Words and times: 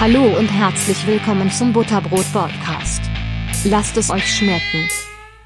Hallo 0.00 0.22
und 0.38 0.46
herzlich 0.46 1.04
willkommen 1.08 1.50
zum 1.50 1.72
Butterbrot 1.72 2.32
Podcast. 2.32 3.02
Lasst 3.64 3.96
es 3.96 4.10
euch 4.10 4.32
schmecken. 4.32 4.88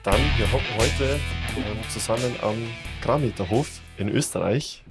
Dann, 0.02 0.20
wir 0.36 0.52
hocken 0.52 0.66
heute 0.76 1.18
ähm, 1.56 1.78
zusammen 1.88 2.36
am 2.42 2.56
Grameterhof 3.00 3.80
in 3.96 4.10
Österreich. 4.10 4.84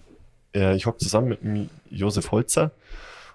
Äh, 0.55 0.75
ich 0.75 0.87
hocke 0.87 0.97
zusammen 0.97 1.29
mit 1.29 1.43
dem 1.43 1.69
Josef 1.91 2.31
Holzer 2.31 2.71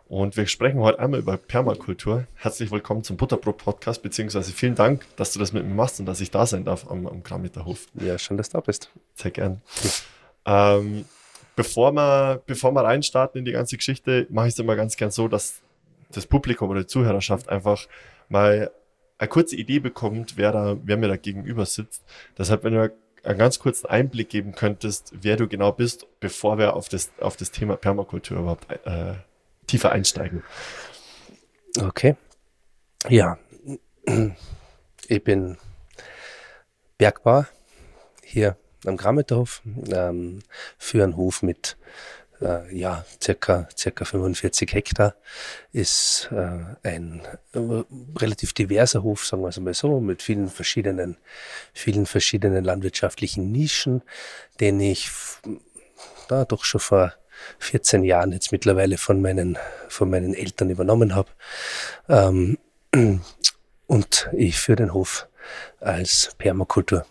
und 0.09 0.37
wir 0.37 0.49
sprechen 0.49 0.81
heute 0.81 0.99
einmal 0.99 1.21
über 1.21 1.37
Permakultur. 1.37 2.27
Herzlich 2.35 2.73
willkommen 2.73 3.05
zum 3.05 3.17
Butterbrot 3.17 3.59
Podcast, 3.59 4.03
beziehungsweise 4.03 4.51
vielen 4.51 4.75
Dank, 4.75 5.07
dass 5.15 5.33
du 5.33 5.39
das 5.39 5.53
mit 5.53 5.65
mir 5.65 5.75
machst 5.75 6.01
und 6.01 6.07
dass 6.07 6.21
ich 6.21 6.33
da 6.33 6.45
sein 6.45 6.65
darf 6.65 6.91
am, 6.91 7.07
am 7.07 7.23
Grameterhof. 7.23 7.87
Ja, 7.95 8.19
schön, 8.19 8.37
dass 8.37 8.49
du 8.49 8.59
da 8.59 8.63
bist. 8.63 8.91
Sehr 9.15 9.31
gern. 9.31 9.63
Ähm, 10.45 11.05
bevor 11.55 11.93
wir, 11.93 12.43
bevor 12.47 12.73
wir 12.73 12.83
reinstarten 12.83 13.39
in 13.39 13.45
die 13.45 13.53
ganze 13.53 13.77
Geschichte, 13.77 14.27
mache 14.29 14.49
ich 14.49 14.55
es 14.55 14.59
immer 14.59 14.75
ganz 14.75 14.97
gern 14.97 15.13
so, 15.13 15.29
dass 15.29 15.63
das 16.11 16.27
Publikum 16.27 16.71
oder 16.71 16.81
die 16.81 16.87
Zuhörerschaft 16.87 17.49
einfach 17.49 17.87
mal 18.29 18.71
eine 19.19 19.29
kurze 19.29 19.57
Idee 19.57 19.79
bekommt, 19.79 20.37
wer 20.37 20.53
da, 20.53 20.77
wer 20.83 20.97
mir 20.97 21.09
da 21.09 21.17
gegenüber 21.17 21.67
sitzt. 21.67 22.05
Deshalb, 22.37 22.65
wenn 22.65 22.75
du 22.75 22.93
einen 23.23 23.39
ganz 23.39 23.59
kurzen 23.59 23.87
Einblick 23.87 24.29
geben 24.29 24.55
könntest, 24.55 25.13
wer 25.13 25.37
du 25.37 25.49
genau 25.49 25.73
bist, 25.73 26.07
bevor 26.21 26.59
wir 26.59 26.75
auf 26.75 26.89
das, 26.89 27.11
auf 27.21 27.37
das 27.37 27.51
Thema 27.51 27.77
Permakultur 27.77 28.39
überhaupt 28.39 28.71
äh, 28.87 29.15
tiefer 29.67 29.93
einsteigen. 29.93 30.43
Okay. 31.81 32.17
Ja, 33.09 33.39
ich 35.09 35.25
bin 35.25 35.59
Bergbauer 36.99 37.49
hier 38.23 38.57
am 38.85 38.97
Grammeterhof, 38.97 39.63
ähm, 39.93 40.41
für 40.79 41.03
einen 41.03 41.17
Hof 41.17 41.43
mit 41.43 41.77
äh, 42.41 42.75
ja, 42.77 43.05
circa, 43.23 43.69
circa 43.77 44.05
45 44.05 44.73
Hektar, 44.73 45.15
ist 45.73 46.29
äh, 46.33 46.89
ein 46.89 47.23
äh, 47.53 47.59
relativ 48.17 48.53
diverser 48.53 49.03
Hof, 49.03 49.27
sagen 49.27 49.43
wir 49.43 49.49
es 49.49 49.61
mal 49.61 49.75
so, 49.75 50.01
mit 50.01 50.23
vielen 50.23 50.49
verschiedenen, 50.49 51.17
vielen 51.73 52.07
verschiedenen 52.07 52.65
landwirtschaftlichen 52.65 53.53
Nischen, 53.53 54.03
den 54.61 54.81
ich 54.81 55.11
da 56.29 56.45
doch 56.45 56.65
schon 56.65 56.81
vor 56.81 57.13
14 57.59 58.05
Jahren 58.05 58.33
jetzt 58.33 58.53
mittlerweile 58.53 58.99
von 58.99 59.21
meinen, 59.21 59.59
von 59.89 60.11
meinen 60.11 60.35
Eltern 60.35 60.71
übernommen 60.71 61.15
habe. 61.15 61.29
Ähm, 62.09 62.59
und 63.87 64.29
ich 64.33 64.59
führe 64.59 64.77
den 64.77 64.95
Hof 64.95 65.29
als 65.81 66.35
Permakultur. 66.39 67.07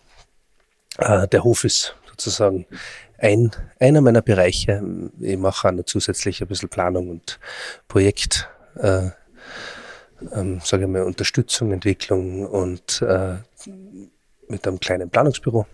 Äh, 0.98 1.28
der 1.28 1.44
Hof 1.44 1.64
ist 1.64 1.94
sozusagen 2.08 2.66
ein, 3.18 3.50
einer 3.78 4.00
meiner 4.00 4.22
Bereiche. 4.22 4.82
Ich 5.20 5.36
mache 5.38 5.68
auch 5.68 5.72
noch 5.72 5.84
zusätzlich 5.84 6.40
ein 6.42 6.48
bisschen 6.48 6.68
Planung 6.68 7.10
und 7.10 7.38
Projekt, 7.88 8.48
äh, 8.76 9.10
ähm, 10.32 10.60
sage 10.62 10.84
ich 10.84 10.88
mal, 10.88 11.02
Unterstützung, 11.02 11.72
Entwicklung 11.72 12.46
und 12.46 13.02
äh, 13.02 13.36
mit 14.48 14.66
einem 14.66 14.80
kleinen 14.80 15.10
Planungsbüro 15.10 15.66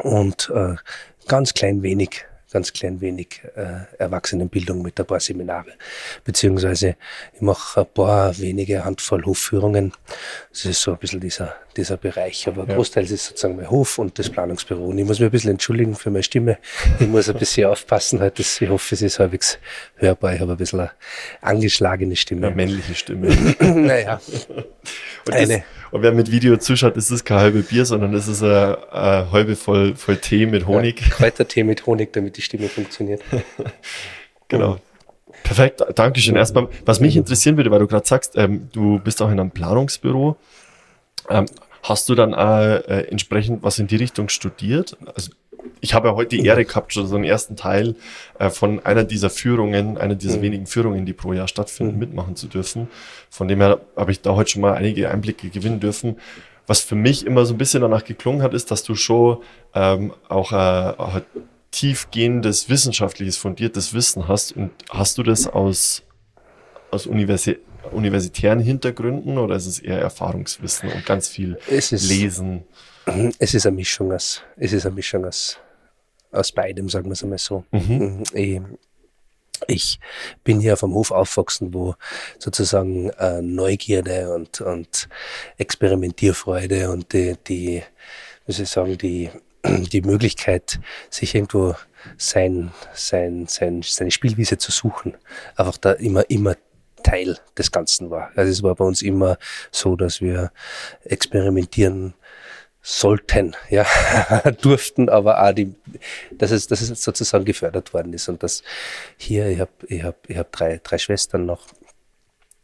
und 0.00 0.50
äh, 0.54 0.76
ganz 1.26 1.54
klein 1.54 1.82
wenig 1.82 2.24
ganz 2.50 2.72
klein 2.72 3.00
wenig 3.00 3.42
äh, 3.56 3.80
Erwachsenenbildung 3.98 4.82
mit 4.82 4.98
ein 4.98 5.06
paar 5.06 5.20
Seminare. 5.20 5.72
Beziehungsweise 6.24 6.96
ich 7.34 7.40
mache 7.40 7.80
ein 7.80 7.86
paar 7.92 8.38
wenige 8.38 8.84
Handvoll 8.84 9.24
Hofführungen. 9.24 9.92
Das 10.50 10.64
ist 10.64 10.80
so 10.80 10.92
ein 10.92 10.98
bisschen 10.98 11.20
dieser, 11.20 11.54
dieser 11.76 11.96
Bereich. 11.96 12.48
Aber 12.48 12.66
ja. 12.66 12.74
großteils 12.74 13.10
ist 13.10 13.26
sozusagen 13.26 13.56
mein 13.56 13.70
Hof 13.70 13.98
und 13.98 14.18
das 14.18 14.30
Planungsbüro. 14.30 14.86
Und 14.86 14.98
ich 14.98 15.04
muss 15.04 15.18
mich 15.18 15.28
ein 15.28 15.32
bisschen 15.32 15.50
entschuldigen 15.50 15.94
für 15.94 16.10
meine 16.10 16.22
Stimme. 16.22 16.58
Ich 16.98 17.06
muss 17.06 17.28
ein 17.28 17.36
bisschen 17.36 17.66
aufpassen. 17.70 18.20
Halt, 18.20 18.38
das, 18.38 18.60
ich 18.60 18.68
hoffe, 18.68 18.94
es 18.94 19.02
ist 19.02 19.18
halbwegs 19.18 19.58
hörbar. 19.96 20.34
Ich 20.34 20.40
habe 20.40 20.52
ein 20.52 20.58
bisschen 20.58 20.80
eine 20.80 20.90
angeschlagene 21.42 22.16
Stimme. 22.16 22.46
Eine 22.46 22.56
männliche 22.56 22.94
Stimme. 22.94 23.28
naja. 23.60 24.20
Und 25.26 25.34
eine. 25.34 25.64
Und 25.90 26.02
wer 26.02 26.12
mit 26.12 26.30
Video 26.30 26.56
zuschaut, 26.56 26.96
ist 26.96 27.10
es 27.10 27.24
kein 27.24 27.38
halbe 27.38 27.62
Bier, 27.62 27.84
sondern 27.84 28.14
es 28.14 28.28
ist 28.28 28.42
ein, 28.42 28.76
ein 28.90 29.32
halbe 29.32 29.56
voll, 29.56 29.96
voll 29.96 30.16
Tee 30.16 30.46
mit 30.46 30.66
Honig. 30.66 31.00
Ja, 31.00 31.08
Kräutertee 31.08 31.64
mit 31.64 31.86
Honig, 31.86 32.12
damit 32.12 32.36
die 32.36 32.42
Stimme 32.42 32.68
funktioniert. 32.68 33.22
genau. 34.48 34.78
Perfekt, 35.44 35.82
Dankeschön. 35.94 36.36
Erstmal, 36.36 36.68
was 36.84 37.00
mich 37.00 37.16
interessieren 37.16 37.56
würde, 37.56 37.70
weil 37.70 37.78
du 37.78 37.86
gerade 37.86 38.06
sagst, 38.06 38.36
ähm, 38.36 38.68
du 38.72 38.98
bist 38.98 39.22
auch 39.22 39.30
in 39.30 39.40
einem 39.40 39.50
Planungsbüro. 39.50 40.36
Ähm, 41.30 41.46
hast 41.82 42.08
du 42.08 42.14
dann 42.14 42.32
äh, 42.34 43.02
entsprechend 43.04 43.62
was 43.62 43.78
in 43.78 43.86
die 43.86 43.96
Richtung 43.96 44.28
studiert? 44.28 44.96
Also 45.14 45.30
ich 45.80 45.94
habe 45.94 46.08
ja 46.08 46.14
heute 46.14 46.36
die 46.36 46.44
Ehre 46.44 46.64
gehabt, 46.64 46.92
schon 46.92 47.06
so 47.06 47.16
einen 47.16 47.24
ersten 47.24 47.56
Teil 47.56 47.96
äh, 48.38 48.50
von 48.50 48.84
einer 48.84 49.04
dieser 49.04 49.30
Führungen, 49.30 49.98
einer 49.98 50.14
dieser 50.14 50.38
mhm. 50.38 50.42
wenigen 50.42 50.66
Führungen, 50.66 51.06
die 51.06 51.12
pro 51.12 51.32
Jahr 51.32 51.48
stattfinden, 51.48 51.94
mhm. 51.94 51.98
mitmachen 51.98 52.36
zu 52.36 52.46
dürfen. 52.46 52.88
Von 53.30 53.48
dem 53.48 53.60
her 53.60 53.80
habe 53.96 54.10
ich 54.10 54.20
da 54.20 54.34
heute 54.34 54.50
schon 54.50 54.62
mal 54.62 54.74
einige 54.74 55.10
Einblicke 55.10 55.48
gewinnen 55.48 55.80
dürfen. 55.80 56.16
Was 56.66 56.80
für 56.80 56.96
mich 56.96 57.24
immer 57.26 57.46
so 57.46 57.54
ein 57.54 57.58
bisschen 57.58 57.80
danach 57.80 58.04
geklungen 58.04 58.42
hat, 58.42 58.52
ist, 58.52 58.70
dass 58.70 58.82
du 58.82 58.94
schon 58.94 59.38
ähm, 59.74 60.12
auch, 60.28 60.52
äh, 60.52 60.54
auch 60.98 61.20
tiefgehendes, 61.70 62.68
wissenschaftliches, 62.68 63.36
fundiertes 63.36 63.94
Wissen 63.94 64.28
hast. 64.28 64.52
Und 64.52 64.70
hast 64.90 65.16
du 65.18 65.22
das 65.22 65.46
aus, 65.46 66.02
aus 66.90 67.06
Universi 67.06 67.56
universitären 67.90 68.60
Hintergründen 68.60 69.38
oder 69.38 69.56
ist 69.56 69.66
es 69.66 69.78
eher 69.78 69.98
Erfahrungswissen 69.98 70.90
und 70.92 71.06
ganz 71.06 71.26
viel 71.26 71.58
Lesen? 71.90 72.64
Es 73.38 73.54
ist 73.54 73.66
eine 73.66 73.76
Mischung 73.76 74.12
aus, 74.12 74.42
es 74.56 74.72
ist 74.72 74.86
eine 74.86 74.94
Mischung 74.94 75.24
aus, 75.24 75.58
aus 76.32 76.52
beidem, 76.52 76.88
sagen 76.88 77.06
wir 77.06 77.12
es 77.12 77.22
einmal 77.22 77.38
so. 77.38 77.64
Mhm. 77.70 78.22
Ich, 78.32 78.60
ich 79.66 80.00
bin 80.44 80.60
hier 80.60 80.76
vom 80.76 80.94
Hof 80.94 81.10
aufgewachsen, 81.10 81.72
wo 81.74 81.94
sozusagen 82.38 83.10
äh, 83.10 83.42
Neugierde 83.42 84.34
und, 84.34 84.60
und 84.60 85.08
Experimentierfreude 85.56 86.90
und 86.90 87.12
die, 87.12 87.36
die, 87.46 87.82
wie 88.46 88.52
soll 88.52 88.64
ich 88.64 88.70
sagen, 88.70 88.98
die, 88.98 89.30
die 89.64 90.02
Möglichkeit, 90.02 90.80
sich 91.10 91.34
irgendwo 91.34 91.74
sein, 92.16 92.72
sein, 92.94 93.46
sein, 93.48 93.82
seine 93.82 94.10
Spielwiese 94.10 94.58
zu 94.58 94.70
suchen, 94.70 95.16
einfach 95.56 95.78
da 95.78 95.92
immer, 95.92 96.28
immer 96.30 96.54
Teil 97.02 97.38
des 97.56 97.70
Ganzen 97.70 98.10
war. 98.10 98.30
Also 98.36 98.50
es 98.50 98.62
war 98.62 98.74
bei 98.74 98.84
uns 98.84 99.02
immer 99.02 99.38
so, 99.70 99.96
dass 99.96 100.20
wir 100.20 100.52
experimentieren 101.04 102.14
sollten, 102.88 103.54
ja, 103.68 103.84
durften, 104.62 105.10
aber 105.10 105.42
auch 105.42 105.52
die, 105.52 105.74
dass 106.30 106.50
es, 106.50 106.68
dass 106.68 106.80
es 106.80 107.02
sozusagen 107.02 107.44
gefördert 107.44 107.92
worden 107.92 108.14
ist. 108.14 108.30
Und 108.30 108.42
dass 108.42 108.62
hier, 109.18 109.48
ich 109.48 109.60
habe 109.60 109.70
ich 109.88 110.02
hab, 110.02 110.28
ich 110.28 110.38
hab 110.38 110.50
drei, 110.52 110.80
drei 110.82 110.96
Schwestern 110.96 111.44
noch, 111.44 111.66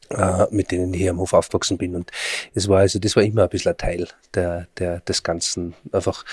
äh, 0.08 0.46
mit 0.50 0.70
denen 0.70 0.94
ich 0.94 1.00
hier 1.02 1.10
am 1.10 1.18
Hof 1.18 1.34
aufgewachsen 1.34 1.76
bin. 1.76 1.94
Und 1.94 2.10
es 2.54 2.68
war 2.68 2.78
also, 2.78 2.98
das 2.98 3.16
war 3.16 3.22
immer 3.22 3.42
ein 3.42 3.48
bisschen 3.50 3.72
ein 3.72 3.76
Teil 3.76 4.08
der, 4.32 4.66
der, 4.78 5.00
des 5.00 5.22
Ganzen, 5.22 5.74
einfach 5.92 6.24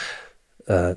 äh, 0.67 0.95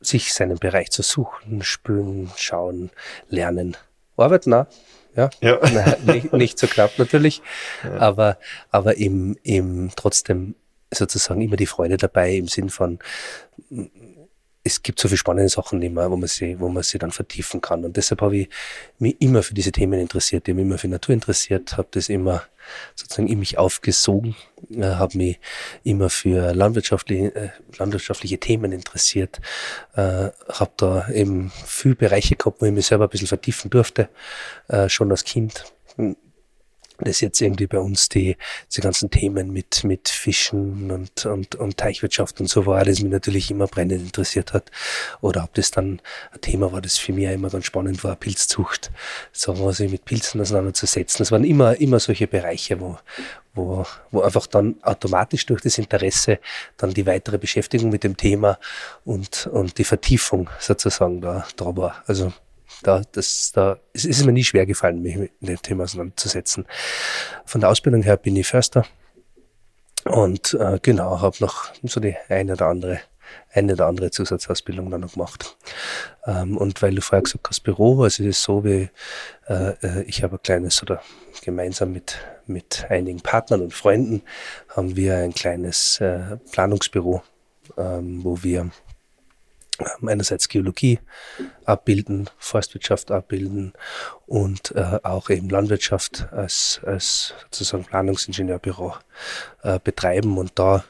sich 0.00 0.34
seinen 0.34 0.58
Bereich 0.58 0.90
zu 0.90 1.02
suchen, 1.02 1.62
spüren, 1.62 2.32
schauen, 2.36 2.90
lernen, 3.28 3.76
arbeiten 4.16 4.52
auch, 4.54 4.66
ja, 5.14 5.30
ja. 5.40 5.60
nicht, 6.04 6.32
nicht 6.32 6.58
so 6.58 6.66
knapp 6.66 6.98
natürlich, 6.98 7.42
ja. 7.84 7.96
aber, 7.98 8.38
aber 8.72 8.96
im, 8.96 9.38
im 9.44 9.92
trotzdem 9.94 10.56
sozusagen 10.94 11.40
immer 11.40 11.56
die 11.56 11.66
Freude 11.66 11.96
dabei 11.96 12.34
im 12.34 12.48
Sinn 12.48 12.70
von, 12.70 12.98
es 14.66 14.82
gibt 14.82 14.98
so 14.98 15.08
viele 15.08 15.18
spannende 15.18 15.50
Sachen 15.50 15.82
immer, 15.82 16.10
wo 16.10 16.16
man 16.16 16.26
sie, 16.26 16.58
wo 16.58 16.70
man 16.70 16.82
sie 16.82 16.96
dann 16.96 17.10
vertiefen 17.10 17.60
kann. 17.60 17.84
Und 17.84 17.98
deshalb 17.98 18.22
habe 18.22 18.38
ich 18.38 18.48
mich 18.98 19.20
immer 19.20 19.42
für 19.42 19.52
diese 19.52 19.72
Themen 19.72 20.00
interessiert. 20.00 20.48
Ich 20.48 20.52
habe 20.52 20.62
mich 20.62 20.66
immer 20.70 20.78
für 20.78 20.88
Natur 20.88 21.12
interessiert, 21.12 21.76
habe 21.76 21.88
das 21.90 22.08
immer 22.08 22.42
sozusagen 22.94 23.28
in 23.28 23.40
mich 23.40 23.58
aufgesogen, 23.58 24.34
äh, 24.74 24.84
habe 24.84 25.18
mich 25.18 25.38
immer 25.82 26.08
für 26.08 26.54
landwirtschaftliche, 26.54 27.36
äh, 27.36 27.48
landwirtschaftliche 27.76 28.38
Themen 28.38 28.72
interessiert, 28.72 29.38
äh, 29.96 30.30
habe 30.48 30.72
da 30.78 31.08
eben 31.10 31.52
viele 31.66 31.96
Bereiche 31.96 32.34
gehabt, 32.34 32.62
wo 32.62 32.66
ich 32.66 32.72
mich 32.72 32.86
selber 32.86 33.04
ein 33.04 33.10
bisschen 33.10 33.28
vertiefen 33.28 33.68
durfte, 33.68 34.08
äh, 34.68 34.88
schon 34.88 35.10
als 35.10 35.24
Kind 35.24 35.64
das 36.98 37.20
jetzt 37.20 37.40
irgendwie 37.40 37.66
bei 37.66 37.78
uns 37.78 38.08
die, 38.08 38.36
die 38.74 38.80
ganzen 38.80 39.10
Themen 39.10 39.52
mit, 39.52 39.84
mit 39.84 40.08
Fischen 40.08 40.90
und, 40.90 41.26
und, 41.26 41.56
und 41.56 41.76
Teichwirtschaft 41.76 42.40
und 42.40 42.48
so 42.48 42.66
war, 42.66 42.84
das 42.84 43.00
mich 43.00 43.10
natürlich 43.10 43.50
immer 43.50 43.66
brennend 43.66 44.02
interessiert 44.02 44.52
hat. 44.52 44.70
Oder 45.20 45.44
ob 45.44 45.54
das 45.54 45.70
dann 45.70 46.00
ein 46.32 46.40
Thema 46.40 46.72
war, 46.72 46.80
das 46.80 46.98
für 46.98 47.12
mich 47.12 47.24
immer 47.24 47.50
ganz 47.50 47.64
spannend 47.66 48.04
war, 48.04 48.16
Pilzzucht, 48.16 48.90
sagen 49.32 49.58
wir 49.58 49.72
sich 49.72 49.90
mit 49.90 50.04
Pilzen 50.04 50.40
auseinanderzusetzen. 50.40 51.18
Das 51.18 51.32
waren 51.32 51.44
immer, 51.44 51.80
immer 51.80 51.98
solche 51.98 52.28
Bereiche, 52.28 52.80
wo, 52.80 52.98
wo, 53.54 53.84
wo 54.10 54.20
einfach 54.22 54.46
dann 54.46 54.76
automatisch 54.82 55.46
durch 55.46 55.62
das 55.62 55.78
Interesse 55.78 56.38
dann 56.76 56.94
die 56.94 57.06
weitere 57.06 57.38
Beschäftigung 57.38 57.90
mit 57.90 58.04
dem 58.04 58.16
Thema 58.16 58.58
und, 59.04 59.48
und 59.48 59.78
die 59.78 59.84
Vertiefung 59.84 60.50
sozusagen 60.58 61.20
da, 61.20 61.46
da 61.56 61.76
war. 61.76 62.02
Also 62.06 62.32
da, 62.82 63.02
das, 63.12 63.52
da, 63.52 63.78
es 63.92 64.04
ist 64.04 64.24
mir 64.24 64.32
nie 64.32 64.44
schwer 64.44 64.66
gefallen, 64.66 65.02
mich 65.02 65.16
mit 65.16 65.32
dem 65.40 65.62
Thema 65.62 65.84
auseinanderzusetzen. 65.84 66.66
Von 67.44 67.60
der 67.60 67.70
Ausbildung 67.70 68.02
her 68.02 68.16
bin 68.16 68.36
ich 68.36 68.46
Förster 68.46 68.84
und 70.04 70.54
äh, 70.54 70.78
genau, 70.82 71.20
habe 71.20 71.36
noch 71.40 71.72
so 71.82 72.00
die 72.00 72.16
eine 72.28 72.52
oder 72.52 72.66
andere 72.66 73.00
eine 73.52 73.72
oder 73.72 73.86
andere 73.86 74.10
Zusatzausbildung 74.10 74.90
dann 74.90 75.02
noch 75.02 75.14
gemacht. 75.14 75.56
Ähm, 76.26 76.56
und 76.56 76.82
weil 76.82 76.94
du 76.94 77.00
vorher 77.00 77.22
gesagt 77.22 77.48
hast, 77.48 77.60
Büro, 77.60 78.02
also 78.02 78.22
es 78.22 78.28
ist 78.28 78.42
so 78.42 78.64
wie, 78.64 78.90
äh, 79.48 79.70
äh, 79.82 80.02
ich 80.02 80.22
habe 80.22 80.36
ein 80.36 80.42
kleines 80.42 80.82
oder 80.82 81.00
gemeinsam 81.42 81.92
mit, 81.92 82.18
mit 82.46 82.86
einigen 82.88 83.20
Partnern 83.20 83.62
und 83.62 83.74
Freunden 83.74 84.22
haben 84.68 84.96
wir 84.96 85.16
ein 85.16 85.34
kleines 85.34 86.00
äh, 86.00 86.36
Planungsbüro, 86.52 87.22
ähm, 87.76 88.22
wo 88.24 88.42
wir 88.42 88.70
einerseits 90.06 90.48
Geologie 90.48 90.98
abbilden, 91.64 92.30
Forstwirtschaft 92.38 93.10
abbilden 93.10 93.72
und 94.26 94.72
äh, 94.72 95.00
auch 95.02 95.30
eben 95.30 95.48
Landwirtschaft 95.48 96.28
als, 96.32 96.80
als 96.84 97.34
sozusagen 97.44 97.84
Planungsingenieurbüro 97.84 98.94
äh, 99.62 99.78
betreiben. 99.82 100.38
Und 100.38 100.52
da 100.58 100.84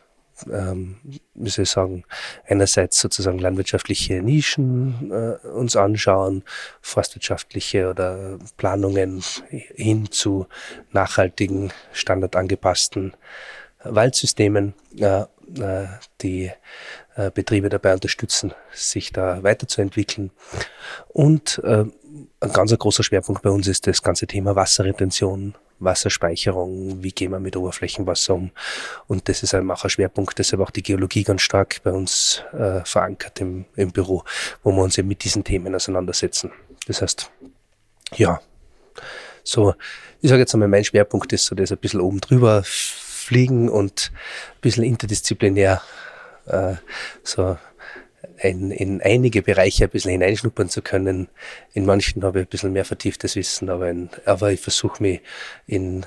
ähm, 0.51 0.97
wie 1.35 1.51
soll 1.51 1.63
ich 1.63 1.71
sagen, 1.71 2.05
einerseits 2.47 3.01
sozusagen 3.01 3.39
landwirtschaftliche 3.39 4.23
Nischen 4.23 5.11
äh, 5.11 5.47
uns 5.47 5.77
anschauen, 5.77 6.43
forstwirtschaftliche 6.81 7.91
oder 7.91 8.39
Planungen 8.57 9.23
hin 9.49 10.11
zu 10.11 10.47
nachhaltigen, 10.93 11.73
standardangepassten 11.93 13.15
Waldsystemen, 13.85 14.75
äh, 14.99 15.25
äh, 15.59 15.87
die 16.23 16.51
Betriebe 17.31 17.69
dabei 17.69 17.95
unterstützen, 17.95 18.55
sich 18.73 19.13
da 19.13 19.43
weiterzuentwickeln. 19.43 20.31
Und 21.09 21.61
äh, 21.65 21.85
ein 22.41 22.53
ganz 22.53 22.77
großer 22.77 23.03
Schwerpunkt 23.03 23.43
bei 23.43 23.51
uns 23.51 23.69
ist 23.69 23.87
das 23.87 24.03
ganze 24.03 24.27
Thema 24.27 24.57
Wasserretention, 24.57 25.55
Wasserspeicherung, 25.81 27.03
wie 27.03 27.13
gehen 27.13 27.33
wir 27.33 27.41
mit 27.41 27.57
Oberflächenwasser 27.57 28.35
um. 28.35 28.51
Und 29.07 29.29
das 29.29 29.43
ist 29.43 29.55
ein 29.55 29.71
Schwerpunkt, 29.87 30.39
deshalb 30.39 30.63
auch 30.63 30.71
die 30.71 30.83
Geologie 30.83 31.25
ganz 31.25 31.43
stark 31.43 31.81
bei 31.83 31.93
uns 31.93 32.43
äh, 32.53 32.85
verankert 32.85 33.41
im, 33.41 33.65
im 33.77 33.93
Büro, 33.93 34.25
wo 34.63 34.73
wir 34.73 34.83
uns 34.83 34.99
eben 34.99 35.09
mit 35.09 35.25
diesen 35.25 35.45
Themen 35.45 35.75
auseinandersetzen. 35.75 36.53
Das 36.87 37.03
heißt, 37.03 37.31
ja, 38.17 38.41
so, 39.43 39.75
ich 40.21 40.31
sage 40.31 40.41
jetzt 40.41 40.55
einmal, 40.55 40.69
mein 40.69 40.85
Schwerpunkt 40.85 41.33
ist 41.33 41.47
so, 41.47 41.55
das 41.55 41.73
ein 41.73 41.79
bisschen 41.79 42.01
oben 42.01 42.21
drüber 42.21 42.63
fliegen 42.65 43.69
und 43.69 44.13
ein 44.55 44.61
bisschen 44.61 44.85
interdisziplinär 44.85 45.83
äh, 46.47 46.75
so 47.23 47.57
in, 48.39 48.71
in 48.71 49.01
einige 49.01 49.43
Bereiche 49.43 49.85
ein 49.85 49.91
bisschen 49.91 50.13
hineinschnuppern 50.13 50.69
zu 50.69 50.83
können. 50.83 51.29
In 51.73 51.87
manchen 51.87 52.23
habe 52.25 52.41
ich 52.41 52.47
ein 52.47 52.51
bisschen 52.51 52.73
mehr 52.73 52.85
vertieftes 52.85 53.37
Wissen, 53.37 53.71
aber, 53.71 53.89
in, 53.89 54.11
aber 54.25 54.53
ich 54.53 54.61
versuche 54.61 55.03
mich 55.03 55.21
in 55.67 56.05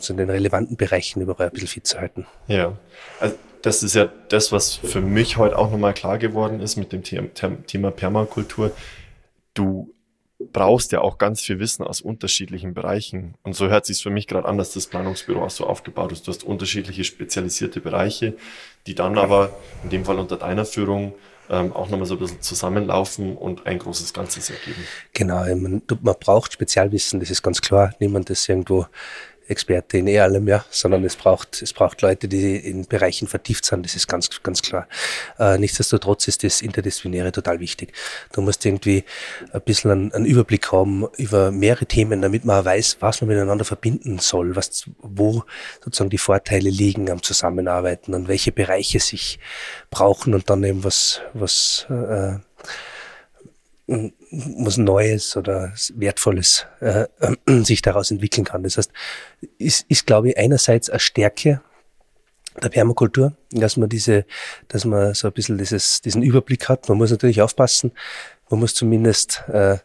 so 0.00 0.14
den 0.14 0.30
relevanten 0.30 0.76
Bereichen 0.76 1.20
überall 1.22 1.48
ein 1.48 1.52
bisschen 1.52 1.68
fit 1.68 1.86
zu 1.86 2.00
halten. 2.00 2.26
Ja, 2.46 2.76
also 3.20 3.36
das 3.62 3.82
ist 3.82 3.94
ja 3.94 4.10
das, 4.28 4.52
was 4.52 4.74
für 4.74 5.00
mich 5.00 5.36
heute 5.36 5.56
auch 5.56 5.70
nochmal 5.70 5.94
klar 5.94 6.18
geworden 6.18 6.60
ist 6.60 6.76
mit 6.76 6.92
dem 6.92 7.02
Thema 7.04 7.90
Permakultur. 7.90 8.72
Du 9.54 9.94
brauchst 10.52 10.92
ja 10.92 11.00
auch 11.00 11.18
ganz 11.18 11.40
viel 11.40 11.58
Wissen 11.58 11.84
aus 11.84 12.00
unterschiedlichen 12.00 12.74
Bereichen. 12.74 13.34
Und 13.42 13.54
so 13.54 13.68
hört 13.68 13.86
sich 13.86 14.02
für 14.02 14.10
mich 14.10 14.26
gerade 14.26 14.48
an, 14.48 14.58
dass 14.58 14.72
das 14.72 14.86
Planungsbüro 14.86 15.44
auch 15.44 15.50
so 15.50 15.66
aufgebaut 15.66 16.12
ist. 16.12 16.26
Du 16.26 16.32
hast 16.32 16.44
unterschiedliche 16.44 17.04
spezialisierte 17.04 17.80
Bereiche, 17.80 18.34
die 18.86 18.94
dann 18.94 19.18
aber 19.18 19.50
in 19.84 19.90
dem 19.90 20.04
Fall 20.04 20.18
unter 20.18 20.36
deiner 20.36 20.64
Führung 20.64 21.14
ähm, 21.50 21.72
auch 21.72 21.88
nochmal 21.88 22.06
so 22.06 22.14
ein 22.14 22.20
bisschen 22.20 22.40
zusammenlaufen 22.40 23.36
und 23.36 23.66
ein 23.66 23.78
großes 23.78 24.12
Ganzes 24.14 24.50
ergeben. 24.50 24.84
Genau, 25.12 25.44
man, 25.54 25.82
man 26.00 26.14
braucht 26.18 26.52
Spezialwissen, 26.52 27.20
das 27.20 27.30
ist 27.30 27.42
ganz 27.42 27.60
klar. 27.60 27.94
Niemand 27.98 28.30
ist 28.30 28.48
irgendwo 28.48 28.86
Experte 29.52 29.98
in 29.98 30.06
eh 30.06 30.20
allem, 30.20 30.48
ja, 30.48 30.64
sondern 30.70 31.04
es 31.04 31.16
braucht, 31.16 31.62
es 31.62 31.72
braucht 31.72 32.02
Leute, 32.02 32.28
die 32.28 32.56
in 32.56 32.86
Bereichen 32.86 33.28
vertieft 33.28 33.64
sind, 33.64 33.84
das 33.84 33.94
ist 33.94 34.08
ganz, 34.08 34.42
ganz 34.42 34.62
klar. 34.62 34.88
Äh, 35.38 35.58
nichtsdestotrotz 35.58 36.28
ist 36.28 36.42
das 36.42 36.62
Interdisziplinäre 36.62 37.32
total 37.32 37.60
wichtig. 37.60 37.92
Du 38.32 38.40
musst 38.40 38.64
irgendwie 38.66 39.04
ein 39.52 39.60
bisschen 39.60 39.90
einen, 39.90 40.12
einen, 40.12 40.26
Überblick 40.26 40.72
haben 40.72 41.06
über 41.16 41.52
mehrere 41.52 41.86
Themen, 41.86 42.22
damit 42.22 42.44
man 42.44 42.64
weiß, 42.64 42.96
was 43.00 43.20
man 43.20 43.28
miteinander 43.28 43.64
verbinden 43.64 44.18
soll, 44.18 44.56
was, 44.56 44.84
wo 44.98 45.44
sozusagen 45.84 46.10
die 46.10 46.18
Vorteile 46.18 46.70
liegen 46.70 47.10
am 47.10 47.22
Zusammenarbeiten 47.22 48.14
und 48.14 48.28
welche 48.28 48.52
Bereiche 48.52 49.00
sich 49.00 49.38
brauchen 49.90 50.34
und 50.34 50.50
dann 50.50 50.64
eben 50.64 50.84
was, 50.84 51.20
was, 51.34 51.86
äh, 51.90 52.38
was 54.30 54.76
Neues 54.76 55.36
oder 55.36 55.72
Wertvolles 55.94 56.66
äh, 56.80 57.06
sich 57.46 57.82
daraus 57.82 58.10
entwickeln 58.10 58.44
kann. 58.44 58.62
Das 58.62 58.78
heißt, 58.78 58.90
ist, 59.58 59.86
ist 59.88 60.06
glaube 60.06 60.30
ich, 60.30 60.38
einerseits 60.38 60.90
eine 60.90 61.00
Stärke 61.00 61.62
der 62.62 62.68
Permakultur, 62.68 63.34
dass 63.50 63.76
man 63.76 63.88
diese, 63.88 64.26
dass 64.68 64.84
man 64.84 65.14
so 65.14 65.28
ein 65.28 65.32
bisschen 65.32 65.58
dieses, 65.58 66.02
diesen 66.02 66.22
Überblick 66.22 66.68
hat. 66.68 66.88
Man 66.88 66.98
muss 66.98 67.10
natürlich 67.10 67.40
aufpassen, 67.40 67.92
man 68.50 68.60
muss 68.60 68.74
zumindest 68.74 69.42
äh, 69.48 69.78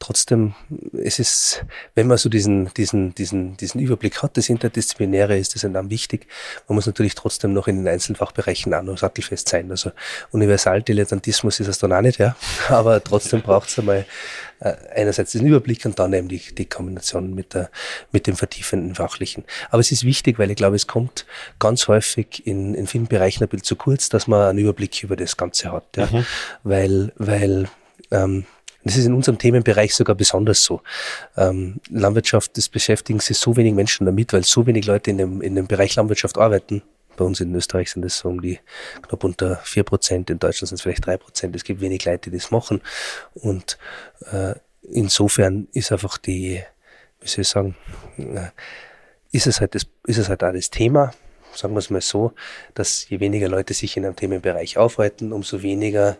trotzdem, 0.00 0.54
es 0.92 1.18
ist, 1.18 1.64
wenn 1.94 2.08
man 2.08 2.18
so 2.18 2.28
diesen, 2.28 2.72
diesen, 2.74 3.14
diesen, 3.14 3.56
diesen 3.58 3.80
Überblick 3.80 4.22
hat, 4.22 4.36
das 4.36 4.48
Interdisziplinäre, 4.48 5.38
ist 5.38 5.54
das 5.54 5.62
enorm 5.62 5.90
wichtig. 5.90 6.26
Man 6.66 6.74
muss 6.74 6.86
natürlich 6.86 7.14
trotzdem 7.14 7.52
noch 7.52 7.68
in 7.68 7.76
den 7.76 7.86
Einzelfachbereichen 7.86 8.74
auch 8.74 8.82
noch 8.82 8.98
sattelfest 8.98 9.48
sein. 9.48 9.70
Also 9.70 9.92
Universaldilettantismus 10.32 11.60
ist 11.60 11.68
es 11.68 11.78
dann 11.78 11.92
auch 11.92 12.00
nicht, 12.00 12.18
ja. 12.18 12.34
Aber 12.68 13.04
trotzdem 13.04 13.42
braucht 13.42 13.68
es 13.68 13.78
einmal 13.78 14.06
äh, 14.60 14.74
einerseits 14.94 15.32
den 15.32 15.46
Überblick 15.46 15.84
und 15.84 15.98
dann 15.98 16.14
eben 16.14 16.28
die, 16.28 16.42
die 16.54 16.66
Kombination 16.66 17.34
mit, 17.34 17.52
der, 17.52 17.70
mit 18.10 18.26
dem 18.26 18.36
vertiefenden 18.36 18.94
Fachlichen. 18.94 19.44
Aber 19.70 19.80
es 19.80 19.92
ist 19.92 20.04
wichtig, 20.04 20.38
weil 20.38 20.50
ich 20.50 20.56
glaube, 20.56 20.76
es 20.76 20.86
kommt 20.86 21.26
ganz 21.58 21.88
häufig 21.88 22.46
in, 22.46 22.74
in 22.74 22.86
vielen 22.86 23.06
Bereichen 23.06 23.44
ein 23.44 23.48
bisschen 23.48 23.64
zu 23.64 23.76
kurz, 23.76 24.08
dass 24.08 24.26
man 24.26 24.48
einen 24.48 24.58
Überblick 24.58 25.02
über 25.02 25.16
das 25.16 25.36
Ganze 25.36 25.72
hat. 25.72 25.96
Ja. 25.96 26.06
Mhm. 26.06 26.26
Weil, 26.64 27.12
weil 27.16 27.68
ähm, 28.10 28.46
das 28.84 28.96
ist 28.96 29.06
in 29.06 29.14
unserem 29.14 29.38
Themenbereich 29.38 29.94
sogar 29.94 30.16
besonders 30.16 30.64
so. 30.64 30.80
Ähm, 31.36 31.80
Landwirtschaft, 31.90 32.56
das 32.56 32.68
beschäftigen 32.68 33.20
sich 33.20 33.36
so 33.38 33.56
wenig 33.56 33.74
Menschen 33.74 34.06
damit, 34.06 34.32
weil 34.32 34.44
so 34.44 34.66
wenig 34.66 34.86
Leute 34.86 35.10
in 35.10 35.18
dem, 35.18 35.42
in 35.42 35.54
dem 35.54 35.66
Bereich 35.66 35.96
Landwirtschaft 35.96 36.38
arbeiten. 36.38 36.82
Bei 37.16 37.24
uns 37.24 37.40
in 37.40 37.54
Österreich 37.54 37.90
sind 37.90 38.04
es 38.04 38.18
so 38.18 38.30
um 38.30 38.40
die 38.40 38.58
knapp 39.02 39.24
unter 39.24 39.56
vier 39.56 39.84
Prozent, 39.84 40.30
in 40.30 40.38
Deutschland 40.38 40.68
sind 40.68 40.76
es 40.76 40.82
vielleicht 40.82 41.04
drei 41.04 41.18
Prozent. 41.18 41.54
Es 41.54 41.64
gibt 41.64 41.80
wenig 41.82 42.04
Leute, 42.04 42.30
die 42.30 42.38
das 42.38 42.50
machen. 42.50 42.80
Und 43.34 43.76
äh, 44.32 44.54
insofern 44.82 45.68
ist 45.72 45.92
einfach 45.92 46.16
die, 46.16 46.62
wie 47.20 47.28
soll 47.28 47.42
ich 47.42 47.48
sagen, 47.48 47.76
äh, 48.16 48.48
ist 49.32 49.46
es 49.46 49.60
halt 49.60 49.74
das, 49.74 49.86
ist 50.06 50.18
es 50.18 50.28
halt 50.28 50.42
auch 50.42 50.52
das 50.52 50.70
Thema, 50.70 51.12
sagen 51.54 51.74
wir 51.74 51.78
es 51.78 51.90
mal 51.90 52.00
so, 52.00 52.32
dass 52.74 53.08
je 53.08 53.20
weniger 53.20 53.48
Leute 53.48 53.74
sich 53.74 53.96
in 53.96 54.04
einem 54.04 54.16
Themenbereich 54.16 54.78
aufhalten, 54.78 55.32
umso 55.32 55.62
weniger 55.62 56.16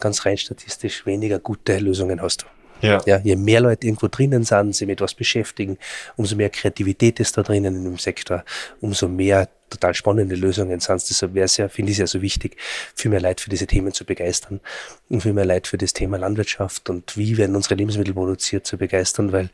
ganz 0.00 0.24
rein 0.24 0.38
statistisch 0.38 1.06
weniger 1.06 1.38
gute 1.38 1.78
Lösungen 1.78 2.20
hast 2.22 2.42
du. 2.42 2.46
Ja. 2.80 3.02
ja. 3.06 3.18
Je 3.18 3.36
mehr 3.36 3.60
Leute 3.60 3.86
irgendwo 3.86 4.08
drinnen 4.08 4.44
sind, 4.44 4.74
sich 4.74 4.86
mit 4.86 5.00
was 5.00 5.14
beschäftigen, 5.14 5.78
umso 6.16 6.36
mehr 6.36 6.50
Kreativität 6.50 7.20
ist 7.20 7.36
da 7.36 7.42
drinnen 7.42 7.74
in 7.74 7.84
dem 7.84 7.98
Sektor, 7.98 8.44
umso 8.80 9.08
mehr 9.08 9.48
total 9.70 9.94
spannende 9.94 10.34
Lösungen 10.34 10.80
sind. 10.80 11.02
Deshalb 11.10 11.34
wäre 11.34 11.44
es 11.44 11.56
ja, 11.56 11.68
finde 11.68 11.92
ich 11.92 11.96
es 11.96 12.00
ja 12.00 12.06
so 12.06 12.22
wichtig, 12.22 12.56
viel 12.94 13.10
mehr 13.10 13.20
Leute 13.20 13.42
für 13.42 13.50
diese 13.50 13.66
Themen 13.66 13.92
zu 13.92 14.04
begeistern 14.04 14.60
und 15.08 15.22
viel 15.22 15.32
mehr 15.32 15.44
Leute 15.44 15.68
für 15.68 15.78
das 15.78 15.92
Thema 15.92 16.18
Landwirtschaft 16.18 16.88
und 16.88 17.16
wie 17.16 17.36
werden 17.36 17.54
unsere 17.54 17.74
Lebensmittel 17.74 18.14
produziert 18.14 18.66
zu 18.66 18.78
begeistern, 18.78 19.32
weil 19.32 19.50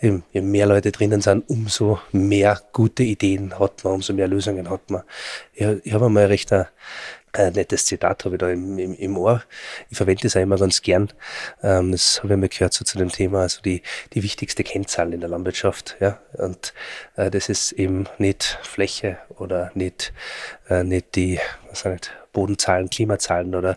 eben, 0.00 0.24
je 0.32 0.40
mehr 0.40 0.66
Leute 0.66 0.92
drinnen 0.92 1.20
sind, 1.20 1.48
umso 1.48 2.00
mehr 2.12 2.60
gute 2.72 3.02
Ideen 3.02 3.58
hat 3.58 3.84
man, 3.84 3.94
umso 3.94 4.12
mehr 4.12 4.28
Lösungen 4.28 4.70
hat 4.70 4.90
man. 4.90 5.02
Ja, 5.54 5.74
ich 5.82 5.92
habe 5.92 6.06
einmal 6.06 6.26
recht 6.26 6.52
eine, 6.52 6.68
ein 7.32 7.52
nettes 7.52 7.86
Zitat 7.86 8.24
habe 8.24 8.36
ich 8.36 8.40
da 8.40 8.50
im, 8.50 8.78
im, 8.78 8.94
im 8.94 9.16
Ohr. 9.16 9.42
Ich 9.88 9.96
verwende 9.96 10.22
das 10.22 10.36
auch 10.36 10.40
immer 10.40 10.58
ganz 10.58 10.82
gern. 10.82 11.12
Ähm, 11.62 11.92
das 11.92 12.22
habe 12.22 12.34
ich 12.34 12.40
mal 12.40 12.48
gehört 12.48 12.72
so 12.72 12.84
zu 12.84 12.98
dem 12.98 13.10
Thema, 13.10 13.42
also 13.42 13.62
die, 13.62 13.82
die 14.12 14.22
wichtigste 14.22 14.64
Kennzahl 14.64 15.12
in 15.12 15.20
der 15.20 15.28
Landwirtschaft. 15.28 15.96
Ja? 16.00 16.18
Und 16.32 16.74
äh, 17.16 17.30
das 17.30 17.48
ist 17.48 17.72
eben 17.72 18.06
nicht 18.18 18.58
Fläche 18.62 19.18
oder 19.38 19.70
nicht, 19.74 20.12
äh, 20.68 20.82
nicht 20.82 21.14
die, 21.14 21.38
was 21.68 21.84
nicht, 21.84 22.12
Bodenzahlen, 22.32 22.90
Klimazahlen 22.90 23.54
oder 23.54 23.76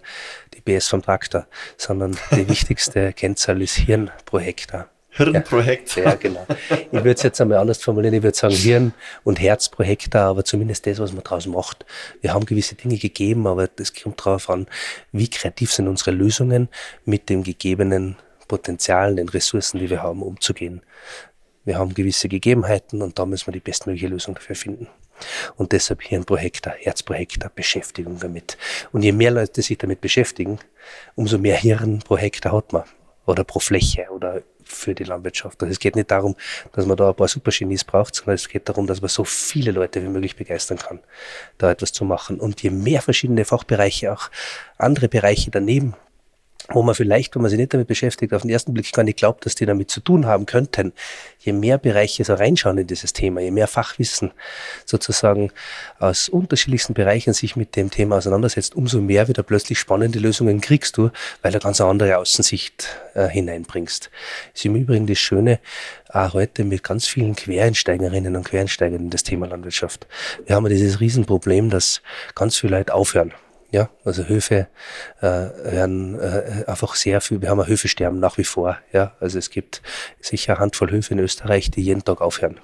die 0.53 0.61
BS 0.61 0.87
vom 0.87 1.01
Traktor, 1.01 1.47
sondern 1.77 2.17
die 2.31 2.47
wichtigste 2.49 3.13
Kennzahl 3.13 3.61
ist 3.61 3.75
Hirn 3.75 4.11
pro 4.25 4.39
Hektar. 4.39 4.89
Hirn 5.15 5.43
pro 5.43 5.61
Hektar. 5.61 6.03
Ja, 6.03 6.15
genau. 6.15 6.45
Ich 6.69 6.91
würde 6.91 7.11
es 7.11 7.23
jetzt 7.23 7.39
einmal 7.39 7.59
anders 7.59 7.81
formulieren. 7.81 8.15
Ich 8.15 8.23
würde 8.23 8.37
sagen 8.37 8.55
Hirn 8.55 8.93
und 9.23 9.39
Herz 9.39 9.69
pro 9.69 9.83
Hektar, 9.83 10.29
aber 10.29 10.43
zumindest 10.43 10.87
das, 10.87 10.99
was 10.99 11.13
man 11.13 11.23
daraus 11.23 11.45
macht. 11.45 11.85
Wir 12.21 12.33
haben 12.33 12.45
gewisse 12.45 12.75
Dinge 12.75 12.97
gegeben, 12.97 13.45
aber 13.45 13.67
das 13.67 13.93
kommt 13.93 14.19
darauf 14.25 14.49
an, 14.49 14.67
wie 15.11 15.29
kreativ 15.29 15.71
sind 15.71 15.87
unsere 15.87 16.11
Lösungen, 16.11 16.69
mit 17.05 17.29
dem 17.29 17.43
gegebenen 17.43 18.17
Potenzial, 18.47 19.15
den 19.15 19.29
Ressourcen, 19.29 19.79
die 19.79 19.89
wir 19.89 20.01
haben, 20.01 20.21
umzugehen. 20.21 20.81
Wir 21.65 21.77
haben 21.77 21.93
gewisse 21.93 22.27
Gegebenheiten 22.27 23.01
und 23.01 23.17
da 23.19 23.25
müssen 23.25 23.47
wir 23.47 23.53
die 23.53 23.59
bestmögliche 23.59 24.07
Lösung 24.07 24.35
dafür 24.35 24.55
finden. 24.55 24.87
Und 25.55 25.71
deshalb 25.71 26.01
Hirn 26.01 26.25
pro 26.25 26.37
Hektar, 26.37 26.73
Herz 26.77 27.03
pro 27.03 27.13
Hektar, 27.13 27.51
Beschäftigung 27.53 28.19
damit. 28.19 28.57
Und 28.91 29.03
je 29.03 29.11
mehr 29.11 29.31
Leute 29.31 29.61
sich 29.61 29.77
damit 29.77 30.01
beschäftigen, 30.01 30.59
umso 31.15 31.37
mehr 31.37 31.55
Hirn 31.55 31.99
pro 31.99 32.17
Hektar 32.17 32.51
hat 32.51 32.73
man 32.73 32.83
oder 33.25 33.43
pro 33.43 33.59
Fläche 33.59 34.07
oder 34.09 34.41
für 34.73 34.95
die 34.95 35.03
Landwirtschaft. 35.03 35.61
Also 35.61 35.71
es 35.71 35.79
geht 35.79 35.95
nicht 35.95 36.11
darum, 36.11 36.35
dass 36.73 36.85
man 36.85 36.97
da 36.97 37.09
ein 37.09 37.15
paar 37.15 37.27
Supergenies 37.27 37.83
braucht, 37.83 38.15
sondern 38.15 38.35
es 38.35 38.49
geht 38.49 38.69
darum, 38.69 38.87
dass 38.87 39.01
man 39.01 39.09
so 39.09 39.23
viele 39.23 39.71
Leute 39.71 40.03
wie 40.03 40.09
möglich 40.09 40.35
begeistern 40.35 40.77
kann, 40.77 40.99
da 41.57 41.71
etwas 41.71 41.91
zu 41.91 42.05
machen. 42.05 42.39
Und 42.39 42.61
je 42.63 42.69
mehr 42.69 43.01
verschiedene 43.01 43.45
Fachbereiche, 43.45 44.13
auch 44.13 44.29
andere 44.77 45.09
Bereiche 45.09 45.51
daneben 45.51 45.95
wo 46.69 46.81
man 46.81 46.95
vielleicht, 46.95 47.35
wenn 47.35 47.41
man 47.41 47.49
sich 47.49 47.59
nicht 47.59 47.73
damit 47.73 47.87
beschäftigt, 47.87 48.33
auf 48.33 48.43
den 48.43 48.51
ersten 48.51 48.73
Blick 48.73 48.91
gar 48.91 49.03
nicht 49.03 49.17
glaubt, 49.17 49.45
dass 49.45 49.55
die 49.55 49.65
damit 49.65 49.91
zu 49.91 49.99
tun 49.99 50.25
haben 50.25 50.45
könnten. 50.45 50.93
Je 51.39 51.53
mehr 51.53 51.77
Bereiche 51.77 52.23
so 52.23 52.33
reinschauen 52.33 52.77
in 52.77 52.87
dieses 52.87 53.13
Thema, 53.13 53.41
je 53.41 53.51
mehr 53.51 53.67
Fachwissen 53.67 54.31
sozusagen 54.85 55.51
aus 55.99 56.29
unterschiedlichsten 56.29 56.93
Bereichen 56.93 57.33
sich 57.33 57.55
mit 57.55 57.75
dem 57.75 57.91
Thema 57.91 58.17
auseinandersetzt, 58.17 58.75
umso 58.75 59.01
mehr 59.01 59.27
wieder 59.27 59.43
plötzlich 59.43 59.79
spannende 59.79 60.19
Lösungen 60.19 60.61
kriegst 60.61 60.97
du, 60.97 61.09
weil 61.41 61.51
du 61.51 61.59
ganz 61.59 61.81
andere 61.81 62.17
Außensicht 62.17 62.87
äh, 63.13 63.27
hineinbringst. 63.27 64.09
Ist 64.53 64.65
im 64.65 64.75
Übrigen 64.75 65.07
das 65.07 65.19
Schöne, 65.19 65.59
auch 66.09 66.33
heute 66.33 66.63
mit 66.63 66.83
ganz 66.83 67.07
vielen 67.07 67.35
Quereinsteigerinnen 67.35 68.35
und 68.35 68.45
Quereinsteigern 68.45 69.01
in 69.01 69.09
das 69.09 69.23
Thema 69.23 69.47
Landwirtschaft. 69.47 70.07
Wir 70.45 70.55
haben 70.55 70.63
ja 70.65 70.69
dieses 70.69 70.99
Riesenproblem, 70.99 71.69
dass 71.69 72.01
ganz 72.35 72.57
viele 72.57 72.77
Leute 72.77 72.93
aufhören 72.93 73.33
ja, 73.73 73.89
also 74.05 74.27
Höfe 74.27 74.67
äh, 75.19 75.25
werden 75.25 76.19
äh, 76.19 76.63
einfach 76.67 76.93
sehr 76.93 77.21
viel, 77.21 77.41
wir 77.41 77.49
haben 77.49 77.59
ein 77.59 77.67
Höfesterben 77.67 78.19
nach 78.19 78.37
wie 78.37 78.43
vor. 78.43 78.77
Ja, 78.91 79.15
also 79.19 79.39
es 79.39 79.49
gibt 79.49 79.81
sicher 80.21 80.53
eine 80.53 80.59
Handvoll 80.59 80.91
Höfe 80.91 81.15
in 81.15 81.19
Österreich, 81.19 81.71
die 81.71 81.81
jeden 81.81 82.03
Tag 82.03 82.21
aufhören. 82.21 82.59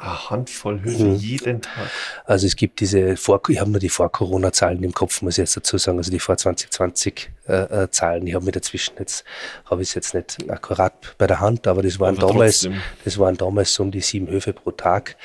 Eine 0.00 0.30
Handvoll 0.30 0.80
Höfe 0.80 1.04
mhm. 1.04 1.14
jeden 1.16 1.60
Tag. 1.60 1.90
Also 2.24 2.46
es 2.46 2.56
gibt 2.56 2.80
diese 2.80 3.18
vor, 3.18 3.42
ich 3.48 3.60
habe 3.60 3.70
nur 3.70 3.80
die 3.80 3.90
Vor-Corona-Zahlen 3.90 4.82
im 4.82 4.94
Kopf, 4.94 5.20
muss 5.20 5.34
ich 5.34 5.42
jetzt 5.42 5.56
dazu 5.58 5.76
sagen, 5.76 5.98
also 5.98 6.10
die 6.10 6.18
vor 6.18 6.38
2020 6.38 7.30
äh, 7.46 7.82
äh, 7.82 7.90
Zahlen. 7.90 8.26
Ich 8.26 8.34
habe 8.34 8.44
mir 8.44 8.52
dazwischen 8.52 8.94
jetzt, 8.98 9.24
habe 9.66 9.82
ich 9.82 9.88
es 9.88 9.94
jetzt 9.94 10.14
nicht 10.14 10.50
akkurat 10.50 10.94
bei 11.18 11.26
der 11.26 11.40
Hand, 11.40 11.66
aber 11.66 11.82
das 11.82 12.00
waren 12.00 12.16
aber 12.16 12.28
damals, 12.28 12.60
trotzdem. 12.62 12.80
das 13.04 13.18
waren 13.18 13.36
damals 13.36 13.74
so 13.74 13.82
um 13.82 13.90
die 13.90 14.00
sieben 14.00 14.28
Höfe 14.28 14.54
pro 14.54 14.70
Tag 14.70 15.16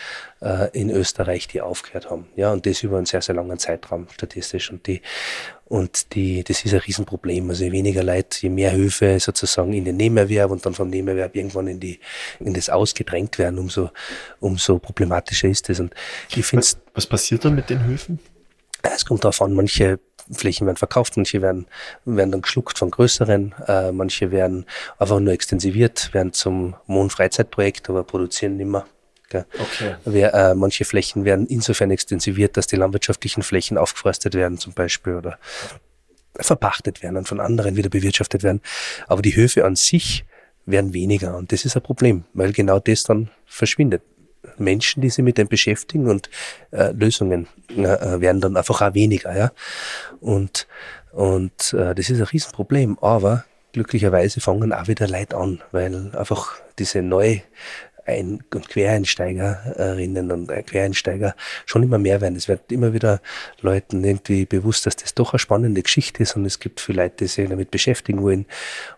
äh, 0.41 0.69
in 0.77 0.89
Österreich, 0.89 1.47
die 1.47 1.61
aufgehört 1.61 2.09
haben. 2.09 2.27
Ja, 2.35 2.51
und 2.51 2.65
das 2.65 2.83
über 2.83 2.97
einen 2.97 3.05
sehr, 3.05 3.21
sehr 3.21 3.35
langen 3.35 3.57
Zeitraum 3.57 4.07
statistisch. 4.11 4.71
Und 4.71 4.87
die, 4.87 5.01
und 5.67 6.13
die, 6.13 6.43
das 6.43 6.63
ist 6.63 6.73
ein 6.73 6.79
Riesenproblem. 6.79 7.49
Also 7.49 7.63
je 7.63 7.71
weniger 7.71 8.03
Leute, 8.03 8.37
je 8.41 8.49
mehr 8.49 8.71
Höfe 8.71 9.19
sozusagen 9.19 9.73
in 9.73 9.85
den 9.85 9.97
Nebenerwerb 9.97 10.51
und 10.51 10.65
dann 10.65 10.75
vom 10.75 10.89
Nebenerwerb 10.89 11.35
irgendwann 11.35 11.67
in 11.67 11.79
die, 11.79 11.99
in 12.39 12.53
das 12.53 12.69
Ausgedrängt 12.69 13.39
werden, 13.39 13.57
umso, 13.57 13.89
umso 14.39 14.77
problematischer 14.77 15.47
ist 15.47 15.69
es. 15.69 15.79
Und 15.79 15.93
ich 16.29 16.45
finde 16.45 16.65
was, 16.65 16.77
was 16.93 17.07
passiert 17.07 17.45
dann 17.45 17.55
mit 17.55 17.69
den 17.69 17.83
Höfen? 17.83 18.19
Es 18.83 19.05
kommt 19.05 19.23
darauf 19.23 19.41
an, 19.41 19.53
manche 19.53 19.99
Flächen 20.31 20.67
werden 20.67 20.77
verkauft, 20.77 21.17
manche 21.17 21.41
werden, 21.41 21.65
werden 22.05 22.31
dann 22.31 22.41
geschluckt 22.41 22.77
von 22.77 22.91
größeren, 22.91 23.55
äh, 23.67 23.91
manche 23.91 24.31
werden 24.31 24.65
einfach 24.99 25.19
nur 25.19 25.33
extensiviert, 25.33 26.13
werden 26.13 26.33
zum 26.33 26.75
Mondfreizeitprojekt, 26.85 27.89
aber 27.89 28.03
produzieren 28.03 28.57
nicht 28.57 28.67
mehr. 28.67 28.85
Okay. 29.59 29.95
Wer, 30.05 30.33
äh, 30.33 30.55
manche 30.55 30.85
Flächen 30.85 31.25
werden 31.25 31.47
insofern 31.47 31.91
extensiviert, 31.91 32.57
dass 32.57 32.67
die 32.67 32.75
landwirtschaftlichen 32.75 33.43
Flächen 33.43 33.77
aufgeforstet 33.77 34.33
werden 34.35 34.57
zum 34.57 34.73
Beispiel 34.73 35.15
oder 35.15 35.37
verpachtet 36.39 37.01
werden 37.01 37.17
und 37.17 37.27
von 37.27 37.39
anderen 37.39 37.75
wieder 37.75 37.89
bewirtschaftet 37.89 38.43
werden. 38.43 38.61
Aber 39.07 39.21
die 39.21 39.35
Höfe 39.35 39.65
an 39.65 39.75
sich 39.75 40.25
werden 40.65 40.93
weniger 40.93 41.37
und 41.37 41.51
das 41.51 41.65
ist 41.65 41.75
ein 41.75 41.83
Problem, 41.83 42.25
weil 42.33 42.51
genau 42.51 42.79
das 42.79 43.03
dann 43.03 43.29
verschwindet. 43.45 44.01
Menschen, 44.57 45.01
die 45.01 45.09
sich 45.09 45.23
mit 45.23 45.37
dem 45.37 45.47
beschäftigen 45.47 46.07
und 46.07 46.29
äh, 46.71 46.91
Lösungen 46.91 47.47
äh, 47.69 48.19
werden 48.21 48.41
dann 48.41 48.57
einfach 48.57 48.81
auch 48.81 48.93
weniger. 48.93 49.35
Ja? 49.35 49.51
Und, 50.21 50.67
und 51.11 51.73
äh, 51.73 51.95
das 51.95 52.09
ist 52.09 52.19
ein 52.19 52.27
Riesenproblem. 52.27 52.97
Aber 52.99 53.45
glücklicherweise 53.73 54.41
fangen 54.41 54.71
auch 54.71 54.87
wieder 54.87 55.07
Leute 55.07 55.35
an, 55.35 55.61
weil 55.71 56.11
einfach 56.15 56.55
diese 56.79 57.01
neue 57.01 57.41
ein- 58.05 58.43
und 58.53 58.69
Quereinsteigerinnen 58.69 60.31
und 60.31 60.47
Quereinsteiger 60.67 61.35
schon 61.65 61.83
immer 61.83 61.97
mehr 61.97 62.21
werden. 62.21 62.35
Es 62.35 62.47
wird 62.47 62.71
immer 62.71 62.93
wieder 62.93 63.21
Leuten 63.61 64.03
irgendwie 64.03 64.45
bewusst, 64.45 64.85
dass 64.85 64.95
das 64.95 65.13
doch 65.13 65.33
eine 65.33 65.39
spannende 65.39 65.81
Geschichte 65.81 66.23
ist 66.23 66.35
und 66.35 66.45
es 66.45 66.59
gibt 66.59 66.79
viele 66.79 67.03
Leute, 67.03 67.17
die 67.19 67.27
sich 67.27 67.49
damit 67.49 67.71
beschäftigen 67.71 68.21
wollen. 68.21 68.45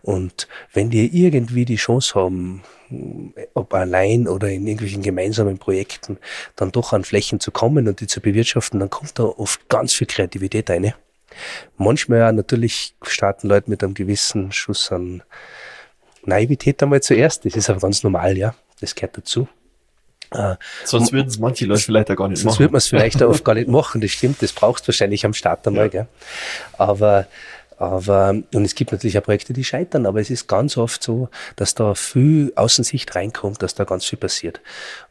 Und 0.01 0.47
wenn 0.73 0.89
die 0.89 1.23
irgendwie 1.23 1.65
die 1.65 1.77
Chance 1.77 2.15
haben, 2.15 2.63
ob 3.53 3.73
allein 3.73 4.27
oder 4.27 4.49
in 4.49 4.65
irgendwelchen 4.65 5.01
gemeinsamen 5.01 5.57
Projekten, 5.57 6.17
dann 6.55 6.71
doch 6.71 6.93
an 6.93 7.03
Flächen 7.03 7.39
zu 7.39 7.51
kommen 7.51 7.87
und 7.87 7.99
die 7.99 8.07
zu 8.07 8.21
bewirtschaften, 8.21 8.79
dann 8.79 8.89
kommt 8.89 9.19
da 9.19 9.23
oft 9.23 9.67
ganz 9.69 9.93
viel 9.93 10.07
Kreativität 10.07 10.69
rein. 10.69 10.93
Manchmal 11.77 12.31
natürlich 12.33 12.95
starten 13.01 13.47
Leute 13.47 13.69
mit 13.69 13.83
einem 13.83 13.93
gewissen 13.93 14.51
Schuss 14.51 14.91
an 14.91 15.23
Naivität 16.23 16.81
einmal 16.83 17.01
zuerst. 17.01 17.45
Das 17.45 17.55
ist 17.55 17.69
aber 17.69 17.79
ganz 17.79 18.03
normal, 18.03 18.37
ja. 18.37 18.55
Das 18.79 18.95
gehört 18.95 19.17
dazu. 19.17 19.47
Äh, 20.31 20.55
sonst 20.83 21.13
würden 21.13 21.27
es 21.27 21.39
manche 21.39 21.65
Leute 21.65 21.81
vielleicht 21.81 22.11
auch 22.11 22.15
gar 22.15 22.27
nicht 22.27 22.39
sonst 22.39 22.45
machen. 22.45 22.51
Sonst 22.53 22.59
würde 22.59 22.71
man 22.73 22.77
es 22.79 22.87
vielleicht 22.87 23.23
auch 23.23 23.29
oft 23.29 23.45
gar 23.45 23.55
nicht 23.55 23.69
machen, 23.69 24.01
das 24.01 24.11
stimmt, 24.11 24.41
das 24.41 24.51
brauchst 24.51 24.85
du 24.85 24.89
wahrscheinlich 24.89 25.25
am 25.25 25.33
Start 25.33 25.65
einmal, 25.67 25.85
ja. 25.85 25.89
gell. 25.89 26.07
Aber, 26.77 27.27
aber, 27.77 28.35
und 28.53 28.65
es 28.65 28.75
gibt 28.75 28.91
natürlich 28.91 29.17
auch 29.17 29.23
Projekte, 29.23 29.53
die 29.53 29.63
scheitern, 29.63 30.05
aber 30.05 30.19
es 30.19 30.29
ist 30.29 30.47
ganz 30.47 30.77
oft 30.77 31.01
so, 31.01 31.29
dass 31.55 31.75
da 31.75 31.95
viel 31.95 32.51
Außensicht 32.55 33.15
reinkommt, 33.15 33.61
dass 33.61 33.75
da 33.75 33.85
ganz 33.85 34.05
viel 34.05 34.19
passiert. 34.19 34.59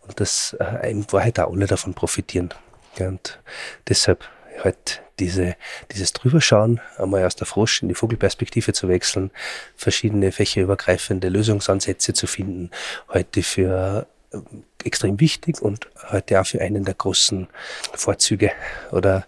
Und 0.06 0.20
dass 0.20 0.54
äh, 0.61 0.90
in 0.90 1.11
Wahrheit 1.12 1.40
auch 1.40 1.52
alle 1.52 1.66
davon 1.66 1.94
profitieren. 1.94 2.52
Gell. 2.96 3.08
Und 3.08 3.40
deshalb 3.88 4.25
halt 4.62 5.00
diese, 5.18 5.56
dieses 5.92 6.12
Drüberschauen, 6.12 6.80
einmal 6.99 7.25
aus 7.25 7.37
der 7.37 7.46
Frosch 7.46 7.82
in 7.82 7.88
die 7.88 7.94
Vogelperspektive 7.94 8.73
zu 8.73 8.88
wechseln, 8.88 9.30
verschiedene 9.76 10.32
fächerübergreifende 10.32 11.28
Lösungsansätze 11.28 12.12
zu 12.12 12.26
finden, 12.26 12.70
heute 13.08 13.42
für 13.42 14.06
äh, 14.32 14.38
extrem 14.85 15.18
wichtig 15.20 15.61
und 15.61 15.88
heute 16.11 16.40
auch 16.40 16.46
für 16.46 16.61
einen 16.61 16.85
der 16.85 16.94
großen 16.94 17.49
Vorzüge 17.94 18.52
oder 18.92 19.26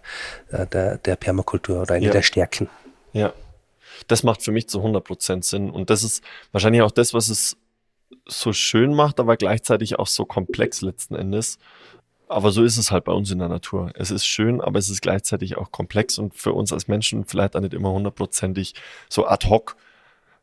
äh, 0.51 0.65
der, 0.67 0.97
der 0.97 1.15
Permakultur 1.15 1.81
oder 1.81 1.95
eine 1.95 2.05
ja. 2.05 2.11
der 2.11 2.21
Stärken. 2.21 2.69
Ja, 3.11 3.33
das 4.07 4.23
macht 4.23 4.43
für 4.43 4.51
mich 4.51 4.69
zu 4.69 4.79
100 4.79 5.03
Prozent 5.03 5.45
Sinn 5.45 5.69
und 5.69 5.89
das 5.89 6.03
ist 6.03 6.23
wahrscheinlich 6.51 6.81
auch 6.81 6.91
das, 6.91 7.13
was 7.13 7.29
es 7.29 7.57
so 8.25 8.53
schön 8.53 8.93
macht, 8.93 9.19
aber 9.19 9.37
gleichzeitig 9.37 9.99
auch 9.99 10.07
so 10.07 10.25
komplex 10.25 10.81
letzten 10.81 11.15
Endes. 11.15 11.59
Aber 12.29 12.51
so 12.51 12.63
ist 12.63 12.77
es 12.77 12.91
halt 12.91 13.05
bei 13.05 13.11
uns 13.11 13.31
in 13.31 13.39
der 13.39 13.49
Natur. 13.49 13.91
Es 13.95 14.11
ist 14.11 14.25
schön, 14.25 14.61
aber 14.61 14.77
es 14.77 14.89
ist 14.89 15.01
gleichzeitig 15.01 15.57
auch 15.57 15.71
komplex 15.71 16.19
und 16.19 16.35
für 16.35 16.53
uns 16.53 16.71
als 16.71 16.87
Menschen 16.87 17.25
vielleicht 17.25 17.55
auch 17.55 17.59
nicht 17.59 17.73
immer 17.73 17.91
hundertprozentig 17.91 18.75
so 19.09 19.25
ad 19.25 19.49
hoc, 19.49 19.75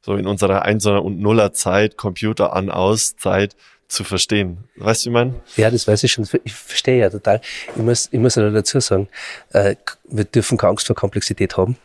so 0.02 0.16
in 0.16 0.26
unserer 0.26 0.62
Einser- 0.62 1.04
und 1.04 1.20
Nuller 1.20 1.52
Zeit, 1.52 1.96
Computer 1.96 2.54
an, 2.54 2.70
aus 2.70 3.16
Zeit 3.16 3.54
zu 3.86 4.02
verstehen. 4.02 4.64
Weißt 4.74 5.02
du, 5.02 5.06
wie 5.06 5.10
ich 5.10 5.14
meine? 5.14 5.34
Ja, 5.56 5.70
das 5.70 5.86
weiß 5.86 6.02
ich 6.02 6.10
schon. 6.10 6.26
Ich 6.42 6.54
verstehe 6.54 6.98
ja 6.98 7.08
total. 7.08 7.40
Ich 7.76 7.82
muss, 7.82 8.08
ich 8.10 8.18
muss 8.18 8.34
ja 8.34 8.50
dazu 8.50 8.80
sagen, 8.80 9.08
äh, 9.50 9.76
wir 10.04 10.24
dürfen 10.24 10.58
keine 10.58 10.70
Angst 10.70 10.88
vor 10.88 10.96
Komplexität 10.96 11.56
haben. 11.56 11.76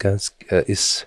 Es 0.00 0.34
äh, 0.48 0.64
ist, 0.70 1.06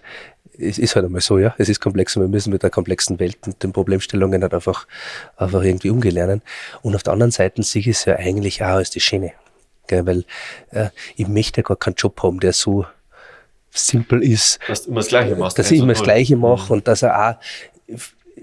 es 0.59 0.77
ist 0.77 0.95
halt 0.95 1.05
einmal 1.05 1.21
so, 1.21 1.37
ja. 1.37 1.55
Es 1.57 1.69
ist 1.69 1.79
komplex 1.79 2.15
und 2.15 2.23
wir 2.23 2.29
müssen 2.29 2.51
mit 2.51 2.63
der 2.63 2.69
komplexen 2.69 3.19
Welt 3.19 3.37
und 3.45 3.61
den 3.63 3.71
Problemstellungen 3.71 4.41
halt 4.41 4.53
einfach, 4.53 4.87
einfach 5.37 5.63
irgendwie 5.63 5.89
umgehen 5.89 6.13
lernen. 6.13 6.41
Und 6.81 6.95
auf 6.95 7.03
der 7.03 7.13
anderen 7.13 7.31
Seite 7.31 7.63
sehe 7.63 7.81
ich 7.81 7.87
es 7.87 8.05
ja 8.05 8.15
eigentlich 8.15 8.63
auch 8.63 8.75
als 8.75 8.89
die 8.89 8.99
Schiene. 8.99 9.33
Gell? 9.87 10.05
Weil 10.05 10.25
äh, 10.71 10.89
ich 11.15 11.27
möchte 11.27 11.61
ja 11.61 11.67
gar 11.67 11.77
keinen 11.77 11.95
Job 11.95 12.21
haben, 12.21 12.39
der 12.39 12.53
so 12.53 12.85
simpel 13.71 14.23
ist. 14.23 14.59
Dass 14.67 14.83
du 14.83 14.91
immer 14.91 15.01
das 15.01 15.09
Gleiche 15.09 15.35
machst. 15.35 15.57
Dass 15.59 15.71
ich 15.71 15.79
immer 15.79 15.93
das 15.93 16.03
Gleiche 16.03 16.35
mache 16.35 16.65
mhm. 16.65 16.71
und 16.71 16.87
dass 16.87 17.01
er 17.01 17.29
auch, 17.29 17.97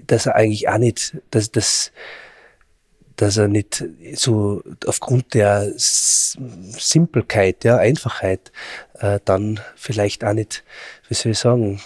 dass 0.05 0.25
er 0.25 0.35
eigentlich 0.35 0.69
auch 0.69 0.77
nicht, 0.77 1.17
dass, 1.31 1.51
dass, 1.51 1.91
dass 3.17 3.37
er 3.37 3.47
nicht 3.47 3.83
so 4.13 4.63
aufgrund 4.85 5.33
der 5.33 5.73
Simpelkeit, 5.75 7.63
ja, 7.63 7.77
Einfachheit, 7.77 8.51
äh, 8.99 9.19
dann 9.25 9.59
vielleicht 9.75 10.23
auch 10.23 10.33
nicht 10.33 10.63
wie 11.07 11.13
soll 11.13 11.31
ich 11.31 11.39
sagen, 11.39 11.79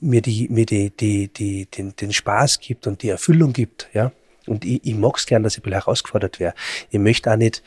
mir 0.00 0.22
die, 0.22 0.48
mir 0.48 0.66
die, 0.66 0.90
die, 0.90 1.28
die, 1.28 1.66
den, 1.66 1.94
den 1.96 2.12
Spaß 2.12 2.60
gibt 2.60 2.86
und 2.86 3.02
die 3.02 3.10
Erfüllung 3.10 3.52
gibt, 3.52 3.88
ja. 3.92 4.12
Und 4.46 4.64
ich, 4.64 4.80
ich 4.84 4.94
mag 4.94 5.16
es 5.16 5.26
gern, 5.26 5.42
dass 5.42 5.56
ich 5.56 5.64
ein 5.64 5.72
herausgefordert 5.72 6.40
wäre. 6.40 6.54
Ich 6.90 6.98
möchte 6.98 7.30
auch 7.30 7.36
nicht, 7.36 7.62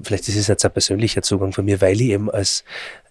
vielleicht 0.00 0.28
ist 0.28 0.36
es 0.36 0.48
jetzt 0.48 0.64
ein 0.64 0.72
persönlicher 0.72 1.22
Zugang 1.22 1.52
von 1.52 1.64
mir, 1.64 1.80
weil 1.80 2.00
ich 2.00 2.08
eben 2.08 2.30
als 2.30 2.64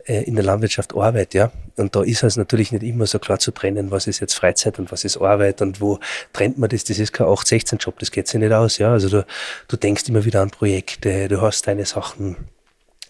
in 0.05 0.35
der 0.35 0.43
Landwirtschaft 0.43 0.95
arbeite, 0.95 1.37
ja. 1.37 1.51
Und 1.77 1.95
da 1.95 2.03
ist 2.03 2.23
es 2.23 2.37
natürlich 2.37 2.71
nicht 2.71 2.83
immer 2.83 3.07
so 3.07 3.17
klar 3.19 3.39
zu 3.39 3.51
trennen, 3.51 3.91
was 3.91 4.07
ist 4.07 4.19
jetzt 4.19 4.35
Freizeit 4.35 4.77
und 4.77 4.91
was 4.91 5.03
ist 5.03 5.17
Arbeit 5.17 5.61
und 5.61 5.81
wo 5.81 5.99
trennt 6.31 6.57
man 6.57 6.69
das. 6.69 6.83
Das 6.83 6.99
ist 6.99 7.11
kein 7.11 7.27
8-16-Job, 7.27 7.97
das 7.99 8.11
geht 8.11 8.27
sich 8.27 8.39
nicht 8.39 8.53
aus, 8.53 8.77
ja. 8.77 8.91
Also 8.91 9.09
du, 9.09 9.25
du 9.67 9.77
denkst 9.77 10.07
immer 10.07 10.23
wieder 10.23 10.41
an 10.41 10.51
Projekte, 10.51 11.27
du 11.27 11.41
hast 11.41 11.67
deine 11.67 11.85
Sachen 11.85 12.35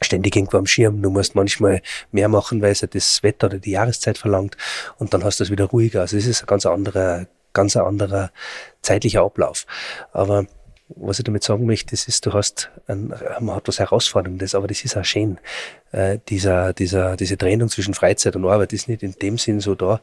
ständig 0.01 0.35
irgendwo 0.35 0.57
am 0.57 0.65
Schirm. 0.65 1.01
Du 1.01 1.09
musst 1.09 1.35
manchmal 1.35 1.81
mehr 2.11 2.29
machen, 2.29 2.61
weil 2.61 2.71
es 2.71 2.81
ja 2.81 2.87
das 2.87 3.23
Wetter 3.23 3.47
oder 3.47 3.59
die 3.59 3.71
Jahreszeit 3.71 4.17
verlangt 4.17 4.55
und 4.97 5.13
dann 5.13 5.23
hast 5.23 5.39
du 5.39 5.43
es 5.43 5.51
wieder 5.51 5.65
ruhiger. 5.65 6.01
Also 6.01 6.17
es 6.17 6.25
ist 6.25 6.43
ein 6.43 6.47
ganz 6.47 6.65
anderer, 6.65 7.27
ganz 7.53 7.75
anderer 7.75 8.31
zeitlicher 8.81 9.21
Ablauf. 9.21 9.65
Aber 10.13 10.45
was 10.89 11.19
ich 11.19 11.25
damit 11.25 11.43
sagen 11.43 11.65
möchte, 11.65 11.91
das 11.91 12.07
ist, 12.07 12.25
du 12.25 12.33
hast, 12.33 12.69
ein, 12.87 13.13
man 13.39 13.55
hat 13.55 13.67
was 13.67 13.79
Herausforderndes, 13.79 14.53
aber 14.55 14.67
das 14.67 14.83
ist 14.83 14.95
auch 14.95 15.05
schön. 15.05 15.39
Äh, 15.91 16.19
dieser, 16.29 16.73
dieser, 16.73 17.15
diese 17.15 17.37
Trennung 17.37 17.69
zwischen 17.69 17.93
Freizeit 17.93 18.35
und 18.35 18.45
Arbeit 18.45 18.73
ist 18.73 18.87
nicht 18.87 19.01
in 19.01 19.13
dem 19.13 19.37
Sinn 19.37 19.59
so 19.59 19.75
da, 19.75 20.01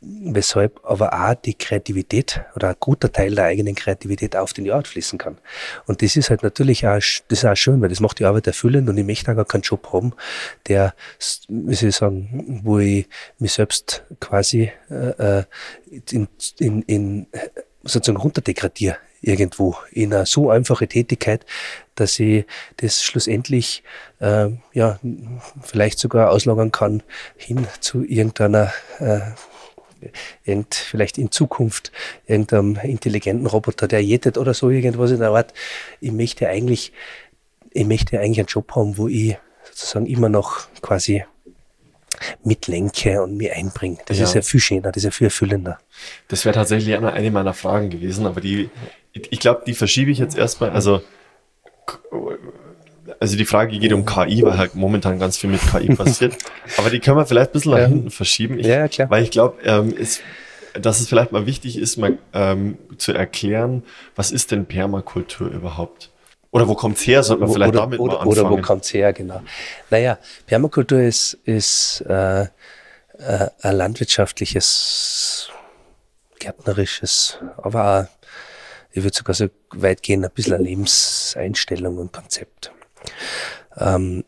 weshalb 0.00 0.80
aber 0.84 1.12
auch 1.12 1.34
die 1.34 1.54
Kreativität 1.54 2.40
oder 2.54 2.70
ein 2.70 2.76
guter 2.78 3.10
Teil 3.10 3.34
der 3.34 3.46
eigenen 3.46 3.74
Kreativität 3.74 4.36
auf 4.36 4.52
den 4.52 4.70
Arbeit 4.70 4.88
fließen 4.88 5.18
kann. 5.18 5.38
Und 5.86 6.02
das 6.02 6.16
ist 6.16 6.30
halt 6.30 6.42
natürlich 6.42 6.86
auch, 6.86 6.98
das 6.98 7.22
ist 7.30 7.44
auch 7.44 7.56
schön, 7.56 7.80
weil 7.80 7.88
das 7.88 8.00
macht 8.00 8.18
die 8.18 8.24
Arbeit 8.24 8.46
erfüllend 8.46 8.88
und 8.88 8.96
ich 8.96 9.04
möchte 9.06 9.30
auch 9.30 9.36
gar 9.36 9.44
keinen 9.44 9.62
Job 9.62 9.92
haben, 9.92 10.12
der, 10.68 10.94
wie 11.48 11.74
soll 11.74 11.88
ich 11.88 11.96
sagen, 11.96 12.60
wo 12.64 12.78
ich 12.78 13.08
mich 13.38 13.52
selbst 13.52 14.04
quasi 14.20 14.70
äh, 14.90 15.40
äh 15.40 15.44
in, 16.10 16.28
in, 16.58 16.82
in 16.82 17.26
sozusagen 17.82 18.20
runterdegradiere 18.20 18.96
irgendwo 19.20 19.76
in 19.90 20.14
eine 20.14 20.26
so 20.26 20.50
einfache 20.50 20.86
Tätigkeit, 20.86 21.44
dass 21.96 22.18
ich 22.20 22.44
das 22.76 23.02
schlussendlich 23.02 23.82
äh, 24.20 24.50
ja 24.72 24.98
vielleicht 25.62 25.98
sogar 25.98 26.30
auslagern 26.30 26.70
kann 26.70 27.02
hin 27.36 27.66
zu 27.80 28.04
irgendeiner 28.04 28.72
äh, 29.00 29.20
irgend, 30.44 30.74
vielleicht 30.74 31.18
in 31.18 31.30
Zukunft 31.30 31.92
irgendeinem 32.26 32.76
intelligenten 32.76 33.46
Roboter, 33.46 33.88
der 33.88 34.02
jettet 34.02 34.38
oder 34.38 34.54
so 34.54 34.70
irgendwas 34.70 35.10
in 35.10 35.18
der 35.20 35.30
Art. 35.30 35.52
Ich 36.00 36.12
möchte 36.12 36.48
eigentlich, 36.48 36.92
ich 37.72 37.86
möchte 37.86 38.20
eigentlich 38.20 38.38
einen 38.38 38.46
Job 38.46 38.74
haben, 38.74 38.96
wo 38.96 39.08
ich 39.08 39.36
sozusagen 39.64 40.06
immer 40.06 40.28
noch 40.28 40.68
quasi 40.80 41.24
mitlenke 42.44 43.22
und 43.22 43.36
mich 43.36 43.52
einbringe. 43.52 43.98
Das 44.06 44.18
ja. 44.18 44.24
ist 44.24 44.34
ja 44.34 44.42
viel 44.42 44.60
schöner, 44.60 44.92
das 44.92 44.98
ist 44.98 45.04
ja 45.04 45.10
viel 45.10 45.26
erfüllender. 45.26 45.78
Das 46.28 46.44
wäre 46.44 46.54
tatsächlich 46.54 46.94
eine 46.96 47.30
meiner 47.30 47.54
Fragen 47.54 47.90
gewesen, 47.90 48.26
aber 48.26 48.40
die, 48.40 48.70
ich 49.12 49.40
glaube, 49.40 49.62
die 49.66 49.74
verschiebe 49.74 50.10
ich 50.10 50.18
jetzt 50.18 50.36
erstmal. 50.36 50.70
Also 50.70 51.02
also 53.20 53.36
die 53.36 53.44
Frage 53.44 53.78
geht 53.78 53.92
um 53.92 54.04
KI, 54.04 54.42
weil 54.42 54.58
halt 54.58 54.74
momentan 54.74 55.18
ganz 55.18 55.38
viel 55.38 55.50
mit 55.50 55.60
KI 55.60 55.94
passiert. 55.94 56.36
Aber 56.76 56.90
die 56.90 57.00
können 57.00 57.16
wir 57.16 57.26
vielleicht 57.26 57.50
ein 57.50 57.52
bisschen 57.52 57.72
nach 57.72 57.88
hinten 57.88 58.10
verschieben. 58.10 58.58
Ich, 58.58 58.66
ja, 58.66 58.86
klar. 58.88 59.10
Weil 59.10 59.22
ich 59.22 59.30
glaube, 59.30 59.60
ähm, 59.64 59.94
dass 60.74 61.00
es 61.00 61.08
vielleicht 61.08 61.32
mal 61.32 61.46
wichtig 61.46 61.78
ist, 61.78 61.96
mal 61.96 62.18
ähm, 62.32 62.78
zu 62.98 63.12
erklären, 63.12 63.82
was 64.14 64.30
ist 64.30 64.52
denn 64.52 64.66
Permakultur 64.66 65.48
überhaupt? 65.48 66.10
Oder 66.50 66.66
wo 66.66 66.74
kommt's 66.74 67.06
her? 67.06 67.22
Sollte 67.22 67.42
man 67.42 67.52
vielleicht 67.52 67.72
oder, 67.74 67.80
damit 67.80 68.00
oder, 68.00 68.14
mal 68.14 68.20
anfangen? 68.20 68.46
Oder 68.46 68.50
wo 68.50 68.62
kommt's 68.62 68.92
her, 68.94 69.12
genau. 69.12 69.42
Naja, 69.90 70.18
Permakultur 70.46 71.00
ist, 71.00 71.34
ist 71.44 72.00
äh, 72.02 72.42
äh, 72.42 72.48
ein 73.62 73.76
landwirtschaftliches, 73.76 75.50
gärtnerisches, 76.38 77.38
aber 77.58 77.84
auch, 78.00 78.28
ich 78.92 79.02
würde 79.02 79.16
sogar 79.16 79.34
so 79.34 79.48
weit 79.72 80.02
gehen, 80.02 80.24
ein 80.24 80.30
bisschen 80.30 80.54
eine 80.54 80.64
Lebenseinstellung 80.64 81.98
und 81.98 82.12
Konzept. 82.12 82.72
Ähm, 83.76 84.24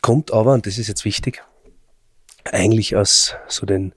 kommt 0.00 0.32
aber, 0.32 0.52
und 0.52 0.66
das 0.66 0.78
ist 0.78 0.86
jetzt 0.86 1.04
wichtig, 1.04 1.42
eigentlich 2.44 2.94
aus 2.94 3.34
so 3.48 3.66
den, 3.66 3.92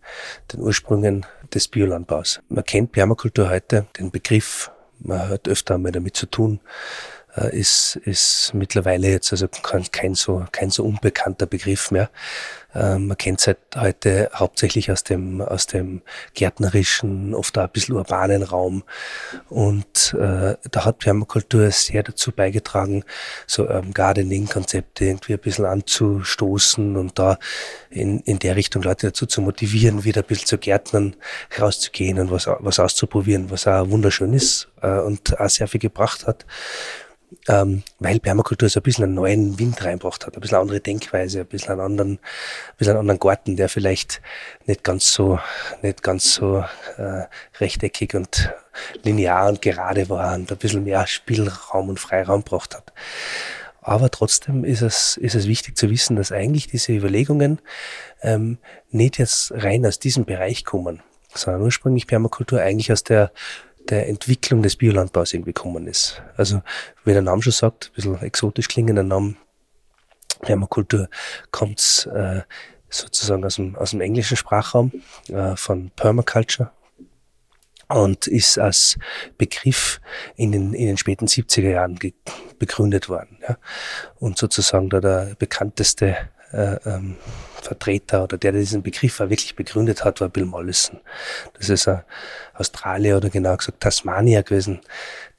den 0.52 0.62
Ursprüngen 0.62 1.26
des 1.54 1.68
Biolandbaus. 1.68 2.42
Man 2.50 2.64
kennt 2.64 2.92
Permakultur 2.92 3.50
heute, 3.50 3.86
den 3.98 4.10
Begriff, 4.10 4.72
man 5.00 5.30
hat 5.30 5.48
öfter 5.48 5.76
einmal 5.76 5.92
damit 5.92 6.16
zu 6.16 6.26
tun, 6.26 6.60
ist, 7.52 7.96
ist 8.06 8.52
mittlerweile 8.54 9.10
jetzt 9.10 9.32
also 9.32 9.48
kein, 9.48 9.90
kein, 9.92 10.16
so, 10.16 10.46
kein 10.52 10.70
so 10.70 10.84
unbekannter 10.84 11.46
Begriff 11.46 11.92
mehr. 11.92 12.10
Ähm, 12.76 13.08
man 13.08 13.18
kennt 13.18 13.40
es 13.40 13.48
halt 13.48 13.58
heute 13.76 14.30
hauptsächlich 14.34 14.92
aus 14.92 15.04
dem, 15.04 15.42
aus 15.42 15.66
dem 15.66 16.02
gärtnerischen, 16.36 17.34
oft 17.34 17.58
auch 17.58 17.64
ein 17.64 17.70
bisschen 17.72 17.96
urbanen 17.96 18.44
Raum. 18.44 18.84
Und 19.50 20.16
äh, 20.20 20.56
da 20.70 20.86
hat 20.86 21.00
Permakultur 21.00 21.72
sehr 21.72 22.04
dazu 22.04 22.32
beigetragen, 22.32 23.04
so 23.48 23.68
ähm, 23.68 23.94
Gardening-Konzepte 23.94 25.06
irgendwie 25.06 25.34
ein 25.34 25.40
bisschen 25.40 25.66
anzustoßen 25.66 26.96
und 26.96 27.18
da 27.18 27.40
in, 27.90 28.20
in 28.20 28.38
der 28.38 28.56
Richtung 28.56 28.84
Leute 28.84 29.08
dazu 29.08 29.26
zu 29.26 29.42
motivieren, 29.42 30.04
wieder 30.04 30.22
ein 30.22 30.28
bisschen 30.28 30.48
zu 30.48 30.58
Gärtnern 30.60 31.16
rauszugehen 31.60 32.20
und 32.20 32.30
was, 32.30 32.48
was 32.48 32.80
auszuprobieren, 32.80 33.50
was 33.50 33.66
auch 33.66 33.90
wunderschön 33.90 34.34
ist 34.34 34.68
äh, 34.82 35.00
und 35.00 35.40
auch 35.40 35.50
sehr 35.50 35.68
viel 35.68 35.80
gebracht 35.80 36.28
hat 36.28 36.46
ähm, 37.48 37.84
weil 38.00 38.20
Permakultur 38.20 38.70
so 38.70 38.80
ein 38.80 38.84
bisschen 38.84 39.06
einen 39.06 39.14
neuen 39.14 39.60
Wind 39.60 39.84
reinbracht 39.84 40.26
hat, 40.26 40.36
ein 40.36 40.42
bisschen 40.42 40.56
eine 40.56 40.62
andere 40.62 40.80
Denkweise, 40.80 41.42
ein 41.42 41.46
bisschen 41.46 41.72
einen 41.72 41.82
anderen, 41.82 42.12
ein 42.14 42.20
bisschen 42.78 42.92
einen 42.92 43.02
anderen 43.02 43.20
Garten, 43.20 43.56
der 43.56 43.70
vielleicht 43.70 44.22
nicht 44.66 44.84
ganz 44.84 45.12
so, 45.12 45.40
nicht 45.82 46.04
ganz 46.04 46.34
so 46.34 46.66
äh, 46.98 47.24
rechteckig 47.60 48.16
und 48.16 48.52
linear 49.04 49.50
und 49.50 49.62
gerade 49.62 50.10
war 50.10 50.36
und 50.36 50.52
ein 50.52 50.58
bisschen 50.58 50.84
mehr 50.84 51.06
Spielraum 51.08 51.90
und 51.90 52.00
Freiraum 52.00 52.44
braucht 52.44 52.76
hat. 52.76 52.94
Aber 53.82 54.12
trotzdem 54.12 54.66
ist 54.66 54.82
es, 54.82 55.18
ist 55.18 55.36
es 55.36 55.48
wichtig 55.48 55.78
zu 55.78 55.90
wissen, 55.90 56.16
dass 56.16 56.32
eigentlich 56.32 56.68
diese 56.68 56.92
Überlegungen 56.92 57.60
ähm, 58.22 58.58
nicht 58.92 59.18
jetzt 59.18 59.52
rein 59.56 59.86
aus 59.86 60.00
diesem 60.00 60.26
Bereich 60.26 60.66
kommen, 60.66 61.02
sondern 61.34 61.64
ursprünglich 61.64 62.06
Permakultur 62.06 62.62
eigentlich 62.62 62.92
aus 62.92 63.04
der 63.04 63.32
der 63.90 64.08
Entwicklung 64.08 64.62
des 64.62 64.76
Biolandbaus 64.76 65.34
irgendwie 65.34 65.54
gekommen 65.54 65.88
ist. 65.88 66.22
Also, 66.38 66.62
wie 67.06 67.14
der 67.14 67.22
Name 67.22 67.42
schon 67.42 67.54
sagt, 67.54 67.92
ein 67.92 67.96
bisschen 67.96 68.22
exotisch 68.22 68.68
klingender 68.68 69.04
Name, 69.04 69.36
Permakultur, 70.42 71.10
kommt 71.52 72.10
äh, 72.14 72.42
sozusagen 72.90 73.44
aus 73.46 73.56
dem, 73.56 73.76
aus 73.76 73.92
dem 73.92 74.02
englischen 74.02 74.38
Sprachraum 74.38 74.92
äh, 75.28 75.56
von 75.56 75.92
Permaculture 75.96 76.72
und 77.88 78.28
ist 78.28 78.60
als 78.60 78.98
Begriff 79.38 80.00
in 80.36 80.52
den, 80.52 80.74
in 80.74 80.88
den 80.88 80.98
späten 80.98 81.26
70er 81.26 81.72
Jahren 81.72 82.00
begründet 82.60 83.10
worden. 83.10 83.40
Ja. 83.48 83.58
Und 84.20 84.38
sozusagen 84.38 84.90
da 84.90 85.00
der 85.02 85.36
bekannteste 85.38 86.16
äh, 86.52 86.78
ähm, 86.86 87.18
Vertreter 87.62 88.24
oder 88.24 88.38
der, 88.38 88.52
der 88.52 88.62
diesen 88.62 88.82
Begriff 88.82 89.20
auch 89.20 89.30
wirklich 89.30 89.56
begründet 89.56 90.04
hat, 90.04 90.22
war 90.22 90.30
Bill 90.30 90.46
Mollison. 90.46 91.00
Das 91.54 91.70
ist 91.70 91.88
ein 91.88 92.04
Australier 92.54 93.18
oder 93.18 93.30
genau 93.30 93.56
gesagt 93.56 93.82
Tasmanier 93.82 94.44
gewesen, 94.44 94.82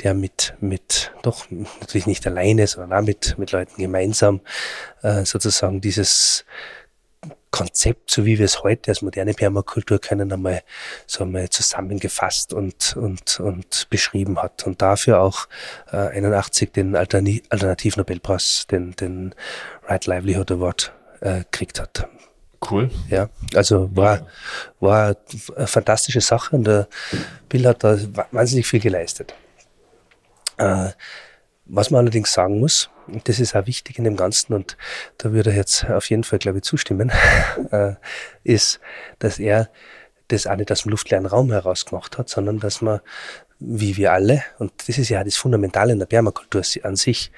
der 0.02 0.14
mit, 0.14 0.54
mit, 0.60 1.12
doch 1.22 1.46
natürlich 1.50 2.06
nicht 2.06 2.26
alleine, 2.26 2.66
sondern 2.66 3.00
auch 3.02 3.06
mit, 3.06 3.38
mit 3.38 3.52
Leuten 3.52 3.80
gemeinsam 3.80 4.40
äh, 5.02 5.24
sozusagen 5.24 5.80
dieses 5.80 6.44
Konzept, 7.50 8.10
so 8.10 8.24
wie 8.24 8.38
wir 8.38 8.44
es 8.44 8.62
heute 8.62 8.92
als 8.92 9.02
moderne 9.02 9.34
Permakultur 9.34 10.00
kennen, 10.00 10.32
einmal 10.32 10.62
so 11.06 11.24
einmal 11.24 11.48
zusammengefasst 11.48 12.52
und, 12.52 12.96
und, 12.96 13.40
und 13.40 13.88
beschrieben 13.90 14.40
hat. 14.40 14.66
Und 14.66 14.80
dafür 14.80 15.20
auch 15.20 15.48
äh, 15.90 15.96
81 15.96 16.72
den 16.72 16.94
Alternativnobelpreis, 16.94 18.66
den, 18.70 18.92
den 18.92 19.34
Right 19.88 20.06
Livelihood 20.06 20.52
Award 20.52 20.92
äh, 21.20 21.40
gekriegt 21.40 21.80
hat. 21.80 22.08
Cool. 22.68 22.90
Ja, 23.08 23.30
also 23.54 23.88
war, 23.96 24.26
war 24.80 25.16
eine 25.56 25.66
fantastische 25.66 26.20
Sache 26.20 26.54
und 26.56 26.64
der 26.64 26.88
Bill 27.48 27.66
hat 27.66 27.82
da 27.84 27.98
wahnsinnig 28.32 28.66
viel 28.66 28.80
geleistet. 28.80 29.34
Äh, 30.58 30.90
was 31.64 31.90
man 31.90 32.00
allerdings 32.00 32.32
sagen 32.32 32.58
muss, 32.58 32.90
und 33.06 33.28
das 33.28 33.40
ist 33.40 33.54
auch 33.54 33.66
wichtig 33.66 33.96
in 33.98 34.04
dem 34.04 34.16
Ganzen, 34.16 34.54
und 34.54 34.76
da 35.18 35.32
würde 35.32 35.50
er 35.50 35.56
jetzt 35.56 35.84
auf 35.88 36.10
jeden 36.10 36.24
Fall, 36.24 36.38
glaube 36.38 36.58
ich, 36.58 36.64
zustimmen, 36.64 37.12
äh, 37.70 37.94
ist, 38.44 38.80
dass 39.20 39.38
er 39.38 39.70
das 40.28 40.46
auch 40.46 40.56
nicht 40.56 40.70
aus 40.70 40.82
dem 40.82 40.90
luftleeren 40.90 41.26
Raum 41.26 41.50
heraus 41.50 41.86
gemacht 41.86 42.18
hat, 42.18 42.28
sondern 42.28 42.60
dass 42.60 42.82
man, 42.82 43.00
wie 43.58 43.96
wir 43.96 44.12
alle, 44.12 44.42
und 44.58 44.72
das 44.86 44.98
ist 44.98 45.08
ja 45.08 45.24
das 45.24 45.36
Fundamentale 45.36 45.92
in 45.92 45.98
der 45.98 46.06
Permakultur 46.06 46.62
an 46.82 46.96
sich, 46.96 47.32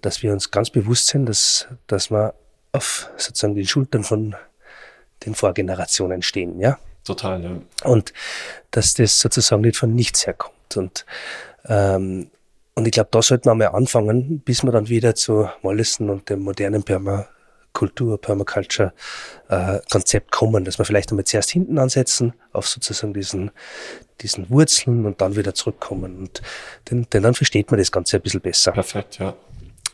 dass 0.00 0.22
wir 0.22 0.32
uns 0.32 0.50
ganz 0.50 0.70
bewusst 0.70 1.08
sind, 1.08 1.26
dass, 1.26 1.68
dass 1.86 2.10
man 2.10 2.32
auf 2.78 3.10
sozusagen 3.16 3.56
den 3.56 3.66
Schultern 3.66 4.04
von 4.04 4.36
den 5.26 5.34
Vorgenerationen 5.34 6.22
stehen, 6.22 6.60
ja. 6.60 6.78
Total, 7.04 7.42
ja. 7.42 7.50
Und 7.82 8.12
dass 8.70 8.94
das 8.94 9.18
sozusagen 9.18 9.62
nicht 9.62 9.76
von 9.76 9.94
nichts 9.94 10.26
herkommt. 10.26 10.76
Und, 10.76 11.04
ähm, 11.66 12.30
und 12.74 12.86
ich 12.86 12.92
glaube, 12.92 13.08
da 13.10 13.20
sollten 13.20 13.46
wir 13.48 13.54
mal 13.56 13.66
anfangen, 13.68 14.40
bis 14.40 14.62
wir 14.62 14.70
dann 14.70 14.88
wieder 14.88 15.16
zu 15.16 15.48
Mollison 15.62 16.08
und 16.10 16.30
dem 16.30 16.40
modernen 16.40 16.84
Permakultur, 16.84 18.20
Permaculture 18.20 18.92
äh, 19.48 19.80
kommen, 20.30 20.64
dass 20.64 20.78
wir 20.78 20.84
vielleicht 20.84 21.10
einmal 21.10 21.24
zuerst 21.24 21.50
hinten 21.50 21.78
ansetzen, 21.78 22.34
auf 22.52 22.68
sozusagen 22.68 23.12
diesen, 23.12 23.50
diesen 24.20 24.48
Wurzeln 24.50 25.04
und 25.04 25.20
dann 25.20 25.34
wieder 25.34 25.52
zurückkommen. 25.54 26.16
Und 26.18 26.42
denn, 26.90 27.08
denn 27.12 27.24
dann 27.24 27.34
versteht 27.34 27.72
man 27.72 27.78
das 27.78 27.90
Ganze 27.90 28.18
ein 28.18 28.22
bisschen 28.22 28.40
besser. 28.40 28.70
Perfekt, 28.70 29.18
ja. 29.18 29.34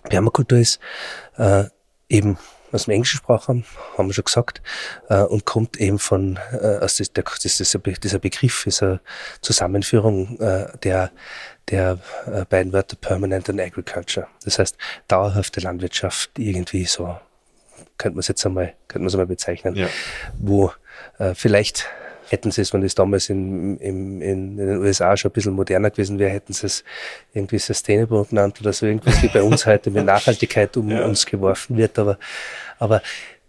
Permakultur 0.02 0.58
ist 0.58 0.80
äh, 1.38 1.64
eben 2.10 2.36
aus 2.74 2.84
dem 2.84 2.92
englischen 2.92 3.18
Sprachraum, 3.18 3.64
haben 3.96 4.08
wir 4.08 4.14
schon 4.14 4.24
gesagt, 4.24 4.62
äh, 5.08 5.22
und 5.22 5.44
kommt 5.44 5.76
eben 5.78 5.98
von, 5.98 6.38
äh, 6.52 6.78
aus 6.78 6.96
der, 6.96 7.24
das, 7.24 7.38
dieser, 7.40 7.78
dieser 7.78 8.18
Begriff 8.18 8.66
eine 8.80 9.00
Zusammenführung 9.40 10.38
äh, 10.40 10.66
der, 10.82 11.10
der 11.70 11.98
äh, 12.26 12.44
beiden 12.44 12.72
Wörter 12.72 12.96
Permanent 12.96 13.48
and 13.48 13.60
Agriculture. 13.60 14.26
Das 14.44 14.58
heißt, 14.58 14.76
dauerhafte 15.08 15.60
Landwirtschaft 15.60 16.38
irgendwie 16.38 16.84
so, 16.84 17.16
könnte 17.96 18.16
man 18.16 18.20
es 18.20 18.28
jetzt 18.28 18.44
einmal, 18.44 18.74
könnte 18.88 19.00
man 19.00 19.06
es 19.06 19.14
einmal 19.14 19.26
bezeichnen, 19.26 19.76
ja. 19.76 19.88
wo 20.38 20.72
äh, 21.18 21.34
vielleicht 21.34 21.86
hätten 22.34 22.50
sie 22.50 22.62
es, 22.62 22.72
wenn 22.72 22.82
das 22.82 22.94
damals 22.94 23.30
in, 23.30 23.78
in, 23.78 24.20
in 24.20 24.56
den 24.56 24.78
USA 24.78 25.16
schon 25.16 25.30
ein 25.30 25.32
bisschen 25.32 25.54
moderner 25.54 25.90
gewesen 25.90 26.18
wäre, 26.18 26.30
hätten 26.30 26.52
sie 26.52 26.66
es 26.66 26.84
irgendwie 27.32 27.58
Sustainable 27.58 28.24
genannt 28.24 28.60
oder 28.60 28.72
so 28.72 28.86
irgendwas 28.86 29.22
wie 29.22 29.28
bei 29.28 29.42
uns 29.42 29.66
heute 29.66 29.90
mit 29.90 30.04
Nachhaltigkeit 30.04 30.76
um 30.76 30.90
ja. 30.90 31.04
uns 31.04 31.24
geworfen 31.24 31.76
wird. 31.76 31.98
Aber, 31.98 32.18
aber 32.78 33.02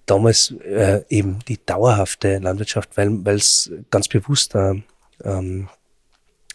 damals 0.06 0.52
äh, 0.63 1.02
eben 1.10 1.39
die 1.48 1.60
dauerhafte 1.65 2.38
Landwirtschaft, 2.38 2.89
weil 2.95 3.36
es 3.36 3.71
ganz 3.89 4.08
bewusst 4.08 4.56
äh, 4.56 4.76
ähm, 5.24 5.69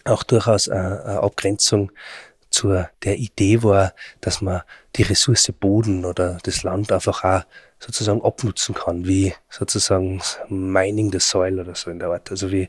auch 0.05 0.23
durchaus 0.23 0.69
eine, 0.69 1.05
eine 1.05 1.23
Abgrenzung 1.23 1.93
zur 2.51 2.89
der 3.05 3.17
Idee 3.19 3.63
war, 3.63 3.93
dass 4.21 4.41
man 4.41 4.63
die 4.97 5.03
Ressource 5.03 5.53
Boden 5.59 6.05
oder 6.05 6.39
das 6.43 6.63
Land 6.63 6.91
einfach 6.93 7.25
auch 7.25 7.43
sozusagen 7.79 8.23
abnutzen 8.23 8.75
kann, 8.75 9.07
wie 9.07 9.35
sozusagen 9.51 10.23
Mining 10.49 11.11
the 11.13 11.19
Soil 11.19 11.61
oder 11.61 11.75
so 11.75 11.91
in 11.91 11.99
der 11.99 12.09
Art, 12.09 12.31
also 12.31 12.51
wie, 12.51 12.69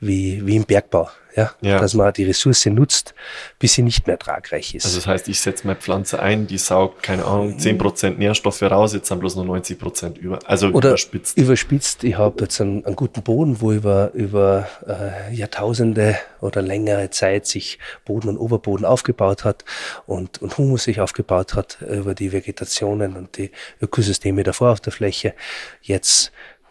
wie, 0.00 0.44
wie 0.44 0.56
im 0.56 0.64
Bergbau 0.64 1.08
ja? 1.36 1.50
ja? 1.60 1.78
dass 1.78 1.94
man 1.94 2.12
die 2.12 2.24
Ressource 2.24 2.66
nutzt, 2.66 3.14
bis 3.58 3.74
sie 3.74 3.82
nicht 3.82 4.06
mehr 4.06 4.18
tragreich 4.18 4.74
ist. 4.74 4.84
Also 4.84 4.98
das 4.98 5.06
heißt, 5.06 5.28
ich 5.28 5.40
setze 5.40 5.66
meine 5.66 5.78
Pflanze 5.78 6.20
ein, 6.20 6.46
die 6.46 6.58
saugt, 6.58 7.02
keine 7.02 7.24
Ahnung, 7.24 7.56
10% 7.58 8.16
Nährstoffe 8.16 8.62
raus, 8.62 8.94
jetzt 8.94 9.08
sind 9.08 9.20
bloß 9.20 9.36
nur 9.36 9.44
90% 9.56 10.18
über, 10.18 10.38
also 10.46 10.68
Oder 10.68 10.90
überspitzt. 10.90 11.36
Überspitzt, 11.36 12.04
ich 12.04 12.16
habe 12.16 12.42
jetzt 12.42 12.60
einen, 12.60 12.84
einen, 12.84 12.96
guten 12.96 13.22
Boden, 13.22 13.60
wo 13.60 13.72
über, 13.72 14.12
über 14.14 14.68
äh, 14.86 15.34
Jahrtausende 15.34 16.18
oder 16.40 16.62
längere 16.62 17.10
Zeit 17.10 17.46
sich 17.46 17.78
Boden 18.04 18.28
und 18.28 18.36
Oberboden 18.36 18.84
aufgebaut 18.84 19.44
hat 19.44 19.64
und, 20.06 20.42
und 20.42 20.58
Humus 20.58 20.84
sich 20.84 21.00
aufgebaut 21.00 21.54
hat 21.54 21.78
über 21.82 22.14
die 22.14 22.32
Vegetationen 22.32 23.16
und 23.16 23.36
die 23.38 23.50
Ökosysteme 23.80 24.42
davor 24.42 24.72
auf 24.72 24.80
der 24.80 24.92
Fläche. 24.92 25.34
Jetzt 25.80 26.21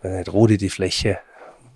äh, 0.03 0.21
rode 0.29 0.57
die 0.57 0.69
Fläche 0.69 1.19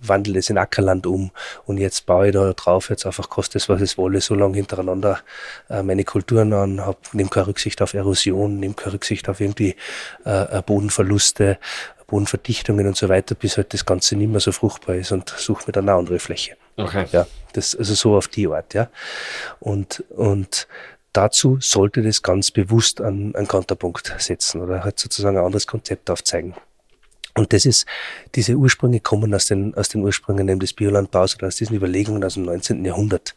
wandle 0.00 0.38
es 0.38 0.50
in 0.50 0.58
Ackerland 0.58 1.06
um 1.06 1.30
und 1.64 1.78
jetzt 1.78 2.06
baue 2.06 2.28
ich 2.28 2.32
da 2.32 2.52
drauf, 2.52 2.90
jetzt 2.90 3.06
einfach 3.06 3.28
kostet 3.28 3.62
es, 3.62 3.68
was 3.68 3.80
es 3.80 3.98
wolle, 3.98 4.20
so 4.20 4.34
lange 4.34 4.56
hintereinander 4.56 5.20
äh, 5.68 5.82
meine 5.82 6.04
Kulturen 6.04 6.52
an, 6.52 6.84
hab, 6.84 7.14
nehme 7.14 7.30
keine 7.30 7.48
Rücksicht 7.48 7.82
auf 7.82 7.94
Erosion, 7.94 8.58
nehme 8.58 8.74
keine 8.74 8.94
Rücksicht 8.94 9.28
auf 9.28 9.40
irgendwie 9.40 9.76
äh, 10.24 10.58
äh, 10.58 10.62
Bodenverluste, 10.64 11.58
Bodenverdichtungen 12.06 12.86
und 12.86 12.96
so 12.96 13.08
weiter, 13.08 13.34
bis 13.34 13.56
halt 13.56 13.72
das 13.74 13.84
Ganze 13.84 14.16
nicht 14.16 14.30
mehr 14.30 14.40
so 14.40 14.52
fruchtbar 14.52 14.96
ist 14.96 15.12
und 15.12 15.28
suche 15.30 15.64
mir 15.66 15.72
dann 15.72 15.88
eine 15.88 15.98
andere 15.98 16.18
Fläche. 16.18 16.56
Okay. 16.76 17.06
Ja, 17.10 17.26
das, 17.54 17.74
also 17.74 17.94
so 17.94 18.16
auf 18.16 18.28
die 18.28 18.46
Art, 18.46 18.74
ja. 18.74 18.88
Und, 19.60 20.04
und 20.10 20.68
dazu 21.12 21.58
sollte 21.60 22.02
das 22.02 22.22
ganz 22.22 22.50
bewusst 22.50 23.00
an 23.00 23.34
einen 23.34 23.48
Konterpunkt 23.48 24.14
setzen 24.18 24.60
oder 24.60 24.84
halt 24.84 25.00
sozusagen 25.00 25.38
ein 25.38 25.44
anderes 25.44 25.66
Konzept 25.66 26.10
aufzeigen. 26.10 26.54
Und 27.36 27.52
das 27.52 27.66
ist, 27.66 27.86
diese 28.34 28.54
Ursprünge 28.54 29.00
kommen 29.00 29.34
aus 29.34 29.46
den, 29.46 29.74
aus 29.74 29.88
den 29.88 30.02
Ursprüngen 30.02 30.58
des 30.58 30.72
Biolandbaus 30.72 31.36
oder 31.36 31.48
aus 31.48 31.56
diesen 31.56 31.76
Überlegungen 31.76 32.24
aus 32.24 32.34
dem 32.34 32.44
19. 32.44 32.84
Jahrhundert. 32.84 33.34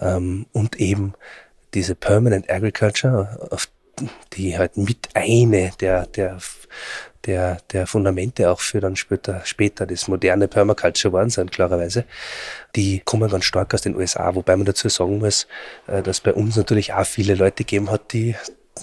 Ähm, 0.00 0.46
und 0.52 0.80
eben 0.80 1.14
diese 1.74 1.94
Permanent 1.94 2.50
Agriculture, 2.50 3.48
auf 3.50 3.68
die 4.32 4.58
halt 4.58 4.76
mit 4.76 5.10
eine 5.14 5.70
der, 5.80 6.06
der, 6.06 6.38
der, 7.26 7.58
der 7.72 7.86
Fundamente 7.86 8.50
auch 8.50 8.60
für 8.60 8.80
dann 8.80 8.96
später, 8.96 9.42
später 9.44 9.86
das 9.86 10.08
moderne 10.08 10.48
Permaculture 10.48 11.12
waren 11.12 11.30
sind, 11.30 11.52
klarerweise. 11.52 12.04
Die 12.74 13.00
kommen 13.00 13.30
ganz 13.30 13.44
stark 13.44 13.74
aus 13.74 13.82
den 13.82 13.94
USA, 13.94 14.34
wobei 14.34 14.56
man 14.56 14.66
dazu 14.66 14.88
sagen 14.88 15.18
muss, 15.18 15.46
äh, 15.86 16.02
dass 16.02 16.20
bei 16.20 16.32
uns 16.34 16.56
natürlich 16.56 16.94
auch 16.94 17.06
viele 17.06 17.34
Leute 17.34 17.64
gegeben 17.64 17.90
hat, 17.90 18.12
die 18.12 18.34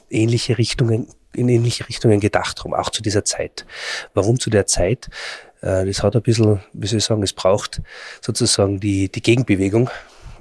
ähnliche 0.09 0.57
Richtungen 0.57 1.07
in 1.37 1.49
ähnliche 1.49 1.87
Richtungen 1.87 2.19
gedacht 2.19 2.63
haben, 2.63 2.73
auch 2.73 2.89
zu 2.89 3.01
dieser 3.01 3.23
Zeit. 3.23 3.65
Warum 4.13 4.39
zu 4.39 4.49
der 4.49 4.65
Zeit? 4.65 5.09
Äh, 5.61 5.85
das 5.85 6.03
hat 6.03 6.15
ein 6.15 6.21
bisschen, 6.21 6.61
wie 6.73 6.87
soll 6.87 6.99
ich 6.99 7.05
sagen, 7.05 7.23
es 7.23 7.33
braucht 7.33 7.81
sozusagen 8.21 8.79
die, 8.79 9.09
die 9.09 9.21
Gegenbewegung, 9.21 9.89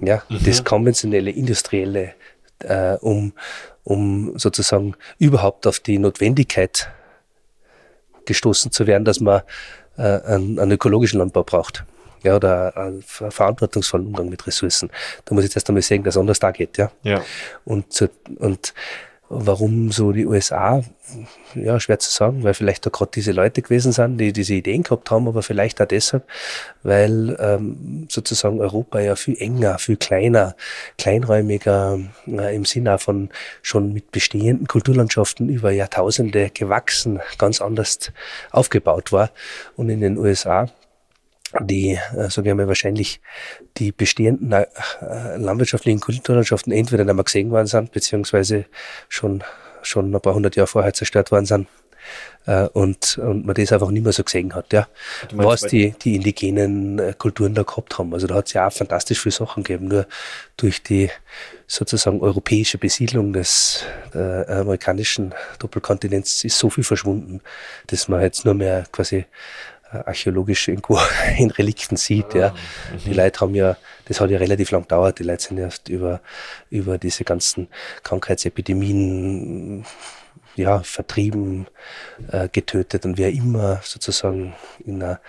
ja, 0.01 0.23
mhm. 0.29 0.45
das 0.45 0.65
konventionelle, 0.65 1.31
industrielle, 1.31 2.15
äh, 2.61 2.95
um, 3.01 3.33
um 3.85 4.39
sozusagen 4.39 4.95
überhaupt 5.19 5.67
auf 5.67 5.81
die 5.81 5.99
Notwendigkeit 5.99 6.91
gestoßen 8.25 8.73
zu 8.73 8.87
werden, 8.87 9.05
dass 9.05 9.21
man 9.21 9.43
äh, 9.97 10.03
einen, 10.03 10.59
einen 10.59 10.73
ökologischen 10.73 11.19
Landbau 11.19 11.45
braucht. 11.45 11.85
Ja, 12.23 12.35
oder 12.35 12.77
einen 12.77 13.03
verantwortungsvollen 13.03 14.09
Umgang 14.09 14.29
mit 14.29 14.45
Ressourcen. 14.49 14.91
Da 15.25 15.35
muss 15.35 15.45
ich 15.45 15.51
jetzt 15.51 15.57
erst 15.57 15.69
einmal 15.69 15.83
sehen, 15.83 16.03
dass 16.03 16.17
es 16.17 16.19
anders 16.19 16.41
da 16.41 16.51
geht, 16.51 16.77
ja. 16.77 16.91
ja. 17.05 17.23
Und, 17.65 18.11
und 18.39 18.75
Warum 19.29 19.91
so 19.91 20.13
die 20.13 20.25
USA? 20.25 20.83
Ja, 21.55 21.81
schwer 21.81 21.99
zu 21.99 22.11
sagen, 22.13 22.45
weil 22.45 22.55
vielleicht 22.55 22.87
da 22.87 22.91
gerade 22.91 23.11
diese 23.13 23.33
Leute 23.33 23.61
gewesen 23.61 23.91
sind, 23.91 24.19
die 24.19 24.33
diese 24.33 24.55
Ideen 24.55 24.85
gehabt 24.85 25.11
haben, 25.11 25.27
aber 25.27 25.43
vielleicht 25.43 25.81
auch 25.83 25.87
deshalb, 25.87 26.25
weil 26.85 27.37
ähm, 27.41 28.07
sozusagen 28.09 28.61
Europa 28.61 29.01
ja 29.01 29.17
viel 29.17 29.37
enger, 29.41 29.79
viel 29.79 29.97
kleiner, 29.97 30.55
kleinräumiger 30.99 31.99
äh, 32.29 32.55
im 32.55 32.65
Sinne 32.65 32.99
von 32.99 33.31
schon 33.63 33.93
mit 33.93 34.13
bestehenden 34.13 34.69
Kulturlandschaften 34.69 35.49
über 35.49 35.73
Jahrtausende 35.73 36.51
gewachsen, 36.51 37.21
ganz 37.37 37.61
anders 37.61 38.13
aufgebaut 38.53 39.11
war. 39.11 39.31
Und 39.77 39.89
in 39.89 40.01
den 40.01 40.19
USA 40.19 40.69
die, 41.61 41.99
sage 42.29 42.51
ich 42.51 42.55
mal, 42.55 42.69
wahrscheinlich 42.69 43.21
die 43.77 43.93
bestehenden 43.93 44.53
äh, 44.53 44.67
landwirtschaftlichen 45.37 46.01
Kulturlandschaften 46.01 46.73
entweder 46.73 47.05
nicht 47.05 47.15
mehr 47.15 47.25
gesehen 47.25 47.51
worden 47.51 47.67
sind, 47.67 47.93
beziehungsweise 47.93 48.65
schon, 49.09 49.45
schon 49.83 50.15
ein 50.15 50.21
paar 50.21 50.35
hundert 50.35 50.57
Jahre 50.57 50.67
vorher 50.67 50.93
zerstört 50.93 51.31
worden 51.31 51.47
sind. 51.47 51.69
Äh, 52.47 52.69
und, 52.69 53.19
und 53.19 53.45
man 53.45 53.55
das 53.55 53.73
einfach 53.73 53.91
nicht 53.91 54.05
mehr 54.05 54.13
so 54.13 54.23
gesehen 54.23 54.55
hat, 54.55 54.73
ja. 54.73 54.87
Was 55.33 55.63
die, 55.63 55.91
die 55.91 56.17
indigenen 56.17 56.99
äh, 56.99 57.15
Kulturen 57.17 57.55
da 57.55 57.65
gehabt 57.65 57.99
haben. 57.99 58.15
Also 58.15 58.29
da 58.29 58.37
hat 58.37 58.47
es 58.47 58.53
ja 58.53 58.69
auch 58.69 58.73
fantastisch 58.73 59.21
viele 59.21 59.33
Sachen 59.33 59.65
gegeben. 59.65 59.89
Nur 59.89 60.07
durch 60.57 60.83
die 60.83 61.11
sozusagen 61.67 62.21
europäische 62.21 62.79
Besiedlung 62.79 63.33
des 63.33 63.85
äh, 64.15 64.45
amerikanischen 64.47 65.35
Doppelkontinents 65.59 66.45
ist 66.45 66.59
so 66.59 66.71
viel 66.71 66.85
verschwunden, 66.85 67.41
dass 67.89 68.07
man 68.07 68.21
jetzt 68.21 68.45
nur 68.45 68.55
mehr 68.55 68.85
quasi 68.93 69.27
archäologisch 69.91 70.69
irgendwo 70.69 70.99
in 71.39 71.51
Relikten 71.51 71.97
sieht. 71.97 72.35
Ja. 72.35 72.51
Mhm. 72.51 72.99
Die 73.05 73.15
Leute 73.15 73.41
haben 73.41 73.55
ja, 73.55 73.77
das 74.07 74.21
hat 74.21 74.31
ja 74.31 74.39
relativ 74.39 74.71
lang 74.71 74.83
gedauert, 74.83 75.19
die 75.19 75.25
Leute 75.25 75.43
sind 75.43 75.59
erst 75.59 75.89
über, 75.89 76.21
über 76.71 76.99
diese 76.99 77.25
ganzen 77.25 77.69
Krankheitsepidemien 78.03 79.85
ja, 80.57 80.81
vertrieben, 80.81 81.67
äh, 82.31 82.49
getötet 82.49 83.05
und 83.05 83.19
wer 83.19 83.31
immer 83.31 83.81
sozusagen 83.85 84.55
in 84.85 85.03
einer, 85.03 85.21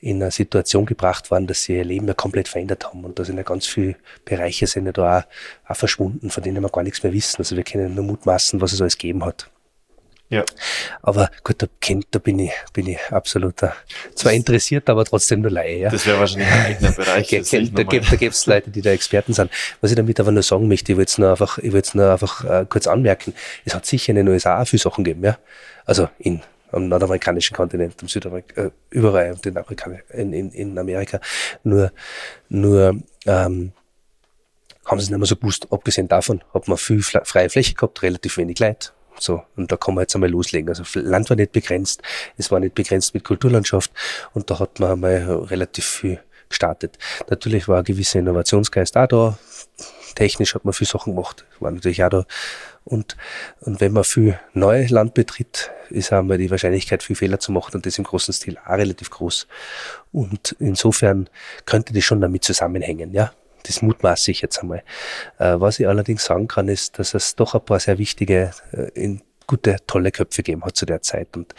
in 0.00 0.22
einer 0.22 0.30
Situation 0.30 0.86
gebracht 0.86 1.30
worden, 1.30 1.46
dass 1.46 1.62
sie 1.62 1.76
ihr 1.76 1.84
Leben 1.84 2.06
ja 2.06 2.14
komplett 2.14 2.48
verändert 2.48 2.86
haben 2.86 3.04
und 3.04 3.18
da 3.18 3.24
sind 3.24 3.38
ja 3.38 3.42
ganz 3.42 3.66
viele 3.66 3.96
Bereiche 4.24 4.66
sind 4.66 4.86
ja 4.86 4.92
da 4.92 5.18
auch, 5.18 5.70
auch 5.70 5.76
verschwunden, 5.76 6.30
von 6.30 6.42
denen 6.42 6.62
wir 6.62 6.68
gar 6.68 6.82
nichts 6.84 7.02
mehr 7.02 7.12
wissen. 7.12 7.38
Also 7.38 7.56
wir 7.56 7.64
können 7.64 7.94
nur 7.94 8.04
mutmaßen, 8.04 8.60
was 8.60 8.72
es 8.72 8.80
alles 8.80 8.98
gegeben 8.98 9.24
hat. 9.24 9.50
Ja. 10.30 10.44
Aber 11.00 11.30
gut, 11.42 11.62
da, 11.62 11.66
kennt, 11.80 12.06
da 12.10 12.18
bin 12.18 12.38
ich, 12.38 12.52
bin 12.74 12.86
ich 12.86 12.98
absoluter, 13.10 13.74
zwar 14.14 14.32
interessiert, 14.32 14.90
aber 14.90 15.06
trotzdem 15.06 15.40
nur 15.40 15.50
Laie. 15.50 15.78
Ja. 15.78 15.90
Das 15.90 16.06
wäre 16.06 16.18
wahrscheinlich 16.18 16.48
ein 16.48 16.66
eigener 16.66 16.92
Bereich. 16.96 17.28
da 17.30 17.82
da 17.82 17.82
gibt 18.16 18.34
es 18.34 18.46
Leute, 18.46 18.70
die 18.70 18.82
da 18.82 18.90
Experten 18.90 19.32
sind. 19.32 19.50
Was 19.80 19.90
ich 19.90 19.96
damit 19.96 20.20
aber 20.20 20.30
nur 20.30 20.42
sagen 20.42 20.68
möchte, 20.68 20.92
ich 20.92 20.98
will 20.98 21.06
es 21.06 21.16
nur 21.16 21.30
einfach, 21.30 21.56
ich 21.58 21.72
will 21.72 21.82
nur 21.94 22.12
einfach 22.12 22.44
äh, 22.44 22.66
kurz 22.68 22.86
anmerken, 22.86 23.32
es 23.64 23.74
hat 23.74 23.86
sicher 23.86 24.10
in 24.10 24.16
den 24.16 24.28
USA 24.28 24.60
auch 24.60 24.68
viele 24.68 24.82
Sachen 24.82 25.04
gegeben, 25.04 25.24
ja. 25.24 25.38
Also 25.86 26.10
in 26.18 26.42
am 26.70 26.88
nordamerikanischen 26.88 27.56
Kontinent, 27.56 27.94
am 28.02 28.08
Südamerika, 28.08 28.64
äh, 28.64 28.70
überall 28.90 29.34
in, 29.42 29.56
Amerika, 29.56 29.90
in, 30.10 30.32
in, 30.34 30.50
in 30.50 30.78
Amerika. 30.78 31.18
Nur, 31.64 31.92
nur 32.50 33.00
ähm, 33.26 33.72
haben 34.84 34.98
sie 34.98 35.04
es 35.04 35.10
nicht 35.10 35.18
mehr 35.18 35.26
so 35.26 35.36
gewusst. 35.36 35.68
Abgesehen 35.70 36.08
davon 36.08 36.42
hat 36.52 36.68
man 36.68 36.76
viel 36.76 37.02
freie 37.02 37.48
Fläche 37.48 37.74
gehabt, 37.74 38.02
relativ 38.02 38.36
wenig 38.36 38.58
Leid. 38.58 38.92
So, 39.18 39.42
und 39.56 39.70
da 39.72 39.76
kann 39.76 39.94
man 39.94 40.02
jetzt 40.02 40.14
einmal 40.14 40.30
loslegen. 40.30 40.68
Also 40.68 40.84
Land 41.00 41.30
war 41.30 41.36
nicht 41.36 41.52
begrenzt, 41.52 42.02
es 42.36 42.50
war 42.50 42.60
nicht 42.60 42.74
begrenzt 42.74 43.14
mit 43.14 43.24
Kulturlandschaft 43.24 43.90
und 44.34 44.50
da 44.50 44.58
hat 44.58 44.80
man 44.80 44.92
einmal 44.92 45.16
relativ 45.46 45.84
viel 45.84 46.20
gestartet. 46.48 46.98
Natürlich 47.28 47.68
war 47.68 47.78
ein 47.78 47.84
gewisser 47.84 48.18
Innovationsgeist 48.18 48.96
auch 48.96 49.06
da. 49.06 49.38
Technisch 50.14 50.54
hat 50.54 50.64
man 50.64 50.72
viel 50.72 50.86
Sachen 50.86 51.14
gemacht, 51.14 51.44
war 51.60 51.70
natürlich 51.70 52.02
auch 52.02 52.08
da. 52.08 52.26
Und, 52.84 53.16
und 53.60 53.80
wenn 53.82 53.92
man 53.92 54.04
viel 54.04 54.40
neues 54.54 54.90
Land 54.90 55.12
betritt, 55.12 55.70
ist 55.90 56.12
einmal 56.12 56.38
die 56.38 56.50
Wahrscheinlichkeit, 56.50 57.02
viel 57.02 57.16
Fehler 57.16 57.38
zu 57.38 57.52
machen 57.52 57.74
und 57.74 57.84
das 57.84 57.98
im 57.98 58.04
großen 58.04 58.32
Stil 58.32 58.56
auch 58.64 58.78
relativ 58.78 59.10
groß. 59.10 59.46
Und 60.10 60.56
insofern 60.58 61.28
könnte 61.66 61.92
das 61.92 62.04
schon 62.04 62.20
damit 62.20 62.44
zusammenhängen, 62.44 63.12
ja. 63.12 63.32
Das 63.64 63.82
mutmaße 63.82 64.30
ich 64.30 64.40
jetzt 64.40 64.60
einmal. 64.60 64.82
Äh, 65.38 65.60
was 65.60 65.80
ich 65.80 65.88
allerdings 65.88 66.24
sagen 66.24 66.48
kann, 66.48 66.68
ist, 66.68 66.98
dass 66.98 67.14
es 67.14 67.34
doch 67.36 67.54
ein 67.54 67.64
paar 67.64 67.80
sehr 67.80 67.98
wichtige, 67.98 68.52
äh, 68.72 69.16
gute, 69.46 69.76
tolle 69.86 70.12
Köpfe 70.12 70.42
gegeben 70.42 70.64
hat 70.64 70.76
zu 70.76 70.86
der 70.86 71.02
Zeit. 71.02 71.36
Und, 71.36 71.54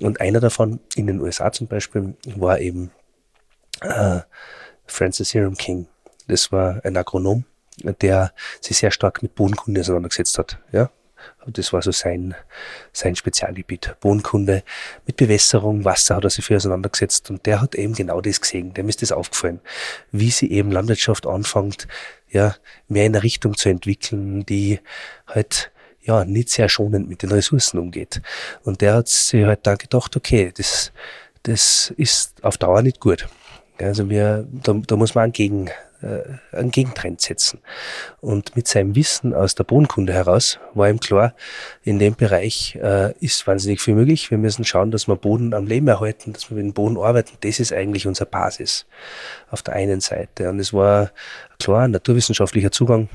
und 0.00 0.20
einer 0.20 0.40
davon 0.40 0.80
in 0.94 1.06
den 1.06 1.20
USA 1.20 1.52
zum 1.52 1.66
Beispiel 1.66 2.14
war 2.36 2.60
eben 2.60 2.90
äh, 3.80 4.20
Francis 4.86 5.30
Hiram 5.30 5.56
King. 5.56 5.86
Das 6.26 6.52
war 6.52 6.80
ein 6.84 6.96
Agronom, 6.96 7.44
der 8.00 8.32
sich 8.60 8.78
sehr 8.78 8.90
stark 8.90 9.22
mit 9.22 9.34
Bodenkunde 9.34 9.80
auseinandergesetzt 9.80 10.38
hat. 10.38 10.58
Ja? 10.72 10.90
Das 11.46 11.72
war 11.72 11.82
so 11.82 11.92
sein, 11.92 12.34
sein 12.92 13.16
Spezialgebiet. 13.16 13.96
Bodenkunde 14.00 14.62
mit 15.06 15.16
Bewässerung, 15.16 15.84
Wasser 15.84 16.16
hat 16.16 16.24
er 16.24 16.30
sich 16.30 16.44
für 16.44 16.56
auseinandergesetzt 16.56 17.30
und 17.30 17.46
der 17.46 17.60
hat 17.60 17.74
eben 17.74 17.94
genau 17.94 18.20
das 18.20 18.40
gesehen. 18.40 18.74
Dem 18.74 18.88
ist 18.88 19.02
das 19.02 19.12
aufgefallen, 19.12 19.60
wie 20.12 20.30
sie 20.30 20.50
eben 20.50 20.70
Landwirtschaft 20.70 21.26
anfängt, 21.26 21.88
ja, 22.30 22.54
mehr 22.88 23.06
in 23.06 23.14
eine 23.14 23.22
Richtung 23.22 23.56
zu 23.56 23.68
entwickeln, 23.68 24.44
die 24.44 24.80
halt 25.26 25.70
ja, 26.02 26.24
nicht 26.24 26.48
sehr 26.48 26.68
schonend 26.68 27.08
mit 27.08 27.22
den 27.22 27.30
Ressourcen 27.30 27.78
umgeht. 27.78 28.22
Und 28.64 28.80
der 28.80 28.94
hat 28.94 29.08
sich 29.08 29.44
halt 29.44 29.66
dann 29.66 29.76
gedacht, 29.76 30.16
okay, 30.16 30.52
das, 30.56 30.92
das 31.42 31.92
ist 31.96 32.42
auf 32.42 32.56
Dauer 32.56 32.82
nicht 32.82 33.00
gut. 33.00 33.28
Also 33.78 34.08
wir, 34.08 34.46
da, 34.50 34.72
da 34.72 34.96
muss 34.96 35.14
man 35.14 35.24
einen, 35.24 35.32
Gegen, 35.32 35.70
äh, 36.02 36.56
einen 36.56 36.70
Gegentrend 36.70 37.20
setzen. 37.20 37.60
Und 38.20 38.56
mit 38.56 38.68
seinem 38.68 38.94
Wissen 38.94 39.34
aus 39.34 39.54
der 39.54 39.64
Bodenkunde 39.64 40.12
heraus 40.12 40.58
war 40.74 40.88
ihm 40.88 41.00
klar, 41.00 41.34
in 41.82 41.98
dem 41.98 42.14
Bereich 42.14 42.76
äh, 42.76 43.12
ist 43.18 43.46
wahnsinnig 43.46 43.80
viel 43.80 43.94
möglich. 43.94 44.30
Wir 44.30 44.38
müssen 44.38 44.64
schauen, 44.64 44.90
dass 44.90 45.08
wir 45.08 45.16
Boden 45.16 45.54
am 45.54 45.66
Leben 45.66 45.88
erhalten, 45.88 46.32
dass 46.32 46.50
wir 46.50 46.56
mit 46.56 46.64
dem 46.64 46.72
Boden 46.72 46.96
arbeiten. 46.96 47.36
Das 47.40 47.60
ist 47.60 47.72
eigentlich 47.72 48.06
unsere 48.06 48.28
Basis 48.28 48.86
auf 49.50 49.62
der 49.62 49.74
einen 49.74 50.00
Seite. 50.00 50.50
Und 50.50 50.60
es 50.60 50.72
war 50.72 51.10
klar, 51.58 51.82
ein 51.82 51.90
naturwissenschaftlicher 51.92 52.70
Zugang. 52.70 53.08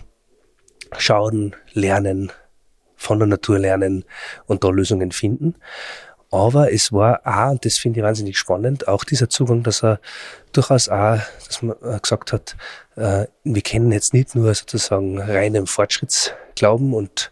Schauen, 0.97 1.55
lernen, 1.73 2.31
von 2.95 3.19
der 3.19 3.27
Natur 3.27 3.59
lernen 3.59 4.05
und 4.45 4.63
da 4.63 4.69
Lösungen 4.69 5.11
finden. 5.11 5.55
Aber 6.33 6.73
es 6.73 6.91
war 6.91 7.21
auch, 7.25 7.51
und 7.51 7.63
das 7.63 7.77
finde 7.77 7.99
ich 7.99 8.03
wahnsinnig 8.03 8.39
spannend, 8.39 8.87
auch 8.87 9.03
dieser 9.03 9.29
Zugang, 9.29 9.61
dass 9.61 9.83
er 9.83 9.99
durchaus 10.51 10.89
auch, 10.89 11.19
dass 11.45 11.61
man 11.61 11.75
äh, 11.83 11.99
gesagt 11.99 12.33
hat, 12.33 12.55
äh, 12.95 13.27
wir 13.43 13.61
kennen 13.61 13.91
jetzt 13.91 14.15
nicht 14.15 14.33
nur 14.33 14.51
sozusagen 14.55 15.21
reinen 15.21 15.67
Fortschrittsglauben 15.67 16.95
und 16.95 17.31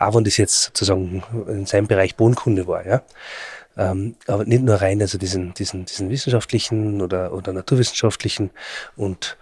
auch 0.00 0.16
wenn 0.16 0.24
das 0.24 0.36
jetzt 0.36 0.64
sozusagen 0.64 1.22
in 1.46 1.64
seinem 1.64 1.86
Bereich 1.86 2.16
Bodenkunde 2.16 2.66
war, 2.66 2.84
ja. 2.84 3.02
Ähm, 3.76 4.16
aber 4.26 4.44
nicht 4.44 4.64
nur 4.64 4.82
rein, 4.82 5.00
also 5.00 5.16
diesen, 5.16 5.54
diesen, 5.54 5.84
diesen 5.84 6.10
wissenschaftlichen 6.10 7.02
oder, 7.02 7.32
oder 7.32 7.52
naturwissenschaftlichen 7.52 8.50
und 8.96 9.36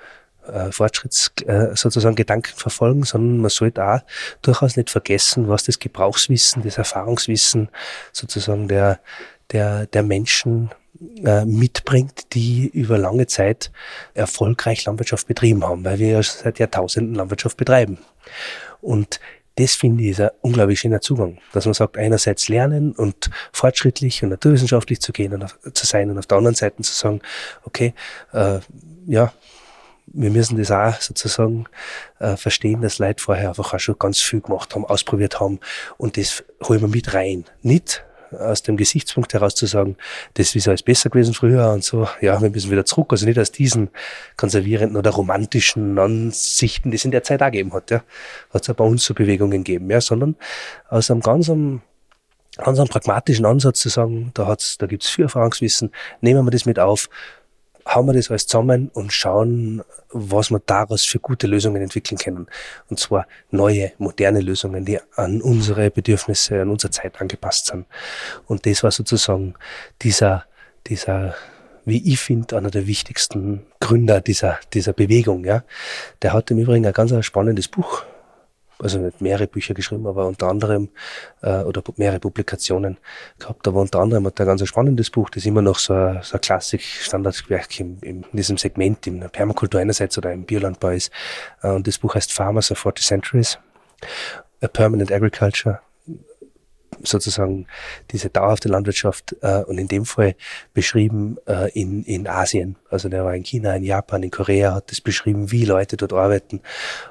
äh, 0.48 0.72
Fortschritts 0.72 1.32
äh, 1.46 1.74
sozusagen 1.74 2.16
Gedanken 2.16 2.52
verfolgen, 2.56 3.04
sondern 3.04 3.38
man 3.38 3.50
sollte 3.50 3.84
auch 3.84 4.00
durchaus 4.42 4.76
nicht 4.76 4.90
vergessen, 4.90 5.48
was 5.48 5.64
das 5.64 5.78
Gebrauchswissen, 5.78 6.62
das 6.62 6.78
Erfahrungswissen 6.78 7.68
sozusagen 8.12 8.68
der, 8.68 9.00
der, 9.52 9.86
der 9.86 10.02
Menschen 10.02 10.70
äh, 11.24 11.44
mitbringt, 11.44 12.34
die 12.34 12.66
über 12.66 12.98
lange 12.98 13.26
Zeit 13.26 13.70
erfolgreich 14.14 14.84
Landwirtschaft 14.84 15.28
betrieben 15.28 15.64
haben, 15.64 15.84
weil 15.84 15.98
wir 15.98 16.08
ja 16.08 16.22
seit 16.22 16.58
Jahrtausenden 16.58 17.14
Landwirtschaft 17.14 17.56
betreiben. 17.56 17.98
Und 18.80 19.20
das 19.58 19.74
finde 19.74 20.04
ich 20.04 20.10
ist 20.10 20.20
ein 20.20 20.30
unglaublich 20.40 20.78
schöner 20.78 21.00
Zugang, 21.00 21.38
dass 21.52 21.64
man 21.64 21.74
sagt, 21.74 21.98
einerseits 21.98 22.48
lernen 22.48 22.92
und 22.92 23.28
fortschrittlich 23.52 24.22
und 24.22 24.28
naturwissenschaftlich 24.28 25.00
zu 25.00 25.12
gehen 25.12 25.34
und 25.34 25.42
auf, 25.42 25.58
zu 25.72 25.84
sein 25.84 26.10
und 26.10 26.18
auf 26.18 26.26
der 26.26 26.38
anderen 26.38 26.54
Seite 26.54 26.80
zu 26.82 26.94
sagen, 26.94 27.20
okay, 27.64 27.92
äh, 28.32 28.60
ja, 29.06 29.32
wir 30.12 30.30
müssen 30.30 30.58
das 30.58 30.70
auch 30.70 31.00
sozusagen 31.00 31.66
äh, 32.18 32.36
verstehen, 32.36 32.80
dass 32.80 32.98
Leute 32.98 33.22
vorher 33.22 33.48
einfach 33.48 33.74
auch 33.74 33.80
schon 33.80 33.98
ganz 33.98 34.20
viel 34.20 34.40
gemacht 34.40 34.74
haben, 34.74 34.84
ausprobiert 34.84 35.40
haben 35.40 35.60
und 35.96 36.16
das 36.16 36.44
holen 36.64 36.80
wir 36.80 36.88
mit 36.88 37.14
rein. 37.14 37.44
Nicht 37.62 38.04
aus 38.32 38.62
dem 38.62 38.76
Gesichtspunkt 38.76 39.32
heraus 39.32 39.54
zu 39.54 39.66
sagen, 39.66 39.96
das 40.34 40.54
ist 40.54 40.68
alles 40.68 40.82
besser 40.82 41.10
gewesen 41.10 41.34
früher 41.34 41.70
und 41.70 41.84
so, 41.84 42.08
ja, 42.20 42.40
wir 42.40 42.50
müssen 42.50 42.70
wieder 42.70 42.84
zurück. 42.84 43.08
Also 43.10 43.26
nicht 43.26 43.38
aus 43.38 43.52
diesen 43.52 43.90
konservierenden 44.36 44.96
oder 44.96 45.10
romantischen 45.10 45.98
Ansichten, 45.98 46.90
die 46.90 46.96
es 46.96 47.04
in 47.04 47.10
der 47.10 47.22
Zeit 47.22 47.42
auch 47.42 47.46
gegeben 47.46 47.72
hat, 47.72 47.90
ja. 47.90 48.02
Hat 48.52 48.62
es 48.62 48.70
auch 48.70 48.74
bei 48.74 48.84
uns 48.84 49.04
so 49.04 49.14
Bewegungen 49.14 49.64
gegeben, 49.64 49.90
ja, 49.90 50.00
sondern 50.00 50.36
aus 50.88 51.10
einem 51.10 51.20
ganz 51.20 51.48
einem, 51.48 51.82
ganz 52.56 52.78
einem 52.78 52.88
pragmatischen 52.88 53.46
Ansatz 53.46 53.80
zu 53.80 53.88
sagen, 53.88 54.30
da 54.34 54.46
hat's, 54.46 54.78
da 54.78 54.86
gibt's 54.86 55.08
viel 55.08 55.24
Erfahrungswissen, 55.24 55.92
nehmen 56.20 56.44
wir 56.44 56.50
das 56.50 56.66
mit 56.66 56.78
auf, 56.78 57.08
hauen 57.88 58.06
wir 58.06 58.12
das 58.12 58.30
alles 58.30 58.46
zusammen 58.46 58.90
und 58.92 59.12
schauen, 59.12 59.82
was 60.10 60.50
wir 60.50 60.60
daraus 60.64 61.04
für 61.04 61.18
gute 61.18 61.46
Lösungen 61.46 61.82
entwickeln 61.82 62.18
können. 62.18 62.46
Und 62.90 62.98
zwar 62.98 63.26
neue, 63.50 63.92
moderne 63.98 64.40
Lösungen, 64.40 64.84
die 64.84 64.98
an 65.16 65.40
unsere 65.40 65.90
Bedürfnisse, 65.90 66.62
an 66.62 66.70
unsere 66.70 66.90
Zeit 66.90 67.20
angepasst 67.20 67.66
sind. 67.66 67.86
Und 68.46 68.66
das 68.66 68.82
war 68.82 68.90
sozusagen 68.90 69.54
dieser, 70.02 70.44
dieser, 70.86 71.34
wie 71.84 72.12
ich 72.12 72.20
finde, 72.20 72.56
einer 72.56 72.70
der 72.70 72.86
wichtigsten 72.86 73.66
Gründer 73.80 74.20
dieser, 74.20 74.58
dieser 74.74 74.92
Bewegung, 74.92 75.44
ja. 75.44 75.64
Der 76.22 76.32
hat 76.32 76.50
im 76.50 76.58
Übrigen 76.58 76.86
ein 76.86 76.92
ganz 76.92 77.12
spannendes 77.24 77.68
Buch 77.68 78.04
also 78.78 78.98
nicht 78.98 79.20
mehrere 79.20 79.46
Bücher 79.46 79.74
geschrieben, 79.74 80.06
aber 80.06 80.26
unter 80.26 80.48
anderem, 80.48 80.88
äh, 81.42 81.62
oder 81.62 81.82
mehrere 81.96 82.20
Publikationen 82.20 82.98
gehabt, 83.38 83.66
aber 83.66 83.80
unter 83.80 84.00
anderem 84.00 84.26
hat 84.26 84.38
er 84.38 84.46
ein 84.46 84.48
ganz 84.48 84.66
spannendes 84.66 85.10
Buch, 85.10 85.30
das 85.30 85.46
immer 85.46 85.62
noch 85.62 85.78
so 85.78 85.94
ein, 85.94 86.20
so 86.22 86.36
ein 86.36 86.40
Klassik-Standardwerk 86.40 87.80
in, 87.80 87.98
in 88.00 88.24
diesem 88.32 88.56
Segment, 88.56 89.06
in 89.06 89.20
der 89.20 89.28
Permakultur 89.28 89.80
einerseits 89.80 90.16
oder 90.18 90.32
im 90.32 90.44
Biolandbau 90.44 90.90
ist. 90.90 91.10
Äh, 91.62 91.70
und 91.70 91.86
das 91.86 91.98
Buch 91.98 92.14
heißt 92.14 92.32
Farmers 92.32 92.70
of 92.70 92.78
40 92.78 93.04
Centuries, 93.04 93.58
A 94.60 94.68
Permanent 94.68 95.12
Agriculture, 95.12 95.80
sozusagen 97.02 97.66
diese 98.10 98.30
dauerhafte 98.30 98.68
Landwirtschaft 98.68 99.36
äh, 99.42 99.62
und 99.62 99.78
in 99.78 99.88
dem 99.88 100.04
Fall 100.04 100.34
beschrieben 100.74 101.36
äh, 101.46 101.70
in, 101.78 102.04
in 102.04 102.26
Asien. 102.26 102.76
Also 102.90 103.08
der 103.08 103.24
war 103.24 103.34
in 103.34 103.44
China, 103.44 103.74
in 103.74 103.84
Japan, 103.84 104.22
in 104.22 104.30
Korea, 104.30 104.74
hat 104.74 104.90
das 104.90 105.00
beschrieben, 105.00 105.50
wie 105.50 105.64
Leute 105.64 105.96
dort 105.96 106.12
arbeiten 106.12 106.60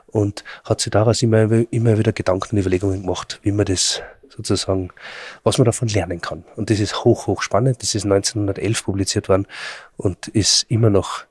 und 0.08 0.44
hat 0.64 0.82
sich 0.82 0.92
daraus 0.92 1.22
immer, 1.22 1.50
immer 1.72 1.98
wieder 1.98 2.12
Gedanken 2.12 2.56
und 2.56 2.62
Überlegungen 2.62 3.02
gemacht, 3.02 3.40
wie 3.44 3.52
man 3.52 3.66
das 3.66 4.02
sozusagen, 4.30 4.90
was 5.44 5.58
man 5.58 5.66
davon 5.66 5.88
lernen 5.88 6.22
kann. 6.22 6.44
Und 6.56 6.70
das 6.70 6.80
ist 6.80 7.04
hoch, 7.04 7.28
hoch 7.28 7.42
spannend. 7.42 7.82
Das 7.82 7.96
ist 7.96 8.06
1911 8.06 8.84
publiziert 8.84 9.30
worden 9.30 9.48
und 9.96 10.28
ist 10.28 10.66
immer 10.70 10.90
noch 10.90 11.26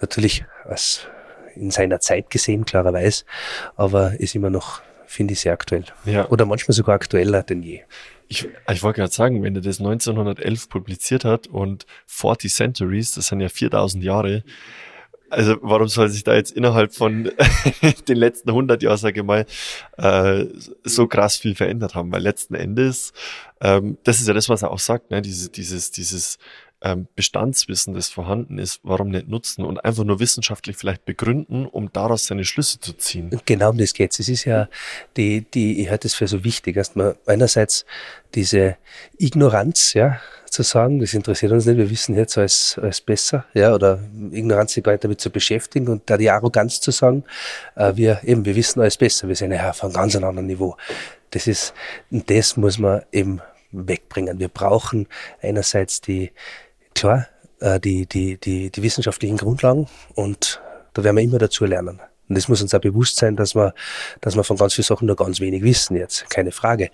natürlich 0.00 0.44
als 0.64 1.06
in 1.54 1.70
seiner 1.70 2.00
Zeit 2.00 2.30
gesehen, 2.30 2.64
klarerweise, 2.64 3.24
aber 3.76 4.18
ist 4.20 4.34
immer 4.34 4.50
noch 4.50 4.80
finde 5.08 5.32
ich 5.32 5.40
sehr 5.40 5.54
aktuell. 5.54 5.84
Ja. 6.04 6.28
Oder 6.28 6.44
manchmal 6.44 6.74
sogar 6.74 6.94
aktueller 6.94 7.42
denn 7.42 7.62
je. 7.62 7.80
Ich, 8.28 8.46
ich 8.70 8.82
wollte 8.82 9.00
gerade 9.00 9.12
sagen, 9.12 9.42
wenn 9.42 9.56
er 9.56 9.62
das 9.62 9.78
1911 9.78 10.68
publiziert 10.68 11.24
hat 11.24 11.46
und 11.46 11.86
40 12.06 12.52
Centuries, 12.52 13.12
das 13.12 13.28
sind 13.28 13.40
ja 13.40 13.48
4000 13.48 14.04
Jahre, 14.04 14.44
also 15.30 15.56
warum 15.62 15.88
soll 15.88 16.08
sich 16.08 16.24
da 16.24 16.34
jetzt 16.34 16.52
innerhalb 16.52 16.94
von 16.94 17.30
den 18.08 18.16
letzten 18.16 18.50
100 18.50 18.82
Jahren, 18.82 18.98
sage 18.98 19.20
ich 19.20 19.26
mal, 19.26 19.46
äh, 19.96 20.44
so 20.84 21.06
krass 21.06 21.36
viel 21.36 21.54
verändert 21.54 21.94
haben? 21.94 22.12
Weil 22.12 22.22
letzten 22.22 22.54
Endes, 22.54 23.12
ähm, 23.60 23.96
das 24.04 24.20
ist 24.20 24.28
ja 24.28 24.34
das, 24.34 24.48
was 24.48 24.62
er 24.62 24.70
auch 24.70 24.78
sagt, 24.78 25.10
ne? 25.10 25.22
dieses, 25.22 25.50
dieses, 25.50 25.90
dieses 25.90 26.38
Bestandswissen, 27.16 27.94
das 27.94 28.08
vorhanden 28.08 28.58
ist, 28.58 28.80
warum 28.84 29.08
nicht 29.08 29.28
nutzen 29.28 29.64
und 29.64 29.84
einfach 29.84 30.04
nur 30.04 30.20
wissenschaftlich 30.20 30.76
vielleicht 30.76 31.04
begründen, 31.04 31.66
um 31.66 31.92
daraus 31.92 32.26
seine 32.26 32.44
Schlüsse 32.44 32.78
zu 32.78 32.92
ziehen. 32.92 33.40
Genau 33.46 33.70
um 33.70 33.78
das 33.78 33.94
geht's. 33.94 34.20
Es 34.20 34.28
ist 34.28 34.44
ja 34.44 34.68
die, 35.16 35.42
die, 35.42 35.82
ich 35.82 35.90
halte 35.90 36.06
es 36.06 36.14
für 36.14 36.28
so 36.28 36.44
wichtig, 36.44 36.76
man 36.94 37.14
einerseits 37.26 37.84
diese 38.34 38.76
Ignoranz, 39.18 39.94
ja, 39.94 40.20
zu 40.50 40.62
sagen, 40.62 40.98
das 41.00 41.14
interessiert 41.14 41.52
uns 41.52 41.66
nicht, 41.66 41.76
wir 41.76 41.90
wissen 41.90 42.14
jetzt 42.14 42.38
alles, 42.38 42.78
alles 42.80 43.00
besser, 43.00 43.44
ja, 43.54 43.74
oder 43.74 43.98
Ignoranz 44.30 44.72
sich 44.72 44.84
gar 44.84 44.92
nicht 44.92 45.04
damit 45.04 45.20
zu 45.20 45.30
beschäftigen 45.30 45.88
und 45.88 46.08
da 46.08 46.16
die 46.16 46.30
Arroganz 46.30 46.80
zu 46.80 46.90
sagen, 46.90 47.24
äh, 47.74 47.94
wir 47.96 48.20
eben, 48.24 48.44
wir 48.44 48.54
wissen 48.54 48.80
alles 48.80 48.96
besser, 48.96 49.28
wir 49.28 49.36
sind 49.36 49.52
ja 49.52 49.72
einem 49.80 49.92
ganz 49.92 50.16
anderen 50.16 50.46
Niveau. 50.46 50.76
Das 51.30 51.46
ist, 51.46 51.74
das 52.10 52.56
muss 52.56 52.78
man 52.78 53.02
eben 53.12 53.40
wegbringen. 53.72 54.38
Wir 54.38 54.48
brauchen 54.48 55.08
einerseits 55.42 56.00
die, 56.00 56.32
klar, 57.00 57.26
äh, 57.60 57.80
die, 57.80 58.06
die, 58.06 58.38
die, 58.38 58.70
die 58.70 58.82
wissenschaftlichen 58.82 59.36
Grundlagen 59.36 59.88
und 60.14 60.60
da 60.94 61.04
werden 61.04 61.16
wir 61.16 61.22
immer 61.22 61.38
dazu 61.38 61.64
lernen. 61.64 62.00
Und 62.28 62.36
das 62.36 62.48
muss 62.48 62.60
uns 62.60 62.74
auch 62.74 62.80
bewusst 62.80 63.16
sein, 63.16 63.36
dass 63.36 63.54
wir, 63.54 63.74
dass 64.20 64.36
wir 64.36 64.44
von 64.44 64.56
ganz 64.56 64.74
vielen 64.74 64.84
Sachen 64.84 65.06
nur 65.06 65.16
ganz 65.16 65.40
wenig 65.40 65.62
wissen 65.62 65.96
jetzt, 65.96 66.28
keine 66.28 66.52
Frage. 66.52 66.90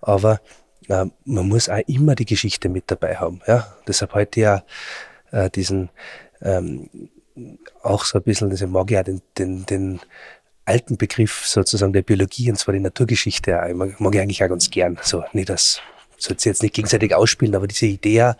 Aber 0.00 0.40
äh, 0.88 1.06
man 1.24 1.48
muss 1.48 1.68
auch 1.68 1.80
immer 1.86 2.14
die 2.14 2.26
Geschichte 2.26 2.68
mit 2.68 2.84
dabei 2.86 3.16
haben. 3.16 3.40
Ja? 3.46 3.66
Deshalb 3.88 4.14
heute 4.14 4.40
ja 4.40 4.64
äh, 5.32 5.50
diesen 5.50 5.90
ähm, 6.40 6.88
auch 7.82 8.04
so 8.04 8.18
ein 8.18 8.24
bisschen, 8.24 8.50
das 8.50 8.60
mag 8.62 8.90
ich 8.90 8.98
auch 8.98 9.02
den, 9.02 9.22
den, 9.38 9.66
den 9.66 10.00
alten 10.64 10.96
Begriff 10.96 11.46
sozusagen 11.46 11.92
der 11.92 12.02
Biologie, 12.02 12.50
und 12.50 12.56
zwar 12.56 12.74
die 12.74 12.80
Naturgeschichte, 12.80 13.62
auch, 13.62 13.74
mag 13.74 14.14
ich 14.14 14.20
eigentlich 14.20 14.44
auch 14.44 14.48
ganz 14.48 14.70
gern. 14.70 14.98
So, 15.02 15.24
nicht 15.32 15.48
das 15.48 15.80
soll 16.18 16.36
jetzt 16.38 16.62
nicht 16.62 16.74
gegenseitig 16.74 17.14
ausspielen, 17.14 17.54
aber 17.54 17.66
diese 17.66 17.86
Idee, 17.86 18.32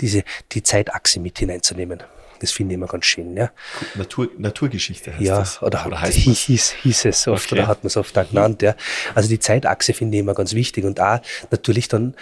diese, 0.00 0.24
die 0.52 0.62
Zeitachse 0.62 1.20
mit 1.20 1.38
hineinzunehmen. 1.38 2.02
Das 2.40 2.52
finde 2.52 2.72
ich 2.72 2.76
immer 2.76 2.86
ganz 2.86 3.06
schön, 3.06 3.36
ja. 3.36 3.50
Natur, 3.96 4.28
Naturgeschichte 4.38 5.12
heißt 5.12 5.22
ja, 5.22 5.38
das. 5.40 5.62
Oder, 5.62 5.86
oder 5.86 6.00
heißt 6.00 6.16
hieß, 6.16 6.38
hieß, 6.38 6.70
hieß 6.82 7.04
es 7.06 7.26
oft, 7.26 7.46
okay. 7.46 7.60
oder 7.60 7.66
hat 7.68 7.82
man 7.82 7.88
es 7.88 7.96
oft 7.96 8.16
auch 8.16 8.28
genannt, 8.28 8.62
ja. 8.62 8.76
Also 9.14 9.28
die 9.28 9.40
Zeitachse 9.40 9.92
finde 9.92 10.16
ich 10.16 10.20
immer 10.20 10.34
ganz 10.34 10.54
wichtig 10.54 10.84
und 10.84 11.00
auch 11.00 11.20
natürlich 11.50 11.88
dann 11.88 12.14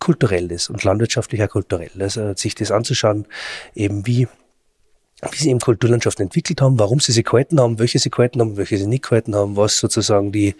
kulturelles 0.00 0.70
und 0.70 0.82
landwirtschaftlicher 0.82 1.46
kulturell. 1.46 1.90
Also 2.00 2.34
sich 2.34 2.54
das 2.54 2.72
anzuschauen, 2.72 3.26
eben 3.74 4.06
wie, 4.06 4.26
wie 5.30 5.36
sie 5.36 5.50
eben 5.50 5.60
Kulturlandschaften 5.60 6.24
entwickelt 6.24 6.60
haben, 6.60 6.78
warum 6.78 6.98
sie 6.98 7.12
sie 7.12 7.22
gehalten 7.22 7.60
haben, 7.60 7.78
welche 7.78 7.98
sie 7.98 8.10
gehalten 8.10 8.40
haben, 8.40 8.56
welche 8.56 8.78
sie 8.78 8.86
nicht 8.86 9.04
gehalten 9.04 9.36
haben, 9.36 9.56
was 9.56 9.78
sozusagen 9.78 10.32
die, 10.32 10.56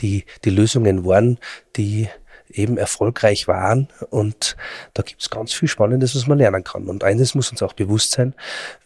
die, 0.00 0.24
die 0.44 0.50
Lösungen 0.50 1.04
waren, 1.04 1.38
die 1.76 2.08
eben 2.54 2.78
erfolgreich 2.78 3.48
waren. 3.48 3.88
Und 4.10 4.56
da 4.94 5.02
gibt 5.02 5.20
es 5.20 5.30
ganz 5.30 5.52
viel 5.52 5.68
Spannendes, 5.68 6.14
was 6.14 6.26
man 6.26 6.38
lernen 6.38 6.64
kann. 6.64 6.88
Und 6.88 7.04
eines 7.04 7.34
muss 7.34 7.50
uns 7.50 7.62
auch 7.62 7.74
bewusst 7.74 8.12
sein, 8.12 8.34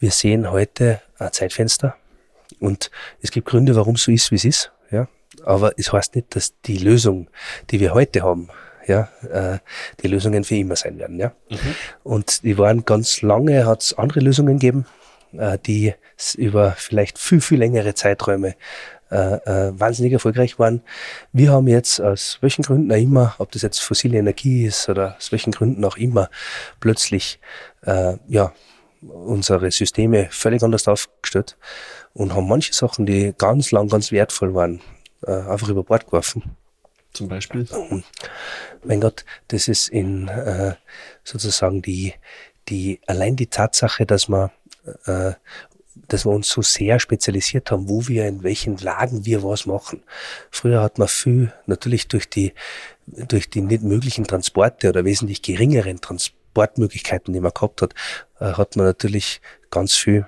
wir 0.01 0.11
sehen 0.11 0.51
heute 0.51 1.01
ein 1.19 1.33
Zeitfenster 1.33 1.97
und 2.61 2.91
es 3.21 3.31
gibt 3.31 3.47
Gründe, 3.47 3.77
warum 3.77 3.95
es 3.95 4.03
so 4.03 4.11
ist, 4.11 4.31
wie 4.31 4.37
es 4.37 4.45
ist. 4.45 4.73
Ja? 4.91 5.07
aber 5.45 5.73
es 5.77 5.93
heißt 5.93 6.15
nicht, 6.15 6.35
dass 6.37 6.55
die 6.63 6.79
Lösung, 6.79 7.29
die 7.71 7.81
wir 7.81 7.95
heute 7.95 8.23
haben, 8.23 8.49
ja, 8.87 9.09
äh, 9.31 9.59
die 10.03 10.09
Lösungen 10.09 10.45
für 10.45 10.57
immer 10.57 10.77
sein 10.77 10.99
werden, 10.99 11.19
ja. 11.19 11.33
Mhm. 11.51 11.75
Und 12.05 12.43
die 12.43 12.57
waren 12.57 12.85
ganz 12.85 13.23
lange, 13.23 13.67
hat 13.67 13.83
es 13.83 13.99
andere 13.99 14.21
Lösungen 14.21 14.59
gegeben, 14.59 14.87
äh, 15.33 15.59
die 15.59 15.95
über 16.37 16.73
vielleicht 16.73 17.19
viel, 17.19 17.41
viel 17.41 17.59
längere 17.59 17.95
Zeiträume 17.95 18.55
äh, 19.11 19.16
äh, 19.16 19.73
wahnsinnig 19.79 20.12
erfolgreich 20.12 20.59
waren. 20.59 20.83
Wir 21.33 21.53
haben 21.53 21.68
jetzt 21.68 22.01
aus 22.01 22.38
welchen 22.40 22.62
Gründen 22.62 22.92
auch 22.92 22.97
immer, 22.97 23.35
ob 23.38 23.53
das 23.53 23.62
jetzt 23.62 23.81
fossile 23.81 24.18
Energie 24.18 24.66
ist 24.66 24.88
oder 24.88 25.16
aus 25.16 25.33
welchen 25.33 25.53
Gründen 25.53 25.85
auch 25.85 25.97
immer, 25.97 26.29
plötzlich 26.81 27.40
äh, 27.83 28.16
ja 28.29 28.53
unsere 29.01 29.71
Systeme 29.71 30.29
völlig 30.31 30.62
anders 30.62 30.88
aufgestellt 30.88 31.57
und 32.14 32.35
haben 32.35 32.49
manche 32.49 32.73
Sachen, 32.73 33.07
die 33.07 33.33
ganz 33.38 33.71
lang 33.71 33.88
ganz 33.88 34.12
wertvoll 34.12 34.55
waren, 34.55 34.81
äh, 35.23 35.33
einfach 35.33 35.68
über 35.68 35.85
Bord 35.85 36.07
geworfen. 36.07 36.57
Zum 37.12 37.29
Beispiel? 37.29 37.66
Mein 38.85 39.01
Gott, 39.01 39.25
das 39.49 39.68
ist 39.68 39.88
in 39.88 40.29
äh, 40.29 40.75
sozusagen 41.25 41.81
die, 41.83 42.14
die, 42.68 43.01
allein 43.07 43.37
die 43.37 43.47
Tatsache, 43.47 44.05
dass 44.05 44.29
man 44.29 44.51
äh, 45.07 45.33
dass 46.09 46.25
wir 46.25 46.31
uns 46.31 46.49
so 46.49 46.63
sehr 46.63 47.01
spezialisiert 47.01 47.71
haben, 47.71 47.89
wo 47.89 48.07
wir 48.09 48.27
in 48.27 48.43
welchen 48.43 48.77
Lagen 48.79 49.25
wir 49.25 49.43
was 49.43 49.67
machen. 49.67 50.03
Früher 50.51 50.83
hat 50.83 50.99
man 50.99 51.09
viel, 51.09 51.53
natürlich 51.67 52.09
durch 52.09 52.29
die, 52.29 52.53
durch 53.07 53.51
die 53.51 53.61
nicht 53.61 53.83
möglichen 53.83 54.25
Transporte 54.25 54.89
oder 54.89 55.05
wesentlich 55.05 55.43
geringeren 55.43 56.01
Transportmöglichkeiten, 56.01 57.35
die 57.35 57.41
man 57.41 57.53
gehabt 57.53 57.83
hat, 57.83 57.95
äh, 58.41 58.53
hat 58.53 58.77
man 58.77 58.87
natürlich 58.87 59.41
ganz 59.71 59.95
viel, 59.95 60.27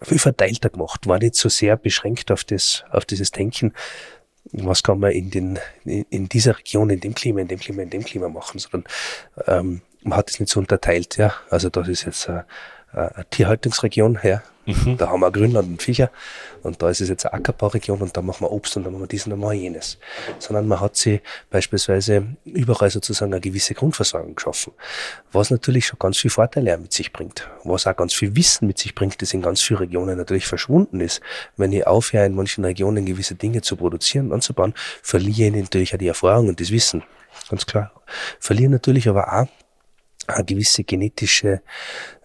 viel 0.00 0.18
verteilter 0.18 0.70
gemacht, 0.70 1.06
war 1.06 1.18
nicht 1.18 1.34
so 1.34 1.48
sehr 1.48 1.76
beschränkt 1.76 2.30
auf 2.30 2.44
das, 2.44 2.84
auf 2.90 3.04
dieses 3.04 3.30
Denken, 3.30 3.72
was 4.52 4.82
kann 4.82 5.00
man 5.00 5.10
in, 5.10 5.30
den, 5.30 5.58
in 5.84 6.28
dieser 6.28 6.58
Region, 6.58 6.90
in 6.90 7.00
dem 7.00 7.14
Klima, 7.14 7.40
in 7.40 7.48
dem 7.48 7.58
Klima, 7.58 7.82
in 7.82 7.90
dem 7.90 8.04
Klima 8.04 8.28
machen, 8.28 8.58
sondern 8.58 8.84
ähm, 9.46 9.82
man 10.02 10.18
hat 10.18 10.30
es 10.30 10.38
nicht 10.38 10.50
so 10.50 10.60
unterteilt. 10.60 11.16
Ja, 11.16 11.34
also 11.50 11.68
das 11.68 11.88
ist 11.88 12.04
jetzt 12.04 12.28
eine, 12.28 12.46
eine 12.92 13.26
Tierhaltungsregion, 13.30 14.18
ja, 14.22 14.42
Mhm. 14.66 14.96
Da 14.96 15.08
haben 15.08 15.20
wir 15.20 15.30
Grünland 15.30 15.68
und 15.68 15.82
Viecher 15.82 16.10
und 16.62 16.82
da 16.82 16.90
ist 16.90 17.00
es 17.00 17.08
jetzt 17.08 17.24
eine 17.24 17.34
Ackerbauregion 17.34 18.00
und 18.00 18.16
da 18.16 18.22
machen 18.22 18.44
wir 18.44 18.50
Obst 18.50 18.76
und 18.76 18.84
dann 18.84 18.92
machen 18.92 19.04
wir 19.04 19.08
dies 19.08 19.24
und 19.24 19.30
dann 19.30 19.38
machen 19.38 19.52
wir 19.52 19.60
jenes. 19.60 19.98
Sondern 20.40 20.66
man 20.66 20.80
hat 20.80 20.96
sie 20.96 21.20
beispielsweise 21.50 22.26
überall 22.44 22.90
sozusagen 22.90 23.32
eine 23.32 23.40
gewisse 23.40 23.74
Grundversorgung 23.74 24.34
geschaffen, 24.34 24.72
was 25.32 25.50
natürlich 25.50 25.86
schon 25.86 25.98
ganz 25.98 26.18
viel 26.18 26.30
Vorteile 26.30 26.76
mit 26.78 26.92
sich 26.92 27.12
bringt, 27.12 27.48
was 27.64 27.86
auch 27.86 27.96
ganz 27.96 28.12
viel 28.12 28.34
Wissen 28.34 28.66
mit 28.66 28.78
sich 28.78 28.94
bringt, 28.94 29.22
das 29.22 29.32
in 29.32 29.42
ganz 29.42 29.62
vielen 29.62 29.78
Regionen 29.78 30.18
natürlich 30.18 30.46
verschwunden 30.46 31.00
ist. 31.00 31.20
Wenn 31.56 31.72
ich 31.72 31.86
aufhöre, 31.86 32.26
in 32.26 32.34
manchen 32.34 32.64
Regionen 32.64 33.06
gewisse 33.06 33.36
Dinge 33.36 33.62
zu 33.62 33.76
produzieren, 33.76 34.32
anzubauen, 34.32 34.74
verliere 35.02 35.56
ich 35.56 35.62
natürlich 35.62 35.94
auch 35.94 35.98
die 35.98 36.08
Erfahrung 36.08 36.48
und 36.48 36.60
das 36.60 36.70
Wissen. 36.72 37.04
Ganz 37.48 37.66
klar. 37.66 37.92
Verliere 38.40 38.70
natürlich 38.70 39.08
aber 39.08 39.32
auch 39.32 39.46
eine 40.28 40.44
gewisse 40.44 40.84
genetische 40.84 41.62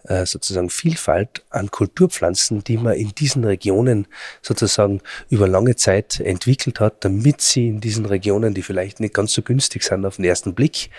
äh, 0.04 0.26
sozusagen 0.26 0.70
Vielfalt 0.70 1.44
an 1.50 1.70
Kulturpflanzen, 1.70 2.64
die 2.64 2.76
man 2.76 2.94
in 2.94 3.14
diesen 3.14 3.44
Regionen 3.44 4.06
sozusagen 4.40 5.00
über 5.30 5.46
lange 5.46 5.76
Zeit 5.76 6.20
entwickelt 6.20 6.80
hat, 6.80 7.04
damit 7.04 7.40
sie 7.40 7.68
in 7.68 7.80
diesen 7.80 8.06
Regionen, 8.06 8.54
die 8.54 8.62
vielleicht 8.62 9.00
nicht 9.00 9.14
ganz 9.14 9.32
so 9.32 9.42
günstig 9.42 9.84
sind 9.84 10.04
auf 10.04 10.16
den 10.16 10.24
ersten 10.24 10.54
Blick, 10.54 10.90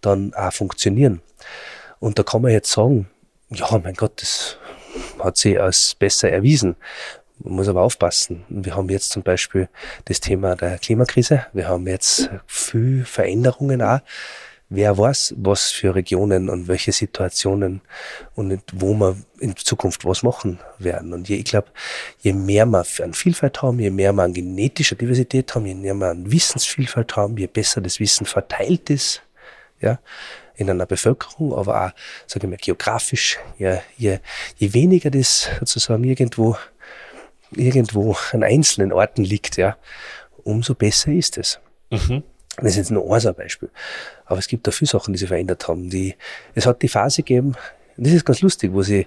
dann 0.00 0.34
auch 0.34 0.52
funktionieren. 0.52 1.20
Und 1.98 2.18
da 2.18 2.22
kann 2.22 2.42
man 2.42 2.52
jetzt 2.52 2.70
sagen, 2.70 3.08
ja, 3.50 3.66
mein 3.82 3.94
Gott, 3.94 4.22
das 4.22 4.58
hat 5.18 5.36
sich 5.36 5.60
als 5.60 5.94
besser 5.94 6.30
erwiesen. 6.30 6.76
Man 7.38 7.54
muss 7.54 7.68
aber 7.68 7.82
aufpassen. 7.82 8.44
Wir 8.48 8.76
haben 8.76 8.88
jetzt 8.88 9.10
zum 9.10 9.22
Beispiel 9.22 9.68
das 10.04 10.20
Thema 10.20 10.54
der 10.54 10.78
Klimakrise. 10.78 11.46
Wir 11.52 11.68
haben 11.68 11.86
jetzt 11.86 12.30
viel 12.46 13.04
Veränderungen 13.04 13.82
auch 13.82 14.00
wer 14.74 14.96
weiß, 14.96 15.34
was 15.38 15.70
für 15.70 15.94
Regionen 15.94 16.48
und 16.48 16.68
welche 16.68 16.92
Situationen 16.92 17.80
und 18.34 18.62
wo 18.72 18.94
wir 18.94 19.16
in 19.40 19.56
Zukunft 19.56 20.04
was 20.04 20.22
machen 20.22 20.58
werden. 20.78 21.12
Und 21.12 21.28
je, 21.28 21.36
ich 21.36 21.44
glaube, 21.44 21.68
je 22.20 22.32
mehr 22.32 22.66
wir 22.66 22.84
an 23.02 23.14
Vielfalt 23.14 23.62
haben, 23.62 23.78
je 23.78 23.90
mehr 23.90 24.12
wir 24.12 24.22
an 24.22 24.32
genetischer 24.32 24.96
Diversität 24.96 25.54
haben, 25.54 25.66
je 25.66 25.74
mehr 25.74 25.94
wir 25.94 26.10
an 26.10 26.30
Wissensvielfalt 26.30 27.16
haben, 27.16 27.36
je 27.36 27.46
besser 27.46 27.80
das 27.80 28.00
Wissen 28.00 28.26
verteilt 28.26 28.90
ist, 28.90 29.22
ja, 29.80 29.98
in 30.56 30.70
einer 30.70 30.86
Bevölkerung, 30.86 31.54
aber 31.54 31.86
auch, 31.86 31.90
sage 32.26 32.46
ich 32.46 32.50
mal, 32.50 32.56
geografisch, 32.56 33.38
je, 33.58 33.78
je, 33.96 34.18
je 34.56 34.72
weniger 34.72 35.10
das 35.10 35.48
sozusagen 35.58 36.04
irgendwo, 36.04 36.56
irgendwo 37.50 38.16
an 38.32 38.42
einzelnen 38.42 38.92
Orten 38.92 39.24
liegt, 39.24 39.56
ja, 39.56 39.76
umso 40.44 40.74
besser 40.74 41.12
ist 41.12 41.38
es. 41.38 41.60
Mhm. 41.90 42.22
Das 42.56 42.72
ist 42.72 42.76
jetzt 42.76 42.90
nur 42.90 43.12
ein 43.12 43.34
Beispiel. 43.34 43.70
Aber 44.26 44.38
es 44.38 44.48
gibt 44.48 44.66
da 44.66 44.70
viele 44.70 44.88
Sachen, 44.88 45.12
die 45.12 45.18
sich 45.18 45.28
verändert 45.28 45.66
haben. 45.68 45.90
Die, 45.90 46.14
es 46.54 46.66
hat 46.66 46.82
die 46.82 46.88
Phase 46.88 47.22
gegeben, 47.22 47.56
und 47.96 48.06
das 48.06 48.12
ist 48.12 48.24
ganz 48.24 48.40
lustig, 48.40 48.72
wo 48.72 48.82
sie, 48.82 49.06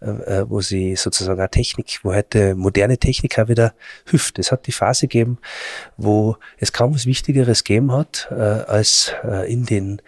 äh, 0.00 0.40
äh, 0.40 0.44
wo 0.48 0.60
sie 0.60 0.96
sozusagen 0.96 1.40
eine 1.40 1.50
Technik, 1.50 2.00
wo 2.02 2.14
heute 2.14 2.54
moderne 2.54 2.98
Technik 2.98 3.38
auch 3.38 3.48
wieder 3.48 3.74
hilft. 4.08 4.38
Es 4.38 4.52
hat 4.52 4.66
die 4.66 4.72
Phase 4.72 5.08
gegeben, 5.08 5.38
wo 5.96 6.36
es 6.58 6.72
kaum 6.72 6.94
was 6.94 7.06
Wichtigeres 7.06 7.64
gegeben 7.64 7.92
hat, 7.92 8.28
äh, 8.30 8.34
als 8.34 9.12
äh, 9.24 9.50
in 9.52 9.66
den 9.66 10.00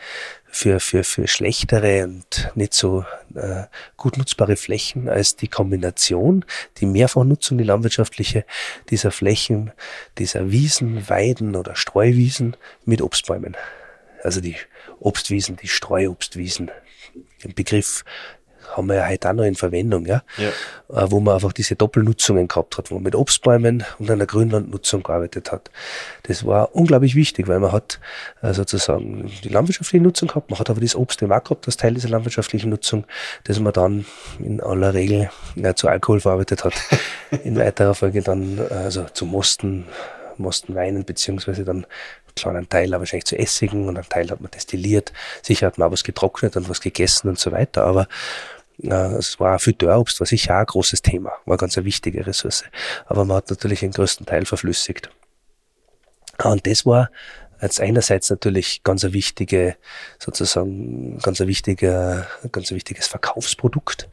für, 0.50 0.80
für, 0.80 1.04
für 1.04 1.28
schlechtere 1.28 2.04
und 2.04 2.50
nicht 2.54 2.74
so 2.74 3.04
äh, 3.34 3.64
gut 3.96 4.18
nutzbare 4.18 4.56
Flächen 4.56 5.08
als 5.08 5.36
die 5.36 5.48
Kombination, 5.48 6.44
die 6.78 6.86
Mehrfachnutzung, 6.86 7.58
die 7.58 7.64
landwirtschaftliche, 7.64 8.44
dieser 8.90 9.10
Flächen, 9.10 9.72
dieser 10.18 10.50
Wiesen, 10.50 11.08
Weiden 11.08 11.56
oder 11.56 11.76
Streuwiesen 11.76 12.56
mit 12.84 13.00
Obstbäumen. 13.00 13.56
Also 14.22 14.40
die 14.40 14.56
Obstwiesen, 14.98 15.56
die 15.56 15.68
Streuobstwiesen. 15.68 16.70
Den 17.42 17.54
Begriff 17.54 18.04
haben 18.76 18.88
wir 18.88 18.96
ja 18.96 19.08
heute 19.08 19.28
auch 19.30 19.34
noch 19.34 19.44
in 19.44 19.54
Verwendung, 19.54 20.06
ja? 20.06 20.22
ja. 20.36 20.48
Äh, 20.88 21.10
wo 21.10 21.20
man 21.20 21.34
einfach 21.34 21.52
diese 21.52 21.76
Doppelnutzungen 21.76 22.48
gehabt 22.48 22.78
hat, 22.78 22.90
wo 22.90 22.94
man 22.94 23.04
mit 23.04 23.14
Obstbäumen 23.14 23.84
und 23.98 24.10
einer 24.10 24.26
Grünlandnutzung 24.26 25.02
gearbeitet 25.02 25.52
hat. 25.52 25.70
Das 26.24 26.44
war 26.46 26.74
unglaublich 26.74 27.14
wichtig, 27.14 27.48
weil 27.48 27.60
man 27.60 27.72
hat 27.72 28.00
äh, 28.42 28.52
sozusagen 28.52 29.30
die 29.44 29.48
landwirtschaftliche 29.48 30.02
Nutzung 30.02 30.28
gehabt, 30.28 30.50
man 30.50 30.58
hat 30.58 30.70
aber 30.70 30.80
das 30.80 30.94
Obst 30.96 31.22
eben 31.22 31.32
auch 31.32 31.42
gehabt 31.42 31.66
als 31.66 31.76
Teil 31.76 31.94
dieser 31.94 32.08
landwirtschaftlichen 32.08 32.70
Nutzung, 32.70 33.04
das 33.44 33.60
man 33.60 33.72
dann 33.72 34.06
in 34.38 34.60
aller 34.60 34.94
Regel 34.94 35.30
ja, 35.56 35.74
zu 35.74 35.88
Alkohol 35.88 36.20
verarbeitet 36.20 36.64
hat. 36.64 36.74
in 37.44 37.56
weiterer 37.56 37.94
Folge 37.94 38.22
dann 38.22 38.60
also 38.70 39.04
zu 39.12 39.26
Mosten, 39.26 39.86
Mostenweinen, 40.36 41.04
beziehungsweise 41.04 41.64
dann 41.64 41.76
einen 41.86 42.34
kleinen 42.34 42.68
Teil 42.68 42.94
aber 42.94 43.02
wahrscheinlich 43.02 43.26
zu 43.26 43.38
Essigen 43.38 43.88
und 43.88 43.96
einen 43.96 44.08
Teil 44.08 44.30
hat 44.30 44.40
man 44.40 44.50
destilliert. 44.50 45.12
Sicher 45.42 45.66
hat 45.66 45.78
man 45.78 45.88
auch 45.88 45.92
was 45.92 46.04
getrocknet 46.04 46.56
und 46.56 46.68
was 46.68 46.80
gegessen 46.80 47.28
und 47.28 47.38
so 47.38 47.52
weiter, 47.52 47.84
aber 47.84 48.02
äh, 48.02 48.06
es 48.82 49.38
war 49.40 49.56
auch 49.56 49.60
viel 49.60 49.74
Dörrobst, 49.74 50.20
war 50.20 50.26
sicher 50.26 50.54
auch 50.56 50.60
ein 50.60 50.66
großes 50.66 51.02
Thema, 51.02 51.32
war 51.46 51.56
ganz 51.56 51.76
eine 51.76 51.84
wichtige 51.84 52.26
Ressource. 52.26 52.64
Aber 53.06 53.24
man 53.24 53.38
hat 53.38 53.50
natürlich 53.50 53.80
den 53.80 53.92
größten 53.92 54.26
Teil 54.26 54.46
verflüssigt. 54.46 55.10
Und 56.42 56.66
das 56.66 56.86
war 56.86 57.10
jetzt 57.62 57.80
einerseits 57.80 58.30
natürlich 58.30 58.82
ganz 58.82 59.04
ein 59.04 59.12
wichtige, 59.12 59.76
sozusagen 60.18 61.18
ganz 61.18 61.40
ein 61.40 61.48
wichtiger, 61.48 62.26
ganz 62.52 62.70
ein 62.70 62.76
wichtiges 62.76 63.06
Verkaufsprodukt, 63.06 64.08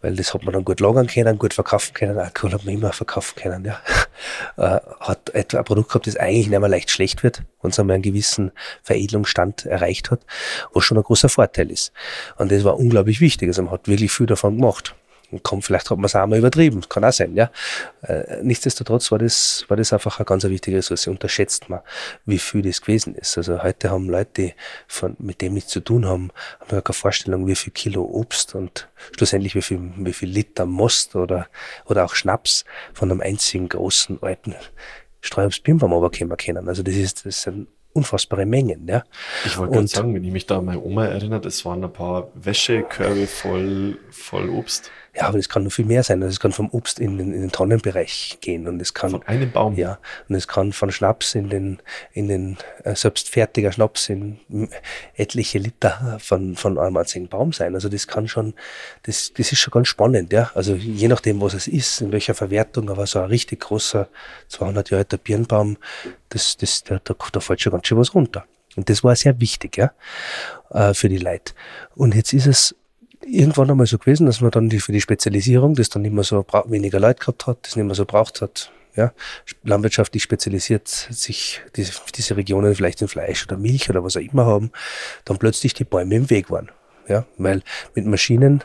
weil 0.00 0.16
das 0.16 0.34
hat 0.34 0.44
man 0.44 0.52
dann 0.52 0.64
gut 0.64 0.80
lagern 0.80 1.06
können, 1.06 1.38
gut 1.38 1.54
verkaufen 1.54 1.94
können, 1.94 2.18
Alkohol 2.18 2.52
hat 2.52 2.64
man 2.64 2.74
immer 2.74 2.92
verkaufen 2.92 3.34
können, 3.40 3.64
ja. 3.64 3.80
Äh, 4.56 4.78
hat 5.00 5.30
etwa 5.30 5.58
ein 5.58 5.64
Produkt 5.64 5.88
gehabt, 5.88 6.06
das 6.06 6.16
eigentlich 6.16 6.48
nicht 6.48 6.60
mehr 6.60 6.68
leicht 6.68 6.90
schlecht 6.90 7.22
wird, 7.22 7.42
wenn 7.60 7.70
es 7.70 7.80
einmal 7.80 7.94
einen 7.94 8.02
gewissen 8.02 8.52
Veredelungsstand 8.82 9.66
erreicht 9.66 10.10
hat, 10.10 10.20
was 10.72 10.84
schon 10.84 10.98
ein 10.98 11.02
großer 11.02 11.28
Vorteil 11.28 11.70
ist. 11.70 11.92
Und 12.36 12.52
das 12.52 12.62
war 12.62 12.78
unglaublich 12.78 13.20
wichtig, 13.20 13.48
also 13.48 13.62
man 13.62 13.72
hat 13.72 13.88
wirklich 13.88 14.12
viel 14.12 14.26
davon 14.26 14.58
gemacht 14.58 14.94
komm, 15.42 15.62
vielleicht 15.62 15.90
hat 15.90 15.98
man 15.98 16.06
es 16.06 16.14
auch 16.14 16.26
mal 16.26 16.38
übertrieben, 16.38 16.82
kann 16.88 17.04
auch 17.04 17.12
sein, 17.12 17.34
ja. 17.34 17.50
Äh, 18.02 18.42
nichtsdestotrotz 18.42 19.10
war 19.10 19.18
das, 19.18 19.64
war 19.68 19.76
das 19.76 19.92
einfach 19.92 20.18
eine 20.18 20.26
ganz 20.26 20.44
wichtige 20.44 20.78
Ressource. 20.78 21.06
Unterschätzt 21.06 21.68
man, 21.68 21.80
wie 22.26 22.38
viel 22.38 22.62
das 22.62 22.80
gewesen 22.80 23.14
ist. 23.14 23.38
Also 23.38 23.62
heute 23.62 23.90
haben 23.90 24.08
Leute, 24.08 24.30
die 24.36 24.54
von, 24.88 25.16
mit 25.18 25.40
dem 25.40 25.54
nichts 25.54 25.70
zu 25.70 25.80
tun 25.80 26.06
haben, 26.06 26.30
haben 26.60 26.76
ja 26.76 26.80
keine 26.80 26.94
Vorstellung, 26.94 27.46
wie 27.46 27.54
viel 27.54 27.72
Kilo 27.72 28.02
Obst 28.04 28.54
und 28.54 28.88
schlussendlich 29.16 29.54
wie 29.54 29.62
viel, 29.62 29.80
wie 29.96 30.12
viel 30.12 30.28
Liter 30.28 30.66
Most 30.66 31.16
oder, 31.16 31.46
oder 31.86 32.04
auch 32.04 32.14
Schnaps 32.14 32.64
von 32.92 33.10
einem 33.10 33.20
einzigen 33.20 33.68
großen 33.68 34.22
alten 34.22 34.54
Streuobstbirnbaum 35.20 35.92
runterkommen 35.92 36.36
können. 36.36 36.68
Also 36.68 36.82
das 36.82 36.96
ist, 36.96 37.24
das 37.24 37.42
sind 37.42 37.68
unfassbare 37.92 38.46
Mengen. 38.46 38.86
Ja. 38.88 39.04
Ich 39.44 39.56
wollte 39.58 39.74
gerade 39.74 39.86
sagen, 39.86 40.14
wenn 40.14 40.24
ich 40.24 40.32
mich 40.32 40.46
da 40.46 40.58
an 40.58 40.66
meine 40.66 40.82
Oma 40.82 41.06
erinnere, 41.06 41.40
das 41.40 41.64
waren 41.64 41.84
ein 41.84 41.92
paar 41.92 42.28
Wäschekörbe 42.34 43.26
voll, 43.26 43.98
voll 44.10 44.48
Obst. 44.50 44.90
Ja, 45.14 45.26
aber 45.26 45.38
es 45.38 45.50
kann 45.50 45.64
noch 45.64 45.72
viel 45.72 45.84
mehr 45.84 46.02
sein. 46.02 46.22
Also 46.22 46.32
es 46.32 46.40
kann 46.40 46.52
vom 46.52 46.70
Obst 46.70 46.98
in 46.98 47.18
den, 47.18 47.34
in 47.34 47.42
den 47.42 47.52
Tonnenbereich 47.52 48.38
gehen 48.40 48.66
und 48.66 48.80
es 48.80 48.94
kann 48.94 49.10
von 49.10 49.22
einem 49.24 49.52
Baum. 49.52 49.76
Ja, 49.76 49.98
und 50.26 50.34
es 50.34 50.48
kann 50.48 50.72
von 50.72 50.90
Schnaps 50.90 51.34
in 51.34 51.50
den 51.50 51.80
in 52.12 52.28
den 52.28 52.56
äh, 52.84 52.94
selbst 52.94 53.28
fertiger 53.28 53.72
Schnaps 53.72 54.08
in 54.08 54.38
etliche 55.14 55.58
Liter 55.58 56.18
von 56.18 56.56
von 56.56 56.78
einem 56.78 56.96
einzigen 56.96 57.28
Baum 57.28 57.52
sein. 57.52 57.74
Also 57.74 57.90
das 57.90 58.06
kann 58.06 58.26
schon, 58.26 58.54
das 59.02 59.34
das 59.36 59.52
ist 59.52 59.58
schon 59.58 59.72
ganz 59.72 59.88
spannend, 59.88 60.32
ja. 60.32 60.50
Also 60.54 60.74
je 60.74 61.08
nachdem, 61.08 61.42
was 61.42 61.52
es 61.52 61.68
ist, 61.68 62.00
in 62.00 62.10
welcher 62.10 62.32
Verwertung, 62.34 62.88
aber 62.88 63.06
so 63.06 63.18
ein 63.18 63.26
richtig 63.26 63.60
großer 63.60 64.08
200 64.48 64.90
Jahre 64.90 65.02
alter 65.02 65.18
Birnbaum, 65.18 65.76
das 66.30 66.56
das 66.56 66.84
da, 66.84 66.98
da, 67.04 67.14
da 67.32 67.40
fällt 67.40 67.60
schon 67.60 67.72
ganz 67.72 67.86
schön 67.86 67.98
was 67.98 68.14
runter. 68.14 68.46
Und 68.76 68.88
das 68.88 69.04
war 69.04 69.14
sehr 69.14 69.38
wichtig, 69.40 69.76
ja, 69.76 69.92
äh, 70.70 70.94
für 70.94 71.10
die 71.10 71.18
Leute. 71.18 71.52
Und 71.94 72.14
jetzt 72.14 72.32
ist 72.32 72.46
es 72.46 72.74
irgendwann 73.26 73.70
einmal 73.70 73.86
so 73.86 73.98
gewesen, 73.98 74.26
dass 74.26 74.40
man 74.40 74.50
dann 74.50 74.68
die, 74.68 74.80
für 74.80 74.92
die 74.92 75.00
Spezialisierung, 75.00 75.74
das 75.74 75.88
dann 75.88 76.02
nicht 76.02 76.14
mehr 76.14 76.24
so 76.24 76.44
weniger 76.66 77.00
Leute 77.00 77.20
gehabt 77.20 77.46
hat, 77.46 77.58
das 77.62 77.76
nicht 77.76 77.84
mehr 77.84 77.94
so 77.94 78.04
braucht 78.04 78.40
hat, 78.40 78.70
ja, 78.94 79.12
landwirtschaftlich 79.62 80.22
spezialisiert 80.22 80.88
sich 80.88 81.62
diese, 81.76 81.92
diese 82.14 82.36
Regionen 82.36 82.74
vielleicht 82.74 83.00
in 83.00 83.08
Fleisch 83.08 83.44
oder 83.46 83.56
Milch 83.56 83.88
oder 83.88 84.04
was 84.04 84.16
auch 84.16 84.20
immer 84.20 84.44
haben, 84.44 84.70
dann 85.24 85.38
plötzlich 85.38 85.72
die 85.74 85.84
Bäume 85.84 86.14
im 86.14 86.30
Weg 86.30 86.50
waren. 86.50 86.70
Ja, 87.08 87.26
weil 87.36 87.62
mit 87.94 88.06
Maschinen 88.06 88.62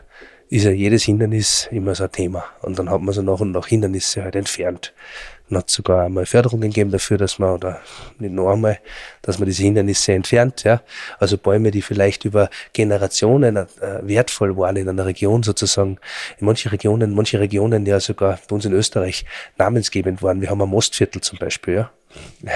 ist 0.49 0.63
ja 0.63 0.71
jedes 0.71 1.03
Hindernis 1.03 1.67
immer 1.71 1.93
so 1.93 2.05
ein 2.05 2.11
Thema. 2.11 2.45
Und 2.61 2.79
dann 2.79 2.89
hat 2.89 3.01
man 3.01 3.13
so 3.13 3.21
nach 3.21 3.39
und 3.39 3.51
nach 3.51 3.67
Hindernisse 3.67 4.23
halt 4.23 4.35
entfernt. 4.35 4.93
Dann 5.49 5.59
hat 5.59 5.69
sogar 5.69 6.05
einmal 6.05 6.25
Förderungen 6.25 6.69
gegeben 6.69 6.91
dafür, 6.91 7.17
dass 7.17 7.39
man, 7.39 7.53
oder 7.53 7.81
nicht 8.19 8.33
nur 8.33 8.51
einmal, 8.51 8.79
dass 9.21 9.39
man 9.39 9.47
diese 9.47 9.63
Hindernisse 9.63 10.13
entfernt, 10.13 10.63
ja. 10.63 10.81
Also 11.19 11.37
Bäume, 11.37 11.71
die 11.71 11.81
vielleicht 11.81 12.25
über 12.25 12.49
Generationen 12.73 13.55
äh, 13.55 13.65
wertvoll 14.01 14.57
waren 14.57 14.75
in 14.75 14.89
einer 14.89 15.05
Region 15.05 15.43
sozusagen. 15.43 15.99
In 16.37 16.45
manchen 16.45 16.69
Regionen, 16.69 17.13
manche 17.15 17.39
Regionen 17.39 17.85
ja 17.85 17.99
sogar 17.99 18.39
bei 18.47 18.55
uns 18.55 18.65
in 18.65 18.73
Österreich 18.73 19.25
namensgebend 19.57 20.21
waren. 20.21 20.41
Wir 20.41 20.49
haben 20.49 20.61
ein 20.61 20.69
Mostviertel 20.69 21.21
zum 21.21 21.39
Beispiel, 21.39 21.75
ja. 21.75 21.91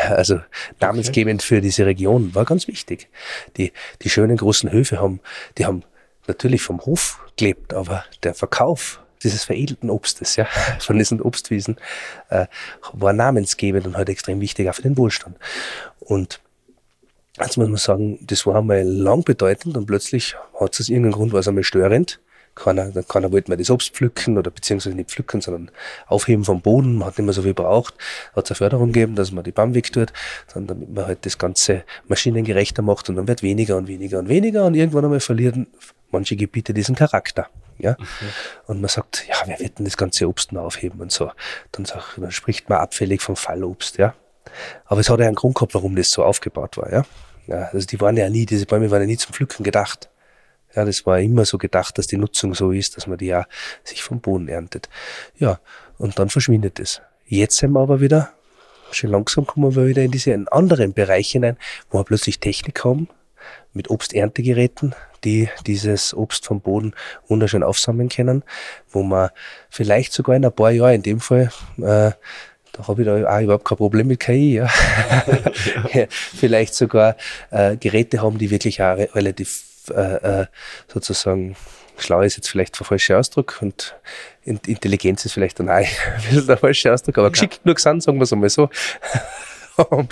Also 0.09 0.39
namensgebend 0.79 1.43
für 1.43 1.61
diese 1.61 1.85
Region 1.85 2.33
war 2.33 2.45
ganz 2.45 2.67
wichtig. 2.67 3.09
Die, 3.57 3.71
die 4.01 4.09
schönen 4.09 4.37
großen 4.37 4.71
Höfe 4.71 4.99
haben, 4.99 5.19
die 5.57 5.65
haben 5.65 5.83
natürlich 6.32 6.61
vom 6.61 6.82
Hof 6.82 7.19
gelebt, 7.38 7.73
aber 7.73 8.05
der 8.23 8.34
Verkauf 8.34 9.01
dieses 9.23 9.43
veredelten 9.43 9.89
Obstes, 9.89 10.36
ja, 10.36 10.45
von 10.79 10.97
diesen 10.97 11.21
Obstwiesen, 11.21 11.77
äh, 12.29 12.47
war 12.93 13.13
namensgebend 13.13 13.86
und 13.86 13.97
halt 13.97 14.09
extrem 14.09 14.41
wichtig 14.41 14.69
auch 14.69 14.75
für 14.75 14.82
den 14.82 14.97
Wohlstand. 14.97 15.38
Und 15.99 16.39
jetzt 17.38 17.57
muss 17.57 17.67
man 17.67 17.77
sagen, 17.77 18.19
das 18.21 18.45
war 18.45 18.55
einmal 18.55 18.84
lang 18.84 19.23
bedeutend 19.23 19.77
und 19.77 19.86
plötzlich 19.86 20.36
hat 20.59 20.73
es 20.73 20.82
aus 20.82 20.89
irgendeinem 20.89 21.13
Grund 21.13 21.34
war 21.34 21.41
es 21.41 21.47
einmal 21.47 21.63
störend. 21.63 22.19
Keiner, 22.54 22.91
keiner 23.04 23.32
wollte 23.32 23.49
mehr 23.49 23.58
das 23.58 23.70
Obst 23.70 23.95
pflücken 23.95 24.38
oder 24.38 24.52
beziehungsweise 24.52 24.95
nicht 24.95 25.10
pflücken, 25.10 25.41
sondern 25.41 25.72
aufheben 26.08 26.43
vom 26.43 26.62
Boden. 26.62 26.95
Man 26.95 27.08
hat 27.08 27.18
nicht 27.18 27.26
mehr 27.26 27.34
so 27.34 27.43
viel 27.43 27.54
braucht. 27.54 27.95
Hat 28.36 28.45
es 28.45 28.52
eine 28.52 28.56
Förderung 28.58 28.91
gegeben, 28.91 29.16
dass 29.16 29.32
man 29.32 29.43
die 29.43 29.52
Baum 29.52 29.74
wegtut, 29.74 30.12
sondern 30.52 30.80
damit 30.80 30.93
man 30.93 31.06
halt 31.08 31.26
das 31.26 31.38
Ganze 31.38 31.84
maschinengerechter 32.08 32.82
macht 32.82 33.10
und 33.10 33.16
dann 33.16 33.28
wird 33.28 33.41
weniger 33.41 33.78
und 33.78 33.88
weniger 33.88 34.20
und 34.20 34.30
weniger 34.30 34.66
und 34.66 34.76
irgendwann 34.76 35.06
einmal 35.06 35.20
verlieren 35.20 35.68
manche 36.12 36.36
Gebiete 36.36 36.74
diesen 36.74 36.95
Charakter. 36.95 37.47
Ja? 37.78 37.95
Mhm. 37.97 38.06
Und 38.68 38.82
man 38.82 38.89
sagt, 38.89 39.28
ja, 39.28 39.36
wer 39.45 39.60
wird 39.60 39.80
denn 39.80 39.86
das 39.86 39.97
ganze 39.97 40.28
Obst 40.28 40.52
noch 40.52 40.64
aufheben 40.64 40.99
und 41.02 41.12
so. 41.12 41.32
Dann, 41.72 41.86
sagt, 41.86 42.18
dann 42.18 42.32
spricht 42.32 42.70
man 42.70 42.80
abfällig 42.80 43.22
vom 43.22 43.36
Fallobst, 43.36 43.97
ja. 43.97 44.14
Aber 44.86 44.99
es 44.99 45.10
hat 45.10 45.20
ja 45.20 45.28
einen 45.28 45.36
Grund 45.36 45.56
gehabt, 45.56 45.74
warum 45.74 45.95
das 45.95 46.12
so 46.12 46.24
aufgebaut 46.24 46.78
war, 46.78 46.91
ja. 46.91 47.06
ja 47.47 47.70
also 47.72 47.86
die 47.86 48.02
waren 48.02 48.18
ja 48.18 48.30
nie, 48.30 48.45
diese 48.45 48.66
Bäume 48.66 48.91
waren 48.91 49.02
ja 49.02 49.08
nie 49.08 49.18
zum 49.18 49.34
Pflücken 49.34 49.64
gedacht. 49.64 50.10
Ja, 50.76 50.86
das 50.86 51.05
war 51.05 51.19
immer 51.19 51.45
so 51.45 51.57
gedacht, 51.57 51.97
dass 51.97 52.07
die 52.07 52.17
Nutzung 52.17 52.53
so 52.53 52.72
ist, 52.72 52.97
dass 52.97 53.07
man 53.07 53.17
die 53.17 53.28
ja 53.28 53.45
sich 53.84 54.03
vom 54.03 54.22
Boden 54.22 54.47
erntet. 54.47 54.89
Ja, 55.38 55.59
und 55.97 56.17
dann 56.19 56.30
verschwindet 56.30 56.80
es. 56.80 57.01
Jetzt 57.26 57.57
sind 57.57 57.72
wir 57.72 57.82
aber 57.82 58.01
wieder, 58.01 58.32
schon 58.91 59.11
langsam 59.11 59.45
kommen 59.45 59.76
wir 59.76 59.88
wieder 59.88 60.01
in 60.01 60.11
diese 60.11 60.38
anderen 60.51 60.93
Bereiche 60.93 61.34
hinein, 61.34 61.57
wo 61.89 61.99
wir 61.99 62.03
plötzlich 62.03 62.39
Technik 62.39 62.84
haben, 62.84 63.07
mit 63.74 63.89
Obsterntegeräten, 63.89 64.95
die 65.24 65.49
dieses 65.65 66.13
Obst 66.13 66.45
vom 66.45 66.61
Boden 66.61 66.93
wunderschön 67.28 67.63
aufsammeln 67.63 68.09
können, 68.09 68.43
wo 68.89 69.03
man 69.03 69.30
vielleicht 69.69 70.13
sogar 70.13 70.36
in 70.36 70.45
ein 70.45 70.51
paar 70.51 70.72
Jahren, 70.72 70.95
in 70.95 71.03
dem 71.03 71.19
Fall, 71.19 71.51
äh, 71.78 72.11
da 72.74 72.88
habe 72.88 73.01
ich 73.01 73.05
da 73.05 73.15
auch 73.15 73.41
überhaupt 73.41 73.65
kein 73.65 73.78
Problem 73.78 74.07
mit 74.07 74.19
KI, 74.19 74.55
ja. 74.55 74.69
ja. 75.93 76.05
vielleicht 76.09 76.74
sogar 76.74 77.15
äh, 77.49 77.78
Geräte 77.78 78.22
haben, 78.22 78.38
die 78.38 78.49
wirklich 78.49 78.82
auch 78.82 78.97
relativ 78.97 79.70
äh, 79.91 80.41
äh, 80.41 80.45
sozusagen 80.87 81.55
schlau 81.97 82.21
ist 82.21 82.37
jetzt 82.37 82.49
vielleicht 82.49 82.79
der 82.79 82.85
falsche 82.85 83.17
Ausdruck 83.17 83.59
und 83.61 83.95
Intelligenz 84.43 85.25
ist 85.25 85.33
vielleicht 85.33 85.59
dann 85.59 85.69
auch 85.69 85.75
ein 85.75 85.87
bisschen 86.29 86.47
der 86.47 86.57
falsche 86.57 86.93
Ausdruck, 86.93 87.17
aber 87.17 87.27
ja. 87.27 87.31
geschickt 87.31 87.63
genug 87.63 87.79
sind, 87.79 88.01
sagen 88.01 88.17
wir 88.17 88.23
es 88.23 88.33
einmal 88.33 88.49
so 88.49 88.69
um, 89.89 90.07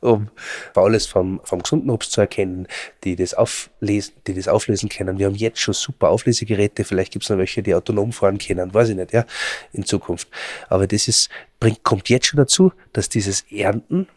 um 0.00 0.28
Faules 0.74 1.06
vom, 1.06 1.40
vom 1.44 1.62
gesunden 1.62 1.90
Obst 1.90 2.12
zu 2.12 2.20
erkennen, 2.20 2.66
die 3.04 3.16
das 3.16 3.34
auflesen, 3.34 4.14
die 4.26 4.34
das 4.34 4.48
auflösen 4.48 4.88
können. 4.88 5.18
Wir 5.18 5.26
haben 5.26 5.34
jetzt 5.34 5.60
schon 5.60 5.74
super 5.74 6.08
Auflesegeräte, 6.08 6.84
vielleicht 6.84 7.12
gibt 7.12 7.24
es 7.24 7.30
noch 7.30 7.38
welche, 7.38 7.62
die 7.62 7.74
autonom 7.74 8.12
fahren 8.12 8.38
können, 8.38 8.72
weiß 8.72 8.90
ich 8.90 8.96
nicht, 8.96 9.12
ja, 9.12 9.24
in 9.72 9.84
Zukunft. 9.84 10.28
Aber 10.68 10.86
das 10.86 11.08
ist, 11.08 11.30
bringt, 11.58 11.82
kommt 11.82 12.08
jetzt 12.08 12.26
schon 12.26 12.38
dazu, 12.38 12.72
dass 12.92 13.08
dieses 13.08 13.44
Ernten 13.50 14.08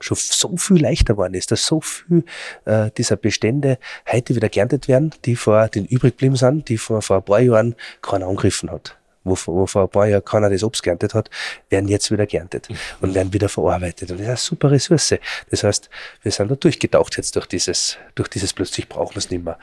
schon 0.00 0.16
so 0.18 0.56
viel 0.56 0.82
leichter 0.82 1.14
geworden 1.14 1.34
ist, 1.34 1.50
dass 1.50 1.66
so 1.66 1.80
viel 1.80 2.24
äh, 2.64 2.90
dieser 2.96 3.16
Bestände 3.16 3.78
heute 4.10 4.34
wieder 4.34 4.48
geerntet 4.48 4.88
werden, 4.88 5.14
die 5.24 5.36
vor 5.36 5.68
den 5.68 5.86
übrig 5.86 6.12
geblieben 6.12 6.36
sind, 6.36 6.68
die 6.68 6.78
vor, 6.78 7.00
vor 7.02 7.16
ein 7.16 7.22
paar 7.22 7.40
Jahren 7.40 7.74
keiner 8.02 8.26
angegriffen 8.26 8.70
hat 8.70 8.96
wo, 9.24 9.36
wo 9.46 9.66
vor 9.66 9.82
ein 9.82 9.88
paar 9.88 10.06
Jahren 10.06 10.24
keiner 10.24 10.50
das 10.50 10.62
Obst 10.62 10.82
geerntet 10.82 11.14
hat, 11.14 11.30
werden 11.70 11.88
jetzt 11.88 12.10
wieder 12.10 12.26
geerntet 12.26 12.68
mhm. 12.70 12.76
und 13.00 13.14
werden 13.14 13.32
wieder 13.32 13.48
verarbeitet. 13.48 14.10
Und 14.10 14.18
das 14.18 14.24
ist 14.24 14.28
eine 14.28 14.36
super 14.36 14.70
Ressource. 14.70 15.14
Das 15.50 15.64
heißt, 15.64 15.90
wir 16.22 16.30
sind 16.30 16.50
da 16.50 16.54
durchgetaucht 16.54 17.16
jetzt 17.16 17.34
durch 17.34 17.46
dieses, 17.46 17.98
durch 18.14 18.28
dieses 18.28 18.52
plötzlich 18.52 18.88
brauchen 18.88 19.14
wir 19.14 19.18
es 19.18 19.30
nicht 19.30 19.44
mehr. 19.44 19.58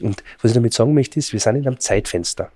Und 0.00 0.22
was 0.40 0.50
ich 0.50 0.54
damit 0.54 0.74
sagen 0.74 0.94
möchte, 0.94 1.18
ist, 1.18 1.32
wir 1.32 1.40
sind 1.40 1.56
in 1.56 1.66
einem 1.66 1.80
Zeitfenster. 1.80 2.50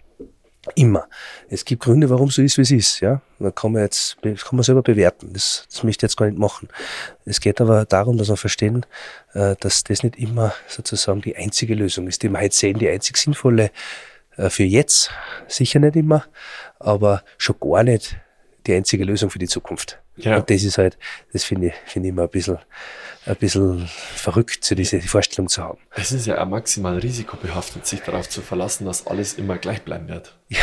Immer. 0.77 1.09
Es 1.49 1.65
gibt 1.65 1.83
Gründe, 1.83 2.09
warum 2.09 2.31
so 2.31 2.41
ist, 2.41 2.57
wie 2.57 2.63
es 2.63 2.71
ist. 2.71 3.01
Ja, 3.01 3.21
da 3.41 3.51
kann 3.51 3.73
man 3.73 3.83
jetzt, 3.83 4.17
kann 4.23 4.37
man 4.53 4.63
selber 4.63 4.83
bewerten. 4.83 5.33
Das, 5.33 5.67
das 5.69 5.83
möchte 5.83 6.07
ich 6.07 6.11
jetzt 6.11 6.17
gar 6.17 6.27
nicht 6.27 6.39
machen. 6.39 6.69
Es 7.25 7.41
geht 7.41 7.61
aber 7.61 7.85
darum, 7.85 8.17
dass 8.17 8.29
wir 8.29 8.37
verstehen, 8.37 8.87
äh, 9.35 9.57
dass 9.59 9.83
das 9.83 10.05
nicht 10.05 10.17
immer 10.17 10.55
sozusagen 10.69 11.21
die 11.21 11.37
einzige 11.37 11.75
Lösung 11.75 12.07
ist, 12.07 12.23
die 12.23 12.29
wir 12.29 12.41
heute 12.41 12.55
sehen, 12.55 12.79
die 12.79 12.89
einzig 12.89 13.17
sinnvolle 13.17 13.73
äh, 14.37 14.51
für 14.51 14.63
jetzt 14.63 15.11
sicher 15.49 15.81
nicht 15.81 15.97
immer, 15.97 16.25
aber 16.79 17.25
schon 17.39 17.57
gar 17.59 17.83
nicht 17.83 18.17
die 18.67 18.75
einzige 18.75 19.05
Lösung 19.05 19.31
für 19.31 19.39
die 19.39 19.49
Zukunft. 19.49 20.01
Ja. 20.17 20.37
Und 20.37 20.51
das 20.51 20.63
ist 20.63 20.79
halt, 20.79 20.99
das 21.33 21.45
finde 21.45 21.69
ich, 21.69 21.75
finde 21.87 22.09
ich 22.09 22.13
immer 22.13 22.23
ein 22.23 22.29
bisschen, 22.29 22.59
ein 23.27 23.37
bisschen 23.37 23.87
verrückt, 23.87 24.65
so 24.65 24.75
diese 24.75 25.01
Vorstellung 25.01 25.49
zu 25.49 25.63
haben. 25.63 25.79
Es 25.95 26.13
ist 26.13 26.27
ja 26.27 26.43
auch 26.43 26.49
maximal 26.49 26.99
risikobehaftet, 26.99 27.87
sich 27.87 28.01
darauf 28.01 28.29
zu 28.29 28.41
verlassen, 28.41 28.85
dass 28.85 29.07
alles 29.07 29.35
immer 29.35 29.59
gleich 29.59 29.83
bleiben 29.83 30.09
wird. 30.09 30.37
Ja, 30.53 30.59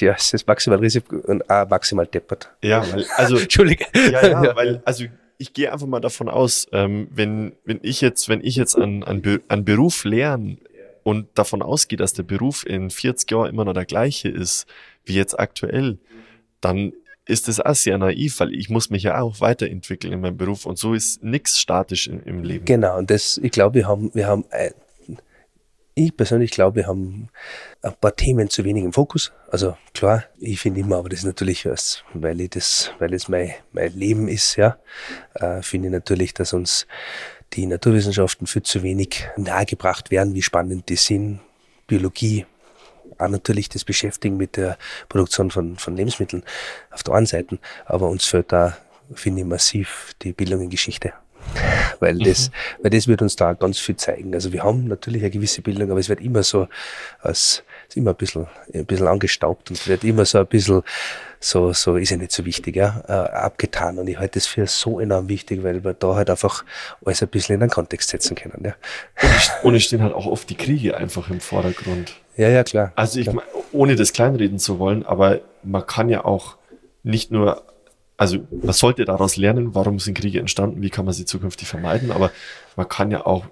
ja 0.00 0.16
es 0.18 0.34
ist 0.34 0.46
maximal 0.48 0.78
risiko 0.78 1.16
und 1.16 1.48
auch 1.48 1.68
maximal 1.68 2.06
deppert. 2.06 2.50
Ja, 2.62 2.84
weil, 2.92 3.06
also. 3.16 3.36
Entschuldige. 3.38 3.86
Ja, 3.94 4.26
ja, 4.26 4.44
ja, 4.44 4.56
weil, 4.56 4.82
also, 4.84 5.04
ich 5.38 5.52
gehe 5.52 5.72
einfach 5.72 5.86
mal 5.86 6.00
davon 6.00 6.28
aus, 6.28 6.66
ähm, 6.72 7.08
wenn, 7.10 7.52
wenn 7.64 7.80
ich 7.82 8.00
jetzt, 8.00 8.28
wenn 8.28 8.44
ich 8.44 8.56
jetzt 8.56 8.76
an, 8.76 9.02
an, 9.02 9.40
an 9.48 9.64
Beruf 9.64 10.04
lernen 10.04 10.58
und 11.02 11.26
davon 11.34 11.62
ausgeht, 11.62 12.00
dass 12.00 12.12
der 12.12 12.22
Beruf 12.22 12.64
in 12.66 12.90
40 12.90 13.30
Jahren 13.30 13.50
immer 13.50 13.64
noch 13.64 13.72
der 13.72 13.84
gleiche 13.84 14.28
ist, 14.28 14.66
wie 15.04 15.14
jetzt 15.14 15.38
aktuell, 15.38 15.98
dann 16.60 16.92
ist 17.26 17.48
das 17.48 17.60
auch 17.60 17.74
sehr 17.74 17.98
naiv, 17.98 18.40
weil 18.40 18.54
ich 18.54 18.68
muss 18.68 18.90
mich 18.90 19.04
ja 19.04 19.20
auch 19.20 19.40
weiterentwickeln 19.40 20.12
in 20.12 20.20
meinem 20.20 20.36
Beruf 20.36 20.66
und 20.66 20.78
so 20.78 20.94
ist 20.94 21.22
nichts 21.22 21.58
statisch 21.60 22.08
in, 22.08 22.22
im 22.22 22.42
Leben. 22.42 22.64
Genau, 22.64 22.98
und 22.98 23.10
das, 23.10 23.38
ich 23.38 23.52
glaube, 23.52 23.76
wir 23.76 23.88
haben, 23.88 24.10
wir 24.14 24.26
haben, 24.26 24.44
äh, 24.50 24.72
ich 25.94 26.16
persönlich 26.16 26.50
glaube, 26.50 26.76
wir 26.76 26.86
haben 26.86 27.28
ein 27.82 27.94
paar 28.00 28.16
Themen 28.16 28.48
zu 28.48 28.64
wenig 28.64 28.82
im 28.82 28.92
Fokus. 28.92 29.32
Also 29.50 29.76
klar, 29.92 30.24
ich 30.38 30.58
finde 30.58 30.80
immer, 30.80 30.96
aber 30.96 31.10
das 31.10 31.20
ist 31.20 31.26
natürlich, 31.26 31.66
weil 32.14 32.40
ich 32.40 32.50
das, 32.50 32.92
weil 32.98 33.12
es 33.12 33.28
mein, 33.28 33.52
mein 33.72 33.92
Leben 33.92 34.26
ist, 34.26 34.56
ja, 34.56 34.78
äh, 35.34 35.62
finde 35.62 35.88
ich 35.88 35.92
natürlich, 35.92 36.34
dass 36.34 36.52
uns 36.52 36.86
die 37.52 37.66
Naturwissenschaften 37.66 38.46
viel 38.46 38.62
zu 38.62 38.82
wenig 38.82 39.28
nahegebracht 39.36 40.10
werden, 40.10 40.34
wie 40.34 40.42
spannend 40.42 40.88
die 40.88 40.96
sind. 40.96 41.40
Biologie, 41.86 42.46
auch 43.22 43.28
natürlich 43.28 43.68
das 43.68 43.84
Beschäftigen 43.84 44.36
mit 44.36 44.56
der 44.56 44.76
Produktion 45.08 45.50
von, 45.50 45.76
von 45.76 45.96
Lebensmitteln 45.96 46.42
auf 46.90 47.02
der 47.02 47.14
einen 47.14 47.26
Seite, 47.26 47.58
aber 47.86 48.08
uns 48.08 48.24
fehlt 48.24 48.52
da, 48.52 48.76
finde 49.14 49.42
ich, 49.42 49.46
massiv 49.46 50.14
die 50.22 50.32
Bildung 50.32 50.60
in 50.62 50.70
Geschichte. 50.70 51.12
Weil 52.00 52.18
das, 52.18 52.48
mhm. 52.48 52.82
weil 52.82 52.90
das 52.90 53.08
wird 53.08 53.22
uns 53.22 53.36
da 53.36 53.52
ganz 53.52 53.78
viel 53.78 53.96
zeigen. 53.96 54.34
Also 54.34 54.52
wir 54.52 54.62
haben 54.62 54.86
natürlich 54.86 55.22
eine 55.22 55.30
gewisse 55.30 55.62
Bildung, 55.62 55.90
aber 55.90 56.00
es 56.00 56.08
wird 56.08 56.20
immer 56.20 56.42
so 56.42 56.68
als, 57.20 57.62
ist 57.88 57.96
immer 57.96 58.10
ein 58.10 58.16
bisschen, 58.16 58.46
ein 58.72 58.86
bisschen 58.86 59.08
angestaubt 59.08 59.70
und 59.70 59.86
wird 59.86 60.04
immer 60.04 60.24
so 60.24 60.38
ein 60.38 60.46
bisschen 60.46 60.82
so, 61.40 61.72
so 61.72 61.96
ist 61.96 62.10
ja 62.10 62.16
nicht 62.16 62.32
so 62.32 62.44
wichtig, 62.44 62.76
ja, 62.76 63.02
äh, 63.08 63.12
abgetan. 63.12 63.98
Und 63.98 64.08
ich 64.08 64.18
halte 64.18 64.38
das 64.38 64.46
für 64.46 64.66
so 64.66 65.00
enorm 65.00 65.28
wichtig, 65.28 65.62
weil 65.62 65.82
wir 65.84 65.94
da 65.94 66.14
halt 66.14 66.30
einfach 66.30 66.64
alles 67.04 67.22
ein 67.22 67.28
bisschen 67.28 67.54
in 67.54 67.60
den 67.60 67.70
Kontext 67.70 68.10
setzen 68.10 68.36
können, 68.36 68.62
ja. 68.64 68.74
Und 69.62 69.74
es 69.74 69.84
stehen 69.84 70.02
halt 70.02 70.14
auch 70.14 70.26
oft 70.26 70.48
die 70.48 70.56
Kriege 70.56 70.96
einfach 70.96 71.30
im 71.30 71.40
Vordergrund. 71.40 72.14
Ja, 72.36 72.48
ja, 72.48 72.64
klar. 72.64 72.92
Also 72.96 73.18
ich 73.18 73.26
klar. 73.26 73.36
mein, 73.36 73.44
ohne 73.72 73.96
das 73.96 74.12
kleinreden 74.12 74.58
zu 74.58 74.78
wollen, 74.78 75.04
aber 75.04 75.40
man 75.62 75.86
kann 75.86 76.08
ja 76.08 76.24
auch 76.24 76.56
nicht 77.02 77.30
nur, 77.30 77.62
also 78.16 78.38
man 78.50 78.72
sollte 78.72 79.04
daraus 79.04 79.36
lernen, 79.36 79.74
warum 79.74 79.98
sind 79.98 80.18
Kriege 80.18 80.38
entstanden, 80.38 80.82
wie 80.82 80.90
kann 80.90 81.04
man 81.04 81.14
sie 81.14 81.24
zukünftig 81.24 81.68
vermeiden, 81.68 82.10
aber 82.10 82.30
man 82.76 82.88
kann 82.88 83.10
ja 83.10 83.26
auch 83.26 83.44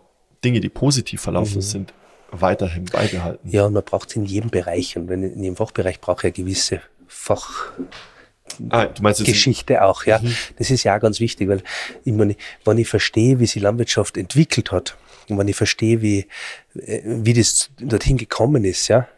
Dinge, 0.45 0.61
die 0.61 0.68
positiv 0.68 1.20
verlaufen 1.20 1.57
Mhm. 1.57 1.61
sind, 1.62 1.95
weiterhin 2.31 2.85
beibehalten. 2.87 3.49
Ja, 3.51 3.66
und 3.66 3.74
man 3.74 3.85
braucht 3.85 4.11
es 4.11 4.16
in 4.16 4.24
jedem 4.24 4.51
Bereich. 4.51 4.97
Und 4.97 5.09
wenn 5.09 5.22
in 5.22 5.43
jedem 5.43 5.57
Fachbereich 5.57 6.01
braucht 6.01 6.24
er 6.24 6.31
gewisse 6.31 6.81
Fachgeschichte 7.09 9.81
Ah, 9.81 9.83
jetzt, 9.83 9.83
auch, 9.83 10.05
ja. 10.07 10.20
Das 10.59 10.70
ist 10.70 10.85
ja 10.85 10.97
auch 10.97 11.01
ganz 11.01 11.20
wichtig, 11.20 11.49
weil 11.49 11.62
ich 12.05 12.12
meine, 12.12 12.37
wenn 12.64 12.78
ich 12.78 12.89
verstehe, 12.89 13.39
wie 13.41 13.47
sich 13.47 13.62
Landwirtschaft 13.62 14.16
entwickelt 14.16 14.72
hat 14.72 14.97
und 15.31 15.39
wenn 15.39 15.49
ich 15.49 15.57
verstehe, 15.57 16.03
wie, 16.03 16.26
äh, 16.74 17.01
wie 17.05 17.35
das 17.35 17.70
dorthin 17.78 18.16
gekommen 18.16 18.64
ist, 18.64 18.89
ja, 18.89 19.09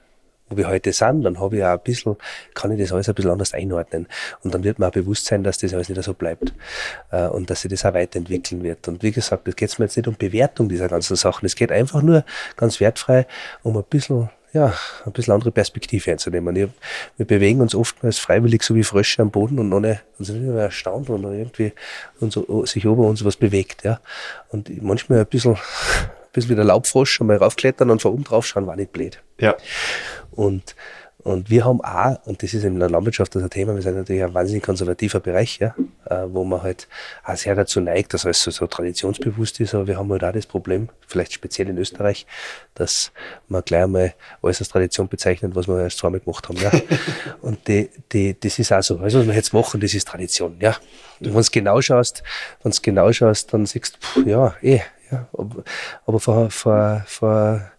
wo 0.53 0.57
wir 0.57 0.69
heute 0.69 0.93
sind, 0.93 1.23
dann 1.23 1.41
habe 1.41 1.57
ich 1.57 1.65
auch 1.65 1.73
ein 1.73 1.81
bisschen, 1.83 2.17
kann 2.55 2.71
ich 2.73 2.81
das 2.81 2.93
alles 2.93 3.09
ein 3.09 3.15
bisschen 3.15 3.31
anders 3.31 3.55
einordnen. 3.55 4.07
Und 4.43 4.55
dann 4.55 4.65
wird 4.65 4.79
mir 4.79 4.89
auch 4.89 4.93
bewusst 4.93 5.27
sein, 5.27 5.43
dass 5.43 5.59
das 5.59 5.73
alles 5.73 5.89
nicht 5.89 6.03
so 6.03 6.15
bleibt. 6.15 6.53
Äh, 7.11 7.27
Und 7.29 7.51
dass 7.51 7.63
sich 7.63 7.71
das 7.71 7.85
auch 7.85 7.95
weiterentwickeln 7.95 8.63
wird. 8.63 8.87
Und 8.89 9.03
wie 9.03 9.13
gesagt, 9.13 9.49
es 9.49 9.57
geht 9.57 9.79
mir 9.79 9.87
jetzt 9.87 9.97
nicht 9.97 10.09
um 10.09 10.17
Bewertung 10.17 10.69
dieser 10.69 10.89
ganzen 10.89 11.17
Sachen. 11.17 11.47
Es 11.47 11.57
geht 11.57 11.73
einfach 11.73 12.03
nur 12.03 12.25
ganz 12.57 12.81
wertfrei 12.81 13.27
um 13.63 13.77
ein 13.77 13.85
bisschen, 13.89 14.29
ja, 14.53 14.75
ein 15.07 15.13
bisschen 15.13 15.33
andere 15.33 15.51
Perspektive 15.51 16.11
einzunehmen. 16.11 16.55
Ich, 16.57 16.69
wir 17.17 17.27
bewegen 17.27 17.61
uns 17.61 17.75
oftmals 17.75 18.19
freiwillig 18.19 18.63
so 18.63 18.75
wie 18.75 18.85
Frösche 18.85 19.23
am 19.23 19.31
Boden 19.31 19.59
und 19.59 19.73
ohne, 19.73 20.01
und 20.19 20.25
sind 20.25 20.47
immer 20.47 20.61
erstaunt, 20.61 21.09
wenn 21.09 21.23
irgendwie 21.23 21.73
uns, 22.21 22.39
sich 22.71 22.87
ober 22.87 23.05
uns 23.05 23.25
was 23.25 23.37
bewegt, 23.37 23.85
ja. 23.85 24.01
Und 24.51 24.83
manchmal 24.83 25.21
ein 25.21 25.27
bisschen, 25.27 25.55
ein 25.55 25.59
bisschen 26.33 26.51
wie 26.51 26.57
der 26.57 26.65
Laubfrosch 26.65 27.21
einmal 27.21 27.39
raufklettern 27.39 27.91
und 27.91 28.03
von 28.03 28.13
oben 28.13 28.25
drauf 28.25 28.47
schauen, 28.47 28.67
war 28.67 28.77
nicht 28.77 28.93
blöd. 28.93 29.23
ja, 29.39 29.57
Und, 30.31 30.77
und 31.25 31.51
wir 31.51 31.65
haben 31.65 31.81
auch, 31.81 32.19
und 32.27 32.43
das 32.43 32.53
ist 32.53 32.65
in 32.65 32.81
der 32.81 32.91
Landwirtschaft 32.91 33.35
das 33.35 33.43
ein 33.43 33.51
Thema, 33.51 33.75
wir 33.75 33.83
sind 33.83 33.97
natürlich 33.97 34.25
ein 34.25 34.35
wahnsinnig 34.35 34.65
konservativer 34.65 35.21
Bereich, 35.21 35.59
ja, 35.59 35.75
äh, 36.07 36.25
wo 36.27 36.43
man 36.43 36.63
halt 36.63 36.89
auch 37.25 37.37
sehr 37.37 37.55
dazu 37.55 37.81
neigt, 37.81 38.13
dass 38.13 38.25
alles 38.25 38.43
so, 38.43 38.51
so 38.51 38.67
traditionsbewusst 38.67 39.61
ist, 39.61 39.75
aber 39.75 39.87
wir 39.87 39.99
haben 39.99 40.11
halt 40.11 40.25
auch 40.25 40.33
das 40.33 40.47
Problem, 40.47 40.89
vielleicht 41.07 41.33
speziell 41.33 41.69
in 41.69 41.79
Österreich, 41.79 42.27
dass 42.75 43.13
man 43.49 43.63
gleich 43.65 43.85
einmal 43.85 44.15
alles 44.43 44.61
als 44.61 44.69
Tradition 44.69 45.09
bezeichnet, 45.09 45.55
was 45.55 45.69
wir 45.69 45.81
erst 45.81 45.99
zweimal 45.99 46.21
gemacht 46.21 46.49
haben, 46.49 46.59
ja. 46.59 46.73
und 47.41 47.69
die, 47.69 47.91
die, 48.13 48.39
das 48.39 48.59
ist 48.59 48.73
auch 48.73 48.83
so, 48.83 48.99
alles, 48.99 49.15
was 49.15 49.27
wir 49.27 49.35
jetzt 49.35 49.53
machen, 49.53 49.81
das 49.81 49.95
ist 49.95 50.09
Tradition, 50.09 50.57
ja. 50.61 50.77
Und 51.21 51.35
wenn 51.35 51.43
du 51.43 51.51
genau 51.53 51.81
schaust, 51.81 52.25
wenn 52.63 52.73
genau 52.83 53.13
schaust, 53.13 53.55
dann 53.55 53.67
siehst 53.67 53.97
du, 53.97 54.01
pff, 54.01 54.27
ja, 54.27 54.55
eh, 54.61 54.81
ja, 55.13 55.29
aber, 55.35 56.19
vor, 56.19 56.51
vor, 56.51 57.05
vor 57.07 57.71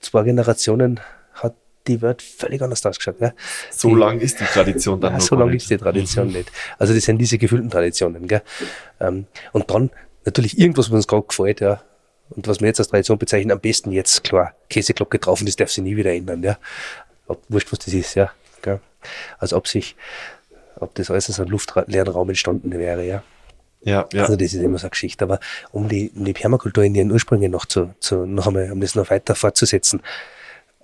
zwei 0.00 0.22
Generationen 0.22 1.00
die 1.86 2.00
Welt 2.02 2.22
völlig 2.22 2.62
anders 2.62 2.84
ausgeschaut. 2.86 3.16
Ja. 3.20 3.32
so 3.70 3.88
Die- 3.88 3.94
lang 3.94 4.20
ist 4.20 4.40
die 4.40 4.44
Tradition 4.44 5.00
dann 5.00 5.12
ja, 5.12 5.18
noch 5.18 5.24
so 5.24 5.36
nicht. 5.44 5.62
ist 5.62 5.70
die 5.70 5.76
Tradition 5.78 6.28
nicht. 6.28 6.50
Also 6.78 6.94
das 6.94 7.04
sind 7.04 7.18
diese 7.18 7.38
gefühlten 7.38 7.70
Traditionen. 7.70 8.26
Gell? 8.28 8.42
Ähm, 9.00 9.26
und 9.52 9.70
dann 9.70 9.90
natürlich 10.24 10.58
irgendwas, 10.58 10.90
was 10.90 10.96
uns 10.96 11.06
gerade 11.08 11.26
gefällt, 11.26 11.60
ja. 11.60 11.82
Und 12.30 12.48
was 12.48 12.60
wir 12.60 12.68
jetzt 12.68 12.78
als 12.78 12.88
Tradition 12.88 13.18
bezeichnen, 13.18 13.50
am 13.52 13.60
besten 13.60 13.92
jetzt, 13.92 14.24
klar, 14.24 14.54
Käseglocke 14.70 15.18
drauf 15.18 15.40
und 15.40 15.46
das 15.48 15.56
darf 15.56 15.70
sich 15.70 15.84
nie 15.84 15.96
wieder 15.96 16.12
ändern, 16.12 16.42
ja. 16.42 16.56
Ob, 17.26 17.42
wurscht, 17.48 17.70
was 17.72 17.80
das 17.80 17.92
ist, 17.94 18.14
ja. 18.14 18.30
Gell? 18.62 18.80
Als 19.38 19.52
ob 19.52 19.66
sich, 19.68 19.96
ob 20.76 20.94
das 20.94 21.10
alles 21.10 21.28
aus 21.28 21.40
einem 21.40 21.50
luftleeren 21.50 22.08
Raum 22.08 22.28
entstanden 22.30 22.72
wäre, 22.72 23.04
ja. 23.04 23.22
Ja, 23.84 24.06
ja. 24.12 24.22
Also 24.22 24.36
das 24.36 24.54
ist 24.54 24.62
immer 24.62 24.78
so 24.78 24.84
eine 24.84 24.90
Geschichte. 24.90 25.24
Aber 25.24 25.40
um 25.72 25.88
die, 25.88 26.12
um 26.14 26.24
die 26.24 26.32
Permakultur 26.32 26.84
in 26.84 26.94
ihren 26.94 27.10
Ursprüngen 27.10 27.50
noch 27.50 27.66
zu, 27.66 27.92
zu 27.98 28.24
noch 28.26 28.46
einmal, 28.46 28.70
um 28.70 28.80
das 28.80 28.94
noch 28.94 29.10
weiter 29.10 29.34
fortzusetzen. 29.34 30.00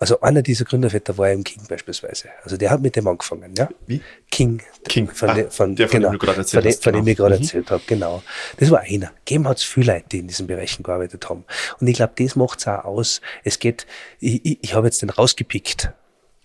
Also 0.00 0.20
einer 0.20 0.42
dieser 0.42 0.64
Gründerväter 0.64 1.18
war 1.18 1.28
eben 1.30 1.42
King 1.42 1.62
beispielsweise. 1.68 2.28
Also 2.44 2.56
der 2.56 2.70
hat 2.70 2.80
mit 2.80 2.94
dem 2.94 3.06
angefangen, 3.08 3.52
ja. 3.56 3.68
Wie? 3.86 4.00
King. 4.30 4.62
King. 4.88 5.08
Von, 5.10 5.30
Ah, 5.30 5.34
de, 5.34 5.50
von, 5.50 5.74
der, 5.74 5.88
von 5.88 5.98
genau, 5.98 6.10
dem 6.10 6.18
du 6.18 6.24
gerade 6.26 6.38
erzählt 6.38 6.62
von, 6.62 6.70
hast, 6.72 6.84
von 6.84 6.92
dem 6.92 7.04
genau. 7.04 7.10
ich 7.10 7.16
gerade 7.16 7.34
Mhm. 7.36 7.42
erzählt 7.42 7.70
habe, 7.70 7.82
genau. 7.86 8.22
Das 8.58 8.70
war 8.70 8.80
einer. 8.80 9.10
Gegeben 9.24 9.48
hat 9.48 9.56
es 9.58 9.64
viele 9.64 9.92
Leute, 9.94 10.04
die 10.12 10.18
in 10.20 10.28
diesen 10.28 10.46
Bereichen 10.46 10.82
gearbeitet 10.84 11.28
haben. 11.28 11.44
Und 11.80 11.86
ich 11.88 11.96
glaube, 11.96 12.12
das 12.16 12.36
macht 12.36 12.60
es 12.60 12.68
auch 12.68 12.84
aus. 12.84 13.20
Es 13.44 13.58
geht, 13.58 13.86
ich, 14.20 14.44
ich, 14.44 14.58
ich 14.62 14.74
habe 14.74 14.86
jetzt 14.86 15.02
den 15.02 15.10
rausgepickt. 15.10 15.90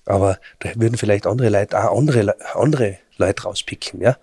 Aber 0.06 0.40
da 0.60 0.70
würden 0.76 0.98
vielleicht 0.98 1.28
andere 1.28 1.50
Leute, 1.50 1.78
auch 1.82 1.98
andere, 1.98 2.36
andere 2.56 2.98
Leute 3.18 3.44
rauspicken, 3.44 4.02
ja. 4.02 4.18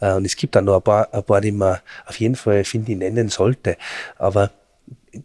Äh, 0.00 0.12
Und 0.12 0.24
es 0.24 0.36
gibt 0.36 0.54
da 0.54 0.62
noch 0.62 0.76
ein 0.76 0.82
paar, 0.82 1.12
ein 1.12 1.24
paar, 1.24 1.40
die 1.40 1.52
man 1.52 1.78
auf 2.06 2.18
jeden 2.20 2.36
Fall, 2.36 2.64
finde 2.64 2.92
ich, 2.92 2.98
nennen 2.98 3.28
sollte. 3.28 3.76
Aber 4.16 4.50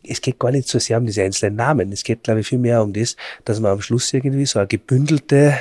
es 0.03 0.21
geht 0.21 0.39
gar 0.39 0.51
nicht 0.51 0.67
so 0.67 0.79
sehr 0.79 0.97
um 0.97 1.05
diese 1.05 1.23
einzelnen 1.23 1.55
Namen. 1.55 1.91
Es 1.91 2.03
geht, 2.03 2.23
glaube 2.23 2.41
ich, 2.41 2.47
viel 2.47 2.59
mehr 2.59 2.81
um 2.81 2.93
das, 2.93 3.15
dass 3.45 3.59
man 3.59 3.71
am 3.71 3.81
Schluss 3.81 4.13
irgendwie 4.13 4.45
so 4.45 4.59
ein 4.59 4.67
gebündeltes 4.67 5.55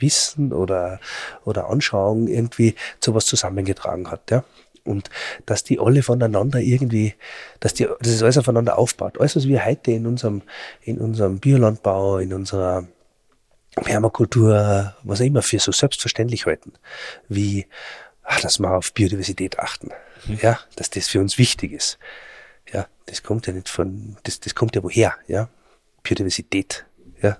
Wissen 0.00 0.52
oder, 0.52 1.00
oder 1.44 1.70
Anschauung 1.70 2.28
irgendwie 2.28 2.74
zu 3.00 3.14
was 3.14 3.26
zusammengetragen 3.26 4.10
hat, 4.10 4.30
ja. 4.30 4.44
Und 4.86 5.08
dass 5.46 5.64
die 5.64 5.80
alle 5.80 6.02
voneinander 6.02 6.60
irgendwie, 6.60 7.14
dass 7.58 7.72
die, 7.72 7.88
dass 8.00 8.12
es 8.12 8.22
alles 8.22 8.36
aufeinander 8.36 8.76
aufbaut. 8.76 9.18
Alles, 9.18 9.34
was 9.34 9.48
wir 9.48 9.64
heute 9.64 9.92
in 9.92 10.06
unserem, 10.06 10.42
in 10.82 10.98
unserem 10.98 11.38
Biolandbau, 11.38 12.18
in 12.18 12.34
unserer 12.34 12.86
Permakultur, 13.76 14.94
was 15.02 15.20
auch 15.20 15.24
immer 15.24 15.40
für 15.40 15.58
so 15.58 15.72
selbstverständlich 15.72 16.44
halten, 16.44 16.74
wie, 17.28 17.66
ach, 18.22 18.40
dass 18.40 18.58
wir 18.58 18.70
auf 18.72 18.92
Biodiversität 18.92 19.58
achten. 19.58 19.90
Ja, 20.40 20.58
dass 20.76 20.90
das 20.90 21.08
für 21.08 21.20
uns 21.20 21.38
wichtig 21.38 21.72
ist. 21.72 21.98
Ja, 22.72 22.86
das 23.06 23.22
kommt 23.22 23.46
ja 23.46 23.52
nicht 23.52 23.68
von, 23.68 24.16
das, 24.22 24.40
das 24.40 24.54
kommt 24.54 24.74
ja 24.76 24.82
woher, 24.82 25.14
ja. 25.26 25.48
Biodiversität, 26.02 26.86
ja. 27.22 27.38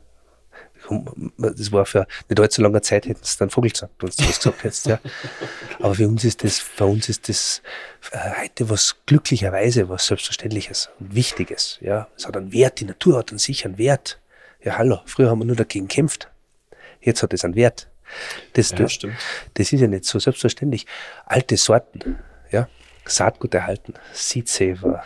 Das 1.38 1.72
war 1.72 1.86
für 1.86 2.06
nicht 2.28 2.38
allzu 2.38 2.60
langer 2.60 2.82
Zeit 2.82 3.06
hätten 3.06 3.24
sie 3.24 3.38
dann 3.38 3.48
Vogel 3.48 3.70
gesagt, 3.70 3.94
wenn 3.98 4.10
du 4.10 4.16
das 4.16 4.36
gesagt 4.38 4.64
hättest, 4.64 4.86
ja. 4.86 5.00
Aber 5.78 5.94
für 5.94 6.06
uns 6.06 6.24
ist 6.24 6.44
das, 6.44 6.58
für 6.58 6.86
uns 6.86 7.08
ist 7.08 7.28
das 7.28 7.62
äh, 8.12 8.42
heute 8.42 8.68
was 8.68 8.96
glücklicherweise 9.06 9.88
was 9.88 10.06
Selbstverständliches 10.06 10.90
und 11.00 11.14
Wichtiges, 11.14 11.78
ja. 11.80 12.08
Es 12.16 12.26
hat 12.26 12.36
einen 12.36 12.52
Wert, 12.52 12.80
die 12.80 12.84
Natur 12.84 13.18
hat 13.18 13.32
an 13.32 13.38
sich 13.38 13.64
einen 13.64 13.78
Wert. 13.78 14.20
Ja, 14.62 14.78
hallo, 14.78 15.00
früher 15.06 15.30
haben 15.30 15.40
wir 15.40 15.46
nur 15.46 15.56
dagegen 15.56 15.88
gekämpft. 15.88 16.30
Jetzt 17.00 17.22
hat 17.22 17.34
es 17.34 17.44
einen 17.44 17.54
Wert. 17.54 17.88
Das, 18.54 18.70
Ja, 18.70 18.76
das, 18.78 18.92
stimmt. 18.92 19.16
das 19.54 19.72
ist 19.72 19.80
ja 19.80 19.86
nicht 19.86 20.04
so 20.04 20.18
selbstverständlich. 20.18 20.86
Alte 21.26 21.56
Sorten, 21.56 22.18
ja, 22.50 22.68
Saatgut 23.06 23.54
erhalten, 23.54 23.94
Seedsaver, 24.12 25.02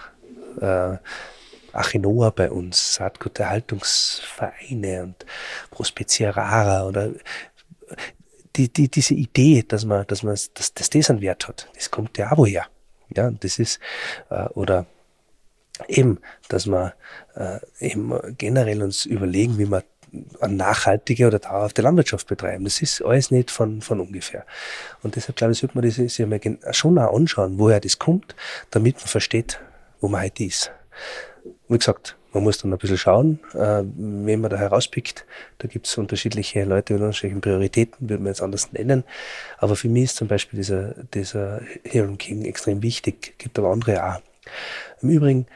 äh, 0.60 0.96
Achinoa 1.72 2.30
bei 2.30 2.50
uns, 2.50 2.94
Saatguterhaltungsvereine 2.94 5.02
und 5.02 5.26
Prospezia 5.70 6.30
rara 6.30 6.86
oder 6.86 7.10
die, 8.56 8.72
die, 8.72 8.88
diese 8.88 9.12
Idee, 9.14 9.64
dass 9.66 9.84
man, 9.84 10.06
dass 10.06 10.22
man, 10.22 10.36
dass, 10.54 10.72
dass 10.74 10.90
das 10.90 11.10
einen 11.10 11.20
Wert 11.20 11.48
hat, 11.48 11.68
das 11.74 11.90
kommt 11.90 12.16
ja 12.18 12.30
auch 12.32 12.38
woher. 12.38 12.66
Ja, 13.14 13.30
das 13.30 13.58
ist, 13.58 13.80
äh, 14.30 14.48
oder 14.50 14.86
eben, 15.86 16.18
dass 16.48 16.66
wir 16.66 16.94
äh, 17.36 17.58
eben 17.80 18.12
generell 18.36 18.82
uns 18.82 19.06
überlegen, 19.06 19.58
wie 19.58 19.66
wir 19.66 19.84
eine 20.40 20.54
nachhaltige 20.54 21.26
oder 21.26 21.38
dauerhafte 21.38 21.82
Landwirtschaft 21.82 22.26
betreiben. 22.26 22.64
Das 22.64 22.80
ist 22.82 23.02
alles 23.02 23.30
nicht 23.30 23.50
von, 23.50 23.82
von 23.82 24.00
ungefähr. 24.00 24.44
Und 25.02 25.16
deshalb 25.16 25.36
glaube 25.36 25.52
ich, 25.52 25.58
sollte 25.58 25.76
man 25.76 25.84
das 25.84 25.94
sich 25.96 26.16
gen- 26.16 26.58
schon 26.70 26.98
auch 26.98 27.14
anschauen, 27.14 27.58
woher 27.58 27.80
das 27.80 27.98
kommt, 27.98 28.34
damit 28.70 28.96
man 28.96 29.06
versteht, 29.06 29.60
wo 30.00 30.08
man 30.08 30.22
heute 30.22 30.44
ist. 30.44 30.72
Wie 31.68 31.78
gesagt, 31.78 32.16
man 32.32 32.42
muss 32.42 32.58
dann 32.58 32.72
ein 32.72 32.78
bisschen 32.78 32.98
schauen, 32.98 33.40
äh, 33.54 33.82
wen 33.84 34.40
man 34.40 34.50
da 34.50 34.58
herauspickt. 34.58 35.24
Da 35.58 35.66
gibt 35.66 35.86
es 35.86 35.96
unterschiedliche 35.96 36.64
Leute 36.64 36.92
mit 36.92 37.02
unterschiedlichen 37.02 37.40
Prioritäten, 37.40 38.08
würde 38.08 38.22
man 38.22 38.32
jetzt 38.32 38.42
anders 38.42 38.72
nennen. 38.72 39.04
Aber 39.56 39.76
für 39.76 39.88
mich 39.88 40.04
ist 40.04 40.16
zum 40.16 40.28
Beispiel 40.28 40.58
dieser, 40.58 40.94
dieser 41.14 41.62
Heron 41.84 42.18
King 42.18 42.44
extrem 42.44 42.82
wichtig. 42.82 43.38
Gibt 43.38 43.58
aber 43.58 43.70
andere 43.70 44.04
auch. 44.04 44.20
Im 45.00 45.10
Übrigen, 45.10 45.46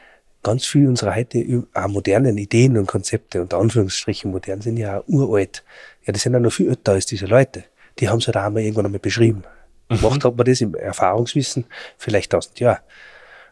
ganz 0.43 0.66
viel 0.66 0.88
unserer 0.88 1.14
heute 1.14 1.66
auch 1.74 1.88
modernen 1.88 2.36
Ideen 2.38 2.76
und 2.76 2.86
Konzepte, 2.86 3.43
unter 3.43 3.59
Anführungsstrichen 3.59 4.30
modern, 4.30 4.61
sind 4.61 4.76
ja 4.76 5.01
auch 5.01 5.05
uralt. 5.07 5.62
Ja, 6.05 6.12
die 6.12 6.18
sind 6.18 6.32
ja 6.32 6.40
noch 6.40 6.53
viel 6.53 6.68
älter 6.68 6.93
als 6.93 7.07
diese 7.07 7.26
Leute. 7.26 7.64
Die 7.99 8.09
haben 8.09 8.18
es 8.18 8.26
halt 8.26 8.36
auch 8.36 8.43
einmal 8.43 8.62
irgendwann 8.62 8.86
einmal 8.86 9.01
beschrieben. 9.01 9.45
Gemacht 9.88 10.24
hat 10.24 10.36
man 10.36 10.47
das 10.47 10.61
im 10.61 10.74
Erfahrungswissen 10.74 11.66
vielleicht 11.99 12.32
tausend 12.32 12.59
Jahre. 12.61 12.80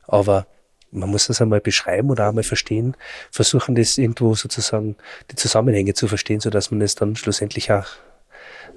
Aber 0.06 0.46
man 0.90 1.08
muss 1.08 1.26
das 1.26 1.40
einmal 1.40 1.60
beschreiben 1.60 2.10
oder 2.10 2.28
einmal 2.28 2.42
verstehen, 2.44 2.96
versuchen 3.30 3.74
das 3.74 3.96
irgendwo 3.98 4.34
sozusagen 4.34 4.96
die 5.30 5.36
Zusammenhänge 5.36 5.94
zu 5.94 6.08
verstehen, 6.08 6.40
so 6.40 6.50
dass 6.50 6.70
man 6.70 6.80
es 6.80 6.94
dann 6.94 7.14
schlussendlich 7.14 7.70
auch 7.70 7.86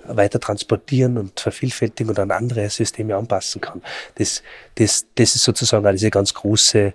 weiter 0.06 0.40
transportieren 0.40 1.18
und 1.18 1.40
vervielfältigen 1.40 2.10
und 2.10 2.20
an 2.20 2.32
andere 2.32 2.70
Systeme 2.70 3.16
anpassen 3.16 3.62
kann. 3.62 3.82
Das, 4.16 4.44
das, 4.76 5.06
das 5.16 5.36
ist 5.36 5.44
sozusagen 5.44 5.86
auch 5.86 5.92
diese 5.92 6.10
ganz 6.10 6.34
große 6.34 6.94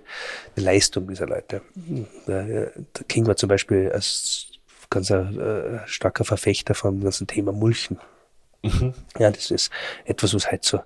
Leistung 0.55 1.07
dieser 1.07 1.27
Leute. 1.27 1.61
Der 2.27 2.71
King 3.07 3.27
war 3.27 3.35
zum 3.35 3.49
Beispiel 3.49 3.91
als 3.91 4.47
ganz 4.89 5.11
ein, 5.11 5.39
äh, 5.39 5.87
starker 5.87 6.25
Verfechter 6.25 6.73
vom 6.73 7.01
ganzen 7.01 7.27
Thema 7.27 7.51
Mulchen. 7.51 7.99
Ja, 9.17 9.31
das 9.31 9.51
ist 9.51 9.71
etwas, 10.05 10.33
was 10.33 10.51
halt 10.51 10.65
so 10.65 10.81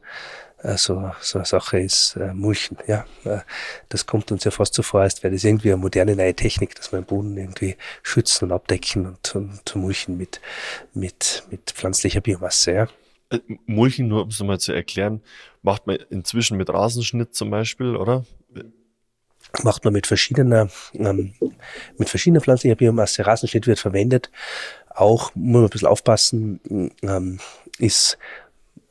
so, 0.77 1.11
so 1.19 1.39
eine 1.39 1.45
Sache 1.45 1.79
ist 1.79 2.15
äh, 2.15 2.33
Mulchen. 2.33 2.77
Ja, 2.87 3.05
äh, 3.25 3.39
das 3.89 4.05
kommt 4.05 4.31
uns 4.31 4.43
ja 4.45 4.51
fast 4.51 4.73
so 4.73 4.81
vor, 4.81 5.01
als 5.01 5.21
wäre 5.21 5.33
das 5.33 5.43
irgendwie 5.43 5.69
eine 5.69 5.77
moderne 5.77 6.15
neue 6.15 6.33
Technik, 6.33 6.75
dass 6.75 6.91
wir 6.91 7.01
den 7.01 7.05
Boden 7.05 7.37
irgendwie 7.37 7.75
schützen 8.01 8.45
und 8.45 8.51
abdecken 8.53 9.05
und, 9.05 9.35
und 9.35 9.75
mulchen 9.75 10.17
mit, 10.17 10.39
mit, 10.93 11.43
mit 11.51 11.71
pflanzlicher 11.71 12.21
Biomasse. 12.21 12.71
Ja. 12.71 12.87
Äh, 13.29 13.39
mulchen, 13.65 14.07
nur 14.07 14.23
um 14.23 14.29
es 14.29 14.39
nochmal 14.39 14.59
zu 14.59 14.71
erklären, 14.71 15.21
macht 15.61 15.85
man 15.85 15.97
inzwischen 16.09 16.57
mit 16.57 16.69
Rasenschnitt 16.69 17.35
zum 17.35 17.49
Beispiel, 17.49 17.95
oder? 17.95 18.25
Macht 19.61 19.83
man 19.83 19.93
mit 19.93 20.07
verschiedener, 20.07 20.69
ähm, 20.93 21.33
mit 21.97 22.09
verschiedener 22.09 22.41
pflanzlicher 22.41 22.75
Biomasse. 22.75 23.25
Rasenschnitt 23.25 23.67
wird 23.67 23.79
verwendet. 23.79 24.31
Auch, 24.89 25.35
muss 25.35 25.53
man 25.53 25.63
ein 25.65 25.69
bisschen 25.69 25.87
aufpassen, 25.87 26.91
ähm, 27.03 27.39
ist 27.77 28.17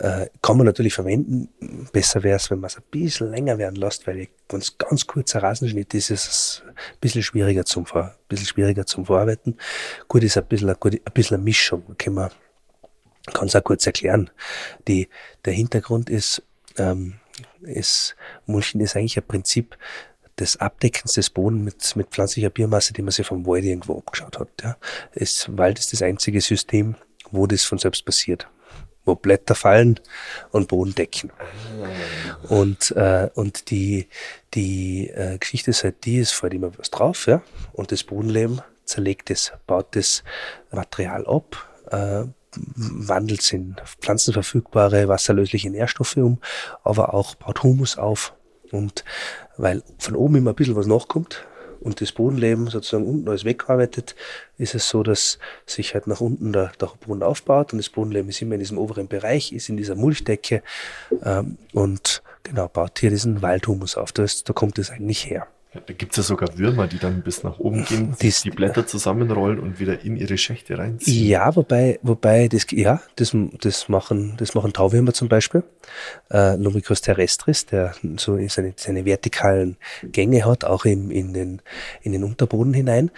äh, 0.02 0.28
kann 0.42 0.56
man 0.56 0.66
natürlich 0.66 0.94
verwenden. 0.94 1.48
Besser 1.92 2.24
wäre 2.24 2.36
es, 2.36 2.50
wenn 2.50 2.58
man 2.58 2.66
es 2.66 2.76
ein 2.76 2.82
bisschen 2.90 3.30
länger 3.30 3.56
werden 3.56 3.76
lässt, 3.76 4.04
weil 4.08 4.26
wenn 4.48 4.62
ganz 4.76 5.06
kurzer 5.06 5.44
Rasenschnitt 5.44 5.94
ist, 5.94 6.10
ist 6.10 6.26
es 6.26 6.62
ein 6.66 6.74
bisschen 7.00 7.22
schwieriger 7.22 7.64
zum, 7.64 7.86
ein 7.94 8.10
bisschen 8.26 8.48
schwieriger 8.48 8.84
zum 8.84 9.06
Verarbeiten. 9.06 9.56
Gut 10.08 10.24
ist 10.24 10.36
ein 10.36 10.44
bisschen, 10.46 10.70
ein, 10.70 10.76
ein 10.82 11.12
bisschen 11.14 11.36
eine 11.36 11.44
Mischung. 11.44 11.84
Kann 11.98 12.14
man 12.14 12.30
kann 13.32 13.48
auch 13.48 13.64
kurz 13.64 13.86
erklären. 13.86 14.30
Die, 14.88 15.08
der 15.44 15.52
Hintergrund 15.52 16.10
ist, 16.10 16.42
ähm, 16.78 17.20
ist, 17.60 18.16
Mulchen 18.46 18.80
ist 18.80 18.96
eigentlich 18.96 19.16
ein 19.16 19.26
Prinzip 19.26 19.78
des 20.36 20.56
Abdeckens 20.56 21.12
des 21.12 21.30
Bodens 21.30 21.62
mit, 21.62 21.96
mit 21.96 22.08
pflanzlicher 22.08 22.50
Biomasse, 22.50 22.92
die 22.92 23.02
man 23.02 23.12
sich 23.12 23.24
vom 23.24 23.46
Wald 23.46 23.62
irgendwo 23.62 23.98
abgeschaut 23.98 24.40
hat. 24.40 24.48
Ja. 24.64 24.76
Es, 25.12 25.46
Wald 25.56 25.78
ist 25.78 25.92
das 25.92 26.02
einzige 26.02 26.40
System, 26.40 26.96
wo 27.30 27.46
das 27.46 27.62
von 27.62 27.78
selbst 27.78 28.04
passiert 28.04 28.48
wo 29.04 29.14
Blätter 29.14 29.54
fallen 29.54 30.00
und 30.50 30.68
Boden 30.68 30.94
decken. 30.94 31.32
Und, 32.48 32.92
äh, 32.92 33.30
und 33.34 33.70
die, 33.70 34.08
die 34.54 35.08
äh, 35.08 35.38
Geschichte 35.38 35.70
ist 35.70 35.84
halt 35.84 36.04
die, 36.04 36.18
es 36.18 36.32
fällt 36.32 36.54
immer 36.54 36.76
was 36.78 36.90
drauf, 36.90 37.26
ja, 37.26 37.42
und 37.72 37.92
das 37.92 38.04
Bodenleben 38.04 38.60
zerlegt 38.84 39.30
es, 39.30 39.52
baut 39.66 39.96
das 39.96 40.22
Material 40.70 41.26
ab, 41.26 41.68
äh, 41.90 42.24
wandelt 42.54 43.40
es 43.40 43.52
in 43.52 43.76
pflanzenverfügbare, 44.00 45.08
wasserlösliche 45.08 45.70
Nährstoffe 45.70 46.16
um, 46.16 46.38
aber 46.84 47.14
auch 47.14 47.34
baut 47.34 47.62
Humus 47.62 47.96
auf. 47.96 48.34
Und 48.70 49.04
weil 49.56 49.82
von 49.98 50.16
oben 50.16 50.36
immer 50.36 50.50
ein 50.50 50.56
bisschen 50.56 50.76
was 50.76 50.86
nachkommt, 50.86 51.46
und 51.82 52.00
das 52.00 52.12
Bodenleben 52.12 52.68
sozusagen 52.68 53.06
unten 53.06 53.28
alles 53.28 53.44
wegarbeitet, 53.44 54.14
ist 54.58 54.74
es 54.74 54.88
so, 54.88 55.02
dass 55.02 55.38
sich 55.66 55.94
halt 55.94 56.06
nach 56.06 56.20
unten 56.20 56.52
der, 56.52 56.72
der 56.80 56.90
Boden 57.06 57.22
aufbaut 57.22 57.72
und 57.72 57.78
das 57.78 57.88
Bodenleben 57.88 58.28
ist 58.28 58.40
immer 58.42 58.54
in 58.54 58.60
diesem 58.60 58.78
oberen 58.78 59.08
Bereich, 59.08 59.52
ist 59.52 59.68
in 59.68 59.76
dieser 59.76 59.94
Mulchdecke 59.94 60.62
ähm, 61.24 61.58
und 61.72 62.22
genau 62.42 62.68
baut 62.68 62.98
hier 62.98 63.10
diesen 63.10 63.42
Waldhumus 63.42 63.96
auf. 63.96 64.12
Das, 64.12 64.44
da 64.44 64.52
kommt 64.52 64.78
es 64.78 64.90
eigentlich 64.90 65.28
her. 65.28 65.46
Ja, 65.74 65.80
da 65.80 65.94
gibt 65.94 66.12
es 66.12 66.18
ja 66.18 66.22
sogar 66.22 66.58
Würmer, 66.58 66.86
die 66.86 66.98
dann 66.98 67.22
bis 67.22 67.42
nach 67.44 67.58
oben 67.58 67.86
gehen, 67.86 68.14
die, 68.20 68.30
die 68.44 68.50
Blätter 68.50 68.86
zusammenrollen 68.86 69.58
und 69.58 69.80
wieder 69.80 70.04
in 70.04 70.16
ihre 70.18 70.36
Schächte 70.36 70.76
reinziehen. 70.76 71.26
Ja, 71.26 71.56
wobei, 71.56 71.98
wobei 72.02 72.48
das, 72.48 72.66
ja, 72.72 73.00
das, 73.16 73.34
das 73.58 73.88
machen, 73.88 74.34
das 74.36 74.54
machen 74.54 74.74
Tauwürmer 74.74 75.14
zum 75.14 75.28
Beispiel. 75.28 75.62
Äh, 76.30 76.56
Lumicus 76.56 77.00
terrestris, 77.00 77.64
der 77.64 77.94
so 78.16 78.38
seine, 78.48 78.74
seine 78.76 79.06
vertikalen 79.06 79.78
Gänge 80.02 80.44
hat, 80.44 80.64
auch 80.64 80.84
im, 80.84 81.10
in, 81.10 81.32
den, 81.32 81.62
in 82.02 82.12
den 82.12 82.24
Unterboden 82.24 82.74
hinein. 82.74 83.10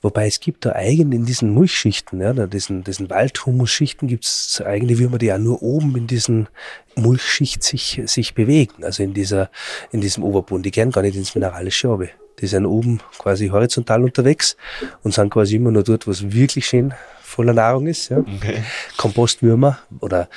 Wobei 0.00 0.28
es 0.28 0.38
gibt 0.38 0.64
da 0.64 0.72
eigen 0.72 1.10
in 1.10 1.24
diesen 1.24 1.50
Mulchschichten, 1.50 2.20
ja, 2.20 2.32
diesen, 2.46 2.84
diesen 2.84 3.10
Waldhumusschichten 3.10 4.06
gibt 4.06 4.24
es 4.24 4.62
eigene 4.64 4.98
Würmer, 4.98 5.18
die 5.18 5.26
ja 5.26 5.38
nur 5.38 5.60
oben 5.62 5.96
in 5.96 6.06
diesen 6.06 6.48
Mulchschicht 6.94 7.64
sich, 7.64 8.00
sich 8.06 8.34
bewegen, 8.34 8.84
also 8.84 9.02
in 9.02 9.12
dieser, 9.12 9.50
in 9.90 10.00
diesem 10.00 10.22
Oberboden. 10.22 10.62
Die 10.62 10.70
gern 10.70 10.92
gar 10.92 11.02
nicht 11.02 11.16
ins 11.16 11.34
Mineralische 11.34 11.88
runter. 11.88 12.12
Die 12.40 12.46
sind 12.46 12.66
oben 12.66 13.00
quasi 13.18 13.48
horizontal 13.48 14.04
unterwegs 14.04 14.56
und 15.02 15.12
sind 15.12 15.30
quasi 15.30 15.56
immer 15.56 15.72
nur 15.72 15.82
dort, 15.82 16.06
wo 16.06 16.12
es 16.12 16.30
wirklich 16.30 16.66
schön 16.66 16.94
voller 17.20 17.52
Nahrung 17.52 17.88
ist. 17.88 18.08
Ja. 18.10 18.18
Okay. 18.18 18.62
Kompostwürmer 18.96 19.80
oder 19.98 20.28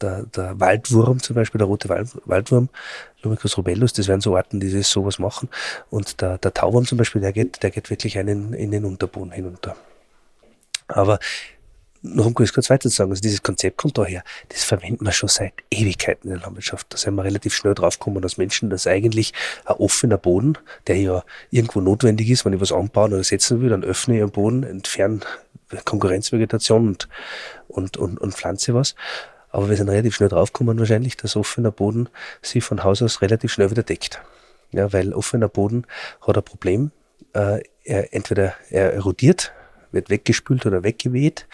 der, 0.00 0.24
der 0.24 0.60
Waldwurm 0.60 1.20
zum 1.20 1.36
Beispiel, 1.36 1.58
der 1.58 1.66
rote 1.66 1.88
Wald, 1.88 2.08
Waldwurm, 2.24 2.68
Lumicus 3.22 3.56
rubellus, 3.56 3.92
das 3.92 4.08
wären 4.08 4.20
so 4.20 4.36
Arten, 4.36 4.60
die 4.60 4.68
sowas 4.82 5.18
machen. 5.18 5.48
Und 5.90 6.20
der, 6.20 6.38
der 6.38 6.54
Tauwurm 6.54 6.86
zum 6.86 6.98
Beispiel, 6.98 7.20
der 7.20 7.32
geht, 7.32 7.62
der 7.62 7.70
geht 7.70 7.90
wirklich 7.90 8.18
einen 8.18 8.52
in 8.52 8.70
den 8.70 8.84
Unterboden 8.84 9.32
hinunter. 9.32 9.76
Aber 10.86 11.18
noch 12.02 12.26
um 12.26 12.34
kurz, 12.34 12.52
kurz 12.52 12.70
weiter 12.70 12.88
zu 12.88 12.94
sagen, 12.94 13.10
also 13.10 13.20
dieses 13.20 13.42
Konzept 13.42 13.76
kommt 13.76 13.98
daher, 13.98 14.22
das 14.48 14.64
verwenden 14.64 15.04
wir 15.04 15.12
schon 15.12 15.28
seit 15.28 15.52
Ewigkeiten 15.70 16.28
in 16.28 16.36
der 16.36 16.44
Landwirtschaft. 16.44 16.86
Da 16.90 16.96
sind 16.96 17.14
wir 17.14 17.24
relativ 17.24 17.54
schnell 17.54 17.74
draufgekommen 17.74 18.22
als 18.22 18.38
Menschen, 18.38 18.70
dass 18.70 18.86
eigentlich 18.86 19.32
ein 19.64 19.76
offener 19.76 20.18
Boden, 20.18 20.56
der 20.86 20.96
ja 20.96 21.24
irgendwo 21.50 21.80
notwendig 21.80 22.30
ist, 22.30 22.44
wenn 22.44 22.52
ich 22.52 22.60
was 22.60 22.72
anbauen 22.72 23.12
oder 23.12 23.24
setzen 23.24 23.60
will, 23.60 23.70
dann 23.70 23.84
öffne 23.84 24.16
ich 24.16 24.22
einen 24.22 24.30
Boden, 24.30 24.62
entferne 24.62 25.20
Konkurrenzvegetation 25.84 26.88
und, 26.88 27.08
und, 27.68 27.96
und, 27.96 28.18
und 28.18 28.34
pflanze 28.34 28.74
was. 28.74 28.94
Aber 29.50 29.68
wir 29.68 29.76
sind 29.76 29.88
relativ 29.88 30.14
schnell 30.14 30.28
draufgekommen 30.28 30.78
wahrscheinlich, 30.78 31.16
dass 31.16 31.36
offener 31.36 31.70
Boden 31.70 32.08
sich 32.42 32.62
von 32.64 32.84
Haus 32.84 33.02
aus 33.02 33.22
relativ 33.22 33.52
schnell 33.52 33.70
wieder 33.70 33.82
deckt. 33.82 34.20
Ja, 34.72 34.92
weil 34.92 35.14
offener 35.14 35.48
Boden 35.48 35.86
hat 36.20 36.36
ein 36.36 36.42
Problem. 36.42 36.90
Äh, 37.32 37.60
er, 37.84 38.12
entweder 38.12 38.54
er 38.70 38.92
erodiert, 38.92 39.52
wird 39.92 40.10
weggespült 40.10 40.66
oder 40.66 40.82
weggeweht, 40.82 41.46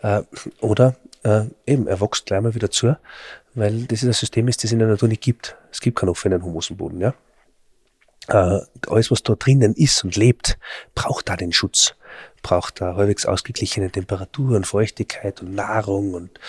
äh, 0.00 0.22
oder 0.60 0.96
äh, 1.24 1.44
eben, 1.66 1.86
er 1.86 2.00
wächst 2.00 2.26
gleich 2.26 2.40
mal 2.40 2.54
wieder 2.54 2.70
zu, 2.70 2.96
weil 3.54 3.84
das 3.84 4.02
ist 4.02 4.08
ein 4.08 4.12
System 4.12 4.48
ist, 4.48 4.64
das 4.64 4.72
in 4.72 4.78
der 4.78 4.88
Natur 4.88 5.08
nicht 5.08 5.22
gibt. 5.22 5.56
Es 5.70 5.80
gibt 5.80 5.98
keinen 5.98 6.10
offenen 6.10 6.42
Humusenboden, 6.42 7.00
ja. 7.00 7.14
Äh, 8.28 8.60
alles, 8.88 9.10
was 9.10 9.22
da 9.22 9.34
drinnen 9.34 9.74
ist 9.74 10.04
und 10.04 10.16
lebt, 10.16 10.58
braucht 10.94 11.28
da 11.28 11.36
den 11.36 11.52
Schutz 11.52 11.94
braucht 12.42 12.80
da 12.80 12.96
halbwegs 12.96 13.26
ausgeglichene 13.26 13.90
Temperaturen, 13.90 14.64
Feuchtigkeit 14.64 15.42
und 15.42 15.54
Nahrung 15.54 16.14
und, 16.14 16.40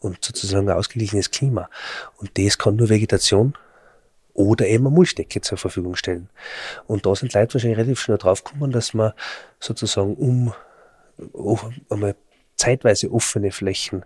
und 0.00 0.24
sozusagen 0.24 0.68
ein 0.68 0.76
ausgeglichenes 0.76 1.30
Klima. 1.30 1.68
Und 2.16 2.38
das 2.38 2.58
kann 2.58 2.76
nur 2.76 2.88
Vegetation 2.88 3.54
oder 4.34 4.66
eben 4.66 4.86
eine 4.86 4.94
Mulchdecke 4.94 5.40
zur 5.40 5.58
Verfügung 5.58 5.96
stellen. 5.96 6.28
Und 6.86 7.06
da 7.06 7.14
sind 7.14 7.32
Leute 7.32 7.54
wahrscheinlich 7.54 7.78
relativ 7.78 8.00
schnell 8.00 8.18
draufgekommen, 8.18 8.70
dass 8.70 8.92
man 8.92 9.12
sozusagen 9.60 10.14
um, 10.14 10.52
um 11.32 11.58
einmal 11.88 12.16
zeitweise 12.56 13.10
offene 13.12 13.50
Flächen 13.50 14.04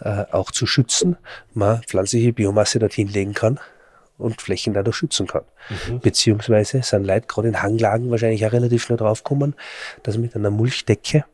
äh, 0.00 0.24
auch 0.30 0.50
zu 0.50 0.66
schützen, 0.66 1.16
man 1.52 1.82
pflanzliche 1.82 2.32
Biomasse 2.32 2.78
dorthin 2.78 3.08
legen 3.08 3.34
kann 3.34 3.60
und 4.20 4.40
Flächen 4.40 4.74
dadurch 4.74 4.96
schützen 4.96 5.26
kann. 5.26 5.44
Mhm. 5.88 6.00
Beziehungsweise 6.00 6.82
sind 6.82 7.04
Leute 7.04 7.26
gerade 7.26 7.48
in 7.48 7.62
Hanglagen 7.62 8.10
wahrscheinlich 8.10 8.44
auch 8.46 8.52
relativ 8.52 8.82
schnell 8.82 8.98
draufgekommen, 8.98 9.54
dass 10.02 10.18
mit 10.18 10.34
einer 10.36 10.50
Mulchdecke 10.50 11.24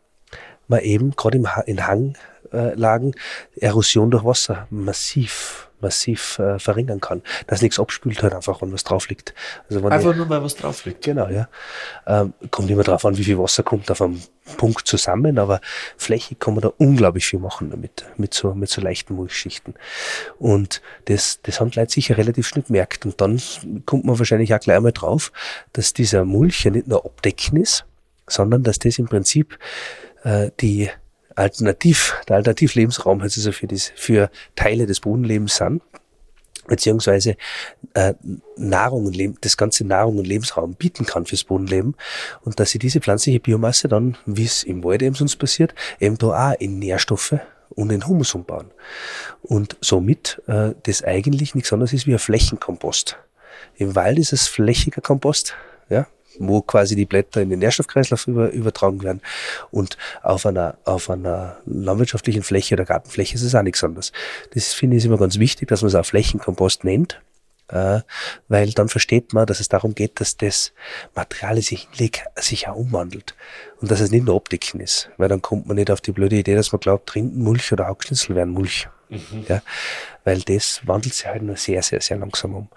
man 0.68 0.80
eben 0.80 1.12
gerade 1.12 1.38
in 1.66 1.86
Hanglagen 1.86 3.14
Erosion 3.56 4.10
durch 4.10 4.24
Wasser 4.24 4.66
massiv 4.70 5.65
massiv 5.80 6.38
äh, 6.38 6.58
verringern 6.58 7.00
kann. 7.00 7.22
Dass 7.46 7.62
nichts 7.62 7.78
abspült 7.78 8.22
halt 8.22 8.34
einfach, 8.34 8.62
wenn 8.62 8.72
was 8.72 8.84
drauf 8.84 9.08
liegt. 9.08 9.34
Also 9.68 9.82
wenn 9.82 9.92
einfach 9.92 10.10
ich, 10.10 10.16
nur, 10.16 10.28
weil 10.28 10.42
was 10.42 10.56
drauf 10.56 10.84
liegt. 10.84 11.04
Genau, 11.04 11.28
ja. 11.28 11.48
Ähm, 12.06 12.32
kommt 12.50 12.70
immer 12.70 12.82
drauf 12.82 13.04
an, 13.04 13.16
wie 13.16 13.24
viel 13.24 13.38
Wasser 13.38 13.62
kommt 13.62 13.90
auf 13.90 14.02
einem 14.02 14.20
Punkt 14.56 14.86
zusammen, 14.86 15.38
aber 15.38 15.60
flächig 15.96 16.38
kann 16.38 16.54
man 16.54 16.62
da 16.62 16.72
unglaublich 16.78 17.26
viel 17.26 17.40
machen 17.40 17.70
damit, 17.70 18.04
mit 18.16 18.32
so, 18.32 18.54
mit 18.54 18.70
so 18.70 18.80
leichten 18.80 19.14
Mulchschichten. 19.14 19.74
Und 20.38 20.82
das, 21.06 21.40
das 21.42 21.60
haben 21.60 21.70
die 21.70 21.78
Leute 21.78 21.92
sicher 21.92 22.16
relativ 22.16 22.46
schnell 22.46 22.64
gemerkt. 22.64 23.04
Und 23.04 23.20
dann 23.20 23.40
kommt 23.84 24.04
man 24.04 24.18
wahrscheinlich 24.18 24.54
auch 24.54 24.60
gleich 24.60 24.80
mal 24.80 24.92
drauf, 24.92 25.32
dass 25.72 25.92
dieser 25.92 26.24
Mulch 26.24 26.64
ja 26.64 26.70
nicht 26.70 26.86
nur 26.86 27.04
abdecken 27.04 27.60
ist, 27.60 27.84
sondern 28.28 28.62
dass 28.62 28.78
das 28.78 28.98
im 28.98 29.06
Prinzip 29.06 29.58
äh, 30.24 30.50
die 30.60 30.90
Alternativ, 31.36 32.16
der 32.28 32.36
Alternativlebensraum 32.36 33.20
also 33.20 33.40
so 33.40 33.52
für, 33.52 33.66
diese, 33.66 33.92
für 33.94 34.30
Teile 34.54 34.86
des 34.86 35.00
Bodenlebens 35.00 35.56
sind, 35.56 35.82
beziehungsweise 36.66 37.36
äh, 37.94 38.14
Nahrung 38.56 39.06
und 39.06 39.16
Leben, 39.16 39.36
das 39.40 39.56
ganze 39.56 39.84
Nahrung 39.84 40.18
und 40.18 40.26
Lebensraum 40.26 40.74
bieten 40.74 41.06
kann 41.06 41.26
fürs 41.26 41.44
Bodenleben 41.44 41.94
und 42.42 42.58
dass 42.58 42.70
sie 42.70 42.78
diese 42.78 43.00
pflanzliche 43.00 43.40
Biomasse 43.40 43.88
dann, 43.88 44.16
wie 44.26 44.44
es 44.44 44.62
im 44.62 44.82
Wald 44.82 45.02
eben 45.02 45.14
sonst 45.14 45.36
passiert, 45.36 45.74
eben 46.00 46.18
da 46.18 46.52
auch 46.52 46.60
in 46.60 46.78
Nährstoffe 46.78 47.36
und 47.70 47.92
in 47.92 48.06
Humus 48.06 48.34
umbauen. 48.34 48.70
Und 49.42 49.76
somit 49.80 50.42
äh, 50.46 50.74
das 50.84 51.04
eigentlich 51.04 51.54
nichts 51.54 51.72
anderes 51.72 51.92
ist 51.92 52.06
wie 52.06 52.12
ein 52.12 52.18
Flächenkompost. 52.18 53.18
Im 53.76 53.94
Wald 53.94 54.18
ist 54.18 54.32
es 54.32 54.48
flächiger 54.48 55.02
Kompost, 55.02 55.54
ja, 55.88 56.06
wo 56.38 56.62
quasi 56.62 56.96
die 56.96 57.06
Blätter 57.06 57.40
in 57.40 57.50
den 57.50 57.60
Nährstoffkreislauf 57.60 58.26
über, 58.26 58.50
übertragen 58.50 59.02
werden. 59.02 59.20
Und 59.70 59.96
auf 60.22 60.46
einer, 60.46 60.78
auf 60.84 61.10
einer 61.10 61.58
landwirtschaftlichen 61.66 62.42
Fläche 62.42 62.74
oder 62.74 62.84
Gartenfläche 62.84 63.34
ist 63.34 63.42
es 63.42 63.54
auch 63.54 63.62
nichts 63.62 63.84
anderes. 63.84 64.12
Das 64.54 64.72
finde 64.72 64.96
ich 64.96 65.04
immer 65.04 65.18
ganz 65.18 65.38
wichtig, 65.38 65.68
dass 65.68 65.82
man 65.82 65.88
es 65.88 65.94
auch 65.94 66.06
Flächenkompost 66.06 66.84
nennt, 66.84 67.20
äh, 67.68 68.00
weil 68.48 68.70
dann 68.70 68.88
versteht 68.88 69.32
man, 69.32 69.46
dass 69.46 69.60
es 69.60 69.68
darum 69.68 69.94
geht, 69.94 70.20
dass 70.20 70.36
das 70.36 70.72
Material, 71.14 71.56
das 71.56 71.72
ich 71.72 71.88
hinlege, 71.90 72.20
sich 72.36 72.68
auch 72.68 72.76
umwandelt. 72.76 73.34
Und 73.80 73.90
dass 73.90 74.00
es 74.00 74.10
nicht 74.10 74.24
nur 74.24 74.34
Optiken 74.36 74.80
ist, 74.80 75.10
weil 75.16 75.28
dann 75.28 75.42
kommt 75.42 75.66
man 75.66 75.76
nicht 75.76 75.90
auf 75.90 76.00
die 76.00 76.12
blöde 76.12 76.36
Idee, 76.36 76.54
dass 76.54 76.72
man 76.72 76.80
glaubt, 76.80 77.14
Rindenmulch 77.14 77.72
oder 77.72 77.86
Hackschnitzel 77.86 78.36
wären 78.36 78.50
Mulch. 78.50 78.88
Mhm. 79.08 79.44
Ja, 79.48 79.62
weil 80.24 80.40
das 80.40 80.80
wandelt 80.84 81.14
sich 81.14 81.26
halt 81.26 81.42
nur 81.42 81.56
sehr, 81.56 81.82
sehr, 81.82 82.00
sehr 82.00 82.16
langsam 82.16 82.54
um. 82.54 82.68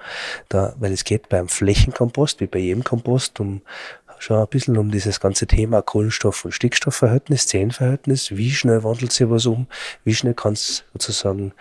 Da, 0.50 0.76
weil 0.78 0.94
es 0.94 1.04
geht 1.04 1.30
beim 1.30 1.48
Flächenkompost, 1.48 2.40
wie 2.40 2.48
bei 2.48 2.60
jedem 2.60 2.84
Kompost, 2.84 3.40
um 3.40 3.62
schon 4.20 4.38
ein 4.38 4.48
bisschen 4.48 4.78
um 4.78 4.92
dieses 4.92 5.20
ganze 5.20 5.48
Thema 5.48 5.82
Kohlenstoff- 5.82 6.46
und 6.46 6.52
Stickstoffverhältnis, 6.52 7.48
Zehenverhältnis. 7.48 8.32
Wie 8.32 8.52
schnell 8.52 8.84
wandelt 8.84 9.12
sich 9.12 9.30
was 9.30 9.46
um? 9.46 9.68
Wie 10.04 10.14
schnell 10.14 10.34
kann 10.34 10.54
es 10.54 10.84
sozusagen 10.94 11.54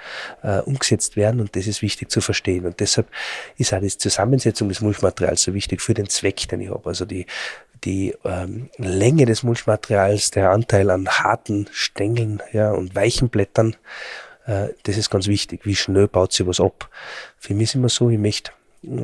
äh, 0.42 0.58
umgesetzt 0.58 1.16
werden? 1.16 1.40
Und 1.40 1.54
das 1.56 1.66
ist 1.66 1.82
wichtig 1.82 2.10
zu 2.10 2.20
verstehen. 2.20 2.66
Und 2.66 2.80
deshalb 2.80 3.08
ist 3.56 3.72
auch 3.72 3.80
die 3.80 3.88
Zusammensetzung 3.88 4.68
des 4.68 4.80
Mulchmaterials 4.80 5.42
so 5.42 5.54
wichtig 5.54 5.80
für 5.80 5.94
den 5.94 6.08
Zweck, 6.08 6.48
den 6.48 6.60
ich 6.60 6.70
habe. 6.70 6.88
Also 6.88 7.04
die, 7.04 7.26
die 7.84 8.14
ähm, 8.24 8.70
Länge 8.76 9.24
des 9.24 9.44
Mulchmaterials, 9.44 10.32
der 10.32 10.50
Anteil 10.50 10.90
an 10.90 11.08
harten 11.08 11.68
Stängeln 11.72 12.42
ja, 12.52 12.72
und 12.72 12.94
weichen 12.94 13.28
Blättern, 13.28 13.76
äh, 14.48 14.68
das 14.82 14.96
ist 14.96 15.10
ganz 15.10 15.26
wichtig. 15.28 15.60
Wie 15.64 15.76
schnell 15.76 16.08
baut 16.08 16.32
sich 16.32 16.46
was 16.46 16.58
ab? 16.58 16.88
Für 17.38 17.54
mich 17.54 17.64
ist 17.64 17.74
immer 17.74 17.88
so, 17.88 18.08
ich 18.10 18.18
möchte 18.18 18.52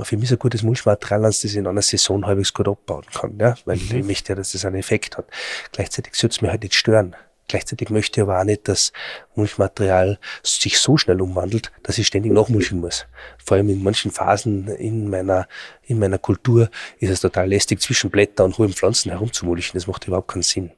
für 0.02 0.16
mich 0.16 0.26
ist 0.26 0.32
ein 0.32 0.38
gutes 0.38 0.62
Mulchmaterial, 0.62 1.22
dass 1.22 1.40
das 1.40 1.54
in 1.54 1.66
einer 1.66 1.82
Saison 1.82 2.24
halbwegs 2.24 2.54
gut 2.54 2.68
abbauen 2.68 3.04
kann, 3.12 3.36
ja, 3.40 3.56
weil 3.64 3.76
mhm. 3.76 3.96
ich 3.96 4.04
möchte 4.04 4.32
ja, 4.32 4.36
dass 4.36 4.52
das 4.52 4.64
einen 4.64 4.76
Effekt 4.76 5.18
hat. 5.18 5.26
Gleichzeitig 5.72 6.14
soll 6.14 6.30
es 6.30 6.40
mir 6.40 6.50
halt 6.50 6.62
nicht 6.62 6.74
stören. 6.74 7.16
Gleichzeitig 7.48 7.90
möchte 7.90 8.20
ich 8.20 8.22
aber 8.22 8.40
auch 8.40 8.44
nicht, 8.44 8.68
dass 8.68 8.92
Mulchmaterial 9.34 10.18
sich 10.44 10.78
so 10.78 10.96
schnell 10.96 11.20
umwandelt, 11.20 11.72
dass 11.82 11.98
ich 11.98 12.06
ständig 12.06 12.32
nachmulchen 12.32 12.80
muss. 12.80 13.06
Vor 13.44 13.56
allem 13.56 13.68
in 13.68 13.82
manchen 13.82 14.12
Phasen 14.12 14.68
in 14.68 15.10
meiner, 15.10 15.48
in 15.82 15.98
meiner 15.98 16.18
Kultur 16.18 16.70
ist 17.00 17.10
es 17.10 17.20
total 17.20 17.48
lästig, 17.48 17.80
zwischen 17.82 18.10
Blätter 18.10 18.44
und 18.44 18.56
hohen 18.56 18.72
Pflanzen 18.72 19.10
herumzumulchen. 19.10 19.72
Das 19.74 19.88
macht 19.88 20.06
überhaupt 20.06 20.28
keinen 20.28 20.42
Sinn. 20.42 20.70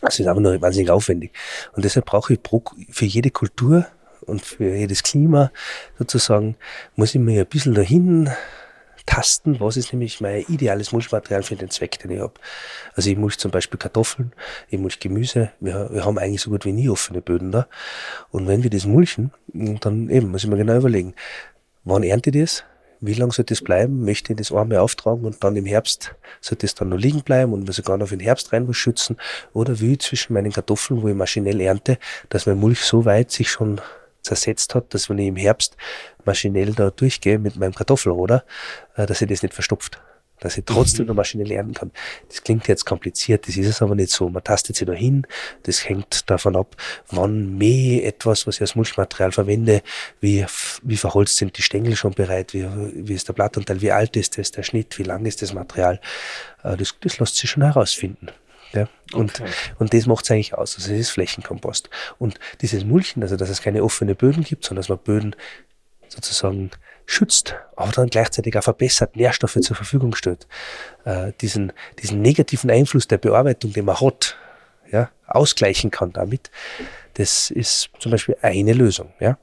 Das 0.00 0.18
ist 0.18 0.26
einfach 0.26 0.40
nur 0.40 0.60
wahnsinnig 0.60 0.90
aufwendig. 0.90 1.32
Und 1.72 1.84
deshalb 1.84 2.06
brauche 2.06 2.34
ich 2.34 2.42
pro, 2.42 2.62
für 2.90 3.04
jede 3.04 3.30
Kultur 3.30 3.86
und 4.22 4.44
für 4.44 4.74
jedes 4.74 5.02
Klima 5.02 5.50
sozusagen 5.98 6.56
muss 6.96 7.14
ich 7.14 7.20
mir 7.20 7.40
ein 7.40 7.46
bisschen 7.46 7.74
dahin 7.74 8.30
tasten, 9.08 9.58
was 9.58 9.78
ist 9.78 9.92
nämlich 9.92 10.20
mein 10.20 10.44
ideales 10.48 10.92
Mulchmaterial 10.92 11.42
für 11.42 11.56
den 11.56 11.70
Zweck, 11.70 11.98
den 11.98 12.10
ich 12.10 12.20
habe. 12.20 12.34
Also 12.94 13.08
ich 13.08 13.16
mulch 13.16 13.38
zum 13.38 13.50
Beispiel 13.50 13.78
Kartoffeln, 13.78 14.32
ich 14.68 14.78
mulch 14.78 15.00
Gemüse, 15.00 15.50
wir, 15.60 15.88
wir 15.90 16.04
haben 16.04 16.18
eigentlich 16.18 16.42
so 16.42 16.50
gut 16.50 16.66
wie 16.66 16.72
nie 16.72 16.90
offene 16.90 17.22
Böden 17.22 17.50
da. 17.50 17.66
Und 18.30 18.46
wenn 18.46 18.62
wir 18.62 18.70
das 18.70 18.84
mulchen, 18.84 19.32
dann 19.80 20.10
eben 20.10 20.30
muss 20.30 20.44
ich 20.44 20.50
mir 20.50 20.58
genau 20.58 20.76
überlegen, 20.76 21.14
wann 21.84 22.02
ernte 22.02 22.30
ich 22.30 22.40
das? 22.42 22.64
Wie 23.00 23.14
lange 23.14 23.32
soll 23.32 23.44
das 23.44 23.62
bleiben? 23.62 24.04
Möchte 24.04 24.32
ich 24.32 24.38
das 24.38 24.50
einmal 24.50 24.78
auftragen 24.78 25.24
und 25.24 25.42
dann 25.44 25.54
im 25.56 25.66
Herbst 25.66 26.14
soll 26.40 26.58
das 26.58 26.74
dann 26.74 26.88
noch 26.88 26.98
liegen 26.98 27.22
bleiben 27.22 27.52
und 27.52 27.66
wir 27.66 27.74
sogar 27.74 27.96
noch 27.96 28.08
für 28.08 28.16
den 28.16 28.24
Herbst 28.24 28.52
rein 28.52 28.72
schützen? 28.74 29.16
Oder 29.52 29.80
wie 29.80 29.98
zwischen 29.98 30.34
meinen 30.34 30.52
Kartoffeln, 30.52 31.02
wo 31.02 31.08
ich 31.08 31.14
maschinell 31.14 31.60
ernte, 31.60 31.98
dass 32.28 32.46
mein 32.46 32.58
Mulch 32.58 32.80
so 32.80 33.04
weit 33.04 33.30
sich 33.30 33.50
schon 33.50 33.80
zersetzt 34.22 34.74
hat, 34.74 34.92
dass 34.94 35.08
wenn 35.08 35.18
ich 35.18 35.28
im 35.28 35.36
Herbst 35.36 35.76
maschinell 36.24 36.74
da 36.74 36.90
durchgehe 36.90 37.38
mit 37.38 37.56
meinem 37.56 37.74
Kartoffelroder, 37.74 38.44
äh, 38.96 39.06
dass 39.06 39.22
ich 39.22 39.28
das 39.28 39.42
nicht 39.42 39.54
verstopft. 39.54 40.00
Dass 40.40 40.56
ich 40.56 40.64
trotzdem 40.64 41.04
mhm. 41.04 41.08
noch 41.08 41.16
maschinell 41.16 41.48
lernen 41.48 41.74
kann. 41.74 41.90
Das 42.28 42.42
klingt 42.42 42.68
jetzt 42.68 42.84
kompliziert, 42.84 43.48
das 43.48 43.56
ist 43.56 43.66
es 43.66 43.82
aber 43.82 43.94
nicht 43.94 44.10
so. 44.10 44.28
Man 44.28 44.44
tastet 44.44 44.76
sich 44.76 44.86
da 44.86 44.92
hin, 44.92 45.26
das 45.64 45.88
hängt 45.88 46.30
davon 46.30 46.56
ab, 46.56 46.76
wann 47.10 47.56
mähe 47.56 48.02
etwas, 48.02 48.46
was 48.46 48.56
ich 48.56 48.60
als 48.62 48.74
Mulchmaterial 48.76 49.32
verwende, 49.32 49.82
wie, 50.20 50.44
wie 50.82 50.96
verholzt 50.96 51.36
sind 51.36 51.58
die 51.58 51.62
Stängel 51.62 51.96
schon 51.96 52.12
bereit, 52.12 52.54
wie, 52.54 52.66
wie 52.94 53.14
ist 53.14 53.28
der 53.28 53.32
Blattanteil, 53.32 53.80
wie 53.80 53.92
alt 53.92 54.16
ist 54.16 54.38
das, 54.38 54.50
der 54.50 54.62
Schnitt, 54.62 54.98
wie 54.98 55.04
lang 55.04 55.26
ist 55.26 55.42
das 55.42 55.52
Material. 55.52 56.00
Äh, 56.62 56.76
das, 56.76 56.94
das 57.00 57.18
lässt 57.18 57.36
sich 57.36 57.50
schon 57.50 57.62
herausfinden. 57.62 58.28
Ja? 58.72 58.88
Und, 59.12 59.40
okay. 59.40 59.50
und 59.78 59.94
das 59.94 60.06
macht 60.06 60.24
es 60.24 60.30
eigentlich 60.30 60.54
aus. 60.54 60.76
Also 60.76 60.92
es 60.92 61.00
ist 61.00 61.10
Flächenkompost. 61.10 61.88
Und 62.18 62.38
dieses 62.60 62.84
Mulchen, 62.84 63.22
also 63.22 63.36
dass 63.36 63.48
es 63.48 63.62
keine 63.62 63.82
offenen 63.82 64.16
Böden 64.16 64.44
gibt, 64.44 64.64
sondern 64.64 64.82
dass 64.82 64.88
man 64.88 64.98
Böden 64.98 65.36
sozusagen 66.08 66.70
schützt, 67.10 67.56
aber 67.74 67.90
dann 67.90 68.08
gleichzeitig 68.08 68.56
auch 68.58 68.62
verbessert, 68.62 69.16
Nährstoffe 69.16 69.58
zur 69.62 69.74
Verfügung 69.74 70.14
stellt, 70.14 70.46
äh, 71.06 71.32
diesen, 71.40 71.72
diesen 72.02 72.20
negativen 72.20 72.70
Einfluss 72.70 73.08
der 73.08 73.16
Bearbeitung, 73.16 73.72
den 73.72 73.86
man 73.86 73.98
hat, 73.98 74.36
ja, 74.92 75.10
ausgleichen 75.26 75.90
kann 75.90 76.12
damit, 76.12 76.50
das 77.14 77.50
ist 77.50 77.88
zum 77.98 78.12
Beispiel 78.12 78.36
eine 78.42 78.74
Lösung. 78.74 79.14
Ja. 79.20 79.38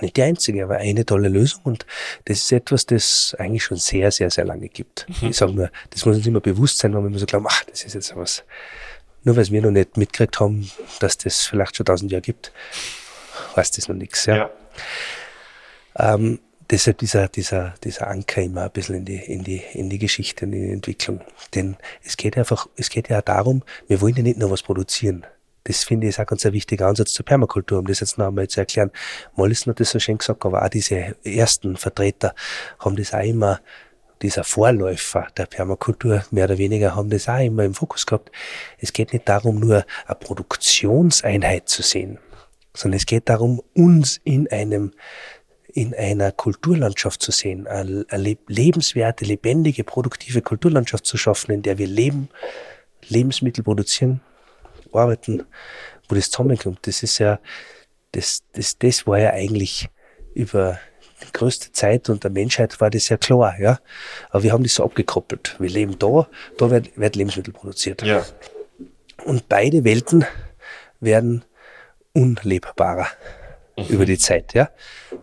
Nicht 0.00 0.16
die 0.16 0.22
einzige, 0.22 0.62
aber 0.62 0.76
eine 0.76 1.04
tolle 1.04 1.28
Lösung 1.28 1.62
und 1.64 1.86
das 2.26 2.38
ist 2.38 2.52
etwas, 2.52 2.86
das 2.86 3.34
eigentlich 3.36 3.64
schon 3.64 3.76
sehr, 3.76 4.12
sehr, 4.12 4.30
sehr 4.30 4.44
lange 4.44 4.68
gibt. 4.68 5.06
Mhm. 5.08 5.30
Ich 5.30 5.36
sage 5.38 5.52
nur, 5.52 5.70
das 5.90 6.06
muss 6.06 6.16
uns 6.18 6.26
immer 6.26 6.40
bewusst 6.40 6.78
sein, 6.78 6.94
wenn 6.94 7.02
wir 7.02 7.08
immer 7.08 7.18
so 7.18 7.26
glauben, 7.26 7.46
ach, 7.48 7.64
das 7.64 7.82
ist 7.82 7.94
jetzt 7.94 8.14
was, 8.14 8.44
nur 9.24 9.36
weil 9.36 9.50
wir 9.50 9.60
noch 9.60 9.72
nicht 9.72 9.96
mitgekriegt 9.96 10.38
haben, 10.38 10.70
dass 11.00 11.18
das 11.18 11.46
vielleicht 11.46 11.76
schon 11.76 11.86
tausend 11.86 12.12
Jahre 12.12 12.22
gibt, 12.22 12.52
weiß 13.56 13.72
das 13.72 13.88
noch 13.88 13.96
nichts. 13.96 14.26
Ja. 14.26 14.36
ja. 14.36 14.50
Ähm, 16.14 16.38
deshalb 16.70 16.98
dieser, 16.98 17.28
dieser, 17.28 17.74
dieser 17.82 18.08
Anker 18.08 18.42
immer 18.42 18.64
ein 18.64 18.70
bisschen 18.70 18.96
in 18.96 19.04
die, 19.04 19.16
in 19.16 19.44
die, 19.44 19.62
in 19.74 19.90
die 19.90 19.98
Geschichte, 19.98 20.44
in 20.44 20.52
die 20.52 20.70
Entwicklung. 20.70 21.20
Denn 21.54 21.76
es 22.04 22.16
geht 22.16 22.36
einfach, 22.38 22.68
es 22.76 22.90
geht 22.90 23.08
ja 23.08 23.22
darum, 23.22 23.62
wir 23.88 24.00
wollen 24.00 24.16
ja 24.16 24.22
nicht 24.22 24.38
nur 24.38 24.50
was 24.50 24.62
produzieren. 24.62 25.26
Das 25.64 25.84
finde 25.84 26.06
ich 26.06 26.14
ist 26.14 26.20
auch 26.20 26.26
ganz 26.26 26.46
ein 26.46 26.52
wichtiger 26.52 26.86
Ansatz 26.86 27.12
zur 27.12 27.26
Permakultur, 27.26 27.78
um 27.80 27.86
das 27.86 28.00
jetzt 28.00 28.16
noch 28.16 28.28
einmal 28.28 28.48
zu 28.48 28.60
erklären. 28.60 28.90
Mollison 29.36 29.72
hat 29.72 29.80
das 29.80 29.90
so 29.90 29.98
schön 29.98 30.18
gesagt, 30.18 30.44
aber 30.46 30.64
auch 30.64 30.68
diese 30.68 31.16
ersten 31.22 31.76
Vertreter 31.76 32.34
haben 32.78 32.96
das 32.96 33.12
auch 33.12 33.22
immer, 33.22 33.60
dieser 34.22 34.44
Vorläufer 34.44 35.28
der 35.36 35.46
Permakultur, 35.46 36.24
mehr 36.30 36.44
oder 36.44 36.58
weniger, 36.58 36.94
haben 36.94 37.08
das 37.10 37.28
auch 37.28 37.38
immer 37.38 37.64
im 37.64 37.74
Fokus 37.74 38.04
gehabt. 38.04 38.30
Es 38.78 38.92
geht 38.92 39.12
nicht 39.12 39.28
darum, 39.28 39.60
nur 39.60 39.84
eine 40.06 40.14
Produktionseinheit 40.14 41.68
zu 41.68 41.82
sehen, 41.82 42.18
sondern 42.74 42.98
es 42.98 43.06
geht 43.06 43.28
darum, 43.28 43.62
uns 43.74 44.20
in 44.24 44.50
einem 44.50 44.92
in 45.74 45.94
einer 45.94 46.32
Kulturlandschaft 46.32 47.22
zu 47.22 47.32
sehen, 47.32 47.66
eine 47.66 48.36
lebenswerte, 48.48 49.24
lebendige, 49.24 49.84
produktive 49.84 50.42
Kulturlandschaft 50.42 51.06
zu 51.06 51.16
schaffen, 51.16 51.52
in 51.52 51.62
der 51.62 51.78
wir 51.78 51.86
leben, 51.86 52.28
Lebensmittel 53.08 53.64
produzieren, 53.64 54.20
arbeiten, 54.92 55.44
wo 56.08 56.14
das 56.14 56.30
zusammenkommt. 56.30 56.80
Das 56.82 57.02
ist 57.02 57.18
ja, 57.18 57.38
das, 58.12 58.42
das, 58.52 58.78
das 58.78 59.06
war 59.06 59.18
ja 59.18 59.30
eigentlich 59.30 59.88
über 60.34 60.78
die 61.22 61.32
größte 61.32 61.72
Zeit 61.72 62.08
und 62.08 62.24
der 62.24 62.30
Menschheit 62.30 62.80
war 62.80 62.90
das 62.90 63.08
ja 63.08 63.16
klar, 63.16 63.58
ja. 63.60 63.78
Aber 64.30 64.42
wir 64.42 64.52
haben 64.52 64.62
das 64.62 64.74
so 64.74 64.84
abgekoppelt. 64.84 65.56
Wir 65.58 65.70
leben 65.70 65.98
da, 65.98 66.28
da 66.58 66.70
wird, 66.70 66.96
wird 66.96 67.16
Lebensmittel 67.16 67.52
produziert. 67.52 68.02
Ja. 68.02 68.24
Und 69.24 69.48
beide 69.48 69.84
Welten 69.84 70.24
werden 71.00 71.44
unlebbarer. 72.12 73.06
Über 73.88 74.04
die 74.04 74.18
Zeit, 74.18 74.54
ja. 74.54 74.70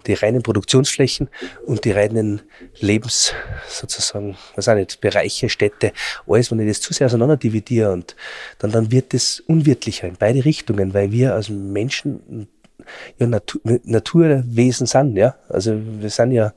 Die 0.05 0.13
reinen 0.13 0.43
Produktionsflächen 0.43 1.29
und 1.65 1.85
die 1.85 1.91
reinen 1.91 2.41
Lebens, 2.79 3.33
sozusagen, 3.67 4.37
was 4.55 4.67
auch 4.67 4.75
nicht, 4.75 4.99
Bereiche, 5.01 5.49
Städte, 5.49 5.93
alles, 6.27 6.51
wenn 6.51 6.59
ich 6.59 6.67
das 6.67 6.81
zu 6.81 6.93
sehr 6.93 7.07
auseinander 7.07 7.37
dividiere 7.37 7.91
und 7.91 8.15
dann, 8.59 8.71
dann 8.71 8.91
wird 8.91 9.13
das 9.13 9.39
unwirtlicher 9.41 10.07
in 10.07 10.15
beide 10.17 10.43
Richtungen, 10.43 10.93
weil 10.93 11.11
wir 11.11 11.33
als 11.33 11.49
Menschen 11.49 12.47
ja 13.17 13.27
Natur, 13.27 13.61
Naturwesen 13.83 14.87
sind, 14.87 15.17
ja. 15.17 15.35
Also 15.49 15.75
wir 15.99 16.09
sind 16.09 16.31
ja 16.31 16.53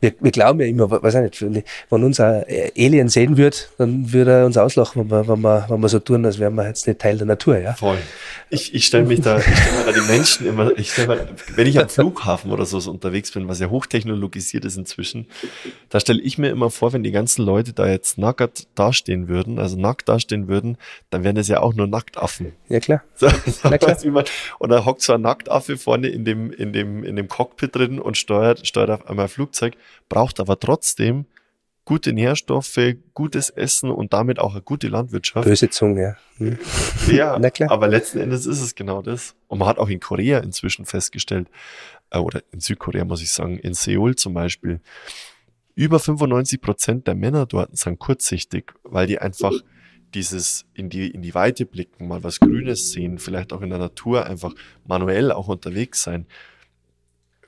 wir, 0.00 0.14
wir 0.20 0.30
glauben 0.30 0.60
ja 0.60 0.66
immer, 0.66 0.90
weiß 0.90 1.14
ich 1.14 1.42
nicht, 1.42 1.64
wenn 1.90 2.04
unser 2.04 2.44
Alien 2.76 3.08
sehen 3.08 3.36
würde, 3.36 3.56
dann 3.78 4.12
würde 4.12 4.32
er 4.32 4.46
uns 4.46 4.56
auslachen, 4.56 5.02
wenn 5.02 5.10
wir, 5.10 5.28
wenn 5.28 5.40
wir, 5.40 5.66
wenn 5.68 5.80
wir 5.80 5.88
so 5.88 5.98
tun, 5.98 6.24
als 6.24 6.38
wären 6.38 6.54
wir 6.54 6.66
jetzt 6.66 6.86
nicht 6.86 7.00
Teil 7.00 7.18
der 7.18 7.26
Natur, 7.26 7.58
ja. 7.58 7.74
Voll. 7.74 7.98
Ich, 8.50 8.74
ich 8.74 8.86
stelle 8.86 9.04
mich 9.04 9.20
da, 9.20 9.38
ich 9.38 9.44
stelle 9.44 9.78
mir 9.78 9.84
da 9.86 9.92
die 9.92 10.12
Menschen 10.12 10.46
immer, 10.46 10.78
ich 10.78 10.92
stelle 10.92 11.08
mir, 11.08 11.28
wenn 11.56 11.66
ich 11.66 11.78
am 11.78 11.88
Flughafen 11.88 12.50
oder 12.52 12.66
so, 12.66 12.80
so 12.80 12.90
unterwegs 12.90 13.30
bin, 13.32 13.48
was 13.48 13.60
ja 13.60 13.68
hochtechnologisiert 13.68 14.64
ist 14.64 14.76
inzwischen, 14.76 15.26
da 15.88 16.00
stelle 16.00 16.20
ich 16.20 16.38
mir 16.38 16.50
immer 16.50 16.70
vor, 16.70 16.92
wenn 16.92 17.02
die 17.02 17.12
ganzen 17.12 17.44
Leute 17.44 17.72
da 17.72 17.88
jetzt 17.88 18.18
nackt 18.18 18.66
dastehen 18.74 19.28
würden, 19.28 19.58
also 19.58 19.78
nackt 19.78 20.08
dastehen 20.08 20.48
würden, 20.48 20.76
dann 21.10 21.24
wären 21.24 21.36
das 21.36 21.48
ja 21.48 21.60
auch 21.60 21.74
nur 21.74 21.86
Nacktaffen. 21.86 22.52
Ja, 22.68 22.80
klar. 22.80 23.02
So, 23.14 23.28
so 23.28 23.68
Na 23.68 23.78
klar. 23.78 23.96
Man, 24.04 24.24
und 24.58 24.70
da 24.70 24.84
hockt 24.84 25.02
so 25.02 25.12
ein 25.12 25.22
Nacktaffe 25.22 25.76
vorne 25.76 26.08
in 26.08 26.24
dem, 26.24 26.50
in 26.50 26.72
dem, 26.72 27.04
in 27.04 27.16
dem 27.16 27.28
Cockpit 27.28 27.74
drin 27.74 27.98
und 27.98 28.16
steuert, 28.16 28.66
steuert 28.66 28.90
auf 28.90 29.08
einmal 29.08 29.28
Flugzeug, 29.34 29.76
braucht 30.08 30.40
aber 30.40 30.58
trotzdem 30.58 31.26
gute 31.84 32.12
Nährstoffe, 32.12 32.78
gutes 33.12 33.50
Essen 33.50 33.90
und 33.90 34.12
damit 34.12 34.38
auch 34.38 34.52
eine 34.52 34.62
gute 34.62 34.88
Landwirtschaft. 34.88 35.46
Böse 35.46 35.68
Zunge, 35.68 36.02
ja. 36.02 36.16
Hm. 36.38 36.58
Ja, 37.12 37.38
Na 37.40 37.50
klar. 37.50 37.70
aber 37.70 37.88
letzten 37.88 38.18
Endes 38.18 38.46
ist 38.46 38.62
es 38.62 38.74
genau 38.74 39.02
das. 39.02 39.34
Und 39.48 39.58
man 39.58 39.68
hat 39.68 39.78
auch 39.78 39.88
in 39.88 40.00
Korea 40.00 40.38
inzwischen 40.38 40.86
festgestellt, 40.86 41.48
äh, 42.10 42.18
oder 42.18 42.42
in 42.52 42.60
Südkorea 42.60 43.04
muss 43.04 43.22
ich 43.22 43.32
sagen, 43.32 43.58
in 43.58 43.74
Seoul 43.74 44.16
zum 44.16 44.34
Beispiel, 44.34 44.80
über 45.74 45.98
95 45.98 46.60
Prozent 46.60 47.06
der 47.06 47.16
Männer 47.16 47.46
dort 47.46 47.76
sind 47.76 47.98
kurzsichtig, 47.98 48.72
weil 48.84 49.06
die 49.06 49.18
einfach 49.18 49.52
dieses 50.14 50.64
in 50.72 50.88
die, 50.88 51.10
in 51.10 51.20
die 51.22 51.34
Weite 51.34 51.66
blicken, 51.66 52.06
mal 52.06 52.22
was 52.22 52.38
Grünes 52.38 52.92
sehen, 52.92 53.18
vielleicht 53.18 53.52
auch 53.52 53.60
in 53.60 53.70
der 53.70 53.80
Natur 53.80 54.24
einfach 54.26 54.54
manuell 54.86 55.32
auch 55.32 55.48
unterwegs 55.48 56.04
sein 56.04 56.26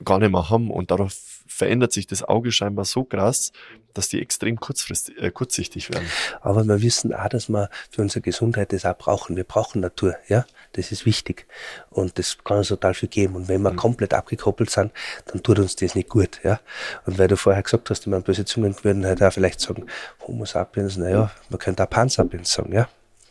gar 0.03 0.19
nicht 0.19 0.31
mehr 0.31 0.49
haben 0.49 0.69
und 0.69 0.91
darauf 0.91 1.36
verändert 1.47 1.91
sich 1.91 2.07
das 2.07 2.23
Auge 2.23 2.51
scheinbar 2.51 2.85
so 2.85 3.03
krass, 3.03 3.51
dass 3.93 4.09
die 4.09 4.21
extrem 4.21 4.59
kurzfristig, 4.59 5.17
äh, 5.21 5.31
kurzsichtig 5.31 5.89
werden. 5.91 6.07
Aber 6.41 6.63
wir 6.63 6.81
wissen 6.81 7.13
auch, 7.13 7.27
dass 7.29 7.49
wir 7.49 7.69
für 7.89 8.01
unsere 8.01 8.21
Gesundheit 8.21 8.71
das 8.73 8.85
auch 8.85 8.97
brauchen. 8.97 9.35
Wir 9.35 9.43
brauchen 9.43 9.81
Natur, 9.81 10.15
ja. 10.27 10.45
Das 10.73 10.91
ist 10.91 11.05
wichtig. 11.05 11.47
Und 11.89 12.19
das 12.19 12.37
kann 12.43 12.57
uns 12.57 12.67
total 12.67 12.93
viel 12.93 13.09
geben. 13.09 13.35
Und 13.35 13.47
wenn 13.47 13.61
wir 13.61 13.71
mhm. 13.71 13.77
komplett 13.77 14.13
abgekoppelt 14.13 14.69
sind, 14.69 14.91
dann 15.25 15.41
tut 15.41 15.57
uns 15.59 15.75
das 15.75 15.95
nicht 15.95 16.09
gut, 16.09 16.39
ja. 16.43 16.59
Und 17.05 17.17
weil 17.17 17.27
du 17.27 17.37
vorher 17.37 17.63
gesagt 17.63 17.89
hast, 17.89 18.05
die 18.05 18.09
man 18.09 18.21
böse 18.21 18.45
Zungen 18.45 18.75
würden 18.83 19.05
halt 19.05 19.23
auch 19.23 19.33
vielleicht 19.33 19.61
sagen, 19.61 19.87
Homo 20.25 20.45
sapiens, 20.45 20.97
naja, 20.97 21.31
man 21.49 21.59
könnte 21.59 21.83
auch 21.83 21.89
Pan 21.89 22.09
sapiens 22.09 22.51
sagen, 22.51 22.73
ja. 22.73 22.87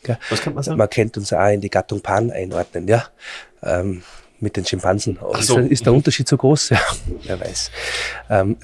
ja. 0.06 0.18
Was 0.30 0.40
könnte 0.40 0.56
man 0.56 0.64
sagen? 0.64 0.78
Man 0.78 0.90
könnte 0.90 1.20
uns 1.20 1.32
auch 1.32 1.48
in 1.48 1.60
die 1.60 1.70
Gattung 1.70 2.00
Pan 2.00 2.30
einordnen, 2.32 2.88
ja. 2.88 3.06
Ähm, 3.62 4.02
mit 4.40 4.56
den 4.56 4.64
Schimpansen. 4.64 5.18
So. 5.40 5.58
Ist, 5.58 5.70
ist, 5.70 5.86
der 5.86 5.92
Unterschied 5.92 6.28
so 6.28 6.36
groß? 6.36 6.70
Ja, 6.76 6.80
wer 7.24 7.40
weiß. 7.40 7.70
Ähm, 8.30 8.56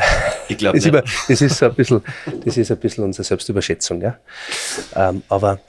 ich 0.49 0.59
glaube 0.59 0.79
das, 0.79 1.05
das 1.29 1.41
ist 1.41 1.62
ein 1.62 1.75
bisschen, 1.75 2.03
das 2.45 2.57
ist 2.57 2.70
ein 2.70 2.79
bisschen 2.79 3.05
unsere 3.05 3.25
Selbstüberschätzung, 3.25 4.01
ja. 4.03 4.18
Ähm, 4.95 5.23
aber, 5.29 5.61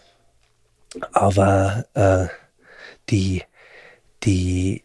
aber 1.11 1.85
äh, 1.93 2.27
die, 3.09 3.43
die, 4.23 4.83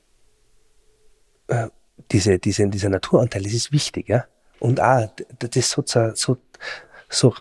äh, 1.49 1.69
diese, 2.11 2.39
diese, 2.39 2.69
dieser 2.69 2.89
Naturanteil, 2.89 3.43
das 3.43 3.53
ist 3.53 3.73
wichtig, 3.73 4.09
ja. 4.09 4.25
Und 4.61 4.81
auch, 4.81 5.09
das 5.39 5.71
so, 5.71 5.83
so, 5.87 6.37
so, 7.09 7.35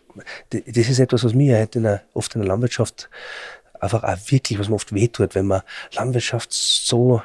das 0.50 0.76
ist 0.76 1.00
etwas, 1.00 1.24
was 1.24 1.34
mir 1.34 1.58
halt 1.58 1.76
in 1.76 1.84
der, 1.84 2.04
oft 2.14 2.34
in 2.36 2.42
der 2.42 2.48
Landwirtschaft 2.48 3.10
einfach 3.80 4.04
auch 4.04 4.18
wirklich, 4.32 4.60
was 4.60 4.70
mir 4.70 4.76
oft 4.76 4.94
wehtut, 4.94 5.36
wenn 5.36 5.48
man 5.48 5.62
Landwirtschaft 5.94 6.54
so 6.54 7.22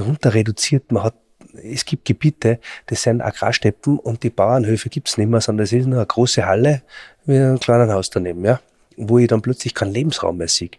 runter 0.00 0.34
reduziert. 0.34 0.92
Man 0.92 1.04
hat, 1.04 1.14
es 1.62 1.84
gibt 1.84 2.04
Gebiete, 2.04 2.60
das 2.86 3.02
sind 3.02 3.20
Agrarsteppen 3.20 3.98
und 3.98 4.22
die 4.22 4.30
Bauernhöfe 4.30 4.88
gibt's 4.88 5.18
nicht 5.18 5.28
mehr, 5.28 5.40
sondern 5.40 5.64
es 5.64 5.72
ist 5.72 5.86
nur 5.86 5.98
eine 5.98 6.06
große 6.06 6.44
Halle 6.46 6.82
mit 7.24 7.36
einem 7.38 7.60
kleinen 7.60 7.92
Haus 7.92 8.10
daneben, 8.10 8.44
ja, 8.44 8.60
wo 8.96 9.18
ich 9.18 9.28
dann 9.28 9.42
plötzlich 9.42 9.74
keinen 9.74 9.92
Lebensraum 9.92 10.36
mehr 10.36 10.48
sehe. 10.48 10.70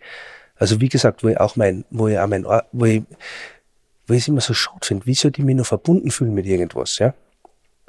Also 0.55 0.81
wie 0.81 0.89
gesagt, 0.89 1.23
wo 1.23 1.29
ich 1.29 1.39
auch 1.39 1.55
mein, 1.55 1.85
wo 1.89 2.07
ich 2.07 2.19
auch 2.19 2.27
mein, 2.27 2.45
wo 2.45 2.85
ich, 2.85 3.03
wo 4.07 4.13
ich 4.13 4.21
es 4.21 4.27
immer 4.27 4.41
so 4.41 4.53
schade 4.53 4.85
finde, 4.85 5.05
wie 5.05 5.15
soll 5.15 5.31
ich 5.35 5.43
mich 5.43 5.55
noch 5.55 5.65
verbunden 5.65 6.11
fühlen 6.11 6.33
mit 6.33 6.45
irgendwas, 6.45 6.99
ja? 6.99 7.13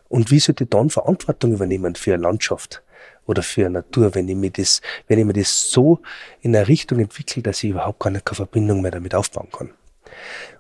Und 0.09 0.31
wie 0.31 0.41
soll 0.41 0.57
ich 0.59 0.69
dann 0.69 0.91
Verantwortung 0.91 1.53
übernehmen 1.53 1.95
für 1.95 2.15
eine 2.15 2.25
Landschaft 2.25 2.83
oder 3.27 3.43
für 3.43 3.67
eine 3.67 3.75
Natur, 3.79 4.15
wenn 4.15 4.29
ich 4.29 4.35
mir 4.35 4.51
das, 4.51 4.83
wenn 5.07 5.21
ich 5.21 5.25
mir 5.25 5.33
das 5.33 5.71
so 5.71 6.01
in 6.41 6.55
eine 6.55 6.67
Richtung 6.67 6.99
entwickle, 6.99 7.43
dass 7.43 7.63
ich 7.63 7.71
überhaupt 7.71 8.01
keine 8.01 8.21
Verbindung 8.25 8.83
mehr 8.83 8.91
damit 8.91 9.15
aufbauen 9.15 9.49
kann. 9.57 9.71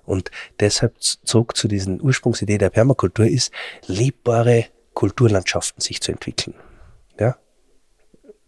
Und 0.05 0.31
deshalb 0.59 0.95
zog 1.01 1.57
zu 1.57 1.69
diesen 1.69 2.01
Ursprungsidee 2.01 2.59
der 2.59 2.71
Permakultur 2.71 3.27
ist, 3.27 3.53
lebbare 3.87 4.67
Kulturlandschaften 4.95 5.81
sich 5.81 6.01
zu 6.01 6.13
entwickeln. 6.13 6.55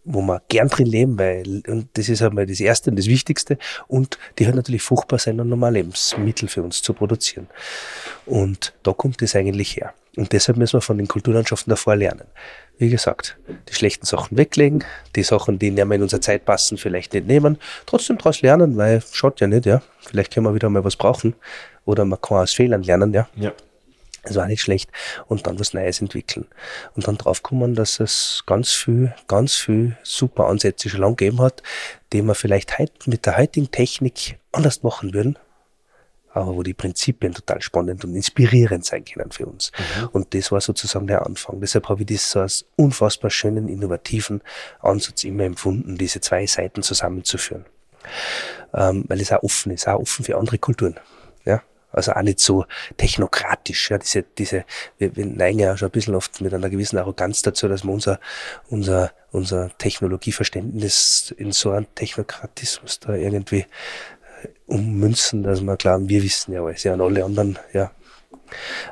Wo 0.05 0.21
wir 0.21 0.41
gern 0.49 0.67
drin 0.67 0.87
leben, 0.87 1.17
weil, 1.17 1.63
und 1.67 1.87
das 1.93 2.09
ist 2.09 2.21
einmal 2.21 2.45
das 2.45 2.59
Erste 2.59 2.89
und 2.89 2.97
das 2.99 3.07
Wichtigste, 3.07 3.57
und 3.87 4.17
die 4.37 4.45
halt 4.45 4.55
natürlich 4.55 4.81
fruchtbar 4.81 5.19
sein, 5.19 5.39
um 5.39 5.47
normal 5.47 5.73
Lebensmittel 5.73 6.49
für 6.49 6.61
uns 6.61 6.81
zu 6.81 6.93
produzieren. 6.93 7.47
Und 8.25 8.73
da 8.83 8.91
kommt 8.91 9.21
es 9.21 9.35
eigentlich 9.35 9.77
her. 9.77 9.93
Und 10.15 10.31
deshalb 10.31 10.57
müssen 10.57 10.77
wir 10.77 10.81
von 10.81 10.97
den 10.97 11.07
Kulturlandschaften 11.07 11.71
davor 11.71 11.95
lernen. 11.95 12.25
Wie 12.77 12.89
gesagt, 12.89 13.37
die 13.69 13.73
schlechten 13.73 14.05
Sachen 14.05 14.37
weglegen, 14.37 14.83
die 15.15 15.23
Sachen, 15.23 15.57
die 15.57 15.71
nicht 15.71 15.85
mehr 15.85 15.95
in 15.95 16.03
unsere 16.03 16.19
Zeit 16.19 16.45
passen, 16.45 16.77
vielleicht 16.77 17.13
nicht 17.13 17.27
nehmen, 17.27 17.57
trotzdem 17.85 18.17
daraus 18.17 18.41
lernen, 18.41 18.77
weil 18.77 19.01
schaut 19.11 19.39
ja 19.41 19.47
nicht, 19.47 19.65
ja. 19.65 19.81
Vielleicht 20.01 20.33
können 20.33 20.45
wir 20.45 20.53
wieder 20.53 20.69
mal 20.69 20.83
was 20.83 20.95
brauchen. 20.95 21.33
Oder 21.85 22.05
man 22.05 22.21
kann 22.21 22.37
aus 22.37 22.53
Fehlern 22.53 22.83
lernen, 22.83 23.13
ja. 23.13 23.27
Ja. 23.35 23.53
Das 24.23 24.35
war 24.35 24.47
nicht 24.47 24.61
schlecht. 24.61 24.89
Und 25.27 25.47
dann 25.47 25.59
was 25.59 25.73
Neues 25.73 26.01
entwickeln. 26.01 26.47
Und 26.95 27.07
dann 27.07 27.17
draufkommen, 27.17 27.75
dass 27.75 27.99
es 27.99 28.43
ganz 28.45 28.71
viel, 28.71 29.13
ganz 29.27 29.55
viel 29.55 29.97
super 30.03 30.47
Ansätze 30.47 30.89
schon 30.89 31.01
lang 31.01 31.15
gegeben 31.15 31.41
hat, 31.41 31.61
die 32.13 32.21
man 32.21 32.35
vielleicht 32.35 32.79
heute 32.79 32.93
mit 33.09 33.25
der 33.25 33.37
heutigen 33.37 33.69
Technik 33.71 34.39
anders 34.51 34.83
machen 34.83 35.13
würden 35.13 35.37
aber 36.33 36.55
wo 36.55 36.63
die 36.63 36.73
Prinzipien 36.73 37.33
total 37.33 37.61
spannend 37.61 38.03
und 38.03 38.15
inspirierend 38.15 38.85
sein 38.85 39.05
können 39.05 39.31
für 39.31 39.45
uns. 39.45 39.71
Mhm. 39.77 40.07
Und 40.09 40.33
das 40.33 40.51
war 40.51 40.61
sozusagen 40.61 41.07
der 41.07 41.25
Anfang. 41.25 41.61
Deshalb 41.61 41.89
habe 41.89 42.01
ich 42.01 42.07
das 42.07 42.31
so 42.31 42.39
als 42.39 42.65
unfassbar 42.75 43.29
schönen, 43.29 43.69
innovativen 43.69 44.41
Ansatz 44.79 45.23
immer 45.23 45.43
empfunden, 45.43 45.97
diese 45.97 46.21
zwei 46.21 46.45
Seiten 46.47 46.81
zusammenzuführen. 46.81 47.65
Ähm, 48.73 49.05
weil 49.07 49.21
es 49.21 49.31
auch 49.31 49.43
offen 49.43 49.71
ist, 49.71 49.87
auch 49.87 49.99
offen 49.99 50.25
für 50.25 50.37
andere 50.37 50.57
Kulturen. 50.57 50.99
Also 51.93 52.11
auch 52.13 52.21
nicht 52.21 52.39
so 52.39 52.65
technokratisch. 52.97 53.89
Ja, 53.91 53.97
diese, 53.97 54.23
diese, 54.23 54.65
wir, 54.97 55.15
wir 55.15 55.25
neigen 55.25 55.59
ja 55.59 55.77
schon 55.77 55.87
ein 55.87 55.91
bisschen 55.91 56.15
oft 56.15 56.41
mit 56.41 56.53
einer 56.53 56.69
gewissen 56.69 56.97
Arroganz 56.97 57.41
dazu, 57.41 57.67
dass 57.67 57.83
wir 57.83 57.91
unser, 57.91 58.19
unser, 58.69 59.11
unser 59.31 59.69
Technologieverständnis 59.77 61.33
in 61.37 61.51
so 61.51 61.71
einen 61.71 61.87
Technokratismus 61.95 62.99
da 62.99 63.13
irgendwie 63.13 63.65
ummünzen, 64.65 65.43
dass 65.43 65.61
wir 65.61 65.77
glauben, 65.77 66.09
wir 66.09 66.23
wissen 66.23 66.53
ja 66.53 66.63
alles, 66.63 66.83
ja, 66.83 66.93
und 66.93 67.01
alle 67.01 67.23
anderen, 67.23 67.59
ja, 67.71 67.91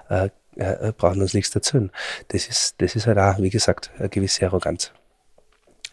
äh, 0.09 0.29
äh, 0.55 0.91
brauchen 0.95 1.21
uns 1.21 1.33
nichts 1.33 1.53
erzählen. 1.55 1.91
Das 2.29 2.47
ist, 2.47 2.75
das 2.79 2.95
ist 2.95 3.07
halt 3.07 3.17
auch, 3.17 3.39
wie 3.39 3.49
gesagt, 3.49 3.91
eine 3.97 4.09
gewisse 4.09 4.45
Arroganz. 4.45 4.91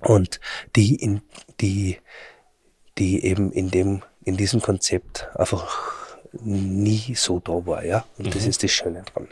Und 0.00 0.40
die 0.76 0.96
in, 0.96 1.22
die, 1.60 1.98
die 2.98 3.24
eben 3.24 3.52
in 3.52 3.70
dem, 3.70 4.02
in 4.24 4.36
diesem 4.36 4.60
Konzept 4.60 5.28
einfach 5.34 5.97
nie 6.32 7.14
so 7.14 7.40
da 7.40 7.66
war, 7.66 7.84
ja. 7.84 8.04
Und 8.18 8.26
mhm. 8.26 8.30
das 8.30 8.46
ist 8.46 8.62
das 8.62 8.70
Schöne 8.70 9.02
dran. 9.02 9.28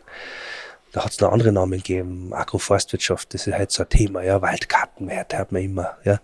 Da 0.92 1.04
hat 1.04 1.12
es 1.12 1.20
noch 1.20 1.30
andere 1.30 1.52
Namen 1.52 1.72
gegeben, 1.72 2.32
Agroforstwirtschaft, 2.32 3.34
das 3.34 3.46
ist 3.46 3.52
halt 3.52 3.70
so 3.70 3.82
ein 3.82 3.88
Thema, 3.90 4.22
ja, 4.22 4.40
Waldkartenwert 4.40 5.36
hört 5.36 5.52
man 5.52 5.62
immer, 5.62 5.98
ja. 6.04 6.20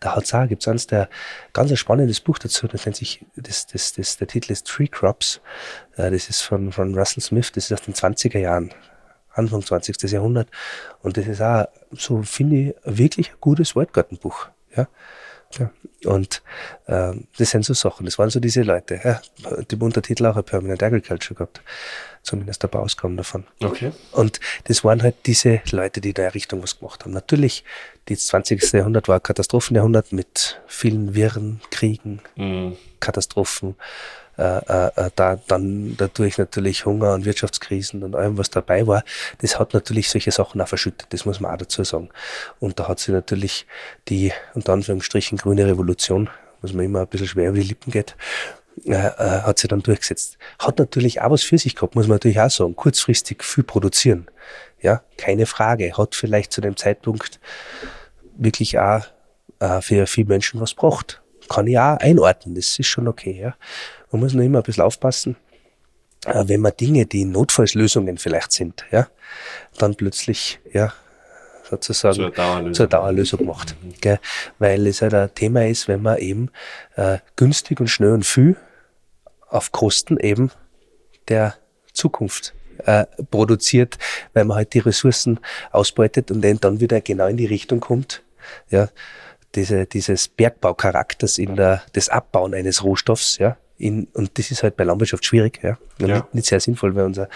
Da 0.00 0.16
hat's 0.16 0.34
auch, 0.34 0.48
gibt's 0.48 0.66
eins 0.66 0.88
der, 0.88 1.08
ganz 1.52 1.70
ein 1.70 1.76
spannendes 1.76 2.20
Buch 2.20 2.38
dazu, 2.38 2.66
das 2.66 2.86
nennt 2.86 2.96
sich, 2.96 3.24
das, 3.36 3.68
das, 3.68 3.92
das, 3.92 4.16
der 4.16 4.26
Titel 4.26 4.50
ist 4.50 4.66
Tree 4.66 4.88
Crops, 4.88 5.40
äh, 5.96 6.10
das 6.10 6.28
ist 6.28 6.40
von, 6.40 6.72
von 6.72 6.98
Russell 6.98 7.22
Smith, 7.22 7.52
das 7.52 7.70
ist 7.70 7.72
aus 7.72 7.82
den 7.82 7.94
20er 7.94 8.38
Jahren, 8.38 8.74
Anfang 9.32 9.62
20. 9.62 10.02
Jahrhundert, 10.10 10.48
und 11.02 11.16
das 11.16 11.28
ist 11.28 11.40
auch, 11.40 11.66
so 11.92 12.22
finde 12.22 12.56
ich, 12.56 12.74
wirklich 12.84 13.30
ein 13.30 13.36
gutes 13.40 13.76
Waldgartenbuch, 13.76 14.48
ja. 14.76 14.88
Ja. 15.58 15.70
Und 16.04 16.42
äh, 16.86 17.14
das 17.38 17.50
sind 17.50 17.64
so 17.64 17.74
Sachen, 17.74 18.06
das 18.06 18.18
waren 18.18 18.30
so 18.30 18.40
diese 18.40 18.62
Leute. 18.62 19.00
Ja. 19.02 19.20
Die 19.70 19.76
Untertitel 19.76 20.26
auch 20.26 20.36
ein 20.36 20.44
Permanent 20.44 20.82
Agriculture 20.82 21.34
gehabt. 21.34 21.60
Zumindest 22.22 22.62
der 22.62 22.68
Bauausgaben 22.68 23.16
davon. 23.16 23.44
Okay. 23.62 23.92
Und 24.10 24.40
das 24.64 24.82
waren 24.82 25.02
halt 25.02 25.14
diese 25.26 25.60
Leute, 25.70 26.00
die 26.00 26.12
da 26.12 26.24
in 26.24 26.30
Richtung 26.30 26.60
was 26.60 26.80
gemacht 26.80 27.04
haben. 27.04 27.12
Natürlich, 27.12 27.62
das 28.06 28.26
20. 28.26 28.72
Jahrhundert 28.72 29.06
war 29.06 29.16
ein 29.16 29.22
Katastrophenjahrhundert 29.22 30.12
mit 30.12 30.60
vielen 30.66 31.14
Wirren, 31.14 31.60
Kriegen, 31.70 32.20
mhm. 32.34 32.76
Katastrophen, 32.98 33.76
äh, 34.38 34.58
äh, 34.58 34.90
äh, 34.96 35.10
da 35.16 35.40
dann 35.46 35.96
dadurch 35.96 36.36
natürlich 36.36 36.84
Hunger 36.84 37.14
und 37.14 37.24
Wirtschaftskrisen 37.24 38.02
und 38.02 38.14
allem, 38.14 38.36
was 38.36 38.50
dabei 38.50 38.86
war, 38.86 39.02
das 39.38 39.58
hat 39.58 39.72
natürlich 39.72 40.10
solche 40.10 40.30
Sachen 40.30 40.60
auch 40.60 40.68
verschüttet, 40.68 41.06
das 41.10 41.24
muss 41.24 41.40
man 41.40 41.52
auch 41.52 41.58
dazu 41.58 41.84
sagen. 41.84 42.10
Und 42.60 42.78
da 42.78 42.88
hat 42.88 43.00
sie 43.00 43.12
natürlich 43.12 43.66
die, 44.08 44.32
unter 44.54 44.74
Anführungsstrichen, 44.74 45.38
grüne 45.38 45.66
Revolution, 45.66 46.28
was 46.60 46.72
mir 46.72 46.84
immer 46.84 47.00
ein 47.00 47.06
bisschen 47.06 47.28
schwer 47.28 47.48
über 47.48 47.58
die 47.58 47.68
Lippen 47.68 47.90
geht, 47.90 48.14
äh, 48.84 48.92
äh, 48.92 49.42
hat 49.42 49.58
sie 49.58 49.68
dann 49.68 49.82
durchgesetzt. 49.82 50.36
Hat 50.58 50.78
natürlich 50.78 51.22
auch 51.22 51.30
was 51.30 51.42
für 51.42 51.56
sich 51.56 51.74
gehabt, 51.74 51.94
muss 51.94 52.06
man 52.06 52.16
natürlich 52.16 52.40
auch 52.40 52.50
sagen. 52.50 52.76
Kurzfristig 52.76 53.42
viel 53.42 53.64
produzieren. 53.64 54.26
Ja, 54.82 55.02
keine 55.16 55.46
Frage. 55.46 55.96
Hat 55.96 56.14
vielleicht 56.14 56.52
zu 56.52 56.60
dem 56.60 56.76
Zeitpunkt 56.76 57.40
wirklich 58.36 58.78
auch 58.78 59.00
äh, 59.60 59.80
für 59.80 60.06
viele 60.06 60.28
Menschen 60.28 60.60
was 60.60 60.76
gebracht. 60.76 61.22
Kann 61.48 61.66
ich 61.66 61.78
auch 61.78 61.96
einordnen, 61.98 62.54
das 62.54 62.78
ist 62.78 62.88
schon 62.88 63.08
okay. 63.08 63.40
Ja. 63.40 63.54
Man 64.16 64.22
muss 64.22 64.32
nur 64.32 64.44
immer 64.44 64.60
ein 64.60 64.62
bisschen 64.62 64.82
aufpassen, 64.82 65.36
äh, 66.24 66.44
wenn 66.46 66.62
man 66.62 66.72
Dinge, 66.74 67.04
die 67.04 67.26
Notfallslösungen 67.26 68.16
vielleicht 68.16 68.50
sind, 68.50 68.86
ja, 68.90 69.08
dann 69.76 69.94
plötzlich, 69.94 70.58
ja, 70.72 70.94
sozusagen 71.68 72.14
zur 72.14 72.30
Dauerlösung, 72.30 72.74
zur 72.74 72.86
Dauerlösung 72.86 73.44
macht. 73.44 73.76
Mhm. 73.82 73.92
Gell? 74.00 74.18
Weil 74.58 74.86
es 74.86 75.02
halt 75.02 75.12
ein 75.12 75.34
Thema 75.34 75.66
ist, 75.66 75.86
wenn 75.86 76.00
man 76.00 76.16
eben 76.16 76.50
äh, 76.94 77.18
günstig 77.36 77.78
und 77.78 77.88
schnell 77.88 78.12
und 78.12 78.24
viel 78.24 78.56
auf 79.50 79.70
Kosten 79.70 80.18
eben 80.18 80.50
der 81.28 81.54
Zukunft 81.92 82.54
äh, 82.86 83.04
produziert, 83.30 83.98
weil 84.32 84.46
man 84.46 84.56
halt 84.56 84.72
die 84.72 84.78
Ressourcen 84.78 85.40
ausbeutet 85.72 86.30
und 86.30 86.40
dann 86.40 86.80
wieder 86.80 87.02
genau 87.02 87.26
in 87.26 87.36
die 87.36 87.44
Richtung 87.44 87.80
kommt, 87.80 88.22
ja, 88.70 88.88
diese, 89.54 89.84
dieses 89.84 90.28
Bergbaucharakters 90.28 91.36
in 91.36 91.56
der, 91.56 91.82
das 91.92 92.08
Abbauen 92.08 92.54
eines 92.54 92.82
Rohstoffs, 92.82 93.36
ja, 93.36 93.58
in, 93.78 94.08
und 94.14 94.38
das 94.38 94.50
ist 94.50 94.62
halt 94.62 94.76
bei 94.76 94.84
Landwirtschaft 94.84 95.24
schwierig, 95.24 95.60
ja. 95.62 95.78
ja. 95.98 96.06
Nicht, 96.06 96.34
nicht, 96.34 96.46
sehr 96.46 96.60
sinnvoll, 96.60 96.94
weil 96.94 97.04
unser, 97.04 97.28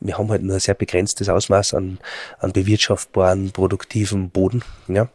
wir 0.00 0.16
haben 0.16 0.30
halt 0.30 0.42
nur 0.42 0.54
ein 0.54 0.60
sehr 0.60 0.74
begrenztes 0.74 1.28
Ausmaß 1.28 1.74
an, 1.74 1.98
an 2.38 2.52
bewirtschaftbaren, 2.52 3.50
produktiven 3.52 4.30
Boden, 4.30 4.62
ja. 4.88 5.08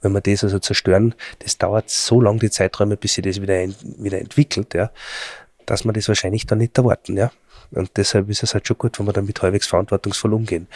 Wenn 0.00 0.12
wir 0.12 0.22
das 0.22 0.44
also 0.44 0.58
zerstören, 0.58 1.14
das 1.40 1.58
dauert 1.58 1.90
so 1.90 2.22
lang 2.22 2.38
die 2.38 2.50
Zeiträume, 2.50 2.96
bis 2.96 3.14
sich 3.14 3.24
das 3.24 3.42
wieder, 3.42 3.66
wieder 3.98 4.18
entwickelt, 4.18 4.74
ja. 4.74 4.90
dass 5.66 5.84
man 5.84 5.94
das 5.94 6.08
wahrscheinlich 6.08 6.46
dann 6.46 6.58
nicht 6.58 6.76
erwarten, 6.78 7.16
ja. 7.16 7.30
Und 7.70 7.90
deshalb 7.96 8.30
ist 8.30 8.42
es 8.42 8.54
halt 8.54 8.66
schon 8.66 8.78
gut, 8.78 8.98
wenn 8.98 9.06
wir 9.06 9.12
damit 9.12 9.42
halbwegs 9.42 9.66
verantwortungsvoll 9.66 10.32
umgehen. 10.32 10.68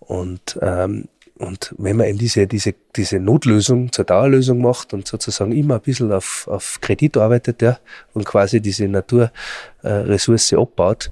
Und, 0.00 0.58
ähm, 0.62 1.08
und 1.38 1.74
wenn 1.78 1.96
man 1.96 2.06
eben 2.06 2.18
diese, 2.18 2.46
diese, 2.46 2.74
diese 2.94 3.18
Notlösung 3.18 3.90
zur 3.90 4.04
Dauerlösung 4.04 4.60
macht 4.60 4.92
und 4.92 5.08
sozusagen 5.08 5.52
immer 5.52 5.76
ein 5.76 5.80
bisschen 5.80 6.12
auf, 6.12 6.46
auf 6.46 6.80
Kredit 6.80 7.16
arbeitet, 7.16 7.62
ja, 7.62 7.78
und 8.12 8.24
quasi 8.24 8.60
diese 8.60 8.86
Naturressource 8.86 10.52
äh, 10.52 10.56
abbaut 10.56 11.10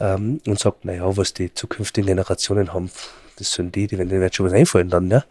ähm, 0.00 0.40
und 0.46 0.58
sagt, 0.58 0.84
na 0.84 0.94
ja, 0.94 1.16
was 1.16 1.34
die 1.34 1.52
zukünftigen 1.52 2.06
Generationen 2.06 2.72
haben, 2.72 2.90
das 3.38 3.52
sind 3.52 3.74
die, 3.74 3.86
die, 3.86 3.98
wenn 3.98 4.08
denen 4.08 4.22
wird 4.22 4.34
schon 4.34 4.46
was 4.46 4.52
einfallen 4.52 4.88
dann, 4.88 5.10
ja. 5.10 5.24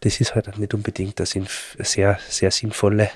Das 0.00 0.20
ist 0.20 0.34
halt 0.34 0.58
nicht 0.58 0.74
unbedingt 0.74 1.20
ein 1.20 1.26
sehr, 1.26 2.18
sehr 2.28 2.50
sinnvolle, 2.50 3.10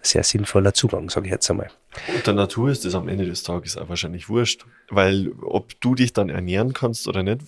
sehr 0.00 0.22
sinnvoller 0.22 0.72
Zugang, 0.72 1.10
sage 1.10 1.26
ich 1.26 1.32
jetzt 1.32 1.50
einmal. 1.50 1.70
Und 2.14 2.26
der 2.26 2.34
Natur 2.34 2.70
ist 2.70 2.84
das 2.84 2.94
am 2.94 3.08
Ende 3.08 3.26
des 3.26 3.42
Tages 3.42 3.76
auch 3.76 3.88
wahrscheinlich 3.88 4.28
wurscht, 4.28 4.64
weil 4.88 5.32
ob 5.42 5.78
du 5.80 5.94
dich 5.94 6.12
dann 6.12 6.30
ernähren 6.30 6.72
kannst 6.72 7.06
oder 7.08 7.22
nicht, 7.22 7.42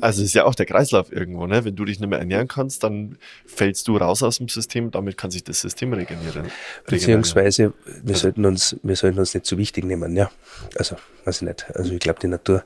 also 0.00 0.22
ist 0.22 0.34
ja 0.34 0.44
auch 0.44 0.54
der 0.54 0.66
Kreislauf 0.66 1.12
irgendwo, 1.12 1.46
ne? 1.46 1.64
Wenn 1.64 1.76
du 1.76 1.84
dich 1.84 2.00
nicht 2.00 2.08
mehr 2.08 2.18
ernähren 2.18 2.48
kannst, 2.48 2.82
dann 2.84 3.18
fällst 3.46 3.88
du 3.88 3.96
raus 3.96 4.22
aus 4.22 4.38
dem 4.38 4.48
System, 4.48 4.90
damit 4.90 5.16
kann 5.16 5.30
sich 5.30 5.44
das 5.44 5.60
System 5.60 5.92
regenerieren. 5.92 6.50
Beziehungsweise 6.86 7.72
wir 7.84 8.14
also, 8.14 8.20
sollten 8.22 8.44
uns, 8.44 8.76
wir 8.82 8.96
sollten 8.96 9.18
uns 9.18 9.34
nicht 9.34 9.46
zu 9.46 9.58
wichtig 9.58 9.84
nehmen, 9.84 10.16
ja. 10.16 10.30
Also, 10.76 10.96
weiß 11.24 11.42
ich 11.42 11.48
nicht. 11.48 11.66
Also 11.74 11.92
ich 11.92 12.00
glaube, 12.00 12.20
die 12.20 12.28
Natur 12.28 12.64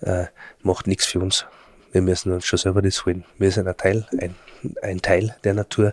äh, 0.00 0.26
macht 0.62 0.86
nichts 0.86 1.06
für 1.06 1.20
uns 1.20 1.46
wir 1.92 2.02
müssen 2.02 2.32
uns 2.32 2.46
schon 2.46 2.58
selber 2.58 2.82
das 2.82 3.04
holen. 3.04 3.24
Wir 3.38 3.50
sind 3.50 3.66
ein 3.66 3.76
Teil, 3.76 4.06
ein, 4.20 4.34
ein 4.82 5.02
Teil 5.02 5.36
der 5.44 5.54
Natur, 5.54 5.92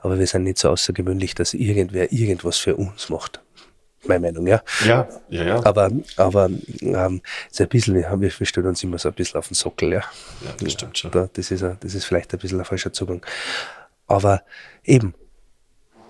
aber 0.00 0.18
wir 0.18 0.26
sind 0.26 0.44
nicht 0.44 0.58
so 0.58 0.70
außergewöhnlich, 0.70 1.34
dass 1.34 1.54
irgendwer 1.54 2.12
irgendwas 2.12 2.58
für 2.58 2.76
uns 2.76 3.08
macht. 3.08 3.40
Meine 4.08 4.20
Meinung, 4.20 4.46
ja. 4.46 4.62
Ja, 4.84 5.06
ja, 5.28 5.44
ja. 5.44 5.64
Aber, 5.66 5.90
aber 6.16 6.50
ähm, 6.80 7.20
ist 7.50 7.60
ein 7.60 7.68
bisschen, 7.68 7.94
wir, 7.94 8.20
wir 8.20 8.46
stellen 8.46 8.66
uns 8.66 8.82
immer 8.82 8.98
so 8.98 9.08
ein 9.10 9.14
bisschen 9.14 9.38
auf 9.38 9.48
den 9.48 9.54
Sockel, 9.54 9.92
ja. 9.92 10.00
Ja, 10.00 10.54
das 10.58 10.72
stimmt 10.72 10.96
schon. 10.96 11.10
Da, 11.10 11.28
das, 11.32 11.50
ist 11.50 11.62
ein, 11.62 11.76
das 11.80 11.94
ist 11.94 12.04
vielleicht 12.04 12.32
ein 12.32 12.38
bisschen 12.38 12.58
ein 12.58 12.64
falscher 12.64 12.92
Zugang. 12.92 13.24
Aber 14.06 14.42
eben, 14.84 15.14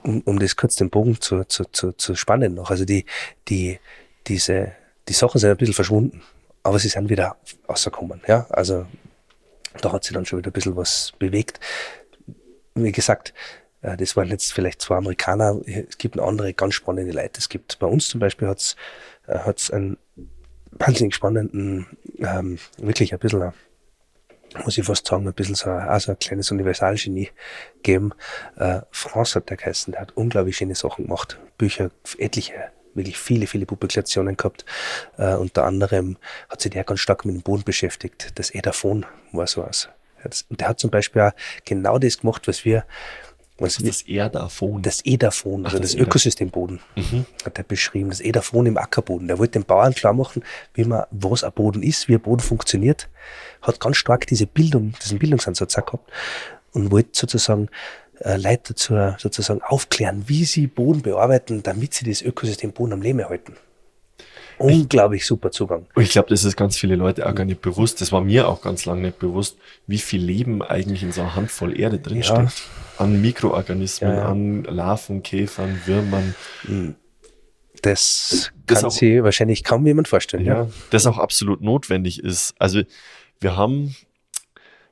um, 0.05 0.21
um 0.23 0.39
das 0.39 0.55
kurz 0.55 0.77
den 0.77 0.91
Bogen 0.91 1.21
zu, 1.21 1.45
zu, 1.45 1.65
zu, 1.65 1.93
zu 1.93 2.15
spannen 2.15 2.55
noch, 2.55 2.71
also 2.71 2.85
die, 2.85 3.05
die, 3.49 3.81
diese, 4.29 4.73
die 5.09 5.13
Sachen 5.13 5.41
sind 5.41 5.51
ein 5.51 5.57
bisschen 5.57 5.75
verschwunden, 5.75 6.23
aber 6.63 6.79
sie 6.79 6.89
sind 6.89 7.09
wieder 7.09 7.37
rausgekommen, 7.69 8.23
ja. 8.29 8.47
Also 8.51 8.87
da 9.81 9.93
hat 9.93 10.05
sich 10.05 10.15
dann 10.15 10.25
schon 10.25 10.39
wieder 10.39 10.51
ein 10.51 10.53
bisschen 10.53 10.77
was 10.77 11.13
bewegt. 11.19 11.59
Wie 12.75 12.93
gesagt, 12.93 13.35
das 13.81 14.17
waren 14.17 14.29
jetzt 14.29 14.53
vielleicht 14.53 14.83
zwei 14.83 14.97
Amerikaner. 14.97 15.61
Es 15.67 15.99
gibt 15.99 16.19
andere 16.19 16.53
ganz 16.53 16.75
spannende 16.75 17.13
Leute. 17.13 17.39
Es 17.39 17.49
gibt 17.49 17.79
bei 17.79 17.87
uns 17.87 18.09
zum 18.09 18.21
Beispiel 18.21 18.49
hat's 18.49 18.77
äh, 19.27 19.39
hat's 19.39 19.71
einen 19.71 19.99
wahnsinnig 20.73 21.15
spannenden, 21.15 21.87
ähm, 22.19 22.59
wirklich 22.79 23.13
ein 23.13 23.19
bisschen, 23.19 23.53
muss 24.65 24.79
ich 24.79 24.85
fast 24.85 25.07
sagen, 25.07 25.27
ein 25.27 25.35
bisschen 25.35 25.55
so, 25.55 25.71
also 25.71 26.13
ein 26.13 26.19
kleines 26.19 26.51
Universalgenie 26.51 27.31
gegeben. 27.77 28.13
Äh, 28.57 28.81
France 28.91 29.37
hat 29.37 29.51
der 29.51 29.57
geheißen, 29.57 29.93
der 29.93 30.03
hat 30.03 30.17
unglaublich 30.17 30.57
schöne 30.57 30.75
Sachen 30.75 31.05
gemacht. 31.05 31.39
Bücher, 31.57 31.91
etliche 32.19 32.55
wirklich 32.95 33.19
viele, 33.19 33.47
viele 33.47 33.67
Publikationen 33.67 34.37
gehabt. 34.37 34.65
Äh, 35.19 35.35
unter 35.35 35.65
anderem 35.65 36.17
hat 36.49 36.61
sich 36.61 36.73
der 36.73 36.85
ganz 36.85 37.01
stark 37.01 37.25
mit 37.25 37.35
dem 37.35 37.43
Boden 37.43 37.63
beschäftigt. 37.63 38.33
Das 38.35 38.53
Edaphon 38.53 39.07
war 39.33 39.47
so 39.47 39.63
was. 39.63 39.89
Und 40.49 40.61
der 40.61 40.69
hat 40.69 40.81
zum 40.81 40.91
Beispiel 40.91 41.23
auch 41.23 41.33
genau 41.65 41.99
das 41.99 42.19
gemacht, 42.19 42.49
was 42.49 42.65
wir 42.65 42.85
was 43.59 43.77
das 43.77 44.03
Erdaphon. 44.03 44.83
Das 44.83 45.05
Edaphon, 45.05 45.65
also 45.65 45.77
Ach, 45.77 45.81
das, 45.81 45.93
das 45.93 46.01
Ökosystemboden, 46.01 46.81
mhm. 46.97 47.27
hat 47.45 47.59
er 47.59 47.65
beschrieben. 47.65 48.11
Das 48.11 48.21
Edaphon 48.21 48.67
im 48.67 48.79
Ackerboden. 48.79 49.29
Der 49.29 49.39
wollte 49.39 49.59
den 49.59 49.65
Bauern 49.65 49.95
klar 49.95 50.13
machen, 50.13 50.43
wie 50.75 50.85
man, 50.85 51.05
was 51.11 51.45
ein 51.45 51.53
Boden 51.53 51.83
ist, 51.83 52.09
wie 52.09 52.15
ein 52.15 52.21
Boden 52.21 52.41
funktioniert. 52.41 53.09
Hat 53.63 53.81
ganz 53.81 53.97
stark 53.97 54.27
diese 54.27 54.47
Bildung, 54.47 54.95
diesen 55.03 55.19
Bildungsansatz 55.19 55.77
auch 55.77 55.87
gehabt 55.87 56.11
und 56.73 56.91
wollte 56.91 57.11
sozusagen 57.13 57.69
äh, 58.21 58.37
Leute 58.37 58.75
dazu 58.75 58.95
sozusagen 59.19 59.63
aufklären, 59.63 60.25
wie 60.27 60.45
sie 60.45 60.67
Boden 60.67 61.03
bearbeiten, 61.03 61.63
damit 61.63 61.95
sie 61.95 62.05
das 62.09 62.23
Ökosystem 62.23 62.73
Boden 62.73 62.93
am 62.93 63.03
Leben 63.03 63.19
erhalten. 63.19 63.55
Unglaublich 64.59 65.25
super 65.25 65.51
Zugang. 65.51 65.87
Und 65.95 66.03
ich 66.03 66.11
glaube, 66.11 66.29
das 66.29 66.45
ist 66.45 66.57
ganz 66.57 66.77
viele 66.77 66.97
Leute 66.97 67.27
auch 67.29 67.35
gar 67.35 67.45
nicht 67.45 67.61
bewusst. 67.61 68.01
Das 68.01 68.13
war 68.13 68.21
mir 68.21 68.49
auch 68.49 68.61
ganz 68.61 68.85
lange 68.87 69.03
nicht 69.03 69.19
bewusst, 69.19 69.57
wie 69.87 69.99
viel 69.99 70.23
Leben 70.23 70.63
eigentlich 70.63 71.03
in 71.03 71.13
so 71.13 71.21
einer 71.21 71.37
Handvoll 71.37 71.79
Erde 71.79 71.99
drinsteckt. 71.99 72.41
Ja. 72.41 73.05
An 73.05 73.21
Mikroorganismen, 73.21 74.11
ja, 74.11 74.17
ja. 74.17 74.29
an 74.29 74.65
Larven, 74.65 75.23
Käfern, 75.23 75.81
Würmern. 75.87 76.35
Hm. 76.63 76.97
Das, 77.83 78.51
das 78.67 78.83
kann 78.83 78.91
sich 78.91 79.23
wahrscheinlich 79.23 79.63
kaum 79.63 79.87
jemand 79.87 80.09
vorstellen. 80.09 80.45
Ja, 80.45 80.63
ja, 80.65 80.71
das 80.91 81.07
auch 81.07 81.19
absolut 81.19 81.61
notwendig 81.61 82.23
ist. 82.23 82.55
Also 82.59 82.83
wir 83.41 83.57
haben, 83.57 83.95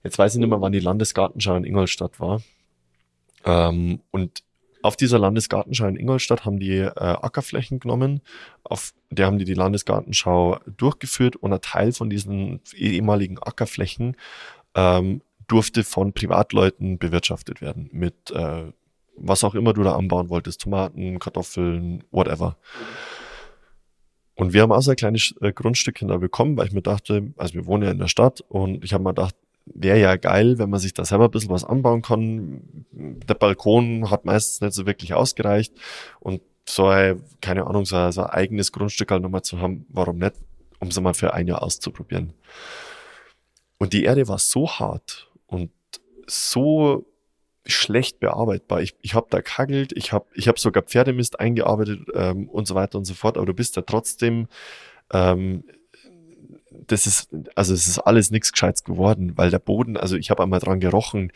jetzt 0.04 0.18
weiß 0.18 0.34
ich 0.34 0.40
nicht 0.40 0.48
mehr, 0.48 0.60
wann 0.60 0.72
die 0.72 0.78
Landesgartenschau 0.78 1.56
in 1.56 1.64
Ingolstadt 1.64 2.20
war. 2.20 2.40
Ähm, 3.44 4.00
und 4.12 4.42
auf 4.86 4.96
dieser 4.96 5.18
Landesgartenschau 5.18 5.86
in 5.86 5.96
Ingolstadt 5.96 6.44
haben 6.44 6.58
die 6.58 6.78
äh, 6.78 6.90
Ackerflächen 6.94 7.80
genommen, 7.80 8.20
auf 8.64 8.92
der 9.10 9.26
haben 9.26 9.38
die 9.38 9.44
die 9.44 9.54
Landesgartenschau 9.54 10.58
durchgeführt 10.76 11.36
und 11.36 11.52
ein 11.52 11.60
Teil 11.60 11.92
von 11.92 12.08
diesen 12.08 12.60
ehemaligen 12.74 13.38
Ackerflächen 13.38 14.16
ähm, 14.74 15.22
durfte 15.48 15.84
von 15.84 16.12
Privatleuten 16.12 16.98
bewirtschaftet 16.98 17.60
werden 17.60 17.88
mit 17.92 18.30
äh, 18.30 18.72
was 19.16 19.44
auch 19.44 19.54
immer 19.54 19.72
du 19.72 19.82
da 19.82 19.96
anbauen 19.96 20.28
wolltest, 20.28 20.60
Tomaten, 20.60 21.18
Kartoffeln, 21.18 22.04
whatever. 22.10 22.56
Und 24.34 24.52
wir 24.52 24.60
haben 24.60 24.72
also 24.72 24.90
ein 24.90 24.96
kleines 24.96 25.34
äh, 25.40 25.52
Grundstückchen 25.52 26.08
da 26.08 26.18
bekommen, 26.18 26.56
weil 26.56 26.66
ich 26.66 26.72
mir 26.72 26.82
dachte, 26.82 27.32
also 27.38 27.54
wir 27.54 27.66
wohnen 27.66 27.84
ja 27.84 27.90
in 27.90 27.98
der 27.98 28.08
Stadt 28.08 28.42
und 28.42 28.84
ich 28.84 28.92
habe 28.92 29.02
mir 29.02 29.14
gedacht, 29.14 29.34
wäre 29.66 29.98
ja 29.98 30.16
geil, 30.16 30.58
wenn 30.58 30.70
man 30.70 30.80
sich 30.80 30.94
da 30.94 31.04
selber 31.04 31.24
ein 31.24 31.30
bisschen 31.30 31.50
was 31.50 31.64
anbauen 31.64 32.02
kann. 32.02 32.84
Der 32.92 33.34
Balkon 33.34 34.10
hat 34.10 34.24
meistens 34.24 34.60
nicht 34.60 34.74
so 34.74 34.86
wirklich 34.86 35.14
ausgereicht 35.14 35.74
und 36.20 36.40
so 36.68 36.86
ein, 36.86 37.22
keine 37.40 37.66
Ahnung, 37.66 37.84
so 37.84 37.96
ein, 37.96 38.12
so 38.12 38.22
ein 38.22 38.30
eigenes 38.30 38.72
Grundstück 38.72 39.10
halt 39.10 39.22
nochmal 39.22 39.42
zu 39.42 39.60
haben, 39.60 39.86
warum 39.88 40.18
nicht, 40.18 40.34
um 40.80 40.88
es 40.88 41.00
mal 41.00 41.14
für 41.14 41.34
ein 41.34 41.46
Jahr 41.46 41.62
auszuprobieren. 41.62 42.32
Und 43.78 43.92
die 43.92 44.04
Erde 44.04 44.26
war 44.28 44.38
so 44.38 44.68
hart 44.68 45.30
und 45.46 45.70
so 46.26 47.06
schlecht 47.66 48.20
bearbeitbar. 48.20 48.80
Ich, 48.80 48.94
ich 49.02 49.14
habe 49.14 49.26
da 49.30 49.42
kaggelt, 49.42 49.92
ich 49.92 50.12
habe 50.12 50.26
ich 50.34 50.48
hab 50.48 50.58
sogar 50.58 50.84
Pferdemist 50.84 51.40
eingearbeitet 51.40 52.00
ähm, 52.14 52.48
und 52.48 52.66
so 52.66 52.74
weiter 52.74 52.98
und 52.98 53.04
so 53.04 53.14
fort, 53.14 53.36
aber 53.36 53.46
du 53.46 53.54
bist 53.54 53.76
da 53.76 53.82
trotzdem 53.82 54.46
ähm, 55.12 55.64
das 56.86 57.06
ist, 57.06 57.28
also 57.54 57.74
es 57.74 57.88
ist 57.88 57.98
alles 57.98 58.30
nichts 58.30 58.52
Gescheites 58.52 58.84
geworden, 58.84 59.36
weil 59.36 59.50
der 59.50 59.58
Boden, 59.58 59.96
also 59.96 60.16
ich 60.16 60.30
habe 60.30 60.42
einmal 60.42 60.60
dran 60.60 60.80
gerochen, 60.80 61.32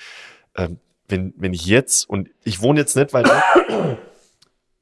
ähm, 0.56 0.78
wenn, 1.08 1.34
wenn 1.36 1.52
ich 1.52 1.66
jetzt, 1.66 2.08
und 2.08 2.30
ich 2.44 2.62
wohne 2.62 2.80
jetzt 2.80 2.96
nicht 2.96 3.12
weit 3.12 3.26
weg, 3.26 3.98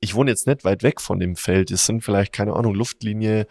ich 0.00 0.14
wohne 0.14 0.30
jetzt 0.30 0.46
nicht 0.46 0.64
weit 0.64 0.82
weg 0.82 1.00
von 1.00 1.18
dem 1.18 1.36
Feld, 1.36 1.70
es 1.70 1.86
sind 1.86 2.02
vielleicht, 2.02 2.32
keine 2.32 2.54
Ahnung, 2.54 2.74
Luftlinie 2.74 3.46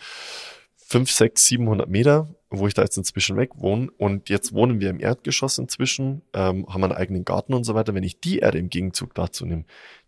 5, 0.89 1.11
6, 1.11 1.45
700 1.47 1.89
Meter, 1.89 2.29
wo 2.49 2.65
ich 2.65 2.73
da 2.73 2.81
jetzt 2.81 2.97
inzwischen 2.97 3.35
weg 3.35 3.49
wohne. 3.55 3.89
Und 3.97 4.29
jetzt 4.29 4.53
wohnen 4.53 4.79
wir 4.79 4.89
im 4.89 5.01
Erdgeschoss 5.01 5.57
inzwischen, 5.57 6.21
ähm, 6.33 6.65
haben 6.69 6.81
einen 6.81 6.93
eigenen 6.93 7.25
Garten 7.25 7.53
und 7.53 7.65
so 7.65 7.75
weiter. 7.75 7.93
Wenn 7.93 8.03
ich 8.03 8.21
die 8.21 8.39
Erde 8.39 8.57
im 8.57 8.69
Gegenzug 8.69 9.13
dazu 9.13 9.45
nehme, 9.45 9.65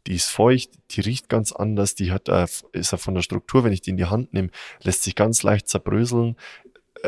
die 0.08 0.16
ist 0.16 0.30
feucht, 0.30 0.70
die 0.92 1.02
riecht 1.02 1.28
ganz 1.28 1.52
anders, 1.52 1.96
die 1.96 2.14
hat, 2.14 2.30
äh, 2.30 2.48
ist 2.72 2.94
ja 2.94 2.98
von 2.98 3.14
der 3.14 3.24
Struktur, 3.24 3.66
wenn 3.66 3.74
ich 3.74 3.82
die 3.82 3.90
in 3.90 3.98
die 3.98 4.06
Hand 4.06 4.34
nehme, 4.34 4.52
lässt 4.82 5.04
sich 5.04 5.16
ganz 5.16 5.44
leicht 5.44 5.68
zerbröseln, 5.68 6.38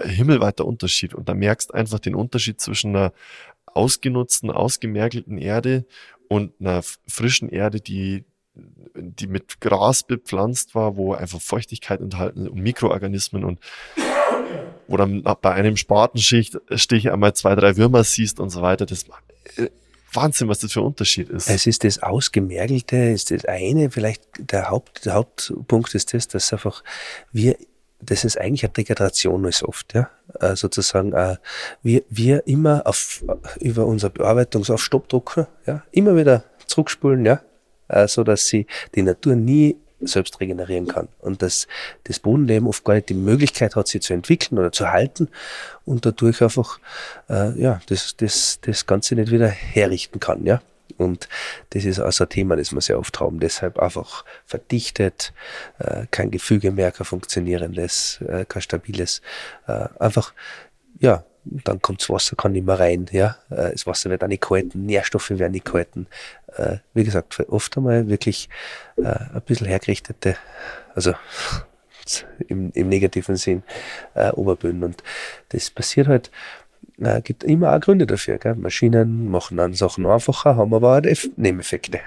himmelweiter 0.04 0.66
Unterschied. 0.66 1.14
Und 1.14 1.30
da 1.30 1.34
merkst 1.34 1.74
einfach 1.74 2.00
den 2.00 2.16
Unterschied 2.16 2.60
zwischen 2.60 2.96
einer 2.96 3.14
ausgenutzten, 3.66 4.52
ausgemergelten 4.52 5.38
Erde 5.38 5.86
und 6.28 6.54
einer 6.60 6.82
frischen 7.08 7.50
Erde, 7.50 7.82
die, 7.82 8.26
die 8.96 9.28
mit 9.28 9.62
Gras 9.62 10.04
bepflanzt 10.04 10.76
war, 10.76 10.98
wo 10.98 11.14
einfach 11.14 11.42
Feuchtigkeit 11.42 12.02
enthalten 12.02 12.48
und 12.48 12.62
Mikroorganismen 12.62 13.44
und 13.44 13.60
wo 14.88 14.98
dann 14.98 15.24
bei 15.24 15.54
einem 15.54 15.78
Spatenstich 15.78 17.12
einmal 17.12 17.34
zwei, 17.34 17.56
drei 17.56 17.78
Würmer 17.78 18.04
siehst 18.04 18.40
und 18.40 18.50
so 18.50 18.62
weiter. 18.62 18.86
Das 18.86 19.06
äh, 19.56 19.70
Wahnsinn, 20.14 20.50
was 20.50 20.60
das 20.60 20.74
für 20.74 20.82
ein 20.82 20.88
Unterschied 20.88 21.30
ist. 21.30 21.50
Es 21.50 21.66
ist 21.66 21.84
das 21.86 22.04
Ausgemergelte, 22.04 22.98
ist 22.98 23.32
das 23.32 23.46
eine, 23.46 23.90
vielleicht 23.90 24.24
der 24.52 24.70
Haupt, 24.70 25.06
der 25.06 25.14
Hauptpunkt 25.14 25.96
ist 25.96 26.14
das, 26.14 26.28
dass 26.28 26.52
einfach 26.52 26.84
wir 27.32 27.56
das 28.02 28.26
ist 28.26 28.40
eigentlich 28.40 28.64
eine 28.64 28.74
Degradation 28.74 29.46
ist 29.46 29.64
oft, 29.64 29.94
ja. 29.94 30.10
Äh, 30.40 30.56
sozusagen, 30.56 31.14
äh, 31.14 31.38
wir, 31.84 32.04
wir 32.10 32.48
immer 32.48 32.86
auf, 32.86 33.24
über 33.60 33.86
unser 33.86 34.10
Bearbeitungs 34.10 34.70
auf 34.70 34.82
Stopp 34.82 35.10
drucken, 35.10 35.48
ja, 35.66 35.84
immer 35.92 36.16
wieder 36.16 36.44
zurückspulen, 36.66 37.26
ja, 37.26 37.42
äh, 37.88 38.08
so 38.08 38.24
dass 38.24 38.48
sie 38.48 38.66
die 38.96 39.04
Natur 39.04 39.36
nie 39.36 39.78
selbst 40.04 40.40
regenerieren 40.40 40.88
kann 40.88 41.10
und 41.20 41.44
dass 41.44 41.68
das 42.06 42.18
Bodenleben 42.18 42.68
oft 42.68 42.84
gar 42.84 42.96
nicht 42.96 43.10
die 43.10 43.14
Möglichkeit 43.14 43.76
hat, 43.76 43.88
sie 43.88 44.00
zu 44.00 44.14
entwickeln 44.14 44.58
oder 44.58 44.72
zu 44.72 44.90
halten 44.90 45.30
und 45.86 46.08
dadurch 46.08 46.42
einfach 46.42 46.80
ja 47.30 47.80
das 47.86 48.16
das 48.18 48.58
das 48.62 48.88
Ganze 48.88 49.14
nicht 49.14 49.30
wieder 49.30 49.48
herrichten 49.48 50.20
kann, 50.20 50.44
ja. 50.44 50.60
Und 50.98 51.28
das 51.72 51.86
ist 51.86 52.00
also 52.00 52.26
ein 52.26 52.30
Thema, 52.30 52.56
das 52.56 52.74
wir 52.74 52.82
sehr 52.82 53.00
oft 53.00 53.20
haben. 53.20 53.40
Deshalb 53.40 53.80
einfach 53.80 54.26
verdichtet, 54.46 55.34
äh, 55.80 56.06
kein 56.12 56.32
Gefüge 56.32 56.72
mehr, 56.72 56.92
kein 56.92 57.06
funktionierendes, 57.06 58.22
äh, 58.28 58.46
kein 58.46 58.62
stabiles. 58.62 59.22
Äh, 59.68 59.88
einfach, 60.00 60.34
ja, 61.00 61.24
dann 61.44 61.82
kommt 61.82 62.02
das 62.02 62.10
Wasser, 62.10 62.36
kann 62.36 62.52
nicht 62.52 62.66
mehr 62.66 62.80
rein. 62.80 63.08
Ja? 63.12 63.38
Das 63.50 63.88
Wasser 63.88 64.12
wird 64.12 64.24
auch 64.24 64.28
nicht 64.28 64.44
gehalten, 64.44 64.86
Nährstoffe 64.86 65.32
werden 65.32 65.54
nicht 65.54 65.66
gehalten. 65.66 66.06
Wie 66.94 67.04
gesagt, 67.04 67.40
oft 67.50 67.76
einmal 67.78 68.08
wirklich 68.10 68.48
ein 69.04 69.42
bisschen 69.44 69.66
hergerichtete, 69.66 70.36
also 70.94 71.16
im, 72.48 72.72
im 72.76 72.90
negativen 72.90 73.38
Sinn, 73.38 73.64
Oberböden. 74.14 74.84
Und 74.84 75.02
das 75.50 75.72
passiert 75.72 76.08
halt, 76.08 76.30
äh, 77.04 77.22
gibt 77.22 77.44
immer 77.44 77.76
auch 77.76 77.80
Gründe 77.80 78.06
dafür. 78.06 78.38
Gell? 78.38 78.56
Maschinen 78.56 79.30
machen 79.30 79.58
dann 79.58 79.74
Sachen 79.74 80.06
einfacher, 80.06 80.56
haben 80.56 80.74
aber 80.74 80.98
auch 80.98 81.02
Nebeneffekte. 81.36 82.00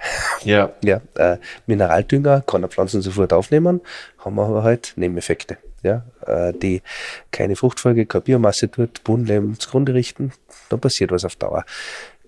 Ja. 0.42 0.72
ja 0.82 1.00
äh, 1.16 1.38
Mineraldünger 1.66 2.42
kann 2.42 2.60
eine 2.60 2.68
Pflanzen 2.68 3.02
sofort 3.02 3.32
aufnehmen, 3.32 3.80
haben 4.18 4.38
aber 4.38 4.62
halt 4.62 4.92
Nebeneffekte. 4.96 5.58
Ja? 5.82 6.04
Äh, 6.26 6.52
die 6.52 6.82
keine 7.30 7.56
Fruchtfolge, 7.56 8.06
keine 8.06 8.22
Biomasse 8.22 8.70
tut, 8.70 9.04
Bodenleben 9.04 9.58
zugrunde 9.58 9.94
richten, 9.94 10.32
dann 10.68 10.80
passiert 10.80 11.10
was 11.10 11.24
auf 11.24 11.36
Dauer. 11.36 11.64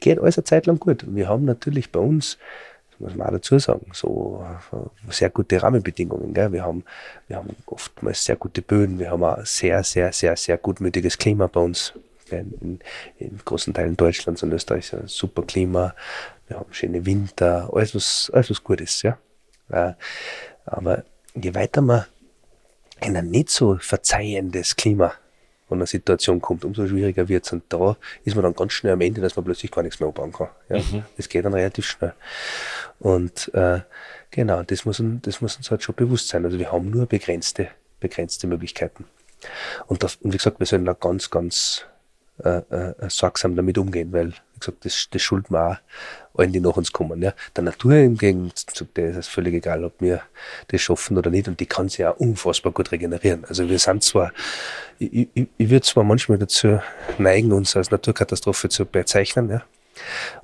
Geht 0.00 0.20
alles 0.20 0.36
eine 0.36 0.44
Zeit 0.44 0.66
lang 0.66 0.78
gut. 0.78 1.04
Wir 1.06 1.28
haben 1.28 1.44
natürlich 1.44 1.90
bei 1.90 2.00
uns 2.00 2.38
muss 2.98 3.14
man 3.14 3.28
auch 3.28 3.32
dazu 3.32 3.58
sagen, 3.58 3.86
so 3.92 4.44
äh, 4.72 5.12
sehr 5.12 5.30
gute 5.30 5.62
Rahmenbedingungen. 5.62 6.32
Gell? 6.32 6.52
Wir, 6.52 6.64
haben, 6.64 6.84
wir 7.28 7.36
haben 7.36 7.54
oftmals 7.66 8.24
sehr 8.24 8.36
gute 8.36 8.62
Böden, 8.62 8.98
wir 8.98 9.10
haben 9.10 9.24
ein 9.24 9.44
sehr, 9.44 9.82
sehr, 9.84 10.12
sehr, 10.12 10.36
sehr 10.36 10.56
gutmütiges 10.56 11.18
Klima 11.18 11.46
bei 11.46 11.60
uns. 11.60 11.92
In, 12.30 12.52
in, 12.60 12.78
in 13.18 13.40
großen 13.44 13.72
Teilen 13.72 13.96
Deutschlands 13.96 14.42
und 14.42 14.52
Österreichs 14.52 14.92
ein 14.92 15.06
super 15.06 15.42
Klima, 15.42 15.94
wir 16.48 16.58
haben 16.58 16.72
schöne 16.72 17.06
Winter, 17.06 17.70
alles 17.72 17.94
was, 17.94 18.30
alles 18.32 18.50
was 18.50 18.64
gut 18.64 18.80
ist. 18.80 19.02
Ja? 19.02 19.18
Äh, 19.70 19.92
aber 20.64 21.04
je 21.34 21.54
weiter 21.54 21.82
man 21.82 22.04
in 23.00 23.16
ein 23.16 23.30
nicht 23.30 23.50
so 23.50 23.76
verzeihendes 23.76 24.74
Klima 24.74 25.12
wenn 25.68 25.78
eine 25.78 25.86
Situation 25.86 26.40
kommt, 26.40 26.64
umso 26.64 26.86
schwieriger 26.86 27.28
wird 27.28 27.44
es. 27.44 27.52
Und 27.52 27.64
da 27.68 27.96
ist 28.24 28.34
man 28.34 28.44
dann 28.44 28.54
ganz 28.54 28.72
schnell 28.72 28.92
am 28.92 29.00
Ende, 29.00 29.20
dass 29.20 29.36
man 29.36 29.44
plötzlich 29.44 29.70
gar 29.70 29.82
nichts 29.82 29.98
mehr 30.00 30.08
anbauen 30.08 30.32
kann. 30.32 30.48
Ja? 30.68 30.78
Mhm. 30.78 31.04
Das 31.16 31.28
geht 31.28 31.44
dann 31.44 31.54
relativ 31.54 31.86
schnell. 31.86 32.14
Und 33.00 33.52
äh, 33.54 33.80
genau, 34.30 34.62
das 34.62 34.84
muss, 34.84 35.02
das 35.22 35.40
muss 35.40 35.56
uns 35.56 35.70
halt 35.70 35.82
schon 35.82 35.94
bewusst 35.94 36.28
sein. 36.28 36.44
Also 36.44 36.58
wir 36.58 36.70
haben 36.70 36.90
nur 36.90 37.06
begrenzte, 37.06 37.68
begrenzte 38.00 38.46
Möglichkeiten. 38.46 39.06
Und, 39.86 40.02
das, 40.02 40.16
und 40.16 40.32
wie 40.32 40.36
gesagt, 40.36 40.60
wir 40.60 40.66
sollen 40.66 40.84
da 40.84 40.92
ganz, 40.92 41.30
ganz 41.30 41.84
äh, 42.42 42.58
äh, 42.70 42.94
sorgsam 43.08 43.56
damit 43.56 43.78
umgehen, 43.78 44.12
weil, 44.12 44.28
wie 44.28 44.58
gesagt, 44.60 44.84
das, 44.84 45.08
das 45.10 45.22
schulden 45.22 45.54
wir 45.54 45.70
auch 45.70 45.76
allen, 46.38 46.52
die 46.52 46.60
nach 46.60 46.76
uns 46.76 46.92
kommen. 46.92 47.22
Ja. 47.22 47.32
Der 47.54 47.64
Natur 47.64 47.94
im 47.94 48.16
Gegenzug, 48.16 48.92
der 48.94 49.10
ist 49.10 49.16
es 49.16 49.28
völlig 49.28 49.54
egal, 49.54 49.84
ob 49.84 50.00
wir 50.00 50.22
das 50.68 50.80
schaffen 50.80 51.16
oder 51.16 51.30
nicht, 51.30 51.48
und 51.48 51.60
die 51.60 51.66
kann 51.66 51.88
sich 51.88 52.04
auch 52.04 52.16
unfassbar 52.18 52.72
gut 52.72 52.92
regenerieren. 52.92 53.44
Also 53.46 53.68
wir 53.68 53.78
sind 53.78 54.02
zwar, 54.02 54.32
ich, 54.98 55.28
ich, 55.34 55.48
ich 55.56 55.70
würde 55.70 55.86
zwar 55.86 56.04
manchmal 56.04 56.38
dazu 56.38 56.80
neigen, 57.18 57.52
uns 57.52 57.76
als 57.76 57.90
Naturkatastrophe 57.90 58.68
zu 58.68 58.84
bezeichnen, 58.84 59.48
ja, 59.48 59.62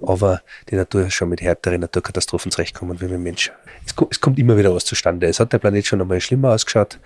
aber 0.00 0.42
die 0.70 0.76
Natur 0.76 1.06
ist 1.06 1.14
schon 1.14 1.28
mit 1.28 1.40
härteren 1.40 1.80
Naturkatastrophen 1.80 2.50
zurechtkommen 2.50 3.00
wie 3.00 3.10
wir 3.10 3.18
Menschen. 3.18 3.52
Es, 3.86 3.94
es, 4.10 4.20
kommt 4.20 4.38
immer 4.38 4.56
wieder 4.56 4.74
was 4.74 4.84
zustande. 4.84 5.26
Es 5.26 5.40
hat 5.40 5.52
der 5.52 5.58
Planet 5.58 5.86
schon 5.86 6.00
einmal 6.00 6.20
schlimmer 6.20 6.52
ausgeschaut, 6.52 6.98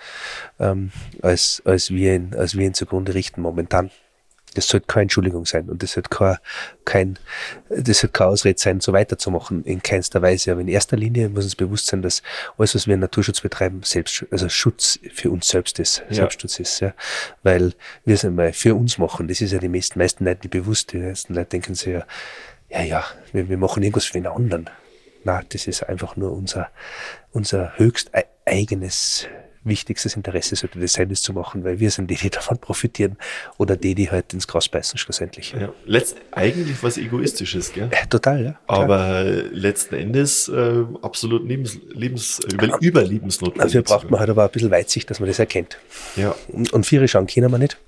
ähm, 0.60 0.92
als, 1.22 1.62
als, 1.64 1.90
wir 1.90 2.14
ihn, 2.14 2.34
als 2.36 2.56
wir 2.56 2.66
ihn 2.66 2.74
zugrunde 2.74 3.14
richten 3.14 3.40
momentan. 3.40 3.90
Das 4.56 4.68
sollte 4.68 4.86
keine 4.86 5.02
Entschuldigung 5.02 5.46
sein 5.46 5.68
und 5.68 5.82
das 5.82 5.92
sollte 5.92 6.08
kein, 6.10 6.36
kein, 6.84 7.18
das 7.68 8.00
sollte 8.00 8.12
keine 8.12 8.30
Ausrede 8.30 8.58
sein, 8.58 8.80
so 8.80 8.92
weiterzumachen, 8.92 9.64
in 9.64 9.82
keinster 9.82 10.22
Weise. 10.22 10.52
Aber 10.52 10.60
in 10.60 10.68
erster 10.68 10.96
Linie 10.96 11.28
muss 11.28 11.44
uns 11.44 11.56
bewusst 11.56 11.86
sein, 11.86 12.02
dass 12.02 12.22
alles, 12.58 12.74
was 12.74 12.86
wir 12.86 12.94
in 12.94 13.00
Naturschutz 13.00 13.40
betreiben, 13.40 13.80
selbst, 13.82 14.26
also 14.30 14.48
Schutz 14.48 14.98
für 15.12 15.30
uns 15.30 15.48
selbst 15.48 15.78
ist, 15.78 16.02
ja. 16.08 16.14
Selbstschutz 16.14 16.58
ist, 16.58 16.80
ja. 16.80 16.94
Weil 17.42 17.74
wir 18.04 18.14
es 18.14 18.24
einmal 18.24 18.52
für 18.52 18.74
uns 18.74 18.98
machen. 18.98 19.28
Das 19.28 19.40
ist 19.40 19.52
ja 19.52 19.58
die 19.58 19.68
meisten, 19.68 19.98
meisten 19.98 20.24
Leute 20.24 20.40
nicht 20.42 20.50
bewusst. 20.50 20.92
Die 20.92 20.98
meisten 20.98 21.34
Leute 21.34 21.50
denken 21.50 21.74
sich 21.74 21.92
ja, 21.92 22.06
ja, 22.70 22.82
ja, 22.82 23.04
wir, 23.32 23.48
wir 23.48 23.58
machen 23.58 23.82
irgendwas 23.82 24.06
für 24.06 24.14
den 24.14 24.26
anderen. 24.26 24.70
Na, 25.24 25.42
das 25.48 25.66
ist 25.66 25.82
einfach 25.82 26.16
nur 26.16 26.32
unser, 26.32 26.68
unser 27.32 27.76
höchst 27.78 28.10
eigenes 28.44 29.26
wichtigstes 29.66 30.16
Interesse 30.16 30.56
sollte 30.56 30.78
das 30.78 30.94
sein, 30.94 31.08
das 31.08 31.22
zu 31.22 31.32
machen, 31.32 31.64
weil 31.64 31.80
wir 31.80 31.90
sind 31.90 32.10
die, 32.10 32.16
die 32.16 32.30
davon 32.30 32.58
profitieren 32.58 33.16
oder 33.58 33.76
die, 33.76 33.94
die 33.94 34.10
halt 34.10 34.32
ins 34.32 34.46
Gras 34.46 34.68
beißen 34.68 34.98
schlussendlich. 34.98 35.54
Ja, 35.58 35.72
letzt, 35.84 36.16
eigentlich 36.32 36.82
was 36.82 36.98
Egoistisches, 36.98 37.72
gell? 37.72 37.90
Ja, 37.96 38.06
total, 38.06 38.44
ja. 38.44 38.58
Klar. 38.66 38.82
Aber 38.82 39.22
letzten 39.24 39.94
Endes 39.94 40.48
äh, 40.48 40.84
absolut 41.02 41.46
lebens, 41.46 41.78
lebens, 41.92 42.40
über, 42.52 42.80
überlebensnotwendig. 42.80 43.72
Dafür 43.72 43.82
braucht 43.82 44.10
man 44.10 44.20
halt 44.20 44.30
aber 44.30 44.44
ein 44.44 44.50
bisschen 44.50 44.70
Weitsicht, 44.70 45.10
dass 45.10 45.20
man 45.20 45.28
das 45.28 45.38
erkennt. 45.38 45.78
Ja. 46.16 46.34
Und, 46.48 46.72
und 46.72 46.86
Viere 46.86 47.08
schauen 47.08 47.26
können 47.26 47.50
wir 47.50 47.58
nicht. 47.58 47.78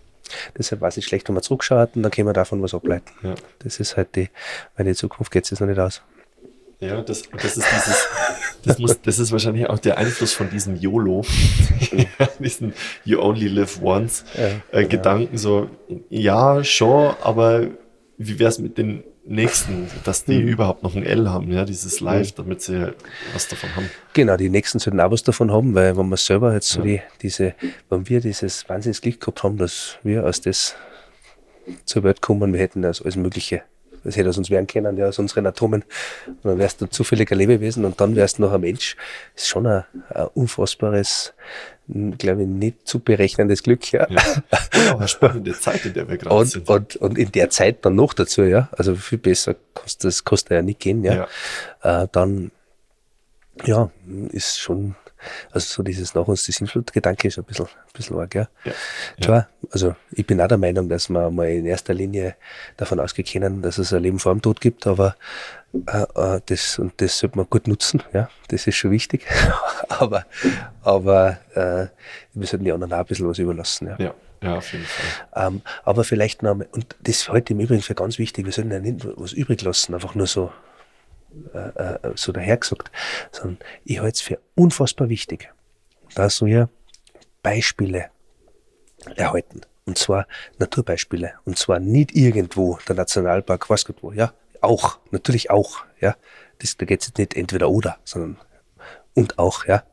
Deshalb 0.56 0.80
war 0.80 0.88
es 0.88 0.96
nicht 0.96 1.08
schlecht, 1.08 1.28
wenn 1.28 1.36
wir 1.36 1.42
zurückschaut 1.42 1.96
und 1.96 2.02
dann 2.02 2.12
können 2.12 2.28
wir 2.28 2.32
davon 2.32 2.62
was 2.62 2.74
ableiten. 2.74 3.10
Ja. 3.22 3.34
Das 3.60 3.80
ist 3.80 3.96
halt 3.96 4.14
die, 4.16 4.28
weil 4.76 4.86
die 4.86 4.94
Zukunft 4.94 5.32
geht 5.32 5.50
es 5.50 5.60
noch 5.60 5.66
nicht 5.66 5.78
aus. 5.78 6.02
Ja, 6.80 7.02
das, 7.02 7.24
das 7.32 7.56
ist 7.56 7.66
dieses, 7.74 8.08
das 8.62 8.78
muss, 8.78 9.02
das 9.02 9.18
ist 9.18 9.32
wahrscheinlich 9.32 9.68
auch 9.68 9.80
der 9.80 9.98
Einfluss 9.98 10.32
von 10.32 10.48
diesem 10.48 10.76
YOLO, 10.76 11.24
diesen 12.38 12.72
You 13.04 13.20
Only 13.20 13.48
Live 13.48 13.82
Once 13.82 14.24
ja, 14.36 14.46
äh, 14.46 14.84
genau. 14.84 14.88
Gedanken, 14.88 15.38
so, 15.38 15.68
ja, 16.08 16.62
schon, 16.62 17.16
aber 17.20 17.66
wie 18.16 18.38
wäre 18.38 18.48
es 18.48 18.60
mit 18.60 18.78
den 18.78 19.02
nächsten, 19.24 19.88
dass 20.04 20.24
die 20.24 20.38
mhm. 20.38 20.48
überhaupt 20.48 20.82
noch 20.84 20.94
ein 20.94 21.04
L 21.04 21.28
haben, 21.28 21.52
ja, 21.52 21.64
dieses 21.64 22.00
Live, 22.00 22.32
damit 22.32 22.62
sie 22.62 22.94
was 23.32 23.48
davon 23.48 23.74
haben. 23.74 23.90
Genau, 24.14 24.36
die 24.36 24.48
nächsten 24.48 24.78
sollten 24.78 25.00
auch 25.00 25.10
was 25.10 25.22
davon 25.22 25.52
haben, 25.52 25.74
weil 25.74 25.96
wenn 25.96 26.08
wir 26.08 26.16
selber 26.16 26.54
jetzt 26.54 26.68
so 26.68 26.80
ja. 26.80 26.84
die, 26.86 27.02
diese, 27.22 27.54
wenn 27.90 28.08
wir 28.08 28.20
dieses 28.20 28.68
wahnsinniges 28.68 29.02
Glück 29.02 29.20
gehabt 29.20 29.42
haben, 29.42 29.56
dass 29.58 29.98
wir 30.02 30.24
aus 30.24 30.40
das 30.40 30.76
zur 31.84 32.04
Welt 32.04 32.22
kommen, 32.22 32.52
wir 32.52 32.60
hätten 32.60 32.82
das 32.82 33.02
alles 33.02 33.16
Mögliche 33.16 33.62
das 34.04 34.16
hätte 34.16 34.28
aus 34.28 34.38
uns 34.38 34.50
werden 34.50 34.66
können, 34.66 34.96
ja, 34.96 35.08
aus 35.08 35.18
unseren 35.18 35.46
Atomen. 35.46 35.84
Und 36.26 36.44
dann 36.44 36.58
wärst 36.58 36.80
du 36.80 36.86
zufälliger 36.86 37.36
Lebewesen 37.36 37.84
und 37.84 38.00
dann 38.00 38.16
wärst 38.16 38.38
du 38.38 38.42
noch 38.42 38.52
ein 38.52 38.60
Mensch. 38.60 38.96
Das 39.34 39.44
ist 39.44 39.48
schon 39.48 39.66
ein, 39.66 39.84
ein 40.14 40.26
unfassbares, 40.34 41.34
glaube 41.86 42.42
ich, 42.42 42.48
nicht 42.48 42.86
zu 42.86 43.00
berechnendes 43.00 43.62
Glück, 43.62 43.92
ja. 43.92 44.06
ja. 44.10 44.22
Auch 44.92 44.98
eine 44.98 45.08
spannende 45.08 45.58
Zeit, 45.58 45.84
in 45.86 45.94
der 45.94 46.08
wir 46.08 46.18
gerade 46.18 46.46
sind. 46.46 46.68
Und, 46.68 46.96
und 46.96 47.18
in 47.18 47.32
der 47.32 47.50
Zeit 47.50 47.84
dann 47.84 47.94
noch 47.94 48.14
dazu, 48.14 48.42
ja. 48.42 48.68
Also 48.72 48.94
viel 48.94 49.18
besser 49.18 49.56
kostet 49.74 50.04
das 50.04 50.24
kostet 50.24 50.52
ja 50.52 50.62
nicht 50.62 50.80
gehen, 50.80 51.04
ja. 51.04 51.28
ja. 51.82 52.02
Äh, 52.02 52.08
dann, 52.12 52.50
ja, 53.64 53.90
ist 54.30 54.60
schon 54.60 54.94
also 55.50 55.66
so 55.66 55.82
dieses 55.82 56.14
nach 56.14 56.26
uns 56.26 56.44
die 56.44 56.52
Sinnflut-Gedanke 56.52 57.28
ist 57.28 57.38
ein 57.38 57.44
bisschen, 57.44 57.66
ein 57.66 57.92
bisschen 57.92 58.18
arg, 58.18 58.34
ja. 58.34 58.48
ja. 58.64 58.72
Klar, 59.20 59.48
also 59.70 59.94
ich 60.12 60.26
bin 60.26 60.40
auch 60.40 60.48
der 60.48 60.58
Meinung, 60.58 60.88
dass 60.88 61.08
wir 61.08 61.30
mal 61.30 61.48
in 61.48 61.66
erster 61.66 61.94
Linie 61.94 62.36
davon 62.76 63.00
ausgehen 63.00 63.28
können, 63.28 63.62
dass 63.62 63.78
es 63.78 63.92
ein 63.92 64.02
Leben 64.02 64.18
vor 64.18 64.32
dem 64.32 64.42
Tod 64.42 64.60
gibt, 64.60 64.86
aber 64.86 65.16
äh, 65.86 66.02
äh, 66.36 66.40
das, 66.46 66.78
und 66.78 66.92
das 66.98 67.18
sollte 67.18 67.36
man 67.36 67.46
gut 67.48 67.68
nutzen, 67.68 68.02
ja, 68.12 68.30
das 68.48 68.66
ist 68.66 68.76
schon 68.76 68.90
wichtig. 68.90 69.26
aber 69.88 70.24
aber 70.82 71.38
äh, 71.54 71.86
wir 72.34 72.46
sollten 72.46 72.64
die 72.64 72.72
anderen 72.72 72.92
auch 72.92 72.98
ein 72.98 73.06
bisschen 73.06 73.28
was 73.28 73.38
überlassen, 73.38 73.88
ja. 73.88 73.96
ja. 73.98 74.14
Ja, 74.40 74.58
auf 74.58 74.72
jeden 74.72 74.84
Fall. 74.84 75.46
Ähm, 75.48 75.62
aber 75.84 76.04
vielleicht 76.04 76.44
noch, 76.44 76.52
und 76.52 76.96
das 77.02 77.16
ist 77.16 77.28
heute 77.28 77.54
im 77.54 77.60
Übrigen 77.60 77.82
für 77.82 77.96
ganz 77.96 78.18
wichtig, 78.18 78.44
wir 78.44 78.52
sollten 78.52 78.70
ja 78.70 78.78
nicht 78.78 79.06
was 79.16 79.32
übrig 79.32 79.60
lassen, 79.62 79.94
einfach 79.94 80.14
nur 80.14 80.28
so 80.28 80.52
äh, 81.54 81.58
äh, 81.58 82.12
so 82.14 82.32
dahergesagt, 82.32 82.90
sondern 83.32 83.58
ich 83.84 84.00
halte 84.00 84.14
es 84.14 84.20
für 84.20 84.38
unfassbar 84.54 85.08
wichtig, 85.08 85.52
dass 86.14 86.42
wir 86.42 86.68
Beispiele 87.42 88.10
erhalten. 89.16 89.62
Und 89.86 89.96
zwar 89.96 90.26
Naturbeispiele. 90.58 91.32
Und 91.44 91.58
zwar 91.58 91.80
nicht 91.80 92.14
irgendwo, 92.14 92.78
der 92.88 92.96
Nationalpark, 92.96 93.70
was 93.70 93.84
Gott 93.84 94.02
wo, 94.02 94.12
ja. 94.12 94.32
Auch, 94.60 94.98
natürlich 95.10 95.50
auch, 95.50 95.84
ja. 96.00 96.16
Das, 96.58 96.76
da 96.76 96.84
geht 96.84 97.02
es 97.02 97.14
nicht 97.16 97.34
entweder 97.34 97.70
oder, 97.70 97.98
sondern 98.04 98.38
und 99.14 99.38
auch, 99.38 99.64
ja. 99.66 99.84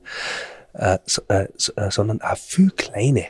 Äh, 0.74 1.00
so, 1.06 1.22
äh, 1.30 1.48
so, 1.56 1.74
äh, 1.76 1.92
sondern 1.92 2.22
auch 2.22 2.38
viel 2.38 2.72
kleine 2.72 3.28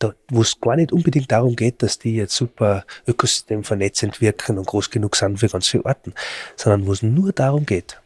da, 0.00 0.14
wo 0.30 0.40
es 0.42 0.60
gar 0.60 0.76
nicht 0.76 0.92
unbedingt 0.92 1.30
darum 1.30 1.54
geht, 1.54 1.82
dass 1.82 1.98
die 1.98 2.16
jetzt 2.16 2.34
super 2.34 2.84
ökosystemvernetzend 3.06 4.20
wirken 4.20 4.58
und 4.58 4.66
groß 4.66 4.90
genug 4.90 5.14
sind 5.14 5.38
für 5.38 5.48
ganz 5.48 5.68
viele 5.68 5.84
Orten, 5.84 6.14
sondern 6.56 6.86
wo 6.86 6.92
es 6.92 7.02
nur 7.02 7.32
darum 7.32 7.66
geht, 7.66 8.00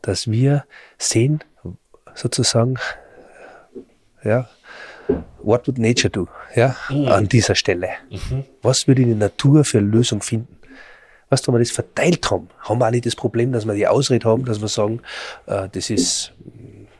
dass 0.00 0.30
wir 0.30 0.64
sehen, 0.98 1.44
sozusagen, 2.14 2.76
ja, 4.24 4.48
what 5.42 5.66
would 5.68 5.78
nature 5.78 6.10
do, 6.10 6.28
ja, 6.54 6.76
mhm. 6.88 7.08
an 7.08 7.28
dieser 7.28 7.54
Stelle. 7.54 7.90
Mhm. 8.10 8.44
Was 8.62 8.88
würde 8.88 9.04
die 9.04 9.14
Natur 9.14 9.64
für 9.64 9.78
eine 9.78 9.88
Lösung 9.88 10.22
finden? 10.22 10.56
Weißt 11.28 11.46
du, 11.46 11.52
wenn 11.52 11.60
wir 11.60 11.64
das 11.64 11.70
verteilt 11.70 12.30
haben, 12.30 12.48
haben 12.60 12.78
wir 12.78 12.86
auch 12.86 12.90
nicht 12.90 13.06
das 13.06 13.16
Problem, 13.16 13.52
dass 13.52 13.66
wir 13.66 13.74
die 13.74 13.86
Ausrede 13.86 14.28
haben, 14.28 14.44
dass 14.44 14.60
wir 14.60 14.68
sagen, 14.68 15.00
äh, 15.46 15.68
das 15.70 15.90
ist, 15.90 16.32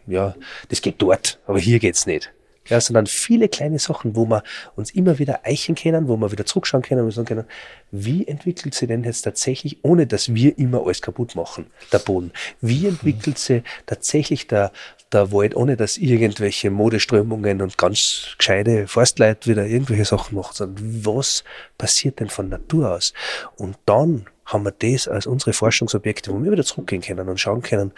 ja, 0.06 0.34
das 0.68 0.82
geht 0.82 0.96
dort, 0.98 1.38
aber 1.46 1.58
hier 1.58 1.78
geht's 1.78 2.06
nicht. 2.06 2.32
Ja, 2.68 2.80
sondern 2.80 3.06
viele 3.06 3.48
kleine 3.48 3.78
Sachen, 3.78 4.14
wo 4.14 4.24
wir 4.26 4.42
uns 4.76 4.92
immer 4.92 5.18
wieder 5.18 5.40
eichen 5.44 5.74
können, 5.74 6.06
wo 6.06 6.16
wir 6.16 6.30
wieder 6.30 6.46
zurückschauen 6.46 6.82
können 6.82 7.04
und 7.04 7.10
sagen 7.10 7.26
können, 7.26 7.44
wie 7.90 8.26
entwickelt 8.26 8.74
sie 8.74 8.86
denn 8.86 9.02
jetzt 9.04 9.22
tatsächlich, 9.22 9.78
ohne 9.82 10.06
dass 10.06 10.34
wir 10.34 10.56
immer 10.58 10.84
alles 10.84 11.02
kaputt 11.02 11.34
machen, 11.34 11.66
der 11.92 11.98
Boden? 11.98 12.32
Wie 12.60 12.86
entwickelt 12.86 13.38
sie 13.38 13.62
tatsächlich 13.86 14.46
der, 14.46 14.72
der 15.12 15.32
Wald, 15.32 15.56
ohne 15.56 15.76
dass 15.76 15.98
irgendwelche 15.98 16.70
Modeströmungen 16.70 17.62
und 17.62 17.78
ganz 17.78 18.34
gescheite 18.38 18.86
Forstleute 18.86 19.50
wieder 19.50 19.66
irgendwelche 19.66 20.04
Sachen 20.04 20.36
machen, 20.36 20.54
sondern 20.54 21.04
was 21.04 21.44
passiert 21.78 22.20
denn 22.20 22.30
von 22.30 22.48
Natur 22.48 22.92
aus? 22.92 23.12
Und 23.56 23.76
dann 23.86 24.26
haben 24.44 24.64
wir 24.64 24.72
das 24.72 25.08
als 25.08 25.26
unsere 25.26 25.52
Forschungsobjekte, 25.52 26.32
wo 26.32 26.42
wir 26.42 26.52
wieder 26.52 26.64
zurückgehen 26.64 27.02
können 27.02 27.28
und 27.28 27.40
schauen 27.40 27.62
können, 27.62 27.92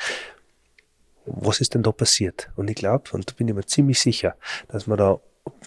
was 1.27 1.61
ist 1.61 1.75
denn 1.75 1.83
da 1.83 1.93
passiert? 1.93 2.51
Und 2.57 2.69
ich 2.71 2.77
glaube, 2.77 3.11
und 3.13 3.31
da 3.31 3.35
bin 3.37 3.49
ich 3.49 3.55
mir 3.55 3.65
ziemlich 3.65 4.01
sicher, 4.01 4.35
dass 4.69 4.87
man 4.87 4.99
da 4.99 5.21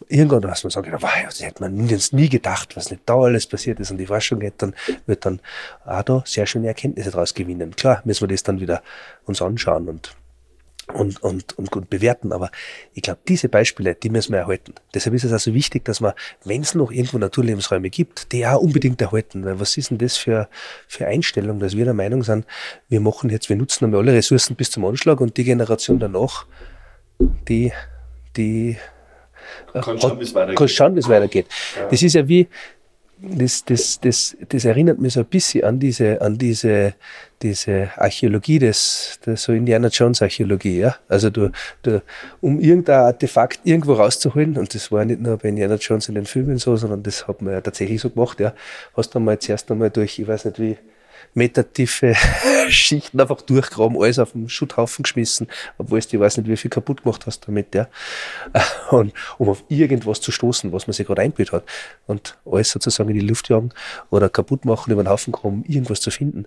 irgendwann, 0.08 0.42
dass 0.42 0.64
man 0.64 0.72
sagt, 0.72 0.92
wow, 0.92 1.12
das 1.26 1.42
hätte 1.42 1.62
man 1.62 1.88
jetzt 1.88 2.14
nie 2.14 2.30
gedacht, 2.30 2.76
was 2.76 2.92
nicht 2.92 3.04
da 3.06 3.16
alles 3.16 3.48
passiert 3.48 3.80
ist 3.80 3.92
und 3.92 3.98
die 3.98 4.08
Forschung 4.08 4.40
geht, 4.40 4.56
dann 4.58 4.76
wird 5.06 5.26
dann 5.26 5.40
auch 5.86 6.04
da 6.04 6.24
sehr 6.26 6.46
schöne 6.46 6.68
Erkenntnisse 6.68 7.12
daraus 7.12 7.34
gewinnen. 7.34 7.76
Klar, 7.76 8.02
müssen 8.06 8.22
wir 8.22 8.28
das 8.28 8.44
dann 8.44 8.60
wieder 8.60 8.82
uns 9.26 9.42
anschauen 9.42 9.88
und 9.88 10.16
und, 10.94 11.22
und, 11.22 11.58
und 11.58 11.72
gut 11.72 11.90
bewerten. 11.90 12.32
Aber 12.32 12.52
ich 12.94 13.02
glaube, 13.02 13.20
diese 13.28 13.50
Beispiele, 13.50 13.96
die 13.96 14.10
müssen 14.10 14.34
wir 14.34 14.40
erhalten. 14.40 14.74
Deshalb 14.94 15.16
ist 15.16 15.24
es 15.24 15.32
also 15.32 15.54
wichtig, 15.54 15.86
dass 15.86 16.00
man, 16.00 16.14
wenn 16.44 16.62
es 16.62 16.76
noch 16.76 16.92
irgendwo 16.92 17.18
Naturlebensräume 17.18 17.90
gibt, 17.90 18.32
die 18.32 18.46
auch 18.46 18.62
unbedingt 18.62 19.02
erhalten. 19.02 19.46
Weil 19.46 19.60
was 19.60 19.78
ist 19.78 19.90
denn 19.90 19.98
das 19.98 20.18
für, 20.18 20.48
für 20.88 21.08
Einstellung, 21.08 21.60
dass 21.60 21.76
wir 21.76 21.86
der 21.86 21.94
Meinung 21.94 22.24
sind, 22.24 22.46
wir 22.90 23.00
machen 23.00 23.30
jetzt, 23.30 23.50
wir 23.50 23.56
nutzen 23.56 23.86
einmal 23.86 24.02
alle 24.02 24.14
Ressourcen 24.14 24.56
bis 24.56 24.72
zum 24.72 24.86
Anschlag 24.86 25.20
und 25.20 25.38
die 25.38 25.44
Generation 25.44 26.00
danach, 26.00 26.46
die, 27.20 27.72
die 28.36 28.78
kann 29.74 30.00
schauen, 30.00 30.96
wie 30.96 31.00
es 31.00 31.10
weitergeht. 31.10 31.48
Ja. 31.76 31.88
Das 31.90 32.02
ist 32.02 32.14
ja 32.14 32.28
wie, 32.28 32.48
das, 33.22 33.66
das, 33.66 34.00
das, 34.00 34.38
das 34.50 34.66
erinnert 34.66 35.00
mich 35.00 35.14
so 35.14 35.22
ein 35.22 35.26
bisschen 35.26 35.64
an 35.64 35.80
diese, 35.80 36.22
an 36.22 36.38
diese, 36.38 36.94
diese 37.42 37.90
Archäologie, 37.96 38.60
das, 38.60 39.20
das 39.24 39.44
so 39.44 39.54
Indiana 39.54 39.88
Jones 39.88 40.22
Archäologie, 40.22 40.80
ja. 40.80 40.96
Also 41.08 41.30
du, 41.30 41.52
du, 41.82 42.02
um 42.42 42.60
irgendein 42.60 43.00
Artefakt 43.02 43.62
irgendwo 43.64 43.94
rauszuholen, 43.94 44.58
und 44.58 44.74
das 44.74 44.92
war 44.92 45.04
nicht 45.06 45.22
nur 45.22 45.38
bei 45.38 45.50
Indiana 45.50 45.76
Jones 45.76 46.10
in 46.10 46.16
den 46.16 46.26
Filmen 46.26 46.58
so, 46.58 46.76
sondern 46.76 47.04
das 47.04 47.28
hat 47.28 47.42
man 47.42 47.54
ja 47.54 47.62
tatsächlich 47.62 48.02
so 48.02 48.10
gemacht, 48.10 48.40
ja. 48.40 48.54
Hast 48.96 49.16
du 49.16 49.20
mal 49.20 49.40
zuerst 49.40 49.72
einmal 49.72 49.90
durch, 49.90 50.20
ich 50.20 50.28
weiß 50.28 50.46
nicht 50.46 50.60
wie, 50.60 50.78
metertiefe 51.34 52.16
Schichten 52.70 53.20
einfach 53.20 53.42
durchgraben, 53.42 54.02
alles 54.02 54.20
auf 54.20 54.32
den 54.32 54.50
Schutthaufen 54.50 55.04
geschmissen, 55.04 55.48
obwohl 55.78 56.00
du, 56.00 56.08
ich 56.12 56.20
weiß 56.20 56.38
nicht, 56.38 56.48
wie 56.48 56.58
viel 56.58 56.70
kaputt 56.70 57.04
gemacht 57.04 57.26
hast 57.26 57.48
damit, 57.48 57.74
ja. 57.76 57.88
Und 58.92 59.14
um 59.38 59.50
auf 59.50 59.64
irgendwas 59.70 60.22
zu 60.22 60.32
stoßen, 60.32 60.72
was 60.72 60.88
man 60.88 60.94
sich 60.94 61.08
gerade 61.08 61.22
eingebildet 61.22 61.54
hat. 61.54 61.64
Und 62.06 62.38
alles 62.46 62.72
sozusagen 62.72 63.10
in 63.10 63.20
die 63.20 63.28
Luft 63.28 63.50
jagen 63.50 63.72
oder 64.10 64.30
kaputt 64.30 64.66
machen, 64.66 64.92
über 64.92 65.04
den 65.04 65.10
Haufen 65.10 65.32
kommen, 65.32 65.64
irgendwas 65.68 66.02
zu 66.02 66.12
finden, 66.12 66.46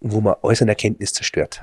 wo 0.00 0.20
man 0.20 0.36
alles 0.42 0.62
an 0.62 0.68
Erkenntnis 0.68 1.12
zerstört. 1.12 1.62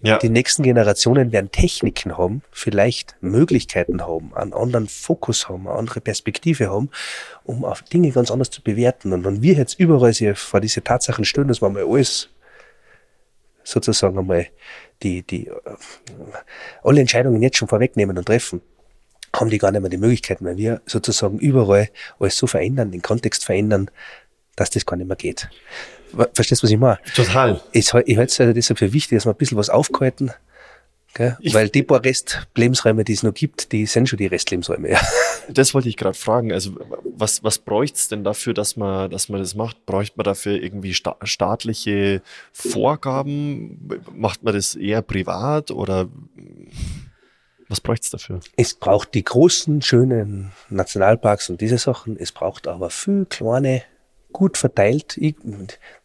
Ja. 0.00 0.18
Die 0.18 0.28
nächsten 0.28 0.62
Generationen 0.62 1.32
werden 1.32 1.50
Techniken 1.50 2.18
haben, 2.18 2.42
vielleicht 2.50 3.16
Möglichkeiten 3.22 4.06
haben, 4.06 4.34
einen 4.34 4.52
anderen 4.52 4.88
Fokus 4.88 5.48
haben, 5.48 5.66
eine 5.66 5.78
andere 5.78 6.02
Perspektive 6.02 6.70
haben, 6.70 6.90
um 7.44 7.64
auf 7.64 7.82
Dinge 7.82 8.10
ganz 8.10 8.30
anders 8.30 8.50
zu 8.50 8.62
bewerten. 8.62 9.12
Und 9.14 9.24
wenn 9.24 9.40
wir 9.40 9.54
jetzt 9.54 9.80
überall 9.80 10.12
vor 10.34 10.60
diese 10.60 10.84
Tatsachen 10.84 11.24
stellen, 11.24 11.48
dass 11.48 11.62
wir 11.62 11.70
mal 11.70 11.84
alles 11.84 12.28
sozusagen 13.64 14.18
einmal 14.18 14.46
die, 15.02 15.22
die, 15.22 15.48
äh, 15.48 15.52
alle 16.82 17.00
Entscheidungen 17.00 17.42
jetzt 17.42 17.56
schon 17.56 17.68
vorwegnehmen 17.68 18.16
und 18.16 18.26
treffen, 18.26 18.60
haben 19.34 19.50
die 19.50 19.58
gar 19.58 19.72
nicht 19.72 19.80
mehr 19.80 19.90
die 19.90 19.96
Möglichkeiten, 19.96 20.44
weil 20.44 20.56
wir 20.56 20.82
sozusagen 20.86 21.38
überall 21.38 21.88
alles 22.18 22.36
so 22.36 22.46
verändern, 22.46 22.92
den 22.92 23.02
Kontext 23.02 23.44
verändern, 23.44 23.90
dass 24.56 24.70
das 24.70 24.86
gar 24.86 24.96
nicht 24.96 25.06
mehr 25.08 25.16
geht. 25.16 25.48
Verstehst 26.34 26.62
du, 26.62 26.64
was 26.64 26.70
ich 26.70 26.78
meine? 26.78 26.98
Total. 27.14 27.60
Ich, 27.72 27.92
ich 27.92 28.16
halte 28.16 28.32
es 28.32 28.40
also 28.40 28.52
deshalb 28.52 28.78
für 28.78 28.92
wichtig, 28.92 29.18
dass 29.18 29.26
wir 29.26 29.32
ein 29.32 29.36
bisschen 29.36 29.58
was 29.58 29.70
aufgehalten, 29.70 30.32
gell? 31.14 31.36
weil 31.52 31.68
die 31.68 31.82
paar 31.82 32.04
Restlebensräume, 32.04 33.04
die 33.04 33.12
es 33.12 33.22
noch 33.22 33.34
gibt, 33.34 33.72
die 33.72 33.86
sind 33.86 34.08
schon 34.08 34.18
die 34.18 34.26
Restlebensräume. 34.26 34.90
Ja. 34.90 35.00
Das 35.48 35.74
wollte 35.74 35.88
ich 35.88 35.96
gerade 35.96 36.18
fragen. 36.18 36.52
Also 36.52 36.72
was, 37.04 37.44
was 37.44 37.58
bräuchte 37.58 37.96
es 37.96 38.08
denn 38.08 38.24
dafür, 38.24 38.52
dass 38.52 38.76
man, 38.76 39.08
dass 39.12 39.28
man 39.28 39.38
das 39.38 39.54
macht? 39.54 39.86
Bräuchte 39.86 40.14
man 40.16 40.24
dafür 40.24 40.60
irgendwie 40.60 40.92
sta 40.92 41.16
staatliche 41.22 42.20
Vorgaben? 42.52 43.88
Macht 44.12 44.42
man 44.42 44.52
das 44.52 44.74
eher 44.74 45.02
privat 45.02 45.70
oder 45.70 46.08
was 47.68 47.80
bräuchte 47.80 48.04
es 48.06 48.10
dafür? 48.10 48.40
Es 48.56 48.74
braucht 48.74 49.14
die 49.14 49.22
großen, 49.22 49.82
schönen 49.82 50.52
Nationalparks 50.68 51.48
und 51.48 51.60
diese 51.60 51.78
Sachen. 51.78 52.16
Es 52.18 52.32
braucht 52.32 52.66
aber 52.66 52.90
viel 52.90 53.26
kleine 53.26 53.82
gut 54.36 54.58
verteilt. 54.58 55.16
Ich, 55.16 55.34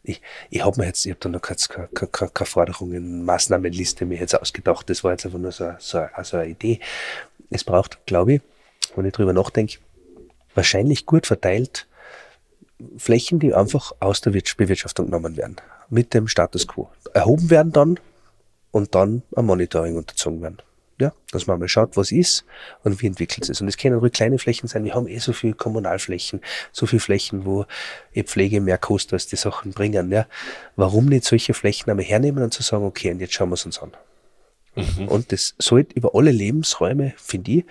ich, 0.02 0.22
ich 0.48 0.64
habe 0.64 0.80
mir 0.80 0.86
jetzt, 0.86 1.04
ich 1.04 1.10
habe 1.10 1.20
da 1.20 1.28
noch 1.28 1.42
keine, 1.42 1.58
keine, 1.92 2.30
keine, 2.30 2.46
Forderungen, 2.46 3.26
Maßnahmenliste 3.26 4.06
mir 4.06 4.18
jetzt 4.18 4.34
ausgedacht. 4.40 4.88
Das 4.88 5.04
war 5.04 5.10
jetzt 5.10 5.26
einfach 5.26 5.38
nur 5.38 5.52
so, 5.52 5.70
so, 5.78 6.06
so 6.22 6.36
eine 6.38 6.48
Idee. 6.48 6.80
Es 7.50 7.62
braucht, 7.62 8.06
glaube 8.06 8.34
ich, 8.34 8.40
wenn 8.96 9.04
ich 9.04 9.12
drüber 9.12 9.34
nachdenke, 9.34 9.80
wahrscheinlich 10.54 11.04
gut 11.04 11.26
verteilt 11.26 11.86
Flächen, 12.96 13.38
die 13.38 13.52
einfach 13.52 13.92
aus 14.00 14.22
der 14.22 14.30
Bewirtschaftung 14.30 15.06
genommen 15.06 15.36
werden. 15.36 15.56
Mit 15.90 16.14
dem 16.14 16.26
Status 16.26 16.66
quo. 16.66 16.88
Erhoben 17.12 17.50
werden 17.50 17.72
dann 17.72 18.00
und 18.70 18.94
dann 18.94 19.22
ein 19.36 19.44
Monitoring 19.44 19.96
unterzogen 19.96 20.40
werden. 20.40 20.62
Ja, 21.02 21.12
dass 21.32 21.48
man 21.48 21.58
mal 21.58 21.66
schaut, 21.66 21.96
was 21.96 22.12
ist 22.12 22.44
und 22.84 23.02
wie 23.02 23.08
entwickelt 23.08 23.50
es. 23.50 23.60
Und 23.60 23.66
es 23.66 23.76
können 23.76 23.98
ruhig 23.98 24.12
kleine 24.12 24.38
Flächen 24.38 24.68
sein. 24.68 24.84
Wir 24.84 24.94
haben 24.94 25.08
eh 25.08 25.18
so 25.18 25.32
viele 25.32 25.54
Kommunalflächen, 25.54 26.40
so 26.70 26.86
viele 26.86 27.00
Flächen, 27.00 27.44
wo 27.44 27.66
eh 28.14 28.22
Pflege 28.22 28.60
mehr 28.60 28.78
kostet, 28.78 29.14
als 29.14 29.26
die 29.26 29.34
Sachen 29.34 29.72
bringen. 29.72 30.12
Ja, 30.12 30.26
warum 30.76 31.06
nicht 31.06 31.24
solche 31.24 31.54
Flächen 31.54 31.90
einmal 31.90 32.04
hernehmen 32.04 32.44
und 32.44 32.54
zu 32.54 32.62
sagen, 32.62 32.84
okay, 32.84 33.10
und 33.10 33.18
jetzt 33.18 33.34
schauen 33.34 33.48
wir 33.48 33.54
es 33.54 33.66
uns 33.66 33.80
an. 33.80 33.90
Mhm. 34.76 35.08
Und 35.08 35.32
das 35.32 35.56
sollte 35.58 35.96
über 35.96 36.14
alle 36.14 36.30
Lebensräume, 36.30 37.14
finde 37.16 37.50
ich, 37.50 37.64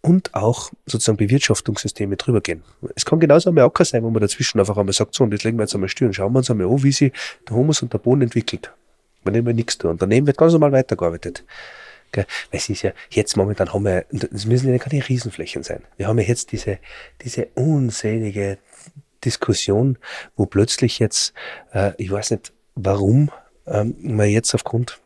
und 0.00 0.34
auch 0.34 0.72
sozusagen 0.84 1.16
Bewirtschaftungssysteme 1.16 2.16
drüber 2.16 2.40
gehen. 2.40 2.64
Es 2.96 3.04
kann 3.04 3.20
genauso 3.20 3.50
einmal 3.50 3.66
Acker 3.66 3.84
sein, 3.84 4.02
wo 4.02 4.10
man 4.10 4.20
dazwischen 4.20 4.58
einfach 4.58 4.76
einmal 4.76 4.94
sagt, 4.94 5.14
so, 5.14 5.22
und 5.22 5.30
jetzt 5.30 5.44
legen 5.44 5.58
wir 5.58 5.62
jetzt 5.62 5.74
einmal 5.74 5.88
Stirn, 5.88 6.12
schauen 6.12 6.32
wir 6.32 6.38
uns 6.38 6.50
einmal 6.50 6.66
an, 6.66 6.82
wie 6.82 6.90
sich 6.90 7.12
der 7.48 7.54
Humus 7.54 7.82
und 7.82 7.92
der 7.92 7.98
Boden 7.98 8.22
entwickelt. 8.22 8.72
Man 9.24 9.32
nehmen 9.32 9.46
wir 9.46 9.54
nichts 9.54 9.78
tun. 9.78 9.92
Und 9.92 10.02
daneben 10.02 10.26
wird 10.26 10.38
ganz 10.38 10.52
normal 10.52 10.72
weitergearbeitet. 10.72 11.44
Weil 12.14 12.26
es 12.50 12.68
ist 12.68 12.82
ja, 12.82 12.92
jetzt 13.10 13.36
momentan 13.36 13.72
haben 13.72 13.84
wir, 13.84 14.04
es 14.10 14.44
müssen 14.46 14.70
ja 14.70 14.78
keine 14.78 15.08
Riesenflächen 15.08 15.62
sein. 15.62 15.82
Wir 15.96 16.08
haben 16.08 16.18
ja 16.18 16.24
jetzt 16.26 16.52
diese, 16.52 16.78
diese 17.22 17.46
unzählige 17.54 18.58
Diskussion, 19.24 19.98
wo 20.36 20.46
plötzlich 20.46 20.98
jetzt, 20.98 21.32
äh, 21.72 21.92
ich 21.96 22.10
weiß 22.10 22.32
nicht 22.32 22.52
warum, 22.74 23.30
ähm, 23.66 23.94
man 24.00 24.28
jetzt 24.28 24.54
aufgrund 24.54 25.00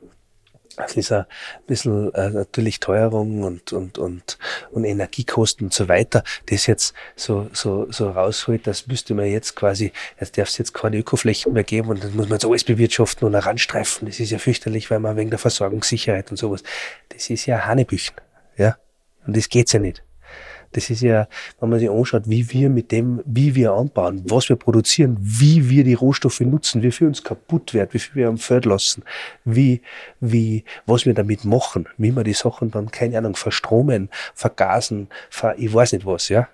es 0.84 0.96
ist 0.96 1.12
ein 1.12 1.26
bisschen 1.66 2.12
äh, 2.14 2.30
natürlich 2.30 2.80
Teuerung 2.80 3.42
und, 3.42 3.72
und, 3.72 3.98
und, 3.98 4.38
und 4.70 4.84
Energiekosten 4.84 5.66
und 5.66 5.74
so 5.74 5.88
weiter, 5.88 6.22
das 6.46 6.66
jetzt 6.66 6.94
so, 7.14 7.48
so, 7.52 7.90
so 7.90 8.10
rausholt, 8.10 8.66
das 8.66 8.86
müsste 8.86 9.14
man 9.14 9.26
jetzt 9.26 9.56
quasi, 9.56 9.92
jetzt 10.20 10.36
darf 10.36 10.48
es 10.48 10.58
jetzt 10.58 10.74
keine 10.74 10.98
Ökoflächen 10.98 11.52
mehr 11.52 11.64
geben 11.64 11.88
und 11.88 12.04
dann 12.04 12.14
muss 12.14 12.28
man 12.28 12.36
jetzt 12.36 12.44
alles 12.44 12.64
bewirtschaften 12.64 13.26
und 13.26 13.34
heranstreifen. 13.34 14.06
Das 14.06 14.20
ist 14.20 14.30
ja 14.30 14.38
fürchterlich, 14.38 14.90
weil 14.90 15.00
man 15.00 15.16
wegen 15.16 15.30
der 15.30 15.38
Versorgungssicherheit 15.38 16.30
und 16.30 16.36
sowas, 16.36 16.62
das 17.08 17.30
ist 17.30 17.46
ja 17.46 17.64
Hanebüchen, 17.64 18.16
ja. 18.56 18.76
Und 19.26 19.36
das 19.36 19.48
geht's 19.48 19.72
ja 19.72 19.80
nicht. 19.80 20.05
Das 20.76 20.90
ist 20.90 21.00
ja, 21.00 21.26
wenn 21.58 21.70
man 21.70 21.78
sich 21.78 21.88
anschaut, 21.90 22.24
wie 22.26 22.52
wir 22.52 22.68
mit 22.68 22.92
dem, 22.92 23.22
wie 23.24 23.54
wir 23.54 23.72
anbauen, 23.72 24.22
was 24.28 24.50
wir 24.50 24.56
produzieren, 24.56 25.16
wie 25.18 25.70
wir 25.70 25.84
die 25.84 25.94
Rohstoffe 25.94 26.40
nutzen, 26.40 26.82
wie 26.82 26.92
viel 26.92 27.06
uns 27.06 27.24
kaputt 27.24 27.72
wird, 27.72 27.94
wie 27.94 27.98
viel 27.98 28.14
wir 28.14 28.28
am 28.28 28.36
Feld 28.36 28.66
lassen, 28.66 29.02
wie, 29.46 29.80
wie, 30.20 30.64
was 30.84 31.06
wir 31.06 31.14
damit 31.14 31.46
machen, 31.46 31.88
wie 31.96 32.14
wir 32.14 32.24
die 32.24 32.34
Sachen 32.34 32.70
dann, 32.70 32.90
keine 32.90 33.16
Ahnung, 33.16 33.36
verstromen, 33.36 34.10
vergasen, 34.34 35.08
ver, 35.30 35.58
ich 35.58 35.72
weiß 35.72 35.92
nicht 35.92 36.04
was, 36.04 36.28
ja. 36.28 36.46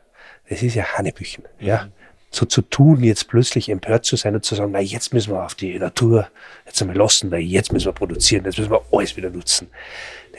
Das 0.48 0.62
ist 0.62 0.76
ja 0.76 0.84
Hanebüchen, 0.84 1.42
ja. 1.58 1.86
Mhm. 1.86 1.92
So 2.30 2.46
zu 2.46 2.62
tun, 2.62 3.02
jetzt 3.02 3.26
plötzlich 3.26 3.70
empört 3.70 4.04
zu 4.04 4.14
sein 4.14 4.36
und 4.36 4.44
zu 4.44 4.54
sagen, 4.54 4.70
na, 4.72 4.80
jetzt 4.80 5.12
müssen 5.12 5.32
wir 5.32 5.44
auf 5.44 5.56
die 5.56 5.76
Natur 5.80 6.28
jetzt 6.64 6.80
einmal 6.80 6.96
lassen, 6.96 7.32
weil 7.32 7.40
jetzt 7.40 7.72
müssen 7.72 7.86
wir 7.86 7.92
produzieren, 7.92 8.44
jetzt 8.44 8.56
müssen 8.56 8.70
wir 8.70 8.84
alles 8.92 9.16
wieder 9.16 9.30
nutzen. 9.30 9.68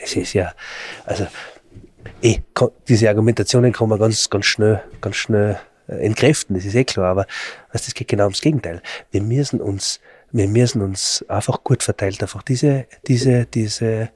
Das 0.00 0.16
ist 0.16 0.32
ja, 0.32 0.54
also, 1.04 1.26
eh, 2.24 2.40
diese 2.88 3.08
Argumentationen 3.08 3.72
kann 3.72 3.88
man 3.88 3.98
ganz, 3.98 4.30
ganz 4.30 4.46
schnell, 4.46 4.82
ganz 5.00 5.16
schnell 5.16 5.58
äh, 5.86 5.96
entkräften, 5.96 6.56
das 6.56 6.64
ist 6.64 6.74
eh 6.74 6.84
klar, 6.84 7.10
aber 7.10 7.26
was, 7.72 7.84
das 7.84 7.94
geht 7.94 8.08
genau 8.08 8.24
ums 8.24 8.40
Gegenteil. 8.40 8.82
Wir 9.10 9.22
müssen 9.22 9.60
uns, 9.60 10.00
wir 10.32 10.48
müssen 10.48 10.82
uns 10.82 11.24
einfach 11.28 11.62
gut 11.62 11.82
verteilt, 11.82 12.22
einfach 12.22 12.42
diese, 12.42 12.86
diese, 13.06 13.46
diese, 13.46 14.08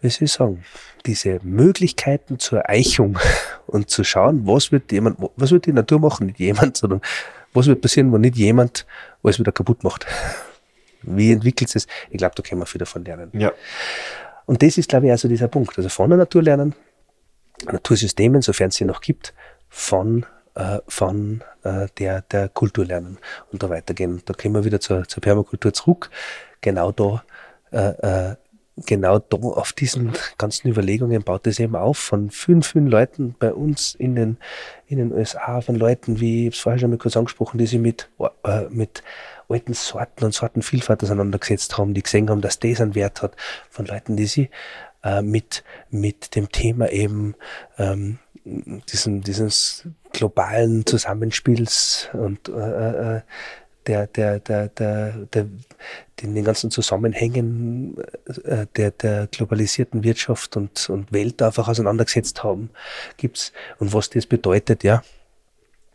wie 0.00 0.08
soll 0.08 0.26
ich 0.26 0.32
sagen, 0.32 0.64
diese 1.04 1.40
Möglichkeiten 1.42 2.38
zur 2.38 2.68
Eichung 2.68 3.18
und 3.66 3.90
zu 3.90 4.04
schauen, 4.04 4.46
was 4.46 4.70
wird 4.70 4.92
jemand, 4.92 5.18
was 5.36 5.50
wird 5.50 5.66
die 5.66 5.72
Natur 5.72 5.98
machen, 5.98 6.26
nicht 6.26 6.38
jemand, 6.38 6.76
sondern 6.76 7.00
was 7.52 7.66
wird 7.66 7.80
passieren, 7.80 8.12
wenn 8.12 8.20
nicht 8.20 8.36
jemand 8.36 8.86
alles 9.22 9.38
wieder 9.38 9.52
kaputt 9.52 9.82
macht. 9.82 10.06
Wie 11.02 11.32
entwickelt 11.32 11.74
es? 11.74 11.86
Ich 12.10 12.18
glaube, 12.18 12.34
da 12.34 12.42
können 12.42 12.60
wir 12.60 12.66
viel 12.66 12.80
davon 12.80 13.04
lernen. 13.04 13.30
Ja. 13.32 13.52
und 14.46 14.62
das 14.62 14.76
ist, 14.76 14.88
glaube 14.88 15.06
ich, 15.06 15.12
also 15.12 15.28
dieser 15.28 15.46
Punkt. 15.46 15.76
Also 15.76 15.88
von 15.88 16.10
der 16.10 16.18
Natur 16.18 16.42
lernen, 16.42 16.74
Natursystemen, 17.64 18.42
sofern 18.42 18.68
es 18.68 18.76
sie 18.76 18.84
noch 18.84 19.00
gibt, 19.00 19.34
von, 19.68 20.26
äh, 20.54 20.78
von 20.86 21.42
äh, 21.64 21.86
der, 21.98 22.22
der 22.22 22.48
Kultur 22.48 22.84
lernen 22.84 23.18
und 23.52 23.62
da 23.62 23.70
weitergehen. 23.70 24.22
Da 24.24 24.34
kommen 24.34 24.54
wir 24.54 24.64
wieder 24.64 24.80
zur, 24.80 25.08
zur 25.08 25.20
Permakultur 25.20 25.72
zurück. 25.72 26.10
Genau 26.60 26.92
da 26.92 27.24
äh, 27.72 28.30
äh, 28.30 28.36
genau 28.84 29.18
da 29.18 29.36
auf 29.38 29.72
diesen 29.72 30.12
ganzen 30.36 30.68
Überlegungen 30.68 31.22
baut 31.22 31.46
es 31.46 31.58
eben 31.58 31.76
auf 31.76 31.96
von 31.98 32.30
vielen, 32.30 32.62
vielen 32.62 32.88
Leuten 32.88 33.34
bei 33.38 33.52
uns 33.52 33.94
in 33.94 34.14
den, 34.14 34.36
in 34.86 34.98
den 34.98 35.12
USA, 35.12 35.60
von 35.60 35.76
Leuten, 35.76 36.20
wie 36.20 36.48
ich 36.48 36.54
es 36.54 36.60
vorher 36.60 36.78
schon 36.78 36.90
mal 36.90 36.98
kurz 36.98 37.16
angesprochen, 37.16 37.58
die 37.58 37.66
sich 37.66 37.80
mit, 37.80 38.10
äh, 38.44 38.64
mit 38.68 39.02
alten 39.48 39.74
Sorten 39.74 40.24
und 40.24 40.34
Sortenvielfalt 40.34 41.02
auseinandergesetzt 41.02 41.78
haben, 41.78 41.94
die 41.94 42.02
gesehen 42.02 42.28
haben, 42.28 42.40
dass 42.40 42.58
das 42.58 42.80
einen 42.80 42.94
Wert 42.94 43.22
hat, 43.22 43.36
von 43.70 43.86
Leuten, 43.86 44.16
die 44.16 44.26
sich 44.26 44.50
äh, 45.06 45.22
mit, 45.22 45.62
mit 45.90 46.34
dem 46.34 46.50
Thema 46.50 46.90
eben 46.90 47.36
ähm, 47.78 48.18
diesen, 48.44 49.22
dieses 49.22 49.86
globalen 50.12 50.84
Zusammenspiels 50.84 52.08
und 52.12 52.48
äh, 52.48 53.18
äh 53.18 53.20
der, 53.86 54.08
der, 54.08 54.40
der, 54.40 54.66
der, 54.66 55.12
der, 55.32 55.46
den, 56.20 56.42
ganzen 56.42 56.72
Zusammenhängen 56.72 57.96
äh, 58.42 58.66
der, 58.74 58.90
der 58.90 59.28
globalisierten 59.28 60.02
Wirtschaft 60.02 60.56
und, 60.56 60.90
und 60.90 61.12
Welt 61.12 61.40
einfach 61.40 61.68
auseinandergesetzt 61.68 62.42
haben, 62.42 62.70
gibt's 63.16 63.52
und 63.78 63.94
was 63.94 64.10
das 64.10 64.26
bedeutet, 64.26 64.82
ja. 64.82 65.04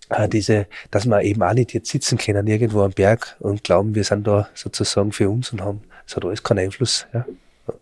Äh, 0.09 0.29
diese, 0.29 0.67
dass 0.89 1.05
wir 1.05 1.21
eben 1.21 1.43
auch 1.43 1.53
nicht 1.53 1.73
jetzt 1.73 1.89
sitzen 1.89 2.17
können 2.17 2.47
irgendwo 2.47 2.81
am 2.83 2.91
Berg 2.91 3.35
und 3.39 3.65
glauben, 3.65 3.93
wir 3.93 4.05
sind 4.05 4.25
da 4.25 4.47
sozusagen 4.53 5.11
für 5.11 5.29
uns 5.29 5.51
und 5.51 5.59
haben, 5.59 5.81
es 6.07 6.15
hat 6.15 6.23
alles 6.23 6.43
keinen 6.43 6.59
Einfluss, 6.59 7.07
ja. 7.11 7.25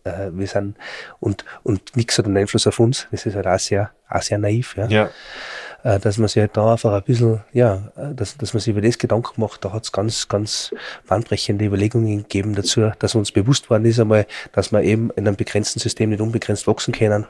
Äh, 0.03 0.29
wir 0.31 0.47
sind, 0.47 0.77
und, 1.19 1.45
und 1.63 1.95
nichts 1.95 2.17
hat 2.17 2.25
einen 2.25 2.37
Einfluss 2.37 2.67
auf 2.67 2.79
uns. 2.79 3.07
Das 3.11 3.25
ist 3.25 3.35
halt 3.35 3.47
auch 3.47 3.59
sehr, 3.59 3.91
auch 4.09 4.21
sehr 4.21 4.37
naiv, 4.37 4.75
ja. 4.77 4.87
ja. 4.87 5.09
Äh, 5.83 5.99
dass 5.99 6.17
man 6.17 6.27
sich 6.27 6.41
halt 6.41 6.57
da 6.57 6.73
einfach 6.73 6.93
ein 6.93 7.03
bisschen, 7.03 7.41
ja, 7.53 7.91
äh, 7.95 8.13
dass, 8.13 8.37
dass 8.37 8.53
man 8.53 8.59
sich 8.59 8.71
über 8.71 8.81
das 8.81 8.97
Gedanken 8.97 9.39
macht, 9.39 9.63
da 9.63 9.71
hat 9.71 9.83
es 9.83 9.91
ganz, 9.91 10.27
ganz 10.27 10.73
bahnbrechende 11.07 11.65
Überlegungen 11.65 12.17
gegeben 12.17 12.55
dazu, 12.55 12.91
dass 12.99 13.15
uns 13.15 13.31
bewusst 13.31 13.69
worden 13.69 13.85
ist 13.85 13.99
einmal, 13.99 14.25
dass 14.51 14.71
wir 14.71 14.81
eben 14.81 15.09
in 15.11 15.27
einem 15.27 15.37
begrenzten 15.37 15.79
System 15.79 16.09
nicht 16.09 16.21
unbegrenzt 16.21 16.67
wachsen 16.67 16.93
können 16.93 17.25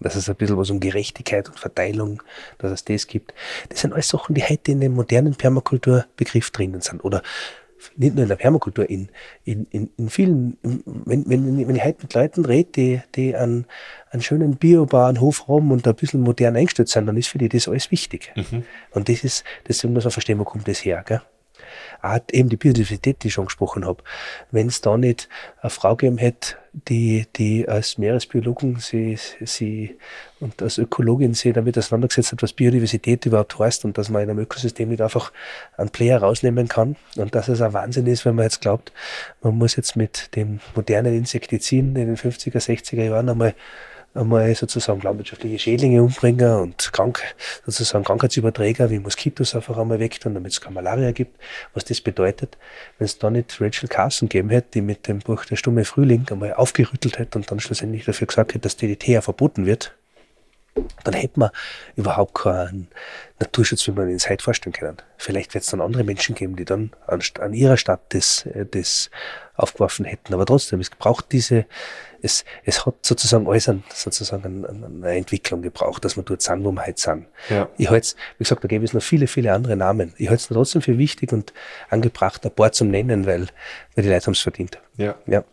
dass 0.00 0.14
es 0.14 0.28
ein 0.28 0.36
bisschen 0.36 0.56
was 0.56 0.70
um 0.70 0.80
Gerechtigkeit 0.80 1.48
und 1.48 1.58
Verteilung, 1.58 2.22
dass 2.58 2.72
es 2.72 2.84
das 2.84 3.06
gibt. 3.06 3.34
Das 3.68 3.82
sind 3.82 3.92
alles 3.92 4.08
Sachen, 4.08 4.34
die 4.34 4.42
heute 4.42 4.72
in 4.72 4.80
dem 4.80 4.94
modernen 4.94 5.34
Permakulturbegriff 5.34 6.50
drinnen 6.50 6.80
sind. 6.80 7.04
Oder 7.04 7.22
nicht 7.96 8.14
nur 8.14 8.22
in 8.22 8.28
der 8.28 8.36
Permakultur, 8.36 8.88
in, 8.88 9.08
in, 9.44 9.66
in, 9.70 9.90
in 9.96 10.10
vielen, 10.10 10.56
wenn, 10.62 11.28
wenn, 11.28 11.68
wenn 11.68 11.76
ich 11.76 11.84
heute 11.84 12.02
mit 12.02 12.14
Leuten 12.14 12.44
rede, 12.44 12.70
die, 12.70 13.00
die 13.14 13.36
einen, 13.36 13.66
einen 14.10 14.22
schönen 14.22 14.56
biobaren 14.56 15.20
Hof 15.20 15.48
haben 15.48 15.70
und 15.70 15.86
ein 15.86 15.94
bisschen 15.94 16.20
modern 16.20 16.56
eingestellt 16.56 16.88
sind, 16.88 17.06
dann 17.06 17.16
ist 17.16 17.28
für 17.28 17.38
die 17.38 17.48
das 17.48 17.68
alles 17.68 17.90
wichtig. 17.90 18.32
Mhm. 18.36 18.64
Und 18.92 19.08
das 19.08 19.24
ist, 19.24 19.44
deswegen 19.68 19.94
muss 19.94 20.04
man 20.04 20.10
verstehen, 20.10 20.38
wo 20.38 20.44
kommt 20.44 20.68
das 20.68 20.84
her, 20.84 21.02
gell? 21.06 21.20
Auch 22.02 22.18
eben 22.32 22.48
die 22.48 22.56
Biodiversität, 22.56 23.22
die 23.22 23.28
ich 23.28 23.34
schon 23.34 23.46
gesprochen 23.46 23.86
habe. 23.86 24.02
Wenn 24.50 24.68
es 24.68 24.80
da 24.80 24.96
nicht 24.96 25.28
eine 25.60 25.70
Frau 25.70 25.96
gegeben 25.96 26.18
hätte, 26.18 26.56
die, 26.72 27.26
die 27.36 27.68
als 27.68 27.98
Meeresbiologen 27.98 28.76
sie, 28.76 29.18
sie 29.40 29.98
und 30.38 30.62
als 30.62 30.78
Ökologin 30.78 31.34
sie 31.34 31.52
damit 31.52 31.76
auseinandergesetzt 31.76 32.32
hat, 32.32 32.42
was 32.42 32.52
Biodiversität 32.52 33.26
überhaupt 33.26 33.58
heißt 33.58 33.84
und 33.84 33.98
dass 33.98 34.08
man 34.08 34.22
in 34.22 34.30
einem 34.30 34.38
Ökosystem 34.38 34.88
nicht 34.88 35.02
einfach 35.02 35.32
einen 35.76 35.90
Player 35.90 36.20
rausnehmen 36.20 36.68
kann 36.68 36.96
und 37.16 37.34
dass 37.34 37.48
es 37.48 37.60
ein 37.60 37.72
Wahnsinn 37.72 38.06
ist, 38.06 38.24
wenn 38.24 38.36
man 38.36 38.44
jetzt 38.44 38.60
glaubt, 38.60 38.92
man 39.42 39.58
muss 39.58 39.76
jetzt 39.76 39.96
mit 39.96 40.34
dem 40.36 40.60
modernen 40.76 41.14
Insektiziden 41.14 41.96
in 41.96 42.06
den 42.06 42.16
50er, 42.16 42.58
60er 42.58 43.04
Jahren 43.04 43.28
einmal 43.28 43.54
einmal 44.14 44.54
sozusagen 44.54 45.00
landwirtschaftliche 45.00 45.58
Schädlinge 45.58 46.02
umbringen 46.02 46.54
und 46.56 46.92
krank, 46.92 47.22
sozusagen 47.64 48.04
Krankheitsüberträger 48.04 48.90
wie 48.90 48.98
Moskitos 48.98 49.54
einfach 49.54 49.78
einmal 49.78 50.00
weg 50.00 50.20
tun, 50.20 50.34
damit 50.34 50.52
es 50.52 50.60
keine 50.60 50.74
Malaria 50.74 51.12
gibt. 51.12 51.38
Was 51.74 51.84
das 51.84 52.00
bedeutet, 52.00 52.58
wenn 52.98 53.04
es 53.04 53.18
da 53.18 53.30
nicht 53.30 53.60
Rachel 53.60 53.88
Carson 53.88 54.28
gegeben 54.28 54.50
hätte, 54.50 54.68
die 54.74 54.80
mit 54.80 55.06
dem 55.06 55.20
Buch 55.20 55.44
Der 55.44 55.56
stumme 55.56 55.84
Frühling 55.84 56.26
einmal 56.30 56.54
aufgerüttelt 56.54 57.18
hätte 57.18 57.38
und 57.38 57.50
dann 57.50 57.60
schlussendlich 57.60 58.04
dafür 58.04 58.26
gesagt 58.26 58.54
hätte, 58.54 58.62
dass 58.62 58.76
DDT 58.76 59.22
verboten 59.22 59.66
wird, 59.66 59.94
dann 61.04 61.14
hätte 61.14 61.40
man 61.40 61.50
überhaupt 61.96 62.34
keinen 62.34 62.88
Naturschutz, 63.38 63.86
wie 63.86 63.92
man 63.92 64.08
ihn 64.08 64.18
heute 64.18 64.42
vorstellen 64.42 64.72
können. 64.72 64.96
Vielleicht 65.16 65.54
wird 65.54 65.64
es 65.64 65.70
dann 65.70 65.80
andere 65.80 66.04
Menschen 66.04 66.34
geben, 66.34 66.56
die 66.56 66.64
dann 66.64 66.92
an, 67.06 67.20
an 67.40 67.54
ihrer 67.54 67.76
Stadt 67.76 68.00
das, 68.10 68.46
äh, 68.46 68.66
das 68.66 69.10
aufgeworfen 69.56 70.04
hätten. 70.04 70.32
Aber 70.32 70.46
trotzdem, 70.46 70.80
es 70.80 70.90
braucht 70.90 71.32
diese, 71.32 71.66
es, 72.22 72.44
es 72.64 72.86
hat 72.86 72.94
sozusagen 73.02 73.46
alles 73.48 73.68
an, 73.68 73.82
sozusagen 73.92 74.64
an, 74.64 75.02
eine 75.02 75.16
Entwicklung 75.16 75.62
gebraucht, 75.62 76.04
dass 76.04 76.16
wir 76.16 76.22
dort 76.22 76.42
sind, 76.42 76.64
wo 76.64 76.72
wir 76.72 76.86
heute 76.86 77.00
sind. 77.00 77.26
Ja. 77.48 77.68
Ich 77.78 77.88
halte 77.90 78.14
wie 78.38 78.44
gesagt, 78.44 78.64
da 78.64 78.68
gäbe 78.68 78.84
es 78.84 78.92
noch 78.92 79.02
viele, 79.02 79.26
viele 79.26 79.52
andere 79.52 79.76
Namen. 79.76 80.12
Ich 80.16 80.28
halte 80.28 80.40
es 80.40 80.48
trotzdem 80.48 80.82
für 80.82 80.98
wichtig 80.98 81.32
und 81.32 81.52
angebracht, 81.88 82.44
ein 82.44 82.50
paar 82.52 82.72
zum 82.72 82.88
Nennen, 82.88 83.26
weil, 83.26 83.46
weil 83.94 84.04
die 84.04 84.08
Leute 84.08 84.26
haben 84.26 84.32
es 84.32 84.40
verdient. 84.40 84.78
Ja. 84.96 85.14
ja. 85.26 85.44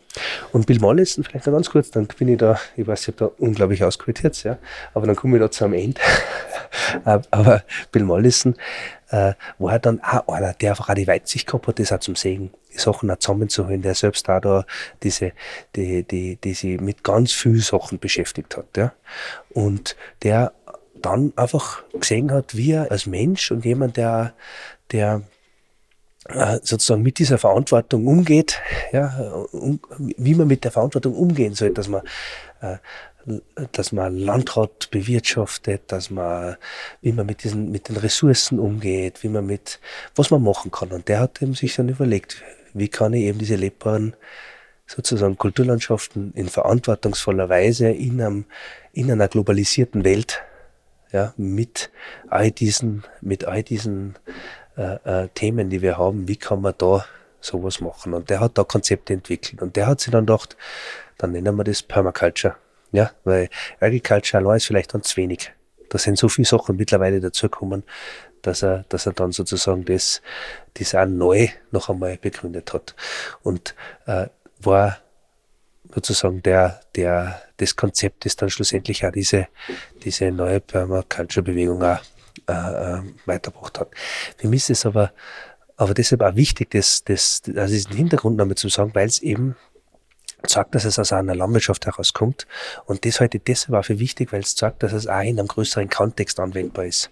Und 0.52 0.66
Bill 0.68 0.80
Mollison, 0.80 1.24
vielleicht 1.24 1.46
noch 1.46 1.54
ganz 1.54 1.70
kurz, 1.70 1.92
dann 1.92 2.08
bin 2.08 2.28
ich 2.28 2.38
da, 2.38 2.60
ich 2.76 2.86
weiß, 2.88 3.02
ich 3.02 3.08
habe 3.08 3.18
da 3.18 3.26
unglaublich 3.44 3.84
ausquotiert, 3.84 4.44
ja, 4.44 4.58
aber 4.94 5.08
dann 5.08 5.16
komme 5.16 5.38
ich 5.38 5.42
da 5.42 5.52
zu 5.52 5.66
am 5.66 5.74
Ende. 5.74 6.02
aber 7.04 7.64
Bill 7.92 8.04
Mollison 8.04 8.56
äh, 9.10 9.34
war 9.58 9.80
dann 9.80 10.02
auch 10.02 10.28
einer, 10.28 10.54
der 10.54 10.72
einfach 10.72 10.90
auch 10.90 10.96
die 10.96 11.08
Weitsicht 11.08 11.48
gehabt 11.48 11.68
hat, 11.68 11.80
das 11.80 11.92
auch 11.92 12.00
zum 12.00 12.16
Segen, 12.16 12.52
Sachen 12.80 13.10
auch 13.12 13.18
zusammenzuholen, 13.18 13.82
der 13.82 13.96
selbst 13.96 14.30
auch 14.30 14.40
da 14.40 14.66
diese, 15.04 15.34
die, 15.76 16.04
die, 16.04 16.38
die 16.38 16.54
sich 16.54 16.80
mit 16.80 17.04
ganz 17.04 17.34
vielen 17.34 17.60
Sachen 17.60 18.00
beschäftigt 18.00 18.58
hat, 18.58 18.78
ja. 18.78 18.94
Und 19.50 19.96
der 20.24 20.54
dann 21.02 21.34
einfach 21.36 21.84
gesehen 21.94 22.32
hat, 22.32 22.56
wie 22.56 22.72
er 22.72 22.92
als 22.92 23.06
Mensch 23.06 23.52
und 23.52 23.66
jemand, 23.66 23.98
der, 23.98 24.34
der 24.92 25.22
äh, 26.26 26.60
sozusagen 26.64 27.04
mit 27.04 27.20
dieser 27.20 27.38
Verantwortung 27.38 28.08
umgeht, 28.08 28.60
ja, 28.92 29.18
um, 29.52 29.80
wie 29.98 30.36
man 30.36 30.48
mit 30.48 30.64
der 30.64 30.72
Verantwortung 30.72 31.16
umgehen 31.16 31.54
soll, 31.54 31.72
dass 31.72 31.88
man 31.88 32.02
äh, 32.62 32.78
dass 33.74 33.92
man 33.92 34.18
Landrat 34.18 34.90
bewirtschaftet, 34.90 35.92
dass 35.92 36.10
man, 36.10 36.56
wie 37.02 37.12
man 37.12 37.26
mit 37.26 37.44
diesen, 37.44 37.72
mit 37.72 37.90
den 37.90 37.98
Ressourcen 37.98 38.58
umgeht, 38.58 39.22
wie 39.24 39.28
man 39.28 39.46
mit, 39.46 39.80
was 40.16 40.32
man 40.32 40.42
machen 40.42 40.72
kann. 40.72 40.92
Und 40.92 41.08
der 41.10 41.20
hat 41.20 41.42
eben 41.42 41.54
sich 41.54 41.76
dann 41.76 41.90
überlegt, 41.90 42.42
wie 42.78 42.90
kann 42.90 43.14
ich 43.14 43.24
eben 43.24 43.40
diese 43.40 43.56
lebbaren, 43.56 44.16
sozusagen 44.86 45.38
Kulturlandschaften 45.38 46.34
in 46.34 46.48
verantwortungsvoller 46.48 47.50
Weise 47.50 47.90
in, 47.90 48.22
einem, 48.22 48.46
in 48.94 49.12
einer 49.12 49.28
globalisierten 49.28 50.04
Welt, 50.04 50.42
ja, 51.12 51.34
mit 51.38 51.90
all 52.30 52.52
diesen, 52.52 53.04
mit 53.22 53.46
all 53.46 53.64
diesen 53.64 54.16
äh, 54.78 55.24
äh, 55.24 55.30
Themen, 55.34 55.70
die 55.70 55.82
wir 55.82 55.98
haben, 55.98 56.28
wie 56.28 56.38
kann 56.38 56.62
man 56.62 56.74
da 56.78 57.06
sowas 57.42 57.82
machen? 57.82 58.14
Und 58.14 58.30
der 58.30 58.40
hat 58.40 58.58
da 58.58 58.64
Konzepte 58.64 59.14
entwickelt. 59.14 59.62
Und 59.62 59.76
der 59.76 59.88
hat 59.88 60.00
sich 60.02 60.12
dann 60.12 60.26
gedacht, 60.26 60.58
dann 61.18 61.32
nennen 61.32 61.56
wir 61.56 61.64
das 61.64 61.84
Permaculture. 61.84 62.56
Ja, 62.92 63.12
weil 63.26 63.50
Agriculture 63.80 64.42
allein 64.42 64.58
ist 64.58 64.68
vielleicht 64.68 64.94
dann 64.94 65.04
zu 65.04 65.18
wenig. 65.18 65.52
Da 65.90 65.98
sind 65.98 66.18
so 66.18 66.30
viele 66.30 66.46
Sachen 66.46 66.78
mittlerweile 66.78 67.20
dazugekommen, 67.20 67.84
dass 68.42 68.64
er, 68.64 68.86
dass 68.90 69.06
er 69.06 69.14
dann 69.14 69.32
sozusagen 69.32 69.86
das, 69.86 70.22
das 70.76 70.96
auch 70.96 71.06
neu 71.06 71.48
noch 71.72 71.90
einmal 71.90 72.18
begründet 72.18 72.74
hat. 72.74 72.96
Und 73.44 73.76
äh, 74.06 74.28
war 74.60 74.98
sozusagen 75.94 76.44
der, 76.44 76.82
der, 76.96 77.42
das 77.58 77.76
Konzept, 77.76 78.26
das 78.26 78.36
dann 78.36 78.50
schlussendlich 78.50 79.06
auch 79.06 79.12
diese, 79.12 79.48
diese 80.04 80.32
neue 80.32 80.60
Permaculture-Bewegung 80.60 81.84
auch 81.84 82.00
äh, 82.48 82.54
äh, 82.54 83.02
weitergebracht 83.26 83.80
hat. 83.80 83.90
Für 84.38 84.48
mich 84.48 84.62
ist 84.64 84.70
es 84.70 84.86
aber, 84.86 85.12
aber 85.76 85.94
deshalb 85.94 86.22
auch 86.22 86.36
wichtig, 86.36 86.72
das, 86.72 87.04
das, 87.04 87.42
also 87.56 87.74
diesen 87.74 87.96
Hintergrund 87.96 88.38
nochmal 88.38 88.56
zu 88.56 88.70
sagen, 88.70 88.92
weil 88.94 89.08
es 89.08 89.20
eben 89.20 89.56
zeigt, 90.48 90.76
dass 90.76 90.86
es 90.86 91.00
aus 91.00 91.14
einer 91.14 91.36
Landwirtschaft 91.36 91.86
herauskommt. 91.86 92.48
Und 92.86 93.06
das 93.06 93.20
halte 93.20 93.38
ich 93.38 93.44
deshalb 93.44 93.78
auch 93.78 93.86
für 93.86 94.00
wichtig, 94.00 94.34
weil 94.34 94.42
es 94.42 94.56
zeigt, 94.56 94.84
dass 94.84 94.94
es 94.94 95.08
auch 95.08 95.22
in 95.22 95.40
einem 95.40 95.48
größeren 95.48 95.90
Kontext 95.90 96.40
anwendbar 96.40 96.86
ist. 96.86 97.10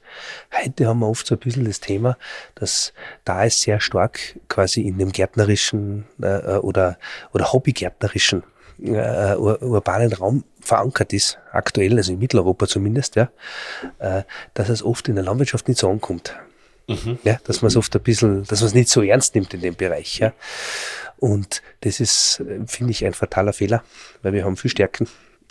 Heute 0.64 0.88
haben 0.88 1.00
wir 1.00 1.08
oft 1.08 1.28
so 1.28 1.36
ein 1.36 1.40
bisschen 1.40 1.66
das 1.66 1.80
Thema, 1.80 2.18
dass 2.56 2.94
da 3.24 3.46
es 3.46 3.62
sehr 3.62 3.80
stark 3.80 4.40
quasi 4.48 4.82
in 4.82 4.98
dem 4.98 5.12
gärtnerischen 5.12 6.06
äh, 6.22 6.58
oder, 6.58 6.98
oder 7.34 7.52
hobbygärtnerischen 7.52 8.44
äh, 8.84 9.36
urbanen 9.36 10.14
Raum 10.14 10.44
verankert 10.60 11.14
ist, 11.14 11.38
aktuell, 11.52 11.98
also 11.98 12.12
in 12.14 12.20
Mitteleuropa 12.20 12.68
zumindest, 12.68 13.16
ja, 13.16 13.30
äh, 14.00 14.24
dass 14.54 14.70
es 14.70 14.84
oft 14.84 15.08
in 15.08 15.16
der 15.16 15.24
Landwirtschaft 15.24 15.68
nicht 15.68 15.80
so 15.80 15.90
ankommt. 15.90 16.36
Mhm. 16.88 17.20
Ja, 17.24 17.40
dass 17.44 17.62
man 17.62 17.68
es 17.68 17.76
oft 17.76 17.96
ein 17.96 18.02
bisschen, 18.02 18.44
dass 18.46 18.62
man 18.62 18.68
es 18.68 18.74
nicht 18.74 18.90
so 18.90 19.02
ernst 19.02 19.36
nimmt 19.36 19.54
in 19.54 19.62
dem 19.62 19.76
Bereich. 19.76 20.20
Ja. 20.20 20.34
Und 21.18 21.62
das 21.82 22.00
ist, 22.00 22.44
finde 22.68 22.92
ich, 22.92 23.06
ein 23.06 23.14
fataler 23.14 23.54
Fehler, 23.54 23.84
weil 24.22 24.34
wir 24.34 24.46
haben 24.46 24.58
viel 24.58 24.72
Stärken 24.72 25.08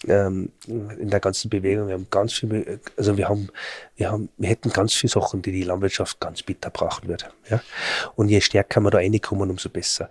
ähm, 0.09 0.51
in 0.67 1.11
der 1.11 1.21
ganzen 1.21 1.49
Bewegung. 1.49 1.89
Wir 1.89 1.95
haben 1.95 2.07
ganz 2.11 2.35
viel, 2.35 2.81
also 2.97 3.17
wir 3.17 3.29
haben, 3.29 3.49
wir 3.97 4.11
haben, 4.11 4.29
wir 4.37 4.49
hätten 4.49 4.71
ganz 4.71 4.93
viele 4.95 5.11
Sachen, 5.11 5.43
die 5.43 5.53
die 5.53 5.63
Landwirtschaft 5.63 6.21
ganz 6.21 6.43
bitter 6.43 6.71
brauchen 6.71 7.09
würde. 7.09 7.27
Ja? 7.49 7.63
Und 8.15 8.29
je 8.29 8.41
stärker 8.41 8.81
wir 8.81 8.91
da 8.91 8.99
reinkommen, 8.99 9.51
umso 9.51 9.69
besser. 9.69 10.09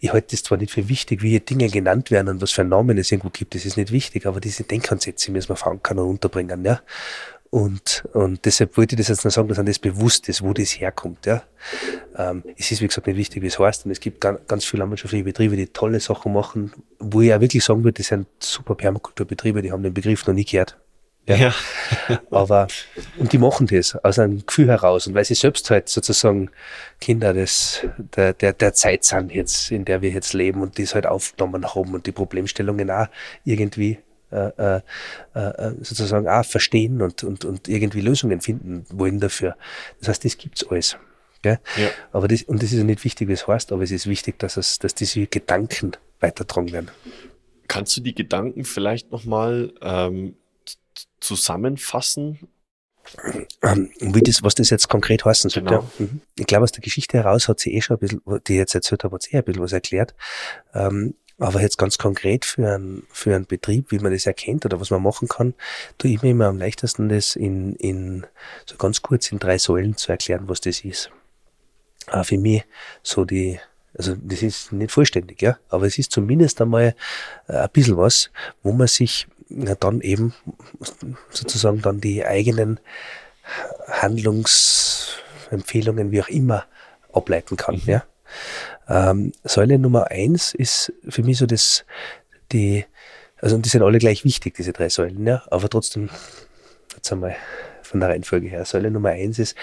ich 0.00 0.12
halte 0.12 0.28
das 0.30 0.42
zwar 0.42 0.58
nicht 0.58 0.72
für 0.72 0.88
wichtig, 0.88 1.22
wie 1.22 1.38
Dinge 1.40 1.68
genannt 1.68 2.10
werden 2.10 2.28
und 2.28 2.42
was 2.42 2.52
für 2.52 2.64
Namen 2.64 2.98
es 2.98 3.12
irgendwo 3.12 3.30
gibt, 3.30 3.54
das 3.54 3.64
ist 3.64 3.76
nicht 3.76 3.92
wichtig, 3.92 4.26
aber 4.26 4.40
diese 4.40 4.64
Denkansätze 4.64 5.30
müssen 5.30 5.50
wir 5.50 5.56
verankern 5.56 5.98
und 5.98 6.08
unterbringen, 6.08 6.64
ja. 6.64 6.80
Und, 7.56 8.04
und 8.12 8.44
deshalb 8.44 8.76
wollte 8.76 8.96
ich 8.96 8.98
das 8.98 9.08
jetzt 9.08 9.24
noch 9.24 9.32
sagen, 9.32 9.48
dass 9.48 9.58
einem 9.58 9.68
das 9.68 9.78
bewusst 9.78 10.28
ist, 10.28 10.42
wo 10.42 10.52
das 10.52 10.78
herkommt. 10.78 11.24
Ja. 11.24 11.42
Ähm, 12.14 12.44
es 12.54 12.70
ist, 12.70 12.82
wie 12.82 12.86
gesagt, 12.86 13.06
nicht 13.06 13.16
wichtig, 13.16 13.42
wie 13.42 13.46
es 13.46 13.58
heißt. 13.58 13.86
Und 13.86 13.92
es 13.92 14.00
gibt 14.00 14.20
ganz, 14.20 14.40
ganz 14.46 14.66
viele 14.66 14.80
landwirtschaftliche 14.80 15.24
Betriebe, 15.24 15.56
die 15.56 15.68
tolle 15.68 15.98
Sachen 15.98 16.34
machen, 16.34 16.74
wo 16.98 17.22
ich 17.22 17.32
auch 17.32 17.40
wirklich 17.40 17.64
sagen 17.64 17.82
würde, 17.82 17.96
das 17.96 18.08
sind 18.08 18.26
super 18.40 18.74
Permakulturbetriebe, 18.74 19.62
die 19.62 19.72
haben 19.72 19.82
den 19.82 19.94
Begriff 19.94 20.26
noch 20.26 20.34
nie 20.34 20.44
gehört. 20.44 20.76
Ja. 21.26 21.36
ja. 21.36 21.54
Aber, 22.30 22.68
und 23.16 23.32
die 23.32 23.38
machen 23.38 23.66
das 23.68 23.96
aus 24.04 24.18
einem 24.18 24.44
Gefühl 24.44 24.68
heraus. 24.68 25.06
Und 25.06 25.14
weil 25.14 25.24
sie 25.24 25.34
selbst 25.34 25.70
halt 25.70 25.88
sozusagen 25.88 26.50
Kinder 27.00 27.32
des, 27.32 27.86
der, 28.16 28.34
der, 28.34 28.52
der 28.52 28.74
Zeit 28.74 29.04
sind 29.04 29.32
jetzt, 29.32 29.70
in 29.70 29.86
der 29.86 30.02
wir 30.02 30.10
jetzt 30.10 30.34
leben 30.34 30.60
und 30.60 30.76
die 30.76 30.82
es 30.82 30.94
halt 30.94 31.06
aufgenommen 31.06 31.74
haben 31.74 31.94
und 31.94 32.06
die 32.06 32.12
Problemstellungen 32.12 32.90
auch 32.90 33.06
irgendwie 33.46 33.96
äh, 34.30 34.50
äh, 34.58 34.80
äh, 35.34 35.72
sozusagen 35.82 36.28
auch 36.28 36.44
verstehen 36.44 37.00
und, 37.02 37.22
und, 37.24 37.44
und 37.44 37.68
irgendwie 37.68 38.00
Lösungen 38.00 38.40
finden 38.40 38.84
wollen 38.90 39.20
dafür. 39.20 39.56
Das 40.00 40.08
heißt, 40.08 40.24
das 40.24 40.36
gibt's 40.36 40.66
alles. 40.68 40.96
Gell? 41.42 41.60
Ja. 41.76 41.90
Aber 42.12 42.26
das, 42.28 42.42
und 42.42 42.62
das 42.62 42.72
ist 42.72 42.78
ja 42.78 42.84
nicht 42.84 43.04
wichtig, 43.04 43.28
wie 43.28 43.32
es 43.32 43.46
heißt, 43.46 43.72
aber 43.72 43.82
es 43.82 43.90
ist 43.90 44.06
wichtig, 44.06 44.38
dass 44.38 44.56
es, 44.56 44.78
dass 44.78 44.94
diese 44.94 45.26
Gedanken 45.26 45.92
weitertragen 46.20 46.72
werden. 46.72 46.90
Kannst 47.68 47.96
du 47.96 48.00
die 48.00 48.14
Gedanken 48.14 48.64
vielleicht 48.64 49.12
nochmal 49.12 49.72
ähm, 49.80 50.36
zusammenfassen? 51.20 52.48
Ähm, 53.62 53.90
wie 54.00 54.20
das, 54.20 54.42
was 54.42 54.56
das 54.56 54.70
jetzt 54.70 54.88
konkret 54.88 55.24
heißen 55.24 55.50
soll. 55.50 55.62
Genau. 55.62 55.82
Ja. 55.82 55.90
Mhm. 55.98 56.20
Ich 56.36 56.46
glaube, 56.46 56.64
aus 56.64 56.72
der 56.72 56.82
Geschichte 56.82 57.18
heraus 57.18 57.48
hat 57.48 57.60
sie 57.60 57.74
eh 57.74 57.80
schon 57.80 57.96
ein 57.96 58.00
bisschen, 58.00 58.22
die 58.46 58.54
ich 58.54 58.58
jetzt 58.58 58.74
erzählt 58.74 59.04
habe, 59.04 59.14
hat 59.14 59.22
sie 59.22 59.34
eh 59.34 59.38
ein 59.38 59.44
bisschen 59.44 59.62
was 59.62 59.72
erklärt. 59.72 60.14
Ähm, 60.74 61.14
aber 61.38 61.60
jetzt 61.60 61.76
ganz 61.76 61.98
konkret 61.98 62.44
für 62.44 62.74
einen, 62.74 63.06
für 63.10 63.34
einen 63.34 63.46
Betrieb, 63.46 63.90
wie 63.90 63.98
man 63.98 64.12
das 64.12 64.26
erkennt 64.26 64.64
oder 64.64 64.80
was 64.80 64.90
man 64.90 65.02
machen 65.02 65.28
kann, 65.28 65.54
tue 65.98 66.12
ich 66.12 66.22
mir 66.22 66.30
immer 66.30 66.46
am 66.46 66.58
leichtesten 66.58 67.08
das 67.08 67.36
in, 67.36 67.74
in, 67.76 68.26
so 68.64 68.76
ganz 68.76 69.02
kurz 69.02 69.30
in 69.30 69.38
drei 69.38 69.58
Säulen 69.58 69.96
zu 69.96 70.12
erklären, 70.12 70.48
was 70.48 70.62
das 70.62 70.80
ist. 70.80 71.10
Äh, 72.10 72.24
für 72.24 72.38
mich 72.38 72.64
so 73.02 73.26
die, 73.26 73.60
also 73.94 74.16
das 74.16 74.42
ist 74.42 74.72
nicht 74.72 74.92
vollständig, 74.92 75.42
ja, 75.42 75.58
aber 75.68 75.86
es 75.86 75.98
ist 75.98 76.12
zumindest 76.12 76.62
einmal 76.62 76.94
äh, 77.48 77.56
ein 77.56 77.70
bisschen 77.70 77.98
was, 77.98 78.30
wo 78.62 78.72
man 78.72 78.88
sich 78.88 79.26
dann 79.48 80.00
eben 80.00 80.34
sozusagen 81.30 81.80
dann 81.82 82.00
die 82.00 82.26
eigenen 82.26 82.80
Handlungsempfehlungen, 83.88 86.10
wie 86.10 86.20
auch 86.20 86.26
immer, 86.28 86.64
ableiten 87.12 87.56
kann, 87.56 87.76
mhm. 87.76 87.82
ja. 87.86 88.02
Ähm, 88.88 89.32
Säule 89.44 89.78
Nummer 89.78 90.10
eins 90.10 90.54
ist 90.54 90.92
für 91.08 91.22
mich 91.22 91.38
so 91.38 91.46
das, 91.46 91.84
die, 92.52 92.84
also 93.40 93.58
die 93.58 93.68
sind 93.68 93.82
alle 93.82 93.98
gleich 93.98 94.24
wichtig, 94.24 94.54
diese 94.54 94.72
drei 94.72 94.88
Säulen, 94.88 95.26
ja, 95.26 95.42
aber 95.50 95.68
trotzdem, 95.68 96.08
jetzt 96.94 97.10
einmal 97.12 97.36
von 97.82 98.00
der 98.00 98.10
Reihenfolge 98.10 98.48
her. 98.48 98.64
Säule 98.64 98.90
Nummer 98.90 99.10
eins 99.10 99.38
ist, 99.38 99.56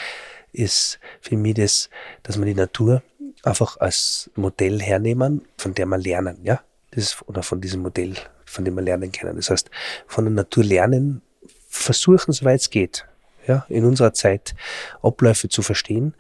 ist 0.52 1.00
für 1.22 1.38
mich 1.38 1.56
das, 1.56 1.90
dass 2.24 2.38
man 2.38 2.48
die 2.48 2.54
Natur 2.54 3.02
einfach 3.44 3.78
als 3.78 4.30
Modell 4.36 4.82
hernehmen, 4.82 5.46
von 5.58 5.74
der 5.74 5.86
man 5.86 6.02
lernen, 6.02 6.40
ja. 6.44 6.62
Das 6.92 7.04
ist, 7.06 7.28
oder 7.28 7.42
von 7.42 7.60
diesem 7.60 7.82
Modell, 7.82 8.14
von 8.46 8.66
dem 8.66 8.76
wir 8.76 8.84
lernen 8.84 9.12
können. 9.12 9.36
Das 9.36 9.50
heißt, 9.50 9.72
von 10.06 10.26
der 10.26 10.34
Natur 10.34 10.64
lernen, 10.64 11.24
versuchen, 11.68 12.34
soweit 12.34 12.60
es 12.60 12.70
geht, 12.70 13.08
ja, 13.48 13.66
in 13.68 13.84
unserer 13.84 14.14
Zeit 14.14 14.54
Abläufe 15.02 15.50
zu 15.50 15.64
verstehen 15.64 16.14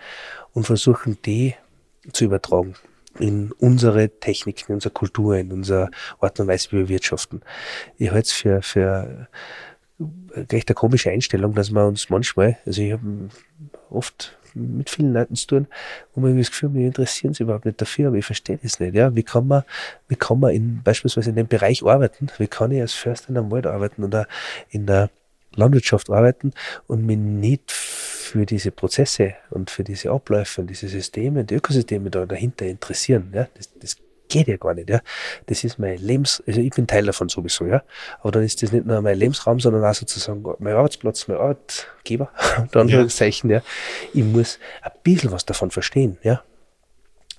und 0.53 0.65
versuchen, 0.65 1.19
die 1.21 1.53
zu 2.11 2.25
übertragen 2.25 2.75
in 3.19 3.51
unsere 3.53 4.09
Techniken, 4.19 4.65
in 4.69 4.75
unsere 4.75 4.93
Kultur, 4.93 5.37
in 5.37 5.51
unsere 5.51 5.89
Art 6.19 6.39
und 6.39 6.47
Weise, 6.47 6.71
wie 6.71 6.77
wir 6.77 6.89
wirtschaften. 6.89 7.41
Ich 7.97 8.11
halte 8.11 8.27
es 8.27 8.31
für, 8.31 8.61
für 8.61 9.27
recht 10.51 10.69
eine 10.69 10.75
komische 10.75 11.11
Einstellung, 11.11 11.53
dass 11.53 11.71
wir 11.71 11.85
uns 11.85 12.09
manchmal, 12.09 12.57
also 12.65 12.81
ich 12.81 12.91
habe 12.91 13.29
oft 13.89 14.37
mit 14.55 14.89
vielen 14.89 15.13
Leuten 15.13 15.35
zu 15.35 15.47
tun, 15.47 15.67
wo 16.13 16.21
man 16.21 16.37
das 16.37 16.51
Gefühl, 16.51 16.69
mich 16.69 16.85
interessieren 16.85 17.33
sie 17.33 17.43
überhaupt 17.43 17.65
nicht 17.65 17.81
dafür, 17.81 18.09
aber 18.09 18.17
ich 18.17 18.25
verstehe 18.25 18.59
das 18.61 18.79
nicht. 18.79 18.95
Ja, 18.95 19.15
wie 19.15 19.23
kann 19.23 19.47
man, 19.47 19.63
wie 20.07 20.15
kann 20.15 20.39
man 20.39 20.51
in, 20.51 20.81
beispielsweise 20.83 21.31
in 21.31 21.35
dem 21.35 21.47
Bereich 21.47 21.83
arbeiten? 21.83 22.27
Wie 22.37 22.47
kann 22.47 22.71
ich 22.71 22.81
als 22.81 22.93
Förster 22.93 23.29
in 23.29 23.37
einem 23.37 23.51
Wald 23.51 23.65
arbeiten 23.65 24.03
oder 24.03 24.27
in 24.69 24.85
der 24.85 25.09
Landwirtschaft 25.55 26.09
arbeiten 26.09 26.53
und 26.87 27.05
mich 27.05 27.17
nicht 27.17 27.71
für 27.71 28.45
diese 28.45 28.71
Prozesse 28.71 29.35
und 29.49 29.69
für 29.69 29.83
diese 29.83 30.11
Abläufe 30.11 30.61
und 30.61 30.67
diese 30.67 30.87
Systeme, 30.87 31.43
die 31.43 31.55
Ökosysteme 31.55 32.09
da 32.09 32.25
dahinter 32.25 32.65
interessieren. 32.65 33.31
Ja, 33.33 33.47
das, 33.55 33.69
das 33.79 33.97
geht 34.29 34.47
ja 34.47 34.57
gar 34.57 34.73
nicht. 34.73 34.89
Ja, 34.89 35.01
das 35.45 35.63
ist 35.63 35.77
mein 35.77 35.97
Lebens, 35.99 36.41
also 36.47 36.59
ich 36.59 36.71
bin 36.71 36.87
Teil 36.87 37.05
davon 37.05 37.29
sowieso. 37.29 37.65
Ja, 37.65 37.83
aber 38.21 38.31
dann 38.31 38.43
ist 38.43 38.63
das 38.63 38.71
nicht 38.71 38.85
nur 38.85 39.01
mein 39.01 39.17
Lebensraum, 39.17 39.59
sondern 39.59 39.83
auch 39.85 39.93
sozusagen 39.93 40.43
mein 40.59 40.73
Arbeitsplatz, 40.73 41.27
mein 41.27 41.37
Arbeitgeber. 41.37 42.31
Dann 42.71 42.87
ja. 42.87 43.07
Zeichen, 43.07 43.49
ja, 43.49 43.61
ich 44.13 44.23
muss 44.23 44.59
ein 44.81 44.91
bisschen 45.03 45.31
was 45.31 45.45
davon 45.45 45.71
verstehen. 45.71 46.17
Ja, 46.23 46.41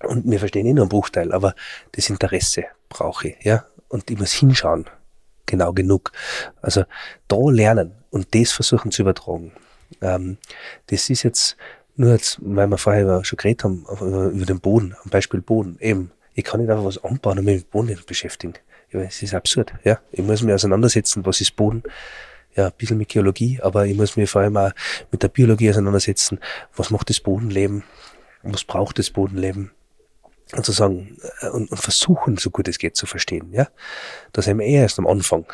und 0.02 0.30
wir 0.30 0.38
verstehen 0.38 0.66
eh 0.66 0.72
nur 0.72 0.84
einen 0.84 0.88
Bruchteil, 0.88 1.32
aber 1.32 1.54
das 1.92 2.10
Interesse 2.10 2.64
brauche 2.88 3.28
ich. 3.28 3.36
Ja, 3.44 3.64
und 3.88 4.10
ich 4.10 4.18
muss 4.18 4.32
hinschauen 4.32 4.86
genau 5.46 5.72
genug. 5.72 6.12
Also 6.62 6.84
da 7.28 7.36
lernen 7.50 7.92
und 8.10 8.34
das 8.34 8.52
versuchen 8.52 8.90
zu 8.90 9.02
übertragen. 9.02 9.52
Ähm, 10.00 10.38
das 10.86 11.10
ist 11.10 11.22
jetzt 11.22 11.56
nur 11.96 12.12
jetzt, 12.12 12.38
weil 12.42 12.66
wir 12.66 12.78
vorher 12.78 13.24
schon 13.24 13.36
geredet 13.36 13.64
haben, 13.64 13.86
über 14.32 14.46
den 14.46 14.60
Boden, 14.60 14.96
am 15.04 15.10
Beispiel 15.10 15.40
Boden. 15.40 15.76
Eben, 15.80 16.10
ich 16.34 16.44
kann 16.44 16.60
nicht 16.60 16.70
einfach 16.70 16.84
was 16.84 17.02
anbauen 17.02 17.38
und 17.38 17.44
mich 17.44 17.58
mit 17.58 17.70
Boden 17.70 17.96
beschäftigen. 18.06 18.54
Es 18.90 19.22
ist 19.22 19.34
absurd. 19.34 19.72
Ja, 19.82 19.98
ich 20.12 20.22
muss 20.22 20.42
mich 20.42 20.54
auseinandersetzen, 20.54 21.26
was 21.26 21.40
ist 21.40 21.56
Boden. 21.56 21.82
Ja, 22.54 22.66
ein 22.66 22.72
bisschen 22.78 22.98
mit 22.98 23.08
Geologie, 23.08 23.58
aber 23.60 23.86
ich 23.86 23.96
muss 23.96 24.16
mich 24.16 24.30
vor 24.30 24.42
allem 24.42 24.56
auch 24.56 24.70
mit 25.10 25.22
der 25.22 25.28
Biologie 25.28 25.70
auseinandersetzen. 25.70 26.38
Was 26.76 26.90
macht 26.90 27.10
das 27.10 27.18
Bodenleben? 27.18 27.82
Was 28.44 28.62
braucht 28.62 28.98
das 29.00 29.10
Bodenleben? 29.10 29.72
Und 30.52 30.64
zu 30.64 30.72
sagen, 30.72 31.16
äh, 31.40 31.48
und, 31.48 31.70
und 31.70 31.78
versuchen, 31.78 32.36
so 32.36 32.50
gut 32.50 32.68
es 32.68 32.78
geht, 32.78 32.96
zu 32.96 33.06
verstehen. 33.06 33.52
Ja, 33.52 33.68
das 34.32 34.46
haben 34.46 34.58
wir 34.58 34.66
eh 34.66 34.74
erst 34.74 34.98
am 34.98 35.06
Anfang. 35.06 35.46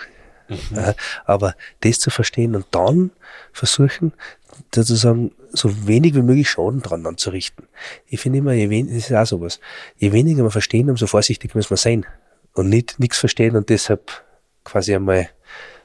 Mhm. 0.48 0.78
Äh, 0.78 0.94
aber 1.24 1.54
das 1.80 2.00
zu 2.00 2.10
verstehen 2.10 2.56
und 2.56 2.66
dann 2.72 3.12
versuchen, 3.52 4.12
sozusagen 4.74 5.32
so 5.52 5.86
wenig 5.86 6.14
wie 6.14 6.22
möglich 6.22 6.50
Schaden 6.50 6.82
dran 6.82 7.06
anzurichten. 7.06 7.66
Ich 8.06 8.20
finde 8.20 8.38
immer, 8.38 8.52
je 8.52 8.70
weniger, 8.70 8.94
das 8.94 9.10
ist 9.10 9.16
auch 9.16 9.26
sowas, 9.26 9.60
je 9.96 10.12
weniger 10.12 10.42
wir 10.42 10.50
verstehen, 10.50 10.90
umso 10.90 11.06
vorsichtiger 11.06 11.56
müssen 11.56 11.70
wir 11.70 11.76
sein. 11.76 12.06
Und 12.52 12.68
nicht 12.68 12.98
nichts 12.98 13.18
verstehen 13.18 13.56
und 13.56 13.68
deshalb 13.68 14.24
quasi 14.64 14.94
einmal 14.94 15.30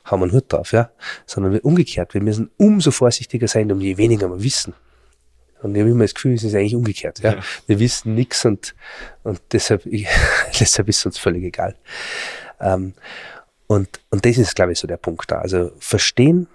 haben 0.04 0.20
wir 0.22 0.26
einen 0.26 0.34
Hut 0.34 0.52
drauf, 0.52 0.72
ja. 0.72 0.92
Sondern 1.26 1.60
umgekehrt, 1.60 2.14
wir 2.14 2.22
müssen 2.22 2.52
umso 2.58 2.92
vorsichtiger 2.92 3.48
sein, 3.48 3.72
um 3.72 3.82
je 3.82 3.98
weniger 3.98 4.30
wir 4.30 4.44
wissen. 4.44 4.74
Und 5.66 5.74
ich 5.74 5.82
habe 5.82 5.90
immer 5.90 6.04
das 6.04 6.14
Gefühl, 6.14 6.36
es 6.36 6.44
ist 6.44 6.54
eigentlich 6.54 6.76
umgekehrt. 6.76 7.20
Ja? 7.20 7.34
ja. 7.34 7.40
Wir 7.66 7.80
wissen 7.80 8.14
nichts 8.14 8.46
und, 8.46 8.76
und 9.24 9.42
deshalb, 9.52 9.86
ich, 9.88 10.08
deshalb 10.60 10.88
ist 10.90 11.00
es 11.00 11.06
uns 11.08 11.18
völlig 11.18 11.44
egal. 11.44 11.76
Ähm, 12.62 12.94
und, 13.66 14.00
und 14.12 14.26
das 14.26 14.38
ist, 14.38 14.56
glaube 14.56 14.74
ich, 14.74 14.80
so 14.80 14.88
der 14.88 14.98
Punkt 14.98 15.32
da. 15.32 15.40
Also 15.40 15.72
verstehen 15.80 16.48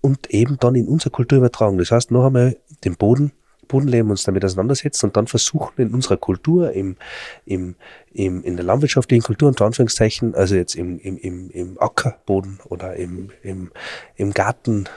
und 0.00 0.30
eben 0.30 0.58
dann 0.58 0.74
in 0.74 0.88
unsere 0.88 1.10
Kultur 1.10 1.38
übertragen. 1.38 1.78
Das 1.78 1.92
heißt, 1.92 2.10
noch 2.10 2.26
einmal 2.26 2.56
den 2.84 2.96
Boden, 2.96 3.30
Bodenleben 3.68 4.10
uns 4.10 4.24
damit 4.24 4.44
auseinandersetzen 4.44 5.06
und 5.06 5.16
dann 5.16 5.28
versuchen 5.28 5.80
in 5.80 5.94
unserer 5.94 6.16
Kultur, 6.16 6.72
im, 6.72 6.96
im, 7.44 7.76
im, 8.12 8.42
in 8.42 8.56
der 8.56 8.64
landwirtschaftlichen 8.64 9.22
Kultur 9.22 9.48
unter 9.48 9.64
Anführungszeichen, 9.64 10.34
also 10.34 10.56
jetzt 10.56 10.74
im, 10.74 10.98
im, 10.98 11.18
im, 11.18 11.50
im 11.50 11.80
Ackerboden 11.80 12.58
oder 12.68 12.96
im, 12.96 13.30
im, 13.42 13.70
im 14.16 14.32
Garten, 14.32 14.88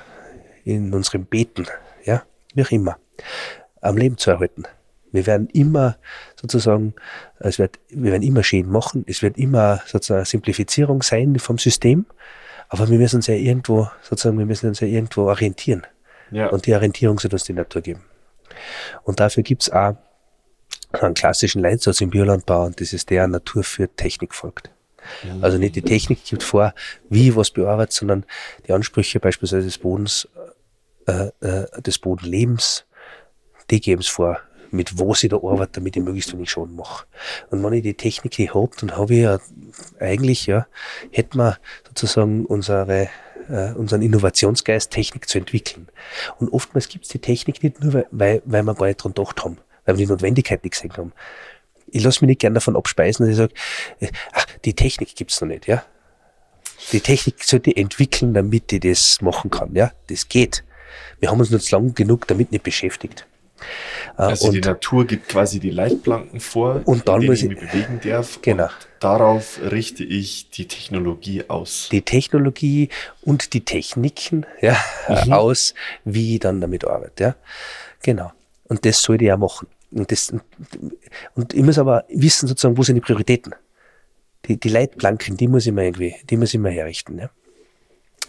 in 0.66 0.92
unseren 0.94 1.26
Beeten, 1.26 1.68
ja, 2.04 2.24
wie 2.56 2.64
auch 2.64 2.72
immer, 2.72 2.98
am 3.82 3.98
Leben 3.98 4.18
zu 4.18 4.32
erhalten. 4.32 4.64
Wir 5.12 5.26
werden 5.26 5.48
immer 5.48 5.98
sozusagen, 6.40 6.94
es 7.40 7.58
wird, 7.58 7.80
wir 7.90 8.12
werden 8.12 8.24
immer 8.24 8.44
Schäden 8.44 8.72
machen, 8.72 9.06
es 9.08 9.22
wird 9.22 9.38
immer 9.38 9.82
sozusagen 9.86 10.20
eine 10.20 10.26
Simplifizierung 10.26 11.02
sein 11.02 11.40
vom 11.40 11.58
System, 11.58 12.06
aber 12.68 12.90
wir 12.90 13.00
müssen 13.00 13.18
uns 13.18 13.28
ja 13.28 13.34
irgendwo, 13.34 13.90
sozusagen, 14.02 14.38
wir 14.38 14.46
müssen 14.46 14.70
uns 14.70 14.80
ja 14.80 14.88
irgendwo 14.88 15.24
orientieren. 15.24 15.86
Ja. 16.32 16.48
Und 16.50 16.68
die 16.68 16.76
Orientierung 16.76 17.18
soll 17.20 17.34
uns 17.34 17.44
die 17.44 17.54
Natur 17.54 17.82
geben. 17.82 18.02
Und 19.04 19.20
dafür 19.20 19.42
gibt's 19.42 19.72
auch 19.72 19.96
einen 20.92 21.14
klassischen 21.16 21.62
Leitsatz 21.62 22.02
im 22.02 22.12
Biolandbau, 22.12 22.66
und 22.66 22.80
das 22.80 22.94
ist 22.94 23.10
der, 23.10 23.28
Natur 23.28 23.64
für 23.64 23.88
Technik 23.96 24.36
folgt. 24.36 24.70
Mhm. 25.24 25.44
Also 25.44 25.58
nicht 25.58 25.76
die 25.76 25.82
Technik 25.82 26.24
gibt 26.24 26.44
vor, 26.44 26.74
wie 27.10 27.36
was 27.36 27.52
bearbeitet, 27.52 27.94
sondern 27.94 28.26
die 28.68 28.74
Ansprüche 28.74 29.20
beispielsweise 29.20 29.66
des 29.66 29.78
Bodens, 29.78 30.28
äh, 31.08 31.30
äh, 31.42 31.82
des 31.82 31.98
Bodenlebens, 32.00 32.86
die 33.70 33.82
geben 33.82 34.02
es 34.02 34.08
vor, 34.08 34.40
mit 34.72 35.00
was 35.00 35.24
ich 35.24 35.30
da 35.30 35.38
arbeite, 35.38 35.74
damit 35.74 35.96
ich 35.96 36.04
möglichst 36.04 36.34
wenig 36.34 36.50
Schaden 36.50 36.76
mache. 36.76 37.06
Und 37.50 37.64
wenn 37.64 37.74
ich 37.74 37.84
die 37.84 37.96
Technik 37.96 38.38
nicht 38.38 38.54
habe, 38.54 38.70
dann 38.80 38.96
habe 38.96 39.14
ich 39.14 39.22
ja 39.22 39.40
eigentlich, 40.00 40.46
ja, 40.46 40.68
hätten 41.12 41.38
wir 41.38 41.58
sozusagen 41.88 42.46
unsere, 42.46 43.10
äh, 43.50 43.72
unseren 43.74 44.02
Innovationsgeist, 44.02 44.92
Technik 44.92 45.28
zu 45.28 45.40
entwickeln. 45.40 45.88
Und 46.40 46.50
oftmals 46.50 46.90
gibt 46.90 47.06
es 47.06 47.12
die 47.12 47.20
Technik 47.20 47.64
nicht 47.64 47.84
nur, 47.84 48.06
weil, 48.12 48.42
weil 48.46 48.64
wir 48.64 48.76
gar 48.76 48.88
nicht 48.88 49.04
dran 49.04 49.14
gedacht 49.14 49.44
haben, 49.44 49.58
weil 49.86 49.98
wir 49.98 50.06
die 50.06 50.12
Notwendigkeit 50.12 50.64
nicht 50.64 50.74
gesehen 50.74 50.96
haben. 50.98 51.14
ich 51.92 52.04
lasse 52.04 52.22
mich 52.22 52.30
nicht 52.30 52.42
gern 52.42 52.54
davon 52.54 52.76
abspeisen, 52.76 53.26
dass 53.26 53.32
ich 53.32 53.38
sage, 53.38 53.54
äh, 54.00 54.12
ach, 54.34 54.46
die 54.66 54.74
Technik 54.74 55.16
gibt's 55.16 55.42
noch 55.42 55.48
nicht, 55.48 55.68
ja. 55.68 55.84
Die 56.92 57.02
Technik 57.02 57.44
sollte 57.44 57.76
entwickeln, 57.76 58.34
damit 58.34 58.72
ich 58.72 58.80
das 58.82 59.22
machen 59.22 59.50
kann, 59.50 59.76
ja. 59.76 59.92
Das 60.08 60.30
geht. 60.30 60.64
Wir 61.20 61.30
haben 61.30 61.40
uns 61.40 61.50
noch 61.50 61.72
lang 61.72 61.94
genug 61.94 62.28
damit 62.28 62.52
nicht 62.52 62.64
beschäftigt. 62.64 63.26
Äh, 64.18 64.22
also 64.24 64.48
und, 64.48 64.54
die 64.54 64.62
Natur 64.62 65.06
gibt 65.06 65.30
quasi 65.30 65.60
die 65.60 65.70
Leitplanken 65.70 66.40
vor, 66.40 66.82
und 66.86 67.08
dann 67.08 67.26
muss 67.26 67.42
ich 67.42 67.50
mich 67.50 67.60
bewegen 67.60 68.00
darf. 68.04 68.40
Genau. 68.42 68.70
darauf 69.00 69.60
richte 69.72 70.04
ich 70.04 70.50
die 70.50 70.68
Technologie 70.68 71.44
aus. 71.48 71.90
Die 71.92 72.02
Technologie 72.02 72.90
und 73.22 73.54
die 73.54 73.66
Techniken 73.66 74.46
ja, 74.62 74.78
mhm. 75.08 75.34
aus, 75.34 75.74
wie 76.06 76.36
ich 76.36 76.40
dann 76.40 76.62
damit 76.62 76.86
arbeite. 76.86 77.24
Ja. 77.24 77.36
Genau. 78.04 78.32
Und 78.66 78.86
das 78.86 79.02
sollte 79.02 79.26
ich 79.26 79.32
auch 79.32 79.38
machen. 79.38 79.68
Und, 79.92 80.12
das, 80.12 80.34
und 81.36 81.54
ich 81.54 81.64
muss 81.64 81.80
aber 81.80 82.06
wissen, 82.10 82.48
sozusagen, 82.48 82.78
wo 82.78 82.84
sind 82.84 82.96
die 82.96 83.02
Prioritäten? 83.02 83.56
Die, 84.46 84.60
die 84.60 84.70
Leitplanken, 84.70 85.36
die 85.36 85.48
muss 85.48 85.66
ich 85.66 85.74
mir 85.74 85.86
irgendwie, 85.86 86.16
die 86.30 86.38
muss 86.38 86.54
ich 86.54 86.60
mir 86.60 86.70
herrichten. 86.70 87.18
Ja? 87.18 87.30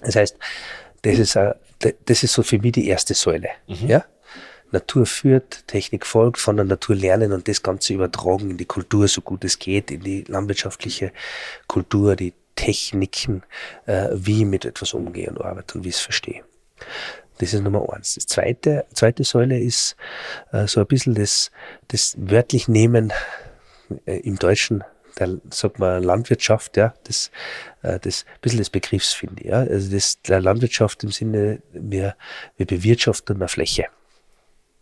Das 0.03 0.17
heißt, 0.17 0.37
das 1.03 1.19
ist, 1.19 1.37
das 1.37 2.23
ist 2.23 2.33
so 2.33 2.43
für 2.43 2.59
mich 2.59 2.73
die 2.73 2.89
erste 2.89 3.15
Säule. 3.15 3.51
Mhm. 3.69 3.89
Ja? 3.89 4.05
Natur 4.73 5.07
führt, 5.07 5.67
Technik 5.67 6.07
folgt, 6.07 6.39
von 6.39 6.57
der 6.57 6.65
Natur 6.65 6.97
lernen 6.97 7.33
und 7.33 7.49
das 7.49 7.63
Ganze 7.63 7.95
übertragen 7.95 8.51
in 8.51 8.57
die 8.57 8.65
Kultur, 8.65 9.09
so 9.09 9.21
gut 9.21 9.45
es 9.45 9.59
geht, 9.59 9.91
in 9.91 10.01
die 10.01 10.25
landwirtschaftliche 10.25 11.13
Kultur, 11.67 12.17
die 12.17 12.35
Techniken, 12.57 13.43
äh, 13.87 14.09
wie 14.13 14.41
ich 14.41 14.47
mit 14.47 14.65
etwas 14.65 14.93
umgehe 14.95 15.31
und 15.31 15.41
arbeite 15.41 15.79
und 15.79 15.85
wie 15.85 15.89
ich 15.89 15.97
es 15.97 16.01
verstehe. 16.01 16.43
Das 17.39 17.55
ist 17.55 17.63
Nummer 17.63 17.91
eins. 17.93 18.17
Das 18.17 18.27
zweite, 18.27 18.85
zweite 18.93 19.25
Säule 19.25 19.59
ist 19.59 19.97
äh, 20.53 20.67
so 20.67 20.81
ein 20.81 20.87
bisschen 20.87 21.15
das, 21.15 21.51
das 21.89 22.15
wörtlich 22.19 22.69
nehmen 22.69 23.13
äh, 24.05 24.19
im 24.21 24.37
Deutschen, 24.37 24.85
der, 25.19 25.39
sagt 25.51 25.79
man 25.79 26.03
Landwirtschaft, 26.03 26.77
ja, 26.77 26.95
das, 27.05 27.31
äh, 27.83 27.99
das 27.99 28.27
bisschen 28.43 28.59
des 28.59 28.69
Begriffs 28.69 29.15
finde 29.15 29.43
ich. 29.43 29.49
Ja. 29.49 29.61
Also 29.61 29.91
das 29.91 30.21
der 30.23 30.41
Landwirtschaft 30.41 31.03
im 31.03 31.11
Sinne, 31.11 31.63
wir, 31.73 32.15
wir 32.59 32.67
bewirtschaften 32.67 33.37
eine 33.37 33.49
Fläche. 33.49 33.87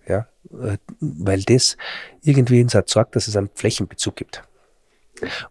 Ja, 0.08 0.26
äh, 0.50 0.78
weil 1.00 1.42
das 1.42 1.76
irgendwie 2.22 2.62
uns 2.62 2.76
sorgt, 2.86 3.14
dass 3.14 3.28
es 3.28 3.36
einen 3.36 3.50
Flächenbezug 3.54 4.16
gibt. 4.16 4.42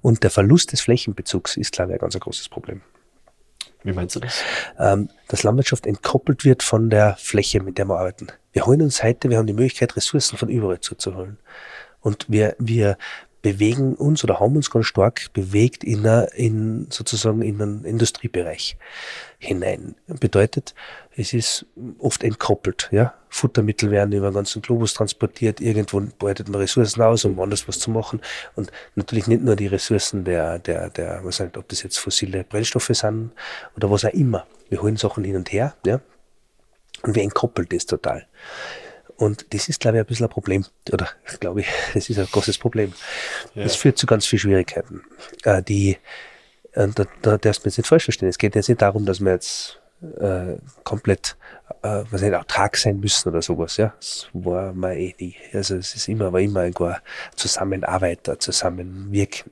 Und 0.01 0.23
der 0.23 0.31
Verlust 0.31 0.71
des 0.71 0.81
Flächenbezugs 0.81 1.57
ist, 1.57 1.73
glaube 1.73 1.91
ich, 1.91 1.95
ein 1.95 1.99
ganz 1.99 2.19
großes 2.19 2.49
Problem. 2.49 2.81
Wie 3.83 3.93
meinst 3.93 4.15
du 4.15 4.19
das? 4.19 4.41
Ähm, 4.79 5.09
dass 5.27 5.43
Landwirtschaft 5.43 5.85
entkoppelt 5.85 6.43
wird 6.45 6.63
von 6.63 6.89
der 6.89 7.15
Fläche, 7.17 7.61
mit 7.61 7.77
der 7.77 7.85
wir 7.85 7.99
arbeiten. 7.99 8.27
Wir 8.51 8.65
holen 8.65 8.81
uns 8.81 9.03
heute, 9.03 9.29
wir 9.29 9.37
haben 9.37 9.47
die 9.47 9.53
Möglichkeit, 9.53 9.95
Ressourcen 9.95 10.37
von 10.37 10.49
überall 10.49 10.79
zuzuholen. 10.79 11.37
Und 12.01 12.25
wir, 12.29 12.55
wir 12.59 12.97
bewegen 13.47 13.95
uns 13.95 14.25
oder 14.25 14.41
haben 14.41 14.57
uns 14.57 14.69
ganz 14.69 14.87
stark 14.87 15.31
bewegt 15.31 15.85
in, 15.85 16.05
eine, 16.05 16.27
in 16.35 16.87
sozusagen 16.89 17.41
in 17.41 17.61
einen 17.61 17.85
Industriebereich 17.85 18.77
hinein. 19.39 19.95
Bedeutet, 20.07 20.75
es 21.15 21.31
ist 21.31 21.65
oft 21.97 22.23
entkoppelt. 22.23 22.89
Ja? 22.91 23.13
Futtermittel 23.29 23.89
werden 23.89 24.11
über 24.11 24.31
den 24.31 24.33
ganzen 24.33 24.61
Globus 24.61 24.93
transportiert, 24.93 25.61
irgendwo 25.61 26.01
beutet 26.19 26.49
man 26.49 26.59
Ressourcen 26.59 27.01
aus, 27.01 27.23
um 27.23 27.37
woanders 27.37 27.69
was 27.69 27.79
zu 27.79 27.89
machen. 27.89 28.19
Und 28.55 28.69
natürlich 28.95 29.27
nicht 29.27 29.43
nur 29.43 29.55
die 29.55 29.67
Ressourcen 29.67 30.25
der, 30.25 30.59
der, 30.59 30.89
der, 30.89 31.21
was 31.23 31.37
sagt, 31.37 31.55
ob 31.55 31.69
das 31.69 31.83
jetzt 31.83 31.99
fossile 31.99 32.43
Brennstoffe 32.43 32.91
sind 32.91 33.31
oder 33.77 33.89
was 33.89 34.03
auch 34.03 34.09
immer. 34.09 34.45
Wir 34.67 34.81
holen 34.81 34.97
Sachen 34.97 35.23
hin 35.23 35.37
und 35.37 35.53
her, 35.53 35.73
ja. 35.85 36.01
Und 37.03 37.15
wir 37.15 37.23
entkoppeln 37.23 37.67
das 37.69 37.85
total. 37.85 38.25
Und 39.17 39.53
das 39.53 39.67
ist, 39.67 39.79
glaube 39.79 39.97
ich, 39.97 40.03
ein 40.03 40.05
bisschen 40.05 40.27
ein 40.27 40.31
Problem. 40.31 40.65
Oder 40.91 41.09
glaube 41.39 41.61
ich, 41.61 41.67
das 41.93 42.09
ist 42.09 42.19
ein 42.19 42.27
großes 42.31 42.57
Problem. 42.57 42.93
Ja. 43.55 43.63
Das 43.63 43.75
führt 43.75 43.97
zu 43.97 44.05
ganz 44.05 44.25
vielen 44.25 44.39
Schwierigkeiten. 44.39 45.01
Äh, 45.43 45.63
die, 45.63 45.97
äh, 46.73 46.87
da, 46.87 47.05
da 47.21 47.37
darfst 47.37 47.63
du 47.63 47.67
mir 47.67 47.71
jetzt 47.71 47.77
nicht 47.77 47.87
falsch 47.87 48.05
verstehen. 48.05 48.29
Es 48.29 48.37
geht 48.37 48.55
jetzt 48.55 48.69
nicht 48.69 48.81
darum, 48.81 49.05
dass 49.05 49.19
wir 49.19 49.31
jetzt 49.31 49.79
äh, 50.19 50.57
komplett 50.83 51.35
äh, 51.81 52.03
was 52.09 52.21
nicht, 52.21 52.33
autark 52.33 52.77
sein 52.77 52.99
müssen 52.99 53.29
oder 53.29 53.41
sowas. 53.41 53.77
Ja, 53.77 53.93
das 53.99 54.27
war 54.33 54.73
mal 54.73 54.95
eh 54.95 55.15
nie. 55.19 55.35
Also 55.53 55.75
es 55.75 55.95
ist 55.95 56.07
immer, 56.07 56.31
war 56.33 56.39
immer 56.39 56.61
ein 56.61 56.73
Zusammenarbeit, 57.35 58.27
ein 58.29 58.39
Zusammenwirken. 58.39 59.51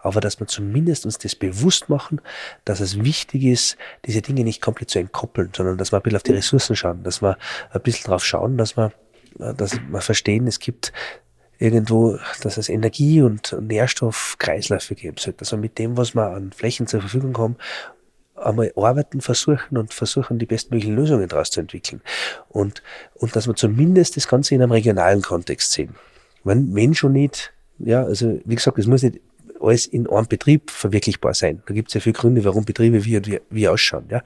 Aber 0.00 0.20
dass 0.20 0.40
wir 0.40 0.46
zumindest 0.46 1.04
uns 1.04 1.18
das 1.18 1.34
bewusst 1.34 1.88
machen, 1.88 2.20
dass 2.64 2.80
es 2.80 3.02
wichtig 3.02 3.44
ist, 3.44 3.76
diese 4.06 4.22
Dinge 4.22 4.44
nicht 4.44 4.60
komplett 4.60 4.90
zu 4.90 4.98
entkoppeln, 4.98 5.50
sondern 5.54 5.78
dass 5.78 5.92
wir 5.92 5.98
ein 5.98 6.02
bisschen 6.02 6.16
auf 6.16 6.22
die 6.22 6.32
Ressourcen 6.32 6.76
schauen, 6.76 7.02
dass 7.02 7.22
wir 7.22 7.36
ein 7.70 7.80
bisschen 7.82 8.10
drauf 8.10 8.24
schauen, 8.24 8.56
dass 8.56 8.76
wir, 8.76 8.92
dass 9.38 9.78
wir 9.90 10.00
verstehen, 10.00 10.46
es 10.46 10.58
gibt 10.58 10.92
irgendwo, 11.58 12.18
dass 12.42 12.56
es 12.56 12.68
Energie- 12.68 13.22
und 13.22 13.56
Nährstoffkreisläufe 13.60 14.96
geben 14.96 15.16
sollte. 15.18 15.40
Also 15.40 15.56
mit 15.56 15.78
dem, 15.78 15.96
was 15.96 16.14
wir 16.14 16.26
an 16.26 16.52
Flächen 16.52 16.88
zur 16.88 17.00
Verfügung 17.00 17.38
haben, 17.38 17.56
einmal 18.44 18.72
arbeiten 18.76 19.20
versuchen 19.20 19.76
und 19.76 19.94
versuchen, 19.94 20.38
die 20.38 20.46
bestmöglichen 20.46 20.94
Lösungen 20.94 21.28
daraus 21.28 21.50
zu 21.50 21.60
entwickeln. 21.60 22.02
Und, 22.48 22.82
und 23.14 23.34
dass 23.36 23.46
wir 23.46 23.54
zumindest 23.54 24.16
das 24.16 24.28
Ganze 24.28 24.54
in 24.54 24.62
einem 24.62 24.72
regionalen 24.72 25.22
Kontext 25.22 25.72
sehen. 25.72 25.94
Wenn, 26.44 26.74
wenn 26.74 26.94
schon 26.94 27.12
nicht, 27.12 27.52
ja, 27.78 28.04
also 28.04 28.40
wie 28.44 28.54
gesagt, 28.54 28.78
es 28.78 28.86
muss 28.86 29.02
nicht 29.02 29.20
alles 29.60 29.86
in 29.86 30.08
einem 30.08 30.26
Betrieb 30.26 30.70
verwirklichbar 30.70 31.34
sein. 31.34 31.62
Da 31.66 31.74
gibt 31.74 31.88
es 31.88 31.94
ja 31.94 32.00
viele 32.00 32.14
Gründe, 32.14 32.44
warum 32.44 32.64
Betriebe 32.64 33.04
wie, 33.04 33.24
wie, 33.24 33.40
wie 33.48 33.68
ausschauen. 33.68 34.06
Ja? 34.10 34.22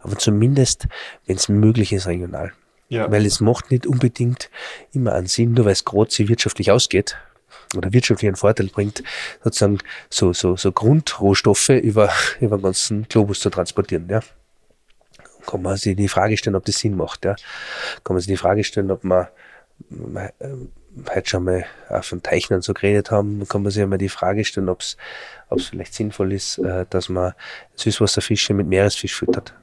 Aber 0.00 0.18
zumindest, 0.18 0.88
wenn 1.26 1.36
es 1.36 1.48
möglich 1.48 1.92
ist, 1.92 2.06
regional. 2.06 2.52
Ja. 2.88 3.10
Weil 3.10 3.24
es 3.24 3.40
macht 3.40 3.70
nicht 3.70 3.86
unbedingt 3.86 4.50
immer 4.92 5.12
einen 5.12 5.28
Sinn, 5.28 5.52
nur 5.52 5.64
weil 5.64 5.72
es 5.72 5.84
gerade 5.84 6.10
wirtschaftlich 6.28 6.72
ausgeht, 6.72 7.16
oder 7.76 7.92
wirtschaftlichen 7.92 8.36
Vorteil 8.36 8.66
bringt, 8.66 9.02
sozusagen 9.42 9.78
so, 10.08 10.32
so, 10.32 10.56
so 10.56 10.72
Grundrohstoffe 10.72 11.70
über, 11.70 12.10
über 12.40 12.58
den 12.58 12.62
ganzen 12.62 13.08
Globus 13.08 13.40
zu 13.40 13.50
transportieren. 13.50 14.08
Ja. 14.08 14.20
Kann 15.46 15.62
man 15.62 15.76
sich 15.76 15.96
die 15.96 16.08
Frage 16.08 16.36
stellen, 16.36 16.56
ob 16.56 16.64
das 16.64 16.78
Sinn 16.78 16.96
macht. 16.96 17.24
Ja. 17.24 17.34
Kann 18.04 18.14
man 18.14 18.20
sich 18.20 18.28
die 18.28 18.36
Frage 18.36 18.64
stellen, 18.64 18.90
ob 18.90 19.04
man, 19.04 19.28
man 19.88 20.26
äh, 20.38 20.48
heute 21.14 21.28
schon 21.28 21.44
mal 21.44 21.64
auch 21.88 22.04
von 22.04 22.22
Teichnern 22.22 22.62
so 22.62 22.74
geredet 22.74 23.10
haben, 23.10 23.46
kann 23.48 23.62
man 23.62 23.70
sich 23.70 23.82
einmal 23.82 23.98
die 23.98 24.08
Frage 24.08 24.44
stellen, 24.44 24.68
ob 24.68 24.80
es 24.80 24.96
vielleicht 25.58 25.94
sinnvoll 25.94 26.32
ist, 26.32 26.58
äh, 26.58 26.86
dass 26.90 27.08
man 27.08 27.32
Süßwasserfische 27.76 28.54
mit 28.54 28.66
Meeresfisch 28.66 29.14
füttert. 29.14 29.54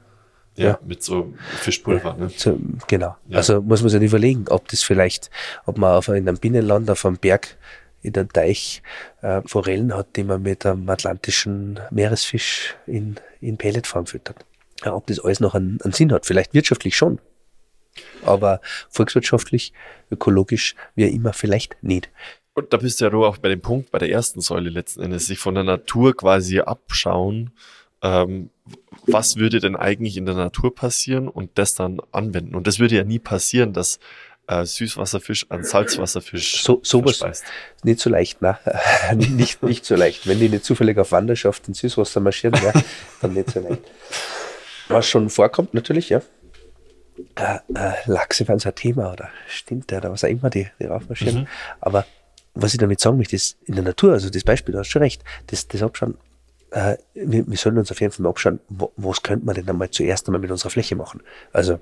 Ja, 0.55 0.65
ja, 0.65 0.79
mit 0.83 1.03
so 1.03 1.33
Fischpulver. 1.59 2.15
Ne? 2.15 2.31
So, 2.35 2.59
genau. 2.87 3.15
Ja. 3.27 3.37
Also 3.37 3.61
muss 3.61 3.81
man 3.81 3.89
sich 3.89 4.01
überlegen, 4.01 4.45
ob 4.49 4.67
das 4.69 4.81
vielleicht, 4.81 5.29
ob 5.65 5.77
man 5.77 5.93
auf, 5.93 6.07
in 6.07 6.27
einem 6.27 6.37
Binnenland 6.37 6.89
auf 6.89 7.05
einem 7.05 7.17
Berg 7.17 7.57
in 8.07 8.13
der 8.13 8.27
Teich 8.27 8.81
äh, 9.21 9.41
Forellen 9.45 9.93
hat, 9.93 10.15
die 10.15 10.23
man 10.23 10.41
mit 10.41 10.65
einem 10.65 10.89
atlantischen 10.89 11.79
Meeresfisch 11.91 12.75
in, 12.87 13.17
in 13.41 13.57
Pelletform 13.57 14.07
füttert. 14.07 14.45
Ja, 14.83 14.93
ob 14.93 15.07
das 15.07 15.19
alles 15.19 15.39
noch 15.39 15.55
einen, 15.55 15.79
einen 15.81 15.93
Sinn 15.93 16.11
hat, 16.11 16.25
vielleicht 16.25 16.53
wirtschaftlich 16.53 16.95
schon, 16.95 17.19
aber 18.23 18.61
volkswirtschaftlich, 18.89 19.73
ökologisch, 20.11 20.75
wie 20.95 21.07
immer, 21.07 21.33
vielleicht 21.33 21.81
nicht. 21.83 22.09
Und 22.53 22.73
da 22.73 22.77
bist 22.77 23.01
du 23.01 23.05
ja 23.05 23.13
auch 23.13 23.37
bei 23.37 23.49
dem 23.49 23.61
Punkt, 23.61 23.91
bei 23.91 23.99
der 23.99 24.09
ersten 24.09 24.41
Säule 24.41 24.69
letzten 24.69 25.03
Endes, 25.03 25.27
sich 25.27 25.37
von 25.37 25.53
der 25.53 25.63
Natur 25.63 26.15
quasi 26.15 26.59
abschauen. 26.59 27.51
Ähm, 28.01 28.49
was 29.05 29.37
würde 29.37 29.59
denn 29.59 29.75
eigentlich 29.75 30.17
in 30.17 30.25
der 30.25 30.35
Natur 30.35 30.73
passieren 30.73 31.27
und 31.27 31.51
das 31.55 31.75
dann 31.75 31.99
anwenden? 32.11 32.55
Und 32.55 32.67
das 32.67 32.79
würde 32.79 32.95
ja 32.95 33.03
nie 33.03 33.19
passieren, 33.19 33.73
dass 33.73 33.99
äh, 34.47 34.65
Süßwasserfisch 34.65 35.45
an 35.49 35.63
Salzwasserfisch 35.63 36.63
so, 36.63 36.79
sowas 36.83 37.17
verspeist. 37.17 37.43
Nicht 37.83 37.99
so 37.99 38.09
leicht, 38.09 38.41
ne? 38.41 38.57
nicht, 39.15 39.61
nicht 39.61 39.85
so 39.85 39.95
leicht. 39.95 40.27
Wenn 40.27 40.39
die 40.39 40.49
nicht 40.49 40.63
zufällig 40.63 40.97
auf 40.97 41.11
Wanderschaft 41.11 41.67
in 41.67 41.73
Süßwasser 41.73 42.19
marschieren, 42.19 42.59
ja, 42.63 42.73
dann 43.21 43.33
nicht 43.33 43.51
so 43.51 43.59
leicht. 43.59 43.81
Was 44.87 45.07
schon 45.07 45.29
vorkommt, 45.29 45.73
natürlich, 45.73 46.09
ja. 46.09 46.21
Äh, 47.35 47.59
äh, 47.73 47.93
Lachse 48.05 48.47
waren 48.47 48.59
so 48.59 48.69
ein 48.69 48.75
Thema, 48.75 49.11
oder 49.11 49.29
stimmt 49.47 49.91
der, 49.91 49.99
oder 49.99 50.11
was 50.11 50.23
auch 50.23 50.29
immer, 50.29 50.49
die, 50.49 50.67
die 50.79 50.85
raufmarschieren. 50.85 51.41
Mhm. 51.41 51.47
Aber 51.81 52.05
was 52.53 52.73
ich 52.73 52.79
damit 52.79 52.99
sagen 52.99 53.17
möchte, 53.17 53.35
ist 53.35 53.57
in 53.65 53.75
der 53.75 53.83
Natur, 53.83 54.13
also 54.13 54.29
das 54.29 54.43
Beispiel, 54.43 54.73
du 54.73 54.79
hast 54.79 54.87
schon 54.87 55.01
recht, 55.01 55.23
das, 55.47 55.67
das 55.67 55.83
Abschauen, 55.83 56.17
äh, 56.71 56.97
wir, 57.13 57.47
wir 57.47 57.57
sollen 57.57 57.77
uns 57.77 57.91
auf 57.91 58.01
jeden 58.01 58.11
Fall 58.13 58.23
mal 58.23 58.29
abschauen, 58.29 58.59
wo, 58.69 58.91
was 58.97 59.21
könnte 59.21 59.45
man 59.45 59.55
denn 59.55 59.67
einmal 59.67 59.89
zuerst 59.89 60.27
einmal 60.27 60.41
mit 60.41 60.51
unserer 60.51 60.69
Fläche 60.69 60.95
machen? 60.95 61.21
Also, 61.53 61.79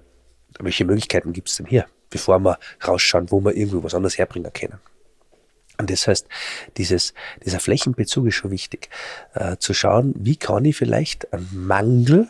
welche 0.59 0.85
Möglichkeiten 0.85 1.33
gibt 1.33 1.49
es 1.49 1.57
denn 1.57 1.65
hier? 1.65 1.85
Bevor 2.09 2.39
wir 2.39 2.57
rausschauen, 2.85 3.31
wo 3.31 3.41
wir 3.41 3.55
irgendwo 3.55 3.83
was 3.83 3.93
anderes 3.93 4.17
herbringen 4.17 4.51
können. 4.53 4.79
Und 5.77 5.89
das 5.89 6.07
heißt, 6.07 6.27
dieses, 6.77 7.13
dieser 7.43 7.59
Flächenbezug 7.59 8.27
ist 8.27 8.35
schon 8.35 8.51
wichtig, 8.51 8.89
äh, 9.33 9.57
zu 9.57 9.73
schauen, 9.73 10.13
wie 10.17 10.37
kann 10.37 10.63
ich 10.63 10.77
vielleicht 10.77 11.31
einen 11.33 11.49
Mangel, 11.67 12.27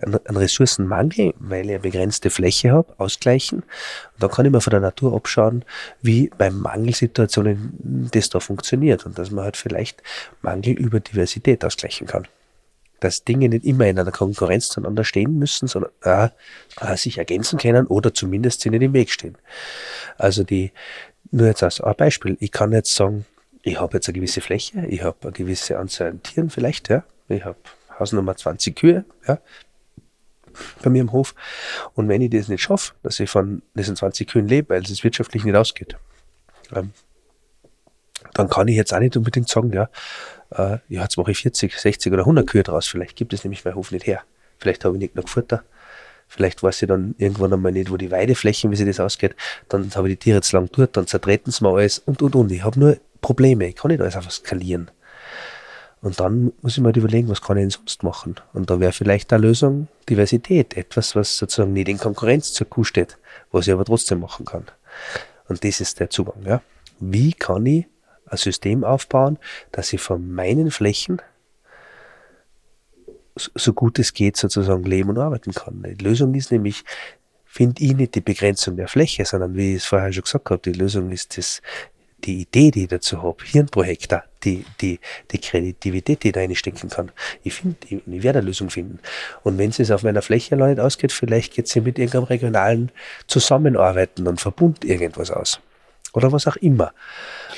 einen, 0.00 0.36
Ressourcenmangel, 0.36 1.34
weil 1.38 1.64
ich 1.66 1.70
eine 1.72 1.80
begrenzte 1.80 2.30
Fläche 2.30 2.70
habe, 2.70 2.94
ausgleichen. 2.98 3.60
Und 3.60 4.22
dann 4.22 4.30
kann 4.30 4.46
ich 4.46 4.52
mir 4.52 4.60
von 4.60 4.70
der 4.70 4.80
Natur 4.80 5.14
abschauen, 5.14 5.64
wie 6.00 6.30
bei 6.38 6.50
Mangelsituationen 6.50 8.08
das 8.12 8.30
da 8.30 8.40
funktioniert 8.40 9.04
und 9.04 9.18
dass 9.18 9.30
man 9.30 9.44
halt 9.44 9.56
vielleicht 9.56 10.02
Mangel 10.40 10.74
über 10.74 11.00
Diversität 11.00 11.64
ausgleichen 11.64 12.06
kann 12.06 12.26
dass 13.00 13.24
Dinge 13.24 13.48
nicht 13.48 13.64
immer 13.64 13.86
in 13.86 13.98
einer 13.98 14.12
Konkurrenz 14.12 14.68
zueinander 14.68 15.04
stehen 15.04 15.38
müssen, 15.38 15.68
sondern 15.68 15.90
äh, 16.02 16.28
äh, 16.80 16.96
sich 16.96 17.18
ergänzen 17.18 17.58
können 17.58 17.86
oder 17.86 18.14
zumindest 18.14 18.62
sie 18.62 18.70
nicht 18.70 18.82
im 18.82 18.92
Weg 18.92 19.10
stehen. 19.10 19.36
Also 20.16 20.44
die, 20.44 20.72
nur 21.30 21.46
jetzt 21.46 21.62
als 21.62 21.80
ein 21.80 21.94
Beispiel, 21.96 22.36
ich 22.40 22.52
kann 22.52 22.72
jetzt 22.72 22.94
sagen, 22.94 23.26
ich 23.62 23.80
habe 23.80 23.94
jetzt 23.94 24.08
eine 24.08 24.14
gewisse 24.14 24.40
Fläche, 24.40 24.86
ich 24.86 25.02
habe 25.02 25.16
eine 25.22 25.32
gewisse 25.32 25.78
Anzahl 25.78 26.10
an 26.10 26.22
Tieren 26.22 26.50
vielleicht, 26.50 26.88
ja. 26.88 27.04
Ich 27.28 27.44
habe 27.44 27.56
Hausnummer 27.98 28.36
20 28.36 28.76
Kühe, 28.76 29.04
ja, 29.26 29.38
bei 30.82 30.90
mir 30.90 31.00
im 31.00 31.12
Hof. 31.12 31.34
Und 31.94 32.08
wenn 32.08 32.22
ich 32.22 32.30
das 32.30 32.48
nicht 32.48 32.62
schaffe, 32.62 32.94
dass 33.02 33.20
ich 33.20 33.28
von 33.28 33.62
diesen 33.74 33.96
20 33.96 34.28
Kühen 34.28 34.48
lebe, 34.48 34.70
weil 34.70 34.82
es 34.82 35.04
wirtschaftlich 35.04 35.44
nicht 35.44 35.56
ausgeht, 35.56 35.96
ähm, 36.74 36.92
dann 38.34 38.48
kann 38.48 38.68
ich 38.68 38.76
jetzt 38.76 38.92
auch 38.92 39.00
nicht 39.00 39.16
unbedingt 39.16 39.48
sagen, 39.48 39.72
ja, 39.72 39.88
äh, 40.50 40.78
ja, 40.88 41.02
jetzt 41.02 41.16
mache 41.16 41.30
ich 41.30 41.38
40, 41.38 41.78
60 41.78 42.12
oder 42.12 42.22
100 42.22 42.46
Kühe 42.46 42.62
draus. 42.62 42.86
Vielleicht 42.86 43.16
gibt 43.16 43.32
es 43.32 43.44
nämlich 43.44 43.64
mein 43.64 43.74
Hof 43.74 43.90
nicht 43.92 44.06
her. 44.06 44.22
Vielleicht 44.58 44.84
habe 44.84 44.96
ich 44.96 45.00
nicht 45.00 45.14
genug 45.14 45.28
Futter. 45.28 45.62
Vielleicht 46.28 46.62
weiß 46.62 46.82
ich 46.82 46.88
dann 46.88 47.14
irgendwann 47.18 47.52
einmal 47.52 47.72
nicht, 47.72 47.90
wo 47.90 47.96
die 47.96 48.10
Weideflächen, 48.10 48.70
wie 48.70 48.76
sich 48.76 48.86
das 48.86 49.00
ausgeht. 49.00 49.36
Dann 49.68 49.94
habe 49.94 50.08
ich 50.08 50.18
die 50.18 50.24
Tiere 50.24 50.36
jetzt 50.36 50.52
lang 50.52 50.68
dort, 50.72 50.96
dann 50.96 51.06
zertreten 51.06 51.52
sie 51.52 51.62
mir 51.62 51.70
alles 51.70 51.98
und, 52.00 52.20
und, 52.20 52.34
und. 52.34 52.50
Ich 52.50 52.64
habe 52.64 52.78
nur 52.78 52.96
Probleme. 53.20 53.68
Ich 53.68 53.76
kann 53.76 53.90
nicht 53.90 54.00
alles 54.00 54.16
einfach 54.16 54.30
skalieren. 54.30 54.90
Und 56.02 56.20
dann 56.20 56.52
muss 56.62 56.76
ich 56.76 56.78
mir 56.78 56.86
halt 56.86 56.96
überlegen, 56.96 57.28
was 57.28 57.42
kann 57.42 57.56
ich 57.56 57.62
denn 57.62 57.70
sonst 57.70 58.02
machen? 58.02 58.36
Und 58.52 58.70
da 58.70 58.80
wäre 58.80 58.92
vielleicht 58.92 59.32
eine 59.32 59.46
Lösung 59.46 59.88
Diversität. 60.08 60.76
Etwas, 60.76 61.16
was 61.16 61.36
sozusagen 61.36 61.72
nicht 61.72 61.88
in 61.88 61.98
Konkurrenz 61.98 62.52
zur 62.52 62.68
Kuh 62.68 62.84
steht, 62.84 63.18
was 63.50 63.66
ich 63.66 63.72
aber 63.72 63.84
trotzdem 63.84 64.20
machen 64.20 64.46
kann. 64.46 64.66
Und 65.48 65.64
das 65.64 65.80
ist 65.80 65.98
der 66.00 66.10
Zugang, 66.10 66.42
ja. 66.44 66.62
Wie 66.98 67.32
kann 67.32 67.66
ich 67.66 67.86
ein 68.26 68.36
System 68.36 68.84
aufbauen, 68.84 69.38
dass 69.72 69.92
ich 69.92 70.00
von 70.00 70.32
meinen 70.32 70.70
Flächen 70.70 71.20
so 73.36 73.72
gut 73.72 73.98
es 73.98 74.14
geht 74.14 74.36
sozusagen 74.36 74.84
leben 74.84 75.10
und 75.10 75.18
arbeiten 75.18 75.52
kann. 75.52 75.82
Die 75.82 76.02
Lösung 76.02 76.34
ist 76.34 76.50
nämlich, 76.50 76.84
finde 77.44 77.82
ich 77.84 77.94
nicht 77.94 78.14
die 78.14 78.20
Begrenzung 78.20 78.76
der 78.76 78.88
Fläche, 78.88 79.24
sondern 79.24 79.56
wie 79.56 79.72
ich 79.72 79.82
es 79.82 79.86
vorher 79.86 80.12
schon 80.12 80.22
gesagt 80.22 80.50
habe, 80.50 80.62
die 80.62 80.72
Lösung 80.72 81.10
ist 81.10 81.36
das, 81.36 81.60
die 82.24 82.40
Idee, 82.40 82.70
die 82.70 82.84
ich 82.84 82.88
dazu 82.88 83.22
habe, 83.22 83.44
Hirn 83.44 83.66
pro 83.66 83.84
Hektar, 83.84 84.24
die, 84.42 84.64
die, 84.80 84.98
die 85.30 85.38
Kreativität, 85.38 86.22
die 86.22 86.28
ich 86.28 86.34
da 86.34 86.40
reinstecken 86.40 86.88
kann. 86.88 87.12
Ich 87.42 87.54
finde, 87.54 87.76
ich, 87.88 88.00
ich 88.06 88.22
werde 88.22 88.38
eine 88.38 88.48
Lösung 88.48 88.70
finden. 88.70 89.00
Und 89.44 89.58
wenn 89.58 89.70
es 89.70 89.90
auf 89.90 90.02
meiner 90.02 90.22
Fläche 90.22 90.56
nicht 90.56 90.80
ausgeht, 90.80 91.12
vielleicht 91.12 91.54
geht 91.54 91.66
es 91.66 91.76
mit 91.76 91.98
irgendeinem 91.98 92.24
regionalen 92.24 92.90
Zusammenarbeiten 93.26 94.26
und 94.26 94.40
Verbund 94.40 94.84
irgendwas 94.84 95.30
aus. 95.30 95.60
Oder 96.16 96.32
was 96.32 96.46
auch 96.46 96.56
immer. 96.56 96.94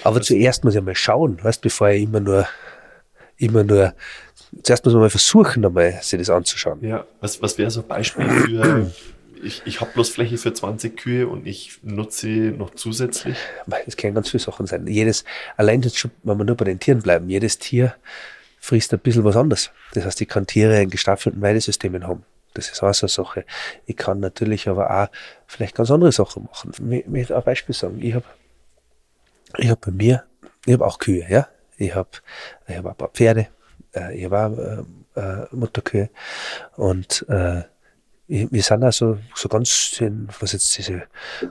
Aber 0.03 0.21
zuerst 0.21 0.65
muss 0.65 0.75
ich 0.75 0.83
mal 0.83 0.97
schauen, 0.97 1.39
weißt, 1.41 1.63
bevor 1.63 1.91
ich 1.91 2.03
immer 2.03 2.19
nur, 2.19 2.49
immer 3.37 3.63
nur 3.63 3.95
zuerst 4.65 4.85
muss 4.85 4.95
man 4.95 5.03
mal 5.03 5.11
versuchen, 5.11 5.65
einmal 5.65 5.93
sich 6.03 6.19
das 6.19 6.29
anzuschauen. 6.29 6.81
Ja, 6.83 7.07
was, 7.21 7.41
was 7.41 7.57
wäre 7.57 7.71
so 7.71 7.83
ein 7.83 7.87
Beispiel 7.87 8.29
für, 8.29 8.91
ich, 9.45 9.63
ich 9.65 9.81
habe 9.81 9.93
bloß 9.93 10.09
Fläche 10.09 10.39
für 10.39 10.53
20 10.53 10.97
Kühe 10.97 11.29
und 11.29 11.47
ich 11.47 11.79
nutze 11.85 12.27
sie 12.27 12.51
noch 12.51 12.75
zusätzlich? 12.75 13.37
Es 13.87 13.97
können 13.97 14.17
ganz 14.17 14.29
viele 14.29 14.43
Sachen 14.43 14.67
sein. 14.67 14.89
Jedes, 14.89 15.25
allein 15.57 15.83
jetzt 15.83 15.97
schon, 15.97 16.11
wenn 16.25 16.37
wir 16.37 16.45
nur 16.45 16.57
bei 16.57 16.65
den 16.65 16.81
Tieren 16.81 17.01
bleiben, 17.01 17.29
jedes 17.29 17.59
Tier 17.59 17.95
frisst 18.59 18.93
ein 18.93 18.99
bisschen 18.99 19.23
was 19.23 19.37
anderes. 19.37 19.71
Das 19.95 20.05
heißt, 20.05 20.21
ich 20.21 20.29
kann 20.29 20.49
Tiere 20.49 20.83
in 20.83 20.91
gestaffelten 20.91 21.41
Weidesystemen 21.41 22.09
haben. 22.09 22.25
Das 22.55 22.71
ist 22.71 22.83
auch 22.83 22.93
so 22.93 23.07
eine 23.07 23.11
Sache. 23.11 23.45
Ich 23.87 23.97
kann 23.97 24.19
natürlich 24.19 24.69
aber 24.69 24.91
auch 24.91 25.09
vielleicht 25.47 25.77
ganz 25.77 25.93
andere 25.93 26.11
Sachen 26.11 26.45
machen. 26.45 26.73
Ich 26.93 27.07
möchte 27.07 27.37
ein 27.37 27.45
Beispiel 27.45 27.75
sagen. 27.75 28.03
Ich 28.03 28.15
habe 28.15 28.25
ich 29.57 29.71
hab 29.71 29.81
bei 29.81 29.91
mir, 29.91 30.25
ich 30.67 30.75
habe 30.75 30.87
auch 30.87 30.99
Kühe, 30.99 31.27
ja. 31.29 31.49
Ich 31.77 31.95
habe 31.95 32.11
ich 32.67 32.77
hab 32.77 32.87
ein 32.87 32.95
paar 32.97 33.09
Pferde, 33.09 33.49
äh, 33.95 34.17
ich 34.17 34.31
war 34.31 34.53
äh, 34.59 34.83
äh, 35.19 35.47
Mutterkühe 35.53 36.11
und 36.77 37.25
äh, 37.29 37.63
wir 38.29 38.63
sind 38.63 38.85
also 38.85 39.19
so 39.35 39.49
ganz, 39.49 39.97
in, 40.01 40.29
was 40.41 40.53
jetzt 40.53 40.77
diese 40.77 41.05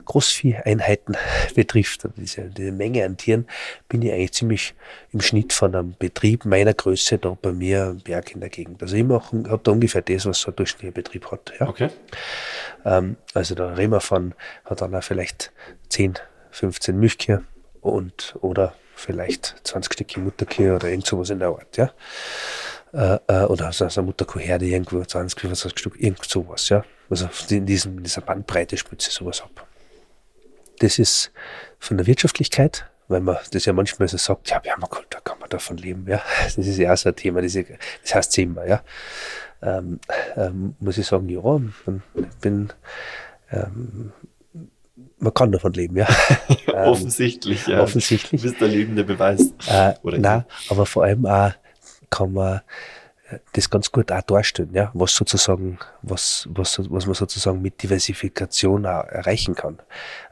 Großvieheinheiten 0.04 1.16
betrifft, 1.56 2.08
diese, 2.16 2.42
diese 2.42 2.70
Menge 2.70 3.04
an 3.04 3.16
Tieren, 3.16 3.48
bin 3.88 4.02
ich 4.02 4.12
eigentlich 4.12 4.32
ziemlich 4.32 4.74
im 5.12 5.20
Schnitt 5.20 5.52
von 5.52 5.74
einem 5.74 5.96
Betrieb 5.98 6.44
meiner 6.44 6.74
Größe 6.74 7.18
da 7.18 7.36
bei 7.40 7.52
mir 7.52 7.86
am 7.86 7.98
Berg 7.98 8.32
in 8.32 8.40
der 8.40 8.48
Gegend. 8.48 8.80
Also 8.80 8.94
ich 8.94 9.02
habe 9.08 9.60
da 9.60 9.72
ungefähr 9.72 10.02
das, 10.02 10.24
was 10.24 10.40
so 10.40 10.52
ein 10.52 10.56
durchschnittlicher 10.56 10.92
Betrieb 10.92 11.30
hat. 11.32 11.52
Ja. 11.58 11.68
Okay. 11.68 11.90
Ähm, 12.84 13.16
also 13.34 13.56
da 13.56 13.74
reden 13.74 13.92
wir 13.92 14.00
von, 14.00 14.34
hat 14.64 14.80
dann 14.80 14.94
auch 14.94 15.02
vielleicht 15.02 15.50
10, 15.88 16.14
15 16.52 16.96
Milchkühe 16.96 17.42
und 17.80 18.36
oder 18.40 18.74
vielleicht 18.94 19.54
20 19.64 19.92
Stückchen 19.92 20.24
Mutterkühe 20.24 20.74
oder 20.74 20.88
irgend 20.88 21.06
sowas 21.06 21.30
in 21.30 21.38
der 21.38 21.48
Art, 21.48 21.76
ja. 21.76 21.90
Äh, 22.92 23.18
äh, 23.26 23.44
oder 23.44 23.70
so 23.72 23.84
eine 23.84 24.06
Mutterkuhherde 24.06 24.66
irgendwo, 24.66 25.04
20, 25.04 25.40
25 25.40 25.78
Stück, 25.78 26.00
irgend 26.00 26.24
sowas, 26.24 26.68
ja. 26.68 26.84
Also 27.10 27.28
in, 27.50 27.66
diesem, 27.66 27.98
in 27.98 28.04
dieser 28.04 28.22
Bandbreite 28.22 28.76
spitze 28.76 29.10
sowas 29.10 29.42
ab. 29.42 29.66
Das 30.80 30.98
ist 30.98 31.32
von 31.78 31.96
der 31.96 32.06
Wirtschaftlichkeit, 32.06 32.88
weil 33.08 33.20
man 33.20 33.38
das 33.52 33.64
ja 33.64 33.72
manchmal 33.72 34.08
so 34.08 34.16
sagt, 34.16 34.50
ja, 34.50 34.58
Permakult, 34.58 35.06
da 35.10 35.20
kann 35.20 35.38
man 35.38 35.48
davon 35.48 35.76
leben, 35.76 36.06
ja. 36.08 36.22
Das 36.44 36.58
ist 36.58 36.78
ja 36.78 36.92
auch 36.92 36.96
so 36.96 37.08
ein 37.08 37.16
Thema, 37.16 37.42
das, 37.42 37.52
das 38.02 38.14
heißt 38.14 38.38
immer, 38.38 38.66
ja. 38.66 38.82
Ähm, 39.60 40.00
ähm, 40.36 40.76
muss 40.78 40.98
ich 40.98 41.06
sagen, 41.06 41.28
ja, 41.28 41.40
ich 42.14 42.36
bin 42.40 42.72
ähm, 43.50 44.12
man 45.18 45.34
kann 45.34 45.52
davon 45.52 45.72
leben, 45.72 45.96
ja. 45.96 46.08
Ähm, 46.78 46.90
offensichtlich, 46.90 47.66
ja. 47.66 47.80
Offensichtlich. 47.80 48.40
Du 48.40 48.48
bist 48.48 48.60
der 48.60 48.68
lebende 48.68 49.02
Beweis. 49.02 49.52
Äh, 49.66 49.94
Oder 50.02 50.18
nein, 50.18 50.44
aber 50.68 50.86
vor 50.86 51.02
allem 51.02 51.26
auch 51.26 51.50
kann 52.08 52.32
man 52.32 52.60
äh, 53.30 53.38
das 53.54 53.68
ganz 53.68 53.90
gut 53.90 54.12
auch 54.12 54.22
darstellen, 54.22 54.70
ja, 54.72 54.92
was 54.94 55.12
sozusagen, 55.14 55.78
was, 56.02 56.48
was, 56.52 56.78
was 56.88 57.06
man 57.06 57.14
sozusagen 57.14 57.60
mit 57.60 57.82
Diversifikation 57.82 58.86
auch 58.86 59.04
erreichen 59.06 59.56
kann. 59.56 59.78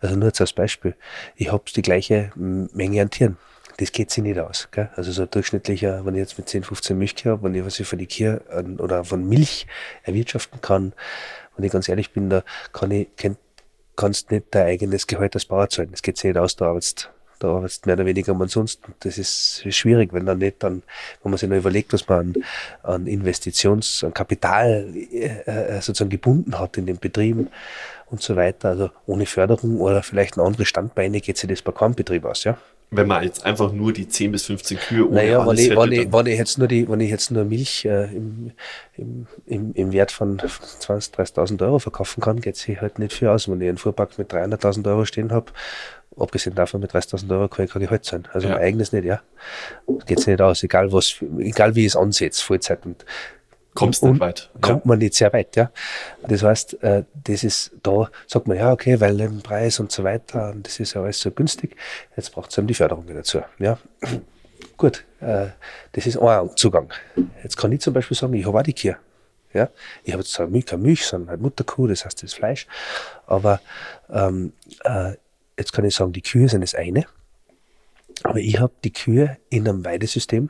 Also 0.01 0.15
nur 0.15 0.29
jetzt 0.29 0.41
als 0.41 0.53
Beispiel. 0.53 0.95
Ich 1.35 1.51
habe 1.51 1.65
die 1.75 1.83
gleiche 1.83 2.31
Menge 2.37 3.03
an 3.03 3.11
Tieren. 3.11 3.39
Das 3.79 3.91
geht 3.91 4.11
sich 4.11 4.23
nicht 4.23 4.39
aus. 4.39 4.69
Gell? 4.71 4.91
Also 4.95 5.11
so 5.11 5.27
durchschnittlicher, 5.27 6.07
wenn 6.07 6.15
ich 6.15 6.21
jetzt 6.21 6.39
mit 6.39 6.49
10, 6.49 6.63
15 6.63 6.97
Milch 6.97 7.27
habe, 7.27 7.43
wenn 7.43 7.55
ich 7.55 7.65
was 7.65 7.81
ich 7.81 7.89
von 7.89 7.99
die 7.99 8.07
Kier 8.07 8.43
oder 8.79 9.05
von 9.05 9.29
Milch 9.29 9.67
erwirtschaften 10.05 10.61
kann, 10.61 10.93
wenn 11.57 11.65
ich 11.65 11.73
ganz 11.73 11.89
ehrlich 11.89 12.13
bin, 12.13 12.31
da 12.31 12.45
kann 12.73 12.91
ich, 12.91 13.09
kennt 13.17 13.39
kannst 13.97 14.31
nicht 14.31 14.47
dein 14.51 14.67
eigenes 14.67 15.07
Gehalt 15.07 15.35
als 15.35 15.47
Bauer 15.47 15.69
zahlen. 15.69 15.91
Das 15.91 16.03
geht 16.03 16.17
sich 16.17 16.29
nicht 16.29 16.39
aus, 16.39 16.57
da 16.57 16.67
arbeitest, 16.67 17.11
da 17.39 17.49
arbeitest 17.49 17.87
mehr 17.87 17.95
oder 17.97 18.07
weniger 18.07 18.33
umsonst. 18.33 18.81
Das 19.01 19.19
ist 19.19 19.65
schwierig, 19.75 20.13
wenn 20.13 20.27
dann 20.27 20.39
nicht 20.39 20.63
dann, 20.63 20.83
wenn 21.23 21.31
man 21.33 21.39
sich 21.39 21.49
noch 21.49 21.57
überlegt, 21.57 21.93
was 21.93 22.09
man 22.09 22.19
an, 22.19 22.35
an 22.83 23.07
Investitions-, 23.07 24.05
an 24.05 24.15
Kapital 24.15 24.95
äh, 24.95 25.27
äh, 25.47 25.81
sozusagen 25.81 26.11
gebunden 26.11 26.59
hat 26.59 26.77
in 26.77 26.87
den 26.87 26.99
Betrieben 26.99 27.49
und 28.11 28.23
so 28.23 28.37
weiter. 28.37 28.69
Also 28.71 28.91
ohne 29.07 29.27
Förderung 29.27 29.81
oder 29.81 30.03
vielleicht 30.03 30.39
eine 30.39 30.47
andere 30.47 30.67
Standbeine 30.67 31.21
geht 31.21 31.39
sich 31.39 31.49
das 31.49 31.63
bei 31.63 31.73
keinem 31.73 31.95
Betrieb 31.95 32.25
aus, 32.25 32.45
ja 32.45 32.59
wenn 32.91 33.09
man 33.09 33.25
jetzt 33.25 33.45
einfach 33.45 33.73
nur 33.73 33.93
die 33.93 34.09
10 34.09 34.33
bis 34.33 34.45
15 34.45 34.79
Kühe 34.79 35.07
ohne 35.07 35.17
naja, 35.17 35.41
alles 35.41 35.49
wenn 35.49 35.59
ich, 35.59 35.71
hätte, 35.71 35.81
wenn, 35.81 35.93
ich, 35.93 36.13
wenn 36.13 36.27
ich 36.27 36.39
jetzt 36.39 36.59
nur 36.59 36.69
die, 36.69 36.89
wenn 36.89 37.01
ich 37.01 37.11
jetzt 37.11 37.31
nur 37.31 37.45
Milch 37.45 37.85
äh, 37.85 38.05
im, 38.05 38.53
im, 38.97 39.27
im, 39.47 39.75
im 39.75 39.93
Wert 39.93 40.13
von 40.13 40.39
20.000, 40.39 41.15
30.000 41.15 41.63
Euro 41.63 41.79
verkaufen 41.81 42.21
kann, 42.21 42.41
geht 42.41 42.57
sich 42.57 42.81
halt 42.81 42.99
nicht 42.99 43.13
viel 43.13 43.29
aus. 43.29 43.49
Wenn 43.49 43.61
ich 43.61 43.69
einen 43.69 43.79
Fuhrpark 43.79 44.17
mit 44.19 44.33
300.000 44.33 44.87
Euro 44.89 45.05
stehen 45.05 45.33
habe, 45.33 45.53
abgesehen 46.17 46.55
davon 46.55 46.81
mit 46.81 46.93
30.000 46.93 47.31
Euro 47.33 47.49
kann 47.49 47.65
ich 47.65 47.73
kein 47.73 47.83
Gehalt 47.83 48.05
sein. 48.05 48.29
Also 48.33 48.49
ja. 48.49 48.55
mein 48.55 48.63
eigenes 48.63 48.93
nicht, 48.93 49.05
ja. 49.05 49.21
Geht 50.07 50.19
sich 50.19 50.29
nicht 50.29 50.41
aus, 50.41 50.63
egal 50.63 50.93
was, 50.93 51.17
egal 51.39 51.75
wie 51.75 51.81
ich 51.81 51.89
es 51.89 51.97
ansetze, 51.97 52.43
Vollzeit. 52.43 52.87
Und 52.87 53.05
kommst 53.77 54.03
nicht 54.03 54.21
weit. 54.21 54.51
Kommt 54.61 54.85
ja. 54.85 54.89
man 54.89 54.99
nicht 54.99 55.15
sehr 55.15 55.33
weit, 55.33 55.55
ja. 55.55 55.71
Das 56.27 56.43
heißt, 56.43 56.83
äh, 56.83 57.05
das 57.25 57.45
ist, 57.45 57.73
da 57.83 58.11
sagt 58.27 58.49
man, 58.49 58.57
ja, 58.57 58.73
okay, 58.73 59.01
weil 59.01 59.17
den 59.17 59.43
Preis 59.43 59.79
und 59.79 59.93
so 59.93 60.03
weiter, 60.03 60.51
und 60.51 60.67
das 60.67 60.81
ist 60.81 60.95
ja 60.95 61.03
alles 61.03 61.21
so 61.21 61.31
günstig, 61.31 61.77
jetzt 62.17 62.33
braucht 62.33 62.51
es 62.51 62.59
eben 62.59 62.67
die 62.67 62.75
Förderung 62.75 63.05
wieder 63.05 63.19
dazu, 63.19 63.43
ja. 63.59 63.79
Gut, 64.77 65.05
äh, 65.21 65.47
das 65.93 66.07
ist 66.07 66.19
ein 66.19 66.51
Zugang. 66.57 66.93
Jetzt 67.43 67.57
kann 67.57 67.73
ich 67.73 67.81
zum 67.81 67.95
Beispiel 67.95 68.17
sagen, 68.17 68.35
ich 68.35 68.47
habe 68.47 68.59
auch 68.59 68.63
die 68.63 68.75
Kühe. 68.75 68.97
Ja, 69.53 69.71
ich 70.05 70.13
habe 70.13 70.23
jetzt 70.23 70.33
zwar 70.33 70.49
Milch, 70.49 70.67
keine 70.67 70.83
Milch, 70.83 71.07
sondern 71.07 71.31
halt 71.31 71.41
Mutterkuh, 71.41 71.87
das 71.87 72.05
heißt 72.05 72.23
das 72.23 72.35
Fleisch. 72.35 72.67
Aber 73.27 73.61
ähm, 74.11 74.53
äh, 74.85 75.13
jetzt 75.59 75.73
kann 75.73 75.85
ich 75.87 75.95
sagen, 75.95 76.13
die 76.13 76.21
Kühe 76.21 76.49
sind 76.49 76.61
das 76.61 76.75
eine. 76.75 77.07
Aber 78.23 78.39
ich 78.39 78.59
habe 78.61 78.75
die 78.85 78.93
Kühe 78.93 79.39
in 79.49 79.67
einem 79.67 79.85
Weidesystem, 79.85 80.49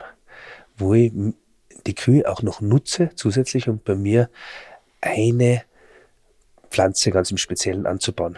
wo 0.77 0.93
ich 0.93 1.13
die 1.85 1.95
Kühe 1.95 2.27
auch 2.27 2.41
noch 2.41 2.61
nutze 2.61 3.11
zusätzlich, 3.15 3.67
um 3.67 3.79
bei 3.79 3.95
mir 3.95 4.29
eine 5.01 5.63
Pflanze 6.69 7.11
ganz 7.11 7.31
im 7.31 7.37
Speziellen 7.37 7.85
anzubauen 7.85 8.37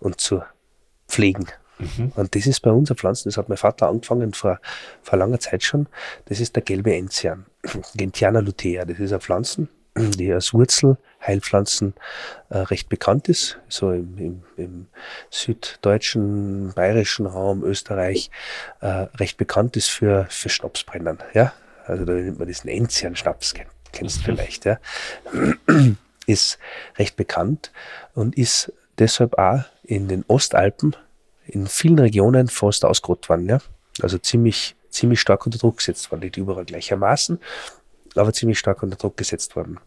und 0.00 0.20
zu 0.20 0.42
pflegen. 1.08 1.46
Mhm. 1.78 2.12
Und 2.14 2.34
das 2.34 2.46
ist 2.46 2.60
bei 2.60 2.70
uns 2.70 2.90
eine 2.90 2.96
Pflanze, 2.96 3.24
das 3.24 3.36
hat 3.36 3.48
mein 3.48 3.58
Vater 3.58 3.88
angefangen 3.88 4.34
vor, 4.34 4.60
vor 5.02 5.18
langer 5.18 5.40
Zeit 5.40 5.62
schon. 5.62 5.86
Das 6.26 6.40
ist 6.40 6.56
der 6.56 6.62
gelbe 6.62 6.94
Enzian, 6.94 7.46
Gentiana 7.94 8.40
lutea. 8.40 8.84
Das 8.84 8.98
ist 8.98 9.12
eine 9.12 9.20
Pflanze, 9.20 9.68
die 9.96 10.32
als 10.32 10.52
Wurzel 10.52 10.98
Heilpflanzen 11.26 11.94
äh, 12.48 12.58
recht 12.58 12.88
bekannt 12.88 13.28
ist, 13.28 13.58
so 13.68 13.92
im, 13.92 14.16
im, 14.16 14.42
im 14.56 14.86
süddeutschen, 15.28 16.72
bayerischen 16.74 17.26
Raum, 17.26 17.62
Österreich, 17.62 18.30
äh, 18.80 18.86
recht 18.86 19.36
bekannt 19.36 19.76
ist 19.76 19.90
für, 19.90 20.26
für 20.30 20.48
Schnapsbrennen. 20.48 21.18
Ja? 21.34 21.52
Also 21.90 22.04
da 22.04 22.12
nennt 22.12 22.38
man 22.38 22.48
diesen 22.48 22.68
Enzian-Schnaps, 22.68 23.54
kennst 23.92 24.18
du 24.18 24.22
vielleicht, 24.22 24.64
ja, 24.64 24.78
ist 26.26 26.58
recht 26.96 27.16
bekannt 27.16 27.72
und 28.14 28.36
ist 28.38 28.72
deshalb 28.98 29.38
auch 29.38 29.64
in 29.82 30.08
den 30.08 30.24
Ostalpen 30.28 30.94
in 31.46 31.66
vielen 31.66 31.98
Regionen 31.98 32.48
fast 32.48 32.84
ausgerottet 32.84 33.28
worden, 33.28 33.48
ja. 33.48 33.58
Also 34.02 34.18
ziemlich, 34.18 34.76
ziemlich 34.88 35.20
stark 35.20 35.44
unter 35.46 35.58
Druck 35.58 35.78
gesetzt 35.78 36.10
worden. 36.10 36.22
Nicht 36.22 36.36
überall 36.36 36.64
gleichermaßen, 36.64 37.40
aber 38.14 38.32
ziemlich 38.32 38.58
stark 38.58 38.82
unter 38.82 38.96
Druck 38.96 39.16
gesetzt 39.16 39.56
worden. 39.56 39.78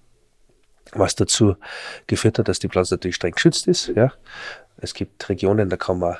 Was 0.91 1.15
dazu 1.15 1.55
geführt 2.05 2.37
hat, 2.37 2.47
dass 2.47 2.59
die 2.59 2.67
Pflanze 2.67 2.95
natürlich 2.95 3.15
streng 3.15 3.33
geschützt 3.33 3.67
ist. 3.67 3.87
Ja. 3.95 4.11
Es 4.77 4.93
gibt 4.93 5.29
Regionen, 5.29 5.69
da 5.69 5.77
kann 5.77 5.99
man 5.99 6.17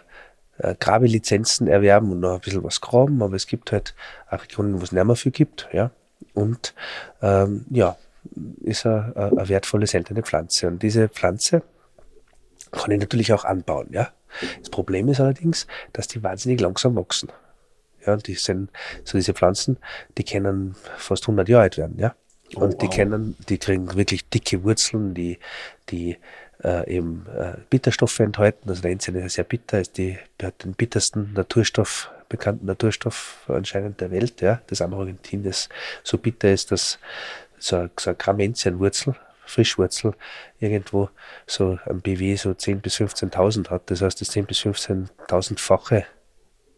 äh, 0.57 0.75
Grabelizenzen 0.79 1.67
erwerben 1.67 2.11
und 2.11 2.19
noch 2.19 2.35
ein 2.35 2.39
bisschen 2.39 2.63
was 2.63 2.81
graben, 2.81 3.21
aber 3.21 3.35
es 3.35 3.47
gibt 3.47 3.71
halt 3.71 3.95
auch 4.29 4.41
Regionen, 4.41 4.79
wo 4.79 4.83
es 4.83 4.91
nicht 4.91 5.03
mehr 5.03 5.15
viel 5.15 5.31
gibt. 5.31 5.67
Ja. 5.71 5.91
Und 6.33 6.73
ähm, 7.21 7.65
ja, 7.69 7.97
ist 8.61 8.85
eine, 8.85 9.13
eine 9.15 9.49
wertvolle, 9.49 9.87
seltene 9.87 10.23
Pflanze. 10.23 10.67
Und 10.67 10.83
diese 10.83 11.09
Pflanze 11.09 11.63
kann 12.71 12.91
ich 12.91 12.99
natürlich 12.99 13.33
auch 13.33 13.45
anbauen. 13.45 13.87
Ja. 13.91 14.09
Das 14.59 14.69
Problem 14.69 15.09
ist 15.09 15.19
allerdings, 15.19 15.67
dass 15.91 16.07
die 16.07 16.23
wahnsinnig 16.23 16.59
langsam 16.59 16.95
wachsen. 16.95 17.31
Ja, 18.05 18.17
die 18.17 18.33
sind, 18.33 18.69
so 19.03 19.17
diese 19.17 19.33
Pflanzen, 19.33 19.77
die 20.17 20.23
können 20.23 20.75
fast 20.97 21.23
100 21.23 21.47
Jahre 21.47 21.63
alt 21.63 21.77
werden, 21.77 21.97
ja. 21.99 22.15
Und 22.55 22.61
oh, 22.61 22.67
wow. 22.67 22.77
die 22.77 22.87
kennen, 22.87 23.35
die 23.49 23.57
kriegen 23.57 23.95
wirklich 23.95 24.29
dicke 24.29 24.63
Wurzeln, 24.63 25.13
die, 25.13 25.39
die 25.89 26.17
äh, 26.63 26.95
eben 26.95 27.25
äh, 27.37 27.53
Bitterstoffe 27.69 28.19
enthalten. 28.19 28.69
Also 28.69 28.81
der 28.81 28.91
Enzian 28.91 29.15
ist 29.17 29.33
sehr 29.33 29.43
bitter, 29.43 29.81
ist 29.81 29.97
die, 29.97 30.17
hat 30.41 30.63
den 30.63 30.73
bittersten 30.73 31.33
Naturstoff, 31.33 32.09
bekannten 32.29 32.65
Naturstoff 32.65 33.45
anscheinend 33.47 34.01
der 34.01 34.11
Welt, 34.11 34.41
ja. 34.41 34.61
Das 34.67 34.81
Amarantin, 34.81 35.43
das 35.43 35.69
so 36.03 36.17
bitter 36.17 36.51
ist, 36.51 36.71
dass 36.71 36.99
so, 37.59 37.87
so 37.99 38.11
ein 38.11 38.17
Gramm 38.17 38.39
Enzianwurzel 38.39 39.15
Frischwurzel 39.45 40.13
irgendwo 40.59 41.09
so 41.45 41.77
ein 41.85 42.01
BW 42.01 42.35
so 42.35 42.51
10.000 42.51 42.75
bis 42.77 42.95
15.000 42.95 43.69
hat. 43.69 43.91
Das 43.91 44.01
heißt, 44.01 44.21
das 44.21 44.31
10.000 44.31 44.43
bis 44.43 44.59
15.000-fache 44.59 46.05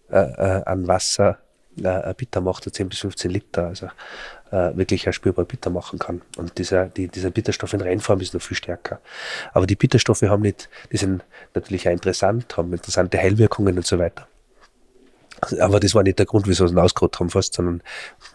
äh, 0.09 0.17
äh, 0.17 0.63
an 0.65 0.87
Wasser 0.87 1.39
äh, 1.77 2.13
bitter 2.15 2.41
macht, 2.41 2.73
10 2.73 2.89
bis 2.89 2.99
15 2.99 3.31
Liter, 3.31 3.67
also 3.67 3.87
äh, 4.55 4.77
wirklich 4.77 5.07
auch 5.09 5.13
spürbar 5.13 5.45
bitter 5.45 5.69
machen 5.69 5.99
kann. 5.99 6.21
Und 6.37 6.57
dieser, 6.57 6.85
die, 6.85 7.09
dieser 7.09 7.29
Bitterstoff 7.29 7.73
in 7.73 7.81
Reinform 7.81 8.21
ist 8.21 8.33
noch 8.33 8.41
viel 8.41 8.55
stärker. 8.55 9.01
Aber 9.53 9.67
die 9.67 9.75
Bitterstoffe 9.75 10.21
haben 10.21 10.43
nicht, 10.43 10.69
die 10.91 10.97
sind 10.97 11.23
natürlich 11.53 11.87
auch 11.87 11.91
interessant, 11.91 12.55
haben 12.55 12.71
interessante 12.71 13.17
Heilwirkungen 13.17 13.75
und 13.75 13.85
so 13.85 13.99
weiter. 13.99 14.27
Aber 15.59 15.81
das 15.81 15.93
war 15.93 16.03
nicht 16.03 16.17
der 16.17 16.25
Grund, 16.25 16.47
wieso 16.47 16.65
sie 16.65 16.73
ihn 16.73 16.79
ausgerottet 16.79 17.19
haben 17.19 17.29
fast, 17.29 17.53
sondern 17.53 17.83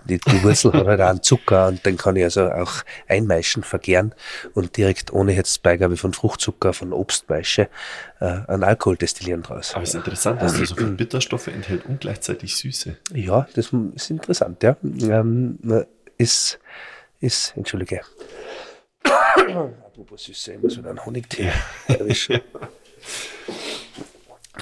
die, 0.05 0.19
die 0.19 0.43
Wurzel 0.45 0.75
hat 0.75 0.87
halt 0.87 1.01
auch 1.01 1.09
einen 1.09 1.23
Zucker 1.23 1.69
und 1.69 1.85
den 1.87 1.97
kann 1.97 2.15
ich 2.15 2.25
also 2.25 2.51
auch 2.51 2.85
einmeischen, 3.09 3.63
vergären 3.63 4.15
und 4.53 4.77
direkt 4.77 5.11
ohne 5.11 5.35
jetzt 5.35 5.63
Beigabe 5.63 5.97
von 5.97 6.13
Fruchtzucker, 6.13 6.75
von 6.75 6.93
Obstmeische, 6.93 7.69
äh, 8.21 8.41
einen 8.47 8.65
Alkohol 8.65 8.97
destillieren 8.97 9.43
draus. 9.43 9.75
Aber 9.75 9.83
es 9.83 9.91
ist 9.91 9.95
interessant, 9.95 10.43
dass 10.43 10.61
er 10.61 10.67
so 10.67 10.75
viele 10.75 10.91
Bitterstoffe 10.91 11.49
enthält 11.49 11.87
und 11.87 12.03
gleichzeitig 12.03 12.55
Süße. 12.57 12.97
Ja, 13.15 13.49
das 13.55 13.71
ist 13.95 14.11
interessant, 14.11 14.63
ja. 14.63 14.77
Ähm, 14.83 15.59
ist, 16.21 16.59
ist, 17.21 17.57
entschuldige. 17.57 18.03
Apropos 19.05 20.25
Süße, 20.25 20.55
ich 20.55 20.63
muss 20.63 20.79
wieder 20.79 20.91
einen 20.91 21.05
Honigtee 21.05 21.51
erwischen. 21.89 22.41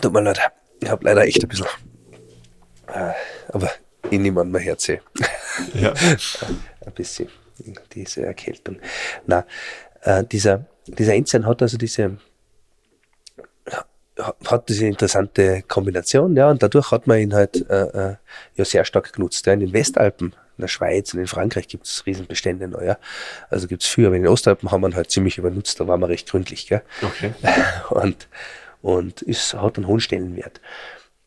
Tut 0.01 0.13
mir 0.13 0.23
leid, 0.23 0.41
ich 0.81 0.89
habe 0.89 1.05
leider 1.05 1.23
echt 1.23 1.43
ein 1.43 1.49
bisschen 1.49 1.67
äh, 2.89 3.13
aber 3.49 3.71
ich 4.11 4.19
nehme 4.19 4.41
an 4.41 4.51
mein 4.51 4.63
Herz. 4.63 4.89
Ja. 4.89 4.99
Ein 6.87 6.93
bisschen 6.95 7.29
diese 7.93 8.25
Erkältung. 8.25 8.79
Na, 9.27 9.45
äh, 10.03 10.25
dieser, 10.25 10.65
dieser 10.87 11.15
Enzian 11.15 11.47
hat 11.47 11.61
also 11.61 11.77
diese, 11.77 12.17
hat 14.47 14.69
diese 14.69 14.87
interessante 14.87 15.63
Kombination, 15.63 16.37
ja, 16.37 16.51
und 16.51 16.63
dadurch 16.63 16.91
hat 16.91 17.07
man 17.07 17.19
ihn 17.19 17.35
halt 17.35 17.69
äh, 17.69 18.11
äh, 18.11 18.17
ja 18.55 18.65
sehr 18.65 18.85
stark 18.85 19.13
genutzt. 19.13 19.45
Ja. 19.47 19.53
In 19.53 19.61
den 19.61 19.73
Westalpen, 19.73 20.35
in 20.59 20.63
der 20.63 20.69
Schweiz 20.69 21.15
und 21.15 21.21
in 21.21 21.27
Frankreich 21.27 21.69
gibt 21.69 21.87
es 21.87 22.05
Riesenbestände 22.05 22.69
noch, 22.69 22.83
ja. 22.83 22.99
Also 23.49 23.69
gibt 23.69 23.83
es 23.83 23.89
viel, 23.89 24.07
aber 24.07 24.17
in 24.17 24.25
den 24.25 24.33
Ostalpen 24.33 24.71
haben 24.71 24.83
wir 24.83 24.89
ihn 24.89 24.97
halt 24.97 25.11
ziemlich 25.11 25.39
übernutzt, 25.39 25.81
da 25.81 25.87
waren 25.87 26.01
wir 26.01 26.09
recht 26.09 26.29
gründlich, 26.29 26.67
gell. 26.67 26.83
Okay. 27.03 27.33
Und, 27.91 28.29
und 28.81 29.23
ist, 29.23 29.55
hat 29.55 29.77
einen 29.77 29.89
hohen 29.89 30.01
Stellenwert. 30.01 30.61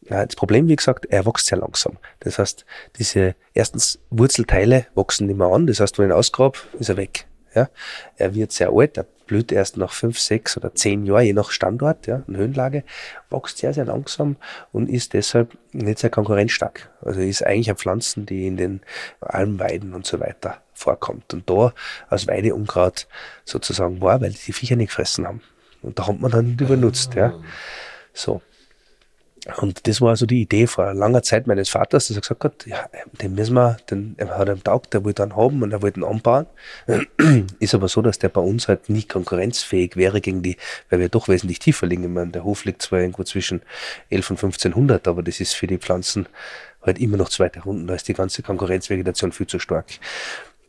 Ja, 0.09 0.25
das 0.25 0.35
Problem, 0.35 0.67
wie 0.67 0.75
gesagt, 0.75 1.05
er 1.05 1.25
wächst 1.25 1.47
sehr 1.47 1.57
langsam. 1.57 1.97
Das 2.21 2.39
heißt, 2.39 2.65
diese 2.97 3.35
erstens 3.53 3.99
Wurzelteile 4.09 4.87
wachsen 4.95 5.27
nicht 5.27 5.37
mehr 5.37 5.47
an. 5.47 5.67
Das 5.67 5.79
heißt, 5.79 5.97
wenn 5.97 6.05
ich 6.05 6.11
ihn 6.11 6.17
ausgrabe, 6.17 6.57
ist 6.79 6.89
er 6.89 6.97
weg. 6.97 7.27
Ja, 7.53 7.69
er 8.15 8.33
wird 8.33 8.53
sehr 8.53 8.71
alt, 8.71 8.97
er 8.97 9.05
blüht 9.31 9.53
erst 9.53 9.77
nach 9.77 9.93
fünf, 9.93 10.19
sechs 10.19 10.57
oder 10.57 10.75
zehn 10.75 11.05
Jahren, 11.05 11.23
je 11.23 11.31
nach 11.31 11.51
Standort, 11.51 12.05
ja, 12.05 12.21
und 12.27 12.35
Höhenlage, 12.35 12.83
wächst 13.29 13.59
sehr, 13.59 13.73
sehr 13.73 13.85
langsam 13.85 14.35
und 14.73 14.89
ist 14.89 15.13
deshalb 15.13 15.57
nicht 15.71 15.99
sehr 15.99 16.09
konkurrenzstark. 16.09 16.89
Also 17.01 17.21
ist 17.21 17.41
eigentlich 17.41 17.69
eine 17.69 17.77
Pflanzen, 17.77 18.25
die 18.25 18.45
in 18.45 18.57
den 18.57 18.81
Almweiden 19.21 19.93
und 19.93 20.05
so 20.05 20.19
weiter 20.19 20.57
vorkommt 20.73 21.33
und 21.33 21.49
da 21.49 21.73
als 22.09 22.27
Weideunkraut 22.27 23.07
sozusagen 23.45 24.01
war, 24.01 24.19
weil 24.19 24.31
die 24.31 24.51
Viecher 24.51 24.75
nicht 24.75 24.89
gefressen 24.89 25.25
haben. 25.25 25.41
Und 25.81 25.97
da 25.97 26.07
hat 26.07 26.19
man 26.19 26.31
dann 26.31 26.57
übernutzt, 26.59 27.13
ja. 27.13 27.33
So. 28.13 28.41
Und 29.57 29.87
das 29.87 30.01
war 30.01 30.09
also 30.09 30.27
die 30.27 30.41
Idee 30.41 30.67
vor 30.67 30.93
langer 30.93 31.23
Zeit 31.23 31.47
meines 31.47 31.69
Vaters, 31.69 32.07
dass 32.07 32.17
er 32.17 32.21
gesagt 32.21 32.43
hat, 32.43 32.65
ja, 32.67 32.87
den 33.21 33.33
müssen 33.33 33.55
wir, 33.55 33.77
den 33.89 34.13
er 34.17 34.37
hat 34.37 34.47
einen 34.47 34.63
Taugt, 34.63 34.93
der 34.93 35.03
wollte 35.03 35.23
einen 35.23 35.35
haben 35.35 35.63
und 35.63 35.71
er 35.71 35.81
wollte 35.81 35.99
ihn 35.99 36.03
anbauen. 36.03 36.45
Ist 37.59 37.73
aber 37.73 37.87
so, 37.87 38.03
dass 38.03 38.19
der 38.19 38.29
bei 38.29 38.41
uns 38.41 38.67
halt 38.67 38.89
nicht 38.89 39.09
konkurrenzfähig 39.09 39.95
wäre 39.95 40.21
gegen 40.21 40.43
die, 40.43 40.57
weil 40.91 40.99
wir 40.99 41.09
doch 41.09 41.27
wesentlich 41.27 41.57
tiefer 41.57 41.87
liegen. 41.87 42.03
Ich 42.03 42.09
meine, 42.09 42.31
der 42.31 42.43
Hof 42.43 42.65
liegt 42.65 42.83
zwar 42.83 42.99
irgendwo 42.99 43.23
zwischen 43.23 43.63
11 44.11 44.29
und 44.29 44.37
1500, 44.37 45.07
aber 45.07 45.23
das 45.23 45.39
ist 45.39 45.53
für 45.53 45.65
die 45.65 45.79
Pflanzen 45.79 46.27
halt 46.83 46.99
immer 46.99 47.17
noch 47.17 47.29
zweite 47.29 47.61
Runden. 47.61 47.87
Da 47.87 47.95
ist 47.95 48.07
die 48.07 48.13
ganze 48.13 48.43
Konkurrenzvegetation 48.43 49.31
viel 49.31 49.47
zu 49.47 49.57
stark. 49.57 49.85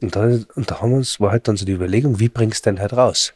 Und 0.01 0.17
da, 0.17 0.23
und 0.23 0.71
da 0.71 0.81
haben 0.81 0.91
wir 0.91 0.97
uns, 0.97 1.21
war 1.21 1.31
halt 1.31 1.47
dann 1.47 1.59
so 1.59 1.67
die 1.67 1.73
Überlegung, 1.73 2.21
wie 2.21 2.31
bringst 2.31 2.65
du 2.65 2.71
den 2.71 2.81
halt 2.81 2.95
raus? 2.95 3.35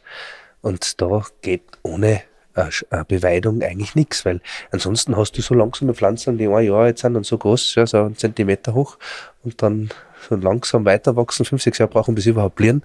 Und 0.61 0.99
da 0.99 1.23
geht 1.41 1.61
ohne 1.83 2.23
eine 2.57 3.05
Beweidung 3.05 3.61
eigentlich 3.61 3.95
nichts, 3.95 4.25
weil 4.25 4.41
ansonsten 4.71 5.15
hast 5.15 5.37
du 5.37 5.41
so 5.41 5.53
langsame 5.53 5.93
Pflanzen, 5.93 6.37
die 6.37 6.47
ein 6.47 6.65
Jahr 6.65 6.81
alt 6.81 6.99
sind 6.99 7.15
und 7.15 7.25
so 7.25 7.37
groß, 7.37 7.75
ja, 7.75 7.85
so 7.85 8.03
einen 8.03 8.17
Zentimeter 8.17 8.73
hoch 8.73 8.97
und 9.43 9.61
dann 9.61 9.89
so 10.27 10.35
langsam 10.35 10.85
weiter 10.85 11.15
wachsen, 11.15 11.45
fünf, 11.45 11.61
sechs 11.61 11.77
Jahre 11.77 11.91
brauchen, 11.91 12.15
bis 12.15 12.23
sie 12.23 12.31
überhaupt 12.31 12.55
blieren. 12.55 12.83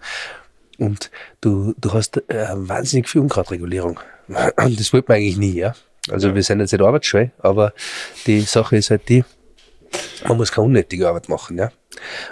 Und 0.78 1.10
du, 1.40 1.74
du 1.78 1.92
hast 1.92 2.16
äh, 2.28 2.48
wahnsinnig 2.52 3.08
viel 3.08 3.20
Unkrautregulierung. 3.20 4.00
Und 4.28 4.80
das 4.80 4.92
wollte 4.92 5.12
man 5.12 5.18
eigentlich 5.18 5.36
nie, 5.36 5.52
ja. 5.52 5.74
Also 6.10 6.28
ja. 6.28 6.34
wir 6.34 6.42
sind 6.42 6.60
jetzt 6.60 6.72
nicht 6.72 6.82
arbeitsscheu, 6.82 7.28
aber 7.38 7.72
die 8.26 8.40
Sache 8.40 8.76
ist 8.76 8.90
halt 8.90 9.08
die, 9.08 9.24
man 10.26 10.38
muss 10.38 10.50
keine 10.50 10.66
unnötige 10.66 11.08
Arbeit 11.08 11.28
machen, 11.28 11.58
ja. 11.58 11.70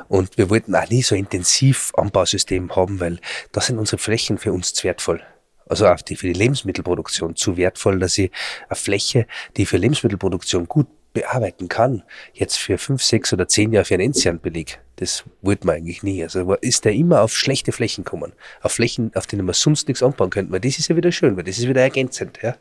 Und 0.09 0.39
wir 0.39 0.51
wollten 0.51 0.75
auch 0.75 0.89
nie 0.89 1.03
so 1.03 1.15
intensiv 1.15 1.93
Anbausystem 1.95 2.75
haben, 2.75 2.99
weil 2.99 3.21
da 3.53 3.61
sind 3.61 3.79
unsere 3.79 3.99
Flächen 3.99 4.39
für 4.39 4.53
uns 4.53 4.73
zu 4.73 4.85
wertvoll 4.85 5.23
also 5.71 5.87
auch 5.87 6.01
die, 6.03 6.17
für 6.17 6.27
die 6.27 6.33
Lebensmittelproduktion 6.33 7.37
zu 7.37 7.57
wertvoll, 7.57 8.01
dass 8.01 8.19
ich 8.19 8.31
eine 8.69 8.77
Fläche, 8.77 9.27
die 9.57 9.67
für 9.67 9.77
Lebensmittelproduktion 9.77 10.67
gut 10.67 10.89
bearbeiten 11.13 11.69
kann, 11.69 12.03
jetzt 12.35 12.57
für 12.57 12.77
fünf, 12.77 13.03
sechs 13.03 13.33
oder 13.33 13.47
zehn 13.49 13.73
Jahre 13.73 13.85
für 13.85 13.95
einen 13.95 14.07
Enzian 14.07 14.41
beleg. 14.41 14.81
Das 14.97 15.25
wollte 15.43 15.67
man 15.67 15.77
eigentlich 15.77 16.03
nie. 16.03 16.23
Also 16.23 16.55
ist 16.55 16.85
der 16.85 16.93
immer 16.93 17.23
auf 17.23 17.37
schlechte 17.37 17.73
Flächen 17.73 18.05
gekommen. 18.05 18.33
Auf 18.63 18.73
Flächen, 18.73 19.13
auf 19.15 19.27
denen 19.27 19.45
man 19.47 19.55
sonst 19.55 19.89
nichts 19.89 20.03
anbauen 20.03 20.31
könnte. 20.31 20.53
Weil 20.53 20.61
das 20.61 20.79
ist 20.79 20.89
ja 20.89 20.97
wieder 20.97 21.13
schön, 21.13 21.37
weil 21.37 21.45
das 21.45 21.59
ist 21.59 21.69
wieder 21.69 21.81
ergänzend. 21.81 22.39
Ja? 22.43 22.57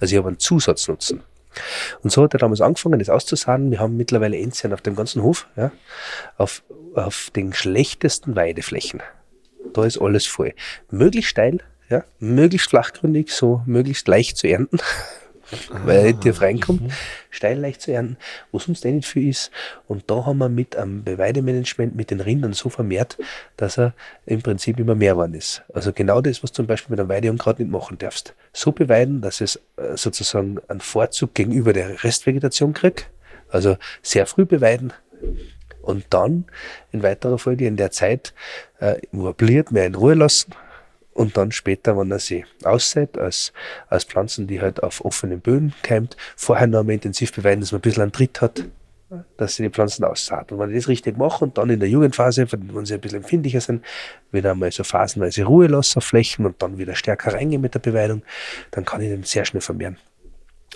Also 0.00 0.14
ich 0.14 0.18
habe 0.18 0.28
einen 0.28 0.38
Zusatznutzen. 0.38 1.22
Und 2.02 2.10
so 2.10 2.22
hat 2.22 2.34
er 2.34 2.38
damals 2.38 2.60
angefangen, 2.60 2.98
das 2.98 3.08
auszusagen. 3.08 3.70
Wir 3.70 3.80
haben 3.80 3.96
mittlerweile 3.96 4.38
Enzian 4.38 4.72
auf 4.72 4.82
dem 4.82 4.96
ganzen 4.96 5.22
Hof, 5.22 5.48
ja, 5.56 5.72
auf, 6.36 6.62
auf 6.94 7.30
den 7.34 7.52
schlechtesten 7.52 8.36
Weideflächen. 8.36 9.02
Da 9.72 9.84
ist 9.84 9.98
alles 9.98 10.26
voll. 10.26 10.54
Möglichst 10.90 11.30
steil, 11.30 11.60
ja, 11.88 12.04
möglichst 12.18 12.70
flachgründig, 12.70 13.30
so 13.30 13.62
möglichst 13.66 14.08
leicht 14.08 14.36
zu 14.36 14.46
ernten, 14.46 14.78
weil 15.70 15.96
er 15.98 16.04
nicht 16.04 16.20
tief 16.20 16.40
reinkommt, 16.42 16.82
mhm. 16.82 16.90
steil 17.30 17.58
leicht 17.58 17.80
zu 17.80 17.92
ernten, 17.92 18.18
wo 18.52 18.58
sonst 18.58 18.84
eh 18.84 18.92
nicht 18.92 19.08
viel 19.08 19.28
ist. 19.28 19.50
Und 19.86 20.10
da 20.10 20.26
haben 20.26 20.38
wir 20.38 20.48
mit 20.48 20.76
einem 20.76 21.02
Beweidemanagement 21.04 21.96
mit 21.96 22.10
den 22.10 22.20
Rindern 22.20 22.52
so 22.52 22.68
vermehrt, 22.68 23.18
dass 23.56 23.78
er 23.78 23.94
im 24.26 24.42
Prinzip 24.42 24.78
immer 24.78 24.94
mehr 24.94 25.12
geworden 25.12 25.34
ist. 25.34 25.62
Also 25.72 25.92
genau 25.92 26.20
das, 26.20 26.42
was 26.42 26.52
du 26.52 26.56
zum 26.56 26.66
Beispiel 26.66 26.90
mit 26.90 27.00
einem 27.00 27.08
Weideunkraut 27.08 27.58
nicht 27.58 27.70
machen 27.70 27.96
darfst. 27.98 28.34
So 28.52 28.72
beweiden, 28.72 29.22
dass 29.22 29.40
es 29.40 29.56
äh, 29.76 29.96
sozusagen 29.96 30.58
einen 30.68 30.80
Vorzug 30.80 31.34
gegenüber 31.34 31.72
der 31.72 32.04
Restvegetation 32.04 32.74
kriegt. 32.74 33.08
Also 33.50 33.78
sehr 34.02 34.26
früh 34.26 34.44
beweiden, 34.44 34.92
und 35.80 36.04
dann 36.10 36.44
in 36.92 37.02
weiterer 37.02 37.38
Folge 37.38 37.66
in 37.66 37.76
der 37.76 37.90
Zeit 37.90 38.34
äh, 38.78 38.96
mobiliert 39.10 39.72
mehr 39.72 39.86
in 39.86 39.94
Ruhe 39.94 40.12
lassen, 40.12 40.52
und 41.18 41.36
dann 41.36 41.50
später, 41.50 41.98
wenn 41.98 42.12
er 42.12 42.20
sie 42.20 42.44
aussät, 42.62 43.18
als, 43.18 43.52
als 43.88 44.04
Pflanzen, 44.04 44.46
die 44.46 44.60
halt 44.60 44.82
auf 44.84 45.04
offenen 45.04 45.40
Böden 45.40 45.74
keimt, 45.82 46.16
vorher 46.36 46.68
noch 46.68 46.80
einmal 46.80 46.94
intensiv 46.94 47.32
beweiden, 47.32 47.60
dass 47.60 47.72
man 47.72 47.80
ein 47.80 47.82
bisschen 47.82 48.02
einen 48.04 48.12
Tritt 48.12 48.40
hat, 48.40 48.64
dass 49.36 49.56
sie 49.56 49.64
die 49.64 49.70
Pflanzen 49.70 50.04
aussaat. 50.04 50.52
Und 50.52 50.60
wenn 50.60 50.70
ich 50.70 50.76
das 50.76 50.88
richtig 50.88 51.16
mache 51.16 51.44
und 51.44 51.58
dann 51.58 51.70
in 51.70 51.80
der 51.80 51.88
Jugendphase, 51.88 52.46
wenn 52.52 52.86
sie 52.86 52.94
ein 52.94 53.00
bisschen 53.00 53.22
empfindlicher 53.22 53.60
sind, 53.60 53.84
wieder 54.30 54.52
einmal 54.52 54.70
so 54.70 54.84
phasenweise 54.84 55.42
Ruhe 55.42 55.66
lassen 55.66 55.98
auf 55.98 56.04
Flächen 56.04 56.46
und 56.46 56.62
dann 56.62 56.78
wieder 56.78 56.94
stärker 56.94 57.32
reingehen 57.32 57.62
mit 57.62 57.74
der 57.74 57.80
Beweidung, 57.80 58.22
dann 58.70 58.84
kann 58.84 59.00
ich 59.00 59.08
den 59.08 59.24
sehr 59.24 59.44
schnell 59.44 59.60
vermehren. 59.60 59.96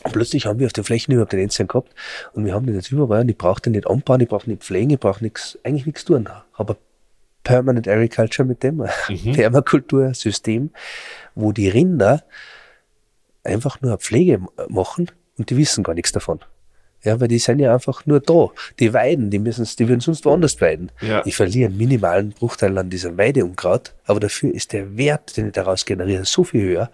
Und 0.02 0.12
plötzlich 0.12 0.46
haben 0.46 0.58
wir 0.58 0.66
auf 0.66 0.72
den 0.72 0.82
Flächen 0.82 1.12
überhaupt 1.12 1.32
den 1.32 1.40
Enzian 1.40 1.68
gehabt 1.68 1.94
und 2.32 2.44
wir 2.44 2.52
haben 2.52 2.66
den 2.66 2.74
jetzt 2.74 2.90
überall 2.90 3.20
und 3.20 3.28
ich 3.28 3.38
brauche 3.38 3.60
den 3.60 3.74
nicht 3.74 3.86
anbauen, 3.86 4.20
ich 4.20 4.28
brauche 4.28 4.50
nicht 4.50 4.64
pflegen, 4.64 4.90
ich 4.90 4.98
brauche 4.98 5.22
nichts, 5.22 5.56
eigentlich 5.62 5.86
nichts 5.86 6.04
tun. 6.04 6.28
Aber 6.54 6.78
Permanent 7.44 7.88
Agriculture 7.88 8.46
mit 8.46 8.62
dem, 8.62 8.76
mhm. 8.76 9.32
Permakultursystem, 9.32 10.70
wo 11.34 11.52
die 11.52 11.68
Rinder 11.68 12.24
einfach 13.44 13.80
nur 13.80 13.96
Pflege 13.98 14.40
machen 14.68 15.10
und 15.38 15.50
die 15.50 15.56
wissen 15.56 15.82
gar 15.82 15.94
nichts 15.94 16.12
davon. 16.12 16.40
Ja, 17.04 17.20
weil 17.20 17.26
die 17.26 17.40
sind 17.40 17.58
ja 17.58 17.74
einfach 17.74 18.06
nur 18.06 18.20
da. 18.20 18.50
Die 18.78 18.94
weiden, 18.94 19.30
die 19.30 19.40
müssen, 19.40 19.66
die 19.76 19.88
würden 19.88 20.00
sonst 20.00 20.24
woanders 20.24 20.60
weiden. 20.60 20.92
Ja. 21.00 21.22
Die 21.22 21.32
verlieren 21.32 21.76
minimalen 21.76 22.30
Bruchteil 22.30 22.78
an 22.78 22.90
diesem 22.90 23.18
Weideunkraut, 23.18 23.92
aber 24.06 24.20
dafür 24.20 24.54
ist 24.54 24.72
der 24.72 24.96
Wert, 24.96 25.36
den 25.36 25.48
ich 25.48 25.52
daraus 25.52 25.84
generiere, 25.84 26.24
so 26.24 26.44
viel 26.44 26.62
höher. 26.62 26.90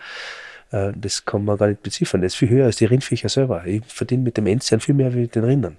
Äh, 0.71 0.93
das 0.97 1.27
kann 1.27 1.45
man 1.45 1.59
gar 1.59 1.69
nicht 1.69 1.83
beziffern. 1.83 2.23
Das 2.23 2.33
ist 2.33 2.39
viel 2.39 2.49
höher 2.49 2.67
als 2.67 2.77
die 2.77 2.87
Rindviecher 2.87 3.29
selber. 3.29 3.67
Ich 3.67 3.83
verdiene 3.87 4.23
mit 4.23 4.39
dem 4.39 4.47
Enzian 4.47 4.81
viel 4.81 4.95
mehr 4.95 5.13
wie 5.13 5.21
mit 5.21 5.35
den 5.35 5.45
Rindern. 5.45 5.79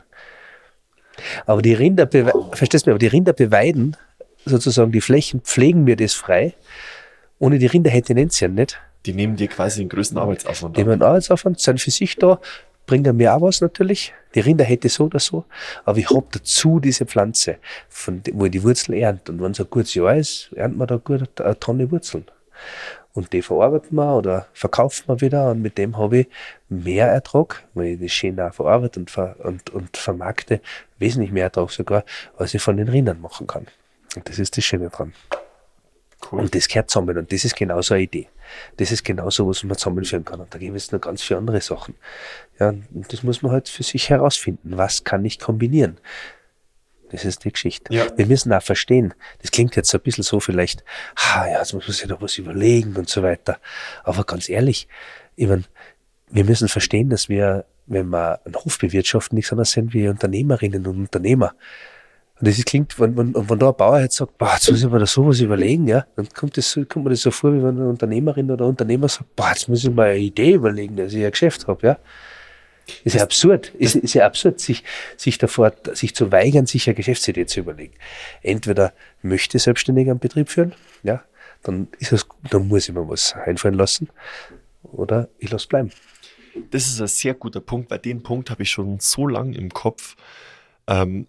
Aber 1.47 1.61
die 1.63 1.73
Rinder, 1.73 2.07
verstehst 2.53 2.85
du 2.85 2.89
mir, 2.89 2.93
aber 2.93 2.99
die 2.99 3.07
Rinder 3.07 3.33
beweiden 3.33 3.97
sozusagen 4.45 4.91
die 4.91 5.01
Flächen, 5.01 5.41
pflegen 5.41 5.83
mir 5.83 5.95
das 5.95 6.13
frei. 6.13 6.53
Ohne 7.39 7.59
die 7.59 7.67
Rinder 7.67 7.89
hätte 7.89 8.13
ich 8.13 8.19
Enzian 8.19 8.53
nicht. 8.53 8.79
Die 9.05 9.13
nehmen 9.13 9.35
dir 9.35 9.47
quasi 9.47 9.81
den 9.81 9.89
größten 9.89 10.17
Arbeitsaufwand. 10.17 10.75
Die 10.75 10.83
nehmen 10.83 11.01
Arbeitsaufwand, 11.01 11.59
sind 11.59 11.79
für 11.79 11.91
sich 11.91 12.17
da, 12.17 12.39
bringen 12.85 13.15
mir 13.15 13.33
auch 13.33 13.41
was 13.41 13.61
natürlich. 13.61 14.13
Die 14.35 14.41
Rinder 14.41 14.65
hätte 14.65 14.89
so 14.89 15.05
oder 15.05 15.19
so. 15.19 15.45
Aber 15.85 15.97
ich 15.97 16.09
hab 16.09 16.31
dazu 16.31 16.79
diese 16.79 17.05
Pflanze, 17.05 17.57
von, 17.87 18.21
wo 18.33 18.45
ich 18.45 18.51
die 18.51 18.63
Wurzeln 18.63 18.97
ernte. 18.97 19.31
Und 19.31 19.41
wenn 19.41 19.51
es 19.51 19.59
ein 19.59 19.67
gutes 19.69 19.93
Jahr 19.93 20.15
ist, 20.15 20.51
erntet 20.55 20.77
man 20.77 20.87
da 20.87 20.97
gut 20.97 21.39
eine 21.39 21.59
Tonne 21.59 21.89
Wurzeln. 21.91 22.25
Und 23.13 23.33
die 23.33 23.41
verarbeiten 23.41 23.95
wir 23.95 24.15
oder 24.15 24.47
verkaufen 24.53 25.07
wir 25.07 25.21
wieder 25.21 25.49
und 25.51 25.61
mit 25.61 25.77
dem 25.77 25.97
habe 25.97 26.19
ich 26.19 26.27
mehr 26.67 27.07
Ertrag, 27.07 27.63
weil 27.73 27.87
ich 27.87 27.99
das 27.99 28.11
schön 28.11 28.39
auch 28.39 28.53
verarbeite 28.53 28.99
und, 28.99 29.09
ver 29.09 29.35
und, 29.43 29.71
und 29.71 29.97
vermarkte, 29.97 30.61
wesentlich 30.99 31.31
mehr 31.31 31.45
Ertrag 31.45 31.71
sogar, 31.71 32.03
als 32.37 32.53
ich 32.53 32.61
von 32.61 32.77
den 32.77 32.87
Rindern 32.87 33.19
machen 33.19 33.47
kann. 33.47 33.65
Und 34.15 34.27
das 34.27 34.39
ist 34.39 34.57
das 34.57 34.63
Schöne 34.63 34.89
dran. 34.89 35.13
Cool. 36.31 36.41
Und 36.41 36.55
das 36.55 36.67
gehört 36.67 36.89
zusammen. 36.89 37.17
Und 37.17 37.31
das 37.31 37.45
ist 37.45 37.55
genauso 37.55 37.93
eine 37.93 38.03
Idee. 38.03 38.27
Das 38.77 38.91
ist 38.91 39.03
genauso, 39.03 39.47
was 39.47 39.63
man 39.63 39.77
zusammenführen 39.77 40.25
kann. 40.25 40.39
Und 40.39 40.53
da 40.53 40.59
gibt 40.59 40.75
es 40.75 40.91
noch 40.91 40.99
ganz 40.99 41.21
viele 41.21 41.39
andere 41.39 41.61
Sachen. 41.61 41.95
Ja, 42.59 42.69
und 42.69 43.05
das 43.11 43.23
muss 43.23 43.41
man 43.41 43.51
halt 43.51 43.69
für 43.69 43.83
sich 43.83 44.09
herausfinden. 44.09 44.77
Was 44.77 45.03
kann 45.03 45.23
ich 45.23 45.39
kombinieren? 45.39 45.97
Das 47.11 47.25
ist 47.25 47.43
die 47.43 47.51
Geschichte. 47.51 47.93
Ja. 47.93 48.05
Wir 48.17 48.27
müssen 48.27 48.53
auch 48.53 48.61
verstehen, 48.61 49.13
das 49.41 49.51
klingt 49.51 49.75
jetzt 49.75 49.93
ein 49.93 50.01
bisschen 50.01 50.23
so 50.23 50.39
vielleicht, 50.39 50.83
ha, 51.15 51.47
ja, 51.47 51.59
jetzt 51.59 51.73
muss 51.73 51.87
man 51.87 51.93
sich 51.93 52.07
da 52.07 52.21
was 52.21 52.37
überlegen 52.37 52.95
und 52.95 53.09
so 53.09 53.23
weiter. 53.23 53.57
Aber 54.03 54.23
ganz 54.25 54.47
ehrlich, 54.47 54.87
ich 55.35 55.47
mein, 55.47 55.65
wir 56.29 56.45
müssen 56.45 56.67
verstehen, 56.67 57.09
dass 57.09 57.29
wir, 57.29 57.65
wenn 57.87 58.09
wir 58.09 58.45
einen 58.45 58.55
Hof 58.55 58.77
bewirtschaften, 58.77 59.35
nichts 59.35 59.51
anderes 59.51 59.71
sind 59.71 59.93
wie 59.93 60.07
Unternehmerinnen 60.07 60.85
und 60.85 60.99
Unternehmer. 60.99 61.55
Und 62.39 62.47
das 62.47 62.63
klingt, 62.63 62.97
wenn, 62.99 63.17
wenn, 63.17 63.33
wenn 63.35 63.59
da 63.59 63.69
ein 63.69 63.75
Bauer 63.75 63.99
jetzt 63.99 64.15
sagt, 64.15 64.37
boah, 64.37 64.53
jetzt 64.53 64.71
muss 64.71 64.81
ich 64.81 64.89
mir 64.89 64.99
da 64.99 65.05
sowas 65.05 65.41
überlegen, 65.41 65.87
ja, 65.87 66.05
dann 66.15 66.29
kommt, 66.29 66.55
das, 66.57 66.79
kommt 66.87 67.05
mir 67.05 67.11
das 67.11 67.21
so 67.21 67.31
vor, 67.31 67.53
wie 67.53 67.61
wenn 67.61 67.77
eine 67.77 67.89
Unternehmerin 67.89 68.49
oder 68.49 68.65
ein 68.65 68.69
Unternehmer 68.69 69.09
sagt, 69.09 69.35
boah, 69.35 69.49
jetzt 69.49 69.67
muss 69.67 69.83
ich 69.83 69.89
mir 69.89 70.03
eine 70.03 70.19
Idee 70.19 70.53
überlegen, 70.53 70.95
dass 70.95 71.13
ich 71.13 71.23
ein 71.23 71.31
Geschäft 71.31 71.67
habe, 71.67 71.85
ja. 71.85 71.97
Ist 73.03 73.15
ja 73.15 73.23
absurd. 73.23 73.71
Ist, 73.77 73.95
ist 73.95 74.15
ja 74.15 74.25
absurd, 74.25 74.59
sich, 74.59 74.83
sich 75.15 75.37
davor, 75.37 75.73
sich 75.93 76.15
zu 76.15 76.31
weigern, 76.31 76.65
sich 76.65 76.87
eine 76.87 76.95
Geschäftsidee 76.95 77.45
zu 77.45 77.59
überlegen. 77.59 77.93
Entweder 78.41 78.93
möchte 79.21 79.59
selbstständig 79.59 80.09
einen 80.09 80.19
Betrieb 80.19 80.49
führen, 80.49 80.73
ja, 81.03 81.23
dann 81.61 81.87
ist 81.99 82.13
es, 82.13 82.25
dann 82.49 82.67
muss 82.67 82.87
ich 82.87 82.95
mir 82.95 83.07
was 83.07 83.35
einfallen 83.35 83.75
lassen, 83.75 84.09
oder 84.83 85.27
ich 85.39 85.51
lasse 85.51 85.67
bleiben. 85.67 85.91
Das 86.71 86.87
ist 86.87 87.01
ein 87.01 87.07
sehr 87.07 87.33
guter 87.33 87.59
Punkt, 87.59 87.91
weil 87.91 87.99
den 87.99 88.23
Punkt 88.23 88.49
habe 88.49 88.63
ich 88.63 88.71
schon 88.71 88.99
so 88.99 89.27
lange 89.27 89.55
im 89.55 89.69
Kopf. 89.69 90.15
Ähm, 90.87 91.27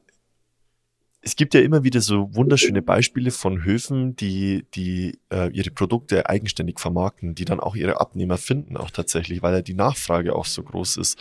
es 1.23 1.37
gibt 1.37 1.53
ja 1.53 1.61
immer 1.61 1.85
wieder 1.85 2.01
so 2.01 2.35
wunderschöne 2.35 2.81
Beispiele 2.81 3.31
von 3.31 3.63
Höfen, 3.63 4.17
die, 4.17 4.65
die 4.75 5.19
äh, 5.31 5.51
ihre 5.53 5.71
Produkte 5.71 6.29
eigenständig 6.29 6.81
vermarkten, 6.81 7.35
die 7.35 7.45
dann 7.45 7.61
auch 7.61 7.77
ihre 7.77 8.01
Abnehmer 8.01 8.39
finden, 8.39 8.77
auch 8.77 8.91
tatsächlich, 8.91 9.43
weil 9.43 9.55
ja 9.55 9.61
die 9.61 9.75
Nachfrage 9.75 10.35
auch 10.35 10.47
so 10.47 10.63
groß 10.63 10.97
ist 10.97 11.19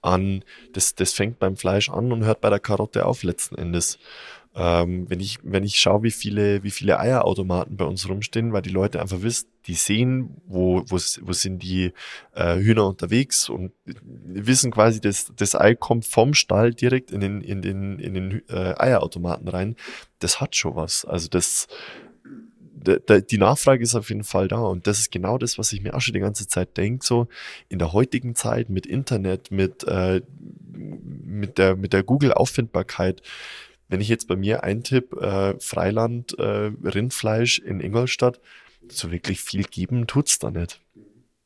an, 0.00 0.44
das, 0.72 0.94
das 0.94 1.12
fängt 1.12 1.38
beim 1.38 1.56
Fleisch 1.56 1.90
an 1.90 2.12
und 2.12 2.24
hört 2.24 2.40
bei 2.40 2.50
der 2.50 2.60
Karotte 2.60 3.06
auf 3.06 3.22
letzten 3.22 3.56
Endes. 3.56 3.98
Ähm, 4.56 5.10
wenn 5.10 5.18
ich, 5.18 5.38
wenn 5.42 5.64
ich 5.64 5.80
schaue, 5.80 6.04
wie 6.04 6.12
viele, 6.12 6.62
wie 6.62 6.70
viele 6.70 7.00
Eierautomaten 7.00 7.76
bei 7.76 7.84
uns 7.84 8.08
rumstehen, 8.08 8.52
weil 8.52 8.62
die 8.62 8.70
Leute 8.70 9.00
einfach 9.00 9.22
wissen, 9.22 9.48
die 9.66 9.74
sehen, 9.74 10.36
wo, 10.46 10.84
wo, 10.86 10.96
wo 10.96 11.32
sind 11.32 11.60
die 11.60 11.92
äh, 12.34 12.56
Hühner 12.56 12.86
unterwegs 12.86 13.48
und 13.48 13.72
wissen 13.84 14.70
quasi, 14.70 15.00
dass 15.00 15.32
das 15.34 15.56
Ei 15.56 15.74
kommt 15.74 16.04
vom 16.04 16.34
Stall 16.34 16.72
direkt 16.72 17.10
in 17.10 17.20
den, 17.20 17.40
in 17.40 17.62
den, 17.62 17.98
in 17.98 18.14
den 18.14 18.42
äh, 18.48 18.74
Eierautomaten 18.76 19.48
rein. 19.48 19.74
Das 20.20 20.40
hat 20.40 20.54
schon 20.54 20.76
was. 20.76 21.04
Also 21.04 21.28
das, 21.28 21.66
die 22.84 23.38
Nachfrage 23.38 23.82
ist 23.82 23.96
auf 23.96 24.08
jeden 24.08 24.24
Fall 24.24 24.46
da 24.46 24.60
und 24.60 24.86
das 24.86 25.00
ist 25.00 25.10
genau 25.10 25.36
das, 25.36 25.58
was 25.58 25.72
ich 25.72 25.80
mir 25.80 25.94
auch 25.94 26.00
schon 26.00 26.14
die 26.14 26.20
ganze 26.20 26.46
Zeit 26.46 26.76
denke, 26.76 27.04
so 27.04 27.26
in 27.68 27.80
der 27.80 27.92
heutigen 27.92 28.36
Zeit 28.36 28.68
mit 28.68 28.86
Internet, 28.86 29.50
mit, 29.50 29.82
äh, 29.84 30.20
mit 30.72 31.58
der, 31.58 31.74
mit 31.74 31.92
der 31.92 32.04
Google-Auffindbarkeit, 32.04 33.22
wenn 33.88 34.00
ich 34.00 34.08
jetzt 34.08 34.28
bei 34.28 34.36
mir 34.36 34.64
eintippe, 34.64 35.20
äh, 35.56 35.60
Freiland, 35.60 36.38
äh, 36.38 36.70
Rindfleisch 36.82 37.58
in 37.58 37.80
Ingolstadt, 37.80 38.40
so 38.88 39.10
wirklich 39.10 39.40
viel 39.40 39.64
geben 39.64 40.06
tut's 40.06 40.38
da 40.38 40.50
nicht. 40.50 40.80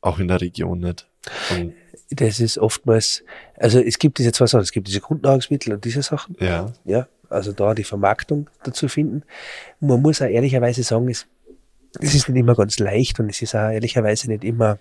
Auch 0.01 0.19
in 0.19 0.27
der 0.27 0.41
Region 0.41 0.79
nicht. 0.79 1.07
Und 1.51 1.73
das 2.09 2.39
ist 2.39 2.57
oftmals, 2.57 3.23
also 3.55 3.79
es 3.79 3.99
gibt 3.99 4.17
diese 4.17 4.31
zwei 4.31 4.45
Sachen, 4.45 4.61
es 4.61 4.71
gibt 4.71 4.87
diese 4.87 5.01
Grundnahrungsmittel 5.01 5.73
und 5.73 5.83
diese 5.85 6.01
Sachen. 6.01 6.35
Ja. 6.39 6.73
Ja, 6.85 7.07
also 7.29 7.51
da 7.51 7.73
die 7.73 7.83
Vermarktung 7.83 8.49
dazu 8.63 8.87
finden. 8.87 9.23
Man 9.79 10.01
muss 10.01 10.21
auch 10.21 10.27
ehrlicherweise 10.27 10.83
sagen, 10.83 11.09
es, 11.09 11.27
es 11.99 12.15
ist 12.15 12.29
nicht 12.29 12.39
immer 12.39 12.55
ganz 12.55 12.79
leicht 12.79 13.19
und 13.19 13.29
es 13.29 13.41
ist 13.41 13.55
auch 13.55 13.69
ehrlicherweise 13.69 14.29
nicht 14.29 14.43
immer 14.43 14.79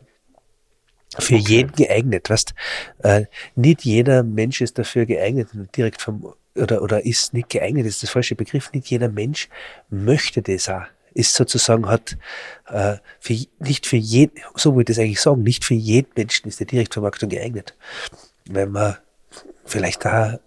für 1.18 1.34
okay. 1.34 1.44
jeden 1.48 1.72
geeignet. 1.72 2.30
Weißt, 2.30 2.54
äh, 3.02 3.24
nicht 3.56 3.84
jeder 3.84 4.22
Mensch 4.22 4.60
ist 4.60 4.78
dafür 4.78 5.06
geeignet, 5.06 5.48
direkt 5.76 6.00
vom 6.00 6.34
oder, 6.58 6.82
oder 6.82 7.04
ist 7.04 7.34
nicht 7.34 7.50
geeignet, 7.50 7.86
ist 7.86 8.02
das 8.02 8.10
falsche 8.10 8.34
Begriff. 8.34 8.72
Nicht 8.72 8.90
jeder 8.90 9.08
Mensch 9.08 9.48
möchte 9.90 10.42
das 10.42 10.68
auch. 10.68 10.82
Ist 11.14 11.34
sozusagen, 11.34 11.88
hat 11.88 12.16
äh, 12.68 12.96
für, 13.18 13.36
nicht 13.58 13.86
für 13.86 13.96
jeden, 13.96 14.38
so 14.54 14.74
würde 14.74 14.92
ich 14.92 14.96
das 14.96 15.02
eigentlich 15.02 15.20
sagen, 15.20 15.42
nicht 15.42 15.64
für 15.64 15.74
jeden 15.74 16.10
Menschen 16.16 16.48
ist 16.48 16.60
die 16.60 16.66
Direktvermarktung 16.66 17.28
geeignet. 17.28 17.74
Weil 18.48 18.66
man 18.66 18.96
vielleicht 19.64 20.04
da, 20.04 20.38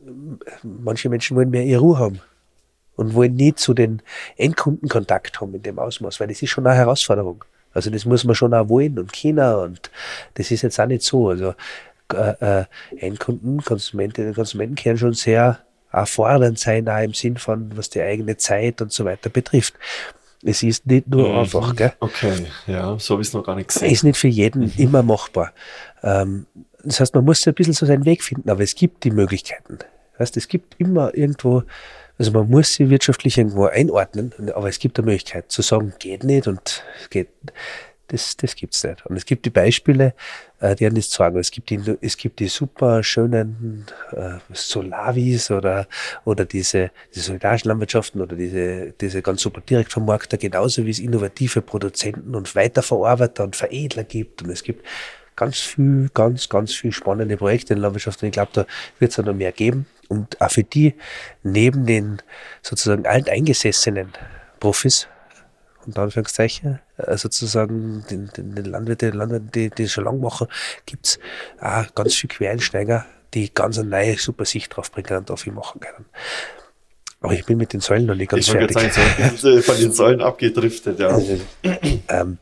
manche 0.63 1.09
Menschen 1.09 1.35
wollen 1.35 1.49
mehr 1.49 1.65
ihre 1.65 1.81
Ruhe 1.81 1.99
haben 1.99 2.21
und 2.95 3.13
wollen 3.13 3.35
nicht 3.35 3.59
zu 3.59 3.73
den 3.73 4.01
Endkunden 4.37 4.89
Kontakt 4.89 5.41
haben 5.41 5.55
in 5.55 5.63
dem 5.63 5.79
Ausmaß, 5.79 6.19
weil 6.19 6.27
das 6.27 6.41
ist 6.41 6.49
schon 6.49 6.67
eine 6.67 6.75
Herausforderung. 6.75 7.43
Also 7.73 7.89
das 7.89 8.05
muss 8.05 8.23
man 8.23 8.35
schon 8.35 8.53
auch 8.53 8.69
wollen 8.69 8.99
und 8.99 9.13
kennen 9.13 9.55
und 9.55 9.91
das 10.33 10.51
ist 10.51 10.61
jetzt 10.61 10.79
auch 10.79 10.87
nicht 10.87 11.03
so. 11.03 11.29
Also 11.29 11.55
äh, 12.13 12.61
äh, 12.61 12.65
Endkunden, 12.97 13.63
Konsumentinnen 13.63 14.31
und 14.31 14.35
Konsumenten 14.35 14.75
kennen 14.75 14.97
schon 14.97 15.13
sehr 15.13 15.59
auch 15.91 16.07
fordernd 16.07 16.59
sein, 16.59 16.87
auch 16.87 17.01
im 17.01 17.13
Sinn 17.13 17.37
von, 17.37 17.75
was 17.75 17.89
die 17.89 18.01
eigene 18.01 18.37
Zeit 18.37 18.81
und 18.81 18.91
so 18.91 19.05
weiter 19.05 19.29
betrifft. 19.29 19.73
Es 20.43 20.63
ist 20.63 20.87
nicht 20.87 21.07
nur 21.07 21.29
mhm. 21.29 21.39
einfach, 21.39 21.75
gell? 21.75 21.93
Okay, 21.99 22.47
ja, 22.65 22.97
so 22.97 23.13
habe 23.13 23.21
ich 23.21 23.27
es 23.27 23.33
noch 23.33 23.43
gar 23.43 23.55
nicht 23.55 23.67
gesehen. 23.67 23.87
Es 23.87 23.93
Ist 23.93 24.03
nicht 24.03 24.17
für 24.17 24.27
jeden 24.27 24.63
mhm. 24.63 24.73
immer 24.77 25.03
machbar. 25.03 25.51
Ähm, 26.01 26.47
das 26.83 26.99
heißt, 26.99 27.13
man 27.13 27.25
muss 27.25 27.45
ein 27.45 27.53
bisschen 27.53 27.73
so 27.73 27.85
seinen 27.85 28.05
Weg 28.05 28.23
finden, 28.23 28.49
aber 28.49 28.61
es 28.61 28.73
gibt 28.73 29.03
die 29.03 29.11
Möglichkeiten. 29.11 29.77
Heißt, 30.17 30.35
es 30.37 30.47
gibt 30.47 30.79
immer 30.79 31.15
irgendwo, 31.15 31.63
also 32.17 32.31
man 32.31 32.49
muss 32.49 32.73
sie 32.73 32.89
wirtschaftlich 32.89 33.37
irgendwo 33.37 33.65
einordnen, 33.65 34.33
aber 34.55 34.67
es 34.67 34.79
gibt 34.79 34.97
eine 34.97 35.05
Möglichkeit 35.05 35.51
zu 35.51 35.61
sagen, 35.61 35.93
geht 35.99 36.23
nicht 36.23 36.47
und 36.47 36.83
geht 37.11 37.29
das, 38.11 38.35
das 38.35 38.55
gibt's 38.55 38.83
nicht. 38.83 39.05
Und 39.05 39.15
es 39.15 39.25
gibt 39.25 39.45
die 39.45 39.49
Beispiele, 39.49 40.13
äh, 40.59 40.75
die 40.75 40.85
haben 40.85 40.95
das 40.95 41.09
sagen. 41.09 41.39
Es 41.39 41.51
gibt 41.51 41.69
die, 41.69 41.79
es 42.01 42.17
gibt 42.17 42.39
die 42.39 42.47
super 42.47 43.03
schönen 43.03 43.85
äh, 44.11 44.37
Solavis 44.51 45.49
oder, 45.49 45.87
oder 46.25 46.45
diese, 46.45 46.91
diese 47.13 47.27
solidarischen 47.27 47.69
Landwirtschaften 47.69 48.21
oder 48.21 48.35
diese, 48.35 48.93
diese 48.99 49.21
ganz 49.21 49.41
super 49.41 49.61
Direktvermarkter, 49.61 50.37
genauso 50.37 50.85
wie 50.85 50.91
es 50.91 50.99
innovative 50.99 51.61
Produzenten 51.61 52.35
und 52.35 52.53
Weiterverarbeiter 52.55 53.43
und 53.43 53.55
Veredler 53.55 54.03
gibt. 54.03 54.41
Und 54.41 54.49
es 54.49 54.63
gibt 54.63 54.85
ganz 55.35 55.59
viel, 55.59 56.09
ganz, 56.13 56.49
ganz 56.49 56.73
viel 56.73 56.91
spannende 56.91 57.37
Projekte 57.37 57.73
in 57.73 57.79
der 57.79 57.83
Landwirtschaft. 57.83 58.21
Und 58.21 58.27
ich 58.27 58.33
glaube, 58.33 58.51
da 58.53 58.65
wird 58.99 59.11
es 59.11 59.17
noch 59.17 59.33
mehr 59.33 59.51
geben. 59.51 59.85
Und 60.09 60.41
auch 60.41 60.51
für 60.51 60.63
die, 60.63 60.95
neben 61.43 61.85
den 61.85 62.21
sozusagen 62.61 63.05
alteingesessenen 63.05 64.09
Profis, 64.59 65.07
unter 65.85 66.03
Anführungszeichen, 66.03 66.79
äh, 66.97 67.17
sozusagen 67.17 68.05
den, 68.09 68.29
den, 68.35 68.55
den 68.55 68.65
Landwirte, 68.65 69.09
Landwirte, 69.09 69.45
die, 69.53 69.69
die 69.69 69.89
schon 69.89 70.05
lange 70.05 70.19
machen, 70.19 70.47
gibt's 70.85 71.19
auch 71.59 71.93
ganz 71.95 72.15
viele 72.15 72.33
Quereinsteiger, 72.33 73.05
die 73.33 73.53
ganz 73.53 73.77
eine 73.79 73.89
neue, 73.89 74.17
super 74.17 74.45
Sicht 74.45 74.75
drauf 74.75 74.91
bringen 74.91 75.17
und 75.17 75.29
da 75.29 75.35
viel 75.35 75.53
machen 75.53 75.81
können. 75.81 76.05
Aber 77.21 77.33
ich 77.33 77.45
bin 77.45 77.57
mit 77.57 77.73
den 77.73 77.81
Säulen 77.81 78.07
noch 78.07 78.15
nicht 78.15 78.31
ganz 78.31 78.47
ich 78.47 78.51
fertig. 78.51 78.93
Sagen, 78.93 79.37
so 79.37 79.61
von 79.61 79.77
den 79.77 79.93
Säulen 79.93 80.21
abgedriftet, 80.21 80.99
ja. 80.99 81.09
Also, 81.09 81.39
ähm, 82.07 82.39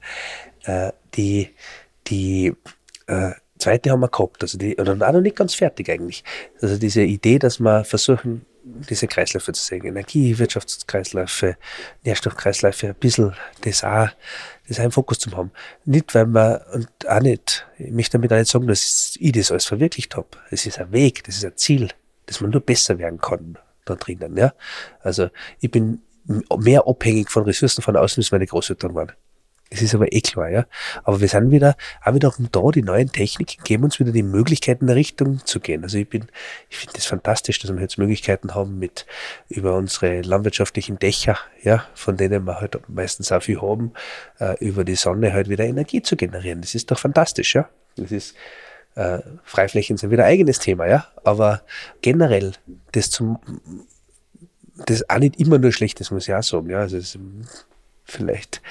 äh, 0.64 0.91
die, 1.16 1.49
die, 2.07 2.53
äh, 3.07 3.32
zweite 3.60 3.91
haben 3.91 3.99
wir 3.99 4.07
gehabt, 4.07 4.41
also 4.41 4.57
die, 4.57 4.78
oder 4.78 4.94
auch 4.94 5.11
noch 5.11 5.22
nicht 5.22 5.36
ganz 5.36 5.53
fertig 5.53 5.90
eigentlich. 5.90 6.24
Also 6.61 6.78
diese 6.78 7.02
Idee, 7.02 7.40
dass 7.40 7.60
wir 7.60 7.84
versuchen, 7.84 8.45
diese 8.89 9.07
Kreisläufe 9.07 9.53
zu 9.53 9.63
sehen, 9.63 9.85
Energie, 9.85 10.37
Wirtschaftskreisläufe, 10.37 11.57
Nährstoffkreisläufe, 12.03 12.87
ein 12.87 12.95
bisschen 12.95 13.33
das 13.61 13.83
auch, 13.83 14.09
das 14.67 14.79
auch 14.79 14.83
im 14.83 14.91
Fokus 14.91 15.19
zu 15.19 15.35
haben. 15.35 15.51
Nicht, 15.85 16.13
weil 16.15 16.25
man, 16.25 16.59
und 16.73 16.87
auch 17.07 17.21
nicht, 17.21 17.67
ich 17.77 17.91
möchte 17.91 18.17
damit 18.17 18.31
auch 18.31 18.37
nicht 18.37 18.49
sagen, 18.49 18.67
dass 18.67 19.15
ich 19.19 19.31
das 19.31 19.51
alles 19.51 19.65
verwirklicht 19.65 20.15
habe. 20.15 20.27
Es 20.51 20.65
ist 20.65 20.79
ein 20.79 20.91
Weg, 20.91 21.23
das 21.23 21.37
ist 21.37 21.45
ein 21.45 21.57
Ziel, 21.57 21.89
dass 22.25 22.41
man 22.41 22.51
nur 22.51 22.61
besser 22.61 22.97
werden 22.97 23.19
kann 23.19 23.57
da 23.85 23.95
drinnen, 23.95 24.37
ja. 24.37 24.53
Also, 25.01 25.29
ich 25.59 25.71
bin 25.71 26.01
mehr 26.57 26.87
abhängig 26.87 27.31
von 27.31 27.43
Ressourcen 27.43 27.81
von 27.81 27.95
außen, 27.95 28.21
als 28.21 28.31
meine 28.31 28.45
Großeltern 28.45 28.93
waren. 28.93 29.11
Das 29.71 29.83
ist 29.83 29.93
aber 29.93 30.11
eh 30.11 30.21
klar, 30.21 30.49
ja. 30.49 30.65
Aber 31.03 31.21
wir 31.21 31.27
sind 31.27 31.51
wieder, 31.51 31.75
auch 32.03 32.13
wiederum 32.15 32.49
da, 32.51 32.61
die 32.73 32.81
neuen 32.81 33.11
Techniken 33.11 33.63
geben 33.63 33.83
uns 33.83 33.99
wieder 33.99 34.11
die 34.11 34.23
Möglichkeiten, 34.23 34.85
in 34.85 34.87
der 34.87 34.95
Richtung 34.95 35.45
zu 35.45 35.59
gehen. 35.59 35.83
Also 35.83 35.99
ich 35.99 36.09
bin, 36.09 36.25
ich 36.69 36.77
finde 36.77 36.93
das 36.95 37.05
fantastisch, 37.05 37.59
dass 37.59 37.71
wir 37.71 37.79
jetzt 37.79 37.99
Möglichkeiten 37.99 38.55
haben 38.55 38.79
mit, 38.79 39.05
über 39.47 39.75
unsere 39.75 40.21
landwirtschaftlichen 40.21 40.97
Dächer, 40.97 41.37
ja, 41.61 41.85
von 41.93 42.17
denen 42.17 42.45
wir 42.45 42.59
halt 42.59 42.79
meistens 42.89 43.31
auch 43.31 43.43
viel 43.43 43.61
haben, 43.61 43.93
äh, 44.39 44.55
über 44.63 44.83
die 44.83 44.95
Sonne 44.95 45.33
halt 45.33 45.49
wieder 45.49 45.65
Energie 45.65 46.01
zu 46.01 46.15
generieren. 46.15 46.61
Das 46.61 46.73
ist 46.73 46.89
doch 46.89 46.97
fantastisch, 46.97 47.53
ja. 47.53 47.69
Das 47.95 48.11
ist, 48.11 48.35
äh, 48.95 49.19
Freiflächen 49.43 49.97
sind 49.97 50.09
wieder 50.09 50.25
ein 50.25 50.31
eigenes 50.31 50.57
Thema, 50.57 50.87
ja. 50.87 51.05
Aber 51.23 51.61
generell, 52.01 52.53
das 52.93 53.11
zum, 53.11 53.37
das 54.87 55.01
ist 55.01 55.09
auch 55.11 55.19
nicht 55.19 55.39
immer 55.39 55.59
nur 55.59 55.71
schlecht, 55.71 55.99
das 55.99 56.09
muss 56.09 56.27
ich 56.27 56.33
auch 56.33 56.41
sagen, 56.41 56.71
ja. 56.71 56.79
Also 56.79 56.97
es, 56.97 57.19
vielleicht 58.10 58.61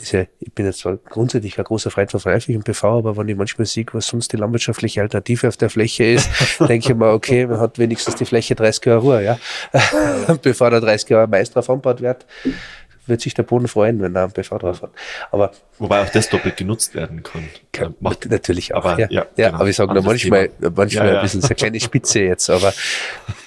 diese, 0.00 0.28
ich 0.40 0.52
bin 0.52 0.66
jetzt 0.66 0.80
zwar 0.80 0.96
grundsätzlich 0.96 1.58
ein 1.58 1.64
großer 1.64 1.90
Freund 1.90 2.10
von 2.10 2.20
freiwilligem 2.20 2.62
PV, 2.62 2.98
aber 2.98 3.16
wenn 3.16 3.28
ich 3.28 3.36
manchmal 3.36 3.66
sehe, 3.66 3.86
was 3.92 4.06
sonst 4.06 4.32
die 4.32 4.36
landwirtschaftliche 4.36 5.00
Alternative 5.02 5.48
auf 5.48 5.56
der 5.56 5.70
Fläche 5.70 6.04
ist, 6.04 6.30
denke 6.60 6.92
ich 6.92 6.94
mir, 6.94 7.12
okay, 7.12 7.46
man 7.46 7.60
hat 7.60 7.78
wenigstens 7.78 8.16
die 8.16 8.24
Fläche 8.24 8.54
30 8.54 8.84
Jahre 8.84 9.00
Ruhe, 9.00 9.24
ja. 9.24 9.38
Bevor 10.42 10.70
da 10.70 10.80
30 10.80 11.08
Jahre 11.10 11.26
Mais 11.26 11.50
drauf 11.50 11.68
angebaut 11.68 12.00
wird, 12.00 12.26
wird 13.06 13.20
sich 13.20 13.34
der 13.34 13.42
Boden 13.42 13.68
freuen, 13.68 14.00
wenn 14.00 14.14
da 14.14 14.24
ein 14.24 14.32
PV 14.32 14.58
drauf 14.58 14.82
hat. 14.82 14.90
Aber 15.30 15.50
Wobei 15.78 16.02
auch 16.02 16.10
das 16.10 16.28
doppelt 16.28 16.56
genutzt 16.56 16.94
werden 16.94 17.22
kann. 17.22 17.48
kann 17.72 17.94
macht 18.00 18.30
natürlich 18.30 18.74
auch. 18.74 18.84
Aber, 18.84 19.00
ja, 19.00 19.08
ja, 19.10 19.26
ja, 19.36 19.46
genau. 19.48 19.60
aber 19.60 19.68
ich 19.68 19.76
sage 19.76 19.94
nur 19.94 20.02
manchmal, 20.02 20.48
Thema. 20.48 20.72
manchmal 20.76 21.08
Ja, 21.08 21.16
ein 21.16 21.22
bisschen 21.22 21.40
so 21.40 21.48
eine 21.48 21.54
kleine 21.54 21.80
Spitze 21.80 22.20
jetzt, 22.20 22.50
aber, 22.50 22.72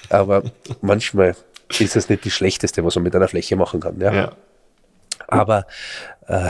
aber 0.08 0.42
manchmal 0.80 1.36
ist 1.78 1.96
das 1.96 2.08
nicht 2.08 2.26
das 2.26 2.32
Schlechteste, 2.32 2.84
was 2.84 2.96
man 2.96 3.04
mit 3.04 3.14
einer 3.14 3.28
Fläche 3.28 3.56
machen 3.56 3.80
kann. 3.80 4.00
Ja. 4.00 4.32
Aber, 5.32 5.66
äh, 6.26 6.48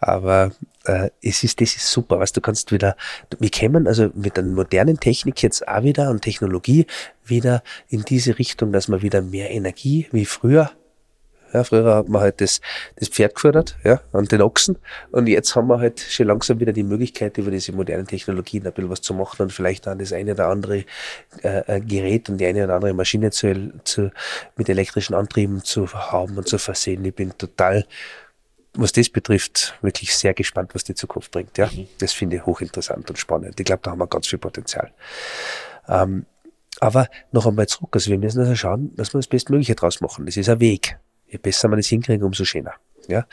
aber 0.00 0.52
äh, 0.84 1.10
es 1.22 1.42
ist, 1.42 1.60
das 1.60 1.74
ist 1.76 1.90
super, 1.90 2.18
was 2.18 2.32
du 2.32 2.40
kannst 2.40 2.72
wieder, 2.72 2.96
wir 3.38 3.50
kämen 3.50 3.86
also 3.86 4.10
mit 4.14 4.36
der 4.36 4.44
modernen 4.44 5.00
Technik 5.00 5.42
jetzt 5.42 5.66
auch 5.66 5.82
wieder 5.82 6.10
und 6.10 6.22
Technologie 6.22 6.86
wieder 7.24 7.62
in 7.88 8.02
diese 8.02 8.38
Richtung, 8.38 8.72
dass 8.72 8.88
man 8.88 9.02
wieder 9.02 9.22
mehr 9.22 9.50
Energie 9.50 10.06
wie 10.12 10.26
früher 10.26 10.70
ja, 11.56 11.64
früher 11.64 11.94
hat 11.94 12.08
man 12.08 12.20
halt 12.20 12.40
das, 12.40 12.60
das 12.96 13.08
Pferd 13.08 13.34
gefördert, 13.34 13.76
ja, 13.82 14.00
und 14.12 14.30
den 14.30 14.42
Ochsen. 14.42 14.76
Und 15.10 15.26
jetzt 15.26 15.56
haben 15.56 15.68
wir 15.68 15.78
halt 15.78 16.00
schon 16.00 16.26
langsam 16.26 16.60
wieder 16.60 16.72
die 16.72 16.82
Möglichkeit, 16.82 17.38
über 17.38 17.50
diese 17.50 17.72
modernen 17.72 18.06
Technologien 18.06 18.66
ein 18.66 18.72
bisschen 18.72 18.90
was 18.90 19.00
zu 19.00 19.14
machen 19.14 19.42
und 19.42 19.52
vielleicht 19.52 19.86
dann 19.86 19.98
das 19.98 20.12
eine 20.12 20.32
oder 20.32 20.48
andere 20.48 20.84
äh, 21.42 21.76
äh, 21.76 21.80
Gerät 21.80 22.28
und 22.28 22.38
die 22.38 22.46
eine 22.46 22.64
oder 22.64 22.74
andere 22.74 22.92
Maschine 22.92 23.30
zu, 23.30 23.72
zu, 23.84 24.10
mit 24.56 24.68
elektrischen 24.68 25.14
Antrieben 25.14 25.64
zu 25.64 25.90
haben 25.92 26.36
und 26.36 26.46
zu 26.46 26.58
versehen. 26.58 27.02
Ich 27.06 27.14
bin 27.14 27.36
total, 27.38 27.86
was 28.74 28.92
das 28.92 29.08
betrifft, 29.08 29.78
wirklich 29.80 30.14
sehr 30.14 30.34
gespannt, 30.34 30.74
was 30.74 30.84
die 30.84 30.94
Zukunft 30.94 31.30
bringt. 31.30 31.56
Ja, 31.56 31.70
das 31.98 32.12
finde 32.12 32.36
ich 32.36 32.44
hochinteressant 32.44 33.08
und 33.08 33.16
spannend. 33.16 33.58
Ich 33.58 33.64
glaube, 33.64 33.80
da 33.82 33.92
haben 33.92 33.98
wir 33.98 34.06
ganz 34.06 34.26
viel 34.26 34.38
Potenzial. 34.38 34.92
Ähm, 35.88 36.26
aber 36.80 37.08
noch 37.32 37.46
einmal 37.46 37.66
zurück, 37.66 37.90
also 37.94 38.10
wir 38.10 38.18
müssen 38.18 38.40
also 38.40 38.54
schauen, 38.54 38.94
dass 38.96 39.14
wir 39.14 39.18
das 39.18 39.26
Bestmögliche 39.26 39.74
draus 39.74 40.02
machen. 40.02 40.26
Das 40.26 40.36
ist 40.36 40.50
ein 40.50 40.60
Weg. 40.60 40.98
Je 41.28 41.38
besser 41.38 41.68
man 41.68 41.78
das 41.78 41.86
hinkriegen, 41.86 42.24
umso 42.24 42.44
schöner. 42.44 42.74
Ja? 43.08 43.26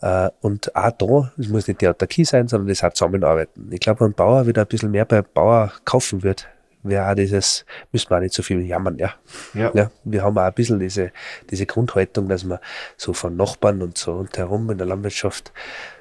Äh, 0.00 0.30
Und 0.40 0.74
auch 0.74 0.90
da, 0.90 1.32
es 1.38 1.48
muss 1.48 1.68
nicht 1.68 1.80
die 1.80 1.88
Autarkie 1.88 2.24
sein, 2.24 2.48
sondern 2.48 2.68
das 2.68 2.82
auch 2.84 2.92
zusammenarbeiten. 2.92 3.68
Ich 3.72 3.80
glaube, 3.80 4.00
wenn 4.00 4.08
ein 4.08 4.14
Bauer 4.14 4.46
wieder 4.46 4.62
ein 4.62 4.68
bisschen 4.68 4.90
mehr 4.90 5.04
bei 5.04 5.22
Bauer 5.22 5.72
kaufen 5.84 6.22
wird, 6.22 6.48
wäre 6.88 7.10
auch 7.10 7.14
dieses, 7.14 7.64
müssen 7.92 8.10
wir 8.10 8.16
auch 8.16 8.20
nicht 8.20 8.34
so 8.34 8.42
viel 8.42 8.60
jammern, 8.60 8.98
ja. 8.98 9.14
Ja. 9.54 9.70
Ja, 9.74 9.90
wir 10.04 10.22
haben 10.22 10.38
auch 10.38 10.42
ein 10.42 10.52
bisschen 10.52 10.78
diese, 10.78 11.10
diese 11.50 11.66
Grundhaltung, 11.66 12.28
dass 12.28 12.44
man 12.44 12.58
so 12.96 13.12
von 13.12 13.36
Nachbarn 13.36 13.82
und 13.82 13.98
so 13.98 14.12
und 14.12 14.36
herum 14.38 14.70
in 14.70 14.78
der 14.78 14.86
Landwirtschaft, 14.86 15.52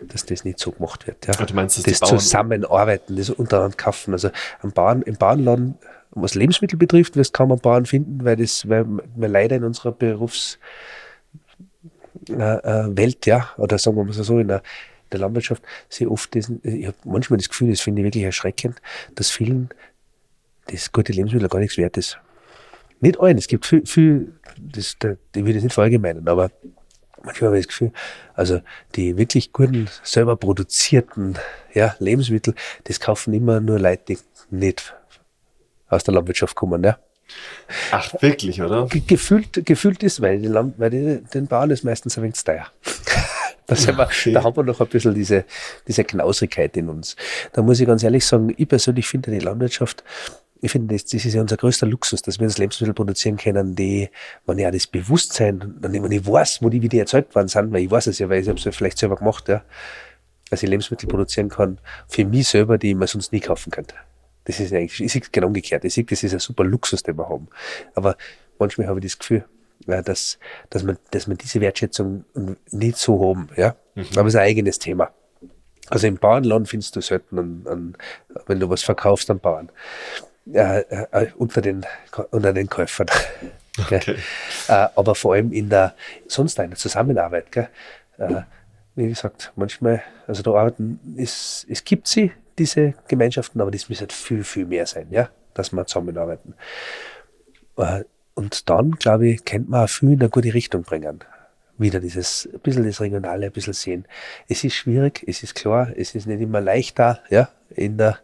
dass 0.01 0.25
das 0.25 0.43
nicht 0.45 0.59
so 0.59 0.71
gemacht 0.71 1.07
wird. 1.07 1.25
Ja. 1.25 1.33
Ah, 1.39 1.45
du 1.45 1.53
meinst, 1.53 1.77
dass 1.77 1.99
das 1.99 2.07
Zusammenarbeiten, 2.07 3.15
das 3.15 3.29
untereinander 3.29 3.77
kaufen. 3.77 4.13
Also 4.13 4.29
am 4.61 4.71
Bauern, 4.71 5.01
im 5.01 5.15
Bauernladen, 5.15 5.77
was 6.11 6.35
Lebensmittel 6.35 6.77
betrifft, 6.77 7.15
wirst 7.15 7.33
kaum 7.33 7.51
einen 7.51 7.61
Bauern 7.61 7.85
finden, 7.85 8.23
weil 8.23 8.35
das, 8.35 8.69
weil 8.69 8.85
wir 9.15 9.27
leider 9.27 9.55
in 9.55 9.63
unserer 9.63 9.91
Berufs, 9.91 10.59
äh, 12.29 12.33
äh, 12.33 12.97
Welt, 12.97 13.25
ja, 13.25 13.49
oder 13.57 13.77
sagen 13.77 13.97
wir 13.97 14.03
mal 14.03 14.13
so, 14.13 14.39
in 14.39 14.47
der, 14.47 14.61
der 15.11 15.19
Landwirtschaft, 15.19 15.63
sehr 15.89 16.11
oft 16.11 16.33
diesen, 16.33 16.59
ich 16.63 16.87
habe 16.87 16.97
manchmal 17.05 17.37
das 17.37 17.49
Gefühl, 17.49 17.71
das 17.71 17.81
finde 17.81 18.01
ich 18.01 18.05
wirklich 18.05 18.23
erschreckend, 18.23 18.81
dass 19.15 19.31
vielen 19.31 19.69
das 20.67 20.91
gute 20.91 21.13
Lebensmittel 21.13 21.49
gar 21.49 21.59
nichts 21.59 21.77
wert 21.77 21.97
ist. 21.97 22.19
Nicht 23.01 23.19
allen, 23.19 23.37
es 23.37 23.47
gibt 23.47 23.65
viel, 23.65 23.85
viel 23.85 24.33
das, 24.57 24.95
da, 24.99 25.15
ich 25.35 25.45
will 25.45 25.53
das 25.53 25.63
nicht 25.63 25.73
verallgemeinern, 25.73 26.27
aber 26.27 26.49
manchmal 27.23 27.49
habe 27.49 27.59
ich 27.59 27.65
das 27.65 27.73
Gefühl, 27.73 27.91
also 28.33 28.61
die 28.95 29.17
wirklich 29.17 29.51
guten, 29.51 29.89
selber 30.03 30.35
produzierten 30.37 31.37
ja, 31.73 31.95
Lebensmittel, 31.99 32.55
das 32.85 32.99
kaufen 32.99 33.33
immer 33.33 33.59
nur 33.59 33.79
Leute, 33.79 34.03
die 34.15 34.17
nicht 34.49 34.95
aus 35.89 36.03
der 36.03 36.13
Landwirtschaft 36.13 36.55
kommen. 36.55 36.83
Ja. 36.83 36.97
Ach, 37.91 38.13
wirklich, 38.21 38.61
oder? 38.61 38.85
Ge- 38.87 39.01
Gefühlt, 39.05 39.65
gefühlt 39.65 40.03
ist, 40.03 40.21
weil, 40.21 40.39
die 40.39 40.47
Land, 40.47 40.75
weil 40.77 40.89
die, 40.89 41.23
den 41.33 41.47
Bauern 41.47 41.71
ist 41.71 41.83
meistens 41.83 42.17
ein 42.17 42.23
wenig 42.23 42.41
teuer. 42.43 42.67
Da, 43.67 43.75
sind 43.75 43.97
wir, 43.97 44.03
Okay. 44.05 44.31
da 44.31 44.43
haben 44.43 44.55
wir 44.55 44.61
noch 44.61 44.79
ein 44.79 44.85
bisschen 44.85 45.15
diese, 45.15 45.43
diese 45.87 46.03
Knausrigkeit 46.03 46.77
in 46.77 46.87
uns. 46.87 47.15
Da 47.51 47.63
muss 47.63 47.79
ich 47.79 47.87
ganz 47.87 48.03
ehrlich 48.03 48.23
sagen, 48.23 48.53
ich 48.55 48.67
persönlich 48.67 49.07
finde 49.07 49.31
die 49.31 49.39
Landwirtschaft, 49.39 50.03
ich 50.61 50.71
finde, 50.71 50.93
das, 50.93 51.05
das 51.05 51.25
ist 51.25 51.33
ja 51.33 51.41
unser 51.41 51.57
größter 51.57 51.87
Luxus, 51.87 52.21
dass 52.21 52.37
wir 52.39 52.45
uns 52.45 52.59
Lebensmittel 52.59 52.93
produzieren 52.93 53.37
können, 53.37 53.75
die, 53.75 54.11
wenn 54.45 54.59
ich 54.59 54.67
auch 54.67 54.71
das 54.71 54.85
Bewusstsein, 54.85 55.73
wenn 55.79 56.11
ich 56.11 56.27
weiß, 56.27 56.61
wo 56.61 56.69
die 56.69 56.83
wieder 56.83 56.99
erzeugt 56.99 57.33
worden 57.33 57.47
sind, 57.47 57.73
weil 57.73 57.81
ich 57.81 57.89
weiß 57.89 58.05
es 58.05 58.19
ja, 58.19 58.29
weil 58.29 58.43
ich 58.43 58.47
habe 58.47 58.59
es 58.59 58.65
ja 58.65 58.71
vielleicht 58.71 58.99
selber 58.99 59.15
gemacht, 59.15 59.49
ja, 59.49 59.63
dass 60.51 60.61
ich 60.61 60.69
Lebensmittel 60.69 61.09
produzieren 61.09 61.49
kann, 61.49 61.79
für 62.07 62.23
mich 62.23 62.47
selber, 62.47 62.77
die 62.77 62.91
ich 62.91 62.95
mir 62.95 63.07
sonst 63.07 63.31
nie 63.33 63.39
kaufen 63.39 63.71
könnte. 63.71 63.95
Das 64.45 64.59
ist 64.59 64.73
eigentlich, 64.73 65.01
ich 65.01 65.11
sehe 65.11 65.21
es 65.21 65.31
genau 65.31 65.47
umgekehrt. 65.47 65.83
Ich 65.85 65.93
sehe, 65.93 66.03
das 66.03 66.23
ist 66.23 66.33
ein 66.33 66.39
super 66.39 66.63
Luxus, 66.63 67.03
den 67.03 67.17
wir 67.17 67.27
haben. 67.27 67.47
Aber 67.95 68.15
manchmal 68.59 68.87
habe 68.87 68.99
ich 68.99 69.05
das 69.05 69.19
Gefühl, 69.19 69.45
dass, 69.85 70.39
dass, 70.69 70.83
man, 70.83 70.97
dass 71.11 71.27
man 71.27 71.37
diese 71.37 71.61
Wertschätzung 71.61 72.25
nicht 72.71 72.97
so 72.97 73.27
haben. 73.27 73.49
Ja? 73.55 73.75
Aber 74.15 74.27
es 74.27 74.33
ist 74.33 74.35
ein 74.35 74.47
eigenes 74.47 74.79
Thema. 74.79 75.11
Also 75.89 76.07
im 76.07 76.17
Bauernland 76.17 76.67
findest 76.67 76.95
du 76.95 77.01
selten, 77.01 77.37
an, 77.37 77.65
an, 77.67 77.97
wenn 78.47 78.59
du 78.59 78.69
was 78.69 78.83
verkaufst, 78.83 79.29
an 79.29 79.39
Bauern. 79.39 79.69
Äh, 80.51 80.79
äh, 80.79 81.27
unter, 81.37 81.61
den, 81.61 81.85
unter 82.31 82.53
den 82.53 82.69
Käufern. 82.69 83.07
Okay. 83.77 84.15
Äh, 84.69 84.87
aber 84.95 85.15
vor 85.15 85.33
allem 85.33 85.51
in 85.51 85.67
der, 85.67 85.95
sonst 86.29 86.57
in 86.59 86.69
der 86.69 86.79
Zusammenarbeit. 86.79 87.51
Gell? 87.51 87.67
Äh, 88.17 88.43
wie 88.95 89.09
gesagt, 89.09 89.51
manchmal, 89.57 90.01
also 90.27 90.43
da 90.43 90.51
arbeiten, 90.51 90.97
ist, 91.17 91.65
es 91.69 91.83
gibt 91.83 92.07
sie, 92.07 92.31
diese 92.57 92.93
Gemeinschaften, 93.07 93.61
aber 93.61 93.71
das 93.71 93.89
müsste 93.89 94.03
halt 94.03 94.13
viel, 94.13 94.43
viel 94.43 94.65
mehr 94.65 94.85
sein, 94.85 95.07
ja, 95.11 95.29
dass 95.53 95.71
wir 95.71 95.85
zusammenarbeiten. 95.85 96.55
Äh, 97.77 98.03
Und 98.37 98.69
dann, 98.69 98.91
glaube 98.91 99.29
ich, 99.29 99.45
könnte 99.45 99.71
man 99.71 99.85
auch 99.85 99.89
viel 99.89 100.11
in 100.11 100.19
eine 100.19 100.29
gute 100.29 100.53
Richtung 100.53 100.83
bringen. 100.83 101.23
Wieder 101.77 102.01
dieses, 102.01 102.49
ein 102.53 102.59
bisschen 102.59 102.85
das 102.85 102.99
Regionale, 102.99 103.45
ein 103.45 103.51
bisschen 103.51 103.73
sehen. 103.73 104.05
Es 104.49 104.63
ist 104.65 104.75
schwierig, 104.75 105.23
es 105.25 105.41
ist 105.41 105.55
klar, 105.55 105.91
es 105.95 106.15
ist 106.15 106.27
nicht 106.27 106.41
immer 106.41 106.59
leicht 106.61 106.99
da, 106.99 107.19
ja, 107.29 107.49
in 107.69 107.97
der, 107.97 108.19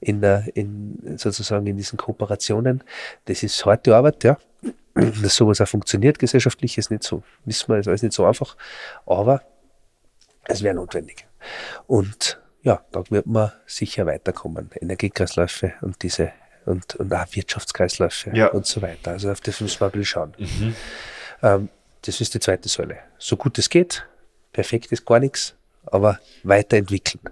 in 0.00 0.20
der, 0.20 0.44
in, 0.54 1.16
sozusagen 1.16 1.66
in 1.66 1.76
diesen 1.76 1.96
Kooperationen. 1.96 2.84
Das 3.24 3.42
ist 3.42 3.64
harte 3.66 3.96
Arbeit, 3.96 4.22
ja. 4.24 4.36
Dass 4.94 5.34
sowas 5.36 5.60
auch 5.60 5.68
funktioniert 5.68 6.18
gesellschaftlich, 6.18 6.78
ist 6.78 6.90
nicht 6.90 7.04
so, 7.04 7.22
wissen 7.44 7.68
wir, 7.68 7.78
ist 7.78 7.88
alles 7.88 8.02
nicht 8.02 8.14
so 8.14 8.24
einfach. 8.24 8.56
Aber 9.06 9.42
es 10.44 10.62
wäre 10.62 10.74
notwendig. 10.74 11.26
Und 11.86 12.40
ja, 12.62 12.82
da 12.92 13.02
wird 13.10 13.26
man 13.26 13.52
sicher 13.66 14.06
weiterkommen. 14.06 14.70
Energiekreisläufe 14.80 15.74
und 15.80 16.02
diese 16.02 16.32
und, 16.66 16.96
und 16.96 17.14
auch 17.14 17.24
Wirtschaftskreisläufe 17.32 18.30
Ja. 18.34 18.48
und 18.48 18.66
so 18.66 18.82
weiter. 18.82 19.12
Also 19.12 19.30
auf 19.30 19.40
das 19.40 19.60
müssen 19.60 19.80
wir 19.80 19.86
ein 19.86 19.90
bisschen 19.92 20.04
schauen. 20.04 20.34
Ähm, 21.42 21.68
das 22.02 22.20
ist 22.20 22.34
die 22.34 22.40
zweite 22.40 22.68
Säule. 22.68 22.98
So 23.18 23.36
gut 23.36 23.58
es 23.58 23.70
geht, 23.70 24.06
perfekt 24.52 24.92
ist 24.92 25.06
gar 25.06 25.18
nichts, 25.20 25.54
aber 25.86 26.18
weiterentwickeln. 26.42 27.22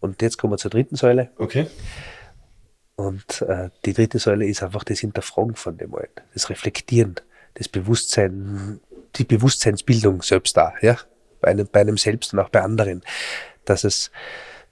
Und 0.00 0.22
jetzt 0.22 0.38
kommen 0.38 0.52
wir 0.52 0.58
zur 0.58 0.70
dritten 0.70 0.96
Säule. 0.96 1.30
Okay. 1.38 1.66
Und 2.94 3.42
äh, 3.42 3.70
die 3.84 3.94
dritte 3.94 4.18
Säule 4.18 4.46
ist 4.46 4.62
einfach 4.62 4.84
das 4.84 5.00
Hinterfragen 5.00 5.56
von 5.56 5.76
dem 5.76 5.94
Alten, 5.94 6.20
das 6.34 6.50
Reflektieren, 6.50 7.16
das 7.54 7.68
Bewusstsein, 7.68 8.80
die 9.16 9.24
Bewusstseinsbildung 9.24 10.22
selbst 10.22 10.56
da, 10.56 10.74
ja, 10.82 10.98
bei 11.40 11.48
einem, 11.48 11.66
bei 11.66 11.80
einem 11.80 11.96
selbst 11.96 12.32
und 12.32 12.38
auch 12.38 12.48
bei 12.50 12.60
anderen, 12.60 13.02
dass 13.64 13.84
es, 13.84 14.10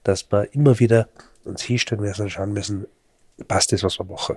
dass 0.02 0.30
man 0.30 0.46
immer 0.52 0.78
wieder 0.78 1.08
uns 1.44 1.62
hinstellen 1.62 2.02
müssen 2.02 2.22
und 2.22 2.30
schauen 2.30 2.52
müssen, 2.52 2.86
passt 3.48 3.72
das, 3.72 3.82
was 3.82 3.98
wir 3.98 4.04
machen. 4.04 4.36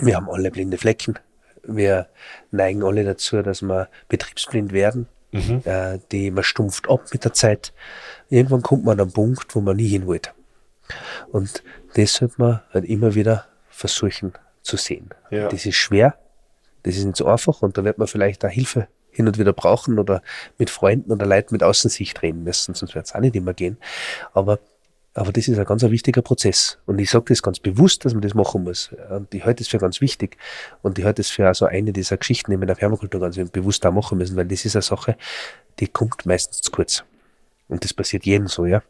Wir 0.00 0.16
haben 0.16 0.30
alle 0.30 0.50
blinde 0.50 0.78
Flecken. 0.78 1.18
Wir 1.62 2.08
neigen 2.50 2.82
alle 2.82 3.04
dazu, 3.04 3.42
dass 3.42 3.62
wir 3.62 3.88
betriebsblind 4.08 4.72
werden. 4.72 5.08
Mhm. 5.32 5.62
Äh, 5.64 5.98
die, 6.12 6.30
man 6.30 6.44
stumpft 6.44 6.88
ab 6.88 7.02
mit 7.12 7.24
der 7.24 7.32
Zeit. 7.32 7.72
Irgendwann 8.28 8.62
kommt 8.62 8.84
man 8.84 9.00
an 9.00 9.06
einen 9.06 9.12
Punkt, 9.12 9.54
wo 9.54 9.60
man 9.60 9.76
nie 9.76 9.88
hin 9.88 10.06
wollte. 10.06 10.30
Und 11.32 11.62
das 11.94 12.14
sollte 12.14 12.34
man 12.38 12.62
halt 12.72 12.84
immer 12.84 13.14
wieder 13.14 13.46
versuchen 13.68 14.34
zu 14.62 14.76
sehen. 14.76 15.10
Ja. 15.30 15.48
Das 15.48 15.66
ist 15.66 15.76
schwer, 15.76 16.16
das 16.84 16.96
ist 16.96 17.04
nicht 17.04 17.16
so 17.16 17.26
einfach 17.26 17.62
und 17.62 17.76
da 17.76 17.84
wird 17.84 17.98
man 17.98 18.06
vielleicht 18.06 18.44
auch 18.44 18.50
Hilfe 18.50 18.88
hin 19.14 19.26
und 19.26 19.38
wieder 19.38 19.52
brauchen 19.52 19.98
oder 19.98 20.22
mit 20.58 20.70
Freunden 20.70 21.12
oder 21.12 21.26
Leuten 21.26 21.54
mit 21.54 21.62
Außensicht 21.62 22.20
reden 22.22 22.44
müssen, 22.44 22.74
sonst 22.74 22.94
wird 22.94 23.06
es 23.06 23.14
auch 23.14 23.20
nicht 23.20 23.36
immer 23.36 23.54
gehen. 23.54 23.78
Aber 24.32 24.58
aber 25.16 25.32
das 25.32 25.46
ist 25.46 25.56
ein 25.56 25.64
ganz 25.64 25.84
ein 25.84 25.92
wichtiger 25.92 26.22
Prozess. 26.22 26.78
Und 26.86 26.98
ich 26.98 27.08
sage 27.08 27.26
das 27.28 27.40
ganz 27.40 27.60
bewusst, 27.60 28.04
dass 28.04 28.14
man 28.14 28.22
das 28.22 28.34
machen 28.34 28.64
muss. 28.64 28.90
Und 29.10 29.32
ich 29.32 29.44
halte 29.44 29.62
das 29.62 29.68
für 29.68 29.78
ganz 29.78 30.00
wichtig. 30.00 30.36
Und 30.82 30.98
ich 30.98 31.04
halte 31.04 31.22
das 31.22 31.30
für 31.30 31.54
so 31.54 31.66
eine 31.66 31.92
dieser 31.92 32.16
Geschichten, 32.16 32.50
die 32.50 32.56
wir 32.56 32.62
in 32.62 32.66
der 32.66 32.74
Permakultur 32.74 33.20
ganz 33.20 33.36
bewusst 33.50 33.86
auch 33.86 33.92
machen 33.92 34.18
müssen, 34.18 34.34
weil 34.34 34.46
das 34.46 34.64
ist 34.64 34.74
eine 34.74 34.82
Sache, 34.82 35.16
die 35.78 35.86
kommt 35.86 36.26
meistens 36.26 36.62
zu 36.62 36.72
kurz. 36.72 37.04
Und 37.68 37.84
das 37.84 37.94
passiert 37.94 38.26
jedem 38.26 38.48
so, 38.48 38.66
ja. 38.66 38.82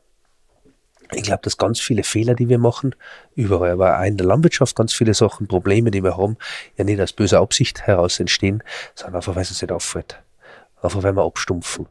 Ich 1.12 1.22
glaube, 1.22 1.42
dass 1.42 1.56
ganz 1.56 1.80
viele 1.80 2.02
Fehler, 2.02 2.34
die 2.34 2.48
wir 2.48 2.58
machen, 2.58 2.94
überall, 3.34 3.72
aber 3.72 3.98
auch 3.98 4.04
in 4.04 4.16
der 4.16 4.26
Landwirtschaft 4.26 4.74
ganz 4.74 4.92
viele 4.92 5.14
Sachen, 5.14 5.46
Probleme, 5.46 5.90
die 5.90 6.02
wir 6.02 6.16
haben, 6.16 6.36
ja 6.76 6.84
nicht 6.84 7.00
aus 7.00 7.12
böser 7.12 7.40
Absicht 7.40 7.82
heraus 7.82 8.20
entstehen, 8.20 8.62
sondern 8.94 9.16
einfach, 9.16 9.34
weil 9.34 9.42
es 9.42 9.50
uns 9.50 9.62
nicht 9.62 9.72
auffällt. 9.72 10.22
Einfach, 10.82 11.02
weil 11.02 11.12
wir 11.14 11.24
abstumpfen. 11.24 11.86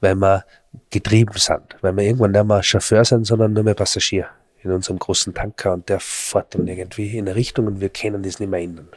Weil 0.00 0.14
wir 0.16 0.44
getrieben 0.90 1.36
sind. 1.36 1.76
Weil 1.80 1.96
wir 1.96 2.04
irgendwann 2.04 2.32
nicht 2.32 2.44
mehr 2.44 2.62
Chauffeur 2.62 3.04
sind, 3.04 3.26
sondern 3.26 3.52
nur 3.52 3.64
mehr 3.64 3.74
Passagier 3.74 4.28
in 4.64 4.72
unserem 4.72 4.98
großen 4.98 5.34
Tanker 5.34 5.74
und 5.74 5.88
der 5.88 6.00
fährt 6.00 6.54
dann 6.54 6.66
irgendwie 6.66 7.18
in 7.18 7.28
eine 7.28 7.36
Richtung 7.36 7.66
und 7.66 7.80
wir 7.80 7.90
können 7.90 8.22
das 8.22 8.40
nicht 8.40 8.48
mehr 8.48 8.60
ändern. 8.60 8.88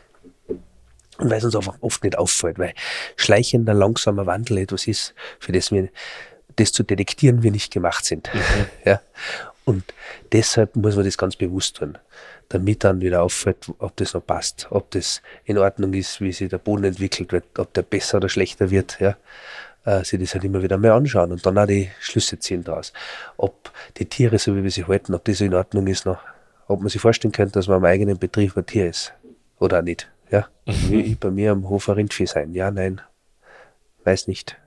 Und 0.47 1.29
weil 1.29 1.39
es 1.39 1.43
uns 1.43 1.55
einfach 1.55 1.77
oft 1.81 2.03
nicht 2.03 2.17
auffällt, 2.17 2.57
weil 2.57 2.73
schleichender, 3.15 3.73
langsamer 3.73 4.25
Wandel 4.25 4.59
etwas 4.59 4.87
ist, 4.87 5.13
für 5.39 5.51
das 5.51 5.71
wir 5.71 5.89
das 6.57 6.71
zu 6.71 6.83
detektieren 6.83 7.43
wir 7.43 7.51
nicht 7.51 7.71
gemacht 7.71 8.05
sind. 8.05 8.29
Mhm. 8.33 8.65
Ja. 8.85 9.01
Und 9.65 9.83
deshalb 10.31 10.77
muss 10.77 10.95
man 10.95 11.03
das 11.03 11.17
ganz 11.17 11.35
bewusst 11.35 11.75
tun, 11.75 11.97
damit 12.47 12.85
dann 12.85 13.01
wieder 13.01 13.21
auffällt, 13.21 13.69
ob 13.79 13.97
das 13.97 14.13
noch 14.13 14.25
passt, 14.25 14.67
ob 14.69 14.91
das 14.91 15.21
in 15.43 15.57
Ordnung 15.57 15.93
ist, 15.93 16.21
wie 16.21 16.31
sich 16.31 16.47
der 16.47 16.57
Boden 16.57 16.85
entwickelt 16.85 17.33
wird, 17.33 17.43
ob 17.59 17.73
der 17.73 17.81
besser 17.81 18.17
oder 18.17 18.29
schlechter 18.29 18.69
wird, 18.69 18.97
ja. 19.01 19.17
Äh, 19.83 20.05
sich 20.05 20.21
das 20.21 20.33
halt 20.33 20.45
immer 20.45 20.63
wieder 20.63 20.77
mehr 20.77 20.93
anschauen 20.93 21.33
und 21.33 21.45
dann 21.45 21.57
auch 21.57 21.65
die 21.65 21.89
Schlüsse 21.99 22.39
ziehen 22.39 22.63
daraus. 22.63 22.93
Ob 23.35 23.71
die 23.97 24.05
Tiere, 24.05 24.39
so 24.39 24.55
wie 24.55 24.63
wir 24.63 24.71
sie 24.71 24.85
halten, 24.85 25.13
ob 25.13 25.25
das 25.25 25.41
in 25.41 25.53
Ordnung 25.53 25.87
ist 25.87 26.05
noch, 26.05 26.19
ob 26.67 26.79
man 26.79 26.89
sich 26.89 27.01
vorstellen 27.01 27.33
könnte, 27.33 27.53
dass 27.53 27.67
man 27.67 27.77
am 27.77 27.85
eigenen 27.85 28.17
Betrieb 28.17 28.55
ein 28.55 28.65
Tier 28.65 28.89
ist. 28.89 29.13
Oder 29.59 29.79
auch 29.79 29.83
nicht, 29.83 30.09
ja. 30.31 30.47
Mhm. 30.65 30.91
Wie 30.91 31.15
bei 31.15 31.29
mir 31.29 31.51
am 31.51 31.67
Hof 31.67 31.89
ein 31.89 31.95
Rindvieh 31.95 32.25
sein. 32.25 32.53
Ja, 32.53 32.71
nein. 32.71 33.01
Weiß 34.05 34.27
nicht 34.27 34.57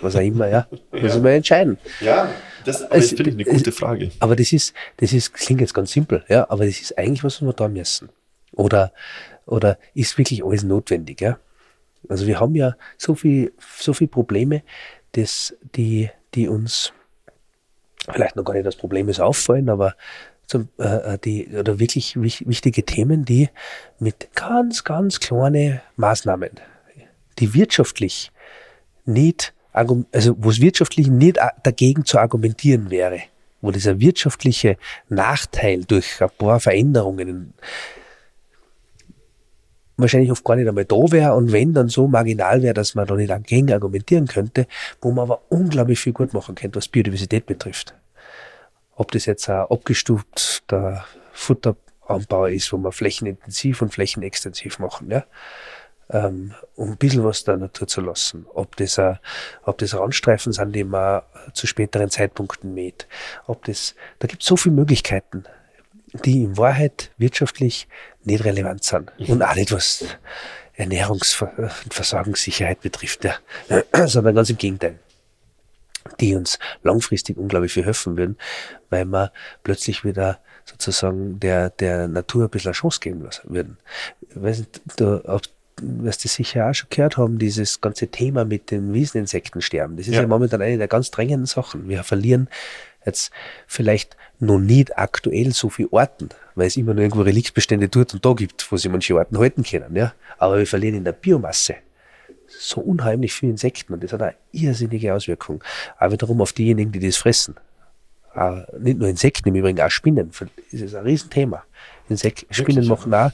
was 0.00 0.16
auch 0.16 0.20
immer, 0.20 0.48
ja. 0.48 0.66
Müssen 0.92 1.18
ja. 1.18 1.24
wir 1.24 1.30
entscheiden. 1.32 1.78
Ja, 2.00 2.28
das, 2.64 2.88
das 2.88 3.08
finde 3.08 3.30
ich 3.30 3.34
eine 3.34 3.44
gute 3.44 3.72
Frage. 3.72 4.10
Aber 4.20 4.36
das 4.36 4.52
ist, 4.52 4.74
das 4.98 5.12
ist, 5.12 5.34
klingt 5.34 5.60
jetzt 5.60 5.74
ganz 5.74 5.92
simpel, 5.92 6.24
ja, 6.28 6.48
aber 6.48 6.66
das 6.66 6.80
ist 6.80 6.96
eigentlich 6.98 7.24
was, 7.24 7.40
was 7.40 7.46
wir 7.46 7.52
da 7.52 7.68
müssen. 7.68 8.08
Oder, 8.52 8.92
oder 9.46 9.78
ist 9.94 10.16
wirklich 10.16 10.44
alles 10.44 10.62
notwendig, 10.62 11.20
ja. 11.20 11.38
Also 12.08 12.26
wir 12.26 12.38
haben 12.38 12.54
ja 12.54 12.76
so 12.98 13.14
viel, 13.14 13.52
so 13.78 13.92
viel 13.94 14.08
Probleme, 14.08 14.62
dass 15.12 15.54
die, 15.74 16.10
die 16.34 16.48
uns 16.48 16.92
vielleicht 18.12 18.36
noch 18.36 18.44
gar 18.44 18.54
nicht 18.54 18.66
als 18.66 18.76
Problem 18.76 19.08
ist 19.08 19.20
auffallen, 19.20 19.68
aber 19.70 19.94
zum, 20.46 20.68
äh, 20.78 21.14
äh 21.14 21.18
die, 21.18 21.48
oder 21.48 21.78
wirklich 21.78 22.20
wichtige 22.20 22.84
Themen, 22.84 23.24
die 23.24 23.48
mit 23.98 24.28
ganz, 24.34 24.84
ganz 24.84 25.20
kleinen 25.20 25.80
Maßnahmen, 25.96 26.50
die 27.38 27.54
wirtschaftlich 27.54 28.30
nicht, 29.06 29.54
also 29.72 30.04
wo 30.38 30.50
es 30.50 30.60
wirtschaftlich 30.60 31.08
nicht 31.08 31.38
dagegen 31.62 32.04
zu 32.04 32.18
argumentieren 32.18 32.90
wäre, 32.90 33.20
wo 33.60 33.70
dieser 33.70 34.00
wirtschaftliche 34.00 34.76
Nachteil 35.08 35.84
durch 35.84 36.22
ein 36.22 36.30
paar 36.38 36.60
Veränderungen 36.60 37.54
wahrscheinlich 39.96 40.32
oft 40.32 40.44
gar 40.44 40.56
nicht 40.56 40.68
einmal 40.68 40.84
da 40.84 40.96
wäre 40.96 41.34
und 41.34 41.52
wenn 41.52 41.72
dann 41.72 41.88
so 41.88 42.08
marginal 42.08 42.62
wäre, 42.62 42.74
dass 42.74 42.94
man 42.94 43.06
da 43.06 43.14
nicht 43.14 43.30
dagegen 43.30 43.72
argumentieren 43.72 44.26
könnte, 44.26 44.66
wo 45.00 45.12
man 45.12 45.24
aber 45.24 45.42
unglaublich 45.50 46.00
viel 46.00 46.12
gut 46.12 46.34
machen 46.34 46.54
könnte, 46.56 46.76
was 46.76 46.88
Biodiversität 46.88 47.46
betrifft. 47.46 47.94
Ob 48.96 49.12
das 49.12 49.26
jetzt 49.26 49.48
ein 49.48 49.66
abgestufter 49.68 51.04
Futteranbau 51.32 52.46
ist, 52.46 52.72
wo 52.72 52.76
man 52.76 52.92
flächenintensiv 52.92 53.82
und 53.82 53.92
flächenextensiv 53.92 54.78
machen, 54.78 55.10
ja 55.10 55.24
ähm, 56.10 56.54
um 56.76 56.92
ein 56.92 56.96
bisschen 56.96 57.24
was 57.24 57.44
der 57.44 57.56
Natur 57.56 57.86
zu 57.86 58.00
lassen. 58.00 58.46
Ob 58.54 58.76
das, 58.76 58.98
äh, 58.98 59.14
ob 59.62 59.78
das 59.78 59.94
Randstreifen 59.94 60.52
sind, 60.52 60.72
die 60.72 60.84
man 60.84 61.22
zu 61.52 61.66
späteren 61.66 62.10
Zeitpunkten 62.10 62.74
mäht. 62.74 63.06
Ob 63.46 63.64
das, 63.64 63.94
da 64.18 64.26
gibt 64.26 64.42
es 64.42 64.48
so 64.48 64.56
viele 64.56 64.74
Möglichkeiten, 64.74 65.44
die 66.24 66.42
in 66.42 66.56
Wahrheit 66.56 67.10
wirtschaftlich 67.18 67.88
nicht 68.22 68.44
relevant 68.44 68.84
sind. 68.84 69.12
Mhm. 69.18 69.30
Und 69.30 69.42
auch 69.42 69.54
nicht 69.54 69.72
was 69.72 70.04
Ernährungs- 70.76 71.40
und 71.84 71.94
Versorgungssicherheit 71.94 72.80
betrifft, 72.80 73.24
ja. 73.24 73.36
sondern 74.06 74.34
ganz 74.34 74.50
im 74.50 74.58
Gegenteil 74.58 74.98
die 76.20 76.34
uns 76.34 76.58
langfristig 76.82 77.36
unglaublich 77.36 77.72
viel 77.72 77.84
helfen 77.84 78.16
würden, 78.16 78.36
weil 78.90 79.04
wir 79.06 79.32
plötzlich 79.62 80.04
wieder 80.04 80.38
sozusagen 80.64 81.40
der, 81.40 81.70
der 81.70 82.08
Natur 82.08 82.44
ein 82.44 82.50
bisschen 82.50 82.68
eine 82.68 82.74
Chance 82.74 83.00
geben 83.00 83.28
würden. 83.44 83.78
Ich 84.28 84.42
weiß 84.42 84.58
nicht, 84.58 84.80
du, 84.96 85.24
ob 85.28 85.42
wirst 85.80 86.24
du 86.24 86.28
sicher 86.28 86.68
auch 86.68 86.74
schon 86.74 86.88
gehört 86.90 87.16
haben, 87.16 87.38
dieses 87.38 87.80
ganze 87.80 88.08
Thema 88.08 88.44
mit 88.44 88.70
den 88.70 88.94
Wieseninsektensterben. 88.94 89.96
Das 89.96 90.06
ist 90.06 90.14
ja. 90.14 90.22
ja 90.22 90.26
momentan 90.26 90.62
eine 90.62 90.78
der 90.78 90.88
ganz 90.88 91.10
drängenden 91.10 91.46
Sachen. 91.46 91.88
Wir 91.88 92.04
verlieren 92.04 92.48
jetzt 93.04 93.32
vielleicht 93.66 94.16
noch 94.38 94.58
nicht 94.58 94.96
aktuell 94.98 95.52
so 95.52 95.68
viele 95.68 95.92
Orten, 95.92 96.28
weil 96.54 96.66
es 96.66 96.76
immer 96.76 96.94
nur 96.94 97.02
irgendwo 97.02 97.22
Reliktbestände 97.22 97.88
dort 97.88 98.14
und 98.14 98.24
da 98.24 98.32
gibt, 98.32 98.70
wo 98.70 98.76
sie 98.76 98.88
manche 98.88 99.14
Orten 99.14 99.38
halten 99.38 99.62
können. 99.62 99.94
Ja? 99.96 100.14
Aber 100.38 100.58
wir 100.58 100.66
verlieren 100.66 100.96
in 100.96 101.04
der 101.04 101.12
Biomasse 101.12 101.76
so 102.46 102.80
unheimlich 102.80 103.32
viele 103.32 103.52
Insekten 103.52 103.94
und 103.94 104.02
das 104.02 104.12
hat 104.12 104.22
eine 104.22 104.34
irrsinnige 104.52 105.14
Auswirkung. 105.14 105.62
Aber 105.98 106.12
wiederum 106.12 106.40
auf 106.40 106.52
diejenigen, 106.52 106.92
die 106.92 107.00
das 107.00 107.16
fressen. 107.16 107.56
Aber 108.32 108.66
nicht 108.78 108.98
nur 108.98 109.08
Insekten, 109.08 109.48
im 109.48 109.54
Übrigen 109.54 109.80
auch 109.80 109.90
Spinnen. 109.90 110.30
Das 110.72 110.80
ist 110.80 110.94
ein 110.94 111.04
Riesenthema. 111.04 111.64
Insek 112.08 112.46
Spinnen 112.50 112.86
machen 112.86 113.14
auch 113.14 113.30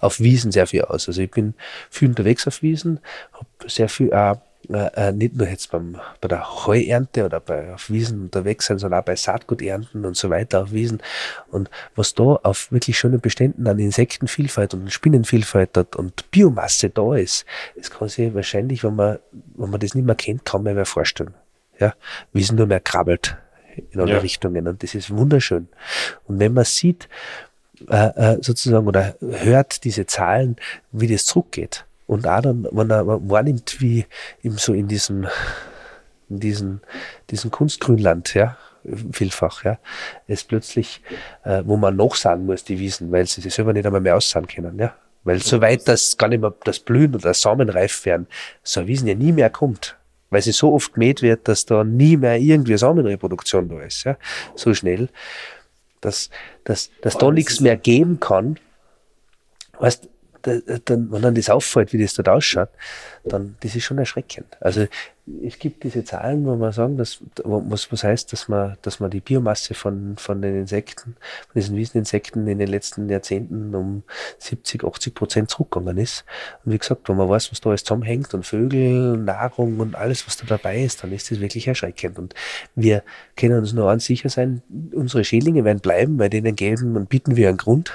auf 0.00 0.20
Wiesen 0.20 0.52
sehr 0.52 0.66
viel 0.66 0.82
aus. 0.82 1.08
Also 1.08 1.22
ich 1.22 1.30
bin 1.30 1.54
viel 1.90 2.08
unterwegs 2.08 2.46
auf 2.46 2.62
Wiesen, 2.62 3.00
habe 3.32 3.70
sehr 3.70 3.88
viel 3.88 4.12
auch 4.12 4.38
äh, 4.68 5.08
äh, 5.08 5.12
nicht 5.12 5.34
nur 5.36 5.48
jetzt 5.48 5.70
beim, 5.70 5.96
bei 6.20 6.28
der 6.28 6.66
Heuernte 6.66 7.24
oder 7.24 7.40
bei 7.40 7.72
auf 7.72 7.90
Wiesen 7.90 8.20
unterwegs 8.22 8.66
sein, 8.66 8.78
sondern 8.78 9.00
auch 9.00 9.04
bei 9.04 9.16
Saatguternten 9.16 10.04
und 10.04 10.16
so 10.16 10.28
weiter 10.28 10.62
auf 10.62 10.72
Wiesen. 10.72 11.02
Und 11.50 11.70
was 11.96 12.14
da 12.14 12.22
auf 12.22 12.70
wirklich 12.70 12.98
schönen 12.98 13.20
Beständen 13.20 13.66
an 13.66 13.78
Insektenvielfalt 13.78 14.74
und 14.74 14.92
Spinnenvielfalt 14.92 15.76
hat 15.76 15.96
und 15.96 16.30
Biomasse 16.30 16.90
da 16.90 17.14
ist, 17.14 17.46
das 17.74 17.90
kann 17.90 18.08
sich 18.08 18.34
wahrscheinlich, 18.34 18.84
wenn 18.84 18.96
man, 18.96 19.18
wenn 19.56 19.70
man 19.70 19.80
das 19.80 19.94
nicht 19.94 20.04
mehr 20.04 20.14
kennt, 20.14 20.44
kaum 20.44 20.64
mehr, 20.64 20.74
mehr 20.74 20.86
vorstellen. 20.86 21.34
Ja, 21.78 21.94
Wiesen 22.32 22.56
nur 22.56 22.66
mehr 22.66 22.80
krabbelt 22.80 23.38
in 23.90 24.00
alle 24.00 24.12
ja. 24.12 24.18
Richtungen 24.18 24.68
und 24.68 24.82
das 24.82 24.94
ist 24.94 25.10
wunderschön. 25.10 25.68
Und 26.26 26.38
wenn 26.38 26.52
man 26.52 26.64
sieht, 26.64 27.08
äh, 27.88 28.34
äh, 28.34 28.38
sozusagen 28.42 28.86
oder 28.86 29.14
hört 29.20 29.84
diese 29.84 30.06
Zahlen, 30.06 30.56
wie 30.92 31.08
das 31.08 31.26
zurückgeht. 31.26 31.84
Und 32.06 32.26
auch 32.26 32.40
dann, 32.40 32.66
wenn 32.72 32.90
er 32.90 33.06
wahrnimmt, 33.06 33.80
wie 33.80 34.06
eben 34.42 34.58
so 34.58 34.72
in 34.72 34.88
diesem, 34.88 35.28
in 36.28 36.40
diesem, 36.40 36.80
diesem 37.30 37.50
Kunstgrünland, 37.50 38.34
ja, 38.34 38.56
vielfach, 39.12 39.64
ja, 39.64 39.78
es 40.26 40.44
plötzlich, 40.44 41.02
äh, 41.44 41.62
wo 41.64 41.76
man 41.76 41.96
noch 41.96 42.16
sagen 42.16 42.46
muss, 42.46 42.64
die 42.64 42.78
Wiesen, 42.78 43.12
weil 43.12 43.26
sie 43.26 43.40
sich 43.40 43.54
selber 43.54 43.72
nicht 43.72 43.86
einmal 43.86 44.00
mehr 44.00 44.16
aussagen 44.16 44.46
können, 44.46 44.78
ja. 44.78 44.94
Weil 45.22 45.42
soweit 45.42 45.86
das 45.86 46.16
gar 46.16 46.28
nicht 46.28 46.40
mehr 46.40 46.54
das 46.64 46.80
Blühen 46.80 47.14
oder 47.14 47.28
das 47.28 47.42
Samen 47.42 47.68
reif 47.68 48.06
werden, 48.06 48.26
so 48.62 48.80
ein 48.80 48.86
Wiesen 48.86 49.06
ja 49.06 49.14
nie 49.14 49.32
mehr 49.32 49.50
kommt. 49.50 49.96
Weil 50.30 50.40
sie 50.40 50.52
so 50.52 50.72
oft 50.72 50.94
gemäht 50.94 51.22
wird, 51.22 51.46
dass 51.46 51.66
da 51.66 51.84
nie 51.84 52.16
mehr 52.16 52.38
irgendwie 52.38 52.72
eine 52.72 52.78
Samenreproduktion 52.78 53.68
da 53.68 53.80
ist, 53.82 54.04
ja. 54.04 54.16
So 54.54 54.72
schnell 54.74 55.08
dass, 56.00 56.30
dass, 56.64 56.90
dass 57.02 57.18
da 57.18 57.30
nichts 57.30 57.60
mehr 57.60 57.76
geben 57.76 58.20
kann. 58.20 58.58
Weißt, 59.78 60.08
dann, 60.42 61.12
wenn 61.12 61.22
dann 61.22 61.34
das 61.34 61.50
auffällt, 61.50 61.92
wie 61.92 62.02
das 62.02 62.14
dort 62.14 62.28
ausschaut, 62.28 62.70
dann, 63.24 63.56
das 63.60 63.74
ist 63.74 63.84
schon 63.84 63.98
erschreckend. 63.98 64.56
Also, 64.60 64.86
es 65.44 65.58
gibt 65.58 65.84
diese 65.84 66.04
Zahlen, 66.04 66.44
wo 66.46 66.56
man 66.56 66.72
sagen, 66.72 66.96
dass, 66.96 67.20
was, 67.44 67.92
was 67.92 68.04
heißt, 68.04 68.32
dass 68.32 68.48
man, 68.48 68.76
dass 68.82 69.00
man 69.00 69.10
die 69.10 69.20
Biomasse 69.20 69.74
von, 69.74 70.16
von 70.16 70.42
den 70.42 70.56
Insekten, 70.56 71.16
von 71.48 71.60
diesen 71.60 71.76
Wieseninsekten 71.76 72.46
in 72.48 72.58
den 72.58 72.68
letzten 72.68 73.08
Jahrzehnten 73.08 73.74
um 73.74 74.02
70, 74.38 74.84
80 74.84 75.14
Prozent 75.14 75.50
zurückgegangen 75.50 75.98
ist. 75.98 76.24
Und 76.64 76.72
wie 76.72 76.78
gesagt, 76.78 77.08
wenn 77.08 77.16
man 77.16 77.28
weiß, 77.28 77.52
was 77.52 77.60
da 77.60 77.70
alles 77.70 77.84
zusammenhängt 77.84 78.34
und 78.34 78.44
Vögel, 78.44 79.16
Nahrung 79.16 79.78
und 79.80 79.94
alles, 79.94 80.26
was 80.26 80.36
da 80.36 80.46
dabei 80.46 80.82
ist, 80.82 81.02
dann 81.02 81.12
ist 81.12 81.30
das 81.30 81.40
wirklich 81.40 81.68
erschreckend. 81.68 82.18
Und 82.18 82.34
wir 82.74 83.02
können 83.36 83.58
uns 83.58 83.72
nur 83.72 83.90
an 83.90 84.00
sicher 84.00 84.28
sein, 84.28 84.62
unsere 84.92 85.24
Schädlinge 85.24 85.64
werden 85.64 85.80
bleiben, 85.80 86.16
bei 86.16 86.28
denen 86.28 86.56
geben 86.56 86.96
und 86.96 87.08
bieten 87.08 87.36
wir 87.36 87.48
einen 87.48 87.58
Grund, 87.58 87.92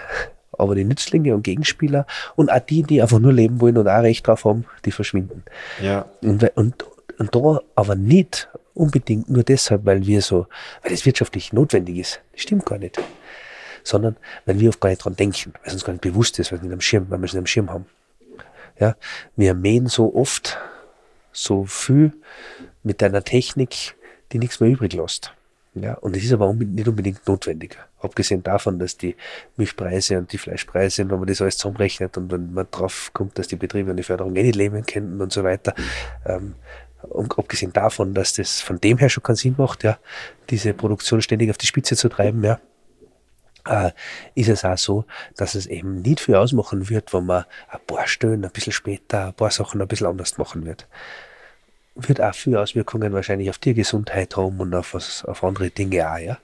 aber 0.60 0.76
die 0.76 0.84
Nützlinge 0.84 1.34
und 1.34 1.44
Gegenspieler 1.44 2.06
und 2.36 2.52
auch 2.52 2.60
die, 2.60 2.84
die 2.84 3.02
einfach 3.02 3.20
nur 3.20 3.34
leben 3.34 3.62
wollen 3.62 3.78
und 3.78 3.88
auch 3.88 4.02
Recht 4.02 4.28
drauf 4.28 4.46
haben, 4.46 4.66
die 4.86 4.92
verschwinden. 4.92 5.44
Ja. 5.82 6.06
Und, 6.22 6.44
und, 6.56 6.86
und 7.18 7.36
da 7.36 7.62
aber 7.76 7.96
nicht 7.96 8.50
unbedingt 8.74 9.30
nur 9.30 9.44
deshalb, 9.44 9.86
weil 9.86 10.06
wir 10.06 10.22
so, 10.22 10.48
weil 10.84 10.94
es 10.94 11.06
wirtschaftlich 11.06 11.54
notwendig 11.54 11.98
ist. 11.98 12.22
Das 12.34 12.42
stimmt 12.42 12.66
gar 12.66 12.78
nicht. 12.78 13.00
Sondern 13.84 14.18
weil 14.46 14.60
wir 14.60 14.70
oft 14.70 14.82
gar 14.82 14.90
nicht 14.90 15.04
dran 15.04 15.16
denken, 15.16 15.54
weil 15.54 15.68
es 15.68 15.74
uns 15.74 15.86
gar 15.86 15.94
nicht 15.94 16.02
bewusst 16.02 16.38
ist, 16.40 16.52
weil 16.52 16.60
wir 16.60 16.64
es 16.64 16.68
nicht 16.68 16.74
am 16.74 16.82
Schirm, 16.82 17.06
weil 17.10 17.20
wir 17.20 17.26
es 17.26 17.34
nicht 17.34 17.40
am 17.40 17.48
Schirm 17.48 17.70
haben. 17.72 17.86
Ja, 18.80 18.96
wir 19.36 19.54
mähen 19.54 19.88
so 19.88 20.14
oft 20.14 20.58
so 21.32 21.66
viel 21.66 22.14
mit 22.84 23.02
einer 23.02 23.24
Technik, 23.24 23.96
die 24.32 24.40
nichts 24.40 24.60
mehr 24.60 24.70
übrig 24.70 24.94
lässt. 24.94 25.34
Ja, 25.76 25.96
und 25.96 26.16
es 26.16 26.24
ist 26.24 26.32
aber 26.32 26.54
nicht 26.54 26.88
unbedingt 26.88 27.28
notwendig. 27.28 27.78
Abgesehen 28.00 28.42
davon, 28.42 28.80
dass 28.80 28.96
die 28.96 29.16
Milchpreise 29.58 30.18
und 30.18 30.32
die 30.32 30.38
Fleischpreise, 30.38 31.10
wenn 31.10 31.20
man 31.20 31.28
das 31.28 31.42
alles 31.42 31.58
zusammenrechnet 31.58 32.18
und 32.18 32.32
wenn 32.32 32.54
man 32.54 32.68
drauf 32.72 33.12
kommt, 33.14 33.38
dass 33.38 33.50
die 33.50 33.58
Betriebe 33.58 33.92
und 33.92 33.98
die 33.98 34.04
Förderung 34.04 34.34
eh 34.38 34.44
nicht 34.44 34.56
leben 34.56 34.86
können 34.86 35.20
und 35.20 35.34
so 35.34 35.44
weiter, 35.44 35.76
ähm, 36.26 36.56
und 37.02 37.38
abgesehen 37.38 37.74
davon, 37.74 38.14
dass 38.14 38.34
das 38.34 38.62
von 38.62 38.80
dem 38.80 38.98
her 38.98 39.10
schon 39.10 39.22
keinen 39.22 39.36
Sinn 39.36 39.56
macht, 39.58 39.84
ja, 39.84 40.00
diese 40.50 40.74
Produktion 40.74 41.22
ständig 41.22 41.50
auf 41.50 41.58
die 41.58 41.68
Spitze 41.68 41.98
zu 41.98 42.08
treiben, 42.08 42.42
ja, 42.44 42.60
äh, 43.68 43.92
ist 44.34 44.48
es 44.48 44.64
auch 44.64 44.78
so, 44.78 45.06
dass 45.36 45.56
es 45.56 45.66
eben 45.68 46.02
nicht 46.02 46.22
viel 46.22 46.36
ausmachen 46.36 46.90
wird, 46.90 47.14
wenn 47.14 47.26
man 47.26 47.44
ein 47.68 47.80
paar 47.86 48.08
Stellen 48.08 48.46
ein 48.46 48.52
bisschen 48.52 48.74
später, 48.74 49.28
ein 49.28 49.34
paar 49.34 49.52
Sachen 49.52 49.82
ein 49.82 49.88
bisschen 49.90 50.08
anders 50.08 50.38
machen 50.38 50.66
wird 50.66 50.88
wird 51.96 52.22
auch 52.22 52.36
viele 52.36 52.60
Auswirkungen 52.60 53.14
wahrscheinlich 53.14 53.50
auf 53.50 53.58
die 53.58 53.74
Gesundheit 53.74 54.36
haben 54.36 54.60
und 54.60 54.74
auf, 54.74 54.94
was, 54.94 55.24
auf 55.26 55.44
andere 55.44 55.70
Dinge 55.70 56.10
auch, 56.10 56.18
ja. 56.18 56.38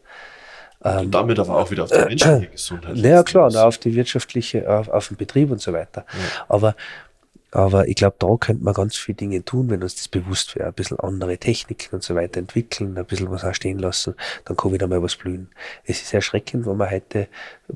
Ähm, 0.84 1.06
und 1.06 1.12
damit 1.12 1.38
aber 1.38 1.58
auch 1.58 1.70
wieder 1.70 1.84
auf 1.84 1.92
die 1.92 2.00
menschliche 2.06 2.48
Gesundheit. 2.48 2.98
Ja, 2.98 3.24
klar, 3.24 3.48
und 3.48 3.58
auf 3.58 3.78
die 3.78 3.94
wirtschaftliche, 3.94 4.70
auf, 4.70 4.88
auf 4.88 5.10
den 5.10 5.18
Betrieb 5.18 5.52
und 5.52 5.62
so 5.62 5.74
weiter. 5.74 6.06
Ja. 6.08 6.46
Aber, 6.50 6.76
aber 7.52 7.88
ich 7.88 7.96
glaube, 7.96 8.16
da 8.18 8.36
könnte 8.40 8.64
man 8.64 8.74
ganz 8.74 8.96
viele 8.96 9.18
Dinge 9.18 9.44
tun, 9.46 9.70
wenn 9.70 9.84
uns 9.84 9.96
das 9.96 10.08
bewusst 10.08 10.56
wäre. 10.56 10.70
Ein 10.70 10.74
bisschen 10.74 11.00
andere 11.00 11.38
Techniken 11.38 11.96
und 11.96 12.04
so 12.04 12.16
weiter 12.16 12.40
entwickeln, 12.40 12.98
ein 12.98 13.06
bisschen 13.06 13.30
was 13.30 13.44
auch 13.44 13.54
stehen 13.54 13.78
lassen, 13.78 14.16
dann 14.46 14.58
kann 14.58 14.72
wieder 14.74 14.88
mal 14.88 15.04
was 15.04 15.16
blühen. 15.16 15.50
Es 15.84 16.02
ist 16.02 16.14
erschreckend, 16.14 16.66
wenn 16.66 16.78
man 16.78 16.90
heute 16.90 17.28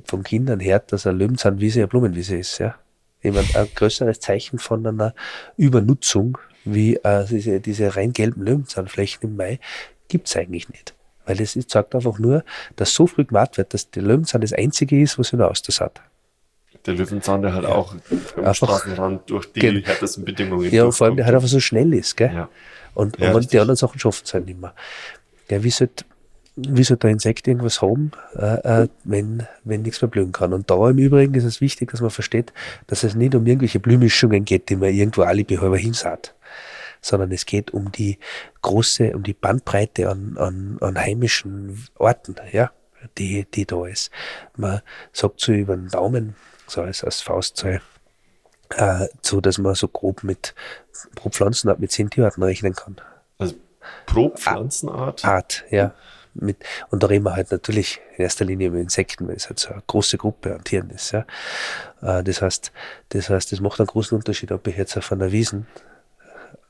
von 0.05 0.23
Kindern 0.23 0.63
hört, 0.63 0.91
dass 0.91 1.05
eine 1.05 1.17
Löwenzahnwiese 1.17 1.81
eine 1.81 1.87
Blumenwiese 1.87 2.37
ist, 2.37 2.57
ja. 2.57 2.75
Ich 3.21 3.33
meine, 3.33 3.47
ein 3.55 3.67
größeres 3.73 4.19
Zeichen 4.19 4.59
von 4.59 4.85
einer 4.85 5.15
Übernutzung 5.57 6.37
wie 6.65 6.95
äh, 6.97 7.25
diese, 7.25 7.59
diese 7.59 7.95
rein 7.95 8.13
gelben 8.13 8.43
Löwenzahnflächen 8.43 9.29
im 9.29 9.35
Mai 9.37 9.59
gibt's 10.07 10.35
eigentlich 10.35 10.69
nicht. 10.69 10.93
Weil 11.25 11.41
es 11.41 11.53
sagt 11.53 11.95
einfach 11.95 12.19
nur, 12.19 12.43
dass 12.75 12.93
so 12.93 13.07
früh 13.07 13.25
gemacht 13.25 13.57
wird, 13.57 13.73
dass 13.73 13.89
der 13.89 14.03
Löwenzahn 14.03 14.41
das 14.41 14.53
einzige 14.53 15.01
ist, 15.01 15.17
was 15.17 15.31
der 15.31 15.49
Austers 15.49 15.81
hat. 15.81 16.01
Der 16.85 16.93
Löwenzahn, 16.93 17.41
der 17.41 17.53
halt 17.53 17.65
auch 17.65 17.95
am 18.35 18.53
Straßenrand 18.53 19.29
durch 19.29 19.51
die 19.51 19.59
genau. 19.59 19.87
härtesten 19.87 20.23
Bedingungen 20.23 20.71
Ja, 20.71 20.83
und 20.83 20.91
vor 20.91 21.07
allem, 21.07 21.15
der 21.15 21.25
halt 21.25 21.35
einfach 21.35 21.47
so 21.47 21.59
schnell 21.59 21.93
ist, 21.95 22.15
gell? 22.15 22.31
Ja. 22.31 22.49
Und, 22.93 23.17
ja, 23.17 23.33
und 23.33 23.51
die 23.51 23.59
anderen 23.59 23.75
Sachen 23.75 23.99
schaffen 23.99 24.21
es 24.23 24.33
halt 24.33 24.45
nicht 24.45 24.61
mehr. 24.61 24.75
Ja, 25.49 25.63
wie 25.63 25.71
sollte 25.71 26.05
wie 26.57 26.83
soll 26.83 26.97
der 26.97 27.09
Insekt 27.09 27.47
irgendwas 27.47 27.81
haben, 27.81 28.11
äh, 28.35 28.83
äh, 28.83 28.87
wenn, 29.03 29.45
wenn 29.65 29.81
nichts 29.81 30.01
mehr 30.01 30.07
blühen 30.07 30.31
kann. 30.31 30.53
Und 30.53 30.69
da 30.71 30.89
im 30.89 30.97
Übrigen 30.97 31.33
ist 31.33 31.43
es 31.43 31.59
wichtig, 31.59 31.91
dass 31.91 31.99
man 31.99 32.11
versteht, 32.11 32.53
dass 32.87 33.03
es 33.03 33.13
nicht 33.13 33.35
um 33.35 33.45
irgendwelche 33.45 33.79
Blühmischungen 33.79 34.45
geht, 34.45 34.69
die 34.69 34.77
man 34.77 34.93
irgendwo 34.93 35.23
alle 35.23 35.43
halber 35.43 35.77
hinsat 35.77 36.33
sondern 37.05 37.31
es 37.31 37.45
geht 37.45 37.71
um 37.71 37.91
die 37.91 38.17
große, 38.63 39.15
um 39.15 39.21
die 39.21 39.33
Bandbreite 39.33 40.09
an, 40.09 40.37
an, 40.37 40.77
an 40.81 40.97
heimischen 40.97 41.87
Orten, 41.99 42.35
ja, 42.51 42.71
die, 43.19 43.45
die 43.45 43.65
da 43.65 43.85
ist. 43.85 44.09
Man 44.55 44.81
sagt 45.13 45.39
so 45.39 45.51
über 45.51 45.75
den 45.75 45.89
Daumen, 45.89 46.35
so 46.65 46.81
als, 46.81 47.03
als 47.03 47.21
Faustzahl, 47.21 47.81
äh, 48.75 49.07
so 49.21 49.39
dass 49.39 49.59
man 49.59 49.75
so 49.75 49.87
grob 49.87 50.23
mit 50.23 50.55
pro 51.13 51.29
Pflanzenart 51.29 51.79
mit 51.79 51.91
zehn 51.91 52.09
Tierarten 52.09 52.41
rechnen 52.41 52.73
kann. 52.73 52.95
Also 53.37 53.53
pro 54.07 54.29
Pflanzenart? 54.29 55.23
Art, 55.25 55.63
ja. 55.69 55.93
Mit, 56.33 56.57
und 56.89 57.01
da 57.01 57.07
reden 57.07 57.23
wir 57.23 57.35
halt 57.35 57.51
natürlich 57.51 58.01
in 58.17 58.23
erster 58.23 58.43
Linie 58.43 58.67
über 58.67 58.77
Insekten, 58.77 59.27
weil 59.27 59.35
es 59.35 59.47
halt 59.47 59.59
so 59.59 59.69
eine 59.69 59.83
große 59.85 60.17
Gruppe 60.17 60.55
an 60.55 60.63
Tieren 60.63 60.89
ist. 60.89 61.11
Ja. 61.11 61.25
Äh, 62.01 62.23
das 62.23 62.41
heißt, 62.41 62.71
das 63.09 63.29
heißt, 63.29 63.51
das 63.51 63.61
macht 63.61 63.79
einen 63.79 63.87
großen 63.87 64.17
Unterschied, 64.17 64.51
ob 64.51 64.65
ich 64.67 64.75
jetzt 64.75 64.97
auf 64.97 65.11
einer 65.11 65.31
Wiesen 65.31 65.67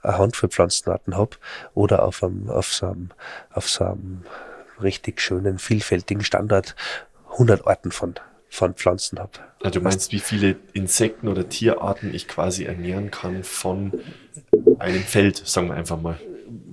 eine 0.05 0.17
Handvoll 0.17 0.49
Pflanzenarten 0.49 1.17
habe 1.17 1.37
oder 1.73 2.03
auf, 2.03 2.23
einem, 2.23 2.49
auf, 2.49 2.73
so 2.73 2.87
einem, 2.87 3.09
auf 3.51 3.69
so 3.69 3.85
einem 3.85 4.23
richtig 4.81 5.21
schönen, 5.21 5.59
vielfältigen 5.59 6.23
Standort 6.23 6.75
100 7.31 7.67
Arten 7.67 7.91
von, 7.91 8.15
von 8.49 8.73
Pflanzen 8.73 9.19
habe. 9.19 9.31
Also 9.61 9.79
du 9.79 9.83
meinst, 9.83 10.11
wie 10.11 10.19
viele 10.19 10.57
Insekten 10.73 11.27
oder 11.27 11.49
Tierarten 11.49 12.13
ich 12.13 12.27
quasi 12.27 12.65
ernähren 12.65 13.11
kann 13.11 13.43
von 13.43 13.93
einem 14.79 15.01
Feld, 15.01 15.41
sagen 15.45 15.67
wir 15.67 15.75
einfach 15.75 15.99
mal. 15.99 16.19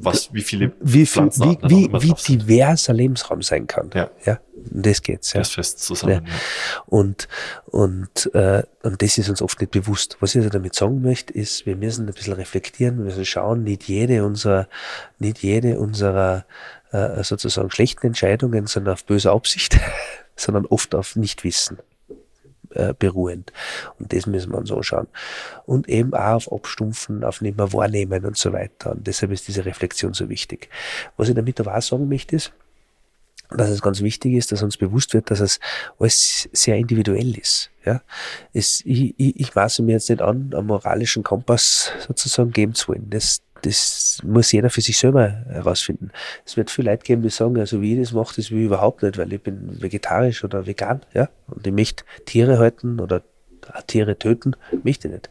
Was, 0.04 0.32
wie 0.32 0.42
viele 0.42 0.72
wie, 0.80 1.06
viel, 1.06 1.24
wie, 1.24 1.58
wie, 1.62 1.92
wie 1.92 2.14
divers 2.14 2.88
ein 2.88 2.96
Lebensraum 2.96 3.42
sein 3.42 3.66
kann. 3.66 3.90
Ja. 3.94 4.10
ja 4.24 4.38
das 4.54 5.02
geht's. 5.02 5.32
Ja. 5.32 5.40
Das 5.40 5.50
fest 5.50 5.80
zusammen. 5.80 6.26
Ja. 6.26 6.32
Und, 6.86 7.28
und, 7.66 8.30
äh, 8.34 8.62
und 8.82 9.02
das 9.02 9.18
ist 9.18 9.28
uns 9.28 9.42
oft 9.42 9.60
nicht 9.60 9.72
bewusst. 9.72 10.16
Was 10.20 10.34
ich 10.34 10.48
damit 10.50 10.74
sagen 10.74 11.02
möchte, 11.02 11.32
ist, 11.32 11.66
wir 11.66 11.76
müssen 11.76 12.08
ein 12.08 12.14
bisschen 12.14 12.34
reflektieren, 12.34 12.98
wir 12.98 13.04
müssen 13.04 13.24
schauen, 13.24 13.64
nicht 13.64 13.84
jede 13.84 14.24
unserer, 14.24 14.68
nicht 15.18 15.38
jede 15.42 15.78
unserer 15.78 16.44
äh, 16.90 17.22
sozusagen 17.22 17.70
schlechten 17.70 18.08
Entscheidungen 18.08 18.66
sind 18.66 18.88
auf 18.88 19.04
böse 19.04 19.30
Absicht, 19.30 19.78
sondern 20.36 20.66
oft 20.66 20.94
auf 20.94 21.16
Nichtwissen 21.16 21.78
äh, 22.74 22.94
beruhend. 22.98 23.52
Und 23.98 24.12
das 24.12 24.26
müssen 24.26 24.52
wir 24.52 24.58
uns 24.58 24.72
anschauen. 24.72 25.08
Und 25.66 25.88
eben 25.88 26.14
auch 26.14 26.34
auf 26.34 26.52
Abstumpfen, 26.52 27.24
auf 27.24 27.40
nicht 27.40 27.56
mehr 27.56 27.72
wahrnehmen 27.72 28.24
und 28.24 28.36
so 28.36 28.52
weiter. 28.52 28.92
Und 28.92 29.06
deshalb 29.06 29.32
ist 29.32 29.48
diese 29.48 29.64
Reflexion 29.64 30.14
so 30.14 30.28
wichtig. 30.28 30.68
Was 31.16 31.28
ich 31.28 31.34
damit 31.34 31.60
aber 31.60 31.76
auch 31.76 31.82
sagen 31.82 32.08
möchte, 32.08 32.36
ist, 32.36 32.52
dass 33.56 33.70
es 33.70 33.82
ganz 33.82 34.00
wichtig 34.00 34.34
ist, 34.34 34.52
dass 34.52 34.62
uns 34.62 34.76
bewusst 34.76 35.14
wird, 35.14 35.30
dass 35.30 35.40
es 35.40 35.60
alles 35.98 36.48
sehr 36.52 36.76
individuell 36.76 37.36
ist. 37.38 37.70
Ja, 37.84 38.00
es, 38.52 38.80
ich, 38.84 39.14
ich, 39.18 39.40
ich 39.40 39.54
maße 39.54 39.82
mir 39.82 39.92
jetzt 39.92 40.08
nicht 40.08 40.22
an, 40.22 40.52
einen 40.54 40.66
moralischen 40.66 41.22
Kompass 41.22 41.92
sozusagen 42.06 42.52
geben 42.52 42.74
zu 42.74 42.88
wollen. 42.88 43.10
Das, 43.10 43.42
das 43.62 44.20
muss 44.24 44.52
jeder 44.52 44.70
für 44.70 44.80
sich 44.80 44.98
selber 44.98 45.28
herausfinden. 45.48 46.10
Es 46.44 46.56
wird 46.56 46.70
viele 46.70 46.90
Leute 46.90 47.04
geben, 47.04 47.22
die 47.22 47.30
sagen, 47.30 47.58
also 47.58 47.80
wie 47.80 47.94
ich 47.94 48.00
das 48.00 48.12
mache, 48.12 48.34
das 48.36 48.50
will 48.50 48.60
ich 48.60 48.66
überhaupt 48.66 49.02
nicht, 49.02 49.18
weil 49.18 49.32
ich 49.32 49.42
bin 49.42 49.80
vegetarisch 49.80 50.44
oder 50.44 50.66
vegan, 50.66 51.00
ja, 51.14 51.28
und 51.46 51.66
ich 51.66 51.72
möchte 51.72 52.04
Tiere 52.26 52.58
halten 52.58 53.00
oder 53.00 53.22
Tiere 53.86 54.18
töten, 54.18 54.56
möchte 54.82 55.08
ich 55.08 55.14
nicht. 55.14 55.30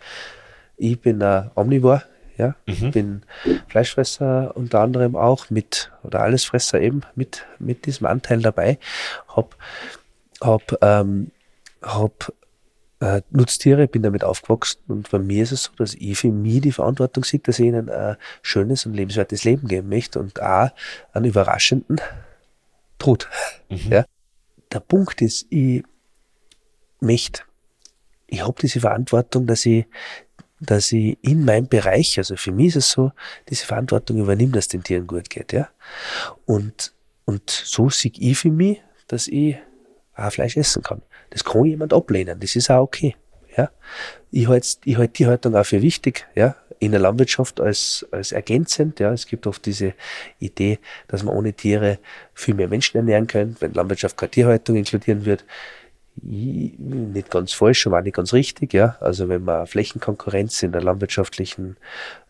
Ich 0.77 0.99
bin 0.99 1.21
ein 1.21 1.51
Omnivore, 1.55 2.03
ja, 2.37 2.55
mhm. 2.65 2.91
bin 2.91 3.21
Fleischfresser 3.67 4.55
unter 4.55 4.79
anderem 4.79 5.15
auch 5.15 5.49
mit, 5.49 5.91
oder 6.03 6.21
Allesfresser 6.21 6.79
eben 6.81 7.01
mit, 7.15 7.45
mit 7.59 7.85
diesem 7.85 8.07
Anteil 8.07 8.41
dabei. 8.41 8.79
Hab, 9.27 9.55
hab, 10.41 10.77
ähm, 10.81 11.31
hab 11.81 12.33
äh, 13.01 13.21
Nutztiere, 13.31 13.87
bin 13.87 14.03
damit 14.03 14.23
aufgewachsen 14.23 14.79
und 14.87 15.09
bei 15.09 15.19
mir 15.19 15.43
ist 15.43 15.51
es 15.51 15.63
so, 15.63 15.71
dass 15.75 15.95
ich 15.95 16.17
für 16.17 16.31
mich 16.31 16.61
die 16.61 16.71
Verantwortung 16.71 17.23
sehe, 17.23 17.39
dass 17.39 17.59
ich 17.59 17.65
ihnen 17.65 17.89
ein 17.89 18.15
schönes 18.43 18.85
und 18.85 18.93
lebenswertes 18.93 19.43
Leben 19.43 19.67
geben 19.67 19.89
möchte 19.89 20.19
und 20.19 20.41
auch 20.41 20.69
einen 21.11 21.25
überraschenden 21.25 21.99
Tod. 22.99 23.27
Mhm. 23.69 23.77
Ja. 23.89 24.05
Der 24.71 24.79
Punkt 24.79 25.21
ist, 25.21 25.47
ich 25.49 25.83
möchte, 26.99 27.41
ich 28.27 28.45
habe 28.45 28.61
diese 28.61 28.79
Verantwortung, 28.79 29.47
dass 29.47 29.65
ich 29.65 29.85
dass 30.63 30.91
ich 30.91 31.17
in 31.23 31.43
meinem 31.43 31.67
Bereich, 31.67 32.19
also 32.19 32.35
für 32.35 32.51
mich 32.51 32.67
ist 32.67 32.75
es 32.75 32.91
so, 32.91 33.11
diese 33.49 33.65
Verantwortung 33.65 34.19
übernehme, 34.19 34.51
dass 34.51 34.67
den 34.67 34.83
Tieren 34.83 35.07
gut 35.07 35.27
geht, 35.27 35.53
ja. 35.53 35.69
Und, 36.45 36.93
und 37.25 37.49
so 37.49 37.89
sehe 37.89 38.11
ich 38.15 38.37
für 38.37 38.51
mich, 38.51 38.79
dass 39.07 39.27
ich 39.27 39.57
auch 40.15 40.31
Fleisch 40.31 40.57
essen 40.57 40.83
kann. 40.83 41.01
Das 41.31 41.43
kann 41.43 41.65
jemand 41.65 41.93
ablehnen, 41.93 42.39
das 42.39 42.55
ist 42.55 42.69
auch 42.69 42.83
okay, 42.83 43.15
ja. 43.57 43.69
Ich 44.29 44.47
halte, 44.47 44.67
ich 44.85 44.97
halte 44.97 45.13
die 45.13 45.27
Haltung 45.27 45.55
auch 45.55 45.65
für 45.65 45.81
wichtig, 45.81 46.27
ja. 46.35 46.55
In 46.79 46.91
der 46.91 46.99
Landwirtschaft 46.99 47.59
als, 47.59 48.07
als 48.11 48.31
ergänzend, 48.31 48.99
ja. 48.99 49.11
Es 49.11 49.25
gibt 49.25 49.47
oft 49.47 49.65
diese 49.65 49.93
Idee, 50.39 50.79
dass 51.07 51.23
man 51.23 51.35
ohne 51.35 51.53
Tiere 51.53 51.99
viel 52.33 52.53
mehr 52.53 52.67
Menschen 52.67 52.97
ernähren 52.97 53.27
können, 53.27 53.55
wenn 53.59 53.73
Landwirtschaft 53.73 54.17
keine 54.17 54.31
Tierhaltung 54.31 54.75
inkludieren 54.75 55.25
wird 55.25 55.45
nicht 56.15 57.31
ganz 57.31 57.53
falsch, 57.53 57.87
aber 57.87 57.99
auch 57.99 58.03
nicht 58.03 58.15
ganz 58.15 58.33
richtig, 58.33 58.73
ja. 58.73 58.97
Also 58.99 59.29
wenn 59.29 59.43
man 59.43 59.65
Flächenkonkurrenz 59.65 60.61
in 60.61 60.71
der 60.71 60.83
landwirtschaftlichen 60.83 61.77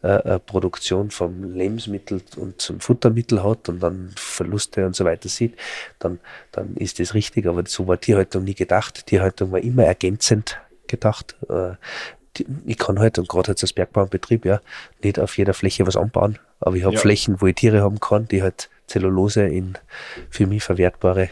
äh, 0.03 0.35
äh, 0.35 0.39
Produktion 0.39 1.11
vom 1.11 1.55
Lebensmittel 1.55 2.21
und 2.37 2.61
zum 2.61 2.79
Futtermittel 2.79 3.43
hat 3.43 3.69
und 3.69 3.81
dann 3.81 4.11
Verluste 4.15 4.85
und 4.85 4.95
so 4.95 5.03
weiter 5.03 5.29
sieht, 5.29 5.55
dann, 5.99 6.19
dann 6.51 6.75
ist 6.75 6.99
das 6.99 7.13
richtig. 7.13 7.47
Aber 7.47 7.63
so 7.65 7.87
war 7.87 7.99
Tierhaltung 7.99 8.43
nie 8.43 8.55
gedacht. 8.55 9.07
Tierhaltung 9.07 9.51
war 9.51 9.59
immer 9.59 9.83
ergänzend 9.83 10.59
gedacht. 10.87 11.35
Äh, 11.49 11.73
ich 12.65 12.77
kann 12.77 12.99
halt, 12.99 13.19
und 13.19 13.27
gerade 13.27 13.51
jetzt 13.51 13.63
als 13.63 13.73
Bergbaubetrieb, 13.73 14.45
ja, 14.45 14.61
nicht 15.03 15.19
auf 15.19 15.37
jeder 15.37 15.53
Fläche 15.53 15.85
was 15.85 15.97
anbauen, 15.97 16.39
aber 16.61 16.75
ich 16.75 16.83
habe 16.83 16.95
ja. 16.95 16.99
Flächen, 16.99 17.41
wo 17.41 17.47
ich 17.47 17.55
Tiere 17.55 17.81
haben 17.81 17.99
kann, 17.99 18.27
die 18.27 18.41
halt 18.41 18.69
Zellulose 18.91 19.47
in 19.47 19.77
für 20.29 20.45
mich 20.45 20.63
verwertbare, 20.63 21.29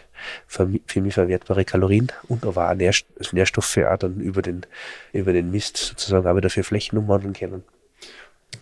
Kalorien 1.65 2.11
und 2.27 2.45
aber 2.45 2.71
auch 2.71 2.75
Nährstoffe 2.75 3.77
auch 3.77 3.97
dann 3.97 4.19
über 4.19 4.41
den, 4.41 4.65
über 5.13 5.33
den 5.33 5.51
Mist 5.51 5.77
sozusagen 5.77 6.27
auch 6.27 6.35
wieder 6.35 6.49
für 6.49 6.63
Flächen 6.63 6.97
umwandeln 6.97 7.33
können. 7.33 7.63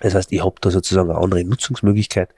Das 0.02 0.14
heißt, 0.14 0.32
ich 0.32 0.44
habe 0.44 0.56
da 0.62 0.70
sozusagen 0.70 1.10
eine 1.10 1.20
andere 1.20 1.44
Nutzungsmöglichkeit. 1.44 2.30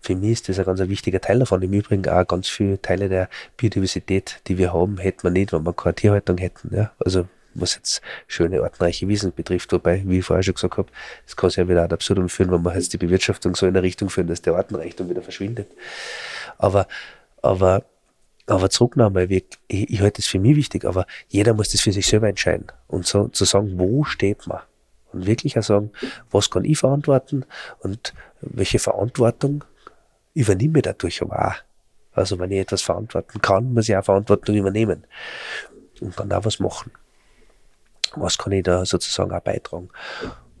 Für 0.00 0.16
mich 0.16 0.32
ist 0.32 0.48
das 0.48 0.58
ein 0.58 0.64
ganz 0.64 0.80
wichtiger 0.80 1.20
Teil 1.20 1.38
davon. 1.38 1.62
Im 1.62 1.72
Übrigen 1.72 2.08
auch 2.08 2.26
ganz 2.26 2.48
viele 2.48 2.80
Teile 2.80 3.08
der 3.08 3.28
Biodiversität, 3.56 4.40
die 4.48 4.58
wir 4.58 4.72
haben, 4.72 4.98
hätten 4.98 5.22
wir 5.22 5.30
nicht, 5.30 5.52
wenn 5.52 5.64
wir 5.64 5.72
keine 5.74 5.94
Tierhaltung 5.94 6.38
hätten. 6.38 6.74
Ja? 6.74 6.92
Also 6.98 7.28
was 7.54 7.76
jetzt 7.76 8.02
schöne 8.26 8.62
artenreiche 8.62 9.08
Wiesen 9.08 9.32
betrifft, 9.32 9.72
wobei, 9.72 10.02
wie 10.06 10.18
ich 10.18 10.24
vorher 10.24 10.42
schon 10.42 10.54
gesagt 10.54 10.76
habe, 10.76 10.88
das 11.24 11.36
kann 11.36 11.50
sich 11.50 11.58
ja 11.58 11.68
wieder 11.68 11.82
ad 11.82 11.94
absurdum 11.94 12.28
führen, 12.28 12.50
wenn 12.50 12.62
wir 12.62 12.74
jetzt 12.74 12.92
die 12.92 12.98
Bewirtschaftung 12.98 13.54
so 13.54 13.66
in 13.66 13.76
eine 13.76 13.82
Richtung 13.82 14.10
führen, 14.10 14.26
dass 14.26 14.42
der 14.42 14.54
Artenreichtum 14.54 15.08
wieder 15.08 15.22
verschwindet. 15.22 15.68
Aber, 16.58 16.86
aber, 17.42 17.84
aber 18.46 18.70
zurück 18.70 18.96
nochmal, 18.96 19.30
ich, 19.30 19.44
ich 19.68 20.00
halte 20.00 20.20
das 20.20 20.26
für 20.26 20.38
mich 20.38 20.56
wichtig, 20.56 20.84
aber 20.84 21.06
jeder 21.28 21.54
muss 21.54 21.70
das 21.70 21.80
für 21.80 21.92
sich 21.92 22.06
selber 22.06 22.28
entscheiden 22.28 22.66
und 22.88 23.06
so 23.06 23.28
zu 23.28 23.44
sagen, 23.44 23.78
wo 23.78 24.04
steht 24.04 24.46
man? 24.46 24.60
Und 25.12 25.26
wirklich 25.26 25.56
auch 25.58 25.62
sagen, 25.62 25.92
was 26.30 26.50
kann 26.50 26.64
ich 26.64 26.78
verantworten 26.78 27.44
und 27.80 28.14
welche 28.40 28.80
Verantwortung 28.80 29.64
übernehme 30.34 30.78
ich 30.78 30.82
dadurch 30.82 31.22
aber 31.22 31.48
auch. 31.48 31.54
Also 32.12 32.38
wenn 32.38 32.50
ich 32.50 32.58
etwas 32.58 32.82
verantworten 32.82 33.40
kann, 33.40 33.72
muss 33.72 33.88
ich 33.88 33.96
auch 33.96 34.04
Verantwortung 34.04 34.56
übernehmen 34.56 35.04
und 36.00 36.18
dann 36.18 36.32
auch 36.32 36.44
was 36.44 36.58
machen 36.58 36.90
was 38.16 38.38
kann 38.38 38.52
ich 38.52 38.62
da 38.62 38.84
sozusagen 38.84 39.32
auch 39.32 39.40
beitragen. 39.40 39.90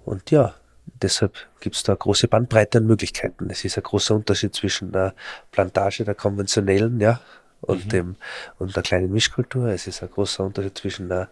Und 0.04 0.30
ja, 0.30 0.54
deshalb 1.02 1.34
gibt 1.60 1.76
es 1.76 1.82
da 1.82 1.94
große 1.94 2.28
Bandbreite 2.28 2.78
an 2.78 2.86
Möglichkeiten. 2.86 3.48
Es 3.50 3.64
ist 3.64 3.76
ein 3.76 3.82
großer 3.82 4.14
Unterschied 4.14 4.54
zwischen 4.54 4.92
der 4.92 5.14
Plantage 5.50 6.04
der 6.04 6.14
konventionellen, 6.14 7.00
ja, 7.00 7.20
und 7.66 7.86
mhm. 7.86 7.88
dem 7.88 8.16
und 8.58 8.76
der 8.76 8.82
kleinen 8.82 9.12
Mischkultur. 9.12 9.68
Es 9.68 9.86
ist 9.86 10.02
ein 10.02 10.10
großer 10.10 10.44
Unterschied 10.44 10.76
zwischen 10.76 11.08
der, 11.08 11.28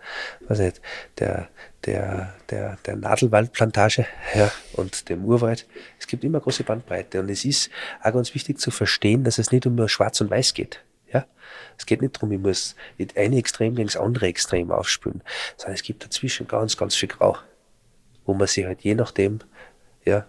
weiß 0.48 0.58
nicht, 0.58 0.80
der, 1.18 1.48
der, 1.84 2.34
der, 2.50 2.78
der 2.86 2.96
Nadelwaldplantage 2.96 4.06
ja, 4.34 4.50
und 4.74 5.08
dem 5.08 5.24
Urwald. 5.24 5.66
Es 5.98 6.06
gibt 6.06 6.24
immer 6.24 6.40
große 6.40 6.64
Bandbreite 6.64 7.20
und 7.20 7.28
es 7.28 7.44
ist 7.44 7.70
auch 8.02 8.12
ganz 8.12 8.34
wichtig 8.34 8.58
zu 8.58 8.70
verstehen, 8.70 9.24
dass 9.24 9.38
es 9.38 9.50
nicht 9.50 9.66
um 9.66 9.74
nur 9.74 9.88
Schwarz 9.88 10.20
und 10.20 10.30
Weiß 10.30 10.54
geht. 10.54 10.80
Ja? 11.12 11.26
Es 11.78 11.86
geht 11.86 12.02
nicht 12.02 12.16
darum, 12.16 12.32
ich 12.32 12.38
muss 12.38 12.76
eine 13.16 13.36
Extrem 13.36 13.74
gegen 13.74 13.88
das 13.88 13.96
andere 13.96 14.26
Extrem 14.26 14.70
aufspülen, 14.70 15.22
sondern 15.56 15.74
es 15.74 15.82
gibt 15.82 16.04
dazwischen 16.04 16.48
ganz, 16.48 16.76
ganz 16.76 16.94
viel 16.94 17.08
Grau, 17.08 17.36
wo 18.24 18.34
man 18.34 18.46
sich 18.46 18.64
halt 18.64 18.82
je 18.82 18.94
nachdem 18.94 19.40
ja, 20.04 20.26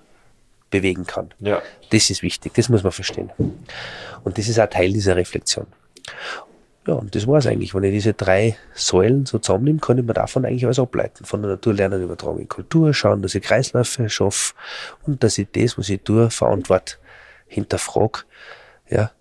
bewegen 0.69 1.05
kann. 1.05 1.33
Ja. 1.39 1.61
Das 1.91 2.09
ist 2.09 2.23
wichtig, 2.23 2.53
das 2.55 2.69
muss 2.69 2.83
man 2.83 2.91
verstehen. 2.91 3.31
Und 4.23 4.37
das 4.37 4.47
ist 4.47 4.59
auch 4.59 4.69
Teil 4.69 4.91
dieser 4.91 5.15
Reflexion. 5.15 5.67
Ja, 6.85 6.95
und 6.95 7.15
das 7.15 7.27
war 7.27 7.37
es 7.37 7.47
eigentlich. 7.47 7.73
Wenn 7.73 7.83
ich 7.83 7.93
diese 7.93 8.13
drei 8.13 8.57
Säulen 8.73 9.25
so 9.25 9.39
zusammennehme, 9.39 9.79
kann 9.79 9.97
ich 9.97 10.03
mir 10.03 10.13
davon 10.13 10.45
eigentlich 10.45 10.65
alles 10.65 10.79
ableiten. 10.79 11.23
Von 11.23 11.41
der 11.41 11.51
Natur 11.51 11.73
lernen, 11.73 12.03
übertragen 12.03 12.39
in 12.39 12.49
Kultur, 12.49 12.93
schauen, 12.93 13.21
dass 13.21 13.35
ich 13.35 13.43
Kreisläufe 13.43 14.09
schaffe 14.09 14.53
und 15.03 15.23
dass 15.23 15.37
ich 15.37 15.47
das, 15.53 15.77
was 15.77 15.87
ich 15.87 16.01
tue, 16.01 16.29
verantworte, 16.29 16.95
hinterfrage, 17.47 18.23
ja, 18.89 19.11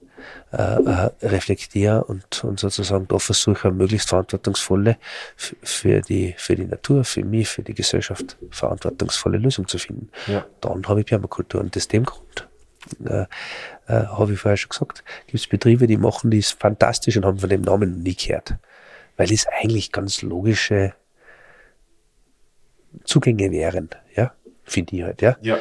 äh, 0.53 0.57
äh, 0.57 1.11
reflektiere 1.23 2.05
und, 2.05 2.45
und 2.45 2.61
sozusagen 2.61 3.09
da 3.09 3.19
versuche, 3.19 3.69
eine 3.69 3.77
möglichst 3.77 4.11
verantwortungsvolle 4.11 4.99
für 5.37 6.03
die, 6.03 6.35
für 6.37 6.57
die 6.57 6.67
Natur, 6.67 7.05
für 7.05 7.25
mich, 7.25 7.49
für 7.49 7.63
die 7.63 7.73
Gesellschaft 7.73 8.37
verantwortungsvolle 8.51 9.39
Lösung 9.39 9.67
zu 9.67 9.79
finden. 9.79 10.11
Ja. 10.27 10.45
Dann 10.61 10.87
habe 10.87 11.01
ich 11.01 11.07
Permakultur. 11.07 11.63
Und 11.63 11.75
aus 11.75 11.89
dem 11.89 12.05
Grund 12.05 12.49
äh, 13.03 13.23
äh, 13.23 13.27
habe 13.87 14.35
ich 14.35 14.41
vorher 14.41 14.59
schon 14.59 14.69
gesagt, 14.69 15.05
gibt 15.27 15.41
es 15.41 15.47
Betriebe, 15.47 15.87
die 15.87 15.97
machen 15.97 16.31
das 16.31 16.51
fantastisch 16.51 17.17
und 17.17 17.25
haben 17.25 17.39
von 17.39 17.49
dem 17.49 17.63
Namen 17.63 18.03
nie 18.03 18.15
gehört. 18.15 18.57
Weil 19.17 19.33
es 19.33 19.47
eigentlich 19.47 19.91
ganz 19.91 20.21
logische 20.21 20.93
Zugänge 23.05 23.51
wären, 23.51 23.89
ja, 24.15 24.35
finde 24.65 24.97
ich 24.97 25.03
halt, 25.03 25.23
ja. 25.23 25.37
ja. 25.41 25.57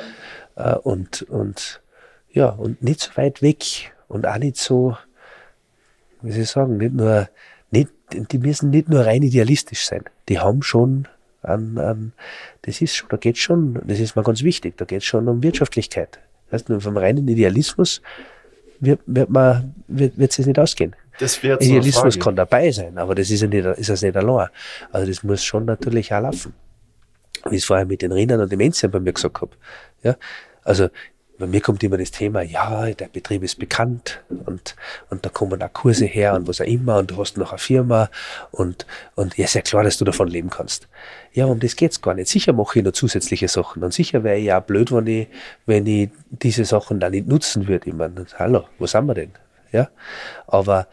Äh, 0.58 0.76
und, 0.80 1.22
und 1.24 1.82
ja, 2.30 2.50
und 2.50 2.84
nicht 2.84 3.00
so 3.00 3.12
weit 3.16 3.42
weg 3.42 3.94
und 4.12 4.28
auch 4.28 4.38
nicht 4.38 4.58
so, 4.58 4.98
wie 6.22 6.32
soll 6.32 6.42
ich 6.42 6.50
sagen, 6.50 6.78
nicht 6.78 6.94
nur, 6.94 7.30
nicht, 7.72 7.90
die 8.12 8.38
müssen 8.38 8.70
nicht 8.70 8.90
nur 8.90 9.06
rein 9.06 9.24
idealistisch 9.24 9.86
sein. 9.86 10.04
Die 10.28 10.40
haben 10.40 10.62
schon 10.62 11.08
an, 11.42 11.78
an 11.78 12.14
das 12.64 12.82
ist 12.82 12.96
schon, 12.96 13.10
da 13.10 13.18
geht 13.18 13.38
schon, 13.38 13.82
das 13.86 14.00
ist 14.00 14.16
mal 14.16 14.24
ganz 14.24 14.44
wichtig, 14.44 14.78
da 14.78 14.86
geht 14.86 15.04
schon 15.04 15.28
um 15.28 15.42
Wirtschaftlichkeit. 15.42 16.20
Das 16.50 16.62
heißt, 16.62 16.70
nur 16.70 16.82
vom 16.82 16.98
reinen 16.98 17.28
Idealismus 17.28 18.02
wird, 18.82 19.00
wird 19.06 19.30
man, 19.30 19.74
wird, 19.88 20.18
wird 20.18 20.38
es 20.38 20.46
nicht 20.46 20.60
ausgehen. 20.60 20.94
Das 21.20 21.42
wird 21.42 21.64
Idealismus 21.64 22.20
kann 22.20 22.36
dabei 22.36 22.72
sein, 22.72 22.98
aber 22.98 23.16
das 23.16 23.30
ist 23.30 23.42
ja 23.42 23.48
nicht, 23.48 23.66
ist 23.66 23.90
das 23.90 24.02
nicht 24.02 24.18
allein. 24.18 24.50
Also 24.92 25.08
das 25.08 25.24
muss 25.24 25.44
schon 25.44 25.66
natürlich 25.66 26.14
auch 26.14 26.22
laufen. 26.22 26.54
Wie 27.46 27.56
ich 27.56 27.62
es 27.62 27.66
vorher 27.66 27.86
mit 27.86 28.02
den 28.02 28.12
Rindern 28.12 28.42
und 28.42 28.52
dem 28.52 28.60
Enzian 28.60 28.92
bei 28.92 29.00
mir 29.00 29.14
gesagt 29.14 29.42
habe. 29.42 29.52
Ja, 30.04 30.16
also 30.64 30.90
bei 31.42 31.48
mir 31.48 31.60
kommt 31.60 31.84
immer 31.84 31.98
das 31.98 32.12
Thema, 32.12 32.42
ja, 32.44 32.86
der 32.92 33.08
Betrieb 33.08 33.44
ist 33.44 33.58
bekannt 33.58 34.22
und, 34.46 34.76
und 35.10 35.26
da 35.26 35.30
kommen 35.30 35.62
auch 35.62 35.74
Kurse 35.74 36.06
her 36.06 36.36
und 36.36 36.48
was 36.48 36.62
auch 36.62 36.66
immer 36.66 36.98
und 36.98 37.12
du 37.12 37.18
hast 37.18 37.36
noch 37.38 37.52
eine 37.52 37.58
Firma 37.58 38.10
und, 38.52 38.86
und 39.16 39.38
ja, 39.38 39.46
ist 39.46 39.56
ja 39.56 39.62
klar, 39.62 39.84
dass 39.84 39.98
du 39.98 40.06
davon 40.06 40.28
leben 40.28 40.52
kannst. 40.52 40.88
Ja, 41.34 41.46
um 41.46 41.60
das 41.60 41.76
geht's 41.76 42.02
gar 42.02 42.14
nicht. 42.14 42.30
Sicher 42.30 42.54
mache 42.54 42.80
ich 42.80 42.86
noch 42.86 42.92
zusätzliche 42.92 43.48
Sachen 43.48 43.84
und 43.84 43.92
sicher 43.94 44.24
wäre 44.24 44.38
ich 44.38 44.46
ja 44.46 44.60
blöd, 44.60 44.92
wenn 44.92 45.08
ich, 45.08 45.28
wenn 45.66 45.88
ich 45.88 46.12
diese 46.30 46.64
Sachen 46.64 47.00
dann 47.00 47.12
nicht 47.12 47.28
nutzen 47.28 47.68
würde. 47.68 47.90
Ich 47.90 47.96
meine, 47.96 48.26
hallo, 48.38 48.66
wo 48.78 48.86
sind 48.86 49.06
wir 49.08 49.16
denn? 49.16 49.32
Ja, 49.72 49.90
aber, 50.48 50.88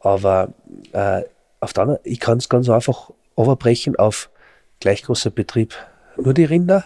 aber 0.00 0.52
äh, 0.92 1.22
auf 1.60 1.72
der 1.72 1.82
anderen, 1.82 2.00
ich 2.04 2.20
kann 2.20 2.38
es 2.38 2.48
ganz 2.50 2.68
einfach 2.68 3.10
overbrechen 3.36 3.96
auf 3.96 4.28
gleich 4.80 5.02
großer 5.02 5.30
Betrieb. 5.30 5.74
Nur 6.16 6.34
die 6.34 6.44
Rinder, 6.44 6.84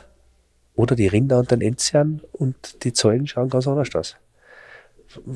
oder 0.79 0.95
die 0.95 1.09
Rinder 1.09 1.41
und 1.41 1.51
den 1.51 1.61
Enzian 1.61 2.21
und 2.33 2.85
die 2.85 2.93
Zeugen 2.93 3.27
schauen 3.27 3.49
ganz 3.49 3.67
anders 3.67 3.95
aus. 3.97 4.17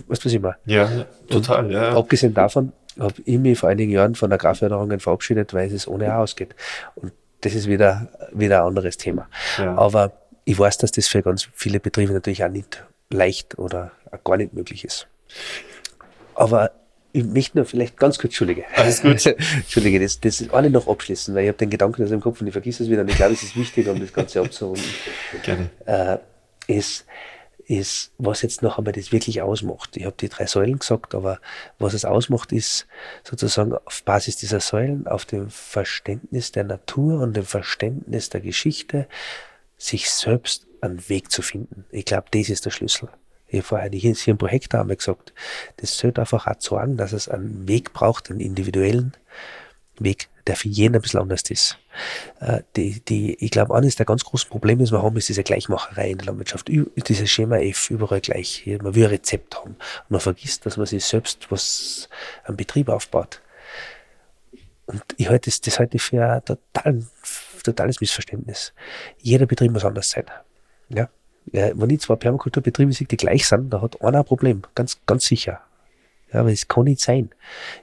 Weißt 0.06 0.22
du, 0.22 0.26
was 0.26 0.32
ich 0.32 0.40
meine? 0.40 0.56
Ja, 0.66 0.88
total, 1.28 1.64
und 1.64 1.70
ja. 1.72 1.96
Abgesehen 1.96 2.32
davon 2.32 2.72
habe 2.98 3.14
ich 3.24 3.38
mich 3.38 3.58
vor 3.58 3.68
einigen 3.68 3.90
Jahren 3.90 4.14
von 4.14 4.30
der 4.30 4.38
Agrarförderung 4.38 5.00
verabschiedet, 5.00 5.52
weil 5.52 5.72
es 5.72 5.88
ohne 5.88 6.16
ausgeht. 6.16 6.54
Und 6.94 7.12
das 7.40 7.54
ist 7.54 7.66
wieder, 7.66 8.08
wieder 8.32 8.60
ein 8.60 8.68
anderes 8.68 8.96
Thema. 8.98 9.28
Ja. 9.58 9.76
Aber 9.76 10.12
ich 10.44 10.56
weiß, 10.56 10.78
dass 10.78 10.92
das 10.92 11.08
für 11.08 11.22
ganz 11.22 11.48
viele 11.54 11.80
Betriebe 11.80 12.12
natürlich 12.12 12.44
auch 12.44 12.48
nicht 12.48 12.84
leicht 13.10 13.58
oder 13.58 13.90
gar 14.22 14.36
nicht 14.36 14.54
möglich 14.54 14.84
ist. 14.84 15.08
Aber 16.36 16.70
ich 17.12 17.24
möchte 17.24 17.58
nur 17.58 17.66
vielleicht 17.66 17.96
ganz 17.98 18.16
kurz, 18.16 18.32
Entschuldige. 18.32 18.64
Alles 18.74 19.02
gut. 19.02 19.24
Entschuldige, 19.56 20.00
das, 20.00 20.18
das 20.20 20.40
ist 20.40 20.52
auch 20.52 20.62
nicht 20.62 20.72
noch 20.72 20.88
abschließen, 20.88 21.34
weil 21.34 21.44
ich 21.44 21.48
habe 21.48 21.58
den 21.58 21.70
Gedanken 21.70 22.02
aus 22.02 22.10
dem 22.10 22.20
Kopf 22.20 22.40
und 22.40 22.46
ich 22.46 22.52
vergesse 22.52 22.84
es 22.84 22.90
wieder 22.90 23.02
und 23.02 23.08
ich 23.08 23.16
glaube, 23.16 23.34
es 23.34 23.42
ist 23.42 23.56
wichtig, 23.56 23.88
um 23.88 24.00
das 24.00 24.12
Ganze 24.12 24.40
abzurunden. 24.40 24.84
Gerne. 25.42 25.70
Äh, 25.84 26.18
ist, 26.74 27.04
ist, 27.66 28.12
was 28.16 28.42
jetzt 28.42 28.62
noch 28.62 28.78
einmal 28.78 28.92
das 28.92 29.12
wirklich 29.12 29.42
ausmacht. 29.42 29.96
Ich 29.96 30.04
habe 30.04 30.16
die 30.18 30.28
drei 30.30 30.46
Säulen 30.46 30.78
gesagt, 30.78 31.14
aber 31.14 31.38
was 31.78 31.92
es 31.92 32.04
ausmacht, 32.04 32.50
ist 32.52 32.86
sozusagen 33.24 33.74
auf 33.74 34.02
Basis 34.04 34.36
dieser 34.36 34.60
Säulen, 34.60 35.06
auf 35.06 35.26
dem 35.26 35.50
Verständnis 35.50 36.52
der 36.52 36.64
Natur 36.64 37.20
und 37.20 37.36
dem 37.36 37.44
Verständnis 37.44 38.30
der 38.30 38.40
Geschichte, 38.40 39.06
sich 39.76 40.10
selbst 40.10 40.66
einen 40.80 41.08
Weg 41.08 41.30
zu 41.30 41.42
finden. 41.42 41.84
Ich 41.90 42.06
glaube, 42.06 42.26
das 42.30 42.48
ist 42.48 42.64
der 42.64 42.70
Schlüssel 42.70 43.08
ich 43.52 43.58
habe 43.58 43.68
vorher 43.68 43.90
hier, 43.90 44.14
hier 44.14 44.30
im 44.32 44.38
Projekt 44.38 44.72
haben 44.72 44.88
wir 44.88 44.96
gesagt, 44.96 45.34
das 45.76 45.98
sollte 45.98 46.22
einfach 46.22 46.46
auch 46.46 46.60
sagen, 46.60 46.96
dass 46.96 47.12
es 47.12 47.28
einen 47.28 47.68
Weg 47.68 47.92
braucht, 47.92 48.30
einen 48.30 48.40
individuellen 48.40 49.12
Weg, 49.98 50.30
der 50.46 50.56
für 50.56 50.68
jeden 50.68 50.94
ein 50.94 51.02
bisschen 51.02 51.20
anders 51.20 51.42
ist. 51.50 51.76
Äh, 52.40 52.62
die, 52.76 53.00
die, 53.00 53.34
ich 53.44 53.50
glaube, 53.50 53.74
eines 53.74 53.96
der 53.96 54.06
ganz 54.06 54.24
großen 54.24 54.48
Probleme, 54.48 54.82
die 54.82 54.90
wir 54.90 55.02
haben, 55.02 55.18
ist 55.18 55.28
diese 55.28 55.42
Gleichmacherei 55.42 56.12
in 56.12 56.18
der 56.18 56.28
Landwirtschaft. 56.28 56.68
Dieses 56.68 57.30
Schema 57.30 57.58
F 57.58 57.90
überall 57.90 58.22
gleich. 58.22 58.64
Man 58.80 58.94
will 58.94 59.04
ein 59.04 59.10
Rezept 59.10 59.54
haben. 59.56 59.72
Und 59.72 60.10
man 60.10 60.20
vergisst, 60.20 60.64
dass 60.64 60.78
man 60.78 60.86
sich 60.86 61.04
selbst 61.04 61.50
was 61.50 62.08
am 62.44 62.56
Betrieb 62.56 62.88
aufbaut. 62.88 63.42
Und 64.86 65.02
ich 65.18 65.28
halte 65.28 65.50
das, 65.50 65.60
das 65.60 65.78
halte 65.78 65.96
ich 65.96 66.02
für 66.02 66.26
ein 66.26 66.42
total, 66.42 67.04
totales 67.62 68.00
Missverständnis. 68.00 68.72
Jeder 69.18 69.44
Betrieb 69.44 69.72
muss 69.72 69.84
anders 69.84 70.08
sein. 70.08 70.24
Ja, 70.88 71.10
ja, 71.52 71.70
wenn 71.74 71.90
ich 71.90 72.00
zwei 72.00 72.16
Permakulturbetriebe 72.16 72.92
sehe, 72.92 73.06
die 73.06 73.16
gleich 73.16 73.46
sind, 73.46 73.70
da 73.70 73.80
hat 73.82 74.02
einer 74.02 74.18
ein 74.18 74.24
Problem, 74.24 74.62
ganz, 74.74 74.98
ganz 75.06 75.26
sicher. 75.26 75.60
Ja, 76.32 76.40
aber 76.40 76.50
es 76.50 76.66
kann 76.66 76.84
nicht 76.84 77.00
sein. 77.00 77.30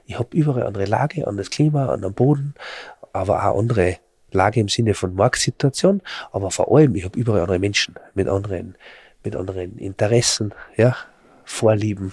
Ich 0.06 0.18
habe 0.18 0.36
überall 0.36 0.64
andere 0.64 0.86
Lage, 0.86 1.26
anderes 1.26 1.50
Klima, 1.50 1.88
anderen 1.88 2.14
Boden, 2.14 2.54
aber 3.12 3.44
auch 3.44 3.58
andere 3.58 3.98
Lage 4.32 4.60
im 4.60 4.68
Sinne 4.68 4.94
von 4.94 5.14
Marktsituation, 5.14 6.02
aber 6.32 6.50
vor 6.50 6.76
allem, 6.76 6.94
ich 6.94 7.04
habe 7.04 7.18
überall 7.18 7.40
andere 7.40 7.58
Menschen 7.58 7.94
mit 8.14 8.28
anderen, 8.28 8.76
mit 9.24 9.36
anderen 9.36 9.78
Interessen, 9.78 10.52
ja, 10.76 10.96
Vorlieben, 11.44 12.12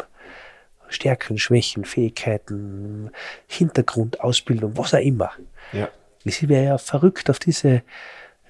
Stärken, 0.89 1.37
Schwächen, 1.37 1.85
Fähigkeiten, 1.85 3.11
Hintergrund, 3.47 4.21
Ausbildung, 4.21 4.77
was 4.77 4.93
auch 4.93 4.99
immer. 4.99 5.31
Ja. 5.73 5.89
Es 6.23 6.47
wäre 6.47 6.65
ja 6.65 6.77
verrückt, 6.77 7.29
auf 7.29 7.39
diese 7.39 7.83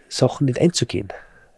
Sachen 0.08 0.46
nicht 0.46 0.60
einzugehen. 0.60 1.10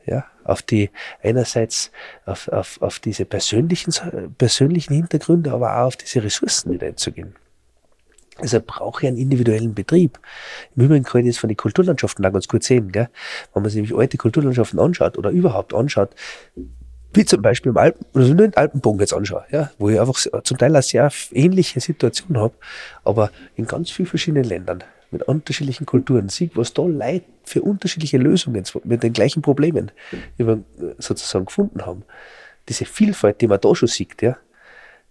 Ja, 0.06 0.26
auf 0.44 0.62
die, 0.62 0.90
einerseits 1.22 1.92
auf, 2.26 2.48
auf, 2.48 2.82
auf 2.82 3.00
diese 3.00 3.26
persönlichen, 3.26 3.94
persönlichen 4.38 4.94
Hintergründe, 4.94 5.52
aber 5.52 5.78
auch 5.78 5.88
auf 5.88 5.98
diese 5.98 6.24
Ressourcen 6.24 6.72
nicht 6.72 6.84
einzugehen. 6.84 7.36
Also 8.38 8.60
brauche 8.66 9.04
ich 9.04 9.08
einen 9.08 9.18
individuellen 9.18 9.74
Betrieb. 9.74 10.20
Im 10.76 10.86
Übrigen 10.86 11.04
kann 11.04 11.22
ich 11.22 11.28
das 11.28 11.38
von 11.38 11.50
den 11.50 11.58
Kulturlandschaften 11.58 12.26
auch 12.26 12.32
ganz 12.32 12.48
gut 12.48 12.64
sehen. 12.64 12.92
Gell? 12.92 13.10
Wenn 13.54 13.64
man 13.64 13.70
sich 13.70 13.82
nämlich 13.82 13.98
alte 13.98 14.18
Kulturlandschaften 14.18 14.80
anschaut 14.80 15.18
oder 15.18 15.30
überhaupt 15.30 15.74
anschaut, 15.74 16.16
wie 17.14 17.26
zum 17.26 17.42
Beispiel 17.42 17.72
im 17.72 17.78
Alpen, 17.78 18.06
also 18.14 18.34
nur 18.34 18.48
den 18.48 18.56
Alpenbogen 18.56 19.00
jetzt 19.00 19.14
anschaue, 19.14 19.46
ja, 19.52 19.72
wo 19.78 19.90
ich 19.90 20.00
einfach 20.00 20.16
zum 20.44 20.58
Teil 20.58 20.76
eine 20.76 20.82
sehr 20.84 21.12
ähnliche 21.32 21.80
Situation 21.80 22.38
habe, 22.38 22.54
aber 23.04 23.32
in 23.56 23.66
ganz 23.66 23.90
vielen 23.90 24.08
verschiedenen 24.08 24.44
Ländern 24.44 24.84
mit 25.12 25.24
unterschiedlichen 25.24 25.86
Kulturen, 25.86 26.30
sieht, 26.30 26.56
was 26.56 26.74
da 26.74 26.84
Leute 26.84 27.26
für 27.44 27.62
unterschiedliche 27.62 28.18
Lösungen 28.18 28.64
mit 28.84 29.04
den 29.04 29.14
gleichen 29.14 29.42
Problemen 29.42 29.92
sozusagen 30.98 31.46
gefunden 31.46 31.86
haben. 31.86 32.04
Diese 32.68 32.86
Vielfalt, 32.86 33.42
die 33.42 33.48
man 33.48 33.60
da 33.60 33.74
schon 33.74 33.88
sieht, 33.88 34.22
ja, 34.22 34.38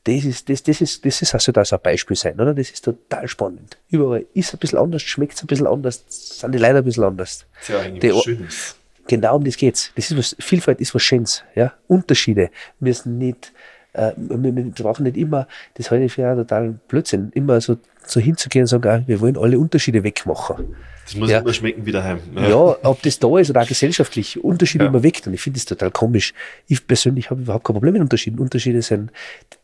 das 0.05 0.25
ist, 0.25 0.49
das, 0.49 0.63
das 0.63 0.81
ist, 0.81 1.05
das 1.05 1.21
ist 1.21 1.35
also 1.35 1.53
das 1.53 1.73
ein 1.73 1.81
Beispiel 1.83 2.17
sein, 2.17 2.41
oder? 2.41 2.55
Das 2.55 2.71
ist 2.71 2.85
total 2.85 3.29
spannend. 3.29 3.77
Überall 3.91 4.25
ist 4.33 4.49
es 4.49 4.55
ein 4.55 4.59
bisschen 4.59 4.79
anders, 4.79 5.03
schmeckt 5.03 5.35
es 5.35 5.43
ein 5.43 5.49
bisschen 5.49 5.67
anders, 5.67 6.05
sind 6.09 6.53
die 6.53 6.59
Leute 6.59 6.79
ein 6.79 6.85
bisschen 6.85 7.05
anders. 7.05 7.45
Ja 7.67 7.83
Schönes. 8.23 8.77
Genau 9.07 9.37
um 9.37 9.45
das 9.45 9.57
geht's. 9.57 9.91
Das 9.97 10.11
ist 10.11 10.17
was, 10.17 10.37
Vielfalt 10.39 10.81
ist 10.81 10.95
was 10.95 11.03
Schönes, 11.03 11.43
ja. 11.55 11.75
Unterschiede 11.89 12.51
müssen 12.79 13.19
nicht, 13.19 13.53
äh, 13.93 14.13
wir 14.17 14.53
brauchen 14.73 15.05
nicht 15.05 15.17
immer, 15.17 15.49
das 15.75 15.91
halte 15.91 16.05
ich 16.05 16.13
für 16.13 16.27
einen 16.27 16.39
totalen 16.39 16.81
Blödsinn, 16.89 17.31
immer 17.35 17.61
so, 17.61 17.77
so 18.07 18.21
hinzugehen 18.21 18.65
und 18.65 18.69
sagen, 18.69 18.89
ah, 18.89 19.03
wir 19.07 19.21
wollen 19.21 19.37
alle 19.37 19.59
Unterschiede 19.59 20.05
wegmachen. 20.05 20.77
Das 21.05 21.17
muss 21.17 21.31
ja. 21.31 21.39
immer 21.39 21.55
schmecken 21.55 21.87
wie 21.87 21.93
daheim. 21.93 22.21
Ja. 22.35 22.49
ja, 22.51 22.77
ob 22.83 23.01
das 23.01 23.19
da 23.19 23.39
ist 23.39 23.49
oder 23.49 23.63
auch 23.63 23.67
gesellschaftlich, 23.67 24.45
Unterschiede 24.45 24.85
ja. 24.85 24.91
immer 24.91 25.03
weg. 25.03 25.23
Und 25.25 25.33
ich 25.33 25.41
finde 25.41 25.59
das 25.59 25.65
total 25.65 25.91
komisch. 25.91 26.35
Ich 26.67 26.87
persönlich 26.87 27.31
habe 27.31 27.41
überhaupt 27.41 27.65
kein 27.65 27.73
Problem 27.73 27.95
mit 27.95 28.03
Unterschieden. 28.03 28.39
Unterschiede 28.39 28.83
sind, 28.83 29.11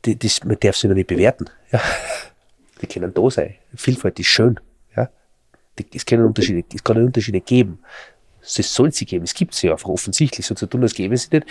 die, 0.07 0.17
die, 0.17 0.31
man 0.47 0.57
darf 0.59 0.77
sie 0.77 0.89
noch 0.89 0.95
nicht 0.95 1.09
bewerten. 1.09 1.51
Ja. 1.71 1.83
Die 2.81 2.87
können 2.87 3.13
da 3.13 3.31
sein. 3.31 3.57
Vielfalt 3.77 4.19
ist 4.19 4.29
schön. 4.29 4.59
Ja. 4.97 5.11
Die, 5.79 5.87
es 5.95 6.07
können 6.07 6.25
Unterschiede, 6.25 6.65
es 6.75 6.83
kann 6.83 6.97
Unterschiede 6.97 7.43
geben. 7.43 7.81
Es 8.41 8.55
soll 8.55 8.93
sie 8.93 9.05
geben. 9.05 9.25
Es 9.25 9.35
gibt 9.35 9.55
sie 9.55 9.71
einfach 9.71 9.89
offensichtlich. 9.89 10.47
So 10.47 10.55
zu 10.55 10.67
tun, 10.67 10.83
als 10.83 10.95
gäbe 10.95 11.15
es 11.15 11.25
sie 11.25 11.37
nicht, 11.37 11.47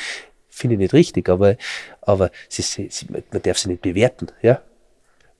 finde 0.53 0.75
ich 0.75 0.79
nicht 0.79 0.93
richtig. 0.93 1.29
Aber, 1.29 1.55
aber 2.01 2.31
sie, 2.47 2.61
sie, 2.61 3.07
man 3.09 3.41
darf 3.41 3.57
sie 3.57 3.69
nicht 3.69 3.81
bewerten. 3.81 4.27
Ja. 4.41 4.61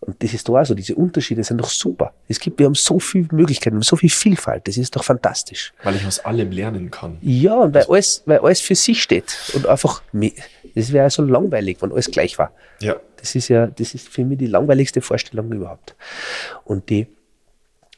Und 0.05 0.21
das 0.21 0.33
ist 0.33 0.49
doch 0.49 0.59
auch 0.59 0.65
so, 0.65 0.73
diese 0.73 0.95
Unterschiede 0.95 1.43
sind 1.43 1.59
doch 1.59 1.69
super. 1.69 2.13
Es 2.27 2.39
gibt, 2.39 2.59
wir 2.59 2.65
haben 2.65 2.75
so 2.75 2.99
viele 2.99 3.27
Möglichkeiten, 3.31 3.81
so 3.81 3.95
viel 3.95 4.09
Vielfalt, 4.09 4.67
das 4.67 4.75
ist 4.75 4.93
doch 4.95 5.03
fantastisch. 5.03 5.73
Weil 5.81 5.95
ich 5.95 6.05
aus 6.05 6.19
allem 6.19 6.51
lernen 6.51 6.91
kann. 6.91 7.17
Ja, 7.21 7.55
und 7.55 7.73
weil 7.73 7.85
alles, 7.85 8.21
weil 8.25 8.39
alles 8.39 8.59
für 8.59 8.75
sich 8.75 9.01
steht 9.01 9.37
und 9.53 9.65
einfach, 9.65 10.01
das 10.75 10.91
wäre 10.91 11.09
so 11.09 11.23
langweilig, 11.23 11.77
wenn 11.79 11.93
alles 11.93 12.11
gleich 12.11 12.37
war. 12.37 12.51
Ja. 12.81 12.97
Das 13.15 13.35
ist 13.35 13.47
ja, 13.47 13.67
das 13.67 13.95
ist 13.95 14.09
für 14.09 14.25
mich 14.25 14.39
die 14.39 14.47
langweiligste 14.47 14.99
Vorstellung 14.99 15.49
überhaupt. 15.53 15.95
Und 16.65 16.89
die, 16.89 17.07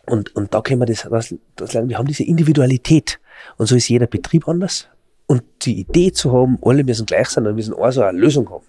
und, 0.05 0.35
und 0.35 0.53
da 0.53 0.61
können 0.61 0.81
wir 0.81 0.85
das, 0.85 1.07
das, 1.09 1.33
das 1.55 1.73
lernen, 1.73 1.89
wir 1.89 1.97
haben 1.97 2.07
diese 2.07 2.23
Individualität. 2.23 3.19
Und 3.57 3.65
so 3.65 3.75
ist 3.75 3.89
jeder 3.89 4.05
Betrieb 4.05 4.47
anders. 4.47 4.87
Und 5.27 5.43
die 5.64 5.80
Idee 5.80 6.11
zu 6.11 6.31
haben, 6.34 6.60
alle 6.61 6.84
müssen 6.84 7.06
gleich 7.06 7.30
sein, 7.30 7.45
dann 7.45 7.56
müssen 7.56 7.73
also 7.73 8.03
eine 8.03 8.18
Lösung 8.18 8.49
haben. 8.49 8.65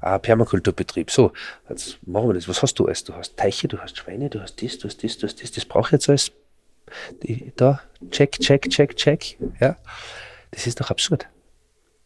Ein 0.00 0.20
Permakulturbetrieb. 0.20 1.10
So, 1.10 1.32
jetzt 1.70 1.98
machen 2.06 2.28
wir 2.28 2.34
das. 2.34 2.48
Was 2.48 2.62
hast 2.62 2.74
du 2.78 2.84
alles? 2.84 3.02
Du 3.04 3.14
hast 3.14 3.36
Teiche, 3.36 3.66
du 3.66 3.78
hast 3.78 3.96
Schweine, 3.96 4.28
du 4.28 4.40
hast 4.40 4.62
das, 4.62 4.76
du 4.78 4.88
hast 4.88 5.02
das, 5.02 5.16
du 5.16 5.26
hast 5.26 5.42
das. 5.42 5.52
Das 5.52 5.64
brauche 5.64 5.88
ich 5.88 5.92
jetzt 5.92 6.08
alles. 6.08 6.32
Die, 7.22 7.52
da, 7.56 7.80
check, 8.10 8.32
check, 8.38 8.68
check, 8.68 8.94
check. 8.96 9.38
Ja. 9.58 9.76
Das 10.50 10.66
ist 10.66 10.80
doch 10.80 10.90
absurd. 10.90 11.26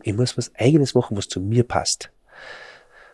Ich 0.02 0.14
muss 0.14 0.38
was 0.38 0.54
Eigenes 0.54 0.94
machen, 0.94 1.16
was 1.16 1.28
zu 1.28 1.40
mir 1.40 1.64
passt. 1.64 2.10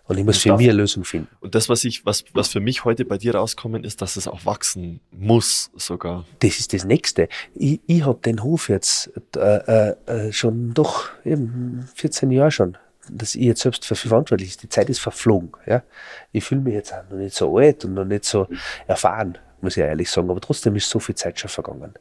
Und 0.08 0.18
ich 0.18 0.24
muss 0.24 0.38
für 0.38 0.56
mich 0.56 0.68
eine 0.68 0.78
Lösung 0.78 1.04
finden. 1.04 1.28
Und 1.40 1.54
das, 1.54 1.68
was 1.68 1.84
ich, 1.84 2.06
was, 2.06 2.24
was 2.32 2.48
für 2.48 2.60
mich 2.60 2.84
heute 2.84 3.04
bei 3.04 3.18
dir 3.18 3.34
rauskommen, 3.34 3.82
ist, 3.82 4.02
dass 4.02 4.16
es 4.16 4.28
auch 4.28 4.44
wachsen 4.44 5.00
muss, 5.10 5.70
sogar. 5.74 6.24
Das 6.38 6.60
ist 6.60 6.72
das 6.72 6.84
Nächste. 6.84 7.28
Ich, 7.54 7.80
ich 7.86 8.04
habe 8.04 8.20
den 8.20 8.42
Hof 8.42 8.68
jetzt 8.68 9.10
äh, 9.36 9.90
äh, 9.90 10.32
schon 10.32 10.74
doch 10.74 11.08
eben 11.24 11.88
14 11.94 12.30
Jahre 12.30 12.52
schon, 12.52 12.78
dass 13.08 13.34
ich 13.34 13.42
jetzt 13.42 13.62
selbst 13.62 13.84
für 13.84 13.96
verantwortlich 13.96 14.50
ist. 14.50 14.62
Die 14.62 14.68
Zeit 14.68 14.88
ist 14.90 15.00
verflogen. 15.00 15.50
Ja? 15.66 15.82
Ich 16.30 16.44
fühle 16.44 16.60
mich 16.60 16.74
jetzt 16.74 16.92
auch 16.92 17.02
noch 17.10 17.18
nicht 17.18 17.34
so 17.34 17.56
alt 17.56 17.84
und 17.84 17.94
noch 17.94 18.04
nicht 18.04 18.24
so 18.24 18.46
erfahren, 18.86 19.38
muss 19.60 19.76
ich 19.76 19.82
ehrlich 19.82 20.08
sagen. 20.08 20.30
Aber 20.30 20.40
trotzdem 20.40 20.76
ist 20.76 20.88
so 20.88 21.00
viel 21.00 21.16
Zeit 21.16 21.40
schon 21.40 21.50
vergangen. 21.50 21.94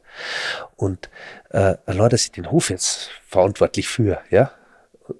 Und 0.76 1.10
äh, 1.50 1.74
allein, 1.86 2.10
dass 2.10 2.24
ich 2.24 2.32
den 2.32 2.52
Hof 2.52 2.70
jetzt 2.70 3.10
verantwortlich 3.26 3.88
für, 3.88 4.20
ja, 4.30 4.52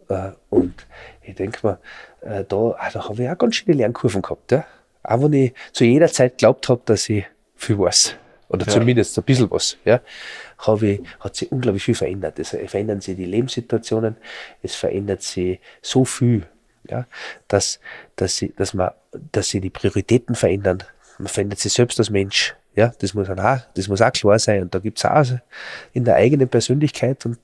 äh, 0.09 0.33
und 0.51 0.87
ich 1.23 1.35
denke 1.35 1.59
mal, 1.63 1.79
äh, 2.27 2.45
da, 2.45 2.57
ah, 2.79 2.91
da 2.93 3.09
habe 3.09 3.23
ich 3.23 3.29
auch 3.29 3.39
ganz 3.39 3.57
schöne 3.57 3.77
Lernkurven 3.77 4.23
gehabt. 4.23 4.53
Ja? 4.53 4.65
Auch 5.03 5.23
wenn 5.23 5.33
ich 5.33 5.55
zu 5.73 5.85
jeder 5.85 6.09
Zeit 6.09 6.39
glaubt 6.39 6.69
habe, 6.69 6.83
dass 6.85 7.09
ich 7.09 7.25
viel 7.55 7.79
weiß. 7.79 8.17
Oder 8.49 8.67
ja. 8.67 8.73
zumindest 8.73 9.17
ein 9.19 9.25
bisschen 9.25 9.51
was. 9.51 9.77
Ja? 9.85 10.01
Habe 10.59 10.87
ich, 10.87 11.01
hat 11.21 11.37
sich 11.37 11.51
unglaublich 11.51 11.85
viel 11.85 11.95
verändert. 11.95 12.39
Es 12.39 12.51
verändern 12.51 13.01
sich 13.01 13.17
die 13.17 13.25
Lebenssituationen, 13.25 14.17
es 14.63 14.75
verändert 14.75 15.23
sich 15.23 15.61
so 15.83 16.05
viel, 16.05 16.47
ja? 16.89 17.07
dass, 17.49 17.81
dass, 18.17 18.37
sie, 18.37 18.53
dass, 18.57 18.75
man, 18.75 18.91
dass 19.33 19.49
sie 19.49 19.61
die 19.61 19.71
Prioritäten 19.71 20.35
verändern. 20.35 20.83
Man 21.19 21.29
verändert 21.29 21.59
sich 21.59 21.73
selbst 21.73 21.99
als 21.99 22.11
Mensch. 22.11 22.55
Ja, 22.75 22.93
das 22.99 23.15
muss 23.15 23.31
auch, 23.31 23.59
das 23.75 23.89
muss 23.89 24.03
auch 24.03 24.13
klar 24.13 24.39
sein. 24.39 24.63
Und 24.63 24.75
da 24.75 24.79
gibt's 24.81 25.03
auch 25.07 25.25
in 25.95 26.05
der 26.05 26.17
eigenen 26.17 26.47
Persönlichkeit 26.47 27.25
und 27.25 27.39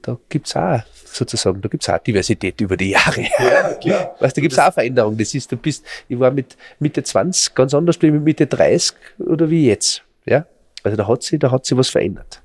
da 0.00 0.16
gibt's 0.30 0.56
auch 0.56 0.80
sozusagen, 1.14 1.60
da 1.60 1.68
gibt's 1.68 1.88
auch 1.88 1.98
Diversität 1.98 2.60
über 2.60 2.76
die 2.76 2.90
Jahre. 2.90 3.22
Ja, 3.38 3.74
klar. 3.74 4.16
Weißt, 4.20 4.36
da 4.36 4.40
gibt's 4.40 4.58
auch 4.58 4.72
Veränderungen. 4.72 5.18
Das 5.18 5.34
ist, 5.34 5.50
du 5.50 5.56
bist, 5.56 5.84
ich 6.08 6.18
war 6.18 6.30
mit 6.30 6.56
Mitte 6.78 7.02
20 7.02 7.54
ganz 7.54 7.74
anders 7.74 7.98
bin 7.98 8.10
ich 8.10 8.14
mit 8.14 8.24
Mitte 8.24 8.46
30 8.46 8.96
oder 9.18 9.50
wie 9.50 9.66
jetzt. 9.66 10.02
Ja, 10.26 10.46
also 10.82 10.96
da 10.96 11.06
hat 11.06 11.22
sich, 11.22 11.38
da 11.38 11.50
hat 11.50 11.64
sich 11.66 11.76
was 11.76 11.88
verändert. 11.88 12.42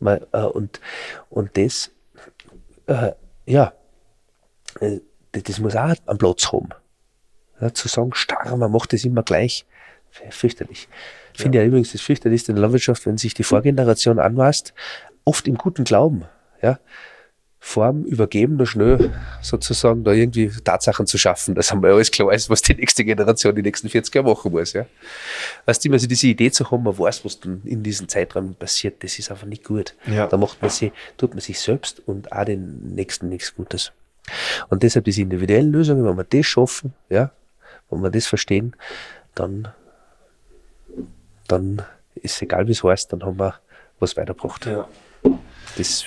Mal, 0.00 0.26
äh, 0.32 0.42
und, 0.42 0.80
und 1.30 1.56
das, 1.56 1.90
äh, 2.86 3.12
ja, 3.46 3.72
äh, 4.80 5.00
das 5.32 5.58
muss 5.58 5.76
auch 5.76 5.94
einen 6.06 6.18
Platz 6.18 6.52
haben. 6.52 6.70
Ja, 7.60 7.72
zu 7.72 7.88
sagen, 7.88 8.12
starr, 8.14 8.56
man 8.56 8.70
macht 8.72 8.92
das 8.92 9.04
immer 9.04 9.22
gleich, 9.22 9.64
fürchterlich. 10.30 10.88
Ich 11.34 11.42
finde 11.42 11.58
ja 11.58 11.64
übrigens 11.64 11.92
das 11.92 12.00
fürchterlichste 12.00 12.52
in 12.52 12.56
der 12.56 12.62
Landwirtschaft, 12.62 13.06
wenn 13.06 13.18
sich 13.18 13.34
die 13.34 13.42
Vorgeneration 13.42 14.18
anweist, 14.18 14.74
oft 15.24 15.48
im 15.48 15.56
guten 15.56 15.84
Glauben, 15.84 16.24
ja, 16.62 16.78
Form 17.66 18.04
übergeben, 18.04 18.56
nur 18.56 18.66
schnell 18.66 19.10
sozusagen 19.40 20.04
da 20.04 20.12
irgendwie 20.12 20.48
Tatsachen 20.48 21.06
zu 21.06 21.16
schaffen, 21.16 21.54
dass 21.54 21.72
einmal 21.72 21.92
alles 21.92 22.10
klar 22.10 22.30
ist, 22.32 22.50
was 22.50 22.60
die 22.60 22.74
nächste 22.74 23.04
Generation 23.04 23.54
die 23.54 23.62
nächsten 23.62 23.88
40 23.88 24.14
Jahre 24.14 24.28
machen 24.28 24.52
muss. 24.52 24.74
Ja. 24.74 24.84
Weißt 25.64 25.84
du, 25.84 25.92
also 25.92 26.06
diese 26.06 26.26
Idee 26.26 26.50
zu 26.50 26.70
haben, 26.70 26.82
man 26.82 26.98
weiß, 26.98 27.24
was 27.24 27.40
dann 27.40 27.62
in 27.64 27.82
diesem 27.82 28.06
Zeitraum 28.08 28.54
passiert, 28.54 29.02
das 29.02 29.18
ist 29.18 29.30
einfach 29.30 29.46
nicht 29.46 29.64
gut. 29.64 29.94
Ja. 30.06 30.26
Da 30.26 30.36
macht 30.36 30.60
man 30.60 30.70
sich, 30.70 30.92
tut 31.16 31.30
man 31.30 31.40
sich 31.40 31.58
selbst 31.58 32.02
und 32.06 32.30
auch 32.32 32.44
den 32.44 32.94
Nächsten 32.94 33.30
nichts 33.30 33.54
Gutes. 33.54 33.92
Und 34.68 34.82
deshalb 34.82 35.06
diese 35.06 35.22
individuellen 35.22 35.72
Lösungen, 35.72 36.04
wenn 36.04 36.16
wir 36.16 36.24
das 36.24 36.46
schaffen, 36.46 36.92
ja, 37.08 37.30
wenn 37.88 38.02
wir 38.02 38.10
das 38.10 38.26
verstehen, 38.26 38.76
dann 39.34 39.68
dann 41.48 41.82
ist 42.14 42.36
es 42.36 42.42
egal, 42.42 42.66
wie 42.68 42.72
es 42.72 42.84
heißt, 42.84 43.12
dann 43.12 43.22
haben 43.22 43.38
wir 43.38 43.54
was 43.98 44.16
weitergebracht. 44.16 44.66
Ja. 44.66 44.88
Das 45.76 46.04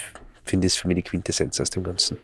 finde 0.48 0.68
ich 0.68 0.74
für 0.74 0.88
mich 0.88 0.96
die 0.96 1.04
Quintessenz 1.04 1.60
aus 1.60 1.70
dem 1.70 1.84
Ganzen. 1.84 2.18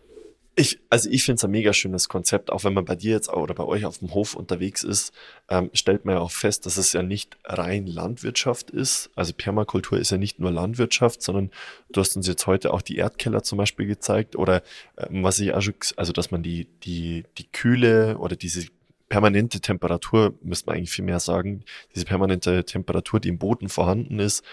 Ich, 0.56 0.80
also 0.91 1.10
ich 1.10 1.24
finde 1.24 1.38
es 1.38 1.44
ein 1.44 1.50
mega 1.50 1.74
schönes 1.74 2.10
Konzept, 2.10 2.52
auch 2.52 2.64
wenn 2.64 2.76
man 2.76 2.86
bei 2.86 2.95
dir 2.95 3.14
jetzt 3.14 3.28
oder 3.28 3.56
bei 3.56 3.64
euch 3.64 3.86
auf 3.86 3.98
dem 3.98 4.14
Hof 4.14 4.36
unterwegs 4.36 4.84
ist, 4.84 5.12
ähm, 5.50 5.72
stellt 5.74 6.06
man 6.06 6.16
ja 6.16 6.22
auch 6.22 6.30
fest, 6.30 6.68
dass 6.68 6.78
es 6.78 6.94
ja 6.94 7.02
nicht 7.02 7.38
rein 7.44 7.88
Landwirtschaft 7.88 8.70
ist. 8.70 9.10
Also 9.16 9.34
Permakultur 9.36 9.98
ist 9.98 10.12
ja 10.12 10.18
nicht 10.18 10.40
nur 10.40 10.52
Landwirtschaft, 10.52 11.24
sondern 11.24 11.50
du 11.91 12.00
hast 12.00 12.16
uns 12.16 12.28
jetzt 12.28 12.45
heute 12.45 12.72
auch 12.72 12.84
die 12.84 12.98
Erdkeller 12.98 13.41
zum 13.41 13.58
Beispiel 13.58 13.88
gezeigt 13.88 14.36
oder 14.36 14.62
ähm, 14.98 15.24
was 15.24 15.40
ich 15.40 15.56
auch 15.56 15.64
also 15.95 16.14
dass 16.14 16.30
man 16.30 16.44
die, 16.44 16.68
die, 16.84 17.24
die 17.40 17.52
Kühle 17.52 18.20
oder 18.20 18.36
diese 18.36 18.68
permanente 19.14 19.61
Temperatur, 19.61 20.34
müsste 20.41 20.65
man 20.65 20.77
eigentlich 20.77 20.90
viel 20.90 21.06
mehr 21.06 21.19
sagen, 21.19 21.65
diese 21.94 22.03
permanente 22.03 22.65
Temperatur, 22.65 23.19
die 23.19 23.30
im 23.30 23.38
Boden 23.38 23.69
vorhanden 23.69 24.18
ist, 24.18 24.44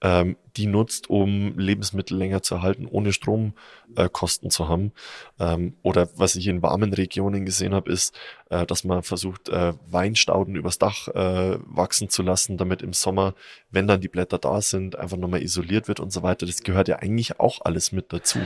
ähm, 0.00 0.36
die 0.56 0.66
nutzt, 0.66 1.08
um 1.08 1.56
Lebensmittel 1.56 2.18
länger 2.18 2.42
zu 2.42 2.56
erhalten, 2.56 2.86
ohne 2.86 3.12
Stromkosten 3.12 4.48
äh, 4.48 4.50
zu 4.50 4.68
haben. 4.68 4.90
Ähm, 5.38 5.76
oder 5.82 6.08
was 6.16 6.34
ich 6.34 6.48
in 6.48 6.62
warmen 6.62 6.92
Regionen 6.92 7.46
gesehen 7.46 7.72
habe, 7.72 7.92
ist, 7.92 8.12
äh, 8.50 8.66
dass 8.66 8.82
man 8.82 9.04
versucht, 9.04 9.50
äh, 9.50 9.74
Weinstauden 9.88 10.56
übers 10.56 10.78
Dach 10.78 11.06
äh, 11.06 11.58
wachsen 11.64 12.08
zu 12.08 12.24
lassen, 12.24 12.56
damit 12.56 12.82
im 12.82 12.94
Sommer, 12.94 13.34
wenn 13.70 13.86
dann 13.86 14.00
die 14.00 14.08
Blätter 14.08 14.38
da 14.38 14.60
sind, 14.60 14.98
einfach 14.98 15.16
nochmal 15.16 15.44
isoliert 15.44 15.86
wird 15.86 16.00
und 16.00 16.12
so 16.12 16.24
weiter. 16.24 16.44
Das 16.44 16.64
gehört 16.64 16.88
ja 16.88 16.96
eigentlich 16.96 17.38
auch 17.38 17.60
alles 17.64 17.92
mit 17.92 18.12
dazu. 18.12 18.40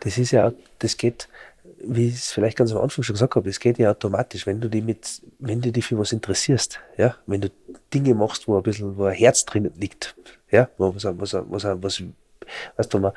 Das 0.00 0.16
ist 0.16 0.30
ja, 0.30 0.54
das 0.78 0.96
geht 0.96 1.28
wie 1.88 2.08
ich 2.08 2.14
es 2.14 2.32
vielleicht 2.32 2.58
ganz 2.58 2.72
am 2.72 2.78
Anfang 2.78 3.02
schon 3.02 3.14
gesagt 3.14 3.34
habe, 3.34 3.48
es 3.48 3.60
geht 3.60 3.78
ja 3.78 3.90
automatisch, 3.90 4.46
wenn 4.46 4.60
du 4.60 4.68
dich 4.68 4.84
mit, 4.84 5.22
wenn 5.38 5.60
du 5.60 5.72
dich 5.72 5.86
für 5.86 5.98
was 5.98 6.12
interessierst, 6.12 6.80
ja, 6.96 7.16
wenn 7.26 7.40
du 7.40 7.50
Dinge 7.92 8.14
machst, 8.14 8.46
wo 8.46 8.56
ein 8.56 8.62
bisschen, 8.62 8.96
wo 8.96 9.04
ein 9.04 9.14
Herz 9.14 9.44
drin 9.44 9.70
liegt, 9.76 10.14
ja, 10.50 10.68
wo 10.76 10.94
was, 10.94 11.04
was, 11.04 11.34
was, 11.34 11.64
was, 11.64 12.02
weißt 12.76 12.94
du, 12.94 12.98
man, 12.98 13.12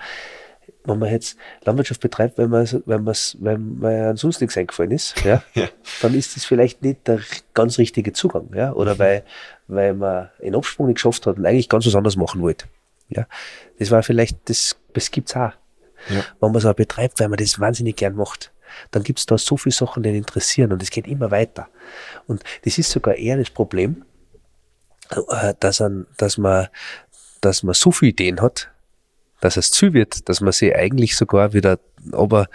wenn 0.86 1.00
man 1.00 1.12
jetzt 1.12 1.38
Landwirtschaft 1.64 2.02
betreibt, 2.02 2.38
wenn 2.38 2.50
man, 2.50 2.66
wenn 2.86 3.04
man, 3.04 3.16
wenn 3.40 3.80
man 3.80 4.16
sonst 4.16 4.40
nichts 4.42 4.58
eingefallen 4.58 4.92
ist, 4.92 5.22
ja, 5.24 5.44
ja, 5.54 5.68
dann 6.02 6.14
ist 6.14 6.36
das 6.36 6.46
vielleicht 6.46 6.82
nicht 6.82 7.08
der 7.08 7.20
ganz 7.54 7.78
richtige 7.78 8.14
Zugang, 8.14 8.52
ja, 8.56 8.72
oder 8.74 8.96
mhm. 8.96 9.00
weil, 9.00 9.24
weil 9.68 9.94
man 9.94 10.30
einen 10.42 10.56
Absprung 10.56 10.88
nicht 10.88 10.96
geschafft 10.96 11.28
hat 11.28 11.38
und 11.38 11.46
eigentlich 11.46 11.70
ganz 11.70 11.86
was 11.86 11.96
anderes 11.96 12.16
machen 12.16 12.42
wollte, 12.42 12.68
ja. 13.10 13.28
Das 13.80 13.92
war 13.92 14.02
vielleicht, 14.04 14.50
das, 14.50 14.78
das 14.94 15.12
gibt's 15.12 15.36
auch. 15.36 15.52
Ja. 16.10 16.24
Wenn 16.40 16.52
man 16.52 16.56
es 16.56 16.66
auch 16.66 16.74
betreibt, 16.74 17.20
weil 17.20 17.30
man 17.30 17.38
das 17.38 17.60
wahnsinnig 17.60 17.96
gern 17.96 18.16
macht, 18.16 18.52
dann 18.92 19.04
gibt 19.04 19.20
es 19.20 19.26
da 19.26 19.38
so 19.38 19.58
viele 19.58 19.74
Sachen, 19.74 20.04
die 20.04 20.10
ihn 20.10 20.16
interessieren 20.16 20.72
und 20.72 20.82
es 20.82 20.92
geht 20.92 21.08
immer 21.08 21.32
weiter. 21.32 21.68
Und 22.28 22.44
das 22.64 22.78
ist 22.78 22.92
sogar 22.92 23.16
eher 23.16 23.38
das 23.38 23.50
Problem, 23.50 24.04
äh, 25.10 25.54
dass, 25.60 25.82
an, 25.82 26.08
dass, 26.18 26.38
man, 26.38 26.68
dass 27.42 27.64
man 27.64 27.74
so 27.74 27.92
viele 27.92 28.12
Ideen 28.12 28.42
hat, 28.42 28.70
dass 29.40 29.58
es 29.58 29.72
zu 29.72 29.94
wird, 29.94 30.30
dass 30.30 30.42
man 30.42 30.54
sie 30.54 30.76
eigentlich 30.76 31.16
sogar 31.16 31.54
wieder, 31.54 31.80
aber 32.12 32.48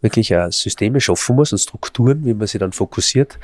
wirklich 0.00 0.36
auch 0.36 0.52
Systeme 0.52 1.00
schaffen 1.00 1.36
muss 1.36 1.52
und 1.52 1.58
Strukturen, 1.58 2.24
wie 2.24 2.34
man 2.34 2.46
sie 2.46 2.58
dann 2.58 2.72
fokussiert, 2.72 3.38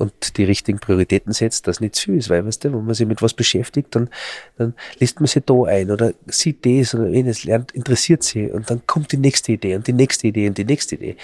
und 0.00 0.38
die 0.38 0.44
richtigen 0.44 0.78
Prioritäten 0.78 1.34
setzt, 1.34 1.66
das 1.66 1.80
nicht 1.80 1.94
zu 1.94 2.06
viel 2.06 2.16
ist, 2.16 2.30
weil, 2.30 2.46
weißt 2.46 2.64
du, 2.64 2.72
wenn 2.72 2.86
man 2.86 2.94
sich 2.94 3.06
mit 3.06 3.20
was 3.20 3.34
beschäftigt, 3.34 3.94
dann, 3.94 4.08
dann 4.56 4.74
liest 4.98 5.20
man 5.20 5.26
sich 5.26 5.42
da 5.44 5.62
ein 5.64 5.90
oder 5.90 6.14
sieht 6.26 6.64
das 6.64 6.94
oder 6.94 7.08
jenes, 7.08 7.44
lernt, 7.44 7.72
interessiert 7.72 8.22
sie 8.22 8.50
und 8.50 8.70
dann 8.70 8.86
kommt 8.86 9.12
die 9.12 9.18
nächste 9.18 9.52
Idee 9.52 9.76
und 9.76 9.86
die 9.86 9.92
nächste 9.92 10.28
Idee 10.28 10.48
und 10.48 10.56
die 10.56 10.64
nächste 10.64 10.94
Idee. 10.94 11.16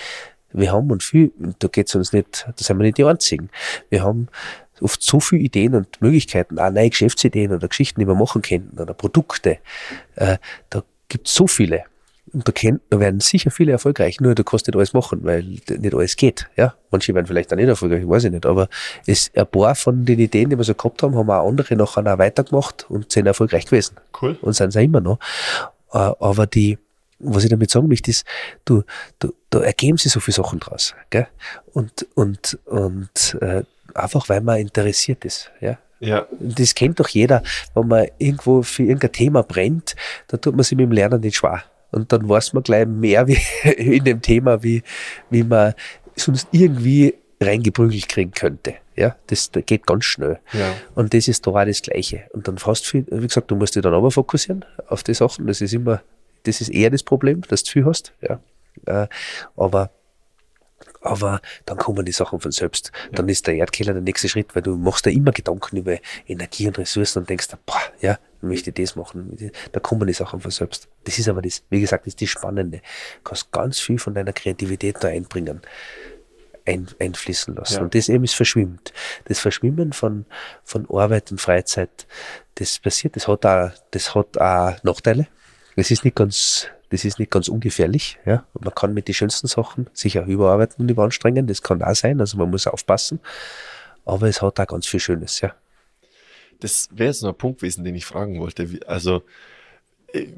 Wir 0.53 0.73
haben 0.73 0.91
und 0.91 1.03
viel, 1.03 1.33
da 1.59 1.69
geht's 1.69 1.95
uns 1.95 2.13
nicht, 2.13 2.47
da 2.47 2.53
sind 2.57 2.79
wir 2.79 2.85
nicht 2.85 2.99
die 2.99 3.05
Einzigen. 3.05 3.51
Wir 3.91 4.03
haben 4.03 4.29
oft 4.81 5.03
so 5.03 5.21
viele 5.21 5.43
Ideen 5.43 5.75
und 5.75 6.01
Möglichkeiten, 6.01 6.59
auch 6.59 6.71
neue 6.71 6.91
Geschäftsideen 6.91 7.53
oder 7.53 7.69
Geschichten, 7.69 8.01
die 8.01 8.07
wir 8.07 8.15
machen 8.15 8.43
können 8.43 8.77
oder 8.79 8.95
Produkte. 8.95 9.59
Äh, 10.17 10.39
da 10.71 10.83
gibt's 11.09 11.35
so 11.35 11.47
viele. 11.47 11.85
Und 12.33 12.47
da, 12.47 12.53
kennt, 12.53 12.83
da 12.91 12.99
werden 12.99 13.21
sicher 13.21 13.51
viele 13.51 13.73
erfolgreich, 13.73 14.21
nur 14.21 14.35
du 14.35 14.43
kannst 14.43 14.67
nicht 14.67 14.77
alles 14.77 14.93
machen, 14.93 15.21
weil 15.23 15.43
nicht 15.45 15.95
alles 15.95 16.17
geht. 16.17 16.49
Ja, 16.57 16.75
Manche 16.91 17.15
werden 17.15 17.27
vielleicht 17.27 17.53
auch 17.53 17.57
nicht 17.57 17.69
erfolgreich, 17.69 18.09
weiß 18.09 18.25
ich 18.25 18.33
nicht. 18.33 18.47
Aber 18.47 18.69
es, 19.07 19.31
ein 19.35 19.47
paar 19.47 19.75
von 19.75 20.05
den 20.05 20.19
Ideen, 20.19 20.51
die 20.51 20.57
wir 20.57 20.65
so 20.65 20.75
gehabt 20.75 21.03
haben, 21.03 21.15
haben 21.15 21.31
auch 21.31 21.47
andere 21.47 21.77
nachher 21.77 22.07
auch 22.07 22.19
weitergemacht 22.19 22.87
und 22.89 23.13
sind 23.13 23.27
erfolgreich 23.27 23.67
gewesen. 23.67 23.97
Cool. 24.21 24.37
Und 24.41 24.55
sind 24.55 24.73
sie 24.73 24.85
immer 24.85 25.01
noch. 25.01 25.19
Äh, 25.93 25.99
aber 25.99 26.47
die, 26.47 26.79
was 27.19 27.45
ich 27.45 27.51
damit 27.51 27.71
sagen 27.71 27.89
möchte, 27.89 28.11
ist, 28.11 28.27
du, 28.65 28.83
du, 29.19 29.33
da 29.51 29.61
ergeben 29.61 29.99
sich 29.99 30.13
so 30.13 30.21
viele 30.21 30.35
Sachen 30.35 30.61
draus. 30.61 30.95
Gell? 31.11 31.27
Und, 31.73 32.07
und, 32.15 32.59
und 32.67 33.39
äh, 33.41 33.63
einfach 33.95 34.29
weil 34.29 34.41
man 34.41 34.59
interessiert 34.59 35.25
ist. 35.25 35.51
Ja? 35.61 35.79
Ja. 36.01 36.27
Das 36.39 36.75
kennt 36.75 37.01
doch 37.01 37.09
jeder, 37.09 37.43
wenn 37.75 37.89
man 37.89 38.07
irgendwo 38.19 38.63
für 38.63 38.83
irgendein 38.83 39.13
Thema 39.13 39.43
brennt, 39.43 39.97
dann 40.29 40.41
tut 40.41 40.55
man 40.55 40.63
sich 40.63 40.77
mit 40.77 40.85
dem 40.85 40.93
Lernen 40.93 41.21
nicht 41.21 41.37
schwer. 41.37 41.65
Und 41.91 42.13
dann 42.13 42.29
weiß 42.29 42.53
man 42.53 42.63
gleich 42.63 42.87
mehr 42.87 43.27
wie 43.27 43.39
in 43.71 44.05
dem 44.05 44.21
Thema, 44.21 44.63
wie, 44.63 44.83
wie 45.31 45.43
man 45.43 45.75
sonst 46.15 46.49
irgendwie 46.51 47.15
reingeprügelt 47.41 48.09
kriegen 48.09 48.33
könnte. 48.33 48.75
Ja, 48.97 49.17
das 49.27 49.51
geht 49.53 49.87
ganz 49.87 50.07
schnell. 50.07 50.39
Ja. 50.53 50.75
Und 50.95 51.13
das 51.13 51.29
ist 51.29 51.47
da 51.47 51.51
auch 51.51 51.65
das 51.65 51.83
Gleiche. 51.83 52.25
Und 52.33 52.49
dann 52.49 52.57
fast 52.57 52.87
viel, 52.87 53.07
wie 53.11 53.27
gesagt, 53.27 53.51
du 53.51 53.57
musst 53.57 53.77
dich 53.77 53.83
dann 53.83 53.93
aber 53.93 54.11
fokussieren 54.11 54.65
auf 54.89 55.03
die 55.03 55.13
Sachen. 55.13 55.47
Das 55.47 55.61
ist 55.61 55.75
immer, 55.75 56.01
das 56.47 56.61
ist 56.61 56.69
eher 56.69 56.91
das 56.91 57.03
Problem, 57.03 57.43
dass 57.43 57.65
du 57.65 57.71
viel 57.73 57.85
hast. 57.85 58.13
Ja. 58.21 58.41
Äh, 58.87 59.09
aber 59.57 59.91
aber 61.01 61.41
dann 61.65 61.79
kommen 61.79 62.05
die 62.05 62.13
Sachen 62.13 62.41
von 62.41 62.51
selbst. 62.51 62.91
Ja. 63.05 63.13
Dann 63.13 63.29
ist 63.29 63.47
der 63.47 63.55
Erdkeller 63.55 63.93
der 63.93 64.03
nächste 64.03 64.29
Schritt, 64.29 64.55
weil 64.55 64.63
du 64.63 64.77
machst 64.77 65.07
da 65.07 65.11
immer 65.11 65.33
Gedanken 65.33 65.77
über 65.77 65.99
Energie 66.27 66.67
und 66.67 66.79
Ressourcen 66.79 67.21
und 67.21 67.31
denkst, 67.31 67.49
boah, 67.65 67.81
ja, 68.01 68.19
möchte 68.41 68.73
das 68.73 68.97
machen. 68.97 69.37
Da 69.73 69.81
kommen 69.81 70.07
die 70.07 70.13
Sachen 70.13 70.41
von 70.41 70.51
selbst. 70.51 70.89
Das 71.05 71.19
ist 71.19 71.29
aber 71.29 71.43
das, 71.43 71.63
wie 71.71 71.81
gesagt, 71.81 72.07
das 72.07 72.13
ist 72.13 72.23
das 72.23 72.29
Spannende. 72.29 72.79
Du 72.79 73.23
kannst 73.25 73.53
ganz 73.53 73.79
viel 73.79 73.99
von 73.99 74.15
deiner 74.15 74.33
Kreativität 74.33 74.97
da 75.01 75.09
einbringen, 75.09 75.63
ein, 76.67 76.89
einfließen 76.99 77.55
lassen. 77.55 77.75
Ja. 77.75 77.83
Und 77.83 77.95
das 77.95 78.09
eben 78.09 78.25
ist 78.25 78.35
verschwimmt. 78.35 78.93
Das 79.27 79.39
Verschwimmen 79.39 79.93
von, 79.93 80.27
von 80.65 80.87
Arbeit 80.91 81.31
und 81.31 81.41
Freizeit, 81.41 82.07
das 82.57 82.79
passiert, 82.79 83.17
das 83.17 83.29
hat 83.29 83.47
auch, 83.47 83.71
das 83.93 84.15
hat 84.15 84.39
auch 84.39 84.83
Nachteile. 84.83 85.29
Es 85.77 85.91
ist 85.91 86.05
nicht 86.05 86.17
ganz, 86.17 86.69
das 86.89 87.05
ist 87.05 87.19
nicht 87.19 87.31
ganz 87.31 87.49
ungefährlich. 87.49 88.19
Ja? 88.25 88.47
man 88.59 88.75
kann 88.75 88.95
mit 88.95 89.09
den 89.09 89.15
schönsten 89.15 89.47
Sachen 89.47 89.89
sich 89.93 90.19
auch 90.19 90.27
überarbeiten 90.27 90.83
und 90.83 90.91
überanstrengen. 90.91 91.47
Das 91.47 91.63
kann 91.63 91.83
auch 91.83 91.95
sein. 91.95 92.21
Also 92.21 92.39
man 92.39 92.51
muss 92.51 92.67
aufpassen. 92.67 93.21
Aber 94.07 94.27
es 94.27 94.41
hat 94.41 94.59
auch 94.59 94.67
ganz 94.67 94.87
viel 94.87 95.01
Schönes, 95.01 95.41
ja. 95.41 95.55
Das 96.61 96.89
wäre 96.93 97.11
jetzt 97.11 97.23
noch 97.23 97.31
ein 97.31 97.39
Punkt 97.39 97.61
gewesen, 97.61 97.85
den 97.85 97.95
ich 97.95 98.07
fragen 98.07 98.41
wollte. 98.41 98.67
Also, 98.87 99.23
äh, 100.13 100.29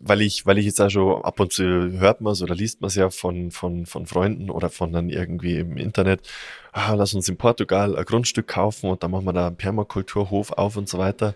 weil 0.00 0.20
ich, 0.22 0.44
weil 0.44 0.58
ich 0.58 0.66
jetzt 0.66 0.80
auch 0.80 0.90
schon 0.90 1.22
ab 1.22 1.38
und 1.38 1.52
zu 1.52 1.62
hört 1.62 2.20
man 2.20 2.32
es 2.32 2.42
oder 2.42 2.54
liest 2.54 2.80
man 2.80 2.88
es 2.88 2.96
ja 2.96 3.10
von, 3.10 3.52
von, 3.52 3.86
von 3.86 4.06
Freunden 4.06 4.50
oder 4.50 4.68
von 4.68 4.92
dann 4.92 5.08
irgendwie 5.08 5.58
im 5.58 5.76
Internet, 5.76 6.28
ah, 6.72 6.94
lass 6.94 7.14
uns 7.14 7.28
in 7.28 7.36
Portugal 7.36 7.96
ein 7.96 8.04
Grundstück 8.04 8.48
kaufen 8.48 8.90
und 8.90 9.02
dann 9.02 9.12
machen 9.12 9.26
wir 9.26 9.32
da 9.32 9.46
einen 9.46 9.56
Permakulturhof 9.56 10.52
auf 10.52 10.76
und 10.76 10.88
so 10.88 10.98
weiter. 10.98 11.34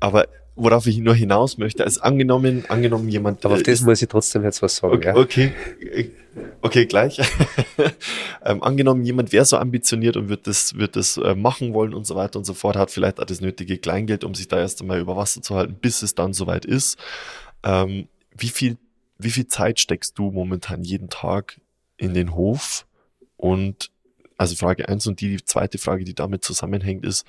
Aber 0.00 0.28
worauf 0.62 0.86
ich 0.86 0.98
nur 0.98 1.14
hinaus 1.14 1.58
möchte, 1.58 1.82
ist 1.82 1.98
angenommen, 1.98 2.64
angenommen 2.68 3.08
jemand. 3.08 3.44
Aber 3.44 3.54
auf 3.54 3.62
das 3.62 3.80
ist, 3.80 3.86
muss 3.86 4.02
ich 4.02 4.08
trotzdem 4.08 4.44
jetzt 4.44 4.62
was 4.62 4.76
sagen. 4.76 4.94
Okay, 4.94 5.08
ja? 5.08 5.16
okay, 5.16 5.52
okay, 6.60 6.86
gleich. 6.86 7.20
ähm, 8.44 8.62
angenommen 8.62 9.04
jemand 9.04 9.32
wäre 9.32 9.44
so 9.44 9.56
ambitioniert 9.56 10.16
und 10.16 10.28
wird 10.28 10.46
das, 10.46 10.76
wird 10.76 10.96
das 10.96 11.16
äh, 11.16 11.34
machen 11.34 11.72
wollen 11.72 11.94
und 11.94 12.06
so 12.06 12.14
weiter 12.14 12.38
und 12.38 12.44
so 12.44 12.54
fort, 12.54 12.76
hat 12.76 12.90
vielleicht 12.90 13.20
auch 13.20 13.24
das 13.24 13.40
nötige 13.40 13.78
Kleingeld, 13.78 14.22
um 14.22 14.34
sich 14.34 14.48
da 14.48 14.58
erst 14.58 14.80
einmal 14.82 15.00
über 15.00 15.16
Wasser 15.16 15.42
zu 15.42 15.54
halten, 15.54 15.76
bis 15.80 16.02
es 16.02 16.14
dann 16.14 16.32
soweit 16.32 16.64
ist. 16.64 16.98
Ähm, 17.62 18.08
wie 18.36 18.48
viel, 18.48 18.76
wie 19.18 19.30
viel 19.30 19.46
Zeit 19.46 19.80
steckst 19.80 20.18
du 20.18 20.30
momentan 20.30 20.82
jeden 20.82 21.08
Tag 21.08 21.60
in 21.96 22.14
den 22.14 22.34
Hof? 22.34 22.86
Und 23.36 23.90
also 24.36 24.56
Frage 24.56 24.88
eins 24.88 25.06
und 25.06 25.20
die, 25.20 25.36
die 25.36 25.44
zweite 25.44 25.78
Frage, 25.78 26.04
die 26.04 26.14
damit 26.14 26.44
zusammenhängt, 26.44 27.04
ist, 27.04 27.26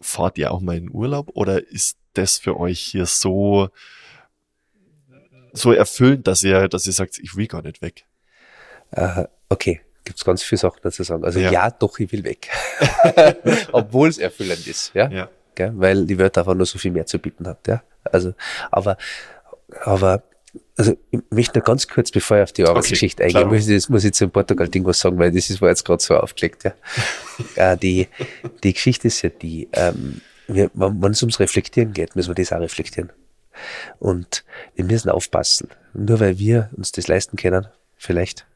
fahrt 0.00 0.38
ihr 0.38 0.52
auch 0.52 0.60
mal 0.60 0.76
in 0.76 0.90
Urlaub 0.90 1.30
oder 1.34 1.66
ist 1.66 1.96
das 2.18 2.38
für 2.38 2.58
euch 2.58 2.80
hier 2.80 3.06
so, 3.06 3.70
so 5.52 5.72
erfüllend, 5.72 6.26
dass 6.26 6.42
ihr, 6.42 6.68
dass 6.68 6.86
ihr 6.86 6.92
sagt, 6.92 7.18
ich 7.18 7.36
will 7.36 7.46
gar 7.46 7.62
nicht 7.62 7.82
weg? 7.82 8.04
Uh, 8.96 9.24
okay, 9.48 9.80
gibt 10.04 10.18
es 10.18 10.24
ganz 10.24 10.42
viele 10.42 10.58
Sachen 10.58 10.78
dazu 10.82 11.02
sagen. 11.02 11.24
Also 11.24 11.38
ja, 11.38 11.50
ja 11.50 11.70
doch, 11.70 11.98
ich 11.98 12.10
will 12.12 12.24
weg. 12.24 12.48
Obwohl 13.72 14.08
es 14.08 14.18
erfüllend 14.18 14.66
ist, 14.66 14.92
ja. 14.94 15.08
ja. 15.10 15.28
Gell? 15.54 15.72
Weil 15.74 16.06
die 16.06 16.18
Welt 16.18 16.36
einfach 16.38 16.54
nur 16.54 16.66
so 16.66 16.78
viel 16.78 16.90
mehr 16.90 17.06
zu 17.06 17.18
bieten 17.18 17.46
hat, 17.46 17.66
ja. 17.66 17.82
Also, 18.04 18.34
aber, 18.70 18.96
aber 19.82 20.22
also 20.76 20.96
ich 21.10 21.20
möchte 21.30 21.58
nur 21.58 21.64
ganz 21.64 21.88
kurz, 21.88 22.10
bevor 22.10 22.38
ich 22.38 22.42
auf 22.44 22.52
die 22.52 22.64
Arbeitsgeschichte 22.64 23.22
okay, 23.22 23.36
eingehe, 23.36 23.52
muss 23.52 23.68
ich, 23.68 23.76
das 23.76 23.88
muss 23.88 24.04
ich 24.04 24.14
zum 24.14 24.30
Portugal-Ding 24.30 24.84
was 24.84 25.00
sagen, 25.00 25.18
weil 25.18 25.32
das 25.32 25.50
ist 25.50 25.60
war 25.60 25.68
jetzt 25.68 25.84
gerade 25.84 26.02
so 26.02 26.16
aufgelegt. 26.16 26.64
Ja. 26.64 26.74
äh, 27.72 27.76
die, 27.76 28.08
die 28.62 28.72
Geschichte 28.72 29.08
ist 29.08 29.20
ja 29.22 29.30
die, 29.30 29.68
ähm, 29.72 30.20
wir, 30.48 30.70
wenn 30.74 31.12
es 31.12 31.22
ums 31.22 31.40
Reflektieren 31.40 31.92
geht, 31.92 32.16
müssen 32.16 32.30
wir 32.30 32.34
das 32.34 32.52
auch 32.52 32.60
reflektieren. 32.60 33.12
Und 33.98 34.44
wir 34.74 34.84
müssen 34.84 35.10
aufpassen. 35.10 35.68
Nur 35.92 36.20
weil 36.20 36.38
wir 36.38 36.70
uns 36.76 36.92
das 36.92 37.08
leisten 37.08 37.36
können, 37.36 37.66
vielleicht 37.96 38.46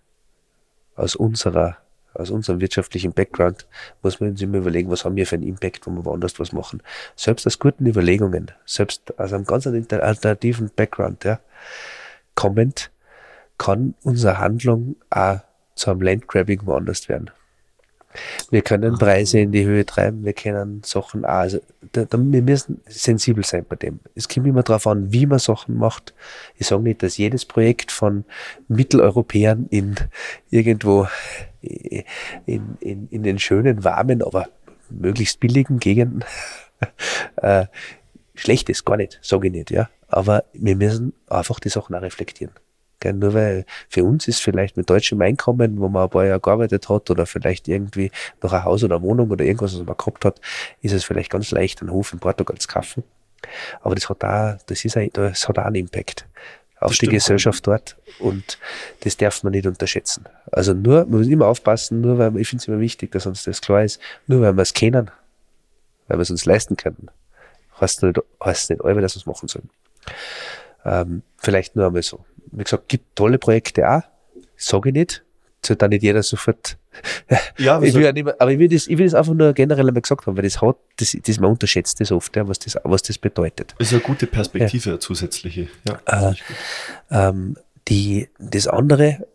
aus 0.96 1.16
unserer, 1.16 1.76
aus 2.14 2.30
unserem 2.30 2.60
wirtschaftlichen 2.60 3.12
Background, 3.12 3.66
muss 4.02 4.20
man 4.20 4.30
uns 4.30 4.42
immer 4.42 4.58
überlegen, 4.58 4.90
was 4.90 5.04
haben 5.04 5.16
wir 5.16 5.26
für 5.26 5.36
einen 5.36 5.46
Impact, 5.46 5.86
wenn 5.86 5.94
wir 5.94 6.04
woanders 6.04 6.38
was 6.40 6.52
machen. 6.52 6.82
Selbst 7.16 7.46
aus 7.46 7.58
guten 7.58 7.86
Überlegungen, 7.86 8.50
selbst 8.64 9.18
aus 9.18 9.32
einem 9.32 9.44
ganz 9.44 9.66
alternativen 9.66 10.70
Background, 10.74 11.24
ja, 11.24 11.40
kommend, 12.34 12.90
kann 13.58 13.94
unsere 14.02 14.38
Handlung 14.38 14.96
auch 15.10 15.40
zu 15.74 15.90
einem 15.90 16.02
Landgrabbing 16.02 16.64
woanders 16.64 17.08
werden. 17.08 17.30
Wir 18.50 18.62
können 18.62 18.98
Preise 18.98 19.40
in 19.40 19.52
die 19.52 19.64
Höhe 19.64 19.86
treiben, 19.86 20.24
wir 20.24 20.32
können 20.32 20.82
Sachen 20.84 21.24
also 21.24 21.60
da, 21.92 22.04
da, 22.04 22.18
wir 22.18 22.42
müssen 22.42 22.80
sensibel 22.86 23.44
sein 23.44 23.64
bei 23.68 23.76
dem. 23.76 24.00
Es 24.14 24.28
kommt 24.28 24.46
immer 24.46 24.62
darauf 24.62 24.86
an, 24.86 25.12
wie 25.12 25.26
man 25.26 25.38
Sachen 25.38 25.76
macht. 25.76 26.14
Ich 26.56 26.66
sage 26.66 26.82
nicht, 26.82 27.02
dass 27.02 27.16
jedes 27.16 27.44
Projekt 27.44 27.92
von 27.92 28.24
Mitteleuropäern 28.68 29.66
in 29.70 29.96
irgendwo 30.50 31.06
in, 31.62 32.76
in, 32.80 33.08
in 33.10 33.22
den 33.22 33.38
schönen, 33.38 33.84
warmen, 33.84 34.22
aber 34.22 34.48
möglichst 34.90 35.40
billigen 35.40 35.78
Gegenden 35.78 36.24
äh, 37.36 37.66
schlecht 38.34 38.68
ist, 38.68 38.84
gar 38.84 38.96
nicht, 38.96 39.18
sage 39.22 39.48
ich 39.48 39.52
nicht, 39.52 39.70
ja. 39.70 39.88
Aber 40.08 40.44
wir 40.52 40.76
müssen 40.76 41.14
einfach 41.28 41.60
die 41.60 41.68
Sachen 41.68 41.94
auch 41.94 42.02
reflektieren. 42.02 42.52
Gell? 43.02 43.12
Nur 43.14 43.34
weil 43.34 43.66
für 43.88 44.04
uns 44.04 44.28
ist 44.28 44.40
vielleicht 44.40 44.76
mit 44.76 44.88
deutschem 44.88 45.20
Einkommen, 45.20 45.80
wo 45.80 45.88
man 45.88 46.04
ein 46.04 46.10
paar 46.10 46.24
Jahre 46.24 46.40
gearbeitet 46.40 46.88
hat 46.88 47.10
oder 47.10 47.26
vielleicht 47.26 47.66
irgendwie 47.66 48.12
noch 48.40 48.52
ein 48.52 48.64
Haus 48.64 48.84
oder 48.84 48.96
eine 48.96 49.04
Wohnung 49.04 49.30
oder 49.30 49.44
irgendwas, 49.44 49.74
was 49.74 49.84
man 49.84 49.96
gehabt 49.96 50.24
hat, 50.24 50.40
ist 50.80 50.92
es 50.92 51.04
vielleicht 51.04 51.30
ganz 51.30 51.50
leicht, 51.50 51.80
einen 51.80 51.90
Hof 51.90 52.12
in 52.12 52.20
Portugal 52.20 52.56
zu 52.58 52.68
kaufen. 52.68 53.02
Aber 53.80 53.96
das 53.96 54.08
hat 54.08 54.22
auch, 54.24 54.56
das 54.66 54.84
ist 54.84 54.96
ein, 54.96 55.10
das 55.12 55.48
hat 55.48 55.58
auch 55.58 55.64
einen 55.64 55.74
Impact 55.74 56.26
auf 56.78 56.96
die 56.96 57.06
Gesellschaft 57.06 57.66
dort 57.66 57.96
und 58.18 58.58
das 59.00 59.16
darf 59.16 59.42
man 59.42 59.52
nicht 59.52 59.66
unterschätzen. 59.66 60.24
Also 60.50 60.74
nur, 60.74 61.00
man 61.06 61.20
muss 61.20 61.28
immer 61.28 61.46
aufpassen, 61.46 62.00
nur 62.00 62.18
weil, 62.18 62.36
ich 62.38 62.48
finde 62.48 62.62
es 62.62 62.68
immer 62.68 62.80
wichtig, 62.80 63.12
dass 63.12 63.26
uns 63.26 63.44
das 63.44 63.60
klar 63.60 63.84
ist, 63.84 64.00
nur 64.26 64.40
weil 64.42 64.56
wir 64.56 64.62
es 64.62 64.74
kennen, 64.74 65.10
weil 66.08 66.18
wir 66.18 66.22
es 66.22 66.30
uns 66.30 66.44
leisten 66.44 66.76
können, 66.76 67.10
heißt 67.80 68.02
nicht, 68.02 68.18
heißt 68.44 68.70
nicht 68.70 68.84
alle, 68.84 69.00
dass 69.00 69.14
wir 69.14 69.20
es 69.20 69.26
machen 69.26 69.48
sollen. 69.48 69.70
Ähm, 70.84 71.22
vielleicht 71.36 71.76
nur 71.76 71.86
einmal 71.86 72.02
so 72.02 72.24
wie 72.50 72.64
gesagt, 72.64 72.88
gibt 72.88 73.16
tolle 73.16 73.38
Projekte 73.38 73.88
auch, 73.88 74.02
sage 74.56 74.90
ich 74.90 74.94
nicht, 74.94 75.24
soll 75.64 75.76
da 75.76 75.88
nicht 75.88 76.02
jeder 76.02 76.22
sofort. 76.22 76.76
Ja, 77.58 77.80
ich 77.82 77.94
will 77.94 78.02
ja 78.02 78.12
nicht 78.12 78.24
mehr, 78.24 78.36
aber 78.38 78.52
ich 78.52 78.58
will, 78.58 78.68
das, 78.68 78.86
ich 78.86 78.98
will 78.98 79.06
das 79.06 79.14
einfach 79.14 79.34
nur 79.34 79.52
generell 79.52 79.88
einmal 79.88 80.02
gesagt 80.02 80.26
haben, 80.26 80.36
weil 80.36 80.44
das 80.44 80.60
hat, 80.60 80.76
das, 80.96 81.16
das 81.22 81.40
man 81.40 81.52
unterschätzt 81.52 82.00
das 82.00 82.12
oft, 82.12 82.34
ja, 82.36 82.46
was 82.46 82.58
das, 82.58 82.76
was 82.84 83.02
das 83.02 83.18
bedeutet. 83.18 83.74
Das 83.78 83.88
ist 83.88 83.94
eine 83.94 84.02
gute 84.02 84.26
Perspektive, 84.26 84.90
ja. 84.90 85.00
zusätzliche. 85.00 85.68
Ja, 85.88 86.30
äh, 86.30 86.34
ähm, 87.10 87.56
die, 87.88 88.28
das 88.38 88.66
andere, 88.66 89.26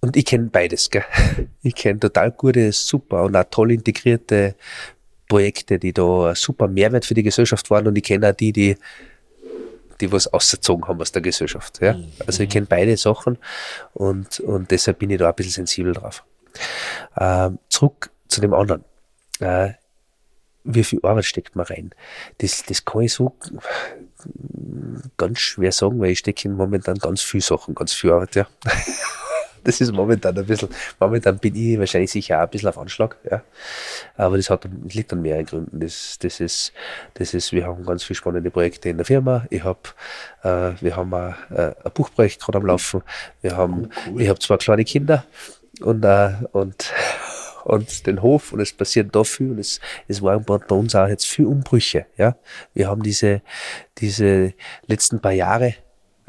und 0.00 0.16
ich 0.16 0.24
kenne 0.24 0.48
beides, 0.50 0.90
gell? 0.90 1.04
Ich 1.62 1.74
kenne 1.74 2.00
total 2.00 2.32
gute, 2.32 2.72
super 2.72 3.22
und 3.22 3.36
auch 3.36 3.44
toll 3.50 3.72
integrierte 3.72 4.56
Projekte, 5.28 5.78
die 5.78 5.92
da 5.92 6.34
super 6.34 6.68
Mehrwert 6.68 7.06
für 7.06 7.14
die 7.14 7.22
Gesellschaft 7.22 7.70
waren 7.70 7.86
und 7.86 7.96
ich 7.96 8.02
kenne 8.04 8.30
auch 8.30 8.34
die, 8.34 8.52
die 8.52 8.76
die 10.02 10.12
was 10.12 10.26
ausgezogen 10.26 10.86
haben 10.86 11.00
aus 11.00 11.12
der 11.12 11.22
Gesellschaft. 11.22 11.80
Ja? 11.80 11.94
Mhm. 11.94 12.12
Also 12.26 12.42
ich 12.42 12.50
kenne 12.50 12.66
beide 12.66 12.96
Sachen 12.96 13.38
und, 13.94 14.40
und 14.40 14.70
deshalb 14.70 14.98
bin 14.98 15.10
ich 15.10 15.18
da 15.18 15.28
ein 15.28 15.34
bisschen 15.34 15.52
sensibel 15.66 15.94
drauf. 15.94 16.24
Ähm, 17.16 17.58
zurück 17.68 18.10
zu 18.28 18.40
dem 18.40 18.52
anderen. 18.52 18.84
Äh, 19.40 19.70
wie 20.64 20.84
viel 20.84 21.00
Arbeit 21.02 21.24
steckt 21.24 21.56
man 21.56 21.66
rein? 21.66 21.90
Das, 22.38 22.62
das 22.64 22.84
kann 22.84 23.02
ich 23.02 23.12
so 23.14 23.34
ganz 25.16 25.38
schwer 25.38 25.72
sagen, 25.72 26.00
weil 26.00 26.10
ich 26.10 26.20
stecke 26.20 26.48
in 26.48 26.54
momentan 26.54 26.98
ganz 26.98 27.22
viel 27.22 27.40
Sachen, 27.40 27.74
ganz 27.74 27.92
viel 27.92 28.12
Arbeit, 28.12 28.36
ja. 28.36 28.46
das 29.64 29.80
ist 29.80 29.92
momentan 29.92 30.36
ein 30.36 30.46
bisschen, 30.46 30.68
momentan 30.98 31.38
bin 31.38 31.54
ich 31.54 31.78
wahrscheinlich 31.78 32.10
sicher 32.10 32.38
auch 32.38 32.42
ein 32.42 32.50
bisschen 32.50 32.68
auf 32.68 32.78
Anschlag, 32.78 33.16
ja. 33.30 33.42
Aber 34.16 34.36
das 34.36 34.50
hat, 34.50 34.64
das 34.64 34.94
liegt 34.94 35.12
an 35.12 35.22
mehreren 35.22 35.46
Gründen. 35.46 35.80
Das, 35.80 36.18
das 36.20 36.40
ist, 36.40 36.72
das 37.14 37.34
ist, 37.34 37.52
wir 37.52 37.66
haben 37.66 37.84
ganz 37.84 38.04
viele 38.04 38.16
spannende 38.16 38.50
Projekte 38.50 38.88
in 38.88 38.96
der 38.96 39.06
Firma. 39.06 39.46
Ich 39.50 39.64
habe, 39.64 39.80
äh, 40.42 40.72
wir 40.80 40.96
haben 40.96 41.14
ein, 41.14 41.34
äh, 41.50 41.74
ein 41.84 41.92
Buchprojekt 41.94 42.40
gerade 42.40 42.58
am 42.58 42.66
Laufen. 42.66 43.02
Wir 43.40 43.56
haben, 43.56 43.86
oh, 43.86 44.10
cool. 44.10 44.22
ich 44.22 44.28
habe 44.28 44.38
zwei 44.38 44.56
kleine 44.56 44.84
Kinder 44.84 45.24
und, 45.80 46.04
äh, 46.04 46.32
und, 46.52 46.92
und 47.64 48.06
den 48.06 48.22
Hof 48.22 48.52
und 48.52 48.60
es 48.60 48.72
passiert 48.72 49.14
da 49.14 49.24
viel 49.24 49.52
und 49.52 49.58
es, 49.58 49.80
es 50.08 50.22
waren 50.22 50.44
bei 50.44 50.56
uns 50.74 50.94
auch 50.94 51.08
jetzt 51.08 51.26
viel 51.26 51.46
Umbrüche, 51.46 52.06
ja. 52.16 52.36
Wir 52.74 52.88
haben 52.88 53.02
diese, 53.02 53.42
diese 53.98 54.54
letzten 54.86 55.20
paar 55.20 55.32
Jahre 55.32 55.74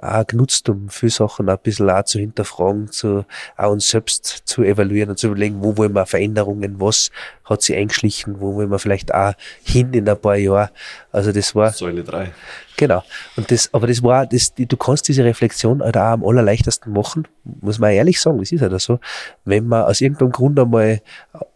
auch 0.04 0.28
genutzt, 0.28 0.70
um 0.70 0.90
viele 0.90 1.12
Sachen 1.12 1.50
ein 1.50 1.58
bisschen 1.62 1.90
auch 1.90 2.04
zu 2.04 2.20
hinterfragen, 2.20 2.92
zu, 2.92 3.26
auch 3.58 3.72
uns 3.72 3.90
selbst 3.90 4.44
zu 4.46 4.64
evaluieren 4.64 5.12
und 5.12 5.18
zu 5.18 5.28
überlegen, 5.28 5.64
wo 5.64 5.78
wollen 5.78 5.94
wir 5.94 6.06
Veränderungen, 6.06 6.80
was 6.80 7.12
hat 7.46 7.62
sich 7.62 7.76
eingeschlichen, 7.76 8.40
wo 8.40 8.56
wollen 8.56 8.70
wir 8.70 8.80
vielleicht 8.80 9.14
auch 9.14 9.34
hin 9.64 9.94
in 9.94 10.08
ein 10.08 10.20
paar 10.20 10.36
Jahren. 10.36 10.70
Also 11.12 11.32
das 11.32 11.56
war. 11.56 11.72
Säule 11.72 12.04
drei. 12.04 12.32
Genau. 12.78 13.04
Und 13.36 13.52
das, 13.52 13.74
aber 13.74 13.88
das 13.88 14.02
war, 14.04 14.26
das, 14.26 14.54
du 14.56 14.78
kannst 14.78 15.08
diese 15.08 15.24
Reflexion 15.24 15.82
halt 15.82 15.98
auch 15.98 16.02
am 16.02 16.26
allerleichtesten 16.26 16.92
machen, 16.92 17.28
muss 17.44 17.80
man 17.80 17.92
ehrlich 17.92 18.20
sagen, 18.20 18.40
das 18.40 18.52
ist 18.52 18.62
halt 18.62 18.80
so, 18.82 19.00
wenn 19.46 19.68
man 19.68 19.84
aus 19.84 20.02
irgendeinem 20.02 20.32
Grund 20.32 20.60
einmal 20.60 21.02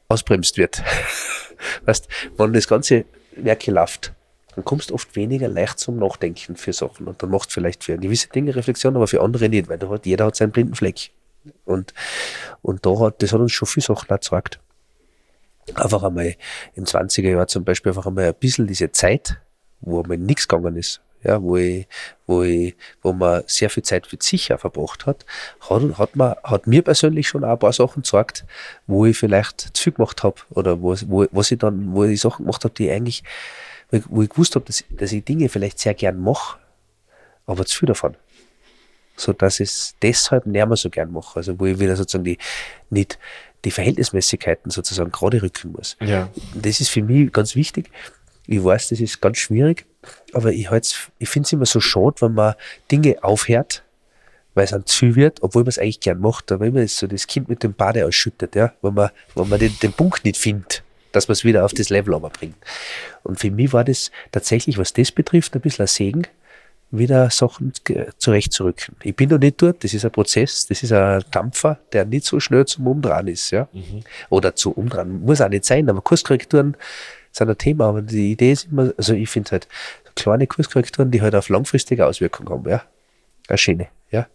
ausbremst 0.08 0.58
wird. 0.58 0.84
weißt, 1.86 2.08
wenn 2.38 2.54
das 2.54 2.68
ganze 2.68 3.06
Werk 3.36 3.66
läuft, 3.68 4.14
dann 4.58 4.66
kommst 4.66 4.90
du 4.90 4.96
oft 4.96 5.16
weniger 5.16 5.48
leicht 5.48 5.78
zum 5.78 6.00
Nachdenken 6.00 6.56
für 6.56 6.74
Sachen 6.74 7.08
und 7.08 7.22
dann 7.22 7.30
macht 7.30 7.52
vielleicht 7.52 7.84
für 7.84 7.96
gewisse 7.96 8.28
Dinge 8.30 8.56
Reflexion, 8.56 8.96
aber 8.96 9.06
für 9.06 9.22
andere 9.22 9.50
nicht, 9.50 9.70
weil 9.70 9.78
da 9.78 9.88
hat, 9.88 10.08
jeder 10.08 10.26
hat 10.26 10.36
seinen 10.36 10.52
blinden 10.52 10.74
Fleck. 10.74 11.12
Und, 11.64 11.94
und 12.64 12.84
da 12.84 13.00
hat, 13.00 13.22
das 13.22 13.34
hat 13.34 13.40
uns 13.40 13.52
schon 13.52 13.68
viel 13.68 13.84
Sachen 13.84 14.08
gezeigt. 14.08 14.60
Einfach 15.76 16.02
einmal 16.02 16.34
im 16.74 16.86
20er 16.86 17.30
Jahr 17.30 17.46
zum 17.46 17.66
Beispiel 17.66 17.92
einfach 17.92 18.08
einmal 18.08 18.26
ein 18.26 18.34
bisschen 18.34 18.66
diese 18.66 18.92
Zeit, 18.92 19.40
wo 19.80 20.02
einmal 20.02 20.18
nichts 20.18 20.48
gegangen 20.48 20.76
ist, 20.76 21.02
ja, 21.24 21.40
wo 21.40 21.58
ich, 21.58 21.88
wo 22.26 22.42
ich, 22.42 22.76
wo 23.04 23.14
man 23.14 23.44
sehr 23.46 23.70
viel 23.70 23.84
Zeit 23.84 24.08
für 24.08 24.18
sich 24.20 24.52
auch 24.52 24.60
verbracht 24.60 25.06
hat, 25.06 25.24
hat, 25.70 26.00
hat 26.00 26.16
man, 26.16 26.34
hat 26.44 26.66
mir 26.66 26.82
persönlich 26.82 27.28
schon 27.28 27.44
auch 27.44 27.52
ein 27.52 27.60
paar 27.60 27.74
Sachen 27.74 28.02
gezeigt, 28.02 28.44
wo 28.88 29.06
ich 29.06 29.20
vielleicht 29.20 29.78
zu 29.78 29.84
viel 29.84 29.94
gemacht 29.94 30.24
habe 30.24 30.42
oder 30.50 30.82
wo, 30.82 30.96
wo, 31.06 31.28
was 31.32 31.52
ich 31.52 31.60
dann, 31.60 31.94
wo 31.94 32.06
ich 32.06 32.20
Sachen 32.20 32.46
gemacht 32.46 32.64
habe, 32.64 32.74
die 32.74 32.90
eigentlich 32.90 33.24
wo 33.92 34.22
ich 34.22 34.30
gewusst 34.30 34.56
habe, 34.56 34.66
dass, 34.66 34.84
dass 34.90 35.12
ich 35.12 35.24
Dinge 35.24 35.50
vielleicht 35.50 35.80
sehr 35.80 35.94
gern 35.94 36.20
mache, 36.20 36.60
aber 37.46 37.66
zu 37.66 37.80
viel 37.80 37.88
davon. 37.88 38.16
So 39.16 39.34
dass 39.34 39.60
ich 39.60 39.70
es 39.70 39.96
deshalb 40.02 40.46
nicht 40.46 40.66
mehr 40.66 40.76
so 40.76 40.90
gern 40.90 41.12
mache. 41.12 41.38
Also 41.38 41.60
wo 41.60 41.66
ich 41.66 41.80
wieder 41.80 41.96
sozusagen 41.96 42.26
die, 42.26 42.38
nicht 42.90 43.18
die 43.66 43.72
Verhältnismäßigkeiten 43.72 44.70
sozusagen 44.72 45.12
gerade 45.12 45.42
rücken 45.42 45.72
muss. 45.72 45.98
Ja. 46.00 46.30
Das 46.54 46.80
ist 46.80 46.90
für 46.90 47.02
mich 47.02 47.32
ganz 47.32 47.56
wichtig. 47.56 47.90
Ich 48.46 48.64
weiß, 48.64 48.90
das 48.90 49.00
ist 49.00 49.20
ganz 49.20 49.40
schwierig, 49.40 49.86
aber 50.32 50.54
ich, 50.54 50.70
halt, 50.70 51.10
ich 51.20 51.28
finde 51.28 51.48
es 51.48 51.54
immer 51.54 51.66
so 51.66 51.82
schade, 51.82 52.16
wenn 52.22 52.34
man 52.34 52.56
Dinge 52.90 53.22
aufhört, 53.22 53.84
weil 54.54 54.64
es 54.64 54.72
dann 54.72 54.86
zu 54.86 55.00
viel 55.00 55.16
wird, 55.16 55.44
obwohl 55.44 55.64
man 55.64 55.70
es 55.70 55.80
eigentlich 55.80 56.00
gern 56.00 56.22
macht, 56.22 56.52
aber 56.52 56.66
immer 56.66 56.88
so 56.88 57.08
das 57.08 57.28
Kind 57.28 57.50
mit 57.50 57.64
dem 57.64 57.74
Bade 57.74 58.06
ausschüttet, 58.06 58.56
ja, 58.56 58.74
wenn 58.82 58.94
man, 58.94 59.10
wenn 59.36 59.50
man 59.50 59.60
den, 59.60 59.78
den 59.80 59.92
Punkt 59.92 60.24
nicht 60.24 60.38
findet 60.38 60.84
dass 61.18 61.28
man 61.28 61.34
es 61.34 61.44
wieder 61.44 61.66
auf 61.66 61.74
das 61.74 61.90
Level 61.90 62.14
aber 62.14 62.30
bringt. 62.30 62.56
Und 63.24 63.40
für 63.40 63.52
mich 63.52 63.74
war 63.74 63.84
das 63.84 64.12
tatsächlich, 64.32 64.78
was 64.78 64.94
das 64.94 65.12
betrifft, 65.12 65.56
ein 65.56 65.62
bisschen 65.62 65.84
ein 65.84 65.88
Segen, 65.88 66.28
wieder 66.90 67.30
Sachen 67.30 67.74
zurechtzurücken. 68.18 68.96
Ich 69.04 69.16
bin 69.16 69.30
noch 69.30 69.40
nicht 69.40 69.62
dort, 69.62 69.84
das 69.84 69.94
ist 69.94 70.06
ein 70.06 70.12
Prozess, 70.12 70.68
das 70.68 70.84
ist 70.84 70.94
ein 70.94 71.24
Dampfer, 71.32 71.80
der 71.92 72.06
nicht 72.06 72.26
so 72.26 72.40
schnell 72.40 72.66
zum 72.66 72.88
Umdrehen 72.88 73.28
ist, 73.28 73.52
ja. 73.52 73.68
Mhm. 73.74 74.04
Oder 74.30 74.56
zu 74.56 74.72
Umdrehen, 74.72 75.22
muss 75.22 75.42
auch 75.42 75.50
nicht 75.50 75.66
sein, 75.66 75.90
aber 75.90 76.02
Kurskorrekturen 76.02 76.78
sind 77.32 77.50
ein 77.50 77.58
Thema, 77.58 77.90
aber 77.90 78.02
die 78.02 78.32
Idee 78.32 78.54
ist 78.54 78.68
immer, 78.72 78.94
also 78.98 79.14
ich 79.14 79.30
finde 79.30 79.52
halt, 79.52 79.68
kleine 80.16 80.48
Kurskorrekturen, 80.48 81.12
die 81.12 81.22
halt 81.22 81.36
auf 81.36 81.50
langfristige 81.50 82.06
Auswirkungen 82.06 82.50
haben, 82.50 82.70
ja. 82.70 82.84
Eine 83.48 83.58
schöne, 83.58 83.88
ja. 84.12 84.28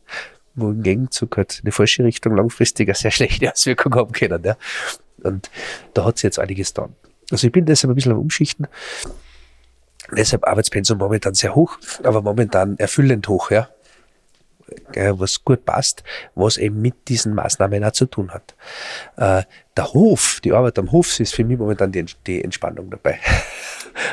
Wo 0.55 0.71
im 0.71 0.83
Gegenzug 0.83 1.37
halt 1.39 1.61
in 1.61 1.65
die 1.65 1.73
falsche 1.73 2.05
Richtung 2.05 2.37
langfristig 2.37 2.89
eine 2.89 2.95
sehr 2.95 3.11
schlechte 3.11 3.51
Auswirkung 3.53 3.95
haben 3.95 4.13
können, 4.13 4.43
ja. 4.45 4.57
Und 5.23 5.51
da 5.95 6.05
hat 6.05 6.19
sich 6.19 6.25
jetzt 6.25 6.39
einiges 6.39 6.75
getan. 6.75 6.95
Also 7.31 7.47
ich 7.47 7.53
bin 7.53 7.65
deshalb 7.65 7.91
ein 7.91 7.95
bisschen 7.95 8.13
am 8.13 8.19
Umschichten. 8.19 8.67
Deshalb 10.15 10.47
Arbeitspensum 10.47 10.99
momentan 10.99 11.35
sehr 11.35 11.55
hoch, 11.55 11.79
aber 12.03 12.21
momentan 12.21 12.77
erfüllend 12.79 13.29
hoch, 13.29 13.51
ja. 13.51 13.69
Was 14.95 15.45
gut 15.45 15.67
passt, 15.67 16.03
was 16.35 16.57
eben 16.57 16.81
mit 16.81 17.09
diesen 17.09 17.35
Maßnahmen 17.35 17.85
auch 17.85 17.93
zu 17.93 18.07
tun 18.07 18.31
hat. 18.31 18.55
Äh, 19.17 19.43
der 19.77 19.93
Hof, 19.93 20.41
die 20.43 20.53
Arbeit 20.53 20.79
am 20.79 20.93
Hof 20.93 21.21
ist 21.21 21.35
für 21.35 21.45
mich 21.45 21.59
momentan 21.59 21.93
die, 21.93 22.43
Entspannung 22.43 22.91
dabei. 22.91 23.19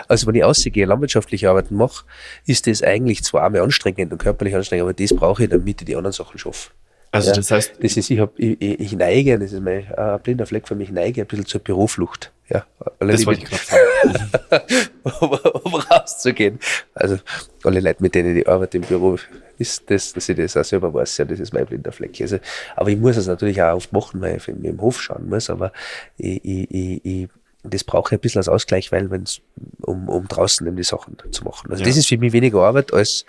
Also 0.10 0.28
wenn 0.28 0.36
ich 0.36 0.44
ausgehe, 0.44 0.86
landwirtschaftliche 0.86 1.50
Arbeiten 1.50 1.76
mache, 1.76 2.04
ist 2.46 2.68
das 2.68 2.84
eigentlich 2.84 3.24
zwar 3.24 3.46
einmal 3.46 3.62
anstrengend 3.62 4.12
und 4.12 4.18
körperlich 4.18 4.54
anstrengend, 4.54 4.84
aber 4.84 4.94
das 4.94 5.14
brauche 5.14 5.44
ich, 5.44 5.50
damit 5.50 5.80
ich 5.82 5.86
die 5.86 5.96
anderen 5.96 6.12
Sachen 6.12 6.38
schaffe. 6.38 6.72
Also 7.12 7.30
ja, 7.30 7.36
das 7.36 7.52
heißt. 7.52 7.74
Das 7.82 7.98
ist, 7.98 8.10
ich, 8.10 8.20
hab, 8.20 8.38
ich, 8.38 8.62
ich 8.62 8.94
neige, 8.94 9.40
das 9.40 9.52
ist 9.52 9.62
mein 9.62 9.88
äh, 9.96 10.20
blinder 10.22 10.46
Fleck 10.46 10.68
für 10.68 10.76
mich, 10.76 10.90
ich 10.90 10.94
neige 10.94 11.22
ein 11.22 11.28
bisschen 11.28 11.46
zur 11.46 11.62
Büroflucht. 11.62 12.32
Ja, 12.50 12.66
alle 13.00 13.12
das 13.14 13.26
wollte 13.26 13.44
ich 13.44 13.50
gerade 13.50 13.64
sagen. 13.64 14.74
um, 15.04 15.32
um 15.64 15.76
rauszugehen. 15.76 16.60
Also 16.94 17.18
alle 17.64 17.80
Leute, 17.80 18.02
mit 18.02 18.16
denen 18.16 18.38
ich 18.38 18.48
arbeite 18.48 18.78
im 18.78 18.84
Büro, 18.84 19.18
ist 19.58 19.90
das, 19.90 20.14
dass 20.14 20.30
ich 20.30 20.38
das 20.38 20.58
auch 20.58 20.64
selber 20.64 20.94
weiß, 20.94 21.18
ja, 21.18 21.26
das 21.26 21.40
ist 21.40 21.54
mein 21.54 21.66
blinder 21.66 21.92
Fleck. 21.92 22.20
Also, 22.22 22.38
aber 22.76 22.90
ich 22.90 22.98
muss 22.98 23.18
es 23.18 23.28
natürlich 23.28 23.62
auch 23.62 23.76
oft 23.76 23.92
machen, 23.94 24.22
weil 24.22 24.38
ich 24.38 24.48
im 24.48 24.82
Hof 24.82 25.02
schauen 25.02 25.30
muss, 25.30 25.50
aber 25.50 25.72
ich, 26.18 26.44
ich, 26.44 26.72
ich, 26.72 27.06
ich 27.06 27.30
das 27.64 27.84
brauche 27.84 28.16
ich 28.16 28.20
ein 28.20 28.22
bisschen 28.22 28.40
als 28.40 28.48
Ausgleich, 28.48 28.92
weil 28.92 29.12
wenn 29.12 29.24
es 29.24 29.42
um, 29.82 30.08
um 30.08 30.28
draußen 30.28 30.66
eben 30.66 30.78
die 30.78 30.84
Sachen 30.84 31.18
zu 31.32 31.44
machen. 31.44 31.70
Also 31.70 31.84
ja. 31.84 31.90
das 31.90 31.98
ist 31.98 32.08
für 32.08 32.18
mich 32.18 32.32
weniger 32.32 32.62
Arbeit 32.62 32.94
als 32.94 33.26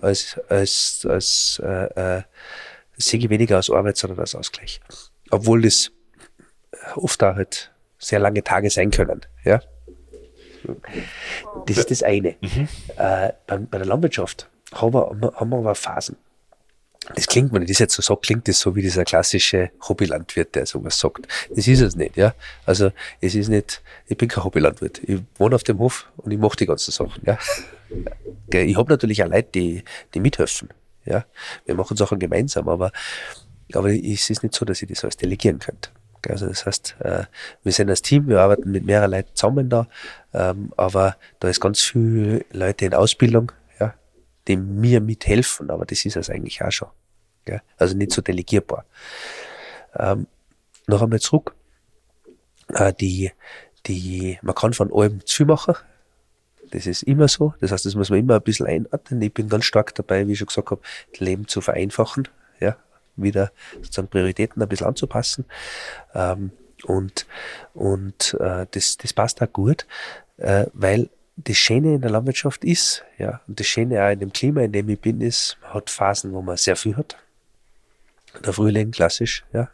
als 0.00 0.40
als 0.48 1.06
als 1.08 1.60
äh, 1.62 2.22
äh, 2.96 3.02
sehe 3.02 3.20
ich 3.20 3.28
weniger 3.28 3.56
als 3.56 3.70
Arbeit, 3.70 3.96
sondern 3.96 4.20
als 4.20 4.34
Ausgleich. 4.34 4.80
Obwohl 5.30 5.62
das 5.62 5.90
oft 6.94 7.22
auch 7.22 7.34
halt 7.34 7.72
sehr 7.98 8.18
lange 8.18 8.42
Tage 8.44 8.70
sein 8.70 8.90
können. 8.90 9.22
Ja? 9.44 9.60
Das 11.66 11.78
ist 11.78 11.90
das 11.90 12.02
eine. 12.02 12.36
Mhm. 12.40 12.68
Äh, 12.96 13.32
bei, 13.46 13.58
bei, 13.58 13.78
der 13.78 13.86
Landwirtschaft 13.86 14.48
haben 14.72 14.94
wir, 14.94 15.32
haben 15.34 15.50
wir 15.50 15.58
aber 15.58 15.74
Phasen. 15.74 16.16
Das 17.14 17.28
klingt, 17.28 17.52
wenn 17.52 17.62
ich 17.62 17.68
das 17.68 17.78
jetzt 17.78 17.94
so 17.94 18.02
sage, 18.02 18.20
klingt 18.20 18.48
das 18.48 18.58
so 18.58 18.74
wie 18.74 18.82
dieser 18.82 19.04
klassische 19.04 19.70
Hobbylandwirt, 19.88 20.56
der 20.56 20.66
sowas 20.66 20.98
sagt. 20.98 21.28
Das 21.54 21.68
ist 21.68 21.80
es 21.80 21.94
nicht, 21.94 22.16
ja. 22.16 22.34
Also, 22.64 22.90
es 23.20 23.36
ist 23.36 23.48
nicht, 23.48 23.80
ich 24.08 24.16
bin 24.16 24.28
kein 24.28 24.42
Hobbylandwirt. 24.42 25.02
Ich 25.04 25.20
wohne 25.36 25.54
auf 25.54 25.62
dem 25.62 25.78
Hof 25.78 26.10
und 26.16 26.32
ich 26.32 26.38
mache 26.38 26.56
die 26.56 26.66
ganzen 26.66 26.90
Sachen, 26.90 27.22
ja. 27.24 27.38
Ich 28.52 28.76
habe 28.76 28.90
natürlich 28.90 29.22
auch 29.22 29.28
Leute, 29.28 29.48
die, 29.54 29.84
die 30.14 30.20
mithelfen, 30.20 30.70
ja. 31.06 31.24
Wir 31.64 31.74
machen 31.74 31.96
Sachen 31.96 32.18
gemeinsam, 32.18 32.68
aber, 32.68 32.92
aber 33.72 33.90
es 33.90 34.30
ist 34.30 34.42
nicht 34.42 34.54
so, 34.54 34.64
dass 34.64 34.82
ich 34.82 34.88
das 34.88 35.04
alles 35.04 35.16
delegieren 35.16 35.58
könnte. 35.58 35.90
Also 36.28 36.46
das 36.48 36.66
heißt, 36.66 36.96
äh, 37.00 37.24
wir 37.62 37.72
sind 37.72 37.88
als 37.88 38.02
Team, 38.02 38.26
wir 38.28 38.40
arbeiten 38.40 38.70
mit 38.70 38.84
mehreren 38.84 39.12
Leuten 39.12 39.30
zusammen 39.34 39.70
da, 39.70 39.86
ähm, 40.34 40.72
aber 40.76 41.16
da 41.38 41.48
ist 41.48 41.60
ganz 41.60 41.80
viel 41.80 42.44
Leute 42.52 42.84
in 42.86 42.94
Ausbildung, 42.94 43.52
ja, 43.78 43.94
die 44.48 44.56
mir 44.56 45.00
mithelfen, 45.00 45.70
aber 45.70 45.86
das 45.86 46.04
ist 46.04 46.16
es 46.16 46.28
eigentlich 46.28 46.62
auch 46.62 46.72
schon. 46.72 46.88
Also 47.78 47.96
nicht 47.96 48.12
so 48.12 48.22
delegierbar. 48.22 48.84
Ähm, 49.94 50.26
noch 50.86 51.02
einmal 51.02 51.20
zurück. 51.20 51.54
Äh, 52.68 52.92
die, 52.94 53.30
die, 53.86 54.38
man 54.42 54.54
kann 54.54 54.72
von 54.72 54.92
allem 54.92 55.24
zu 55.24 55.44
machen. 55.44 55.74
Das 56.76 56.86
ist 56.86 57.04
immer 57.04 57.26
so. 57.26 57.54
Das 57.60 57.72
heißt, 57.72 57.86
das 57.86 57.94
muss 57.94 58.10
man 58.10 58.18
immer 58.18 58.34
ein 58.34 58.42
bisschen 58.42 58.66
einordnen. 58.66 59.22
Ich 59.22 59.32
bin 59.32 59.48
ganz 59.48 59.64
stark 59.64 59.94
dabei, 59.94 60.28
wie 60.28 60.32
ich 60.32 60.38
schon 60.38 60.48
gesagt 60.48 60.70
habe, 60.70 60.82
das 61.10 61.20
Leben 61.20 61.48
zu 61.48 61.62
vereinfachen. 61.62 62.28
Ja, 62.60 62.76
wieder 63.16 63.50
sozusagen 63.76 64.08
Prioritäten 64.08 64.62
ein 64.62 64.68
bisschen 64.68 64.86
anzupassen. 64.86 65.46
Ähm, 66.14 66.50
und 66.84 67.26
und 67.72 68.36
äh, 68.40 68.66
das, 68.70 68.98
das 68.98 69.14
passt 69.14 69.40
auch 69.40 69.50
gut, 69.50 69.86
äh, 70.36 70.66
weil 70.74 71.08
das 71.36 71.56
Schöne 71.56 71.94
in 71.94 72.02
der 72.02 72.10
Landwirtschaft 72.10 72.62
ist, 72.62 73.04
ja, 73.16 73.40
und 73.48 73.58
das 73.58 73.66
Schöne 73.66 74.04
auch 74.04 74.10
in 74.10 74.18
dem 74.20 74.32
Klima, 74.34 74.60
in 74.60 74.72
dem 74.72 74.86
ich 74.90 75.00
bin, 75.00 75.22
ist, 75.22 75.56
man 75.62 75.72
hat 75.72 75.88
Phasen, 75.88 76.34
wo 76.34 76.42
man 76.42 76.58
sehr 76.58 76.76
viel 76.76 76.94
hat. 76.94 77.16
Der 78.44 78.52
Frühling, 78.52 78.90
klassisch, 78.90 79.46
ja. 79.54 79.70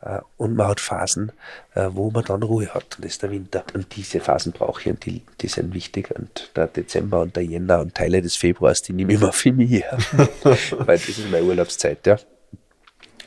Äh, 0.00 0.20
und 0.36 0.54
man 0.54 0.68
hat 0.68 0.80
Phasen, 0.80 1.32
äh, 1.74 1.88
wo 1.92 2.10
man 2.10 2.24
dann 2.24 2.42
Ruhe 2.42 2.72
hat. 2.72 2.96
Und 2.96 3.04
das 3.04 3.12
ist 3.12 3.22
der 3.22 3.30
Winter. 3.30 3.64
Und 3.74 3.94
diese 3.96 4.20
Phasen 4.20 4.52
brauche 4.52 4.80
ich 4.82 4.88
und 4.88 5.04
die, 5.04 5.22
die 5.40 5.48
sind 5.48 5.74
wichtig. 5.74 6.10
Und 6.10 6.50
der 6.56 6.68
Dezember 6.68 7.20
und 7.20 7.36
der 7.36 7.44
Jänner 7.44 7.80
und 7.80 7.94
Teile 7.94 8.22
des 8.22 8.36
Februars, 8.36 8.82
die 8.82 8.92
nehme 8.92 9.12
ich 9.12 9.20
immer 9.20 9.32
für 9.32 9.52
mich 9.52 9.70
her. 9.70 9.98
Weil 10.42 10.98
das 10.98 11.08
ist 11.08 11.30
meine 11.30 11.44
Urlaubszeit, 11.44 12.06
ja. 12.06 12.18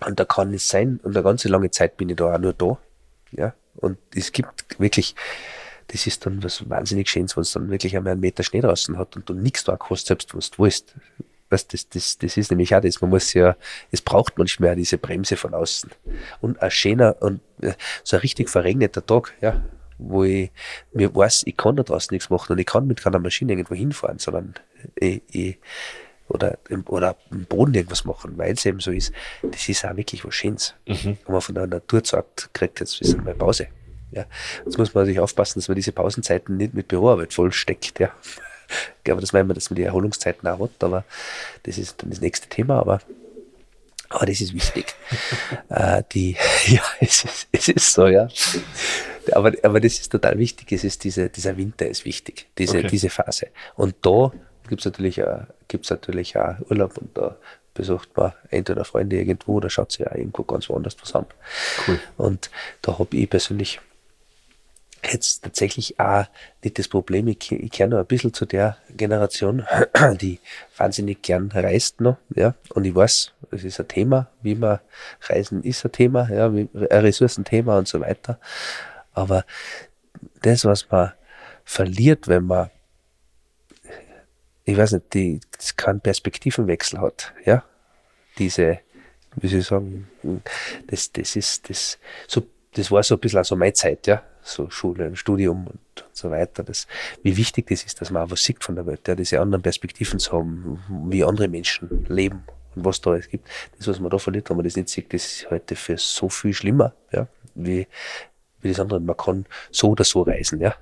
Und 0.05 0.19
da 0.19 0.25
kann 0.25 0.53
es 0.53 0.67
sein, 0.67 0.99
und 1.03 1.15
eine 1.15 1.23
ganze 1.23 1.47
lange 1.47 1.69
Zeit 1.69 1.97
bin 1.97 2.09
ich 2.09 2.15
da 2.15 2.33
auch 2.33 2.39
nur 2.39 2.53
da. 2.53 2.77
Ja. 3.31 3.53
Und 3.75 3.97
es 4.15 4.31
gibt 4.31 4.79
wirklich, 4.79 5.15
das 5.87 6.07
ist 6.07 6.25
dann 6.25 6.43
was 6.43 6.67
wahnsinnig 6.69 7.09
Schönes, 7.09 7.35
wenn 7.35 7.41
es 7.41 7.51
dann 7.51 7.69
wirklich 7.69 7.95
einmal 7.95 8.13
einen 8.13 8.21
Meter 8.21 8.43
Schnee 8.43 8.61
draußen 8.61 8.97
hat 8.97 9.15
und 9.15 9.29
du 9.29 9.33
nichts 9.33 9.63
da 9.63 9.77
hast, 9.89 10.07
selbst 10.07 10.33
wenn 10.33 10.39
du 10.39 10.63
willst. 10.63 10.95
Weißt, 11.51 11.73
das, 11.73 11.89
das, 11.89 12.17
das 12.17 12.37
ist 12.37 12.49
nämlich 12.49 12.73
auch 12.73 12.81
das, 12.81 13.01
man 13.01 13.09
muss 13.09 13.33
ja, 13.33 13.55
es 13.91 14.01
braucht 14.01 14.37
manchmal 14.37 14.75
diese 14.75 14.97
Bremse 14.97 15.35
von 15.35 15.53
außen. 15.53 15.91
Und 16.39 16.61
ein 16.61 16.71
schöner 16.71 17.17
und 17.19 17.41
so 18.03 18.15
ein 18.15 18.21
richtig 18.21 18.49
verregneter 18.49 19.05
Tag, 19.05 19.33
ja, 19.41 19.61
wo 19.97 20.23
ich 20.23 20.51
mir 20.93 21.13
weiß, 21.13 21.43
ich 21.45 21.57
kann 21.57 21.75
da 21.75 21.83
draußen 21.83 22.13
nichts 22.13 22.29
machen 22.29 22.53
und 22.53 22.59
ich 22.59 22.65
kann 22.65 22.87
mit 22.87 23.01
keiner 23.01 23.19
Maschine 23.19 23.53
irgendwo 23.53 23.75
hinfahren, 23.75 24.17
sondern 24.17 24.55
ich, 24.95 25.21
ich 25.29 25.59
oder, 26.27 26.57
oder 26.87 27.17
im 27.29 27.45
Boden 27.45 27.73
irgendwas 27.73 28.05
machen, 28.05 28.37
weil 28.37 28.53
es 28.53 28.65
eben 28.65 28.79
so 28.79 28.91
ist, 28.91 29.11
das 29.43 29.67
ist 29.67 29.85
auch 29.85 29.95
wirklich 29.97 30.23
was 30.23 30.33
Schönes. 30.33 30.75
Mhm. 30.87 31.17
Wenn 31.25 31.33
man 31.33 31.41
von 31.41 31.55
der 31.55 31.67
Natur 31.67 32.01
sagt, 32.03 32.53
kriegt 32.53 32.79
jetzt 32.79 33.01
ist 33.01 33.17
mal 33.17 33.35
Pause. 33.35 33.67
Ja. 34.11 34.25
Jetzt 34.65 34.77
muss 34.77 34.93
man 34.93 35.03
natürlich 35.03 35.19
aufpassen, 35.19 35.59
dass 35.59 35.67
man 35.67 35.75
diese 35.75 35.91
Pausenzeiten 35.91 36.57
nicht 36.57 36.73
mit 36.73 36.87
Büroarbeit 36.87 37.33
vollsteckt. 37.33 37.99
Ja. 37.99 38.11
Ich 38.97 39.03
glaube, 39.03 39.21
das 39.21 39.33
meinen 39.33 39.49
wir, 39.49 39.53
dass 39.53 39.69
man 39.69 39.75
die 39.75 39.83
Erholungszeiten 39.83 40.47
auch 40.47 40.59
hat, 40.59 40.83
aber 40.83 41.03
das 41.63 41.77
ist 41.77 42.01
dann 42.01 42.09
das 42.09 42.21
nächste 42.21 42.47
Thema, 42.47 42.79
aber, 42.79 43.01
aber 44.09 44.25
das 44.25 44.41
ist 44.41 44.53
wichtig. 44.53 44.93
äh, 45.69 46.03
die, 46.11 46.35
ja, 46.67 46.83
es 46.99 47.23
ist, 47.23 47.47
es 47.51 47.67
ist 47.69 47.93
so, 47.93 48.07
ja. 48.07 48.27
Aber, 49.33 49.53
aber 49.63 49.79
das 49.79 49.93
ist 49.93 50.11
total 50.11 50.37
wichtig. 50.37 50.71
Es 50.71 50.83
ist 50.83 51.03
diese, 51.03 51.29
dieser 51.29 51.55
Winter 51.57 51.87
ist 51.87 52.05
wichtig, 52.05 52.47
diese, 52.57 52.79
okay. 52.79 52.87
diese 52.87 53.09
Phase. 53.09 53.47
Und 53.75 53.95
da 54.01 54.31
gibt 54.67 54.81
es 54.81 54.85
natürlich, 54.85 55.23
auch, 55.23 55.41
gibt's 55.67 55.89
natürlich 55.89 56.37
auch 56.37 56.55
Urlaub 56.69 56.97
und 56.97 57.17
da 57.17 57.37
besucht 57.73 58.09
man 58.15 58.33
entweder 58.49 58.83
Freunde 58.85 59.17
irgendwo 59.17 59.55
oder 59.55 59.69
schaut 59.69 59.91
sich 59.91 60.05
auch 60.07 60.15
irgendwo 60.15 60.43
ganz 60.43 60.69
woanders 60.69 60.97
was 61.01 61.15
an. 61.15 61.25
Cool. 61.87 61.99
Und 62.17 62.49
da 62.81 62.99
habe 62.99 63.15
ich 63.15 63.29
persönlich 63.29 63.79
jetzt 65.09 65.43
tatsächlich 65.43 65.99
auch 65.99 66.25
nicht 66.63 66.77
das 66.77 66.87
Problem, 66.87 67.27
ich, 67.27 67.51
ich 67.51 67.71
kenne 67.71 67.95
noch 67.95 67.99
ein 68.01 68.05
bisschen 68.05 68.33
zu 68.33 68.45
der 68.45 68.77
Generation, 68.95 69.65
die 70.21 70.39
wahnsinnig 70.77 71.21
gern 71.21 71.51
reist 71.51 72.01
noch, 72.01 72.17
ja, 72.35 72.55
und 72.73 72.85
ich 72.85 72.93
weiß, 72.93 73.33
es 73.51 73.63
ist 73.63 73.79
ein 73.79 73.87
Thema, 73.87 74.27
wie 74.41 74.55
man 74.55 74.79
reisen 75.21 75.63
ist 75.63 75.83
ein 75.85 75.91
Thema, 75.91 76.29
ja, 76.29 76.47
ein 76.47 76.69
Ressourcenthema 76.73 77.77
und 77.77 77.87
so 77.87 77.99
weiter, 77.99 78.39
aber 79.13 79.45
das, 80.41 80.65
was 80.65 80.89
man 80.89 81.13
verliert, 81.63 82.27
wenn 82.27 82.45
man 82.45 82.69
ich 84.71 84.77
weiß 84.77 84.93
nicht, 84.93 85.13
die 85.13 85.39
keinen 85.77 86.01
Perspektivenwechsel 86.01 86.99
hat, 86.99 87.33
ja. 87.45 87.63
Diese, 88.37 88.79
wie 89.35 89.47
soll 89.47 89.59
ich 89.59 89.67
sagen, 89.67 90.07
das, 90.87 91.11
das 91.11 91.35
ist, 91.35 91.69
das, 91.69 91.99
so, 92.27 92.43
das 92.73 92.91
war 92.91 93.03
so 93.03 93.15
ein 93.15 93.19
bisschen 93.19 93.39
auch 93.39 93.45
so 93.45 93.55
meine 93.55 93.73
Zeit, 93.73 94.07
ja. 94.07 94.23
So 94.43 94.69
Schule 94.69 95.07
und 95.07 95.17
Studium 95.17 95.67
und, 95.67 96.03
und 96.03 96.15
so 96.15 96.31
weiter. 96.31 96.63
Das, 96.63 96.87
wie 97.23 97.37
wichtig 97.37 97.67
das 97.67 97.83
ist, 97.83 98.01
dass 98.01 98.11
man 98.11 98.23
auch 98.23 98.31
was 98.31 98.43
sieht 98.43 98.63
von 98.63 98.75
der 98.75 98.85
Welt, 98.85 99.07
ja, 99.07 99.15
diese 99.15 99.39
anderen 99.39 99.61
Perspektiven 99.61 100.19
zu 100.19 100.31
haben, 100.33 100.79
wie 101.09 101.23
andere 101.23 101.47
Menschen 101.47 102.05
leben 102.07 102.43
und 102.75 102.85
was 102.85 103.01
da 103.01 103.15
es 103.15 103.29
gibt. 103.29 103.47
Das, 103.77 103.87
was 103.87 103.99
man 103.99 104.09
da 104.09 104.17
verliert, 104.17 104.49
wenn 104.49 104.57
man 104.57 104.65
das 104.65 104.75
nicht 104.75 104.89
sieht, 104.89 105.13
das 105.13 105.25
ist 105.25 105.51
heute 105.51 105.75
für 105.75 105.97
so 105.97 106.29
viel 106.29 106.53
schlimmer, 106.53 106.93
ja, 107.11 107.27
wie, 107.55 107.87
wie 108.61 108.69
das 108.69 108.79
andere. 108.79 108.99
Man 108.99 109.17
kann 109.17 109.45
so 109.71 109.89
oder 109.89 110.03
so 110.03 110.21
reisen, 110.21 110.59
ja. 110.59 110.75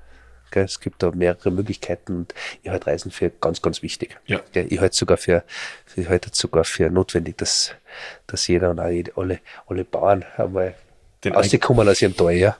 Es 0.51 0.79
gibt 0.79 1.03
da 1.03 1.11
mehrere 1.11 1.51
Möglichkeiten 1.51 2.17
und 2.17 2.33
ich 2.63 2.71
halte 2.71 2.87
Reisen 2.87 3.11
für 3.11 3.29
ganz, 3.29 3.61
ganz 3.61 3.83
wichtig. 3.83 4.17
Ja. 4.25 4.41
Ich 4.53 4.79
halte 4.79 4.95
sogar 4.95 5.17
für, 5.17 5.43
ich 5.95 6.09
halte 6.09 6.31
sogar 6.33 6.63
für 6.63 6.89
notwendig, 6.89 7.37
dass, 7.37 7.75
dass 8.25 8.47
jeder 8.47 8.71
und 8.71 8.79
alle, 8.79 9.39
alle 9.67 9.85
Bauern 9.85 10.25
einmal 10.37 10.73
den 11.23 11.33
rauskommen 11.33 11.87
aus 11.87 12.01
ihrem 12.01 12.15
Tal, 12.15 12.33
ja. 12.33 12.57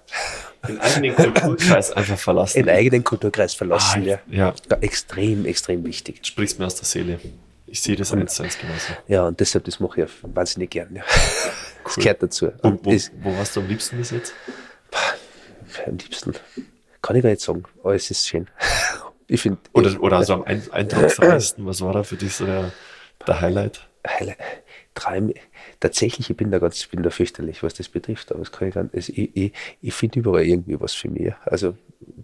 Den 0.67 0.79
eigenen 0.79 1.15
Kulturkreis 1.15 1.91
einfach 1.95 2.17
verlassen. 2.17 2.57
Den 2.57 2.69
eigenen 2.69 3.03
Kulturkreis 3.03 3.53
verlassen, 3.53 4.03
ah, 4.03 4.05
ja. 4.05 4.19
ja. 4.29 4.53
Extrem, 4.81 5.45
extrem 5.45 5.85
wichtig. 5.85 6.19
Sprichst 6.23 6.59
mir 6.59 6.65
aus 6.65 6.75
der 6.75 6.85
Seele. 6.85 7.19
Ich 7.65 7.81
sehe 7.81 7.95
das 7.95 8.11
eins 8.11 8.35
zu 8.35 8.43
eins 8.43 8.57
genauso. 8.57 8.93
Ja, 9.07 9.27
und 9.27 9.39
deshalb, 9.39 9.65
das 9.65 9.79
mache 9.79 10.01
ich 10.01 10.09
wahnsinnig 10.23 10.71
gern. 10.71 10.95
Ja. 10.95 11.03
Cool. 11.81 11.93
Das 11.95 12.03
gehört 12.03 12.23
dazu. 12.23 12.51
Wo, 12.61 12.77
wo, 12.83 12.91
wo 13.23 13.37
warst 13.37 13.55
du 13.55 13.61
am 13.61 13.67
liebsten 13.67 13.97
bis 13.97 14.11
jetzt? 14.11 14.33
Am 15.87 15.97
liebsten 15.97 16.33
kann 17.01 17.15
ich 17.15 17.23
gar 17.23 17.29
nicht 17.29 17.41
sagen, 17.41 17.63
aber 17.81 17.95
es 17.95 18.11
ist 18.11 18.27
schön. 18.27 18.47
Ich 19.31 19.41
finde. 19.41 19.59
Oder, 19.73 20.01
oder 20.01 20.17
also 20.17 20.33
am 20.33 20.43
eindrucksreichsten, 20.43 21.65
was 21.65 21.81
war 21.81 21.93
da 21.93 22.01
für 22.01 22.15
dich 22.15 22.35
so 22.35 22.47
der, 22.47 22.71
der 23.27 23.41
Highlight? 23.41 23.87
Highlight. 24.05 24.37
Traum, 24.99 25.33
tatsächlich, 25.79 26.29
ich 26.29 26.37
bin 26.37 26.51
da 26.51 26.59
ganz, 26.59 26.81
ich 26.81 26.89
bin 26.89 27.03
da 27.03 27.09
fürchterlich, 27.09 27.63
was 27.63 27.73
das 27.73 27.89
betrifft, 27.89 28.31
aber 28.31 28.39
das 28.39 28.51
kann 28.51 28.67
ich 28.67 28.73
gar 28.73 28.83
nicht. 28.83 28.95
Also 28.95 29.13
ich, 29.15 29.35
ich, 29.35 29.53
ich 29.81 29.93
finde 29.93 30.19
überall 30.19 30.45
irgendwie 30.45 30.79
was 30.79 30.93
für 30.93 31.09
mich. 31.09 31.33
Also, 31.45 31.75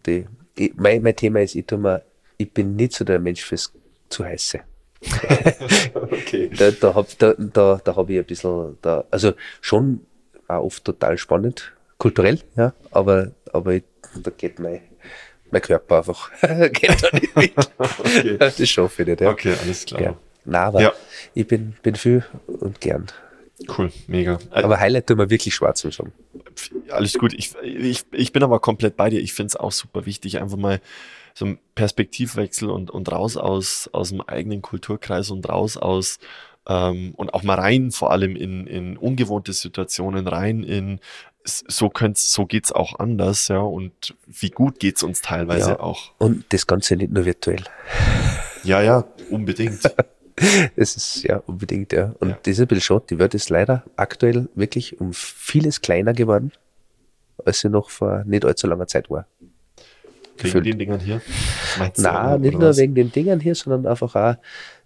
die, 0.05 0.25
ich, 0.55 0.73
mein, 0.75 1.01
mein 1.01 1.15
Thema 1.15 1.41
ist, 1.41 1.55
ich 1.55 1.65
tu 1.65 1.77
mir, 1.77 2.01
ich 2.37 2.51
bin 2.51 2.75
nicht 2.75 2.93
so 2.93 3.05
der 3.05 3.19
Mensch 3.19 3.43
fürs 3.43 3.71
zu 4.09 4.25
heiße. 4.25 4.59
okay. 5.93 6.49
Da, 6.57 6.71
da 6.71 6.95
habe 6.95 7.07
da, 7.17 7.33
da, 7.37 7.81
da 7.83 7.95
hab 7.95 8.09
ich 8.09 8.17
ein 8.17 8.25
bisschen, 8.25 8.77
da, 8.81 9.05
also 9.11 9.33
schon 9.61 10.01
auch 10.47 10.63
oft 10.63 10.85
total 10.85 11.17
spannend, 11.17 11.73
kulturell, 11.97 12.39
ja, 12.55 12.73
aber, 12.91 13.31
aber 13.51 13.73
ich 13.73 13.83
da 14.23 14.31
geht 14.31 14.59
mein, 14.59 14.81
mein 15.51 15.61
Körper 15.61 15.97
einfach 15.97 16.31
geht 16.41 17.03
da 17.03 17.09
nicht 17.13 17.35
mit. 17.35 17.53
okay. 17.77 18.37
Das 18.37 18.69
schaffe 18.69 19.01
ich 19.03 19.07
nicht. 19.07 19.21
Ja. 19.21 19.29
Okay, 19.29 19.53
alles 19.61 19.85
klar. 19.85 20.01
Gern. 20.01 20.17
Aber 20.53 20.81
ja. 20.81 20.93
ich 21.33 21.47
bin, 21.47 21.75
bin 21.81 21.95
viel 21.95 22.25
und 22.47 22.81
gern. 22.81 23.07
Cool, 23.77 23.91
mega. 24.07 24.39
Aber 24.51 24.79
Highlight 24.79 25.07
tut 25.07 25.17
mir 25.17 25.29
wirklich 25.29 25.55
schwarz 25.55 25.79
zu 25.79 25.89
sagen. 25.89 26.11
Alles 26.89 27.13
gut. 27.13 27.33
Ich, 27.33 27.55
ich, 27.63 28.05
ich 28.11 28.31
bin 28.33 28.43
aber 28.43 28.59
komplett 28.59 28.97
bei 28.97 29.09
dir. 29.09 29.21
Ich 29.21 29.33
finde 29.33 29.47
es 29.47 29.55
auch 29.55 29.71
super 29.71 30.05
wichtig, 30.05 30.41
einfach 30.41 30.57
mal 30.57 30.81
so 31.33 31.45
einen 31.45 31.59
Perspektivwechsel 31.73 32.69
und, 32.69 32.91
und 32.91 33.11
raus 33.11 33.37
aus, 33.37 33.89
aus 33.91 34.09
dem 34.09 34.21
eigenen 34.21 34.61
Kulturkreis 34.61 35.31
und 35.31 35.47
raus 35.47 35.77
aus 35.77 36.19
ähm, 36.67 37.13
und 37.15 37.33
auch 37.33 37.43
mal 37.43 37.59
rein, 37.59 37.91
vor 37.91 38.11
allem 38.11 38.35
in, 38.35 38.67
in 38.67 38.97
ungewohnte 38.97 39.53
Situationen, 39.53 40.27
rein 40.27 40.63
in 40.63 40.99
so 41.45 41.89
könnt's, 41.89 42.33
so 42.33 42.45
geht's 42.45 42.71
auch 42.71 42.97
anders, 42.99 43.49
ja. 43.49 43.59
Und 43.59 44.15
wie 44.25 44.49
gut 44.49 44.79
geht's 44.79 45.03
uns 45.03 45.21
teilweise 45.21 45.71
ja, 45.71 45.79
auch. 45.79 46.11
Und 46.17 46.45
das 46.49 46.65
Ganze 46.65 46.95
nicht 46.95 47.11
nur 47.11 47.25
virtuell. 47.25 47.63
Ja, 48.63 48.81
ja, 48.81 49.05
unbedingt. 49.29 49.81
das 50.75 50.95
ist 50.97 51.23
ja 51.23 51.37
unbedingt, 51.45 51.93
ja. 51.93 52.13
Und 52.19 52.29
ja. 52.29 52.37
das 52.43 52.53
ist 52.53 52.59
ein 52.59 52.67
bisschen 52.67 52.81
schade. 52.81 53.05
Die 53.09 53.19
Welt 53.19 53.33
ist 53.33 53.49
leider 53.49 53.83
aktuell 53.95 54.49
wirklich 54.55 54.99
um 54.99 55.13
vieles 55.13 55.81
kleiner 55.81 56.13
geworden. 56.13 56.51
als 57.45 57.59
sie 57.59 57.69
noch 57.69 57.89
vor 57.89 58.23
nicht 58.25 58.45
allzu 58.45 58.67
langer 58.67 58.87
Zeit 58.87 59.09
war. 59.09 59.27
Wegen 60.37 60.63
den 60.63 60.79
Dingern 60.79 60.99
hier? 60.99 61.21
Meinst 61.79 62.01
Nein, 62.01 62.41
nicht 62.41 62.59
nur 62.59 62.69
was? 62.69 62.77
wegen 62.77 62.93
den 62.95 63.11
Dingern 63.11 63.39
hier, 63.39 63.55
sondern 63.55 63.87
einfach 63.87 64.15
auch, 64.15 64.35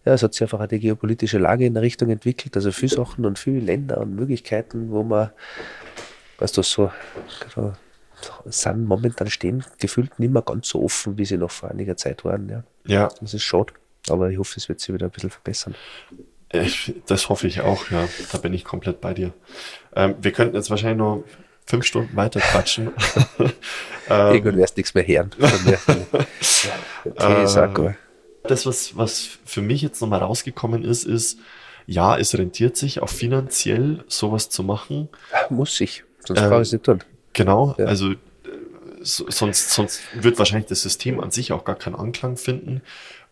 ja, 0.06 0.14
es 0.14 0.22
hat 0.22 0.34
sich 0.34 0.44
einfach 0.44 0.60
auch 0.60 0.68
die 0.68 0.80
geopolitische 0.80 1.40
Lage 1.40 1.66
in 1.66 1.74
der 1.74 1.84
Richtung 1.84 2.10
entwickelt, 2.10 2.56
also 2.56 2.72
viele 2.72 2.96
Sachen 2.96 3.26
und 3.26 3.40
viele 3.40 3.60
Länder 3.60 3.98
und 4.00 4.16
Möglichkeiten, 4.16 4.92
wo 4.92 5.04
man, 5.04 5.32
weißt 6.38 6.58
du, 6.58 6.62
so, 6.62 6.92
so 7.54 7.74
sind 8.46 8.86
momentan 8.86 9.30
stehen 9.30 9.64
gefühlt 9.80 10.20
nicht 10.20 10.32
mehr 10.32 10.42
ganz 10.42 10.70
so 10.70 10.84
offen, 10.84 11.18
wie 11.18 11.26
sie 11.26 11.38
noch 11.38 11.52
vor 11.52 11.72
einiger 11.72 11.98
Zeit 11.98 12.26
waren. 12.26 12.50
Ja. 12.50 12.64
ja. 12.86 13.10
Das 13.20 13.34
ist 13.34 13.44
schade, 13.44 13.74
aber 14.12 14.30
ich 14.30 14.38
hoffe, 14.38 14.56
es 14.58 14.70
wird 14.70 14.80
sich 14.80 14.94
wieder 14.94 15.08
ein 15.08 15.12
bisschen 15.12 15.30
verbessern. 15.30 15.76
Ich, 16.52 16.94
das 17.06 17.30
hoffe 17.30 17.48
ich 17.48 17.62
auch, 17.62 17.92
ja. 17.92 18.08
Da 18.32 18.40
bin 18.40 18.54
ich 18.54 18.64
komplett 18.64 19.02
bei 19.02 19.14
dir. 19.14 19.34
Ähm, 19.96 20.16
wir 20.20 20.32
könnten 20.32 20.56
jetzt 20.56 20.70
wahrscheinlich 20.70 20.98
noch 20.98 21.24
fünf 21.66 21.86
Stunden 21.86 22.16
weiter 22.16 22.40
quatschen. 22.40 22.88
ähm, 23.40 23.52
Irgendwann 24.10 24.58
wirst 24.58 24.76
nichts 24.76 24.96
mehr 24.96 25.08
hören. 25.08 25.30
äh, 25.40 25.52
das, 28.44 28.66
was, 28.66 28.98
was 28.98 29.30
für 29.46 29.62
mich 29.62 29.84
jetzt 29.84 30.02
nochmal 30.02 30.22
rausgekommen 30.22 30.84
ist, 30.84 31.04
ist, 31.04 31.38
ja, 31.86 32.18
es 32.18 32.36
rentiert 32.38 32.78
sich 32.78 33.02
auch 33.02 33.10
finanziell, 33.10 34.04
sowas 34.08 34.50
zu 34.50 34.64
machen. 34.64 35.10
Muss 35.50 35.80
ich, 35.82 36.04
sonst 36.26 36.42
ähm, 36.42 36.50
brauche 36.50 36.62
ich 36.62 36.70
es 36.70 36.74
nicht 36.74 36.86
tun. 36.86 37.04
Genau, 37.34 37.76
ja. 37.78 37.86
also 37.86 38.14
sonst, 39.02 39.72
sonst 39.72 40.02
wird 40.14 40.40
wahrscheinlich 40.40 40.68
das 40.68 40.82
System 40.82 41.20
an 41.20 41.32
sich 41.32 41.52
auch 41.52 41.64
gar 41.64 41.76
keinen 41.76 41.96
Anklang 41.96 42.38
finden. 42.38 42.82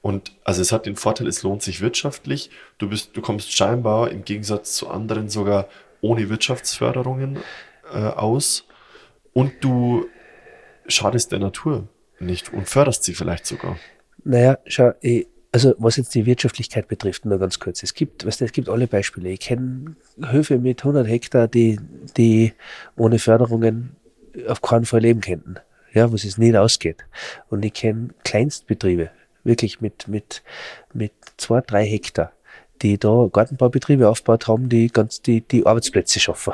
Und 0.01 0.31
also 0.43 0.61
es 0.61 0.71
hat 0.71 0.85
den 0.85 0.95
Vorteil, 0.95 1.27
es 1.27 1.43
lohnt 1.43 1.61
sich 1.61 1.81
wirtschaftlich. 1.81 2.49
Du 2.77 2.89
bist, 2.89 3.15
du 3.17 3.21
kommst 3.21 3.51
scheinbar 3.55 4.11
im 4.11 4.23
Gegensatz 4.23 4.73
zu 4.73 4.89
anderen 4.89 5.29
sogar 5.29 5.67
ohne 6.01 6.29
Wirtschaftsförderungen 6.29 7.39
äh, 7.91 7.97
aus 7.97 8.65
und 9.33 9.53
du 9.61 10.05
schadest 10.87 11.31
der 11.31 11.39
Natur 11.39 11.87
nicht 12.19 12.53
und 12.53 12.67
förderst 12.67 13.03
sie 13.03 13.13
vielleicht 13.13 13.45
sogar. 13.45 13.77
Naja, 14.23 14.57
schau, 14.65 14.93
ich, 15.01 15.27
also 15.51 15.75
was 15.77 15.97
jetzt 15.97 16.13
die 16.15 16.25
Wirtschaftlichkeit 16.25 16.87
betrifft, 16.87 17.25
nur 17.25 17.39
ganz 17.39 17.59
kurz. 17.59 17.83
Es 17.83 17.93
gibt, 17.93 18.25
weißt 18.25 18.41
du, 18.41 18.45
es 18.45 18.51
gibt 18.51 18.69
alle 18.69 18.87
Beispiele. 18.87 19.29
Ich 19.29 19.39
kenne 19.39 19.95
Höfe 20.21 20.57
mit 20.57 20.81
100 20.81 21.07
Hektar, 21.07 21.47
die, 21.47 21.79
die 22.17 22.53
ohne 22.95 23.19
Förderungen 23.19 23.95
auf 24.47 24.61
keinen 24.61 24.85
Fall 24.85 25.01
leben 25.01 25.21
könnten. 25.21 25.55
Ja, 25.93 26.11
wo 26.11 26.15
es 26.15 26.37
nicht 26.37 26.55
ausgeht. 26.55 27.05
Und 27.49 27.63
ich 27.65 27.73
kenne 27.73 28.09
Kleinstbetriebe, 28.23 29.09
wirklich 29.47 29.81
mit, 29.81 30.07
mit, 30.07 30.43
mit 30.93 31.13
zwei, 31.37 31.61
drei 31.61 31.85
Hektar, 31.85 32.31
die 32.81 32.99
da 32.99 33.27
Gartenbaubetriebe 33.31 34.07
aufgebaut 34.07 34.47
haben, 34.47 34.69
die 34.69 34.89
ganz, 34.89 35.21
die, 35.21 35.41
die 35.41 35.65
Arbeitsplätze 35.65 36.19
schaffen 36.19 36.53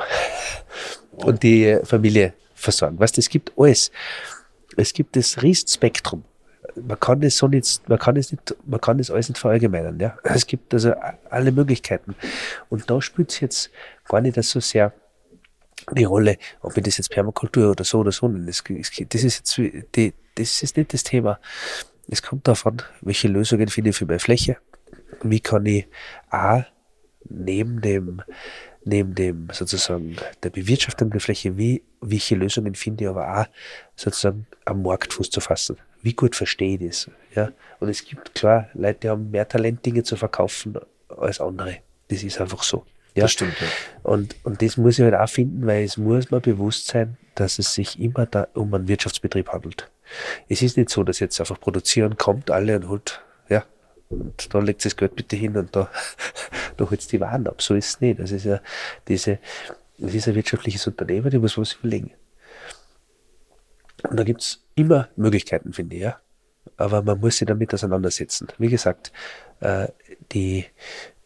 und 1.16 1.42
die 1.42 1.78
Familie 1.84 2.32
versorgen. 2.54 2.98
Weißt 2.98 3.18
es 3.18 3.28
gibt 3.28 3.52
alles. 3.58 3.90
Es 4.76 4.92
gibt 4.94 5.16
das 5.16 5.42
Riesenspektrum. 5.42 6.24
Man 6.76 6.98
kann 6.98 7.20
das 7.20 7.36
so 7.36 7.46
nicht, 7.46 7.88
man 7.88 7.98
kann 7.98 8.16
es 8.16 8.32
nicht, 8.32 8.56
man 8.64 8.80
kann 8.80 8.98
das 8.98 9.10
alles 9.10 9.28
nicht 9.28 9.38
verallgemeinern, 9.38 10.00
ja. 10.00 10.16
Es 10.24 10.46
gibt 10.46 10.72
also 10.72 10.94
alle 11.30 11.52
Möglichkeiten. 11.52 12.16
Und 12.70 12.90
da 12.90 13.00
spielt 13.00 13.30
es 13.30 13.40
jetzt 13.40 13.70
gar 14.08 14.20
nicht 14.20 14.42
so 14.42 14.60
sehr 14.60 14.92
die 15.92 16.04
Rolle, 16.04 16.38
ob 16.62 16.74
wir 16.74 16.82
das 16.82 16.96
jetzt 16.96 17.10
Permakultur 17.10 17.70
oder 17.70 17.84
so 17.84 17.98
oder 18.00 18.10
so. 18.10 18.26
Das, 18.28 18.64
das 18.64 19.22
ist 19.24 19.58
jetzt, 19.58 19.94
die, 19.94 20.14
das 20.34 20.62
ist 20.62 20.76
nicht 20.76 20.92
das 20.92 21.04
Thema. 21.04 21.38
Es 22.08 22.22
kommt 22.22 22.46
davon, 22.46 22.82
welche 23.00 23.28
Lösungen 23.28 23.68
finde 23.68 23.90
ich 23.90 23.96
für 23.96 24.06
meine 24.06 24.18
Fläche. 24.18 24.58
Wie 25.22 25.40
kann 25.40 25.64
ich 25.66 25.86
A, 26.30 26.64
neben 27.28 27.80
dem, 27.80 28.22
neben 28.84 29.14
dem 29.14 29.48
sozusagen 29.52 30.16
der 30.42 30.50
Bewirtschaftung 30.50 31.10
der 31.10 31.20
Fläche, 31.20 31.56
wie, 31.56 31.82
welche 32.00 32.34
Lösungen 32.34 32.74
finde 32.74 33.04
ich 33.04 33.10
aber 33.10 33.40
auch 33.40 33.46
sozusagen 33.96 34.46
am 34.64 34.82
Markt 34.82 35.12
Fuß 35.12 35.30
zu 35.30 35.40
fassen. 35.40 35.76
Wie 36.02 36.12
gut 36.12 36.36
verstehe 36.36 36.74
ich 36.74 36.86
das? 36.86 37.10
Ja? 37.34 37.50
Und 37.80 37.88
es 37.88 38.04
gibt 38.04 38.34
klar 38.34 38.68
Leute, 38.74 39.00
die 39.00 39.08
haben 39.08 39.30
mehr 39.30 39.48
Talent, 39.48 39.84
Dinge 39.86 40.02
zu 40.02 40.16
verkaufen 40.16 40.78
als 41.08 41.40
andere. 41.40 41.78
Das 42.08 42.22
ist 42.22 42.40
einfach 42.40 42.62
so. 42.62 42.84
Ja? 43.14 43.22
Das 43.22 43.32
stimmt, 43.32 43.54
ja. 43.60 43.66
Und, 44.02 44.36
und 44.44 44.60
das 44.60 44.76
muss 44.76 44.98
ich 44.98 45.04
halt 45.04 45.14
auch 45.14 45.28
finden, 45.28 45.66
weil 45.66 45.84
es 45.84 45.96
muss 45.96 46.30
mir 46.30 46.40
bewusst 46.40 46.88
sein, 46.88 47.16
dass 47.34 47.58
es 47.58 47.74
sich 47.74 47.98
immer 47.98 48.26
da 48.26 48.48
um 48.54 48.74
einen 48.74 48.88
Wirtschaftsbetrieb 48.88 49.48
handelt. 49.48 49.90
Es 50.48 50.62
ist 50.62 50.76
nicht 50.76 50.90
so, 50.90 51.02
dass 51.02 51.20
jetzt 51.20 51.38
einfach 51.40 51.60
produzieren 51.60 52.16
kommt, 52.16 52.50
alle 52.50 52.76
und 52.76 52.88
holt, 52.88 53.22
ja, 53.48 53.64
und 54.10 54.54
da 54.54 54.58
legt 54.58 54.84
das 54.84 54.96
Geld 54.96 55.16
bitte 55.16 55.36
hin 55.36 55.56
und 55.56 55.74
da, 55.74 55.90
da 56.76 56.90
holt 56.90 57.12
die 57.12 57.20
Waren 57.20 57.46
ab. 57.46 57.62
So 57.62 57.74
ist 57.74 57.88
es 57.88 58.00
nicht. 58.00 58.20
Das 58.20 58.30
ist 58.30 58.44
ja 58.44 58.60
diese, 59.08 59.38
das 59.98 60.14
ist 60.14 60.28
ein 60.28 60.34
wirtschaftliches 60.34 60.86
Unternehmen, 60.86 61.30
die 61.30 61.38
muss 61.38 61.58
was 61.58 61.74
überlegen. 61.74 62.12
Und 64.02 64.18
da 64.18 64.24
gibt's 64.24 64.62
immer 64.74 65.08
Möglichkeiten, 65.16 65.72
finde 65.72 65.96
ich, 65.96 66.02
ja. 66.02 66.18
Aber 66.76 67.02
man 67.02 67.20
muss 67.20 67.36
sich 67.36 67.46
damit 67.46 67.72
auseinandersetzen. 67.72 68.48
Wie 68.58 68.68
gesagt, 68.68 69.12
äh, 69.60 69.88
die, 70.32 70.66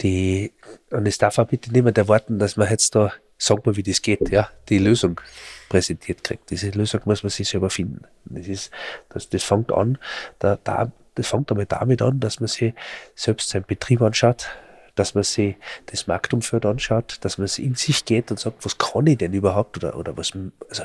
die, 0.00 0.52
und 0.90 1.06
es 1.06 1.18
darf 1.18 1.38
auch 1.38 1.46
bitte 1.46 1.72
niemand 1.72 1.96
erwarten, 1.96 2.38
dass 2.38 2.56
man 2.56 2.68
jetzt 2.68 2.94
da, 2.94 3.12
sagt 3.36 3.66
mal, 3.66 3.76
wie 3.76 3.82
das 3.82 4.02
geht, 4.02 4.30
ja, 4.30 4.50
die 4.68 4.78
Lösung 4.78 5.20
präsentiert 5.68 6.24
kriegt. 6.24 6.50
Diese 6.50 6.70
Lösung 6.70 7.00
muss 7.04 7.22
man 7.22 7.30
sich 7.30 7.48
selber 7.48 7.70
finden. 7.70 8.02
Das 8.24 8.46
ist, 8.46 8.70
das, 9.10 9.28
das 9.28 9.44
fängt 9.44 9.72
an, 9.72 9.98
da, 10.38 10.58
da, 10.64 10.90
das 11.14 11.28
fängt 11.28 11.50
einmal 11.50 11.66
damit 11.66 12.02
an, 12.02 12.20
dass 12.20 12.40
man 12.40 12.48
sich 12.48 12.74
selbst 13.14 13.50
seinen 13.50 13.64
Betrieb 13.64 14.02
anschaut, 14.02 14.48
dass 14.94 15.14
man 15.14 15.24
sich 15.24 15.56
das 15.86 16.06
Marktumfeld 16.06 16.66
anschaut, 16.66 17.18
dass 17.22 17.38
man 17.38 17.44
es 17.44 17.58
in 17.58 17.74
sich 17.74 18.04
geht 18.04 18.30
und 18.30 18.40
sagt, 18.40 18.64
was 18.64 18.78
kann 18.78 19.06
ich 19.06 19.18
denn 19.18 19.32
überhaupt 19.32 19.76
oder, 19.76 19.96
oder 19.96 20.16
was, 20.16 20.32
also 20.68 20.84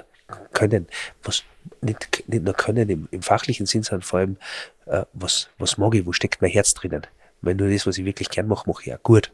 können, 0.51 0.87
was, 1.23 1.43
nicht, 1.81 2.23
nicht 2.27 2.43
nur 2.43 2.53
können 2.53 2.89
im, 2.89 3.07
im 3.11 3.21
fachlichen 3.21 3.65
Sinn, 3.65 3.83
sondern 3.83 4.03
vor 4.03 4.19
allem, 4.19 4.37
äh, 4.85 5.05
was, 5.13 5.49
was 5.57 5.77
mag 5.77 5.95
ich, 5.95 6.05
wo 6.05 6.13
steckt 6.13 6.41
mein 6.41 6.51
Herz 6.51 6.73
drinnen? 6.73 7.07
Wenn 7.41 7.57
nur 7.57 7.69
das, 7.69 7.85
was 7.85 7.97
ich 7.97 8.05
wirklich 8.05 8.29
gern 8.29 8.47
mache, 8.47 8.69
mache 8.69 8.81
ich 8.83 8.87
ja 8.87 8.97
gut 9.01 9.31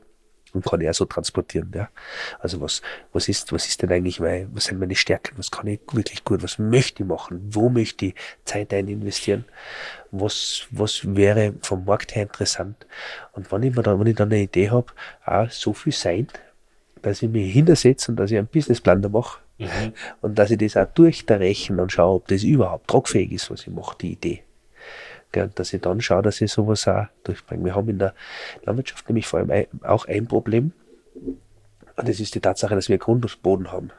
und 0.54 0.66
kann 0.66 0.82
er 0.82 0.94
so 0.94 1.06
transportieren. 1.06 1.72
Ja? 1.74 1.90
Also 2.40 2.62
was, 2.62 2.82
was 3.14 3.28
ist, 3.28 3.52
was 3.52 3.68
ist 3.68 3.82
denn 3.82 3.92
eigentlich 3.92 4.20
mein, 4.20 4.50
was 4.54 4.66
sind 4.66 4.80
meine 4.80 4.96
Stärken? 4.96 5.38
Was 5.38 5.52
kann 5.52 5.68
ich 5.68 5.80
wirklich 5.92 6.24
gut? 6.24 6.44
Was 6.44 6.60
möchte 6.60 7.04
ich 7.04 7.10
machen? 7.10 7.42
Wo 7.52 7.70
möchte 7.70 8.08
ich 8.08 8.16
Zeit 8.46 8.74
ein 8.74 8.88
investieren? 8.88 9.46
Was, 10.12 10.68
was 10.72 11.02
wäre 11.16 11.54
vom 11.62 11.86
Markt 11.86 12.16
her 12.16 12.24
interessant? 12.24 12.88
Und 13.34 13.52
wenn 13.52 13.64
ich 13.64 13.76
mir 13.76 13.84
dann, 13.84 14.00
wenn 14.00 14.08
ich 14.08 14.16
dann 14.16 14.32
eine 14.32 14.42
Idee 14.42 14.70
habe, 14.70 14.88
auch 15.26 15.50
so 15.50 15.74
viel 15.74 15.94
sein, 15.94 16.28
dass 17.02 17.22
ich 17.22 17.30
mich 17.30 17.54
hintersetze 17.54 18.12
und 18.12 18.18
dass 18.18 18.32
ich 18.32 18.38
einen 18.38 18.48
Businessplan 18.48 19.02
da 19.02 19.10
mache 19.10 19.40
mhm. 19.58 19.94
und 20.22 20.38
dass 20.38 20.52
ich 20.52 20.58
das 20.58 20.76
auch 20.78 20.92
durchrechne 20.94 21.82
und 21.82 21.92
schaue, 21.92 22.16
ob 22.16 22.28
das 22.28 22.44
überhaupt 22.44 22.88
tragfähig 22.88 23.32
ist, 23.32 23.52
was 23.52 23.62
ich 23.62 23.74
mache, 23.74 23.98
die 24.00 24.14
Idee. 24.14 24.44
Gell, 25.32 25.52
dass 25.54 25.74
ich 25.74 25.82
dann 25.82 26.02
schaue, 26.02 26.24
dass 26.24 26.42
ich 26.42 26.52
sowas 26.52 26.88
auch 26.88 27.06
durchbringe. 27.24 27.66
Wir 27.66 27.76
haben 27.76 27.90
in 27.90 28.00
der 28.00 28.16
Landwirtschaft 28.64 29.08
nämlich 29.10 29.28
vor 29.28 29.40
allem 29.40 29.52
ein, 29.52 29.68
auch 29.84 30.08
ein 30.08 30.28
Problem. 30.28 30.74
Und 31.16 32.08
das 32.08 32.20
ist 32.20 32.34
die 32.34 32.40
Tatsache, 32.40 32.76
dass 32.76 32.90
wir 32.90 32.98
Grund 32.98 33.24
und 33.26 33.42
Boden 33.42 33.72
haben. 33.72 33.92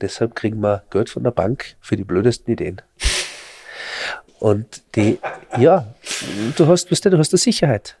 Deshalb 0.00 0.34
kriegen 0.34 0.60
wir 0.60 0.82
Geld 0.90 1.08
von 1.08 1.24
der 1.24 1.30
Bank 1.30 1.76
für 1.80 1.96
die 1.96 2.04
blödesten 2.04 2.52
Ideen. 2.52 2.82
Und 4.38 4.82
die, 4.96 5.18
ja, 5.56 5.86
du 6.56 6.66
hast, 6.66 6.90
weißt 6.90 7.04
du, 7.04 7.10
du 7.10 7.18
hast 7.18 7.32
eine 7.32 7.38
Sicherheit. 7.38 7.96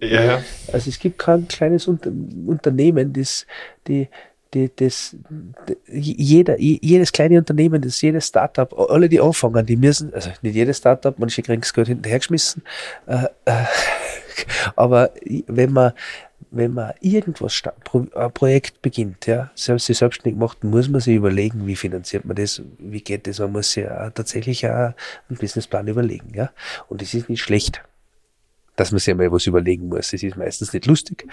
Ja, 0.00 0.22
ja. 0.24 0.42
Also 0.72 0.90
es 0.90 0.98
gibt 0.98 1.18
kein 1.18 1.48
kleines 1.48 1.86
Unternehmen, 1.86 3.12
das, 3.12 3.46
die, 3.86 4.08
die, 4.54 4.70
das, 4.74 5.16
jeder, 5.86 6.58
jedes 6.58 7.12
kleine 7.12 7.38
Unternehmen, 7.38 7.82
das 7.82 8.00
jedes 8.00 8.28
Startup, 8.28 8.72
alle 8.90 9.08
die 9.08 9.20
anfangen, 9.20 9.66
die 9.66 9.76
müssen, 9.76 10.14
also 10.14 10.30
nicht 10.42 10.54
jedes 10.54 10.78
Startup, 10.78 11.18
manche 11.18 11.42
kriegen 11.42 11.60
das 11.60 11.74
Geld 11.74 11.88
hinterhergeschmissen, 11.88 12.62
äh, 13.06 13.24
äh, 13.44 13.64
aber 14.76 15.10
wenn 15.46 15.72
man, 15.72 15.92
wenn 16.50 16.72
man 16.72 16.92
irgendwas, 17.00 17.60
ein 18.14 18.32
Projekt 18.32 18.80
beginnt, 18.80 19.26
ja, 19.26 19.50
selbst 19.54 19.86
sich 19.86 19.98
selbstständig 19.98 20.38
macht, 20.38 20.62
muss 20.62 20.88
man 20.88 21.00
sich 21.00 21.16
überlegen, 21.16 21.66
wie 21.66 21.76
finanziert 21.76 22.24
man 22.24 22.36
das, 22.36 22.62
wie 22.78 23.00
geht 23.00 23.26
das, 23.26 23.40
man 23.40 23.52
muss 23.52 23.72
sich 23.72 23.84
ja 23.84 24.10
tatsächlich 24.10 24.66
auch 24.66 24.94
einen 25.28 25.38
Businessplan 25.38 25.88
überlegen, 25.88 26.32
ja, 26.34 26.50
und 26.88 27.02
das 27.02 27.12
ist 27.14 27.28
nicht 27.28 27.42
schlecht 27.42 27.82
dass 28.76 28.90
man 28.90 28.98
sich 28.98 29.14
mal 29.14 29.30
was 29.30 29.46
überlegen 29.46 29.86
muss. 29.86 30.12
Es 30.12 30.24
ist 30.24 30.36
meistens 30.36 30.72
nicht 30.72 30.86
lustig. 30.86 31.28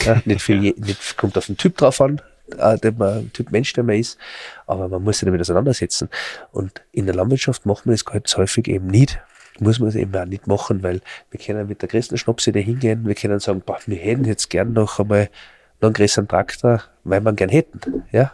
Ja, 0.00 0.20
nicht 0.24 0.42
viel, 0.42 0.58
nicht, 0.76 1.16
kommt 1.16 1.38
auf 1.38 1.46
den 1.46 1.56
Typ 1.56 1.76
drauf 1.76 2.00
an 2.00 2.20
äh, 2.58 2.78
der 2.78 2.92
man, 2.92 3.32
Typ 3.32 3.50
Mensch, 3.50 3.72
der 3.72 3.84
man 3.84 3.96
ist, 3.96 4.18
aber 4.66 4.88
man 4.88 5.02
muss 5.02 5.18
sich 5.18 5.26
damit 5.26 5.40
auseinandersetzen. 5.40 6.08
Und 6.52 6.82
in 6.92 7.06
der 7.06 7.14
Landwirtschaft 7.14 7.66
macht 7.66 7.86
man 7.86 7.94
das 7.94 8.04
ganz 8.04 8.36
häufig 8.36 8.68
eben 8.68 8.86
nicht. 8.86 9.20
Muss 9.58 9.78
man 9.78 9.90
es 9.90 9.94
eben 9.94 10.14
auch 10.16 10.24
nicht 10.24 10.46
machen, 10.46 10.82
weil 10.82 11.00
wir 11.30 11.38
können 11.38 11.68
mit 11.68 11.82
der 11.82 11.88
größten 11.88 12.16
Schnapse 12.16 12.52
da 12.52 12.60
hingehen, 12.60 13.06
wir 13.06 13.14
können 13.14 13.38
sagen, 13.38 13.62
boah, 13.64 13.78
wir 13.86 13.98
hätten 13.98 14.24
jetzt 14.24 14.48
gern 14.48 14.72
noch 14.72 14.98
einmal 14.98 15.28
noch 15.80 15.88
einen 15.88 15.94
größeren 15.94 16.28
Traktor, 16.28 16.82
weil 17.04 17.20
wir 17.20 17.30
ihn 17.30 17.36
gern 17.36 17.50
hätten, 17.50 18.04
ja. 18.12 18.32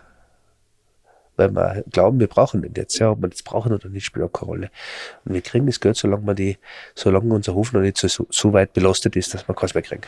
Weil 1.37 1.51
wir 1.51 1.85
glauben, 1.91 2.21
wir 2.21 2.27
brauchen 2.29 2.63
den 2.63 2.75
jetzt, 2.77 2.99
ja. 2.99 3.11
Ob 3.11 3.23
wir 3.23 3.29
das 3.29 3.43
brauchen 3.43 3.73
oder 3.73 3.89
nicht, 3.89 4.05
spielt 4.05 4.27
auch 4.27 4.33
keine 4.33 4.47
Rolle. 4.47 4.71
Und 5.25 5.35
wir 5.35 5.41
kriegen 5.41 5.67
das 5.67 5.81
Geld, 5.81 5.97
solange 5.97 6.25
wir 6.27 6.35
die, 6.35 6.59
solange 6.95 7.35
unser 7.35 7.55
Hof 7.55 7.73
noch 7.73 7.81
nicht 7.81 7.97
so, 7.97 8.27
so 8.29 8.53
weit 8.53 8.73
belastet 8.73 9.17
ist, 9.17 9.35
dass 9.35 9.49
wir 9.49 9.55
keins 9.55 9.75
mehr 9.75 9.83
kriegen 9.83 10.03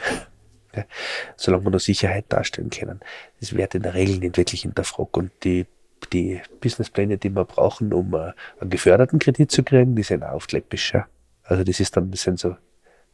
solange 1.36 1.64
wir 1.64 1.70
noch 1.70 1.80
Sicherheit 1.80 2.26
darstellen 2.28 2.70
können. 2.70 3.00
Das 3.40 3.54
wird 3.54 3.74
in 3.74 3.82
der 3.82 3.94
Regel 3.94 4.18
nicht 4.18 4.36
wirklich 4.36 4.62
hinterfragt. 4.62 5.16
Und 5.16 5.30
die, 5.44 5.66
die 6.12 6.40
Businesspläne, 6.60 7.18
die 7.18 7.30
wir 7.30 7.44
brauchen, 7.44 7.92
um 7.92 8.14
äh, 8.14 8.32
einen 8.60 8.70
geförderten 8.70 9.18
Kredit 9.18 9.50
zu 9.50 9.62
kriegen, 9.62 9.96
die 9.96 10.02
sind 10.02 10.24
läppisch. 10.52 10.94
Ja? 10.94 11.06
Also 11.44 11.64
das 11.64 11.80
ist 11.80 11.96
dann, 11.96 12.10
das 12.10 12.22
sind 12.22 12.38
so 12.38 12.56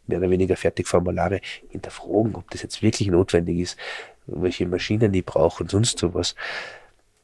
mehr 0.06 0.18
oder 0.18 0.30
weniger 0.30 0.56
fertig 0.56 0.86
Formulare 0.86 1.40
hinterfragen, 1.68 2.36
ob 2.36 2.50
das 2.50 2.62
jetzt 2.62 2.82
wirklich 2.82 3.08
notwendig 3.08 3.58
ist, 3.58 3.78
welche 4.26 4.66
Maschinen 4.66 5.12
ich 5.14 5.24
brauche 5.24 5.62
und 5.62 5.70
sonst 5.70 5.98
sowas. 5.98 6.34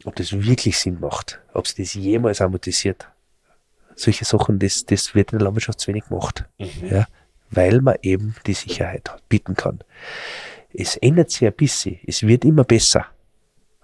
Ob 0.05 0.17
das 0.17 0.33
wirklich 0.33 0.79
Sinn 0.79 0.99
macht, 1.01 1.41
ob 1.53 1.67
es 1.67 1.77
das 1.77 1.95
jemals 1.95 2.41
amortisiert. 2.41 3.09
Solche 3.95 4.25
Sachen, 4.25 4.59
das, 4.59 4.85
das 4.85 5.15
wird 5.15 5.33
in 5.33 5.39
der 5.39 5.45
Landwirtschaft 5.45 5.79
zu 5.79 5.89
wenig 5.89 6.07
gemacht. 6.09 6.45
Mhm. 6.59 6.89
Ja, 6.91 7.07
weil 7.53 7.81
man 7.81 7.97
eben 8.03 8.35
die 8.47 8.55
Sicherheit 8.55 9.11
bieten 9.29 9.55
kann. 9.55 9.81
Es 10.75 10.97
ändert 10.97 11.31
sich 11.31 11.47
ein 11.47 11.53
bisschen, 11.53 12.01
es 12.07 12.27
wird 12.27 12.45
immer 12.45 12.65
besser. 12.65 13.07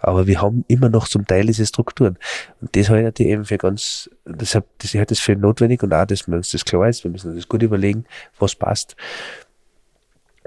Aber 0.00 0.26
wir 0.26 0.40
haben 0.40 0.64
immer 0.68 0.88
noch 0.88 1.08
zum 1.08 1.26
Teil 1.26 1.47
diese 1.47 1.66
Strukturen. 1.66 2.18
Und 2.60 2.74
das 2.76 2.88
halte 2.88 3.22
ich 3.22 3.28
eben 3.30 3.44
für 3.44 3.58
ganz, 3.58 4.08
deshalb, 4.24 4.64
das 4.78 4.94
halte 4.94 5.14
ich 5.14 5.20
für 5.20 5.34
notwendig 5.34 5.82
und 5.82 5.92
auch, 5.92 6.06
dass 6.06 6.28
wir 6.28 6.36
uns 6.36 6.52
das 6.52 6.64
klar 6.64 6.88
ist. 6.88 7.02
Wir 7.02 7.10
müssen 7.10 7.30
uns 7.30 7.38
das 7.38 7.48
gut 7.48 7.62
überlegen, 7.62 8.05
was 8.38 8.55
passt. 8.55 8.97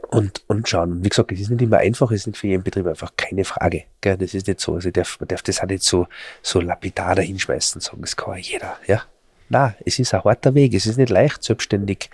Und, 0.10 0.44
und 0.48 0.68
schauen. 0.68 1.04
Wie 1.04 1.10
gesagt, 1.10 1.32
es 1.32 1.42
ist 1.42 1.50
nicht 1.50 1.62
immer 1.62 1.78
einfach, 1.78 2.12
es 2.12 2.22
ist 2.22 2.28
nicht 2.28 2.38
für 2.38 2.48
jeden 2.48 2.64
Betrieb 2.64 2.88
einfach 2.88 3.12
keine 3.18 3.44
Frage. 3.44 3.84
Gell? 4.00 4.18
Das 4.18 4.34
ist 4.34 4.48
nicht 4.48 4.60
so. 4.62 4.74
Also, 4.74 4.90
darf, 4.90 5.20
man 5.20 5.28
darf 5.28 5.42
das 5.42 5.62
auch 5.62 5.68
nicht 5.68 5.84
so, 5.84 6.08
so 6.42 6.60
lapidar 6.60 7.16
dahinschmeißen 7.16 7.80
und 7.80 7.84
sagen, 7.84 8.02
das 8.02 8.16
kann 8.16 8.38
jeder, 8.38 8.78
ja. 8.88 9.04
Na, 9.50 9.76
es 9.86 10.00
ist 10.00 10.14
ein 10.14 10.24
harter 10.24 10.56
Weg. 10.56 10.74
Es 10.74 10.86
ist 10.86 10.98
nicht 10.98 11.10
leicht, 11.10 11.44
selbstständig 11.44 12.10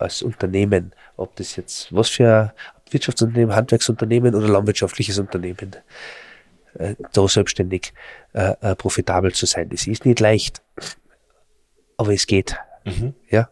als 0.00 0.22
Unternehmen, 0.22 0.92
ob 1.16 1.36
das 1.36 1.56
jetzt 1.56 1.94
was 1.94 2.08
für 2.10 2.28
ein 2.28 2.52
Wirtschaftsunternehmen, 2.90 3.54
Handwerksunternehmen 3.54 4.34
oder 4.34 4.48
landwirtschaftliches 4.48 5.18
Unternehmen 5.18 5.76
äh, 6.74 6.94
da 7.12 7.28
selbstständig 7.28 7.92
äh, 8.32 8.54
äh, 8.60 8.74
profitabel 8.74 9.32
zu 9.32 9.46
sein. 9.46 9.68
Das 9.68 9.86
ist 9.86 10.04
nicht 10.04 10.20
leicht, 10.20 10.62
aber 11.96 12.12
es 12.12 12.26
geht. 12.26 12.56
Mhm. 12.84 13.14
Ja. 13.28 13.48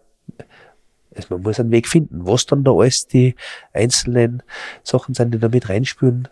Also 1.15 1.35
man 1.35 1.43
muss 1.43 1.59
einen 1.59 1.71
Weg 1.73 1.89
finden, 1.89 2.27
was 2.27 2.47
dann 2.47 2.65
da 2.65 2.73
alles 2.73 3.07
die 3.07 3.35
einzelnen 3.73 4.43
Sachen 4.85 5.15
sind, 5.15 5.35
die 5.35 5.39
da 5.39 5.49
mit 5.49 5.69
reinspülen. 5.69 6.29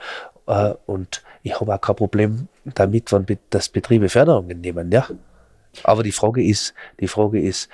Äh, 0.46 0.74
und 0.86 1.22
ich 1.42 1.60
habe 1.60 1.74
auch 1.74 1.80
kein 1.80 1.96
Problem 1.96 2.48
damit, 2.64 3.12
wenn 3.12 3.26
das 3.50 3.68
Betriebe 3.68 4.08
Förderungen 4.08 4.60
nehmen, 4.60 4.90
ja. 4.92 5.08
Aber 5.82 6.02
die 6.02 6.12
Frage 6.12 6.42
ist, 6.42 6.72
die 7.00 7.08
Frage 7.08 7.40
ist, 7.40 7.68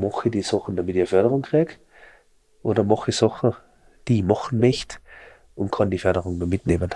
mache 0.00 0.28
ich 0.28 0.32
die 0.32 0.42
Sachen, 0.42 0.76
damit 0.76 0.94
ich 0.94 1.00
eine 1.00 1.06
Förderung 1.06 1.42
kriege? 1.42 1.74
Oder 2.62 2.84
mache 2.84 3.10
ich 3.10 3.16
Sachen, 3.16 3.52
die 4.08 4.18
ich 4.18 4.24
machen 4.24 4.58
möchte 4.58 4.96
und 5.54 5.70
kann 5.70 5.90
die 5.90 5.98
Förderung 5.98 6.38
nur 6.38 6.48
mitnehmen? 6.48 6.90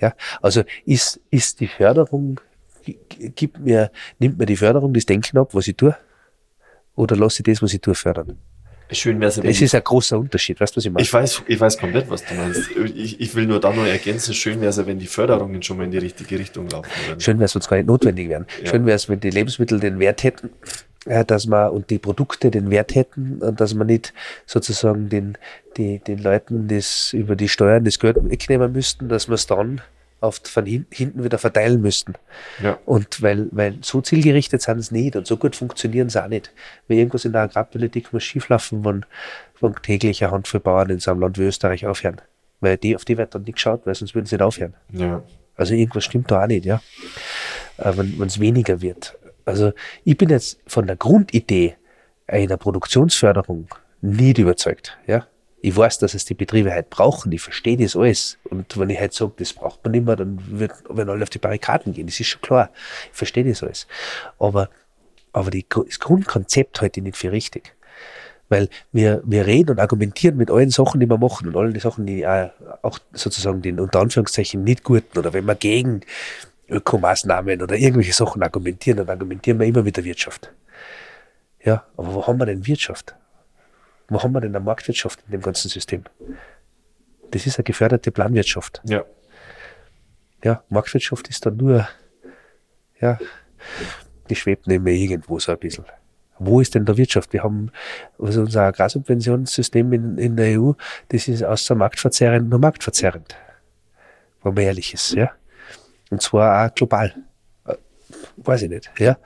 Ja, 0.00 0.14
also 0.40 0.62
ist, 0.84 1.20
ist 1.30 1.60
die 1.60 1.66
Förderung, 1.66 2.40
gibt 3.34 3.58
mir, 3.58 3.90
nimmt 4.18 4.38
mir 4.38 4.46
die 4.46 4.56
Förderung 4.56 4.94
das 4.94 5.06
Denken 5.06 5.38
ab, 5.38 5.54
was 5.54 5.68
ich 5.68 5.76
tue? 5.76 5.96
Oder 6.94 7.16
lasse 7.16 7.40
ich 7.40 7.44
das, 7.44 7.62
was 7.62 7.74
ich 7.74 7.80
tue, 7.80 7.94
fördern? 7.94 8.38
Schön 8.90 9.20
wäre 9.20 9.28
es, 9.28 9.36
Das 9.36 9.60
ist 9.60 9.74
ein 9.74 9.84
großer 9.84 10.18
Unterschied, 10.18 10.58
weißt 10.60 10.74
du, 10.74 10.78
was 10.78 10.84
ich 10.86 10.90
meine? 10.90 11.02
Ich 11.02 11.12
weiß, 11.12 11.42
ich 11.46 11.60
weiß 11.60 11.76
komplett, 11.76 12.08
was 12.08 12.24
du 12.24 12.34
meinst. 12.34 12.70
Ich, 12.94 13.20
ich 13.20 13.34
will 13.34 13.46
nur 13.46 13.60
da 13.60 13.70
noch 13.70 13.84
ergänzen, 13.84 14.32
schön 14.32 14.60
wäre 14.60 14.70
es, 14.70 14.86
wenn 14.86 14.98
die 14.98 15.06
Förderungen 15.06 15.62
schon 15.62 15.76
mal 15.76 15.84
in 15.84 15.90
die 15.90 15.98
richtige 15.98 16.38
Richtung 16.38 16.70
laufen 16.70 16.90
würden. 17.06 17.20
Schön 17.20 17.38
wäre 17.38 17.44
es, 17.44 17.54
wenn 17.54 17.60
es 17.60 17.68
gar 17.68 17.76
nicht 17.76 17.86
notwendig 17.86 18.30
wären. 18.30 18.46
Ja. 18.62 18.70
Schön 18.70 18.86
wäre 18.86 18.96
es, 18.96 19.08
wenn 19.10 19.20
die 19.20 19.28
Lebensmittel 19.28 19.78
den 19.78 19.98
Wert 19.98 20.22
hätten, 20.22 20.50
dass 21.26 21.46
man 21.46 21.70
und 21.70 21.90
die 21.90 21.98
Produkte 21.98 22.50
den 22.50 22.70
Wert 22.70 22.94
hätten 22.94 23.38
und 23.40 23.60
dass 23.60 23.74
man 23.74 23.86
nicht 23.86 24.12
sozusagen 24.46 25.08
den, 25.08 25.38
die, 25.76 25.98
den 25.98 26.18
Leuten 26.18 26.68
das 26.68 27.12
über 27.12 27.36
die 27.36 27.48
Steuern 27.48 27.84
das 27.84 27.98
Geld 27.98 28.16
wegnehmen 28.28 28.72
müssten, 28.72 29.08
dass 29.08 29.28
man 29.28 29.34
es 29.36 29.46
dann 29.46 29.80
auf, 30.20 30.40
von 30.44 30.66
hinten 30.66 31.24
wieder 31.24 31.38
verteilen 31.38 31.80
müssten. 31.80 32.14
Ja. 32.62 32.78
Und 32.84 33.22
weil, 33.22 33.48
weil 33.52 33.78
so 33.82 34.00
zielgerichtet 34.00 34.62
sind 34.62 34.78
es 34.78 34.90
nicht 34.90 35.16
und 35.16 35.26
so 35.26 35.36
gut 35.36 35.54
funktionieren 35.56 36.08
sie 36.08 36.22
auch 36.22 36.28
nicht. 36.28 36.52
Wenn 36.88 36.98
irgendwas 36.98 37.24
in 37.24 37.32
der 37.32 37.42
Agrarpolitik 37.42 38.12
muss 38.12 38.24
schieflaufen, 38.24 38.84
wenn, 38.84 39.04
wenn 39.60 39.74
täglich 39.76 40.22
eine 40.22 40.32
Handvoll 40.32 40.60
Bauern 40.60 40.90
in 40.90 40.98
so 40.98 41.10
einem 41.10 41.20
Land 41.20 41.38
wie 41.38 41.44
Österreich 41.44 41.86
aufhören. 41.86 42.20
Weil 42.60 42.76
die, 42.76 42.96
auf 42.96 43.04
die 43.04 43.16
wird 43.16 43.34
dann 43.34 43.42
nicht 43.42 43.54
geschaut, 43.54 43.82
weil 43.84 43.94
sonst 43.94 44.14
würden 44.14 44.26
sie 44.26 44.34
nicht 44.34 44.42
aufhören. 44.42 44.74
Ja. 44.92 45.22
Also 45.54 45.74
irgendwas 45.74 46.04
stimmt 46.04 46.30
da 46.30 46.42
auch 46.42 46.46
nicht, 46.46 46.64
ja. 46.64 46.80
Äh, 47.78 47.92
wenn 47.96 48.26
es 48.26 48.40
weniger 48.40 48.80
wird. 48.80 49.17
Also 49.48 49.72
ich 50.04 50.18
bin 50.18 50.28
jetzt 50.28 50.60
von 50.66 50.86
der 50.86 50.96
Grundidee 50.96 51.76
einer 52.26 52.58
Produktionsförderung 52.58 53.66
nicht 54.02 54.36
überzeugt. 54.36 54.98
Ja? 55.06 55.26
Ich 55.62 55.74
weiß, 55.74 55.98
dass 55.98 56.12
es 56.12 56.26
die 56.26 56.34
Betriebe 56.34 56.70
halt 56.70 56.90
brauchen, 56.90 57.32
ich 57.32 57.40
verstehe 57.40 57.78
das 57.78 57.96
alles. 57.96 58.36
Und 58.44 58.78
wenn 58.78 58.90
ich 58.90 59.00
halt 59.00 59.14
sage, 59.14 59.32
das 59.38 59.54
braucht 59.54 59.82
man 59.82 59.92
nicht 59.92 60.04
mehr, 60.04 60.16
dann 60.16 60.38
wird, 60.50 60.72
wenn 60.90 61.08
alle 61.08 61.22
auf 61.22 61.30
die 61.30 61.38
Barrikaden 61.38 61.94
gehen, 61.94 62.06
das 62.06 62.20
ist 62.20 62.26
schon 62.26 62.42
klar. 62.42 62.68
Ich 63.10 63.16
verstehe 63.16 63.42
das 63.42 63.62
alles. 63.62 63.86
Aber, 64.38 64.68
aber 65.32 65.50
die, 65.50 65.64
das 65.66 65.98
Grundkonzept 65.98 66.82
halte 66.82 67.00
ich 67.00 67.04
nicht 67.04 67.16
für 67.16 67.32
richtig. 67.32 67.74
Weil 68.50 68.68
wir, 68.92 69.22
wir 69.24 69.46
reden 69.46 69.70
und 69.70 69.80
argumentieren 69.80 70.36
mit 70.36 70.50
allen 70.50 70.70
Sachen, 70.70 71.00
die 71.00 71.08
wir 71.08 71.18
machen 71.18 71.48
und 71.48 71.56
allen 71.56 71.78
Sachen, 71.80 72.04
die 72.04 72.26
auch, 72.26 72.50
auch 72.82 72.98
sozusagen 73.14 73.62
den 73.62 73.80
unter 73.80 74.00
Anführungszeichen 74.00 74.62
nicht 74.62 74.84
guten 74.84 75.18
oder 75.18 75.32
wenn 75.32 75.46
wir 75.46 75.54
gegen 75.54 76.02
Ökomaßnahmen 76.68 77.62
oder 77.62 77.76
irgendwelche 77.76 78.12
Sachen 78.12 78.42
argumentieren, 78.42 78.98
dann 78.98 79.08
argumentieren 79.08 79.58
wir 79.58 79.66
immer 79.66 79.82
mit 79.82 79.96
der 79.96 80.04
Wirtschaft. 80.04 80.52
Ja, 81.62 81.84
aber 81.96 82.14
wo 82.14 82.26
haben 82.26 82.38
wir 82.38 82.46
denn 82.46 82.66
Wirtschaft? 82.66 83.16
Wo 84.08 84.22
haben 84.22 84.32
wir 84.32 84.40
denn 84.40 84.54
eine 84.54 84.64
Marktwirtschaft 84.64 85.22
in 85.26 85.32
dem 85.32 85.42
ganzen 85.42 85.68
System? 85.68 86.04
Das 87.30 87.46
ist 87.46 87.58
eine 87.58 87.64
geförderte 87.64 88.10
Planwirtschaft. 88.10 88.80
Ja. 88.84 89.04
Ja, 90.42 90.62
Marktwirtschaft 90.68 91.28
ist 91.28 91.44
dann 91.44 91.56
nur, 91.56 91.88
ja, 93.00 93.18
die 94.30 94.36
schwebt 94.36 94.66
neben 94.66 94.84
mir 94.84 94.94
irgendwo 94.94 95.38
so 95.38 95.52
ein 95.52 95.58
bisschen. 95.58 95.84
Wo 96.38 96.60
ist 96.60 96.74
denn 96.74 96.84
der 96.84 96.96
Wirtschaft? 96.96 97.32
Wir 97.32 97.42
haben 97.42 97.72
also 98.18 98.42
unser 98.42 98.62
Agrarsubventionssystem 98.62 99.92
in, 99.92 100.18
in 100.18 100.36
der 100.36 100.60
EU, 100.60 100.72
das 101.08 101.26
ist 101.26 101.42
außer 101.42 101.74
marktverzerrend 101.74 102.48
nur 102.48 102.60
marktverzerrend. 102.60 103.36
Wenn 104.42 104.54
man 104.54 104.64
ehrlich 104.64 104.94
ist, 104.94 105.12
ja. 105.14 105.32
Und 106.10 106.22
zwar 106.22 106.66
auch 106.66 106.74
global. 106.74 107.14
Äh, 107.66 107.74
weiß 108.38 108.62
ich 108.62 108.70
nicht, 108.70 108.90
ja. 108.98 109.18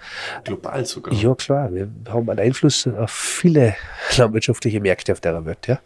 Global 0.44 0.84
sogar? 0.84 1.14
Ja, 1.14 1.34
klar. 1.34 1.72
Wir 1.72 1.88
haben 2.08 2.28
einen 2.28 2.40
Einfluss 2.40 2.86
auf 2.86 3.10
viele 3.10 3.76
landwirtschaftliche 4.16 4.80
Märkte 4.80 5.12
auf 5.12 5.20
der 5.20 5.44
Welt, 5.44 5.66
ja. 5.66 5.80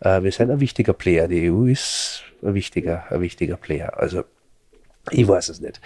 Äh, 0.00 0.22
wir 0.22 0.32
sind 0.32 0.50
ein 0.50 0.60
wichtiger 0.60 0.92
Player. 0.92 1.28
Die 1.28 1.50
EU 1.50 1.66
ist 1.66 2.22
ein 2.42 2.54
wichtiger, 2.54 3.04
ein 3.10 3.20
wichtiger 3.20 3.56
Player. 3.56 3.98
Also, 3.98 4.24
ich 5.10 5.26
weiß 5.26 5.48
es 5.48 5.60
nicht. 5.60 5.80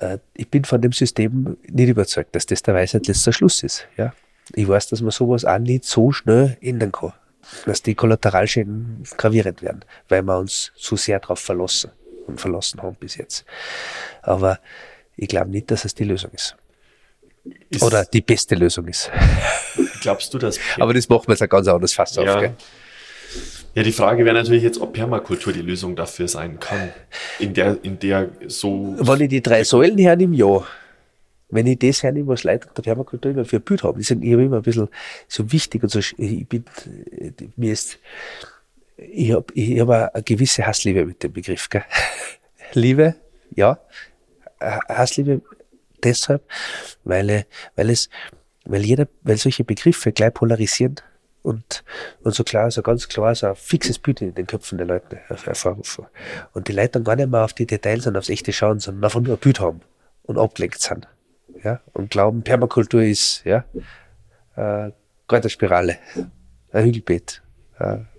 Äh, 0.00 0.18
ich 0.34 0.48
bin 0.48 0.64
von 0.64 0.80
dem 0.80 0.92
System 0.92 1.56
nicht 1.68 1.88
überzeugt, 1.88 2.34
dass 2.34 2.46
das 2.46 2.62
der 2.62 2.74
Weisheit 2.74 3.06
letzter 3.06 3.32
Schluss 3.32 3.62
ist, 3.62 3.86
ja. 3.96 4.12
Ich 4.54 4.66
weiß, 4.66 4.88
dass 4.88 5.02
man 5.02 5.10
sowas 5.10 5.44
auch 5.44 5.58
nicht 5.58 5.84
so 5.84 6.10
schnell 6.10 6.56
ändern 6.62 6.90
kann. 6.90 7.12
Dass 7.66 7.82
die 7.82 7.94
Kollateralschäden 7.94 9.02
gravierend 9.16 9.62
werden, 9.62 9.84
weil 10.08 10.22
wir 10.22 10.38
uns 10.38 10.72
zu 10.74 10.96
sehr 10.96 11.20
darauf 11.20 11.38
verlassen 11.38 11.90
verlassen 12.36 12.82
haben 12.82 12.96
bis 12.98 13.16
jetzt. 13.16 13.44
Aber 14.22 14.58
ich 15.16 15.28
glaube 15.28 15.50
nicht, 15.50 15.70
dass 15.70 15.84
es 15.84 15.94
die 15.94 16.04
Lösung 16.04 16.30
ist. 16.32 16.56
ist 17.70 17.82
Oder 17.82 18.04
die 18.04 18.20
beste 18.20 18.54
Lösung 18.54 18.86
ist. 18.86 19.10
Glaubst 20.00 20.32
du 20.34 20.38
das? 20.38 20.58
Aber 20.78 20.94
das 20.94 21.08
macht 21.08 21.26
man 21.26 21.34
jetzt 21.34 21.42
ein 21.42 21.48
ganz 21.48 21.66
anderes 21.66 21.94
Fass 21.94 22.14
ja. 22.16 22.34
auf. 22.34 22.40
Gell? 22.40 22.54
Ja, 23.74 23.82
die 23.82 23.92
Frage 23.92 24.24
wäre 24.24 24.34
natürlich 24.34 24.62
jetzt, 24.62 24.80
ob 24.80 24.92
Permakultur 24.92 25.52
die 25.52 25.62
Lösung 25.62 25.94
dafür 25.94 26.26
sein 26.26 26.58
kann. 26.58 26.90
In 27.38 27.54
der, 27.54 27.78
in 27.82 27.98
der 27.98 28.30
so. 28.46 28.96
Wenn 28.98 29.20
ich 29.20 29.28
die 29.28 29.42
drei 29.42 29.64
Säulen 29.64 29.98
hernehme, 29.98 30.34
ja. 30.36 30.66
Wenn 31.50 31.66
ich 31.66 31.78
das 31.78 32.02
hernehme, 32.02 32.28
was 32.28 32.44
Leute 32.44 32.68
der 32.76 32.82
Permakultur 32.82 33.30
immer 33.30 33.44
für 33.44 33.56
ein 33.56 33.62
Bild 33.62 33.82
haben. 33.82 34.00
Ich 34.00 34.10
habe 34.10 34.24
immer 34.26 34.56
ein 34.56 34.62
bisschen 34.62 34.88
so 35.28 35.50
wichtig 35.50 35.82
und 35.82 35.90
so, 35.90 35.98
ich 35.98 36.46
bin, 36.48 36.64
mir 37.56 37.72
ist, 37.72 37.98
ich 38.98 39.32
habe 39.32 39.46
ich 39.54 39.80
hab 39.80 39.88
eine 39.90 40.22
gewisse 40.22 40.66
Hassliebe 40.66 41.06
mit 41.06 41.22
dem 41.22 41.32
Begriff. 41.32 41.68
Gell? 41.68 41.84
Liebe, 42.74 43.14
ja. 43.54 43.78
Hassliebe 44.60 45.40
deshalb, 46.02 46.42
weil, 47.04 47.46
weil 47.76 47.90
es, 47.90 48.08
weil 48.64 48.84
jeder, 48.84 49.08
weil 49.22 49.36
solche 49.36 49.64
Begriffe 49.64 50.12
gleich 50.12 50.34
polarisieren 50.34 50.96
und, 51.42 51.84
und 52.22 52.34
so 52.34 52.44
klar, 52.44 52.70
so 52.70 52.82
ganz 52.82 53.08
klar, 53.08 53.34
so 53.34 53.46
ein 53.46 53.56
fixes 53.56 53.98
Bild 53.98 54.20
in 54.20 54.34
den 54.34 54.46
Köpfen 54.46 54.78
der 54.78 54.86
Leute 54.86 55.16
hervorrufen. 55.16 56.06
Und 56.52 56.68
die 56.68 56.72
Leute 56.72 56.90
dann 56.90 57.04
gar 57.04 57.16
nicht 57.16 57.30
mehr 57.30 57.44
auf 57.44 57.52
die 57.52 57.66
Details 57.66 58.06
und 58.06 58.16
aufs 58.16 58.28
Echte 58.28 58.52
schauen, 58.52 58.80
sondern 58.80 59.04
einfach 59.04 59.20
nur 59.20 59.36
ein 59.36 59.40
Bild 59.40 59.60
haben 59.60 59.80
und 60.24 60.38
abgelenkt 60.38 60.80
sind. 60.80 61.08
Ja, 61.64 61.80
und 61.92 62.10
glauben, 62.10 62.42
Permakultur 62.42 63.02
ist, 63.02 63.44
ja, 63.44 63.64
äh, 64.56 64.92
Kräuterspirale, 65.26 65.98
ein 66.72 66.84
Hügelbeet, 66.84 67.42
äh, 67.42 67.47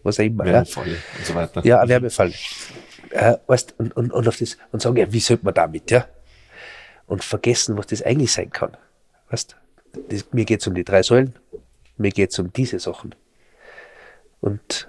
was 0.03 0.19
auch 0.19 0.23
immer. 0.23 0.45
Wärmefall 0.45 0.87
ja. 0.87 0.97
und 1.17 1.25
so 1.25 1.35
weiter. 1.35 1.65
Ja, 1.65 1.81
ein 1.81 1.89
Wärmefall. 1.89 2.33
Äh, 3.11 3.37
weißt, 3.47 3.75
und, 3.77 3.95
und, 3.97 4.11
und, 4.11 4.27
auf 4.27 4.37
das, 4.37 4.57
und 4.71 4.81
sagen, 4.81 4.97
ja, 4.97 5.11
wie 5.11 5.19
sollte 5.19 5.45
man 5.45 5.53
damit, 5.53 5.91
ja? 5.91 6.05
Und 7.07 7.23
vergessen, 7.23 7.77
was 7.77 7.87
das 7.87 8.03
eigentlich 8.03 8.31
sein 8.31 8.51
kann. 8.51 8.77
Weißt, 9.29 9.55
das, 10.09 10.25
mir 10.31 10.45
geht's 10.45 10.67
um 10.67 10.75
die 10.75 10.83
drei 10.83 11.01
Säulen, 11.01 11.33
mir 11.97 12.11
geht's 12.11 12.37
um 12.37 12.53
diese 12.53 12.79
Sachen. 12.79 13.15
Und 14.41 14.87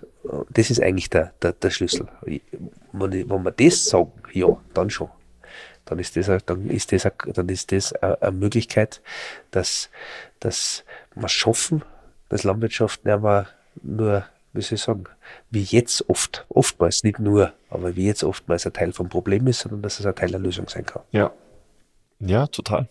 das 0.50 0.70
ist 0.70 0.82
eigentlich 0.82 1.10
der, 1.10 1.32
der, 1.42 1.52
der 1.52 1.70
Schlüssel. 1.70 2.08
Wenn, 2.22 3.12
wenn 3.12 3.42
wir 3.42 3.50
das 3.50 3.86
sagen, 3.86 4.12
ja, 4.32 4.56
dann 4.74 4.90
schon. 4.90 5.08
dann 5.86 5.98
ist 5.98 6.16
das, 6.16 6.26
dann 6.44 6.68
ist 6.70 6.92
das, 6.92 7.08
dann 7.34 7.48
ist 7.48 7.72
das 7.72 7.92
eine 7.94 8.32
Möglichkeit, 8.32 9.00
dass, 9.50 9.90
dass 10.38 10.84
wir 11.14 11.28
schaffen, 11.28 11.82
dass 12.28 12.44
Landwirtschaft 12.44 13.04
nicht 13.04 13.20
mehr 13.20 13.48
nur, 13.82 14.24
soll 14.54 14.76
ich 14.76 14.82
sagen, 14.82 15.04
wie 15.50 15.62
jetzt 15.62 16.08
oft, 16.08 16.46
oftmals, 16.48 17.04
nicht 17.04 17.18
nur, 17.18 17.52
aber 17.68 17.96
wie 17.96 18.06
jetzt 18.06 18.24
oftmals 18.24 18.66
ein 18.66 18.72
Teil 18.72 18.92
vom 18.92 19.08
Problem 19.08 19.46
ist, 19.46 19.60
sondern 19.60 19.82
dass 19.82 20.00
es 20.00 20.06
ein 20.06 20.14
Teil 20.14 20.30
der 20.30 20.40
Lösung 20.40 20.68
sein 20.68 20.84
kann. 20.84 21.02
Ja. 21.12 21.32
Ja, 22.18 22.46
total. 22.46 22.88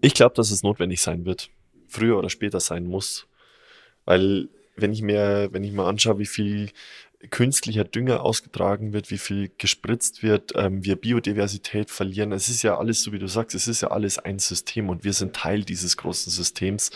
Ich 0.00 0.14
glaube, 0.14 0.34
dass 0.34 0.50
es 0.50 0.62
notwendig 0.62 1.00
sein 1.00 1.24
wird. 1.24 1.50
Früher 1.88 2.18
oder 2.18 2.30
später 2.30 2.60
sein 2.60 2.84
muss. 2.84 3.26
Weil, 4.04 4.48
wenn 4.76 4.92
ich 4.92 5.02
mir, 5.02 5.48
wenn 5.52 5.64
ich 5.64 5.72
mir 5.72 5.84
anschaue, 5.84 6.18
wie 6.18 6.26
viel 6.26 6.70
künstlicher 7.30 7.84
Dünger 7.84 8.22
ausgetragen 8.22 8.92
wird, 8.92 9.10
wie 9.10 9.18
viel 9.18 9.50
gespritzt 9.58 10.22
wird, 10.22 10.52
ähm, 10.56 10.84
wir 10.84 10.96
Biodiversität 10.96 11.90
verlieren. 11.90 12.32
Es 12.32 12.48
ist 12.48 12.62
ja 12.62 12.78
alles, 12.78 13.02
so 13.02 13.12
wie 13.12 13.18
du 13.18 13.28
sagst, 13.28 13.54
es 13.54 13.68
ist 13.68 13.80
ja 13.80 13.90
alles 13.90 14.18
ein 14.18 14.38
System 14.38 14.88
und 14.88 15.04
wir 15.04 15.12
sind 15.12 15.34
Teil 15.34 15.62
dieses 15.62 15.96
großen 15.96 16.32
Systems. 16.32 16.90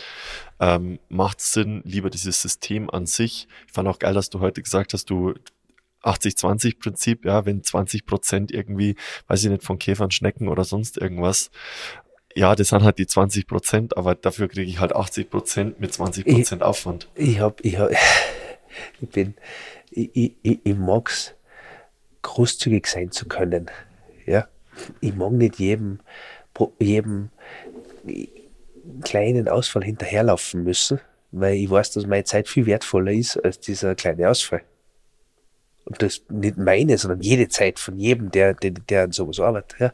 Ähm, 0.58 0.98
macht 1.08 1.40
Sinn, 1.40 1.82
lieber 1.84 2.10
dieses 2.10 2.42
System 2.42 2.90
an 2.90 3.06
sich. 3.06 3.46
Ich 3.66 3.72
fand 3.72 3.88
auch 3.88 3.98
geil, 3.98 4.14
dass 4.14 4.30
du 4.30 4.40
heute 4.40 4.62
gesagt 4.62 4.92
hast, 4.94 5.10
du 5.10 5.34
80-20-Prinzip, 6.02 7.24
ja, 7.24 7.46
wenn 7.46 7.62
20 7.62 8.06
Prozent 8.06 8.52
irgendwie, 8.52 8.96
weiß 9.28 9.44
ich 9.44 9.50
nicht, 9.50 9.64
von 9.64 9.78
Käfern, 9.78 10.10
Schnecken 10.10 10.48
oder 10.48 10.64
sonst 10.64 10.98
irgendwas, 10.98 11.50
ja, 12.34 12.55
das 12.55 12.68
sind 12.68 12.82
halt 12.82 12.98
die 12.98 13.06
20 13.06 13.46
Prozent, 13.46 13.96
aber 13.96 14.14
dafür 14.14 14.48
kriege 14.48 14.70
ich 14.70 14.78
halt 14.78 14.94
80 14.94 15.30
Prozent 15.30 15.80
mit 15.80 15.94
20 15.94 16.26
Prozent 16.26 16.62
Aufwand. 16.62 17.08
Ich 17.14 17.40
hab, 17.40 17.64
ich 17.64 17.78
hab, 17.78 17.90
ich 19.00 19.08
bin, 19.08 19.34
ich, 19.90 20.10
ich, 20.42 20.60
ich 20.64 20.76
mag's, 20.76 21.34
großzügig 22.26 22.86
sein 22.86 23.12
zu 23.12 23.26
können. 23.26 23.70
Ja, 24.26 24.48
ich 25.00 25.14
mag 25.14 25.32
nicht 25.32 25.58
jedem, 25.58 26.00
jedem 26.80 27.30
kleinen 29.05 29.48
Ausfall 29.48 29.84
hinterherlaufen 29.84 30.64
müssen, 30.64 31.00
weil 31.30 31.55
ich 31.55 31.70
weiß, 31.70 31.92
dass 31.92 32.06
meine 32.06 32.24
Zeit 32.24 32.48
viel 32.48 32.66
wertvoller 32.66 33.12
ist 33.12 33.36
als 33.36 33.60
dieser 33.60 33.94
kleine 33.94 34.28
Ausfall. 34.28 34.62
Und 35.84 36.02
das 36.02 36.22
nicht 36.28 36.56
meine, 36.56 36.98
sondern 36.98 37.20
jede 37.20 37.48
Zeit 37.48 37.78
von 37.78 37.96
jedem, 37.96 38.32
der, 38.32 38.55
der, 38.55 38.72
der 38.72 39.05
an 39.05 39.12
sowas 39.12 39.38
arbeitet. 39.38 39.78
Ja. 39.78 39.92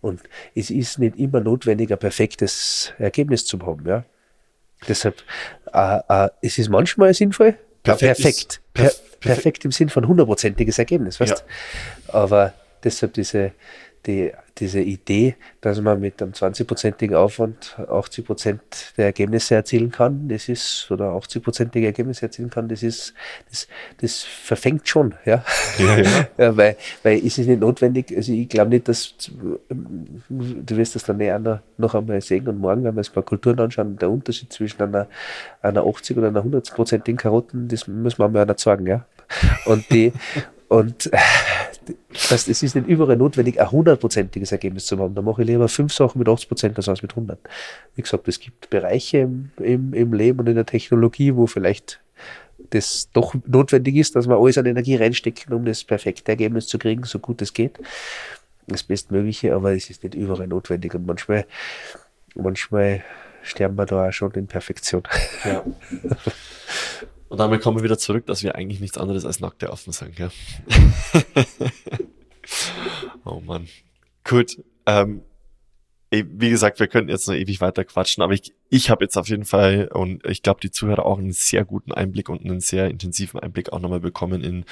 Und 0.00 0.22
es 0.54 0.70
ist 0.70 1.00
nicht 1.00 1.18
immer 1.18 1.40
notwendig, 1.40 1.90
ein 1.90 1.98
perfektes 1.98 2.92
Ergebnis 2.98 3.44
zu 3.44 3.58
haben. 3.66 3.84
Ja. 3.84 4.04
Deshalb, 4.86 5.24
äh, 5.72 5.98
äh, 6.08 6.28
es 6.40 6.58
ist 6.58 6.68
manchmal 6.68 7.12
sinnvoll, 7.14 7.58
perfekt. 7.82 8.14
perfekt. 8.14 8.60
Perf 8.74 9.02
perfekt 9.20 9.64
im 9.64 9.72
Sinn 9.72 9.88
von 9.88 10.06
hundertprozentiges 10.06 10.78
Ergebnis, 10.78 11.18
weißt 11.18 11.44
ja. 12.08 12.12
Aber 12.14 12.54
deshalb 12.84 13.14
diese, 13.14 13.52
die, 14.06 14.32
diese 14.60 14.80
Idee, 14.80 15.36
dass 15.60 15.80
man 15.80 16.00
mit 16.00 16.20
einem 16.22 16.32
20-prozentigen 16.32 17.14
Aufwand 17.14 17.76
80 17.88 18.24
Prozent 18.24 18.60
der 18.96 19.06
Ergebnisse 19.06 19.54
erzielen 19.54 19.90
kann, 19.90 20.28
das 20.28 20.48
ist, 20.48 20.90
oder 20.90 21.12
80 21.12 21.42
prozentige 21.42 21.86
Ergebnisse 21.86 22.26
erzielen 22.26 22.50
kann, 22.50 22.68
das 22.68 22.82
ist, 22.82 23.14
das, 23.50 23.68
das 24.00 24.22
verfängt 24.22 24.88
schon, 24.88 25.14
ja. 25.24 25.44
ja, 25.78 25.98
ja. 25.98 26.28
ja 26.38 26.56
weil, 26.56 26.76
weil 27.02 27.18
es 27.18 27.38
ist 27.38 27.46
nicht 27.46 27.60
notwendig, 27.60 28.12
also 28.16 28.32
ich 28.32 28.48
glaube 28.48 28.70
nicht, 28.70 28.88
dass, 28.88 29.14
du 29.68 30.76
wirst 30.76 30.94
das 30.94 31.04
dann 31.04 31.18
näher 31.18 31.62
noch, 31.76 31.94
einmal 31.94 32.20
sehen 32.20 32.48
und 32.48 32.58
morgen, 32.58 32.84
wenn 32.84 32.94
wir 32.94 32.98
uns 32.98 33.14
mal 33.14 33.22
Kulturen 33.22 33.58
anschauen, 33.60 33.96
der 33.96 34.10
Unterschied 34.10 34.52
zwischen 34.52 34.82
einer, 34.82 35.06
einer 35.62 35.86
80 35.86 36.16
oder 36.16 36.28
einer 36.28 36.40
100 36.40 36.74
prozentigen 36.74 37.18
Karotten, 37.18 37.68
das 37.68 37.86
müssen 37.86 38.18
wir 38.18 38.28
mal 38.28 38.44
nicht 38.44 38.60
sagen, 38.60 38.86
ja. 38.86 39.04
Und 39.66 39.90
die, 39.90 40.12
und 40.68 41.10
das, 42.30 42.48
es 42.48 42.62
ist 42.62 42.74
nicht 42.74 42.86
überall 42.86 43.16
notwendig, 43.16 43.60
ein 43.60 43.70
hundertprozentiges 43.70 44.52
Ergebnis 44.52 44.86
zu 44.86 44.98
haben. 44.98 45.14
Da 45.14 45.22
mache 45.22 45.42
ich 45.42 45.48
lieber 45.48 45.68
fünf 45.68 45.92
Sachen 45.92 46.18
mit 46.18 46.28
80 46.28 46.48
Prozent 46.48 46.88
als 46.88 47.02
mit 47.02 47.12
100. 47.12 47.38
Wie 47.94 48.02
gesagt, 48.02 48.28
es 48.28 48.40
gibt 48.40 48.70
Bereiche 48.70 49.18
im, 49.18 49.50
im, 49.58 49.94
im 49.94 50.12
Leben 50.12 50.40
und 50.40 50.48
in 50.48 50.54
der 50.54 50.66
Technologie, 50.66 51.34
wo 51.34 51.46
vielleicht 51.46 52.00
das 52.70 53.08
doch 53.12 53.34
notwendig 53.46 53.96
ist, 53.96 54.16
dass 54.16 54.28
wir 54.28 54.36
alles 54.36 54.58
an 54.58 54.66
Energie 54.66 54.96
reinstecken, 54.96 55.52
um 55.54 55.64
das 55.64 55.84
perfekte 55.84 56.32
Ergebnis 56.32 56.66
zu 56.66 56.78
kriegen, 56.78 57.04
so 57.04 57.18
gut 57.18 57.40
es 57.42 57.52
geht. 57.52 57.78
Das 58.66 58.82
Bestmögliche, 58.82 59.54
aber 59.54 59.74
es 59.74 59.88
ist 59.88 60.02
nicht 60.02 60.14
überall 60.14 60.46
notwendig 60.46 60.94
und 60.94 61.06
manchmal, 61.06 61.46
manchmal 62.34 63.02
sterben 63.42 63.76
wir 63.78 63.86
da 63.86 64.08
auch 64.08 64.12
schon 64.12 64.32
in 64.32 64.46
Perfektion. 64.46 65.02
Ja. 65.44 65.64
Und 67.28 67.38
damit 67.38 67.60
kommen 67.60 67.78
wir 67.78 67.84
wieder 67.84 67.98
zurück, 67.98 68.26
dass 68.26 68.42
wir 68.42 68.54
eigentlich 68.54 68.80
nichts 68.80 68.98
anderes 68.98 69.24
als 69.24 69.40
nackte 69.40 69.70
Affen 69.70 69.92
sind, 69.92 70.18
ja. 70.18 70.30
oh 73.24 73.40
Mann. 73.40 73.68
Gut. 74.24 74.62
Ähm, 74.86 75.22
wie 76.10 76.48
gesagt, 76.48 76.80
wir 76.80 76.86
könnten 76.86 77.10
jetzt 77.10 77.28
noch 77.28 77.34
ewig 77.34 77.60
weiter 77.60 77.84
quatschen, 77.84 78.22
aber 78.22 78.32
ich, 78.32 78.54
ich 78.70 78.88
habe 78.88 79.04
jetzt 79.04 79.18
auf 79.18 79.28
jeden 79.28 79.44
Fall 79.44 79.90
und 79.92 80.24
ich 80.24 80.42
glaube, 80.42 80.60
die 80.60 80.70
Zuhörer 80.70 81.04
auch 81.04 81.18
einen 81.18 81.32
sehr 81.32 81.66
guten 81.66 81.92
Einblick 81.92 82.30
und 82.30 82.42
einen 82.42 82.60
sehr 82.60 82.88
intensiven 82.88 83.38
Einblick 83.38 83.74
auch 83.74 83.80
nochmal 83.80 84.00
bekommen 84.00 84.42
in, 84.42 84.64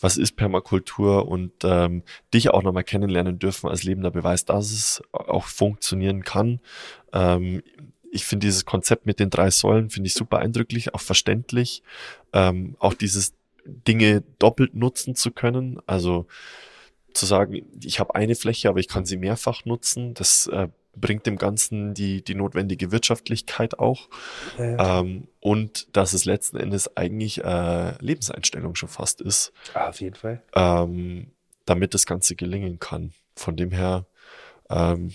was 0.00 0.16
ist 0.16 0.36
Permakultur 0.36 1.28
und 1.28 1.52
ähm, 1.64 2.02
dich 2.32 2.48
auch 2.48 2.62
nochmal 2.62 2.84
kennenlernen 2.84 3.38
dürfen 3.38 3.68
als 3.68 3.82
lebender 3.82 4.10
Beweis, 4.10 4.46
dass 4.46 4.72
es 4.72 5.02
auch 5.12 5.44
funktionieren 5.44 6.24
kann. 6.24 6.60
Ähm, 7.12 7.62
ich 8.10 8.24
finde 8.24 8.46
dieses 8.46 8.64
Konzept 8.64 9.06
mit 9.06 9.20
den 9.20 9.30
drei 9.30 9.50
Säulen, 9.50 9.90
finde 9.90 10.08
ich 10.08 10.14
super 10.14 10.38
eindrücklich, 10.38 10.94
auch 10.94 11.00
verständlich. 11.00 11.82
Ähm, 12.32 12.76
auch 12.78 12.94
dieses 12.94 13.34
Dinge 13.64 14.22
doppelt 14.38 14.74
nutzen 14.74 15.14
zu 15.14 15.30
können. 15.30 15.80
Also 15.86 16.26
zu 17.12 17.26
sagen, 17.26 17.62
ich 17.82 18.00
habe 18.00 18.14
eine 18.14 18.34
Fläche, 18.34 18.68
aber 18.68 18.80
ich 18.80 18.88
kann 18.88 19.04
sie 19.04 19.16
mehrfach 19.16 19.64
nutzen. 19.64 20.14
Das 20.14 20.46
äh, 20.48 20.68
bringt 20.96 21.26
dem 21.26 21.38
Ganzen 21.38 21.94
die, 21.94 22.22
die 22.22 22.34
notwendige 22.34 22.92
Wirtschaftlichkeit 22.92 23.78
auch. 23.78 24.08
Ja. 24.58 25.00
Ähm, 25.00 25.28
und 25.40 25.88
dass 25.96 26.12
es 26.12 26.24
letzten 26.24 26.56
Endes 26.56 26.96
eigentlich 26.96 27.42
äh, 27.44 27.94
Lebenseinstellung 28.02 28.74
schon 28.74 28.88
fast 28.88 29.20
ist. 29.20 29.52
Ah, 29.74 29.88
auf 29.88 30.00
jeden 30.00 30.16
Fall. 30.16 30.42
Ähm, 30.54 31.30
damit 31.64 31.94
das 31.94 32.06
Ganze 32.06 32.34
gelingen 32.34 32.78
kann. 32.80 33.12
Von 33.36 33.56
dem 33.56 33.70
her 33.70 34.06
ähm, 34.68 35.12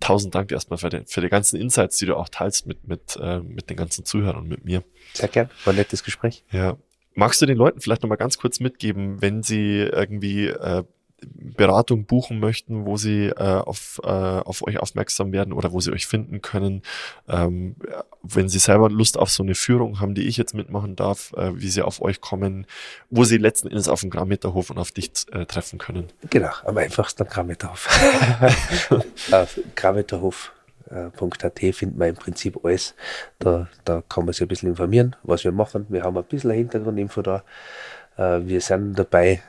tausend 0.00 0.34
Dank 0.34 0.50
erstmal 0.50 0.78
für, 0.78 0.88
den, 0.88 1.06
für 1.06 1.20
die 1.20 1.28
ganzen 1.28 1.60
Insights, 1.60 1.98
die 1.98 2.06
du 2.06 2.16
auch 2.16 2.28
teilst 2.28 2.66
mit, 2.66 2.86
mit, 2.88 3.16
äh, 3.20 3.40
mit 3.40 3.70
den 3.70 3.76
ganzen 3.76 4.04
Zuhörern 4.04 4.36
und 4.42 4.48
mit 4.48 4.64
mir. 4.64 4.82
Sehr 5.14 5.28
gern, 5.28 5.50
war 5.64 5.72
ein 5.72 5.76
nettes 5.76 6.04
Gespräch. 6.04 6.44
Ja. 6.50 6.76
Magst 7.14 7.42
du 7.42 7.46
den 7.46 7.56
Leuten 7.56 7.80
vielleicht 7.80 8.02
nochmal 8.02 8.18
ganz 8.18 8.38
kurz 8.38 8.60
mitgeben, 8.60 9.20
wenn 9.20 9.42
sie 9.42 9.78
irgendwie 9.80 10.46
äh, 10.46 10.84
Beratung 11.22 12.04
buchen 12.04 12.38
möchten, 12.38 12.86
wo 12.86 12.96
sie 12.96 13.26
äh, 13.26 13.34
auf, 13.34 14.00
äh, 14.04 14.08
auf 14.08 14.66
euch 14.66 14.78
aufmerksam 14.78 15.32
werden 15.32 15.52
oder 15.52 15.72
wo 15.72 15.80
sie 15.80 15.92
euch 15.92 16.06
finden 16.06 16.42
können, 16.42 16.82
ähm, 17.28 17.76
wenn 18.22 18.48
sie 18.48 18.58
selber 18.58 18.90
Lust 18.90 19.18
auf 19.18 19.30
so 19.30 19.42
eine 19.42 19.54
Führung 19.54 20.00
haben, 20.00 20.14
die 20.14 20.26
ich 20.26 20.36
jetzt 20.36 20.54
mitmachen 20.54 20.96
darf, 20.96 21.32
äh, 21.36 21.58
wie 21.60 21.68
sie 21.68 21.82
auf 21.82 22.00
euch 22.02 22.20
kommen, 22.20 22.66
wo 23.10 23.24
sie 23.24 23.38
letzten 23.38 23.68
Endes 23.68 23.88
auf 23.88 24.00
dem 24.00 24.10
Grammeterhof 24.10 24.70
und 24.70 24.78
auf 24.78 24.92
dich 24.92 25.10
äh, 25.32 25.46
treffen 25.46 25.78
können. 25.78 26.08
Genau, 26.28 26.50
am 26.64 26.76
einfachsten 26.76 27.22
am 27.22 27.28
Grammeterhof. 27.28 27.88
auf 29.32 29.60
Grammeterhof.at 29.74 31.58
findet 31.58 31.96
man 31.96 32.08
im 32.08 32.16
Prinzip 32.16 32.64
alles. 32.64 32.94
Da, 33.38 33.68
da 33.84 34.02
kann 34.08 34.24
man 34.24 34.32
sich 34.32 34.42
ein 34.42 34.48
bisschen 34.48 34.70
informieren, 34.70 35.16
was 35.22 35.44
wir 35.44 35.52
machen. 35.52 35.86
Wir 35.88 36.02
haben 36.02 36.16
ein 36.16 36.24
bisschen 36.24 36.50
Hintergrundinfo 36.50 37.22
da. 37.22 37.42
Äh, 38.16 38.40
wir 38.46 38.60
sind 38.60 38.98
dabei, 38.98 39.42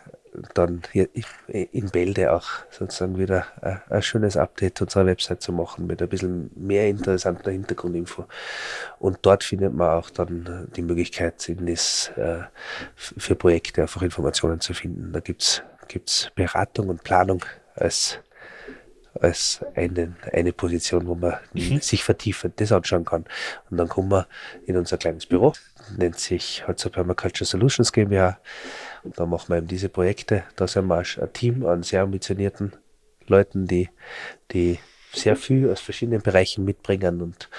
dann 0.53 0.81
hier 0.91 1.09
in 1.43 1.89
Bälde 1.89 2.31
auch 2.31 2.47
sozusagen 2.69 3.17
wieder 3.17 3.45
ein, 3.89 4.01
schönes 4.01 4.37
Update 4.37 4.81
unserer 4.81 5.05
Website 5.05 5.41
zu 5.41 5.51
machen 5.51 5.87
mit 5.87 6.01
ein 6.01 6.09
bisschen 6.09 6.51
mehr 6.55 6.87
interessanter 6.87 7.51
Hintergrundinfo. 7.51 8.25
Und 8.99 9.19
dort 9.23 9.43
findet 9.43 9.73
man 9.73 9.89
auch 9.89 10.09
dann 10.09 10.69
die 10.75 10.81
Möglichkeit, 10.81 11.47
in 11.49 11.65
das, 11.65 12.11
äh, 12.15 12.39
für 12.95 13.35
Projekte 13.35 13.81
einfach 13.81 14.01
Informationen 14.01 14.61
zu 14.61 14.73
finden. 14.73 15.11
Da 15.11 15.19
gibt's 15.19 15.63
gibt's 15.87 16.31
Beratung 16.35 16.87
und 16.89 17.03
Planung 17.03 17.43
als 17.75 18.19
als 19.19 19.59
eine, 19.75 20.15
eine 20.31 20.53
Position, 20.53 21.05
wo 21.05 21.15
man 21.15 21.35
mhm. 21.53 21.81
sich 21.81 22.03
vertiefend 22.03 22.61
das 22.61 22.71
anschauen 22.71 23.03
kann. 23.03 23.25
Und 23.69 23.77
dann 23.77 23.89
kommen 23.89 24.09
wir 24.09 24.27
in 24.65 24.77
unser 24.77 24.97
kleines 24.97 25.25
Büro, 25.25 25.53
nennt 25.97 26.17
sich 26.17 26.65
Holzer 26.65 26.89
Permaculture 26.89 27.45
Solutions 27.45 27.91
GmbH 27.91 28.39
und 29.03 29.19
da 29.19 29.25
machen 29.25 29.49
wir 29.49 29.57
eben 29.57 29.67
diese 29.67 29.89
Projekte. 29.89 30.43
Da 30.55 30.67
sind 30.67 30.87
wir 30.87 30.97
ein 30.97 31.33
Team 31.33 31.65
an 31.65 31.83
sehr 31.83 32.01
ambitionierten 32.01 32.73
Leuten, 33.27 33.67
die, 33.67 33.89
die 34.51 34.79
sehr 35.13 35.35
viel 35.35 35.69
aus 35.69 35.79
verschiedenen 35.79 36.21
Bereichen 36.21 36.65
mitbringen 36.65 37.21
und, 37.21 37.49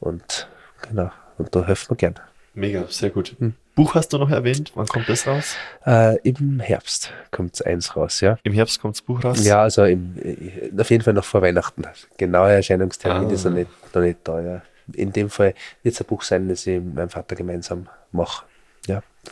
und 0.00 0.48
genau, 0.82 1.10
und 1.38 1.54
da 1.54 1.66
helfen 1.66 1.90
wir 1.90 1.96
gern. 1.96 2.14
Mega, 2.54 2.84
sehr 2.88 3.10
gut. 3.10 3.34
Hm. 3.38 3.54
Buch 3.74 3.94
hast 3.94 4.12
du 4.12 4.18
noch 4.18 4.30
erwähnt. 4.30 4.72
Wann 4.74 4.86
kommt 4.86 5.08
das 5.08 5.26
raus? 5.26 5.56
Äh, 5.86 6.18
Im 6.28 6.60
Herbst 6.60 7.10
kommt 7.30 7.64
eins 7.64 7.96
raus, 7.96 8.20
ja. 8.20 8.38
Im 8.42 8.52
Herbst 8.52 8.80
kommt 8.80 8.96
das 8.96 9.02
Buch 9.02 9.24
raus? 9.24 9.42
Ja, 9.44 9.62
also 9.62 9.84
im, 9.84 10.16
äh, 10.22 10.78
auf 10.78 10.90
jeden 10.90 11.02
Fall 11.02 11.14
noch 11.14 11.24
vor 11.24 11.40
Weihnachten. 11.40 11.82
Genauer 12.18 12.50
Erscheinungstermin 12.50 13.30
ah. 13.30 13.32
ist 13.32 13.44
noch 13.44 13.52
nicht, 13.52 13.70
noch 13.94 14.02
nicht 14.02 14.18
da, 14.24 14.40
ja. 14.40 14.62
In 14.92 15.12
dem 15.12 15.30
Fall 15.30 15.54
wird 15.82 15.94
es 15.94 16.00
ein 16.02 16.06
Buch 16.06 16.22
sein, 16.22 16.48
das 16.48 16.66
ich 16.66 16.80
mit 16.80 16.94
meinem 16.94 17.08
Vater 17.08 17.34
gemeinsam 17.34 17.88
mache. 18.10 18.44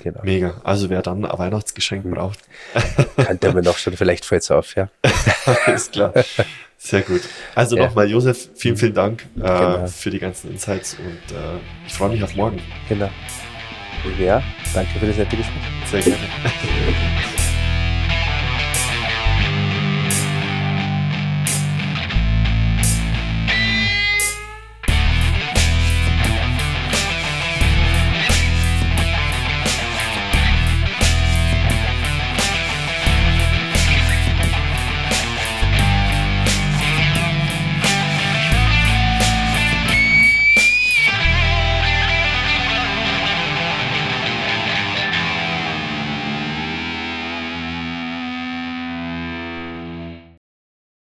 Genau. 0.03 0.21
Mega. 0.23 0.61
Also 0.65 0.89
wer 0.89 1.03
dann 1.03 1.25
ein 1.25 1.39
Weihnachtsgeschenk 1.39 2.05
mhm. 2.05 2.13
braucht. 2.13 2.39
Kann 3.17 3.41
der 3.41 3.53
mir 3.53 3.63
noch 3.63 3.79
schon, 3.79 3.97
vielleicht 3.97 4.25
fällt 4.25 4.43
es 4.43 4.51
auf, 4.51 4.75
ja. 4.77 4.89
Ist 5.75 5.93
klar. 5.93 6.13
Sehr 6.79 7.03
gut. 7.03 7.23
Also 7.55 7.77
ja. 7.77 7.87
nochmal, 7.87 8.09
Josef, 8.09 8.51
vielen, 8.55 8.77
vielen 8.77 8.95
Dank 8.95 9.27
äh, 9.37 9.41
genau. 9.41 9.87
für 9.87 10.11
die 10.11 10.19
ganzen 10.19 10.51
Insights 10.51 10.97
und 10.99 11.37
äh, 11.37 11.59
ich 11.87 11.93
freue 11.93 12.11
mich 12.11 12.23
auf 12.23 12.35
morgen. 12.35 12.61
Genau. 12.89 13.11
Ja, 14.19 14.43
danke 14.73 14.99
für 14.99 15.07
das 15.07 15.17
nette 15.19 15.37
Gespräch. 15.37 15.63
Sehr 15.91 16.01
gerne. 16.01 16.17